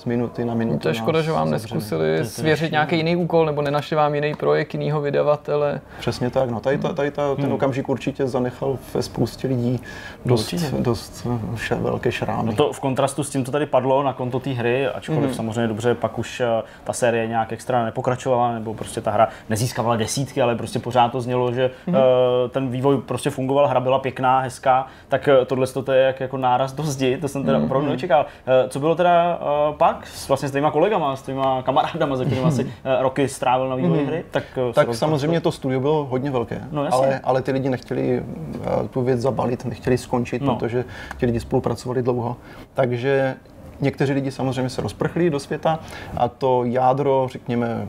z 0.00 0.04
minuty 0.04 0.44
na 0.44 0.54
minutu. 0.54 0.78
To 0.78 0.88
je 0.88 0.94
škoda, 0.94 1.22
že 1.22 1.32
vám 1.32 1.50
neskusili 1.50 2.24
svěřit 2.24 2.72
nějaký 2.72 2.96
jiný 2.96 3.16
úkol, 3.16 3.46
nebo 3.46 3.62
nenašli 3.62 3.96
vám 3.96 4.14
jiný 4.14 4.34
projekt, 4.34 4.74
jiného 4.74 5.00
vydavatele. 5.00 5.80
Přesně 5.98 6.30
tak, 6.30 6.50
no 6.50 6.60
tady, 6.60 6.78
ta, 6.78 6.92
tady 6.92 7.10
ta, 7.10 7.34
ten 7.34 7.44
hmm. 7.44 7.54
okamžik 7.54 7.88
určitě 7.88 8.26
zanechal 8.26 8.78
ve 8.94 9.02
spoustě 9.02 9.48
lidí 9.48 9.80
dost, 10.24 10.54
dost 10.78 11.26
ša, 11.56 11.74
velké 11.74 12.12
šrámy. 12.12 12.50
No 12.50 12.56
to 12.56 12.72
v 12.72 12.80
kontrastu 12.80 13.24
s 13.24 13.30
tím, 13.30 13.44
co 13.44 13.52
tady 13.52 13.66
padlo 13.66 14.02
na 14.02 14.12
konto 14.12 14.40
té 14.40 14.50
hry, 14.50 14.86
ačkoliv 14.86 15.24
hmm. 15.24 15.34
samozřejmě 15.34 15.68
dobře, 15.68 15.94
pak 15.94 16.18
už 16.18 16.40
eh, 16.40 16.62
ta 16.84 16.92
série 16.92 17.26
nějak 17.26 17.52
extra 17.52 17.84
nepokračovala, 17.84 18.52
nebo 18.52 18.74
prostě 18.74 19.00
ta 19.00 19.10
hra 19.10 19.28
nezískávala 19.48 19.96
desítky, 19.96 20.42
ale 20.42 20.56
prostě 20.56 20.78
pořád 20.78 21.12
to 21.12 21.20
znělo, 21.20 21.52
že 21.52 21.70
hmm. 21.86 21.96
uh, 21.96 22.02
ten 22.50 22.70
vývoj 22.70 22.98
prostě 23.00 23.30
fungoval, 23.30 23.66
hra 23.66 23.80
byla 23.80 23.98
pěkná, 23.98 24.40
hezká, 24.40 24.86
tak 25.08 25.28
eh, 25.28 25.44
tohle 25.44 25.66
to 25.66 25.92
je 25.92 26.02
jak 26.02 26.20
jako 26.20 26.36
náraz 26.36 26.72
do 26.72 26.82
zdi, 26.82 27.18
to 27.20 27.28
jsem 27.28 27.44
teda 27.44 27.56
hmm. 27.56 27.66
opravdu 27.66 27.88
nečekal. 27.88 28.26
Uh, 28.62 28.68
co 28.68 28.80
bylo 28.80 28.94
teda 28.94 29.38
uh, 29.68 29.76
pak 29.94 30.06
s, 30.06 30.28
vlastně 30.28 30.48
s 30.48 30.52
těma 30.52 30.70
kolegama, 30.70 31.16
s 31.16 31.22
těma 31.22 31.62
kamarádama, 31.62 32.16
se 32.16 32.24
kterými 32.24 32.46
asi 32.46 32.72
eh, 32.84 33.02
roky 33.02 33.28
strávil 33.28 33.68
na 33.68 33.76
vývoji 33.76 34.00
mhm. 34.00 34.10
hry, 34.10 34.24
tak 34.30 34.44
eh, 34.70 34.72
Tak 34.72 34.94
samozřejmě 34.94 35.40
to 35.40 35.52
studio 35.52 35.80
bylo 35.80 36.04
hodně 36.04 36.30
velké, 36.30 36.60
no, 36.70 36.86
ale, 36.90 37.20
ale 37.24 37.42
ty 37.42 37.52
lidi 37.52 37.68
nechtěli 37.68 38.22
eh, 38.22 38.88
tu 38.88 39.02
věc 39.02 39.20
zabalit, 39.20 39.64
nechtěli 39.64 39.98
skončit, 39.98 40.42
no. 40.42 40.56
protože 40.56 40.84
ti 41.18 41.26
lidi 41.26 41.40
spolupracovali 41.40 42.02
dlouho. 42.02 42.36
Takže 42.74 43.36
někteří 43.80 44.12
lidi 44.12 44.30
samozřejmě 44.30 44.70
se 44.70 44.82
rozprchli 44.82 45.30
do 45.30 45.40
světa 45.40 45.78
a 46.16 46.28
to 46.28 46.64
jádro, 46.64 47.28
řekněme, 47.32 47.86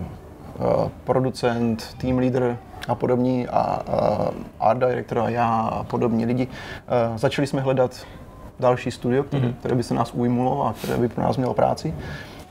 producent, 1.04 1.96
team 1.98 2.18
leader 2.18 2.58
a 2.88 2.96
podobní 2.96 3.48
a 3.48 3.82
art 4.60 4.80
director 4.80 5.20
a 5.20 5.30
já 5.30 5.62
a 5.62 5.84
podobní 5.84 6.26
lidi, 6.26 6.48
začali 7.16 7.48
jsme 7.48 7.62
hledat 7.62 8.06
další 8.62 8.92
studio, 8.92 9.24
které, 9.24 9.48
mm-hmm. 9.48 9.54
které 9.54 9.76
by 9.76 9.84
se 9.84 9.94
nás 9.94 10.14
ujmulo 10.14 10.66
a 10.66 10.74
které 10.74 10.98
by 10.98 11.10
pro 11.10 11.24
nás 11.24 11.38
mělo 11.38 11.54
práci. 11.54 11.94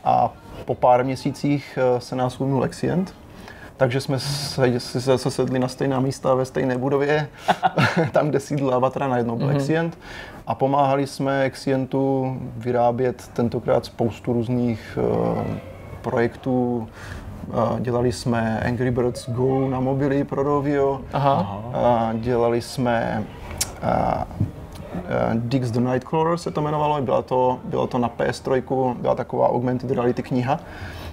A 0.05 0.33
po 0.65 0.75
pár 0.75 1.05
měsících 1.05 1.79
eh, 1.97 2.01
se 2.01 2.17
nás 2.17 2.41
ujmul 2.41 2.65
Exient, 2.65 3.15
takže 3.77 4.01
jsme 4.01 4.19
se, 4.19 4.81
se, 4.81 5.19
se 5.19 5.31
sedli 5.31 5.59
na 5.59 5.69
stejná 5.69 6.01
místa 6.01 6.35
ve 6.35 6.45
stejné 6.45 6.79
budově, 6.79 7.29
tam, 8.13 8.29
kde 8.29 8.41
sídl 8.41 8.75
Avatra, 8.75 9.09
najednou 9.09 9.37
byl 9.37 9.47
mm-hmm. 9.47 9.57
Exient. 9.57 9.99
A 10.47 10.55
pomáhali 10.55 11.07
jsme 11.07 11.43
Exientu 11.43 12.37
vyrábět 12.57 13.29
tentokrát 13.33 13.85
spoustu 13.85 14.33
různých 14.33 14.99
uh, 14.99 15.43
projektů. 16.03 16.89
Uh, 17.49 17.81
dělali 17.81 18.13
jsme 18.13 18.61
Angry 18.61 18.91
Birds 18.91 19.31
Go 19.31 19.69
na 19.69 19.81
mobily 19.81 20.25
pro 20.25 20.43
Rovio. 20.43 21.01
Aha. 21.13 21.63
Uh, 21.69 22.21
dělali 22.21 22.61
jsme 22.61 23.25
uh, 23.83 24.47
Dix 25.35 25.71
the 25.71 25.81
Nightcrawler 25.81 26.39
se 26.39 26.51
to 26.51 26.61
jmenovalo, 26.61 27.03
bylo 27.03 27.23
to, 27.23 27.61
bylo 27.65 27.87
to 27.87 27.99
na 27.99 28.09
PS3, 28.09 28.95
byla 28.95 29.15
taková 29.15 29.49
augmented 29.49 29.91
reality 29.91 30.23
kniha, 30.23 30.61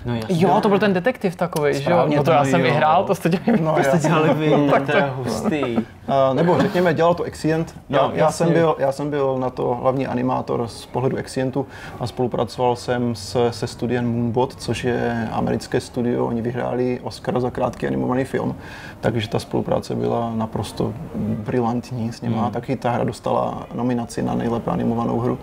No 0.08 0.16
jasně. 0.16 0.36
Jo, 0.40 0.60
to 0.62 0.70
byl 0.70 0.80
ten 0.80 0.94
detektiv 0.94 1.36
takový, 1.36 1.74
že 1.74 1.92
jo? 1.92 2.08
No 2.16 2.24
to 2.24 2.32
já 2.32 2.46
jsem 2.46 2.62
vyhrál, 2.62 3.04
to 3.04 3.16
jste 3.16 3.30
dělali. 3.30 3.62
No, 3.64 3.74
To 3.76 3.84
jste 3.84 3.98
dělali 4.08 4.34
vy, 4.34 4.68
tak 4.72 4.86
to 4.92 4.98
je 4.98 5.12
hustý. 5.16 5.76
Uh, 5.78 5.84
nebo 6.34 6.62
řekněme, 6.62 6.94
dělal 6.94 7.16
to 7.16 7.24
Exient. 7.24 7.76
No, 7.90 7.98
já, 7.98 8.12
já, 8.14 8.32
jsem 8.32 8.54
byl, 8.54 8.76
já 8.80 8.92
jsem 8.92 9.10
byl 9.10 9.38
na 9.40 9.50
to 9.50 9.78
hlavní 9.82 10.08
animátor 10.08 10.68
z 10.68 10.86
pohledu 10.86 11.18
Exientu 11.18 11.68
a 12.00 12.08
spolupracoval 12.08 12.76
jsem 12.76 13.16
s, 13.16 13.50
se 13.50 13.68
studiem 13.68 14.12
Moonbot, 14.12 14.56
což 14.56 14.84
je 14.84 15.30
americké 15.32 15.80
studio. 15.80 16.26
Oni 16.26 16.42
vyhráli 16.42 17.00
Oscar 17.04 17.40
za 17.40 17.50
krátký 17.50 17.88
animovaný 17.88 18.24
film, 18.24 18.56
takže 19.02 19.30
ta 19.30 19.40
spolupráce 19.40 19.96
byla 19.96 20.32
naprosto 20.36 20.94
brilantní 21.16 22.12
s 22.12 22.22
nimi. 22.22 22.36
Hmm. 22.36 22.52
Taky 22.52 22.76
ta 22.76 22.92
hra 22.92 23.04
dostala 23.04 23.68
nominaci 23.74 24.22
na 24.22 24.36
nejlépe 24.36 24.72
animovanou 24.72 25.20
hru. 25.20 25.38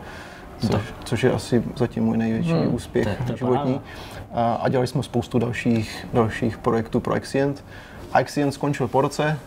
Což, 0.71 0.83
což 1.05 1.25
je 1.25 1.33
asi 1.33 1.63
zatím 1.77 2.05
můj 2.05 2.17
největší 2.17 2.53
hmm. 2.53 2.75
úspěch 2.75 3.05
To 3.05 3.11
je- 3.11 3.27
to 3.27 3.37
životní. 3.37 3.75
A, 3.75 3.81
a 4.35 4.69
dělali 4.69 4.87
jsme 4.87 5.03
spoustu 5.03 5.39
dalších, 5.39 6.07
dalších 6.13 6.59
projektů 6.59 7.01
pro 7.01 7.15
Exient. 7.15 7.65
A 8.13 8.21
Exient 8.21 8.53
skončil 8.53 8.89
po 8.89 9.01
roce, 9.01 9.39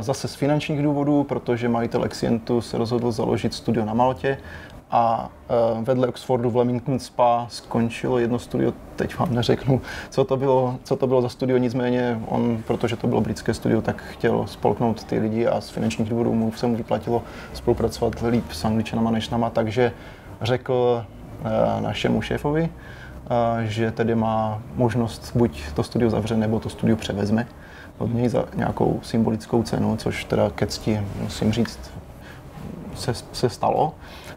zase 0.00 0.28
z 0.28 0.34
finančních 0.34 0.82
důvodů, 0.82 1.24
protože 1.24 1.68
majitel 1.68 2.04
Exientu 2.04 2.60
se 2.60 2.78
rozhodl 2.78 3.12
založit 3.12 3.54
studio 3.54 3.84
na 3.84 3.94
Maltě 3.94 4.38
a 4.90 5.30
e, 5.78 5.84
vedle 5.84 6.08
Oxfordu 6.08 6.50
v 6.50 6.56
Leamington 6.56 6.98
Spa 6.98 7.46
skončilo 7.48 8.18
jedno 8.18 8.38
studio, 8.38 8.72
teď 8.96 9.18
vám 9.18 9.34
neřeknu, 9.34 9.80
co 10.10 10.24
to 10.24 10.36
bylo, 10.36 10.78
co 10.84 10.96
to 10.96 11.06
bylo 11.06 11.22
za 11.22 11.28
studio, 11.28 11.58
nicméně 11.58 12.20
on, 12.26 12.62
protože 12.66 12.96
to 12.96 13.06
bylo 13.06 13.20
britské 13.20 13.54
studio, 13.54 13.82
tak 13.82 14.02
chtěl 14.02 14.46
spolknout 14.46 15.04
ty 15.04 15.18
lidi 15.18 15.46
a 15.46 15.60
z 15.60 15.70
finančních 15.70 16.08
důvodů 16.08 16.34
mu 16.34 16.52
se 16.52 16.66
mu 16.66 16.76
vyplatilo 16.76 17.22
spolupracovat 17.52 18.14
líp 18.30 18.52
s 18.52 18.64
Angličanama 18.64 19.10
než 19.10 19.30
nama, 19.30 19.50
takže 19.50 19.92
řekl 20.42 21.04
e, 21.44 21.80
našemu 21.80 22.22
šéfovi, 22.22 22.70
že 23.62 23.90
tedy 23.90 24.14
má 24.14 24.62
možnost 24.74 25.32
buď 25.34 25.62
to 25.74 25.82
studio 25.82 26.10
zavře, 26.10 26.36
nebo 26.36 26.60
to 26.60 26.68
studio 26.68 26.96
převezme 26.96 27.46
od 27.98 28.14
něj 28.14 28.28
za 28.28 28.44
nějakou 28.54 29.00
symbolickou 29.02 29.62
cenu, 29.62 29.96
což 29.96 30.24
teda 30.24 30.50
ke 30.50 30.66
cti, 30.66 31.00
musím 31.20 31.52
říct, 31.52 31.78
se, 32.94 33.14
se 33.32 33.48
stalo. 33.48 33.94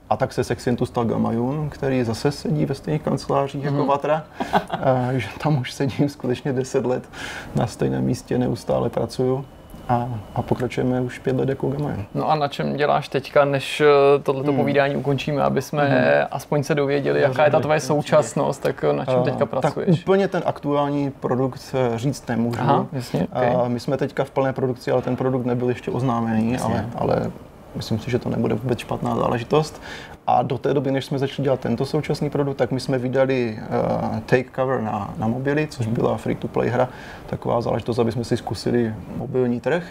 A 0.10 0.18
tak 0.18 0.34
se 0.34 0.44
Sexientu 0.44 0.86
stal 0.86 1.06
Gamayun, 1.06 1.70
který 1.70 2.04
zase 2.04 2.32
sedí 2.32 2.66
ve 2.66 2.76
stejných 2.76 3.02
kancelářích 3.02 3.64
jako 3.64 3.86
Vatra. 3.86 4.24
A, 4.70 5.14
že 5.14 5.28
tam 5.44 5.58
už 5.58 5.74
sedím 5.74 6.10
skutečně 6.10 6.54
10 6.54 6.86
let 6.86 7.10
na 7.56 7.68
stejném 7.68 8.04
místě, 8.04 8.38
neustále 8.38 8.90
pracuju. 8.90 9.46
A, 9.90 10.10
a 10.36 10.42
pokračujeme 10.42 11.02
už 11.02 11.20
pět 11.20 11.36
let 11.38 11.50
jako 11.50 11.68
Gamayun. 11.68 12.06
No 12.16 12.30
a 12.30 12.36
na 12.36 12.48
čem 12.48 12.76
děláš 12.76 13.08
teďka, 13.08 13.46
než 13.46 13.82
eh, 13.82 14.20
tohleto 14.24 14.52
Hmm. 14.52 14.60
povídání 14.60 14.96
ukončíme, 14.96 15.44
aby 15.44 15.62
jsme 15.62 16.26
aspoň 16.26 16.64
se 16.64 16.76
dověděli, 16.76 17.22
jaká 17.22 17.46
je 17.46 17.52
ta 17.52 17.60
tvoje 17.60 17.80
současnost, 17.80 18.62
tak 18.62 18.84
eh, 18.90 18.94
na 18.94 19.06
čem 19.06 19.24
teďka 19.24 19.36
A, 19.44 19.48
tak 19.48 19.50
pracuješ? 19.50 20.02
úplně 20.02 20.28
ten 20.28 20.42
aktuální 20.46 21.12
produkt 21.12 21.76
eh, 21.96 21.98
říct 21.98 22.28
nemůžu. 22.28 22.60
Aha, 22.62 22.86
jasně, 22.94 23.28
okay. 23.32 23.56
my 23.68 23.80
jsme 23.80 23.98
teďka 23.98 24.24
v 24.24 24.32
plné 24.32 24.54
produkci, 24.54 24.92
ale 24.92 25.02
ten 25.02 25.16
produkt 25.16 25.46
nebyl 25.46 25.70
ještě 25.70 25.92
oznámený, 25.92 26.58
ale, 26.58 26.86
ale 26.96 27.32
myslím 27.76 28.00
si, 28.00 28.12
že 28.12 28.20
to 28.20 28.30
nebude 28.30 28.56
vůbec 28.56 28.80
špatná 28.80 29.16
záležitost. 29.16 29.82
A 30.28 30.42
do 30.42 30.58
té 30.58 30.74
doby, 30.74 30.92
než 30.92 31.06
jsme 31.06 31.20
začali 31.20 31.44
dělat 31.44 31.60
tento 31.60 31.86
současný 31.86 32.30
produkt, 32.30 32.58
tak 32.58 32.72
my 32.72 32.80
jsme 32.80 32.98
vydali 32.98 33.60
uh, 33.60 34.20
Take 34.20 34.50
Cover 34.56 34.82
na, 34.82 35.14
na 35.18 35.28
mobily, 35.28 35.68
což 35.68 35.88
byla 35.88 36.18
free-to-play 36.18 36.70
hra, 36.70 36.90
taková 37.26 37.62
záležitost, 37.62 38.00
aby 38.00 38.12
jsme 38.12 38.24
si 38.24 38.38
zkusili 38.38 38.94
mobilní 39.18 39.60
trh. 39.60 39.84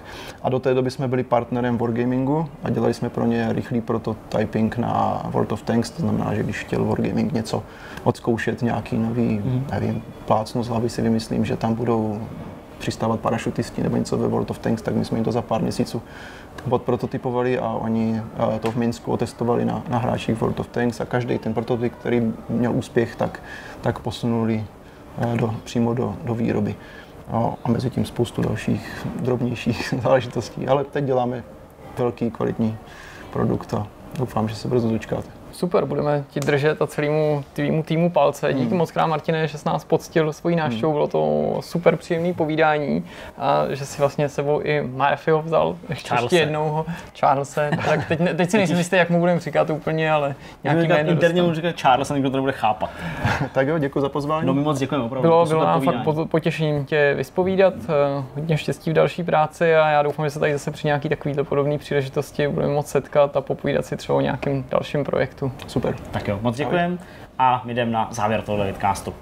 A 0.42 0.48
do 0.48 0.59
té 0.59 0.74
doby 0.74 0.90
jsme 0.90 1.09
byli 1.09 1.22
partnerem 1.22 1.78
Wargamingu 1.78 2.48
a 2.64 2.70
dělali 2.70 2.94
jsme 2.94 3.10
pro 3.10 3.26
ně 3.26 3.52
rychlý 3.52 3.80
prototyping 3.80 4.78
na 4.78 5.22
World 5.30 5.52
of 5.52 5.62
Tanks, 5.62 5.90
to 5.90 6.02
znamená, 6.02 6.34
že 6.34 6.42
když 6.42 6.59
chtěl 6.59 6.84
Wargaming 6.84 7.32
něco 7.32 7.62
odzkoušet, 8.04 8.62
nějaký 8.62 8.98
nový, 8.98 9.42
nevím, 9.72 10.02
plácnu 10.26 10.62
z 10.62 10.68
hlavy 10.68 10.88
si 10.88 11.02
vymyslím, 11.02 11.44
že 11.44 11.56
tam 11.56 11.74
budou 11.74 12.20
přistávat 12.78 13.20
parašutisti 13.20 13.82
nebo 13.82 13.96
něco 13.96 14.18
ve 14.18 14.28
World 14.28 14.50
of 14.50 14.59
Tanks, 14.59 14.82
tak 14.82 14.94
my 14.94 15.04
jsme 15.04 15.18
jim 15.18 15.24
to 15.24 15.32
za 15.32 15.42
pár 15.42 15.62
měsíců 15.62 16.02
odprototypovali 16.70 17.58
a 17.58 17.68
oni 17.72 18.22
to 18.60 18.70
v 18.70 18.76
Minsku 18.76 19.12
otestovali 19.12 19.64
na, 19.64 19.82
na 19.88 19.98
hráčích 19.98 20.40
World 20.40 20.60
of 20.60 20.68
Tanks 20.68 21.00
a 21.00 21.04
každý 21.04 21.38
ten 21.38 21.54
prototyp, 21.54 21.94
který 21.94 22.32
měl 22.48 22.72
úspěch, 22.72 23.16
tak, 23.16 23.42
tak 23.80 23.98
posunuli 23.98 24.64
eh, 25.18 25.36
do, 25.36 25.54
přímo 25.64 25.94
do, 25.94 26.16
do 26.24 26.34
výroby. 26.34 26.74
A 27.64 27.68
mezi 27.68 27.90
tím 27.90 28.04
spoustu 28.04 28.42
dalších 28.42 29.06
drobnějších 29.20 29.94
záležitostí, 30.02 30.68
ale 30.68 30.84
teď 30.84 31.04
děláme 31.04 31.44
velký, 31.98 32.30
kvalitní 32.30 32.76
produkt 33.32 33.74
a 33.74 33.86
doufám, 34.18 34.48
že 34.48 34.54
se 34.54 34.68
brzo 34.68 34.90
dočkáte. 34.90 35.41
Super, 35.52 35.84
budeme 35.84 36.24
ti 36.30 36.40
držet 36.40 36.82
a 36.82 36.86
celému 36.86 37.44
tvýmu 37.52 37.82
týmu 37.82 38.10
palce. 38.10 38.52
Díky 38.54 38.74
moc 38.74 38.90
krát, 38.90 39.06
Martine, 39.06 39.48
že 39.48 39.58
jsi 39.58 39.68
nás 39.68 39.84
poctil 39.84 40.32
svojí 40.32 40.56
návštěvou. 40.56 40.92
Bylo 40.92 41.06
to 41.06 41.56
super 41.60 41.96
příjemné 41.96 42.32
povídání 42.32 43.04
a 43.38 43.64
že 43.70 43.86
si 43.86 43.98
vlastně 43.98 44.28
s 44.28 44.34
sebou 44.34 44.60
i 44.60 44.82
Murphyho 44.82 45.42
vzal 45.42 45.76
ještě, 45.88 46.08
Charlese. 46.08 46.36
ještě 46.36 46.42
jednou 46.42 46.68
ho, 46.68 46.86
Charlese. 47.20 47.70
Tak 47.86 48.08
teď, 48.08 48.20
ne- 48.20 48.34
teď 48.34 48.50
si 48.50 48.56
nejsem 48.56 48.78
jistý, 48.78 48.96
jak 48.96 49.10
mu 49.10 49.18
budeme 49.20 49.40
říkat 49.40 49.70
úplně, 49.70 50.12
ale 50.12 50.34
nějaký 50.64 50.88
jméno 50.88 51.10
Interně 51.10 51.42
mu 51.42 51.54
říká 51.54 51.72
Charles 51.72 52.10
a 52.10 52.14
nikdo 52.14 52.30
to 52.30 52.36
nebude 52.36 52.52
chápat. 52.52 52.90
tak 53.52 53.68
jo, 53.68 53.78
děkuji 53.78 54.00
za 54.00 54.08
pozvání. 54.08 54.46
No 54.46 54.54
my 54.54 54.60
moc 54.60 54.78
děkujeme 54.78 55.04
opravdu. 55.04 55.28
Bylo, 55.28 55.44
to 55.44 55.48
bylo 55.48 55.64
nám 55.64 55.80
fakt 55.80 55.96
potěšením 56.30 56.84
tě 56.84 57.14
vyspovídat, 57.16 57.74
eh, 57.88 58.24
hodně 58.34 58.56
štěstí 58.58 58.90
v 58.90 58.92
další 58.92 59.22
práci 59.22 59.74
a 59.76 59.88
já 59.88 60.02
doufám, 60.02 60.26
že 60.26 60.30
se 60.30 60.40
tady 60.40 60.52
zase 60.52 60.70
při 60.70 60.86
nějaký 60.86 61.08
takovýhle 61.08 61.44
podobné 61.44 61.78
příležitosti 61.78 62.48
budeme 62.48 62.72
moc 62.72 62.86
setkat 62.86 63.36
a 63.36 63.40
popovídat 63.40 63.86
si 63.86 63.96
třeba 63.96 64.18
o 64.18 64.20
nějakém 64.20 64.64
dalším 64.70 65.04
projektu. 65.04 65.41
Super. 65.66 65.97
Tak 66.10 66.28
jo, 66.28 66.39
moc 66.43 66.56
děkujeme 66.56 66.98
a 67.39 67.62
my 67.64 67.74
jdeme 67.74 67.90
na 67.90 68.09
závěr 68.10 68.43
tohoto 68.43 68.64
vidcastu. 68.64 69.14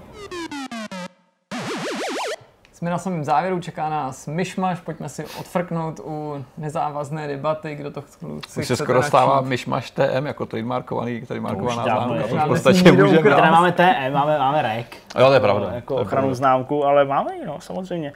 Jsme 2.72 2.90
na 2.90 2.98
samém 2.98 3.24
závěru, 3.24 3.60
čeká 3.60 3.88
nás 3.88 4.26
myšmaš, 4.26 4.80
pojďme 4.80 5.08
si 5.08 5.24
odfrknout 5.24 6.00
u 6.04 6.44
nezávazné 6.58 7.28
debaty, 7.28 7.74
kdo 7.74 7.90
to 7.90 8.02
chce. 8.02 8.60
Už 8.60 8.66
se 8.66 8.76
skoro 8.76 9.02
stává 9.02 9.40
myšmaš 9.40 9.90
TM 9.90 10.26
jako 10.26 10.46
trademarkovaný, 10.46 11.20
trademarkovaná 11.20 11.82
známka. 11.82 12.28
To 12.28 12.36
v 12.36 12.48
podstatě 12.48 12.92
můžeme. 12.92 13.22
Teda 13.22 13.50
máme 13.50 13.72
TM, 13.72 14.12
máme, 14.12 14.38
máme 14.38 14.62
REC. 14.62 14.86
Jo, 15.18 15.26
to 15.26 15.32
je 15.32 15.40
pravda. 15.40 15.70
Jako 15.74 15.94
to 15.94 16.00
je 16.00 16.04
ochranu 16.04 16.22
pravda. 16.22 16.34
známku, 16.34 16.84
ale 16.84 17.04
máme 17.04 17.36
ji, 17.36 17.46
no, 17.46 17.60
samozřejmě. 17.60 18.12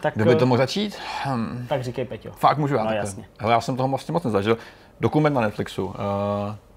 Tak, 0.00 0.14
Kdo 0.14 0.24
by 0.24 0.32
eh, 0.32 0.36
to 0.36 0.46
mohl 0.46 0.58
začít? 0.58 0.98
Hm, 1.26 1.66
tak 1.68 1.82
říkej, 1.82 2.04
Peťo. 2.04 2.30
fakt 2.30 2.58
můžu 2.58 2.74
já 2.74 2.84
No, 2.84 2.90
jasně. 2.92 3.24
Hele, 3.38 3.52
já 3.52 3.60
jsem 3.60 3.76
toho 3.76 3.88
vlastně 3.88 4.12
moc 4.12 4.24
nezažil. 4.24 4.58
Dokument 5.00 5.34
na 5.34 5.40
Netflixu, 5.40 5.86
uh, 5.86 5.94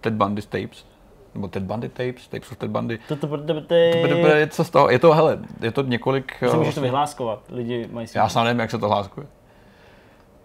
Ted 0.01 0.13
Bundy 0.13 0.41
Tapes, 0.41 0.85
nebo 1.35 1.47
Ted 1.47 1.63
Bundy 1.63 1.89
Tapes, 1.89 2.27
Tapes 2.27 2.51
of 2.51 2.57
Ted 2.57 2.69
Bundy. 2.69 2.99
To, 3.07 3.15
to, 3.15 3.27
to, 3.37 3.61
Co 4.49 4.63
z 4.63 4.69
toho? 4.69 4.89
Je 4.89 4.99
to, 4.99 5.13
hele, 5.13 5.39
je 5.61 5.71
to 5.71 5.81
několik... 5.81 6.39
Ty 6.39 6.45
eh, 6.45 6.57
můžeš 6.57 6.75
to 6.75 6.81
vyhláskovat, 6.81 7.39
lidi 7.49 7.89
mají 7.91 8.07
si... 8.07 8.17
Já 8.17 8.29
sám 8.29 8.45
nevím, 8.45 8.59
jak 8.59 8.71
se 8.71 8.77
to 8.77 8.87
hláskuje. 8.87 9.27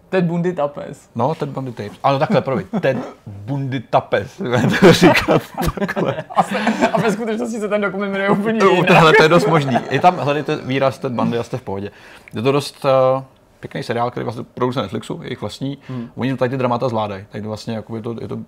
Ted 0.09 0.25
Bundy 0.25 0.53
Tapes. 0.53 1.09
No, 1.15 1.35
Ted 1.35 1.49
Bundy 1.49 1.71
Tapes. 1.71 1.99
Ano, 2.03 2.19
takhle, 2.19 2.41
promiň. 2.41 2.65
Ted 2.81 2.97
Bundy 3.27 3.79
Tapes. 3.79 4.41
To 4.79 4.93
říkat 4.93 5.41
takhle. 5.79 6.15
A, 6.29 6.43
se, 6.43 6.59
a 6.93 7.01
ve 7.01 7.11
skutečnosti 7.11 7.59
se 7.59 7.67
ten 7.67 7.81
dokument 7.81 8.11
jmenuje 8.11 8.29
úplně 8.29 8.59
To, 8.59 8.69
jinak. 8.69 8.87
tohle 8.87 9.13
to 9.13 9.23
je 9.23 9.29
dost 9.29 9.47
možný. 9.47 9.77
Je 9.91 9.99
tam, 9.99 10.17
hledejte 10.17 10.55
výraz 10.55 10.99
Ted 10.99 11.11
Bundy 11.13 11.37
a 11.37 11.43
jste 11.43 11.57
v 11.57 11.61
pohodě. 11.61 11.91
Je 12.33 12.41
to 12.41 12.51
dost 12.51 12.85
uh, 12.85 13.23
pěkný 13.59 13.83
seriál, 13.83 14.11
který 14.11 14.23
vlastně 14.23 14.43
produkce 14.53 14.81
Netflixu, 14.81 15.19
jejich 15.23 15.41
vlastní. 15.41 15.77
Hmm. 15.87 16.09
Oni 16.15 16.37
tady 16.37 16.49
ty 16.49 16.57
dramata 16.57 16.89
zvládají. 16.89 17.25
Tak 17.29 17.45
vlastně 17.45 17.75
jako 17.75 17.95
je 17.95 18.01
to, 18.01 18.15
je 18.21 18.27
to 18.27 18.39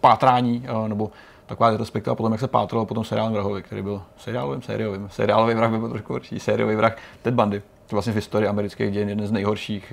pátrání, 0.00 0.66
uh, 0.72 0.88
nebo 0.88 1.10
taková 1.46 1.70
retrospektiva 1.70 2.16
potom, 2.16 2.32
jak 2.32 2.40
se 2.40 2.48
pátralo 2.48 2.86
po 2.86 2.94
tom 2.94 3.04
seriálem 3.04 3.32
vrahovi, 3.32 3.62
který 3.62 3.82
byl 3.82 4.02
seriálovým, 4.16 4.62
sériovým. 4.62 5.08
Seriálový 5.10 5.54
vrah 5.54 5.70
by 5.70 5.78
byl 5.78 5.88
trošku 5.88 6.12
horší. 6.12 6.40
Sériový 6.40 6.76
vrah 6.76 6.96
Ted 7.22 7.34
Bundy. 7.34 7.60
To 7.60 7.64
je 7.64 7.96
vlastně 7.96 8.12
v 8.12 8.16
historii 8.16 8.48
amerických 8.48 8.92
dějin 8.92 9.08
jeden 9.08 9.26
z 9.26 9.32
nejhorších 9.32 9.92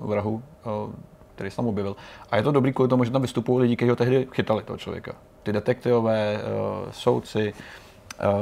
uh, 0.00 0.10
vrahů, 0.10 0.34
uh, 0.34 0.92
který 1.34 1.50
se 1.50 1.56
tam 1.56 1.66
objevil. 1.66 1.96
A 2.30 2.36
je 2.36 2.42
to 2.42 2.52
dobrý 2.52 2.72
kvůli 2.72 2.88
tomu, 2.88 3.04
že 3.04 3.10
tam 3.10 3.22
vystupují 3.22 3.62
lidi, 3.62 3.76
kteří 3.76 3.90
ho 3.90 3.96
tehdy 3.96 4.28
chytali, 4.32 4.62
toho 4.62 4.76
člověka. 4.76 5.12
Ty 5.42 5.52
detektivové, 5.52 6.40
uh, 6.84 6.90
soudci, 6.90 7.52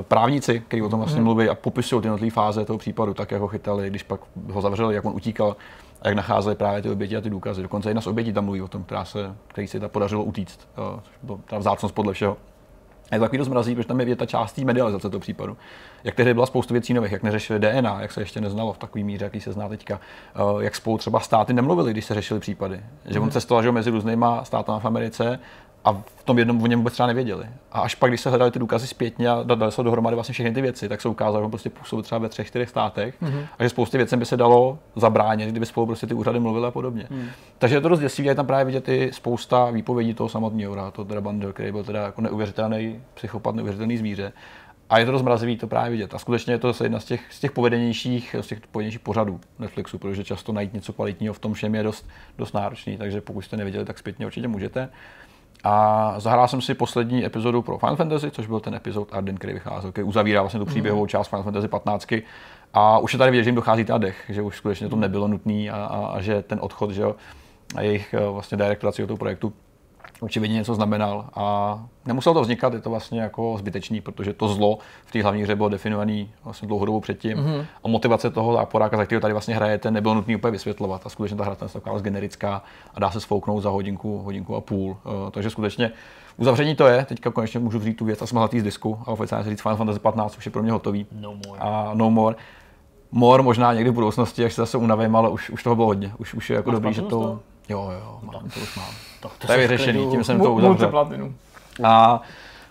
právníci, 0.02 0.60
kteří 0.60 0.82
o 0.82 0.88
tom 0.88 0.98
vlastně 1.00 1.20
mluví 1.20 1.48
a 1.48 1.54
popisují 1.54 2.02
ty 2.02 2.06
jednotlivé 2.06 2.30
fáze 2.30 2.64
toho 2.64 2.78
případu, 2.78 3.14
tak 3.14 3.30
jak 3.30 3.40
ho 3.40 3.48
chytali, 3.48 3.90
když 3.90 4.02
pak 4.02 4.20
ho 4.52 4.60
zavřeli, 4.60 4.94
jak 4.94 5.04
on 5.04 5.12
utíkal 5.14 5.56
a 6.02 6.08
jak 6.08 6.16
nacházeli 6.16 6.56
právě 6.56 6.82
ty 6.82 6.90
oběti 6.90 7.16
a 7.16 7.20
ty 7.20 7.30
důkazy. 7.30 7.62
Dokonce 7.62 7.90
jedna 7.90 8.02
z 8.02 8.06
obětí 8.06 8.32
tam 8.32 8.44
mluví 8.44 8.62
o 8.62 8.68
tom, 8.68 8.84
která 8.84 9.04
se, 9.04 9.34
který 9.46 9.66
se 9.66 9.80
ta 9.80 9.88
podařilo 9.88 10.24
utíct. 10.24 10.68
Což 11.02 11.14
bylo 11.22 11.40
ta 11.46 11.58
vzácnost 11.58 11.94
podle 11.94 12.12
všeho. 12.12 12.36
A 13.10 13.14
je 13.14 13.18
to 13.18 13.24
takový 13.24 13.38
dost 13.38 13.48
mrazí, 13.48 13.74
protože 13.74 13.88
tam 13.88 14.00
je 14.00 14.16
ta 14.16 14.26
část 14.26 14.52
té 14.52 14.64
medializace 14.64 15.10
toho 15.10 15.20
případu. 15.20 15.56
Jak 16.04 16.14
tehdy 16.14 16.34
byla 16.34 16.46
spoustu 16.46 16.74
věcí 16.74 16.94
nových, 16.94 17.12
jak 17.12 17.22
neřešili 17.22 17.58
DNA, 17.58 18.00
jak 18.00 18.12
se 18.12 18.20
ještě 18.20 18.40
neznalo 18.40 18.72
v 18.72 18.78
takové 18.78 19.04
míře, 19.04 19.24
jaký 19.24 19.40
se 19.40 19.52
zná 19.52 19.68
teďka, 19.68 20.00
jak 20.60 20.76
spolu 20.76 20.98
třeba 20.98 21.20
státy 21.20 21.52
nemluvili, 21.52 21.90
když 21.90 22.04
se 22.04 22.14
řešili 22.14 22.40
případy. 22.40 22.80
Že 23.04 23.20
on 23.20 23.30
cestoval 23.30 23.62
že 23.62 23.68
jo, 23.68 23.72
mezi 23.72 23.90
různýma 23.90 24.44
státama 24.44 24.78
v 24.78 24.84
Americe 24.84 25.38
a 25.88 25.92
v 25.92 26.22
tom 26.24 26.38
jednom 26.38 26.62
o 26.62 26.66
něm 26.66 26.78
vůbec 26.78 26.94
třeba 26.94 27.06
nevěděli. 27.06 27.46
A 27.72 27.80
až 27.80 27.94
pak, 27.94 28.10
když 28.10 28.20
se 28.20 28.28
hledali 28.28 28.50
ty 28.50 28.58
důkazy 28.58 28.86
zpětně 28.86 29.28
a 29.28 29.42
dali 29.42 29.72
se 29.72 29.82
dohromady 29.82 30.14
vlastně 30.14 30.32
všechny 30.32 30.52
ty 30.52 30.60
věci, 30.60 30.88
tak 30.88 31.00
se 31.00 31.08
ukázalo, 31.08 31.40
že 31.40 31.44
on 31.44 31.50
prostě 31.50 31.70
působil 31.70 32.02
třeba 32.02 32.18
ve 32.18 32.28
třech, 32.28 32.46
čtyřech 32.46 32.68
státech 32.68 33.14
a 33.58 33.62
že 33.62 33.68
spousty 33.68 33.96
věcem 33.96 34.18
by 34.18 34.24
se 34.24 34.36
dalo 34.36 34.78
zabránit, 34.96 35.50
kdyby 35.50 35.66
spolu 35.66 35.86
prostě 35.86 36.06
ty 36.06 36.14
úřady 36.14 36.40
mluvily 36.40 36.66
a 36.66 36.70
podobně. 36.70 37.08
Takže 37.58 37.76
je 37.76 37.80
to 37.80 37.88
dost 37.88 38.00
děsivé, 38.00 38.28
je 38.28 38.34
tam 38.34 38.46
právě 38.46 38.64
vidět 38.64 38.88
i 38.88 39.10
spousta 39.12 39.70
výpovědí 39.70 40.14
toho 40.14 40.28
samotného, 40.28 40.90
to 40.90 41.04
teda 41.04 41.20
Bandel, 41.20 41.52
který 41.52 41.72
byl 41.72 41.84
teda 41.84 42.02
jako 42.02 42.20
neuvěřitelný 42.20 43.02
psychopat, 43.14 43.54
neuvěřitelný 43.54 43.96
zvíře. 43.96 44.32
A 44.90 44.98
je 44.98 45.06
to 45.06 45.12
dost 45.12 45.22
mrazivý 45.22 45.56
to 45.56 45.66
právě 45.66 45.90
vidět. 45.90 46.14
A 46.14 46.18
skutečně 46.18 46.54
je 46.54 46.58
to 46.58 46.68
zase 46.68 46.84
jedna 46.84 47.00
z 47.00 47.04
těch, 47.04 47.20
z 47.30 47.40
těch 47.40 47.52
povedenějších, 47.52 48.36
z 48.40 48.46
těch 48.46 48.60
povedenějších 48.60 49.00
pořadů 49.00 49.40
Netflixu, 49.58 49.98
protože 49.98 50.24
často 50.24 50.52
najít 50.52 50.72
něco 50.72 50.92
kvalitního 50.92 51.34
v 51.34 51.38
tom 51.38 51.54
všem 51.54 51.74
je 51.74 51.82
dost, 51.82 52.08
dost 52.38 52.52
náročný, 52.52 52.96
takže 52.96 53.20
pokud 53.20 53.42
jste 53.42 53.56
neviděli, 53.56 53.84
tak 53.84 53.98
zpětně 53.98 54.26
určitě 54.26 54.48
můžete. 54.48 54.88
A 55.64 56.14
zahrál 56.18 56.48
jsem 56.48 56.60
si 56.60 56.74
poslední 56.74 57.24
epizodu 57.24 57.62
pro 57.62 57.78
Final 57.78 57.96
Fantasy, 57.96 58.30
což 58.30 58.46
byl 58.46 58.60
ten 58.60 58.74
epizod 58.74 59.08
Arden, 59.12 59.36
který 59.36 59.52
vycházel, 59.52 59.92
který 59.92 60.04
uzavírá 60.04 60.42
vlastně 60.42 60.60
tu 60.60 60.66
příběhovou 60.66 61.06
část 61.06 61.28
Final 61.28 61.42
Fantasy 61.42 61.68
15. 61.68 62.08
A 62.74 62.98
už 62.98 63.12
je 63.12 63.18
tady 63.18 63.30
vidět, 63.30 63.44
že 63.44 63.48
jim 63.48 63.54
dochází 63.54 63.84
ta 63.84 63.98
dech, 63.98 64.24
že 64.28 64.42
už 64.42 64.56
skutečně 64.56 64.88
to 64.88 64.96
nebylo 64.96 65.28
nutné 65.28 65.70
a, 65.70 65.84
a, 65.84 66.06
a, 66.06 66.20
že 66.20 66.42
ten 66.42 66.58
odchod, 66.62 66.90
že 66.90 67.02
jo, 67.02 67.16
a 67.74 67.82
jejich 67.82 68.14
eh, 68.14 68.28
vlastně 68.28 68.56
direktoraci 68.56 69.06
toho 69.06 69.16
projektu 69.16 69.52
očividně 70.20 70.56
něco 70.56 70.74
znamenal 70.74 71.28
a 71.34 71.78
nemuselo 72.06 72.34
to 72.34 72.40
vznikat, 72.40 72.72
je 72.72 72.80
to 72.80 72.90
vlastně 72.90 73.20
jako 73.20 73.56
zbytečný, 73.58 74.00
protože 74.00 74.32
to 74.32 74.48
zlo 74.48 74.78
v 75.06 75.12
té 75.12 75.22
hlavní 75.22 75.42
hře 75.42 75.56
bylo 75.56 75.68
definované 75.68 76.26
vlastně 76.44 76.68
dlouhodobou 76.68 77.00
předtím 77.00 77.38
mm-hmm. 77.38 77.66
a 77.84 77.88
motivace 77.88 78.30
toho 78.30 78.52
záporáka, 78.54 78.96
za 78.96 79.04
kterého 79.04 79.20
tady 79.20 79.32
vlastně 79.32 79.54
hrajete, 79.54 79.90
nebylo 79.90 80.14
nutné 80.14 80.36
úplně 80.36 80.50
vysvětlovat 80.50 81.06
a 81.06 81.08
skutečně 81.08 81.36
ta 81.36 81.44
hra 81.44 81.56
je 81.62 81.68
taková 81.68 81.98
generická 81.98 82.62
a 82.94 83.00
dá 83.00 83.10
se 83.10 83.20
sfouknout 83.20 83.62
za 83.62 83.70
hodinku, 83.70 84.18
hodinku 84.18 84.56
a 84.56 84.60
půl. 84.60 84.90
Uh, 84.90 85.30
takže 85.30 85.50
skutečně 85.50 85.90
uzavření 86.36 86.74
to 86.74 86.86
je, 86.86 87.04
teďka 87.04 87.30
konečně 87.30 87.60
můžu 87.60 87.78
vzít 87.78 87.94
tu 87.94 88.04
věc 88.04 88.22
a 88.22 88.26
smazat 88.26 88.54
z 88.54 88.62
disku 88.62 88.98
a 89.06 89.08
oficiálně 89.08 89.44
si 89.44 89.50
říct 89.50 89.62
Final 89.62 89.76
Fantasy 89.76 89.98
15 89.98 90.38
už 90.38 90.46
je 90.46 90.52
pro 90.52 90.62
mě 90.62 90.72
hotový. 90.72 91.06
No 91.12 91.34
more. 91.46 91.60
A 91.60 91.90
no 91.94 92.10
more. 92.10 92.36
More 93.12 93.42
možná 93.42 93.72
někdy 93.72 93.90
v 93.90 93.94
budoucnosti, 93.94 94.44
až 94.44 94.54
se 94.54 94.62
zase 94.62 94.78
unavím, 94.78 95.16
ale 95.16 95.28
už, 95.28 95.50
už 95.50 95.62
toho 95.62 95.76
bylo 95.76 95.86
hodně. 95.86 96.12
Už, 96.18 96.34
už 96.34 96.50
je 96.50 96.56
jako 96.56 96.70
Máš 96.70 96.80
dobrý, 96.80 96.94
že 96.94 97.02
to... 97.02 97.40
Jo, 97.68 97.90
jo, 98.00 98.18
mám, 98.22 98.50
to 98.50 98.60
už 98.60 98.76
mám. 98.76 98.86
To, 99.20 99.30
To 99.38 99.52
je 99.52 99.58
jsi 99.58 99.66
v 99.66 99.70
vyřešený, 99.70 100.10
tím 100.10 100.24
jsem 100.24 100.40
to 100.40 100.52
uzavřel. 100.52 100.68
multiplatinu. 100.68 101.34
A 101.84 102.20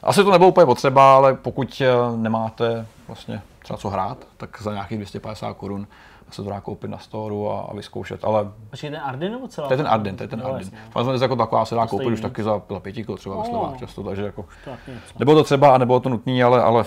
asi 0.04 0.24
to 0.24 0.32
nebylo 0.32 0.50
úplně 0.50 0.66
potřeba, 0.66 1.16
ale 1.16 1.34
pokud 1.34 1.82
eh, 1.86 2.18
nemáte 2.18 2.88
vlastně 3.08 3.42
třeba 3.64 3.78
co 3.78 3.90
hrát, 3.90 4.18
tak 4.38 4.62
za 4.62 4.74
nějakých 4.74 4.98
250 4.98 5.54
korun 5.54 5.88
se 6.32 6.44
to 6.44 6.50
dá 6.50 6.62
koupit 6.62 6.88
na 6.88 6.98
storu 6.98 7.52
a, 7.52 7.62
a 7.62 7.74
vyzkoušet. 7.74 8.24
Ale 8.26 8.52
Počkej, 8.70 8.90
ten 8.90 9.00
Arden 9.04 9.32
nebo 9.32 9.48
celá? 9.48 9.68
to 9.68 9.74
je 9.74 9.78
ten 9.78 9.88
Arden, 9.88 10.16
to 10.16 10.24
je 10.24 10.28
ten 10.28 10.42
Arden. 10.46 10.72
Fantasy 10.90 11.24
jako 11.24 11.36
taková 11.36 11.66
se 11.66 11.76
dá 11.76 11.82
To 11.82 11.88
koupit 11.90 12.08
už 12.08 12.22
taky 12.22 12.44
za, 12.44 12.62
za 12.70 12.80
pěti 12.80 13.04
kilo 13.06 13.18
třeba 13.18 13.36
ve 13.36 13.42
No. 13.42 13.48
slevách 13.50 13.78
často, 13.80 14.04
takže 14.04 14.24
jako 14.24 14.46
To 14.66 14.70
něco. 14.72 15.20
nebylo 15.20 15.38
to 15.38 15.44
třeba 15.44 15.76
a 15.76 15.78
nebylo 15.78 16.00
to 16.00 16.10
nutné, 16.10 16.44
ale, 16.44 16.64
ale 16.64 16.86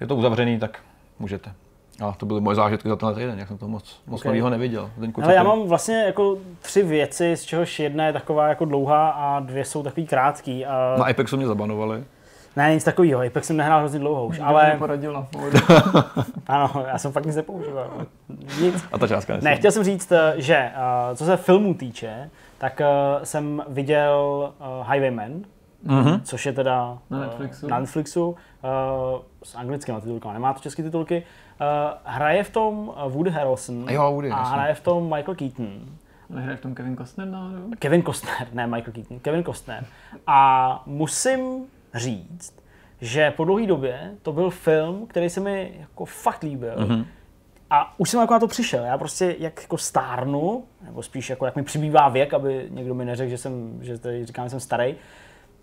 je 0.00 0.06
to 0.06 0.16
uzavřený, 0.16 0.58
tak 0.58 0.78
můžete. 1.18 1.52
A 2.00 2.12
to 2.12 2.26
byly 2.26 2.40
moje 2.40 2.54
zážitky 2.54 2.88
za 2.88 2.96
tenhle 2.96 3.14
týden, 3.14 3.38
jak 3.38 3.48
jsem 3.48 3.58
to 3.58 3.68
moc, 3.68 4.00
moc 4.06 4.20
Ok. 4.20 4.24
nového 4.24 4.50
neviděl. 4.50 4.90
Zdeňku, 4.96 5.24
Ale 5.24 5.34
já 5.34 5.42
mám 5.42 5.62
vlastně 5.62 6.02
jako 6.06 6.38
tři 6.62 6.82
věci, 6.82 7.36
z 7.36 7.42
čehož 7.42 7.80
jedna 7.80 8.06
je 8.06 8.12
taková 8.12 8.48
jako 8.48 8.64
dlouhá 8.64 9.10
a 9.10 9.40
dvě 9.40 9.64
jsou 9.64 9.82
takový 9.82 10.06
krátký. 10.06 10.66
A... 10.66 10.94
Na 10.98 11.04
Apexu 11.04 11.36
mě 11.36 11.46
zabanovali. 11.46 12.04
Ne, 12.56 12.74
nic 12.74 12.84
takového. 12.84 13.22
Apex 13.22 13.46
jsem 13.46 13.56
nehrál 13.56 13.78
hrozně 13.78 13.98
dlouho 13.98 14.26
už, 14.26 14.38
Nikdo 14.38 14.48
ale 14.48 14.78
na 15.12 15.26
ano, 16.46 16.84
já 16.88 16.98
jsem 16.98 17.12
fakt 17.12 17.26
nic 17.26 17.36
nepoužíval. 17.36 17.90
Nic. 18.60 18.84
A 18.92 18.98
ta 18.98 19.08
částka 19.08 19.38
Ne, 19.42 19.56
chtěl 19.56 19.72
jsem 19.72 19.84
říct, 19.84 20.12
eh, 20.12 20.34
že 20.36 20.56
eh, 20.56 21.16
co 21.16 21.24
se 21.24 21.36
filmů 21.36 21.74
týče, 21.74 22.30
tak 22.58 22.80
eh, 22.80 22.86
jsem 23.24 23.62
viděl 23.68 24.52
Highwayman, 24.92 25.32
Mhm. 25.84 26.20
což 26.24 26.46
je 26.46 26.52
teda 26.52 26.98
Na 27.10 27.18
eh, 27.18 27.20
Netflixu. 27.20 27.68
na 27.68 27.78
Netflixu 27.78 28.36
eh, 28.64 28.68
s 29.44 29.54
anglickými 29.54 30.00
titulkami, 30.00 30.32
nemá 30.34 30.52
to 30.52 30.60
české 30.60 30.82
titulky. 30.82 31.22
Eh, 31.60 31.94
hraje 32.04 32.44
v 32.44 32.50
tom 32.50 32.94
Woody 33.08 33.30
Harrelson 33.30 33.88
Jo, 33.90 34.12
Woody, 34.12 34.30
a 34.30 34.42
hraje 34.42 34.74
v 34.74 34.80
tom 34.80 35.04
Michael 35.14 35.34
Keaton. 35.34 35.68
Nehraje 36.30 36.56
v 36.56 36.60
tom 36.60 36.74
Kevin 36.74 36.96
Costner 36.96 37.28
náhodou? 37.28 37.70
Kevin 37.78 38.02
Costner, 38.02 38.48
ne 38.52 38.66
Michael 38.66 38.92
Keaton, 38.92 39.18
Kevin 39.18 39.44
Costner. 39.44 39.84
A 40.26 40.82
musím 40.86 41.64
říct, 41.94 42.54
že 43.00 43.30
po 43.30 43.44
dlouhé 43.44 43.66
době 43.66 44.10
to 44.22 44.32
byl 44.32 44.50
film, 44.50 45.06
který 45.06 45.30
se 45.30 45.40
mi 45.40 45.72
jako 45.80 46.04
fakt 46.04 46.42
líbil. 46.42 46.76
Mm-hmm. 46.76 47.04
A 47.70 47.94
už 47.98 48.10
jsem 48.10 48.20
jako 48.20 48.32
na 48.34 48.40
to 48.40 48.46
přišel. 48.46 48.84
Já 48.84 48.98
prostě 48.98 49.36
jak 49.38 49.62
jako 49.62 49.78
stárnu, 49.78 50.64
nebo 50.82 51.02
spíš 51.02 51.30
jako 51.30 51.44
jak 51.46 51.56
mi 51.56 51.62
přibývá 51.62 52.08
věk, 52.08 52.34
aby 52.34 52.66
někdo 52.70 52.94
mi 52.94 53.04
neřekl, 53.04 53.30
že 53.30 53.38
jsem, 53.38 53.78
že 53.82 53.98
tady 53.98 54.26
říkám, 54.26 54.46
že 54.46 54.50
jsem 54.50 54.60
starý, 54.60 54.94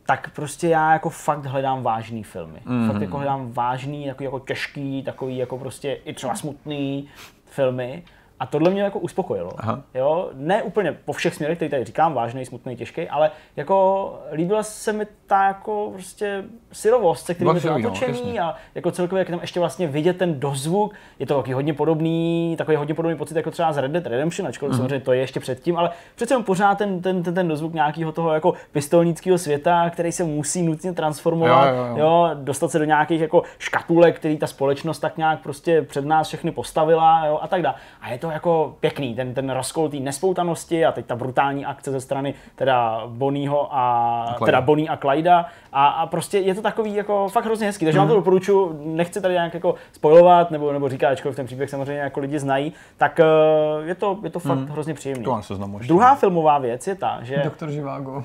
tak 0.06 0.30
prostě 0.36 0.68
já 0.68 0.94
jako 0.94 1.10
fakt 1.10 1.46
hledám 1.46 1.84
vážný 1.84 2.24
filmy. 2.24 2.60
Mm. 2.66 2.92
Fakt 2.92 3.02
jako 3.02 3.18
hledám 3.18 3.52
vážný, 3.52 4.06
jako, 4.06 4.24
jako 4.24 4.40
těžký, 4.40 5.04
takový 5.04 5.38
jako 5.38 5.58
prostě 5.58 5.94
i 5.94 6.14
třeba 6.14 6.36
smutný 6.36 7.08
filmy. 7.46 8.04
A 8.42 8.46
tohle 8.46 8.70
mě 8.70 8.82
jako 8.82 9.00
uspokojilo. 9.00 9.52
Aha. 9.58 9.82
Jo? 9.94 10.30
Ne 10.34 10.64
úplně 10.64 10.98
po 11.06 11.14
všech 11.14 11.36
směrech, 11.36 11.58
který 11.58 11.72
tady 11.72 11.84
říkám, 11.84 12.14
vážný, 12.14 12.46
smutný, 12.46 12.76
těžký, 12.76 13.10
ale 13.10 13.32
jako 13.56 14.20
líbila 14.32 14.64
se 14.64 14.94
mi 14.94 15.06
ta 15.28 15.44
jako 15.44 15.90
prostě 15.94 16.44
syrovost, 16.72 17.26
se 17.26 17.34
kterým 17.34 17.56
je 17.56 17.62
to 17.62 17.68
no, 17.68 17.78
natočený 17.78 18.18
jasně. 18.18 18.42
a 18.42 18.56
jako 18.76 18.92
celkově, 18.92 19.20
jak 19.20 19.30
tam 19.30 19.40
ještě 19.42 19.60
vlastně 19.60 19.88
vidět 19.88 20.18
ten 20.18 20.40
dozvuk, 20.40 20.94
je 21.20 21.26
to 21.26 21.38
taky 21.38 21.54
hodně 21.54 21.74
podobný, 21.74 22.56
takový 22.58 22.78
hodně 22.78 22.94
podobný 22.94 23.18
pocit 23.18 23.36
jako 23.36 23.52
třeba 23.52 23.74
z 23.74 23.78
Red 23.78 23.92
Dead 23.92 24.06
Redemption, 24.06 24.48
ačkoliv 24.48 24.72
mm. 24.72 24.78
samozřejmě 24.78 25.00
to 25.00 25.14
je 25.14 25.20
ještě 25.20 25.40
předtím, 25.40 25.78
ale 25.78 25.90
přece 26.16 26.34
jenom 26.34 26.44
pořád 26.44 26.78
ten, 26.78 27.02
ten, 27.02 27.24
ten, 27.24 27.34
ten 27.34 27.48
dozvuk 27.48 27.74
nějakého 27.74 28.12
toho 28.12 28.34
jako 28.34 28.54
pistolnického 28.72 29.38
světa, 29.38 29.90
který 29.90 30.12
se 30.12 30.24
musí 30.24 30.62
nutně 30.62 30.94
transformovat, 30.94 31.68
Jo, 31.68 31.76
jo, 31.76 31.86
jo. 31.86 31.98
jo, 31.98 32.30
dostat 32.34 32.72
se 32.72 32.80
do 32.80 32.86
nějakých 32.86 33.22
jako 33.22 33.44
škatulek, 33.60 34.16
který 34.16 34.38
ta 34.38 34.48
společnost 34.48 35.00
tak 35.00 35.18
nějak 35.18 35.40
prostě 35.40 35.82
před 35.82 36.06
nás 36.06 36.28
všechny 36.28 36.52
postavila, 36.52 37.26
jo, 37.26 37.40
a 37.42 37.48
tak 37.48 37.62
dále. 37.62 37.76
A 38.02 38.10
je 38.10 38.18
to 38.18 38.31
jako 38.32 38.76
pěkný, 38.80 39.16
ten, 39.16 39.34
ten 39.34 39.50
rozkol 39.50 39.90
té 39.90 39.98
nespoutanosti 39.98 40.86
a 40.86 40.92
teď 40.92 41.06
ta 41.06 41.16
brutální 41.16 41.66
akce 41.66 41.92
ze 41.92 42.02
strany 42.02 42.34
teda 42.56 43.04
Bonnieho 43.08 43.68
a, 43.72 44.26
Clyda. 44.38 44.46
teda 44.46 44.62
Bonnie 44.62 44.90
a 44.90 44.98
Clyda 44.98 45.46
a, 45.74 45.88
a 45.88 46.06
prostě 46.06 46.40
je 46.40 46.56
to 46.56 46.62
takový 46.62 46.96
jako 46.96 47.28
fakt 47.30 47.46
hrozně 47.46 47.68
hezký, 47.68 47.86
takže 47.86 47.98
vám 48.00 48.08
Mhm. 48.08 48.14
to 48.16 48.20
doporučuji, 48.20 48.82
nechci 48.86 49.22
tady 49.22 49.34
nějak 49.34 49.54
jako 49.54 49.76
spojovat 49.94 50.52
nebo, 50.52 50.72
nebo 50.74 50.90
říkat, 50.90 51.10
ačkoliv 51.10 51.36
ten 51.36 51.46
příběh 51.46 51.70
samozřejmě 51.70 52.02
jako 52.02 52.20
lidi 52.20 52.40
znají, 52.40 52.74
tak 52.98 53.20
eh, 53.20 53.26
je 53.84 53.96
to, 53.96 54.18
je 54.24 54.30
to 54.30 54.40
fakt 54.40 54.60
hrozně 54.70 54.94
příjemný. 54.94 55.26
Mhm. 55.28 55.42
To. 55.42 55.80
Druhá 55.88 56.16
filmová 56.16 56.58
věc 56.58 56.88
je 56.88 56.96
ta, 56.96 57.20
že 57.22 57.42
Doktor 57.44 57.70
Živágo. 57.72 58.24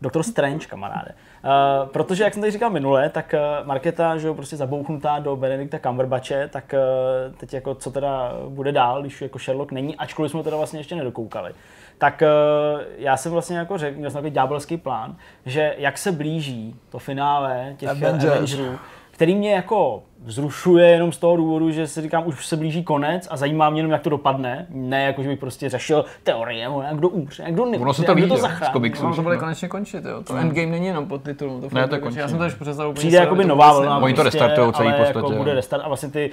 Doktor 0.00 0.22
Strange, 0.22 0.66
kamaráde. 0.66 1.14
Uh, 1.46 1.88
protože, 1.88 2.24
jak 2.24 2.34
jsem 2.34 2.42
tady 2.42 2.52
říkal 2.52 2.70
minule, 2.70 3.08
tak 3.08 3.34
uh, 3.34 3.66
Marketa, 3.66 4.18
že 4.18 4.26
jo, 4.26 4.34
prostě 4.34 4.56
zabouchnutá 4.56 5.18
do 5.18 5.36
Benedikta 5.36 5.78
Cumberbatche, 5.78 6.48
tak 6.48 6.74
uh, 6.74 7.34
teď 7.36 7.54
jako 7.54 7.74
co 7.74 7.90
teda 7.90 8.32
bude 8.48 8.72
dál, 8.72 9.00
když 9.00 9.22
jako 9.22 9.38
Sherlock 9.38 9.72
není, 9.72 9.96
ačkoliv 9.96 10.30
jsme 10.30 10.40
ho 10.40 10.44
teda 10.44 10.56
vlastně 10.56 10.80
ještě 10.80 10.94
nedokoukali. 10.94 11.52
Tak 11.98 12.22
uh, 12.22 12.80
já 12.98 13.16
jsem 13.16 13.32
vlastně 13.32 13.58
jako 13.58 13.78
řekl, 13.78 13.98
měl 13.98 14.10
jsem 14.10 14.18
takový 14.18 14.30
ďábelský 14.30 14.76
plán, 14.76 15.16
že 15.46 15.74
jak 15.78 15.98
se 15.98 16.12
blíží 16.12 16.76
to 16.90 16.98
finále 16.98 17.74
těch 17.76 17.88
Avengers. 17.88 18.24
Avengers. 18.24 18.52
Avengerů, 18.54 18.78
který 19.10 19.34
mě 19.34 19.54
jako 19.54 20.02
vzrušuje 20.26 20.86
jenom 20.88 21.12
z 21.12 21.18
toho 21.18 21.36
důvodu, 21.36 21.70
že 21.70 21.86
si 21.86 22.02
říkám, 22.02 22.26
už 22.26 22.46
se 22.46 22.56
blíží 22.56 22.84
konec 22.84 23.28
a 23.30 23.36
zajímá 23.36 23.70
mě 23.70 23.78
jenom, 23.78 23.92
jak 23.92 24.02
to 24.02 24.10
dopadne. 24.10 24.66
Ne 24.70 25.02
jako, 25.02 25.22
že 25.22 25.28
bych 25.28 25.38
prostě 25.38 25.68
řešil 25.68 26.04
teorie, 26.22 26.68
o, 26.68 26.82
jak 26.82 26.96
kdo 26.96 27.08
umře, 27.08 27.42
jak 27.42 27.54
kdo 27.54 27.64
nemůže, 27.64 27.80
Ono 27.82 27.94
se 27.94 28.02
to 28.02 28.10
jak 28.10 28.16
ví, 28.16 28.22
kdo 28.24 28.34
jo, 28.34 28.40
zachrání. 28.40 28.70
z 28.70 28.72
komiksů. 28.72 29.06
No, 29.08 29.16
to 29.16 29.22
bude 29.22 29.34
No. 29.34 29.40
konečně 29.40 29.68
končit, 29.68 30.04
jo. 30.04 30.22
To 30.22 30.36
Endgame 30.36 30.66
není 30.66 30.86
jenom 30.86 31.06
pod 31.06 31.22
titulem. 31.22 31.60
To 31.60 31.68
fakt 31.68 31.88
to 31.88 31.94
je 31.94 32.00
končí. 32.00 32.18
Já 32.18 32.28
jsem 32.28 32.38
to 32.38 32.42
no. 32.44 32.48
už 32.48 32.54
přestal 32.54 32.88
úplně 32.88 32.98
Přijde 32.98 33.16
jakoby 33.18 33.44
nová 33.44 33.72
vlna, 33.78 33.98
Oni 33.98 34.14
to 34.14 34.22
prostě, 34.22 34.38
restartujou 34.38 34.72
celý 34.72 34.88
v 34.88 34.96
podstatě, 34.96 35.18
jako 35.18 35.30
bude 35.30 35.54
restart 35.54 35.82
a 35.84 35.88
vlastně 35.88 36.08
ty 36.08 36.30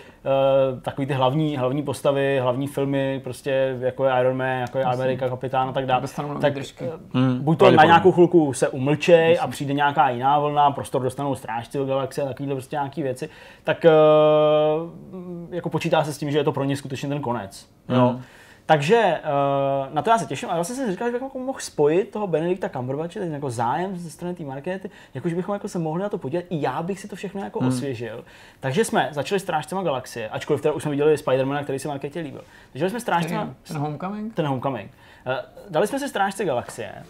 uh, 0.74 0.80
takový 0.82 1.08
ty 1.08 1.14
hlavní, 1.14 1.58
hlavní 1.58 1.84
postavy, 1.84 2.40
hlavní 2.40 2.68
filmy, 2.68 3.22
prostě 3.24 3.78
jako 3.80 4.06
je 4.06 4.14
Iron 4.20 4.38
Man, 4.38 4.48
jako 4.60 4.78
je 4.78 4.84
Amerika, 4.84 5.30
Kapitán 5.30 5.70
a 5.70 5.72
tak 5.72 5.86
dále. 5.86 6.08
Tak 6.42 6.54
eh, 6.58 6.90
Hmm, 7.14 7.40
buď 7.42 7.60
to 7.60 7.72
na 7.72 7.84
nějakou 7.84 8.12
chvilku 8.12 8.54
se 8.54 8.68
umlčej 8.68 9.38
a 9.42 9.48
přijde 9.48 9.74
nějaká 9.74 10.10
jiná 10.10 10.40
vlna, 10.40 10.72
prostor 10.72 11.02
dostanou 11.04 11.36
strážci 11.36 11.78
do 11.78 11.86
galaxie 11.86 12.26
a 12.26 12.28
takovýhle 12.28 12.56
prostě 12.56 12.76
nějaký 12.76 13.04
věci, 13.04 13.30
tak 13.64 13.83
uh, 13.86 15.52
jako 15.54 15.70
počítá 15.70 16.04
se 16.04 16.14
s 16.14 16.18
tím, 16.18 16.32
že 16.32 16.38
je 16.38 16.44
to 16.44 16.52
pro 16.52 16.64
ně 16.64 16.78
skutečně 16.78 17.10
ten 17.10 17.22
konec. 17.22 17.70
Jo. 17.90 18.08
Hmm. 18.08 18.22
Takže 18.66 19.20
uh, 19.24 19.94
na 19.94 20.02
to 20.02 20.10
já 20.10 20.18
se 20.18 20.26
těším 20.26 20.50
a 20.50 20.56
vlastně 20.56 20.76
jsem 20.76 20.86
si 20.86 20.92
říkal, 20.92 21.08
že 21.08 21.12
bych 21.12 21.22
jako 21.22 21.40
mohl 21.40 21.60
spojit 21.60 22.12
toho 22.12 22.28
Benedikta 22.28 22.70
Cumberbatche, 22.70 23.20
ten 23.20 23.34
jako 23.34 23.50
zájem 23.50 23.98
ze 23.98 24.10
strany 24.10 24.36
té 24.36 24.44
markety, 24.44 24.90
jakože 25.14 25.36
bychom 25.36 25.54
jako 25.54 25.68
se 25.68 25.80
mohli 25.80 26.04
na 26.04 26.10
to 26.10 26.18
podívat, 26.18 26.46
i 26.50 26.62
já 26.62 26.84
bych 26.84 27.00
si 27.00 27.08
to 27.08 27.16
všechno 27.16 27.44
jako 27.44 27.60
hmm. 27.60 27.68
osvěžil. 27.68 28.24
Takže 28.60 28.86
jsme 28.86 29.10
začali 29.12 29.40
Strážcema 29.40 29.84
galaxie, 29.84 30.30
ačkoliv 30.30 30.62
teda 30.62 30.74
už 30.74 30.82
jsme 30.82 30.92
viděli 30.92 31.18
Spidermana, 31.18 31.64
který 31.64 31.80
se 31.80 31.88
marketě 31.88 32.20
líbil. 32.20 32.44
Takže 32.72 32.90
jsme 32.90 33.00
Strážcema, 33.00 33.50
Ten 33.68 33.78
Homecoming? 33.78 34.34
ten 34.34 34.48
Homecoming. 34.48 34.92
Uh, 35.28 35.34
dali 35.70 35.88
jsme 35.88 36.00
si 36.00 36.10
Strážce 36.10 36.46
galaxie, 36.46 37.04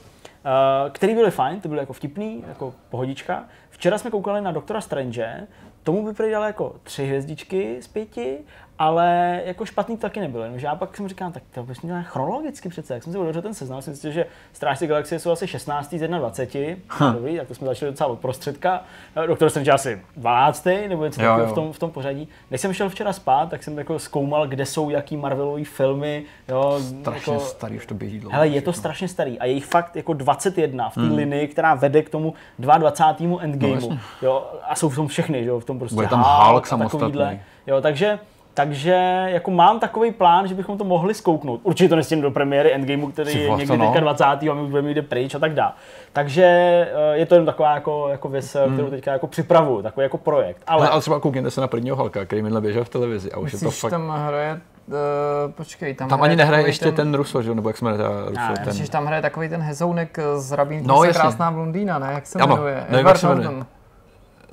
který 0.91 1.15
byly 1.15 1.31
fajn, 1.31 1.61
ty 1.61 1.67
byly 1.67 1.79
jako 1.79 1.93
vtipný, 1.93 2.43
jako 2.47 2.73
pohodička. 2.89 3.43
Včera 3.69 3.97
jsme 3.97 4.11
koukali 4.11 4.41
na 4.41 4.51
Doktora 4.51 4.81
Strange, 4.81 5.47
tomu 5.84 6.05
by 6.05 6.14
prý 6.14 6.30
jako 6.30 6.76
tři 6.84 7.05
hvězdičky 7.05 7.81
z 7.81 7.88
pěti 7.88 8.38
ale 8.79 9.41
jako 9.45 9.65
špatný 9.65 9.97
to 9.97 10.01
taky 10.01 10.19
nebylo. 10.19 10.43
Jenomže 10.43 10.67
já 10.67 10.75
pak 10.75 10.97
jsem 10.97 11.07
říkal, 11.07 11.31
tak 11.31 11.43
to 11.53 11.63
prostě 11.63 11.87
nějak 11.87 12.07
chronologicky 12.07 12.69
přece, 12.69 12.93
jak 12.93 13.03
jsem 13.03 13.13
si 13.13 13.19
otevřel 13.19 13.41
ten 13.41 13.53
seznam, 13.53 13.81
jsem 13.81 13.95
si 13.95 14.11
že 14.11 14.25
Strážci 14.53 14.87
galaxie 14.87 15.19
jsou 15.19 15.31
asi 15.31 15.47
16. 15.47 15.93
z 15.93 16.07
21. 16.07 16.75
Hm. 16.99 17.13
Dobrý, 17.13 17.37
tak 17.37 17.47
to 17.47 17.55
jsme 17.55 17.67
začali 17.67 17.91
docela 17.91 18.09
od 18.09 18.19
prostředka. 18.19 18.83
Doktor 19.27 19.49
Strange 19.49 19.71
asi 19.71 20.01
12. 20.17 20.65
nebo 20.87 21.05
něco 21.05 21.21
takového 21.21 21.51
v 21.51 21.55
tom, 21.55 21.73
v 21.73 21.79
tom 21.79 21.91
pořadí. 21.91 22.27
Než 22.51 22.61
jsem 22.61 22.73
šel 22.73 22.89
včera 22.89 23.13
spát, 23.13 23.49
tak 23.49 23.63
jsem 23.63 23.77
jako 23.77 23.99
zkoumal, 23.99 24.47
kde 24.47 24.65
jsou 24.65 24.89
jaký 24.89 25.17
Marvelové 25.17 25.63
filmy. 25.63 26.23
Jo, 26.47 26.79
strašně 27.01 27.33
jako, 27.33 27.45
starý, 27.45 27.77
už 27.77 27.85
to 27.85 27.93
běží 27.93 28.19
dlouho. 28.19 28.33
Hele, 28.33 28.47
je 28.47 28.61
to 28.61 28.73
strašně 28.73 29.07
starý 29.07 29.39
a 29.39 29.45
je 29.45 29.51
jich 29.51 29.65
fakt 29.65 29.95
jako 29.95 30.13
21 30.13 30.89
v 30.89 30.95
té 30.95 31.01
hmm. 31.01 31.15
linii, 31.15 31.47
která 31.47 31.75
vede 31.75 32.01
k 32.01 32.09
tomu 32.09 32.33
22. 32.59 33.41
endgameu. 33.41 33.89
No, 33.89 33.99
jo, 34.21 34.51
a 34.63 34.75
jsou 34.75 34.89
v 34.89 34.95
tom 34.95 35.07
všechny, 35.07 35.45
jo, 35.45 35.59
v 35.59 35.65
tom 35.65 35.79
prostě 35.79 35.95
Bude 35.95 36.07
tam 36.07 36.25
Hulk 36.27 36.67
samostatný. 36.67 37.39
Jo, 37.67 37.81
takže 37.81 38.19
takže 38.53 39.25
jako 39.27 39.51
mám 39.51 39.80
takový 39.80 40.11
plán, 40.11 40.47
že 40.47 40.55
bychom 40.55 40.77
to 40.77 40.84
mohli 40.84 41.13
skouknout. 41.13 41.61
Určitě 41.63 41.89
to 41.89 41.95
nestím 41.95 42.21
do 42.21 42.31
premiéry 42.31 42.73
Endgameu, 42.73 43.11
který 43.11 43.43
je 43.43 43.49
někdy 43.49 43.77
no. 43.77 43.93
20. 43.99 44.23
a 44.23 44.53
my 44.53 44.61
už 44.61 44.69
budeme 44.69 44.89
jít 44.89 45.01
pryč 45.01 45.35
a 45.35 45.39
tak 45.39 45.53
dále. 45.53 45.71
Takže 46.13 46.43
eh, 46.43 47.17
je 47.17 47.25
to 47.25 47.35
jen 47.35 47.45
taková 47.45 47.73
jako, 47.73 48.07
jako 48.09 48.30
věc, 48.30 48.55
hmm. 48.55 48.73
kterou 48.73 48.89
teďka 48.89 49.11
jako 49.11 49.27
připravuju, 49.27 49.81
takový 49.81 50.03
jako 50.03 50.17
projekt. 50.17 50.61
Ale, 50.67 50.89
ale 50.89 51.01
třeba 51.01 51.19
koukněte 51.19 51.51
se 51.51 51.61
na 51.61 51.67
prvního 51.67 51.95
Halka, 51.95 52.25
který 52.25 52.41
minule 52.41 52.61
běžel 52.61 52.84
v 52.84 52.89
televizi 52.89 53.31
a 53.31 53.38
už 53.38 53.51
Myslíš, 53.51 53.61
je 53.61 53.67
to 53.67 53.71
fakt... 53.71 53.91
tam 53.91 54.09
hraje 54.09 54.61
Uh, 54.88 55.51
počkej, 55.51 55.93
tam, 55.93 56.09
tam 56.09 56.21
ani 56.21 56.35
nehraje 56.35 56.65
ještě 56.65 56.85
ten, 56.85 56.95
ten 56.95 57.13
Ruso, 57.13 57.41
že? 57.41 57.55
nebo 57.55 57.69
jak 57.69 57.77
jsme 57.77 57.91
Ruso, 57.91 58.31
ne, 58.31 58.53
ten... 58.55 58.65
Myslíš, 58.65 58.89
tam 58.89 59.05
hraje 59.05 59.21
takový 59.21 59.49
ten 59.49 59.61
hezounek 59.61 60.17
z 60.35 60.51
Rabín, 60.51 60.84
no, 60.85 61.01
krásná 61.01 61.51
blondýna, 61.51 61.99
ne? 61.99 62.09
Jak 62.13 62.27
se 62.27 62.39
jmenuje? 62.39 62.85
Nevím, 62.89 63.07
jak 63.07 63.17
se 63.17 63.27
jmenuje. 63.27 63.65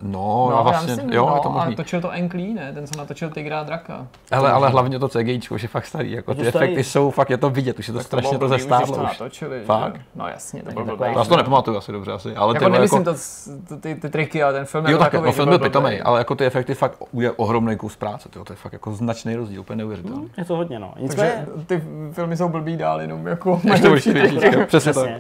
No, 0.02 0.48
no 0.50 0.64
vlastně, 0.64 0.94
myslím, 0.94 1.12
jo, 1.12 1.26
no, 1.26 1.34
je 1.34 1.40
to 1.40 1.50
možný. 1.50 1.72
A 1.72 1.76
točil 1.76 2.00
to 2.00 2.10
Enklí, 2.10 2.54
ne? 2.54 2.72
Ten, 2.72 2.86
co 2.86 2.98
natočil 2.98 3.30
Tigra 3.30 3.60
a 3.60 3.62
Draka. 3.62 4.06
Ale, 4.30 4.52
ale 4.52 4.68
hlavně 4.68 4.98
to 4.98 5.08
CGIčko, 5.08 5.58
že 5.58 5.68
fakt 5.68 5.86
starý, 5.86 6.12
jako 6.12 6.34
ty 6.34 6.46
efekty 6.46 6.84
jsou, 6.84 7.10
fakt 7.10 7.30
je 7.30 7.36
to 7.36 7.50
vidět, 7.50 7.78
už 7.78 7.88
je 7.88 7.92
to 7.92 7.98
tak 7.98 8.06
strašně 8.06 8.30
to, 8.30 8.38
to 8.38 8.48
zestárlo 8.48 8.96
už. 8.96 9.02
Natočili, 9.02 9.62
fakt? 9.64 9.96
Že? 9.96 10.02
No 10.14 10.28
jasně, 10.28 10.62
to 10.62 10.70
bylo 10.70 10.96
blbý. 10.96 11.12
Já 11.16 11.24
to 11.24 11.36
nepamatuju 11.36 11.76
asi 11.76 11.92
dobře 11.92 12.12
asi, 12.12 12.36
ale 12.36 12.54
jako 12.56 12.68
nemyslím 12.68 12.98
jako... 13.00 13.14
to, 13.68 13.76
ty, 13.76 13.94
ty, 13.94 14.08
triky, 14.08 14.42
ale 14.42 14.52
ten 14.52 14.64
film 14.64 14.84
jo, 14.84 14.90
jako 14.90 15.04
tak, 15.04 15.12
takový, 15.12 15.26
no, 15.26 15.32
film 15.32 15.48
byl 15.48 15.58
pitomej, 15.58 16.02
ale 16.04 16.18
jako 16.18 16.34
ty 16.34 16.46
efekty 16.46 16.74
fakt 16.74 16.98
je 17.12 17.30
ohromný 17.30 17.76
kus 17.76 17.96
práce, 17.96 18.28
tyjo, 18.28 18.44
to 18.44 18.52
je 18.52 18.56
fakt 18.56 18.72
jako 18.72 18.92
značný 18.92 19.36
rozdíl, 19.36 19.60
úplně 19.60 19.76
neuvěřitelný. 19.76 20.18
Hmm, 20.18 20.30
je 20.38 20.44
to 20.44 20.56
hodně, 20.56 20.78
no. 20.78 20.94
Nicméně... 20.98 21.46
ty 21.66 21.82
filmy 22.12 22.36
jsou 22.36 22.48
blbý 22.48 22.76
dál, 22.76 23.00
jenom 23.00 23.26
jako... 23.26 23.60
Přesně 24.66 24.94
tak. 24.94 25.10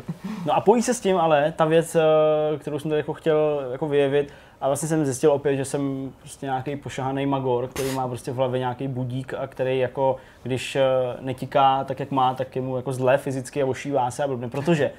No 0.46 0.54
a 0.54 0.60
pojí 0.60 0.82
se 0.82 0.94
s 0.94 1.00
tím 1.00 1.16
ale 1.16 1.52
ta 1.56 1.64
věc, 1.64 1.94
eh, 1.94 2.58
kterou 2.58 2.78
jsem 2.78 2.90
tady 2.90 2.98
jako 2.98 3.12
chtěl 3.14 3.62
jako 3.72 3.88
vyjevit, 3.88 4.32
a 4.60 4.66
vlastně 4.66 4.88
jsem 4.88 5.04
zjistil 5.04 5.32
opět, 5.32 5.56
že 5.56 5.64
jsem 5.64 6.12
prostě 6.18 6.46
nějaký 6.46 6.76
pošahaný 6.76 7.26
magor, 7.26 7.68
který 7.68 7.92
má 7.92 8.08
prostě 8.08 8.32
v 8.32 8.36
hlavě 8.36 8.58
nějaký 8.58 8.88
budík 8.88 9.34
a 9.34 9.46
který 9.46 9.78
jako, 9.78 10.16
když 10.42 10.76
eh, 10.76 10.82
netiká 11.20 11.84
tak, 11.84 12.00
jak 12.00 12.10
má, 12.10 12.34
tak 12.34 12.56
je 12.56 12.62
mu 12.62 12.76
jako 12.76 12.92
zlé 12.92 13.18
fyzicky 13.18 13.62
a 13.62 13.66
ošívá 13.66 14.10
se 14.10 14.24
a 14.24 14.26
blbne. 14.26 14.48
Protože 14.48 14.90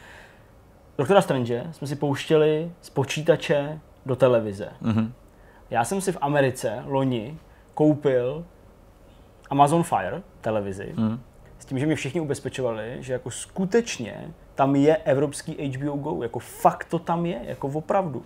Doktora 0.97 1.21
Strange 1.21 1.67
jsme 1.71 1.87
si 1.87 1.95
pouštěli 1.95 2.71
z 2.81 2.89
počítače 2.89 3.79
do 4.05 4.15
televize. 4.15 4.69
Mm-hmm. 4.83 5.11
Já 5.69 5.83
jsem 5.83 6.01
si 6.01 6.11
v 6.11 6.17
Americe 6.21 6.83
loni 6.85 7.37
koupil 7.73 8.45
Amazon 9.49 9.83
Fire 9.83 10.21
televizi, 10.41 10.93
mm. 10.97 11.19
s 11.59 11.65
tím, 11.65 11.79
že 11.79 11.85
mě 11.85 11.95
všichni 11.95 12.21
ubezpečovali, 12.21 12.97
že 12.99 13.13
jako 13.13 13.31
skutečně 13.31 14.33
tam 14.55 14.75
je 14.75 14.97
evropský 14.97 15.77
HBO 15.77 15.97
Go, 15.97 16.23
jako 16.23 16.39
fakt 16.39 16.85
to 16.89 16.99
tam 16.99 17.25
je, 17.25 17.41
jako 17.43 17.67
opravdu 17.67 18.25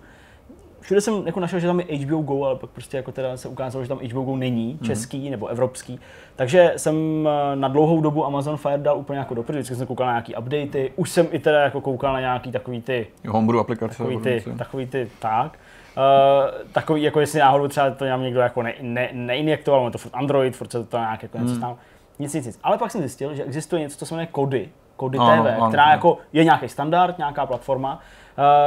všude 0.86 1.02
jsem 1.02 1.24
jako 1.26 1.40
našel, 1.40 1.60
že 1.60 1.68
tam 1.68 1.80
je 1.80 1.98
HBO 1.98 2.22
Go, 2.22 2.46
ale 2.46 2.56
pak 2.56 2.70
prostě 2.70 2.98
jako 2.98 3.12
teda 3.12 3.38
se 3.38 3.48
ukázalo, 3.48 3.84
že 3.84 3.90
tam 3.90 3.98
HBO 3.98 4.22
Go 4.22 4.36
není, 4.36 4.74
mhm. 4.74 4.86
český 4.86 5.26
mm. 5.26 5.32
nebo 5.32 5.48
evropský. 5.48 6.00
Takže 6.36 6.74
jsem 6.78 6.96
eh, 7.28 7.56
na 7.56 7.68
dlouhou 7.68 8.02
dobu 8.02 8.26
Amazon 8.26 8.58
Fire 8.58 8.78
dal 8.78 8.98
úplně 8.98 9.20
jako 9.20 9.34
dopředu, 9.34 9.60
vždycky 9.60 9.76
jsem 9.76 9.88
koukal 9.88 10.08
na 10.08 10.14
nějaký 10.14 10.36
updaty, 10.36 10.92
už 10.96 11.10
jsem 11.10 11.28
i 11.32 11.40
teda 11.40 11.60
jako 11.60 11.82
koukal 11.82 12.14
na 12.14 12.20
nějaký 12.20 12.52
takový 12.52 12.82
ty... 12.82 13.08
Homebrew 13.28 13.60
aplikace. 13.60 13.98
Takový 13.98 14.18
ty, 14.18 14.44
takový 14.58 14.88
ty, 14.88 15.10
tak. 15.20 15.60
Uh, 15.98 16.72
takový, 16.72 17.02
jako 17.04 17.20
jestli 17.20 17.40
náhodou 17.40 17.68
třeba 17.68 17.90
to 17.90 18.06
nám 18.06 18.22
někdo 18.22 18.40
jako 18.40 18.62
ne, 18.64 18.74
ne, 18.82 19.10
neinjektoval, 19.14 19.92
to 19.92 19.98
furt 19.98 20.12
Android, 20.16 20.56
furt 20.56 20.72
se 20.72 20.84
to 20.84 20.98
nějak 20.98 21.24
jako 21.24 21.38
něco 21.38 21.54
mm. 21.54 21.76
Nic, 22.20 22.34
nic, 22.34 22.46
nic. 22.46 22.60
Ale 22.64 22.78
pak 22.78 22.92
jsem 22.92 23.02
zjistil, 23.02 23.36
že 23.36 23.44
existuje 23.44 23.82
něco, 23.82 23.98
co 23.98 24.06
se 24.06 24.14
jmenuje 24.14 24.28
Kody, 24.28 24.70
Kody 24.96 25.18
TV, 25.18 25.22
ano, 25.22 25.68
která 25.68 25.84
ano. 25.84 25.92
jako 25.92 26.18
je 26.34 26.44
nějaký 26.44 26.70
standard, 26.70 27.18
nějaká 27.18 27.46
platforma, 27.46 28.02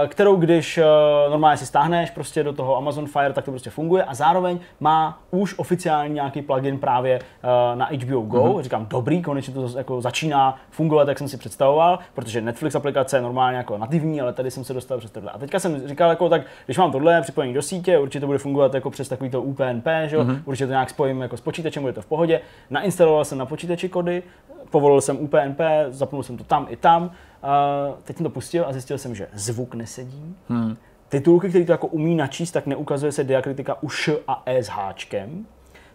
kterou 0.06 0.36
když 0.36 0.78
eh, 0.78 0.84
normálně 1.30 1.56
si 1.56 1.66
stáhneš 1.66 2.10
prostě 2.10 2.42
do 2.42 2.52
toho 2.52 2.76
Amazon 2.76 3.06
Fire, 3.06 3.32
tak 3.32 3.44
to 3.44 3.50
prostě 3.50 3.70
funguje 3.70 4.04
a 4.04 4.14
zároveň 4.14 4.58
má 4.80 5.18
už 5.30 5.54
oficiální 5.58 6.14
nějaký 6.14 6.42
plugin 6.42 6.78
právě 6.78 7.14
eh, 7.18 7.76
na 7.76 7.86
HBO 7.86 8.20
Go. 8.20 8.42
Mm-hmm. 8.42 8.62
Říkám, 8.62 8.86
dobrý, 8.90 9.22
konečně 9.22 9.54
to 9.54 9.78
jako 9.78 10.00
začíná 10.00 10.56
fungovat, 10.70 11.08
jak 11.08 11.18
jsem 11.18 11.28
si 11.28 11.36
představoval, 11.36 11.98
protože 12.14 12.40
Netflix 12.40 12.74
aplikace 12.74 13.16
je 13.16 13.22
normálně 13.22 13.56
jako 13.56 13.78
nativní, 13.78 14.20
ale 14.20 14.32
tady 14.32 14.50
jsem 14.50 14.64
se 14.64 14.74
dostal 14.74 14.98
přes 14.98 15.10
tohle. 15.10 15.30
A 15.30 15.38
teďka 15.38 15.58
jsem 15.58 15.88
říkal, 15.88 16.10
jako, 16.10 16.28
tak 16.28 16.42
když 16.64 16.78
mám 16.78 16.92
tohle 16.92 17.22
připojení 17.22 17.54
do 17.54 17.62
sítě, 17.62 17.98
určitě 17.98 18.20
to 18.20 18.26
bude 18.26 18.38
fungovat 18.38 18.74
jako 18.74 18.90
přes 18.90 19.08
takový 19.08 19.30
to 19.30 19.42
UPnP, 19.42 19.86
že 20.06 20.16
jo? 20.16 20.24
Mm-hmm. 20.24 20.42
určitě 20.44 20.66
to 20.66 20.72
nějak 20.72 20.90
spojím 20.90 21.20
jako 21.20 21.36
s 21.36 21.40
počítačem, 21.40 21.82
bude 21.82 21.92
to 21.92 22.02
v 22.02 22.06
pohodě. 22.06 22.40
Nainstaloval 22.70 23.24
jsem 23.24 23.38
na 23.38 23.46
počítači 23.46 23.88
kody, 23.88 24.22
povolil 24.70 25.00
jsem 25.00 25.16
UPnP, 25.20 25.60
zapnul 25.88 26.22
jsem 26.22 26.36
to 26.36 26.44
tam 26.44 26.66
i 26.70 26.76
tam 26.76 27.10
a 27.42 27.86
teď 28.04 28.16
jsem 28.16 28.24
to 28.24 28.30
pustil 28.30 28.64
a 28.68 28.72
zjistil 28.72 28.98
jsem, 28.98 29.14
že 29.14 29.28
zvuk 29.32 29.74
nesedí. 29.74 30.36
Hmm. 30.48 30.76
Titulky, 31.08 31.48
které 31.48 31.64
to 31.64 31.72
jako 31.72 31.86
umí 31.86 32.14
načíst, 32.14 32.50
tak 32.50 32.66
neukazuje 32.66 33.12
se 33.12 33.24
diakritika 33.24 33.82
u 33.82 33.88
š 33.88 34.18
a 34.28 34.42
e 34.46 34.62
s 34.62 34.68
háčkem. 34.68 35.46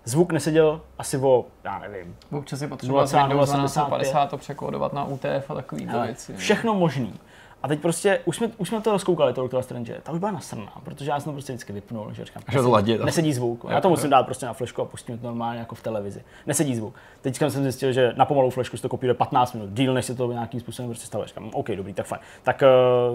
Zvuk 0.05 0.31
neseděl 0.31 0.81
asi 0.97 1.17
o, 1.17 1.45
já 1.63 1.79
nevím. 1.79 2.15
Občas 2.31 2.61
je 2.61 2.67
potřeba 2.67 3.05
z 3.05 3.13
Windows 3.13 3.49
1250 3.49 4.29
to 4.29 4.37
překódovat 4.37 4.93
na 4.93 5.05
UTF 5.05 5.49
a 5.49 5.53
takový 5.53 5.87
věci. 6.05 6.33
Všechno 6.35 6.73
možný. 6.73 7.13
A 7.63 7.67
teď 7.67 7.79
prostě, 7.79 8.19
už 8.25 8.37
jsme, 8.37 8.49
už 8.57 8.67
jsme 8.67 8.81
to 8.81 8.91
rozkoukali, 8.91 9.33
to 9.33 9.41
Doktora 9.41 9.63
Strange, 9.63 10.01
ta 10.03 10.11
už 10.11 10.19
byla 10.19 10.31
nasrná, 10.31 10.81
protože 10.83 11.11
já 11.11 11.19
jsem 11.19 11.31
to 11.31 11.33
prostě 11.33 11.53
vždycky 11.53 11.73
vypnul, 11.73 12.13
že 12.13 12.25
říkám, 12.25 12.43
nesedí, 12.47 12.71
ladě, 12.71 12.97
nesedí 12.97 13.33
zvuk. 13.33 13.65
Já 13.69 13.81
to 13.81 13.89
musím 13.89 14.09
dát 14.09 14.23
prostě 14.23 14.45
na 14.45 14.53
flešku 14.53 14.81
a 14.81 14.85
pustím 14.85 15.17
to 15.17 15.27
normálně 15.27 15.59
jako 15.59 15.75
v 15.75 15.81
televizi. 15.81 16.23
Nesedí 16.47 16.75
zvuk. 16.75 16.95
Teď 17.21 17.41
jsem 17.47 17.63
zjistil, 17.63 17.91
že 17.91 18.13
na 18.15 18.25
pomalou 18.25 18.49
flešku 18.49 18.77
to 18.77 18.89
kopíruje 18.89 19.13
15 19.13 19.53
minut, 19.53 19.69
díl, 19.69 19.93
než 19.93 20.05
se 20.05 20.15
to 20.15 20.31
nějakým 20.31 20.59
způsobem 20.59 20.89
prostě 20.89 21.07
stalo. 21.07 21.25
Říkám, 21.25 21.49
OK, 21.53 21.67
dobrý, 21.69 21.93
tak 21.93 22.05
fajn. 22.05 22.21
Tak 22.43 22.63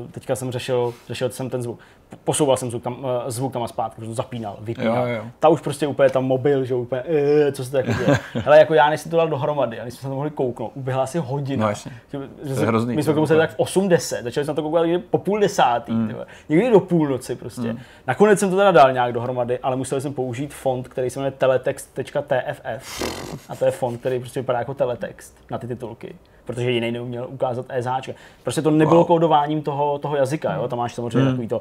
uh, 0.01 0.11
teďka 0.11 0.37
jsem 0.37 0.53
řešil, 0.53 0.95
řešil 1.09 1.31
jsem 1.31 1.51
ten 1.51 1.63
zvuk. 1.63 1.81
Posouval 2.25 2.57
jsem 2.57 2.71
zvuk 2.71 2.83
tam, 2.83 2.99
uh, 2.99 3.09
zvuk 3.27 3.53
tam 3.53 3.63
a 3.63 3.69
zpátky, 3.69 3.97
protože 3.97 4.09
to 4.09 4.15
zapínal, 4.15 4.57
vypínal. 4.61 5.09
Jo, 5.09 5.15
jo. 5.15 5.25
Ta 5.39 5.49
už 5.49 5.61
prostě 5.61 5.87
úplně 5.87 6.11
tam 6.11 6.25
mobil, 6.25 6.65
že 6.65 6.75
úplně, 6.75 7.03
uh, 7.03 7.53
co 7.53 7.65
se 7.65 7.71
tak 7.71 7.87
děje. 7.87 8.19
Ale 8.47 8.59
jako 8.59 8.75
já, 8.75 8.91
než 8.91 9.01
si 9.01 9.09
to 9.09 9.17
dal 9.17 9.29
dohromady, 9.29 9.81
a 9.81 9.85
než 9.85 9.95
jsme 9.95 10.01
se 10.01 10.09
to 10.09 10.15
mohli 10.15 10.31
kouknout, 10.31 10.73
uběhla 10.75 11.03
asi 11.03 11.19
hodina. 11.19 11.63
No, 11.63 11.69
jasně. 11.69 11.93
Že, 12.13 12.19
že 12.43 12.55
to 12.55 12.61
je 12.61 12.67
hrozný. 12.67 12.97
My 12.97 13.03
jsme 13.03 13.15
to 13.15 13.21
museli 13.21 13.39
tak 13.39 13.51
v 13.51 13.55
80, 13.59 14.23
začali 14.23 14.45
jsme 14.45 14.55
to 14.55 14.63
koukat 14.63 14.87
po 15.11 15.19
půl 15.19 15.41
desátý, 15.41 15.93
mm. 15.93 16.15
někdy 16.49 16.71
do 16.71 16.81
půlnoci 16.81 17.37
prostě. 17.37 17.73
Mm. 17.73 17.79
Nakonec 18.07 18.39
jsem 18.39 18.51
to 18.51 18.57
teda 18.57 18.71
dal 18.71 18.93
nějak 18.93 19.13
dohromady, 19.13 19.59
ale 19.59 19.77
musel 19.77 20.01
jsem 20.01 20.15
použít 20.15 20.55
font, 20.55 20.89
který 20.89 21.11
se 21.11 21.21
jmenuje 21.21 21.31
teletext.tff. 21.31 23.03
A 23.49 23.57
to 23.57 23.65
je 23.65 23.71
font, 23.71 24.01
který 24.01 24.19
prostě 24.19 24.41
vypadá 24.41 24.59
jako 24.59 24.75
teletext 24.75 25.37
na 25.51 25.59
ty 25.59 25.67
titulky 25.67 26.15
protože 26.49 26.71
jiný 26.71 26.93
neuměl 26.93 27.27
ukázat 27.29 27.67
ESH. 27.69 28.11
Prostě 28.43 28.63
to 28.63 28.71
nebylo 28.71 28.97
wow. 28.97 29.07
kódováním 29.07 29.63
toho, 29.63 29.99
toho 29.99 30.17
jazyka, 30.17 30.55
jo? 30.55 30.69
tam 30.69 30.79
máš 30.79 30.95
samozřejmě 30.95 31.19
mm. 31.19 31.31
takový 31.31 31.49
to 31.49 31.61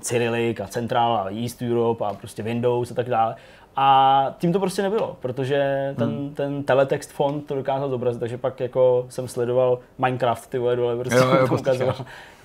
Cyrillic 0.00 0.60
a 0.60 0.66
Central 0.66 1.16
a 1.16 1.30
East 1.42 1.62
Europe 1.62 2.04
a 2.04 2.14
prostě 2.14 2.42
Windows 2.42 2.90
a 2.90 2.94
tak 2.94 3.08
dále. 3.08 3.34
A 3.80 4.34
tím 4.38 4.52
to 4.52 4.58
prostě 4.58 4.82
nebylo, 4.82 5.16
protože 5.20 5.94
ten, 5.98 6.08
hmm. 6.08 6.34
ten 6.34 6.62
teletext 6.62 7.12
font 7.12 7.46
to 7.46 7.54
dokázal 7.54 7.88
zobrazit, 7.88 8.20
takže 8.20 8.38
pak 8.38 8.60
jako 8.60 9.06
jsem 9.08 9.28
sledoval 9.28 9.78
Minecraft 9.98 10.50
ty 10.50 10.58
vole 10.58 10.76
dole, 10.76 10.96
prostě 10.96 11.18
jo, 11.18 11.36
jo, 11.40 11.48
to 11.48 11.54
ukazoval. 11.54 11.94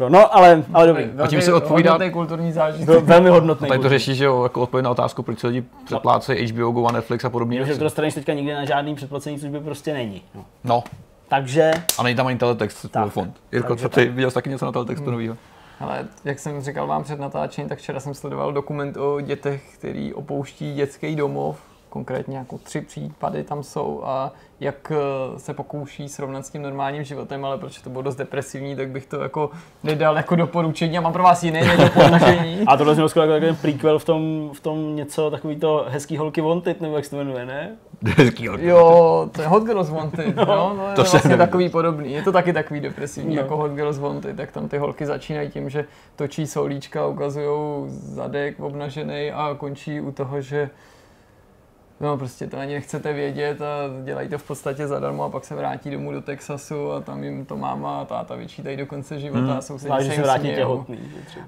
No, 0.10 0.36
ale, 0.36 0.64
ale 0.74 0.88
dobrý. 0.88 1.04
A 1.24 1.28
tím 1.28 1.42
se 1.42 1.54
odpovídá... 1.54 2.10
kulturní 2.12 2.52
zážitek. 2.52 3.04
Velmi 3.04 3.30
hodnotný. 3.30 3.68
Tady 3.68 3.82
to 3.82 3.90
řeší, 3.90 4.16
že 4.16 4.26
jo, 4.26 4.44
jako 4.44 4.62
odpověď 4.62 4.84
na 4.84 4.92
otázku, 4.92 5.24
proč 5.24 5.40
se 5.40 5.48
lidi 5.48 5.64
předplácejí 5.86 6.48
HBO, 6.48 6.72
Go 6.72 6.88
a 6.88 6.92
Netflix 6.92 7.26
a 7.26 7.30
podobně. 7.30 7.66
Že 7.66 7.78
to 7.78 7.84
dostaneš 7.84 8.14
teďka 8.14 8.34
nikdy 8.34 8.54
na 8.54 8.66
žádný 8.66 8.96
předplacení 8.96 9.40
služby 9.40 9.60
prostě 9.60 9.94
není. 9.94 10.22
No. 10.36 10.46
no. 10.64 10.84
Takže... 11.34 11.72
A 11.98 12.04
není 12.04 12.16
tam 12.16 12.28
ani 12.28 12.38
teletext, 12.38 12.92
tak, 12.92 13.12
fond. 13.12 13.42
Jirko, 13.52 13.76
co 13.76 13.90
ty, 13.90 14.06
viděl 14.06 14.32
jsi 14.32 14.34
taky 14.34 14.50
něco 14.50 14.66
na 14.66 14.72
teletextu 14.72 15.04
hmm. 15.04 15.12
nového? 15.12 15.38
Ale 15.80 16.08
jak 16.26 16.40
jsem 16.40 16.62
říkal 16.62 16.88
vám 16.88 17.04
před 17.04 17.20
natáčením, 17.20 17.70
tak 17.70 17.80
včera 17.80 18.00
jsem 18.00 18.14
sledoval 18.14 18.54
dokument 18.54 18.98
o 18.98 19.22
dětech, 19.22 19.64
který 19.78 20.14
opouští 20.14 20.74
dětský 20.74 21.16
domov. 21.16 21.62
Konkrétně 21.94 22.38
jako 22.38 22.58
tři 22.58 22.82
případy 22.82 23.44
tam 23.44 23.64
jsou 23.64 24.02
a 24.04 24.32
jak 24.60 24.92
eh, 24.92 25.40
se 25.40 25.54
pokouší 25.54 26.10
srovnat 26.10 26.46
s 26.46 26.50
tím 26.50 26.62
normálním 26.62 27.04
životem, 27.04 27.46
ale 27.46 27.58
protože 27.58 27.84
to 27.84 27.90
bylo 27.90 28.02
dost 28.02 28.16
depresivní, 28.16 28.76
tak 28.76 28.90
bych 28.90 29.06
to 29.06 29.22
jako 29.22 29.50
nedal 29.84 30.18
jako 30.18 30.36
doporučení 30.36 30.98
a 30.98 31.02
mám 31.02 31.14
pro 31.14 31.24
vás 31.24 31.44
jiné 31.44 31.78
doporučení. 31.78 32.64
a 32.68 32.78
tohle 32.78 32.94
znělo 32.94 33.10
skoro 33.10 33.26
jako 33.26 33.58
prequel 33.62 34.00
v 34.00 34.06
tom, 34.06 34.50
v 34.54 34.60
tom 34.60 34.96
něco 34.96 35.32
takový 35.32 35.56
to 35.56 35.86
hezký 35.90 36.18
holky 36.18 36.42
wanted, 36.42 36.82
nebo 36.82 36.96
jak 36.96 37.06
se 37.06 37.12
to 37.12 37.18
jmenuje, 37.18 37.46
ne? 37.46 37.76
Hezký 38.18 38.48
holky 38.48 38.68
Jo, 38.68 39.30
to 39.32 39.42
je 39.42 39.48
Hot 39.48 39.64
Girls 39.64 39.90
Wanted, 39.90 40.36
no, 40.36 40.46
no, 40.48 40.76
no 40.78 40.84
to 40.96 41.02
je 41.02 41.08
vlastně 41.12 41.38
takový 41.38 41.70
podobný. 41.70 42.14
Je 42.14 42.22
to 42.22 42.32
taky 42.32 42.54
takový 42.54 42.80
depresivní 42.80 43.36
no. 43.36 43.42
jako 43.42 43.58
Hot 43.58 43.72
Girls 43.72 44.00
Wanted, 44.00 44.38
tak 44.38 44.52
tam 44.52 44.70
ty 44.70 44.78
holky 44.78 45.06
začínají 45.06 45.50
tím, 45.50 45.70
že 45.70 45.86
točí 46.16 46.48
solíčka, 46.48 47.08
ukazují 47.08 47.84
zadek 47.90 48.60
obnažený 48.60 49.32
a 49.32 49.56
končí 49.58 50.02
u 50.02 50.12
toho, 50.12 50.42
že 50.42 50.70
no 52.04 52.18
prostě 52.18 52.48
to 52.48 52.58
ani 52.58 52.74
nechcete 52.74 53.14
vědět 53.14 53.62
a 53.62 54.04
dělají 54.04 54.30
to 54.30 54.38
v 54.38 54.44
podstatě 54.44 54.88
zadarmo 54.88 55.24
a 55.24 55.30
pak 55.30 55.46
se 55.46 55.56
vrátí 55.56 55.92
domů 55.92 56.12
do 56.12 56.22
Texasu 56.22 56.92
a 56.92 57.02
tam 57.02 57.24
jim 57.24 57.46
to 57.46 57.58
máma 57.58 58.02
a 58.02 58.06
táta 58.06 58.36
vyčítají 58.36 58.78
do 58.78 58.86
konce 58.86 59.20
života 59.20 59.40
hmm. 59.40 59.58
a 59.58 59.62
jsou 59.62 59.80
se 59.80 59.88
se 60.16 60.22
vrátí 60.22 60.56
těhotný. 60.56 61.00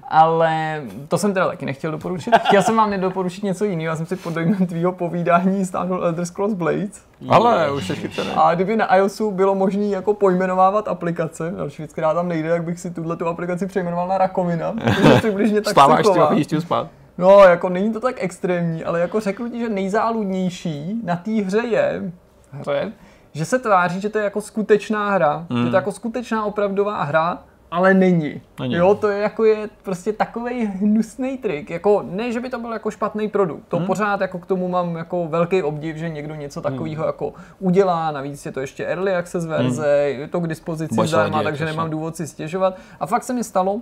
Ale 0.08 0.82
to 1.08 1.18
jsem 1.18 1.34
teda 1.34 1.48
taky 1.48 1.66
nechtěl 1.66 1.90
doporučit. 1.90 2.34
Chtěl 2.46 2.62
jsem 2.62 2.76
vám 2.76 2.90
nedoporučit 2.90 3.44
něco 3.44 3.64
jiného, 3.64 3.90
já 3.90 3.96
jsem 3.96 4.06
si 4.06 4.16
pod 4.16 4.34
dojmem 4.34 4.66
tvýho 4.66 4.92
povídání 4.92 5.64
stáhnul 5.64 6.04
Elder 6.04 6.24
Scrolls 6.24 6.54
Blades. 6.54 7.02
Ale 7.28 7.72
už 7.72 7.86
se 7.86 7.94
chycený. 7.94 8.30
A 8.36 8.54
kdyby 8.54 8.76
na 8.76 8.96
iOSu 8.96 9.30
bylo 9.30 9.54
možné 9.54 9.86
jako 9.86 10.14
pojmenovávat 10.14 10.88
aplikace, 10.88 11.52
další 11.56 11.82
věc, 11.82 11.92
která 11.92 12.14
tam 12.14 12.28
nejde, 12.28 12.48
tak 12.48 12.64
bych 12.64 12.80
si 12.80 12.90
tuhle 12.90 13.16
tu 13.16 13.26
aplikaci 13.26 13.66
přejmenoval 13.66 14.08
na 14.08 14.18
rakovina. 14.18 14.74
Přibližně 15.18 15.60
tak 15.60 15.70
Stáváš 15.70 16.06
si 16.48 16.60
spát. 16.60 16.88
No, 17.18 17.40
jako 17.40 17.68
není 17.68 17.92
to 17.92 18.00
tak 18.00 18.16
extrémní, 18.18 18.84
ale 18.84 19.00
jako 19.00 19.20
řeknu 19.20 19.50
ti, 19.50 19.58
že 19.58 19.68
nejzáludnější 19.68 21.00
na 21.04 21.16
té 21.16 21.30
hře 21.30 21.58
je, 21.58 22.12
hře, 22.50 22.92
že 23.32 23.44
se 23.44 23.58
tváří, 23.58 24.00
že 24.00 24.08
to 24.08 24.18
je 24.18 24.24
jako 24.24 24.40
skutečná 24.40 25.10
hra, 25.10 25.46
mm. 25.48 25.56
že 25.56 25.62
to 25.62 25.76
je 25.76 25.78
jako 25.78 25.92
skutečná 25.92 26.44
opravdová 26.44 27.02
hra, 27.02 27.42
ale 27.70 27.94
není. 27.94 28.40
není. 28.60 28.74
Jo, 28.74 28.94
to 28.94 29.08
je 29.08 29.18
jako 29.18 29.44
je 29.44 29.68
prostě 29.82 30.12
takový 30.12 30.64
hnusný 30.64 31.38
trik. 31.38 31.70
Jako, 31.70 32.04
ne, 32.10 32.32
že 32.32 32.40
by 32.40 32.50
to 32.50 32.58
byl 32.58 32.72
jako 32.72 32.90
špatný 32.90 33.28
produkt. 33.28 33.62
To 33.68 33.76
hmm. 33.76 33.86
pořád 33.86 34.20
jako 34.20 34.38
k 34.38 34.46
tomu 34.46 34.68
mám 34.68 34.96
jako 34.96 35.28
velký 35.28 35.62
obdiv, 35.62 35.96
že 35.96 36.08
někdo 36.08 36.34
něco 36.34 36.60
takového 36.60 37.02
hmm. 37.02 37.08
jako 37.08 37.32
udělá. 37.58 38.10
Navíc 38.10 38.46
je 38.46 38.52
to 38.52 38.60
ještě 38.60 38.86
early 38.86 39.14
access 39.14 39.46
verze, 39.46 40.10
hmm. 40.10 40.20
je 40.20 40.28
to 40.28 40.40
k 40.40 40.48
dispozici 40.48 40.94
zdarma, 41.04 41.42
takže 41.42 41.64
nemám 41.64 41.90
důvod 41.90 42.16
si 42.16 42.26
stěžovat. 42.26 42.76
A 43.00 43.06
fakt 43.06 43.24
se 43.24 43.32
mi 43.32 43.44
stalo 43.44 43.80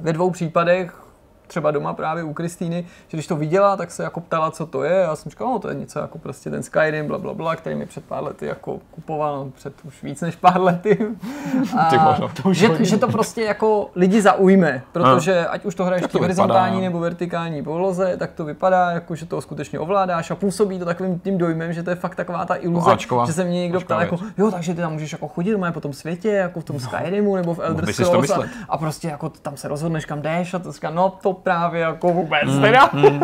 ve 0.00 0.12
dvou 0.12 0.30
případech, 0.30 1.09
třeba 1.50 1.70
doma 1.70 1.94
právě 1.94 2.24
u 2.24 2.32
Kristýny, 2.32 2.84
že 3.08 3.16
když 3.16 3.26
to 3.26 3.36
viděla, 3.36 3.76
tak 3.76 3.90
se 3.90 4.02
jako 4.02 4.20
ptala, 4.20 4.50
co 4.50 4.66
to 4.66 4.82
je. 4.82 4.94
Já 4.94 5.16
jsem 5.16 5.30
říkal, 5.30 5.48
no 5.48 5.58
to 5.58 5.68
je 5.68 5.74
něco 5.74 5.98
jako 5.98 6.18
prostě 6.18 6.50
ten 6.50 6.62
Skyrim, 6.62 7.06
bla, 7.06 7.18
bla, 7.18 7.34
bla, 7.34 7.56
který 7.56 7.76
mi 7.76 7.86
před 7.86 8.04
pár 8.04 8.24
lety 8.24 8.46
jako 8.46 8.78
kupoval, 8.90 9.50
před 9.54 9.74
už 9.84 10.02
víc 10.02 10.20
než 10.20 10.36
pár 10.36 10.60
lety. 10.60 10.98
A 11.78 12.18
to 12.42 12.52
že, 12.52 12.84
že, 12.84 12.98
to 12.98 13.08
prostě 13.08 13.42
jako 13.42 13.90
lidi 13.94 14.22
zaujme, 14.22 14.82
protože 14.92 15.46
ať 15.46 15.64
už 15.64 15.74
to 15.74 15.84
hraješ 15.84 16.04
v 16.04 16.14
horizontální 16.14 16.80
nebo 16.80 17.00
vertikální 17.00 17.62
poloze, 17.62 18.16
tak 18.16 18.32
to 18.32 18.44
vypadá 18.44 18.90
jako, 18.90 19.14
že 19.14 19.26
to 19.26 19.40
skutečně 19.40 19.78
ovládáš 19.78 20.30
a 20.30 20.34
působí 20.34 20.78
to 20.78 20.84
takovým 20.84 21.18
tím 21.18 21.38
dojmem, 21.38 21.72
že 21.72 21.82
to 21.82 21.90
je 21.90 21.96
fakt 21.96 22.14
taková 22.14 22.44
ta 22.44 22.54
iluze, 22.54 22.90
Ačkova. 22.90 23.26
že 23.26 23.32
se 23.32 23.44
mě 23.44 23.60
někdo 23.60 23.80
ptal 23.80 24.00
jako, 24.00 24.18
jo, 24.38 24.50
takže 24.50 24.74
ty 24.74 24.80
tam 24.80 24.92
můžeš 24.92 25.12
jako 25.12 25.28
chodit 25.28 25.50
doma 25.50 25.72
po 25.72 25.80
tom 25.80 25.92
světě, 25.92 26.28
jako 26.28 26.60
v 26.60 26.64
tom 26.64 26.76
no. 26.76 26.80
Skyrimu 26.80 27.36
nebo 27.36 27.54
v 27.54 27.58
Elder 27.58 27.92
Scrolls 27.92 28.30
a, 28.30 28.40
a, 28.68 28.78
prostě 28.78 29.08
jako 29.08 29.28
tam 29.28 29.56
se 29.56 29.68
rozhodneš, 29.68 30.04
kam 30.04 30.22
jdeš 30.22 30.54
a 30.54 30.58
to 30.58 30.72
říká, 30.72 30.90
no 30.90 31.10
to 31.22 31.32
právě 31.42 31.80
jako 31.80 32.08
vůbec 32.08 32.44
mm, 32.44 32.60
teda. 32.60 32.90
Mm. 32.92 33.20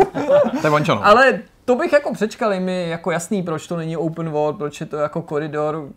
to 0.61 0.67
je 0.67 0.71
vončano. 0.71 1.07
Ale 1.07 1.39
to 1.67 1.75
bych 1.75 1.93
jako 1.93 2.13
přečkal, 2.13 2.53
je 2.53 2.61
mi 2.61 2.89
jako 2.89 3.11
jasný, 3.11 3.43
proč 3.43 3.67
to 3.67 3.77
není 3.77 3.97
open 3.97 4.31
world, 4.31 4.57
proč 4.57 4.81
je 4.81 4.87
to 4.87 4.97
jako 4.97 5.23
koridor. 5.23 5.89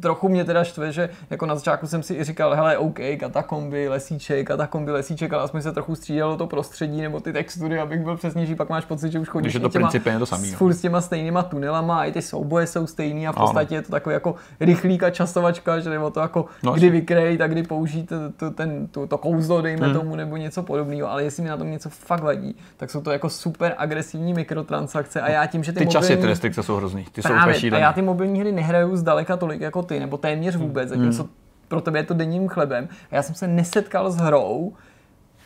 Trochu 0.00 0.28
mě 0.28 0.44
teda 0.44 0.64
štve, 0.64 0.92
že 0.92 1.10
jako 1.30 1.46
na 1.46 1.54
začátku 1.54 1.86
jsem 1.86 2.02
si 2.02 2.14
i 2.14 2.24
říkal, 2.24 2.54
hele, 2.54 2.78
OK, 2.78 2.98
katakomby, 3.20 3.88
lesíček, 3.88 4.46
katakomby, 4.46 4.92
lesíček, 4.92 5.32
ale 5.32 5.42
aspoň 5.42 5.62
se 5.62 5.72
trochu 5.72 5.94
střídalo 5.94 6.36
to 6.36 6.46
prostředí 6.46 7.02
nebo 7.02 7.20
ty 7.20 7.32
textury, 7.32 7.78
abych 7.78 8.00
byl 8.00 8.16
přesnější, 8.16 8.54
pak 8.54 8.68
máš 8.68 8.84
pocit, 8.84 9.12
že 9.12 9.18
už 9.18 9.28
chodíš 9.28 9.54
je 9.54 9.60
to 9.60 9.68
těma, 9.68 9.90
to 10.18 10.26
samý, 10.26 10.54
no. 10.60 10.72
s 10.72 10.80
těma 10.80 11.00
stejnýma 11.00 11.42
tunelama 11.42 12.00
a 12.00 12.04
i 12.04 12.12
ty 12.12 12.22
souboje 12.22 12.66
jsou 12.66 12.86
stejný 12.86 13.28
a 13.28 13.32
v 13.32 13.36
podstatě 13.36 13.74
je 13.74 13.82
to 13.82 13.92
takový 13.92 14.12
jako 14.12 14.34
rychlíka 14.60 15.10
časovačka, 15.10 15.80
že 15.80 15.90
nebo 15.90 16.10
to 16.10 16.20
jako 16.20 16.46
no, 16.62 16.72
kdy 16.72 16.90
vykrej, 16.90 17.38
tak 17.38 17.50
kdy 17.50 17.62
použít 17.62 18.08
to, 18.08 18.16
to, 18.36 18.50
ten, 18.50 18.86
to, 18.86 19.06
to 19.06 19.18
kouzlo, 19.18 19.62
dejme 19.62 19.86
hmm. 19.86 19.94
tomu, 19.94 20.16
nebo 20.16 20.36
něco 20.36 20.62
podobného, 20.62 21.10
ale 21.10 21.24
jestli 21.24 21.42
mi 21.42 21.48
na 21.48 21.56
tom 21.56 21.70
něco 21.70 21.88
fakt 21.88 22.22
vadí, 22.22 22.56
tak 22.76 22.90
jsou 22.90 23.00
to 23.00 23.10
jako 23.10 23.30
super 23.30 23.74
agresivní 23.78 24.34
mikrotransakce 24.34 25.13
restrikce 25.14 25.20
a 25.20 25.30
já 25.40 25.46
tím, 25.46 25.64
že 25.64 25.72
ty, 25.72 25.78
ty 25.78 25.84
mobilní... 25.84 26.06
časy 26.06 26.16
ty 26.16 26.26
restrikce 26.26 26.62
jsou 26.62 26.76
hrozný, 26.76 27.04
ty 27.12 27.22
Právě, 27.22 27.54
jsou 27.54 27.66
úplně 27.66 27.76
A 27.76 27.80
já 27.80 27.92
ty 27.92 28.02
mobilní 28.02 28.40
hry 28.40 28.52
nehraju 28.52 28.96
zdaleka 28.96 29.36
tolik 29.36 29.60
jako 29.60 29.82
ty, 29.82 30.00
nebo 30.00 30.16
téměř 30.16 30.56
vůbec, 30.56 30.90
hmm. 30.90 31.00
zatímco 31.00 31.28
pro 31.68 31.80
tebe 31.80 31.98
je 31.98 32.02
to 32.02 32.14
denním 32.14 32.48
chlebem. 32.48 32.88
A 33.10 33.14
já 33.14 33.22
jsem 33.22 33.34
se 33.34 33.46
nesetkal 33.46 34.10
s 34.10 34.16
hrou, 34.16 34.72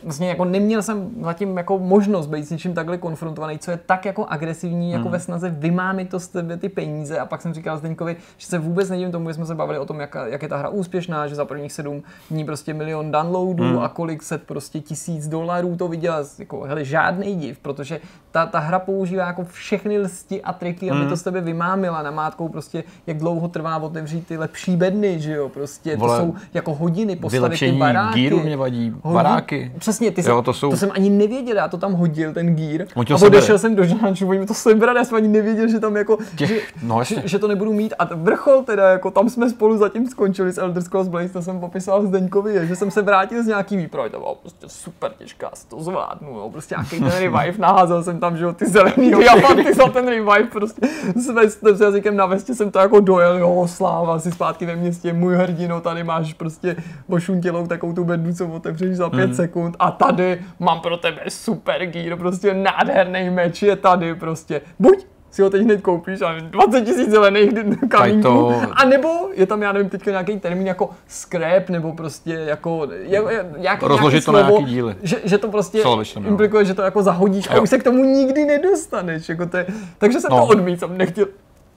vlastně 0.02 0.28
jako 0.28 0.44
neměl 0.44 0.82
jsem 0.82 1.10
zatím 1.22 1.56
jako 1.56 1.78
možnost 1.78 2.26
být 2.26 2.44
s 2.44 2.50
něčím 2.50 2.74
takhle 2.74 2.98
konfrontovaný, 2.98 3.58
co 3.58 3.70
je 3.70 3.80
tak 3.86 4.04
jako 4.04 4.26
agresivní, 4.26 4.92
jako 4.92 5.02
hmm. 5.02 5.12
ve 5.12 5.20
snaze 5.20 5.50
vymámit 5.50 6.08
to 6.10 6.20
z 6.20 6.28
tebe 6.28 6.56
ty 6.56 6.68
peníze. 6.68 7.18
A 7.18 7.26
pak 7.26 7.42
jsem 7.42 7.54
říkal 7.54 7.78
Zdeňkovi, 7.78 8.16
že 8.36 8.46
se 8.46 8.58
vůbec 8.58 8.90
nedivím 8.90 9.12
tomu, 9.12 9.30
že 9.30 9.34
jsme 9.34 9.46
se 9.46 9.54
bavili 9.54 9.78
o 9.78 9.86
tom, 9.86 10.00
jak, 10.00 10.16
jak 10.26 10.42
je 10.42 10.48
ta 10.48 10.56
hra 10.56 10.68
úspěšná, 10.68 11.26
že 11.26 11.34
za 11.34 11.44
prvních 11.44 11.72
sedm 11.72 12.02
dní 12.30 12.44
prostě 12.44 12.74
milion 12.74 13.10
downloadů 13.10 13.64
hmm. 13.64 13.78
a 13.78 13.88
kolik 13.88 14.22
set 14.22 14.42
prostě 14.42 14.80
tisíc 14.80 15.28
dolarů 15.28 15.76
to 15.76 15.88
viděla. 15.88 16.24
Jako, 16.38 16.60
hele, 16.60 16.84
žádný 16.84 17.36
div, 17.36 17.58
protože 17.58 18.00
ta, 18.30 18.46
ta 18.46 18.58
hra 18.58 18.78
používá 18.78 19.26
jako 19.26 19.44
všechny 19.44 19.98
lsti 19.98 20.42
a 20.42 20.52
triky, 20.52 20.90
aby 20.90 21.00
hmm. 21.00 21.08
to 21.08 21.16
z 21.16 21.22
tebe 21.22 21.40
vymámila 21.40 22.02
namátkou 22.02 22.48
prostě, 22.48 22.84
jak 23.06 23.18
dlouho 23.18 23.48
trvá 23.48 23.76
otevřít 23.76 24.26
ty 24.26 24.36
lepší 24.36 24.76
bedny, 24.76 25.20
že 25.20 25.32
jo, 25.32 25.48
prostě 25.48 25.96
Vole, 25.96 26.18
to 26.18 26.24
jsou 26.24 26.34
jako 26.54 26.74
hodiny 26.74 27.16
postavit 27.16 27.58
ty 27.58 27.72
baráky. 27.72 28.20
Gíru 28.20 28.40
mě 28.40 28.56
vadí, 28.56 28.94
baráky. 29.04 29.72
Přesně, 29.88 30.10
ty 30.10 30.22
jo, 30.28 30.42
to, 30.42 30.52
jsou... 30.52 30.70
to 30.70 30.76
jsem 30.76 30.90
ani 30.94 31.10
nevěděl, 31.10 31.56
já 31.56 31.68
to 31.68 31.78
tam 31.78 31.92
hodil, 31.92 32.32
ten 32.32 32.54
gír. 32.54 32.86
A 33.14 33.26
odešel 33.26 33.58
jsem 33.58 33.76
do 33.76 33.84
žánčů, 33.84 34.28
oni 34.28 34.46
to 34.46 34.54
sebrat, 34.54 34.96
já 34.96 35.04
jsem 35.04 35.16
ani 35.16 35.28
nevěděl, 35.28 35.68
že 35.68 35.80
tam 35.80 35.96
jako, 35.96 36.18
Těch, 36.36 36.48
že, 36.48 36.60
no, 36.82 37.04
že, 37.04 37.22
že, 37.24 37.38
to 37.38 37.48
nebudu 37.48 37.72
mít. 37.72 37.94
A 37.98 38.14
vrchol 38.14 38.62
teda, 38.62 38.90
jako 38.90 39.10
tam 39.10 39.28
jsme 39.28 39.50
spolu 39.50 39.76
zatím 39.76 40.06
skončili 40.08 40.52
s 40.52 40.58
Elder 40.58 40.82
Scrolls 40.82 41.08
Blaze, 41.08 41.28
to 41.28 41.42
jsem 41.42 41.60
popisoval 41.60 42.06
Zdeňkovi, 42.06 42.66
že 42.66 42.76
jsem 42.76 42.90
se 42.90 43.02
vrátil 43.02 43.44
z 43.44 43.46
nějaký 43.46 43.76
výpravy, 43.76 44.10
to 44.10 44.18
bylo 44.18 44.34
prostě 44.34 44.68
super 44.68 45.12
těžká, 45.18 45.50
to 45.68 45.82
zvládnu, 45.82 46.28
jo, 46.28 46.50
prostě 46.52 46.74
nějaký 46.74 46.98
ten 46.98 47.08
revive, 47.20 47.58
naházel 47.58 48.02
jsem 48.04 48.20
tam, 48.20 48.36
že 48.36 48.44
jo, 48.44 48.52
ty 48.52 48.66
zelený 48.66 49.10
diamanty 49.10 49.74
za 49.74 49.88
ten 49.88 50.08
revive, 50.08 50.44
prostě 50.52 50.80
s, 51.16 51.58
s 51.76 51.80
jazykem 51.80 52.16
na 52.16 52.26
vestě 52.26 52.54
jsem 52.54 52.70
to 52.70 52.78
jako 52.78 53.00
dojel, 53.00 53.38
jo, 53.38 53.66
sláva, 53.68 54.18
si 54.18 54.32
zpátky 54.32 54.66
ve 54.66 54.76
městě, 54.76 55.12
můj 55.12 55.34
hrdino, 55.34 55.80
tady 55.80 56.04
máš 56.04 56.34
prostě 56.34 56.76
ošuntělou 57.08 57.66
takovou 57.66 57.92
tu 57.92 58.04
bednu, 58.04 58.34
co 58.34 58.48
otevřeš 58.48 58.96
za 58.96 59.10
pět 59.10 59.26
mm. 59.26 59.34
sekund 59.34 59.76
a 59.78 59.90
tady 59.90 60.40
mám 60.58 60.80
pro 60.80 60.96
tebe 60.96 61.20
super 61.28 61.86
gear, 61.86 62.18
prostě 62.18 62.54
nádherný 62.54 63.30
meč 63.30 63.62
je 63.62 63.76
tady 63.76 64.14
prostě. 64.14 64.60
Buď 64.78 65.06
si 65.30 65.42
ho 65.42 65.50
teď 65.50 65.62
hned 65.62 65.80
koupíš 65.80 66.22
a 66.22 66.38
20 66.40 66.80
tisíc 66.80 67.10
zelených 67.10 67.50
kamínků, 67.88 68.22
to... 68.22 68.54
a 68.72 68.84
nebo 68.84 69.08
je 69.34 69.46
tam, 69.46 69.62
já 69.62 69.72
nevím, 69.72 69.90
teďka 69.90 70.10
nějaký 70.10 70.40
termín 70.40 70.66
jako 70.66 70.90
scrap, 71.06 71.68
nebo 71.68 71.92
prostě 71.92 72.32
jako 72.32 72.88
je, 73.02 73.22
je, 73.30 73.52
nějaký, 73.58 73.86
Rozložit 73.86 74.24
to 74.24 74.30
slovo, 74.30 74.44
na 74.44 74.50
nějaký 74.50 74.64
díly. 74.64 74.94
Že, 75.02 75.16
že 75.24 75.38
to 75.38 75.48
prostě 75.48 75.82
Salvation, 75.82 76.26
implikuje, 76.26 76.64
že 76.64 76.74
to 76.74 76.82
jako 76.82 77.02
zahodíš 77.02 77.46
jo. 77.46 77.56
a 77.56 77.60
už 77.60 77.70
se 77.70 77.78
k 77.78 77.82
tomu 77.82 78.04
nikdy 78.04 78.44
nedostaneš. 78.44 79.28
Jako 79.28 79.46
to 79.46 79.56
je, 79.56 79.66
takže 79.98 80.20
jsem 80.20 80.30
no. 80.30 80.36
to 80.36 80.46
odmít, 80.46 80.80
jsem 80.80 80.98
nechtěl, 80.98 81.26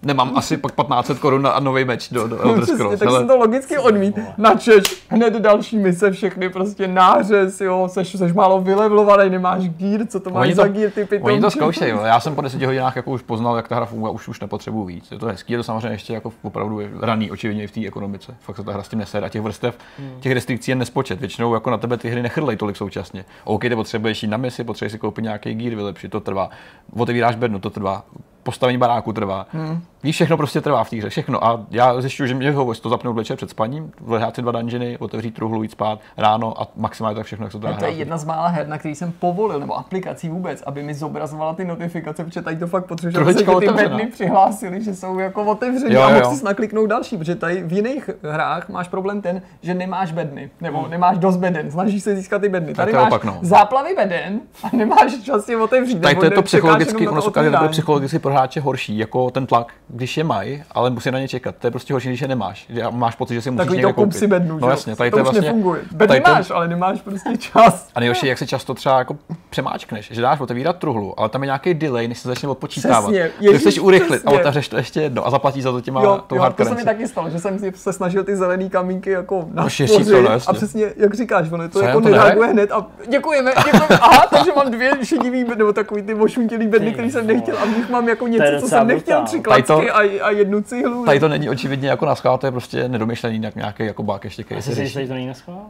nemám 0.04 0.32
asi 0.36 0.58
pak 0.58 0.72
1500 0.72 1.20
korun 1.20 1.48
a 1.48 1.60
nový 1.60 1.86
meč 1.86 2.10
do, 2.10 2.28
do 2.28 2.42
Elder 2.42 2.66
Scrolls. 2.66 3.00
tak 3.00 3.10
jsem 3.10 3.28
to 3.28 3.38
logicky 3.38 3.78
odmít. 3.78 4.20
Načeš 4.38 4.84
hned 5.10 5.34
další 5.34 5.78
mise, 5.78 6.12
všechny 6.12 6.50
prostě 6.50 6.88
nářez, 6.88 7.62
jo, 7.62 7.88
seš, 7.92 8.18
seš 8.18 8.34
málo 8.34 8.62
vylevlovaný, 8.62 9.30
nemáš 9.30 9.70
gear, 9.70 10.08
co 10.08 10.20
to 10.20 10.30
máš 10.30 10.48
oni 10.48 10.56
za 10.56 10.68
gear, 10.68 10.92
ty 10.92 11.06
pitomči. 11.06 11.34
Oni 11.34 11.42
to 11.42 11.52
zkoušejí, 11.52 11.92
jo. 11.92 12.02
já 12.04 12.20
jsem 12.20 12.36
po 12.36 12.42
10 12.42 12.64
hodinách 12.64 12.96
jako 12.96 13.12
už 13.12 13.22
poznal, 13.22 13.56
jak 13.56 13.68
ta 13.68 13.76
hra 13.76 13.86
funguje, 13.86 14.12
už, 14.12 14.28
už 14.28 14.40
nepotřebuji 14.40 14.86
víc. 14.86 15.12
Je 15.12 15.20
to 15.20 15.26
hezký, 15.26 15.54
je 15.54 15.60
to 15.60 15.64
samozřejmě 15.64 15.90
ještě 15.90 16.14
jako 16.14 16.34
opravdu 16.42 16.82
raný, 17.00 17.32
očividně 17.32 17.68
v 17.68 17.72
té 17.72 17.88
ekonomice. 17.88 18.36
Fakt 18.40 18.56
se 18.56 18.64
ta 18.64 18.72
hra 18.72 18.84
s 18.84 18.90
tím 18.90 19.00
nesede 19.00 19.26
a 19.26 19.30
těch 19.30 19.42
vrstev, 19.42 19.78
hmm. 20.00 20.12
těch 20.20 20.32
restrikcí 20.32 20.72
je 20.72 20.76
nespočet. 20.76 21.20
Většinou 21.20 21.54
jako 21.54 21.70
na 21.70 21.78
tebe 21.78 21.98
ty 21.98 22.10
hry 22.10 22.22
nechrlej 22.22 22.58
tolik 22.58 22.78
současně. 22.78 23.26
OK, 23.44 23.62
ty 23.62 23.76
potřebuješ 23.76 24.24
jít 24.24 24.30
na 24.30 24.38
misi, 24.38 24.64
potřebuješ 24.64 24.92
si 24.92 24.98
koupit 24.98 25.22
nějaký 25.22 25.54
gear, 25.54 25.76
vylepšit, 25.76 26.12
to 26.12 26.20
trvá. 26.20 26.50
Otevíráš 26.98 27.36
bednu, 27.36 27.60
to 27.60 27.70
trvá 27.70 28.04
postavení 28.44 28.78
baráku 28.78 29.14
trvá. 29.14 29.46
Hmm. 29.52 29.82
Víš, 30.04 30.16
všechno 30.16 30.38
prostě 30.38 30.62
trvá 30.62 30.84
v 30.84 30.90
té 30.90 30.96
hře, 30.96 31.10
všechno. 31.10 31.46
A 31.46 31.66
já 31.72 32.02
zjišťuju, 32.02 32.28
že 32.28 32.34
mě 32.34 32.50
vyhovuje 32.50 32.80
to 32.80 32.90
zapnout 32.90 33.16
večer 33.16 33.38
před 33.38 33.50
spaním, 33.50 33.92
vyhrát 34.08 34.36
si 34.36 34.42
dva 34.42 34.52
dungeony, 34.52 34.98
otevřít 34.98 35.36
truhlu, 35.36 35.64
jít 35.64 35.72
spát 35.72 36.00
ráno 36.18 36.62
a 36.62 36.68
maximálně 36.76 37.16
tak 37.16 37.26
všechno, 37.26 37.46
jak 37.46 37.52
se 37.52 37.60
to 37.60 37.68
dá 37.68 37.74
To 37.74 37.86
je 37.86 37.92
jedna 37.92 38.18
z 38.18 38.26
mála 38.26 38.48
her, 38.48 38.68
na 38.68 38.78
který 38.78 38.96
jsem 38.96 39.12
povolil, 39.12 39.60
nebo 39.60 39.78
aplikací 39.78 40.30
vůbec, 40.30 40.62
aby 40.62 40.84
mi 40.84 40.94
zobrazovala 40.94 41.54
ty 41.54 41.66
notifikace, 41.66 42.24
protože 42.24 42.42
tady 42.42 42.58
to 42.58 42.68
fakt 42.68 42.86
potřebuje, 42.86 43.24
aby 43.24 43.34
se 43.34 43.46
ty 43.60 43.68
bedny 43.68 44.06
přihlásili, 44.06 44.84
že 44.84 44.96
jsou 44.96 45.20
jako 45.20 45.44
otevřené 45.44 45.98
a 45.98 46.10
mohl 46.10 46.36
si 46.36 46.46
nakliknout 46.46 46.90
další, 46.90 47.18
protože 47.18 47.36
tady 47.36 47.64
v 47.64 47.74
jiných 47.74 48.10
hrách 48.24 48.70
máš 48.70 48.88
problém 48.88 49.22
ten, 49.22 49.42
že 49.62 49.74
nemáš 49.74 50.12
bedny, 50.12 50.50
nebo 50.62 50.82
hmm. 50.82 50.92
nemáš 50.92 51.18
dost 51.18 51.38
beden, 51.38 51.72
snažíš 51.72 52.04
se 52.04 52.16
získat 52.16 52.40
ty 52.40 52.50
bedny. 52.50 52.74
Tady 52.74 52.94
máš 52.94 53.08
opak, 53.08 53.24
no. 53.24 53.38
záplavy 53.42 53.96
beden 53.96 54.40
a 54.64 54.76
nemáš 54.76 55.14
čas 55.24 55.50
je 55.50 55.58
otevřít. 55.58 56.02
Tady 56.02 56.16
to 56.16 56.26
je 56.26 56.32
to 56.32 56.42
psychologicky, 56.42 57.08
ono 57.08 57.22
to 57.22 57.70
psychologicky 57.70 58.20
pro 58.32 58.38
hráče 58.38 58.62
horší, 58.62 58.98
jako 58.98 59.32
ten 59.32 59.46
tlak, 59.46 59.74
když 59.88 60.18
je 60.18 60.24
mají, 60.24 60.64
ale 60.72 60.90
musí 60.90 61.12
na 61.12 61.20
ně 61.20 61.28
čekat. 61.28 61.56
To 61.60 61.68
je 61.68 61.72
prostě 61.72 61.94
horší, 61.94 62.08
když 62.08 62.22
je 62.22 62.28
nemáš. 62.28 62.68
Máš 62.90 63.16
pocit, 63.16 63.34
že 63.34 63.42
si 63.42 63.52
musíš 63.52 63.66
Takový 63.66 63.82
to 63.82 63.94
koupit. 63.94 64.18
si 64.18 64.28
bednu, 64.28 64.60
no 64.60 64.70
jasně, 64.70 64.96
tady 64.96 65.12
to, 65.12 65.18
to 65.18 65.24
vlastně, 65.24 65.42
nefunguje. 65.42 65.82
Bedny 65.92 66.22
tady 66.22 66.34
máš, 66.36 66.52
ale 66.52 66.68
nemáš 66.68 67.02
prostě 67.02 67.38
čas. 67.38 67.90
A 67.96 68.00
nejhorší, 68.00 68.28
jak 68.28 68.38
se 68.38 68.48
často 68.48 68.74
třeba 68.74 68.98
jako 68.98 69.18
přemáčkneš, 69.50 70.12
že 70.12 70.22
dáš 70.22 70.40
otevírat 70.40 70.78
truhlu, 70.78 71.20
ale 71.20 71.30
tam 71.30 71.44
je 71.44 71.46
nějaký 71.46 71.74
delay, 71.74 72.08
než 72.08 72.20
se 72.20 72.28
začne 72.28 72.50
odpočítávat. 72.50 73.04
Přesně, 73.04 73.32
ježiš, 73.40 73.62
chceš 73.62 73.80
urychlit 73.80 74.22
přesně. 74.22 74.38
a 74.38 74.40
otevřeš 74.40 74.68
to 74.68 74.78
ještě 74.78 75.02
jedno 75.02 75.28
a 75.28 75.30
zaplatíš 75.30 75.64
za 75.64 75.72
to 75.72 75.82
těma 75.82 76.04
Jo, 76.04 76.24
tou 76.28 76.36
jo, 76.36 76.54
to 76.58 76.66
se 76.66 76.76
mi 76.76 76.84
taky 76.84 77.08
stalo, 77.08 77.30
že 77.30 77.40
jsem 77.40 77.60
se 77.76 77.94
snažil 77.94 78.24
ty 78.24 78.36
zelený 78.36 78.70
kamínky 78.70 79.10
jako 79.10 79.42
to, 79.42 79.50
natvořit 79.54 80.08
no, 80.24 80.30
a 80.48 80.54
přesně, 80.54 80.86
jak 80.98 81.14
říkáš, 81.14 81.52
ono 81.52 81.70
to 81.70 81.80
Co, 81.80 81.86
jako 81.86 82.00
nereaguje 82.00 82.50
hned 82.50 82.72
a 82.72 82.86
děkujeme, 83.10 83.52
děkujeme, 83.66 83.88
aha, 84.02 84.26
takže 84.30 84.52
mám 84.56 84.72
dvě 84.72 84.92
šedivý, 85.04 85.46
bed- 85.46 85.58
nebo 85.58 85.74
takový 85.74 86.02
ty 86.02 86.14
ošuntělý 86.14 86.68
bedny, 86.68 86.94
který 86.94 87.12
jsem 87.12 87.28
nechtěl 87.28 87.58
a 87.58 87.66
v 87.66 87.78
nich 87.78 87.90
mám 87.90 88.10
jako 88.10 88.21
je 88.26 88.32
něco, 88.32 88.62
co 88.62 88.68
jsem 88.68 88.88
nechtěl, 88.88 89.24
tři 89.24 89.40
Tady 89.42 89.64
to- 89.64 89.74
klacky 89.82 89.92
a, 89.92 90.26
a 90.26 90.30
jednu 90.30 90.62
cihlu. 90.62 91.06
Tady 91.06 91.20
to 91.20 91.28
není 91.28 91.50
očividně 91.50 91.90
jako 91.90 92.06
na 92.06 92.16
schvál, 92.16 92.38
to 92.38 92.48
je 92.48 92.52
prostě 92.52 92.90
nedomyšlený 92.90 93.42
jak 93.44 93.56
nějaký 93.56 93.86
jako 93.86 94.04
bák 94.04 94.24
ještě, 94.24 94.44
Asi 94.44 94.56
se 94.56 94.62
si 94.62 94.70
řeší. 94.76 94.82
myslíš, 94.82 95.04
že 95.04 95.08
to 95.08 95.14
není 95.14 95.28
na 95.28 95.34
schvál? 95.34 95.62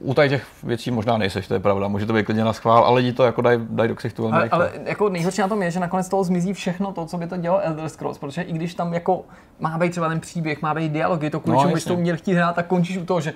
U 0.00 0.14
tady 0.14 0.28
těch 0.28 0.46
věcí 0.62 0.90
možná 0.90 1.16
nejseš, 1.18 1.48
to 1.48 1.54
je 1.54 1.60
pravda, 1.60 1.88
může 1.88 2.06
to 2.06 2.12
být 2.12 2.24
klidně 2.26 2.44
na 2.44 2.52
schvál, 2.52 2.84
ale 2.84 2.96
lidi 2.96 3.12
to 3.12 3.24
jako 3.24 3.42
dají 3.42 3.58
daj 3.70 3.88
do 3.88 3.94
ksichtu 3.94 4.22
velmi 4.22 4.36
Ale, 4.38 4.48
ale 4.50 4.70
jako 4.84 5.08
nejhorší 5.08 5.40
na 5.40 5.48
tom 5.48 5.62
je, 5.62 5.70
že 5.70 5.80
nakonec 5.80 6.08
toho 6.08 6.24
zmizí 6.24 6.52
všechno 6.52 6.92
to, 6.92 7.06
co 7.06 7.18
by 7.18 7.26
to 7.26 7.36
dělalo 7.36 7.60
Elder 7.64 7.88
Scrolls, 7.88 8.18
protože 8.18 8.42
i 8.42 8.52
když 8.52 8.74
tam 8.74 8.94
jako 8.94 9.24
má 9.60 9.78
být 9.78 9.90
třeba 9.90 10.08
ten 10.08 10.20
příběh, 10.20 10.62
má 10.62 10.74
být 10.74 10.92
dialogy, 10.92 11.30
to 11.30 11.40
kvůli 11.40 11.56
No, 11.56 11.62
čemu 11.62 11.74
bys 11.74 11.84
to 11.84 11.96
měl 11.96 12.16
chtít 12.16 12.34
hrát, 12.34 12.54
tak 12.54 12.66
končíš 12.66 12.96
u 12.98 13.04
toho, 13.04 13.20
že 13.20 13.32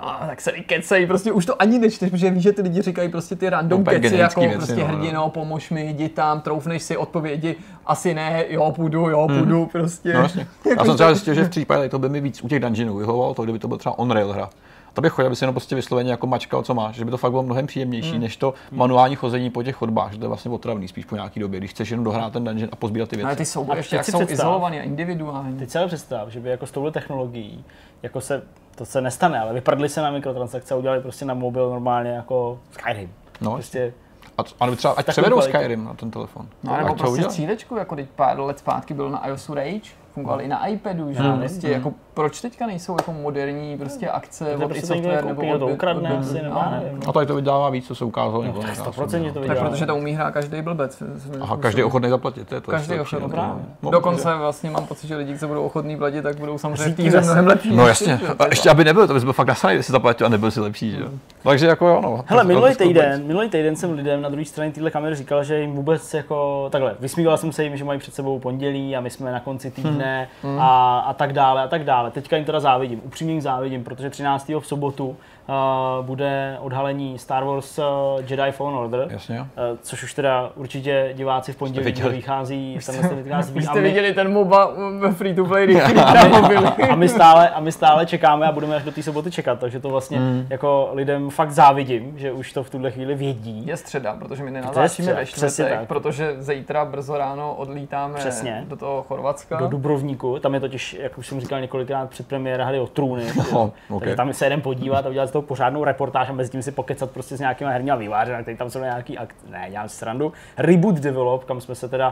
a, 0.00 0.26
tak 0.26 0.40
se 0.40 0.52
vykecej, 0.52 1.06
prostě 1.06 1.32
už 1.32 1.46
to 1.46 1.62
ani 1.62 1.78
nečteš, 1.78 2.10
protože 2.10 2.30
víš, 2.30 2.42
že 2.42 2.52
ty 2.52 2.62
lidi 2.62 2.82
říkají 2.82 3.08
prostě 3.08 3.36
ty 3.36 3.50
random 3.50 3.80
Úplně 3.80 4.00
keci, 4.00 4.16
jako 4.16 4.40
věci, 4.40 4.56
prostě 4.56 4.74
no, 4.76 4.80
no. 4.80 4.86
hrdino, 4.96 5.30
pomož 5.30 5.70
mi, 5.70 5.86
jdi 5.90 6.08
tam, 6.08 6.40
troufneš 6.40 6.82
si 6.82 6.96
odpovědi, 6.96 7.56
asi 7.86 8.14
ne, 8.14 8.44
jo, 8.48 8.72
půjdu, 8.72 9.08
jo, 9.10 9.28
půjdu, 9.38 9.66
prostě. 9.72 10.12
No 10.12 10.20
jasně. 10.20 10.46
Já 10.64 10.70
Jako, 10.70 10.84
jsem 10.84 10.94
třeba 10.94 11.08
že- 11.10 11.14
zjistil, 11.14 11.34
že 11.34 11.44
v 11.44 11.50
případě 11.50 11.88
to 11.88 11.98
by 11.98 12.08
mi 12.08 12.20
víc 12.20 12.42
u 12.44 12.48
těch 12.48 12.60
dungeonů 12.60 12.96
vyhovovalo, 12.96 13.34
to 13.34 13.42
kdyby 13.42 13.58
to 13.58 13.68
byl 13.68 13.78
třeba 13.78 13.98
on-rail 13.98 14.32
hra. 14.32 14.50
To 14.92 15.02
bych 15.02 15.12
chodil, 15.12 15.26
aby 15.26 15.36
si 15.36 15.44
jenom 15.44 15.54
prostě 15.54 15.74
vysloveně 15.74 16.10
jako 16.10 16.26
mačkal, 16.26 16.62
co 16.62 16.74
máš, 16.74 16.94
že 16.94 17.04
by 17.04 17.10
to 17.10 17.16
fakt 17.16 17.30
bylo 17.30 17.42
mnohem 17.42 17.66
příjemnější, 17.66 18.10
Hmm. 18.10 18.20
než 18.20 18.36
to 18.36 18.54
manuální 18.72 19.16
chození 19.16 19.50
po 19.50 19.62
těch 19.62 19.76
chodbách, 19.76 20.12
že 20.12 20.18
to 20.18 20.24
je 20.24 20.28
vlastně 20.28 20.50
otravný 20.50 20.88
spíš 20.88 21.04
po 21.04 21.14
nějaký 21.14 21.40
době, 21.40 21.60
když 21.60 21.70
chceš 21.70 21.90
jenom 21.90 22.04
dohrát 22.04 22.32
ten 22.32 22.44
dungeon 22.44 22.68
a 22.72 22.76
pozbírat 22.76 23.08
ty 23.08 23.16
Ale 23.16 23.24
věci. 23.24 23.36
ty 23.38 23.44
souboje 23.44 23.74
A 23.74 23.76
ještě 23.76 23.96
jak 23.96 24.04
jsou 24.04 24.22
izolovaný 24.28 24.78
a 24.80 24.82
individuální. 24.82 25.58
Teď 25.58 25.70
si 25.70 25.78
ale 25.78 25.86
představ, 25.86 26.28
že 26.28 26.40
by 26.40 26.48
jako 26.50 26.66
s 26.66 26.70
touhle 26.70 26.90
technologií, 26.92 27.64
jako 28.02 28.20
se, 28.20 28.42
to 28.76 28.84
se 28.84 29.00
nestane, 29.00 29.40
ale 29.40 29.52
vyprdli 29.52 29.88
se 29.88 30.02
na 30.02 30.10
mikrotransakce 30.10 30.74
a 30.74 30.76
udělali 30.76 31.00
prostě 31.00 31.24
na 31.24 31.34
mobil 31.34 31.70
normálně 31.70 32.10
jako 32.10 32.58
Skyrim. 32.70 33.12
No. 33.40 33.52
Prostě 33.52 33.92
A, 34.38 34.42
a 34.60 34.64
nebo 34.66 34.76
třeba 34.76 34.94
ať 34.94 35.06
převedou. 35.06 35.40
Skyrim 35.40 35.84
na 35.84 35.94
ten 35.94 36.10
telefon. 36.10 36.48
No, 36.62 36.76
nebo 36.76 36.88
Ať 36.88 36.96
to 36.96 37.02
prostě 37.04 37.22
střílečku, 37.24 37.76
jako 37.76 37.96
teď 37.96 38.08
pár 38.16 38.40
let 38.40 38.58
zpátky 38.58 38.94
byl 38.94 39.10
na 39.10 39.26
iOSu 39.26 39.54
Rage, 39.54 39.90
fungoval 40.14 40.40
i 40.40 40.48
na 40.48 40.66
iPadu, 40.66 41.12
že 41.12 41.18
Já 41.22 41.36
prostě 41.36 41.66
vím. 41.66 41.76
jako 41.76 41.92
proč 42.16 42.40
teďka 42.40 42.66
nejsou 42.66 42.92
jako 42.92 43.12
moderní 43.12 43.78
prostě 43.78 44.08
akce 44.08 44.44
to 44.44 44.64
od 44.64 44.68
prostě 44.68 44.78
i 44.78 44.86
software 44.86 45.24
nebo 45.24 45.30
úplně 45.30 45.58
to 45.58 45.66
od- 45.66 45.72
ukradne 45.72 46.12
od- 46.12 46.18
asi, 46.20 46.34
nebo 46.34 46.54
no. 46.54 46.60
já 46.64 46.70
nevím. 46.80 47.00
A 47.08 47.12
tady 47.12 47.26
to 47.26 47.34
vydává 47.34 47.70
víc, 47.70 47.86
co 47.86 47.94
se 47.94 48.04
ukázalo. 48.04 48.42
tak 48.42 48.54
nenásobně, 48.54 48.92
100% 49.30 49.32
to 49.32 49.40
no. 49.40 49.46
Tak 49.46 49.56
vydělá. 49.56 49.70
protože 49.70 49.86
to 49.86 49.96
umí 49.96 50.12
hrát 50.12 50.30
každý 50.30 50.62
blbec. 50.62 51.02
A 51.40 51.56
každý 51.56 51.82
ochotný 51.82 52.08
zaplatit, 52.08 52.48
to 52.48 52.54
je 52.54 52.60
to. 52.60 52.70
Každý 52.70 52.94
ochotný, 53.00 53.18
lepší, 53.18 53.30
právě. 53.30 53.62
no. 53.82 53.90
Dokonce 53.90 54.34
vlastně 54.34 54.70
mám 54.70 54.86
pocit, 54.86 55.06
že 55.06 55.16
lidi, 55.16 55.38
co 55.38 55.48
budou 55.48 55.62
ochotní 55.64 55.96
platit, 55.96 56.22
tak 56.22 56.38
budou 56.38 56.58
samozřejmě 56.58 57.10
zase. 57.10 57.26
mnohem 57.26 57.46
lepší. 57.46 57.76
No 57.76 57.86
jasně, 57.88 58.20
a 58.38 58.46
ještě 58.46 58.70
aby 58.70 58.84
nebyl, 58.84 59.06
to 59.06 59.14
bys 59.14 59.24
byl 59.24 59.32
fakt 59.32 59.46
nasraný, 59.46 59.74
kdyby 59.74 59.82
si 59.82 59.92
zaplatil 59.92 60.26
a 60.26 60.30
nebyl 60.30 60.50
si 60.50 60.60
lepší, 60.60 60.90
že 60.90 61.00
jo. 61.00 61.08
Takže 61.42 61.66
jako 61.66 61.86
jo, 61.88 62.00
no. 62.02 62.24
Hele, 62.26 62.44
minulý 62.44 62.74
týden, 62.76 63.26
minulý 63.26 63.48
týden 63.48 63.76
jsem 63.76 63.92
lidem 63.92 64.22
na 64.22 64.28
druhé 64.28 64.44
straně 64.44 64.72
téhle 64.72 64.90
kamery 64.90 65.14
říkal, 65.14 65.44
že 65.44 65.58
jim 65.60 65.72
vůbec 65.72 66.14
jako 66.14 66.68
takhle, 66.72 66.96
vysmíval 67.00 67.36
jsem 67.38 67.52
se 67.52 67.64
jim, 67.64 67.76
že 67.76 67.84
mají 67.84 67.98
před 67.98 68.14
sebou 68.14 68.38
pondělí 68.38 68.96
a 68.96 69.00
my 69.00 69.10
jsme 69.10 69.32
na 69.32 69.40
konci 69.40 69.70
týdne 69.70 70.28
a, 70.58 70.98
a 70.98 71.12
tak 71.12 71.32
dále 71.32 71.62
a 71.62 71.68
tak 71.68 71.84
dále. 71.84 72.05
Teďka 72.10 72.36
jim 72.36 72.44
teda 72.44 72.60
závidím, 72.60 73.00
upřímně 73.04 73.32
jim 73.32 73.42
závidím, 73.42 73.84
protože 73.84 74.10
13. 74.10 74.48
v 74.48 74.66
sobotu 74.66 75.16
uh, 75.48 76.06
bude 76.06 76.56
odhalení 76.60 77.18
Star 77.18 77.44
Wars 77.44 77.78
uh, 77.78 77.84
Jedi 78.28 78.52
Fallen 78.52 78.74
Order. 78.74 79.08
Jasně. 79.10 79.40
Uh, 79.40 79.46
což 79.82 80.02
už 80.02 80.14
teda 80.14 80.50
určitě 80.54 81.10
diváci 81.14 81.52
v 81.52 81.56
pondělí 81.56 81.92
vychází, 81.92 82.78
tenhle 82.86 83.08
ten 83.08 83.22
vychází 83.22 83.58
a 83.58 83.62
jste 83.62 83.80
viděli 83.80 84.14
ten 84.14 84.32
MOBA 84.32 84.70
free 85.12 85.34
to 85.34 85.44
play, 85.44 85.66
který 85.66 85.94
tam 85.94 86.30
mobily. 86.30 86.66
a 86.90 86.94
my 86.94 87.08
stále, 87.08 87.50
a 87.50 87.60
my 87.60 87.72
stále 87.72 88.06
čekáme 88.06 88.46
a 88.46 88.52
budeme 88.52 88.76
až 88.76 88.82
do 88.82 88.92
té 88.92 89.02
soboty 89.02 89.30
čekat, 89.30 89.58
takže 89.58 89.80
to 89.80 89.88
vlastně 89.88 90.20
jako 90.50 90.90
lidem 90.92 91.30
fakt 91.30 91.50
závidím, 91.50 92.18
že 92.18 92.32
už 92.32 92.52
to 92.52 92.62
v 92.64 92.70
tuhle 92.70 92.90
chvíli 92.90 93.14
vědí. 93.14 93.66
Je 93.66 93.76
středa, 93.76 94.16
protože 94.16 94.42
my 94.42 94.50
nenatáčíme 94.50 95.14
ve 95.14 95.26
čtvrtek, 95.26 95.68
tak. 95.68 95.88
protože 95.88 96.36
zítra 96.38 96.84
brzo 96.84 97.18
ráno 97.18 97.54
odlítáme 97.54 98.14
Přesně. 98.14 98.64
do 98.68 98.76
toho 98.76 99.02
Chorvatska. 99.02 99.56
do 99.56 99.68
Dubrovníku. 99.68 100.38
Tam 100.38 100.54
je 100.54 100.60
totiž, 100.60 100.96
jak 101.00 101.18
už 101.18 101.26
jsem 101.26 101.40
říkal 101.40 101.60
několikrát, 101.60 102.10
předpremiéra 102.10 102.64
hry 102.64 102.80
o 102.80 102.86
trůny. 102.86 103.24
No, 103.52 103.72
ok. 103.90 104.00
Takže 104.00 104.16
tam 104.16 104.32
se 104.32 104.46
jeden 104.46 104.60
podívat 104.60 105.06
a 105.06 105.08
udělat 105.08 105.30
toho 105.36 105.46
pořádnou 105.46 105.84
reportáž 105.84 106.28
a 106.28 106.32
mezi 106.32 106.50
tím 106.50 106.62
si 106.62 106.72
pokecat 106.72 107.10
prostě 107.10 107.36
s 107.36 107.40
nějakýma 107.40 107.70
herníma 107.70 107.96
výváři, 107.96 108.32
který 108.42 108.56
tam 108.56 108.70
jsou 108.70 108.78
nějaký 108.80 109.18
akt, 109.18 109.36
ne, 109.50 109.66
dělám 109.70 109.88
si 109.88 109.96
srandu. 109.96 110.32
Reboot 110.56 110.94
Develop, 110.94 111.44
kam 111.44 111.60
jsme 111.60 111.74
se 111.74 111.88
teda 111.88 112.08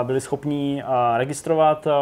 uh, 0.00 0.06
byli 0.06 0.20
schopni 0.20 0.82
uh, 0.84 0.90
registrovat 1.16 1.86
uh, 1.86 1.92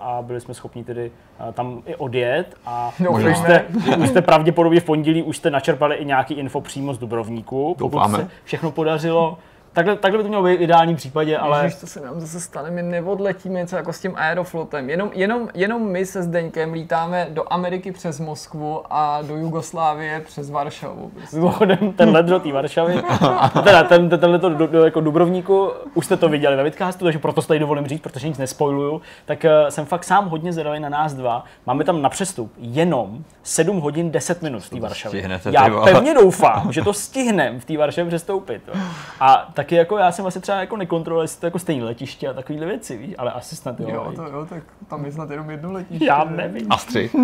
a 0.00 0.22
byli 0.22 0.40
jsme 0.40 0.54
schopni 0.54 0.84
tedy 0.84 1.10
uh, 1.46 1.52
tam 1.52 1.82
i 1.86 1.96
odjet 1.96 2.54
a 2.66 2.92
No, 3.00 3.10
už, 3.12 3.38
jste, 3.38 3.64
už 3.98 4.08
jste 4.08 4.22
pravděpodobně 4.22 4.80
v 4.80 4.84
pondělí 4.84 5.22
už 5.22 5.36
jste 5.36 5.50
načerpali 5.50 5.96
i 5.96 6.04
nějaký 6.04 6.34
info 6.34 6.60
přímo 6.60 6.94
z 6.94 6.98
Dubrovníku, 6.98 7.74
pokud 7.78 7.92
Doufáme. 7.96 8.18
se 8.18 8.28
všechno 8.44 8.70
podařilo. 8.70 9.38
Takhle, 9.76 9.96
takhle 9.96 10.18
by 10.18 10.22
to 10.22 10.28
mělo 10.28 10.42
být 10.42 10.56
v 10.56 10.62
ideálním 10.62 10.96
případě, 10.96 11.38
ale 11.38 11.56
Ale... 11.56 11.64
Ježiš, 11.64 11.80
to 11.80 11.86
se 11.86 12.00
nám 12.00 12.20
zase 12.20 12.40
stane, 12.40 12.70
my 12.70 12.82
neodletíme 12.82 13.60
něco 13.60 13.76
jako 13.76 13.92
s 13.92 14.00
tím 14.00 14.12
aeroflotem. 14.16 14.90
Jenom, 14.90 15.10
jenom, 15.14 15.48
jenom 15.54 15.88
my 15.88 16.06
se 16.06 16.22
Zdeňkem 16.22 16.72
lítáme 16.72 17.26
do 17.30 17.52
Ameriky 17.52 17.92
přes 17.92 18.20
Moskvu 18.20 18.82
a 18.90 19.22
do 19.22 19.36
Jugoslávie 19.36 20.20
přes 20.20 20.50
Varšavu. 20.50 21.12
Mimochodem, 21.32 21.92
ten 21.92 22.10
let 22.10 22.26
do 22.26 22.40
té 22.40 22.52
Varšavy, 22.52 23.02
teda 23.64 23.82
ten, 23.82 24.08
ten, 24.08 24.20
tenhle 24.20 24.38
to 24.38 24.48
do, 24.48 24.66
do, 24.66 24.84
jako 24.84 25.00
Dubrovníku, 25.00 25.70
už 25.94 26.06
jste 26.06 26.16
to 26.16 26.28
viděli 26.28 26.56
ve 26.56 26.62
vidcastu, 26.62 27.04
takže 27.04 27.18
proto 27.18 27.42
se 27.42 27.48
tady 27.48 27.60
dovolím 27.60 27.86
říct, 27.86 28.00
protože 28.00 28.28
nic 28.28 28.38
nespoiluju, 28.38 29.02
tak 29.24 29.44
uh, 29.44 29.68
jsem 29.68 29.86
fakt 29.86 30.04
sám 30.04 30.28
hodně 30.28 30.52
zvědavý 30.52 30.80
na 30.80 30.88
nás 30.88 31.14
dva. 31.14 31.44
Máme 31.66 31.84
tam 31.84 32.02
na 32.02 32.08
přestup 32.08 32.52
jenom 32.58 33.24
7 33.42 33.80
hodin 33.80 34.10
10 34.10 34.42
minut 34.42 34.60
v 34.60 34.70
té 34.70 34.80
Varšavě. 34.80 35.40
Já 35.50 35.68
pevně 35.84 36.14
doufám, 36.14 36.72
že 36.72 36.82
to 36.82 36.92
stihnem 36.92 37.60
v 37.60 37.64
té 37.64 37.78
Varšavě 37.78 38.08
přestoupit. 38.08 38.62
jo. 38.68 38.74
A 39.20 39.48
taky 39.66 39.74
jako 39.74 39.98
já 39.98 40.12
jsem 40.12 40.26
asi 40.26 40.40
třeba 40.40 40.60
jako 40.60 40.76
nekontroloval, 40.76 41.24
jestli 41.24 41.40
to 41.40 41.46
jako 41.46 41.58
stejné 41.58 41.84
letiště 41.84 42.28
a 42.28 42.32
takovéhle 42.32 42.66
věci, 42.66 42.96
víš, 42.96 43.14
ale 43.18 43.32
asi 43.32 43.56
snad 43.56 43.80
jo. 43.80 43.88
Jo, 43.90 44.12
to 44.16 44.22
jo, 44.22 44.46
tak 44.48 44.62
tam 44.88 45.04
je 45.04 45.12
snad 45.12 45.30
jenom 45.30 45.50
jedno 45.50 45.72
letiště. 45.72 46.04
já 46.04 46.24
ne? 46.24 46.36
nevím. 46.36 46.66
A 46.70 46.78
střih. 46.78 47.16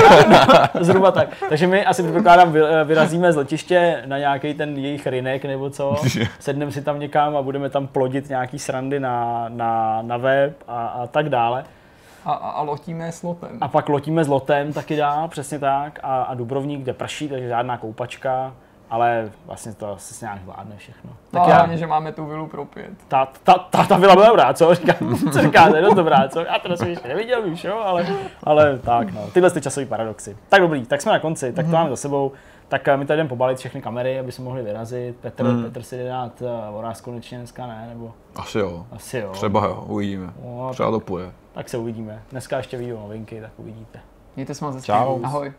Zhruba 0.80 1.10
tak. 1.10 1.28
Takže 1.48 1.66
my 1.66 1.86
asi 1.86 2.02
předpokládám, 2.02 2.52
vy- 2.52 2.60
vyrazíme 2.84 3.32
z 3.32 3.36
letiště 3.36 4.02
na 4.06 4.18
nějaký 4.18 4.54
ten 4.54 4.76
jejich 4.76 5.06
rynek 5.06 5.44
nebo 5.44 5.70
co, 5.70 5.96
sedneme 6.40 6.72
si 6.72 6.82
tam 6.82 7.00
někam 7.00 7.36
a 7.36 7.42
budeme 7.42 7.70
tam 7.70 7.86
plodit 7.86 8.28
nějaký 8.28 8.58
srandy 8.58 9.00
na, 9.00 9.46
na, 9.48 10.02
na 10.02 10.16
web 10.16 10.62
a, 10.68 10.86
a 10.86 11.06
tak 11.06 11.28
dále. 11.28 11.64
A, 12.24 12.32
a, 12.32 12.50
a 12.50 12.62
lotíme 12.62 13.12
s 13.12 13.22
lotem. 13.22 13.58
A 13.60 13.68
pak 13.68 13.88
lotíme 13.88 14.24
s 14.24 14.28
lotem 14.28 14.72
taky 14.72 14.96
dál, 14.96 15.28
přesně 15.28 15.58
tak. 15.58 16.00
A, 16.02 16.22
a 16.22 16.34
Dubrovník, 16.34 16.80
kde 16.82 16.92
prší, 16.92 17.28
takže 17.28 17.48
žádná 17.48 17.78
koupačka, 17.78 18.52
ale 18.90 19.30
vlastně 19.46 19.72
to 19.74 19.92
asi 19.92 20.14
se 20.14 20.24
nějak 20.24 20.40
zvládne 20.42 20.76
všechno. 20.76 21.10
Tak 21.10 21.18
Tak 21.30 21.42
a 21.42 21.48
já, 21.48 21.56
hlavně, 21.56 21.76
že 21.78 21.86
máme 21.86 22.12
tu 22.12 22.26
vilu 22.26 22.46
pro 22.46 22.64
pět. 22.64 22.90
ta, 23.08 23.28
ta, 23.42 23.54
ta, 23.54 23.84
ta 23.84 23.98
byla 23.98 24.14
dobrá, 24.14 24.54
co? 24.54 24.74
Říkám, 24.80 25.16
co 25.32 25.42
říkáte, 25.42 25.80
dost 25.80 25.94
dobrá, 25.94 26.28
co? 26.28 26.40
Já 26.40 26.58
teda 26.58 26.76
jsem 26.76 26.88
ještě 26.88 27.08
neviděl, 27.08 27.42
víš, 27.42 27.64
jo, 27.64 27.78
ale, 27.84 28.06
ale 28.44 28.78
tak, 28.78 29.12
no, 29.12 29.20
tyhle 29.34 29.50
ty 29.50 29.60
časové 29.60 29.86
paradoxy. 29.86 30.36
Tak 30.48 30.60
dobrý, 30.60 30.86
tak 30.86 31.00
jsme 31.02 31.12
na 31.12 31.18
konci, 31.18 31.52
tak 31.52 31.66
to 31.66 31.72
máme 31.72 31.90
za 31.90 31.96
sebou. 31.96 32.32
Tak 32.68 32.88
eh, 32.88 32.96
my 32.96 33.06
tady 33.06 33.16
jdeme 33.18 33.28
pobalit 33.28 33.58
všechny 33.58 33.82
kamery, 33.82 34.18
aby 34.18 34.32
se 34.32 34.42
mohli 34.42 34.62
vyrazit. 34.62 35.16
Petr, 35.16 35.44
Hmm. 35.44 35.62
Petr 35.62 35.82
si 35.82 35.96
jde 35.96 36.08
dát 36.08 36.42
voráz 36.70 37.00
konečně 37.00 37.38
dneska, 37.38 37.66
ne? 37.66 37.86
Nebo 37.88 38.12
Asi 38.36 38.58
jo. 38.58 38.86
asi 38.92 39.18
jo. 39.18 39.30
Třeba 39.32 39.64
jo, 39.66 39.84
uvidíme. 39.86 40.32
No, 40.44 40.70
Třeba 40.72 40.90
to 40.90 41.00
půjde. 41.00 41.32
tak 41.52 41.68
se 41.68 41.78
uvidíme. 41.78 42.22
Dneska 42.30 42.56
ještě 42.56 42.76
vidíme 42.76 42.98
novinky, 42.98 43.40
tak 43.40 43.50
uvidíte. 43.56 43.98
Mějte 44.36 44.54
se 44.54 44.64
moc. 44.64 44.88
Ahoj. 44.88 45.52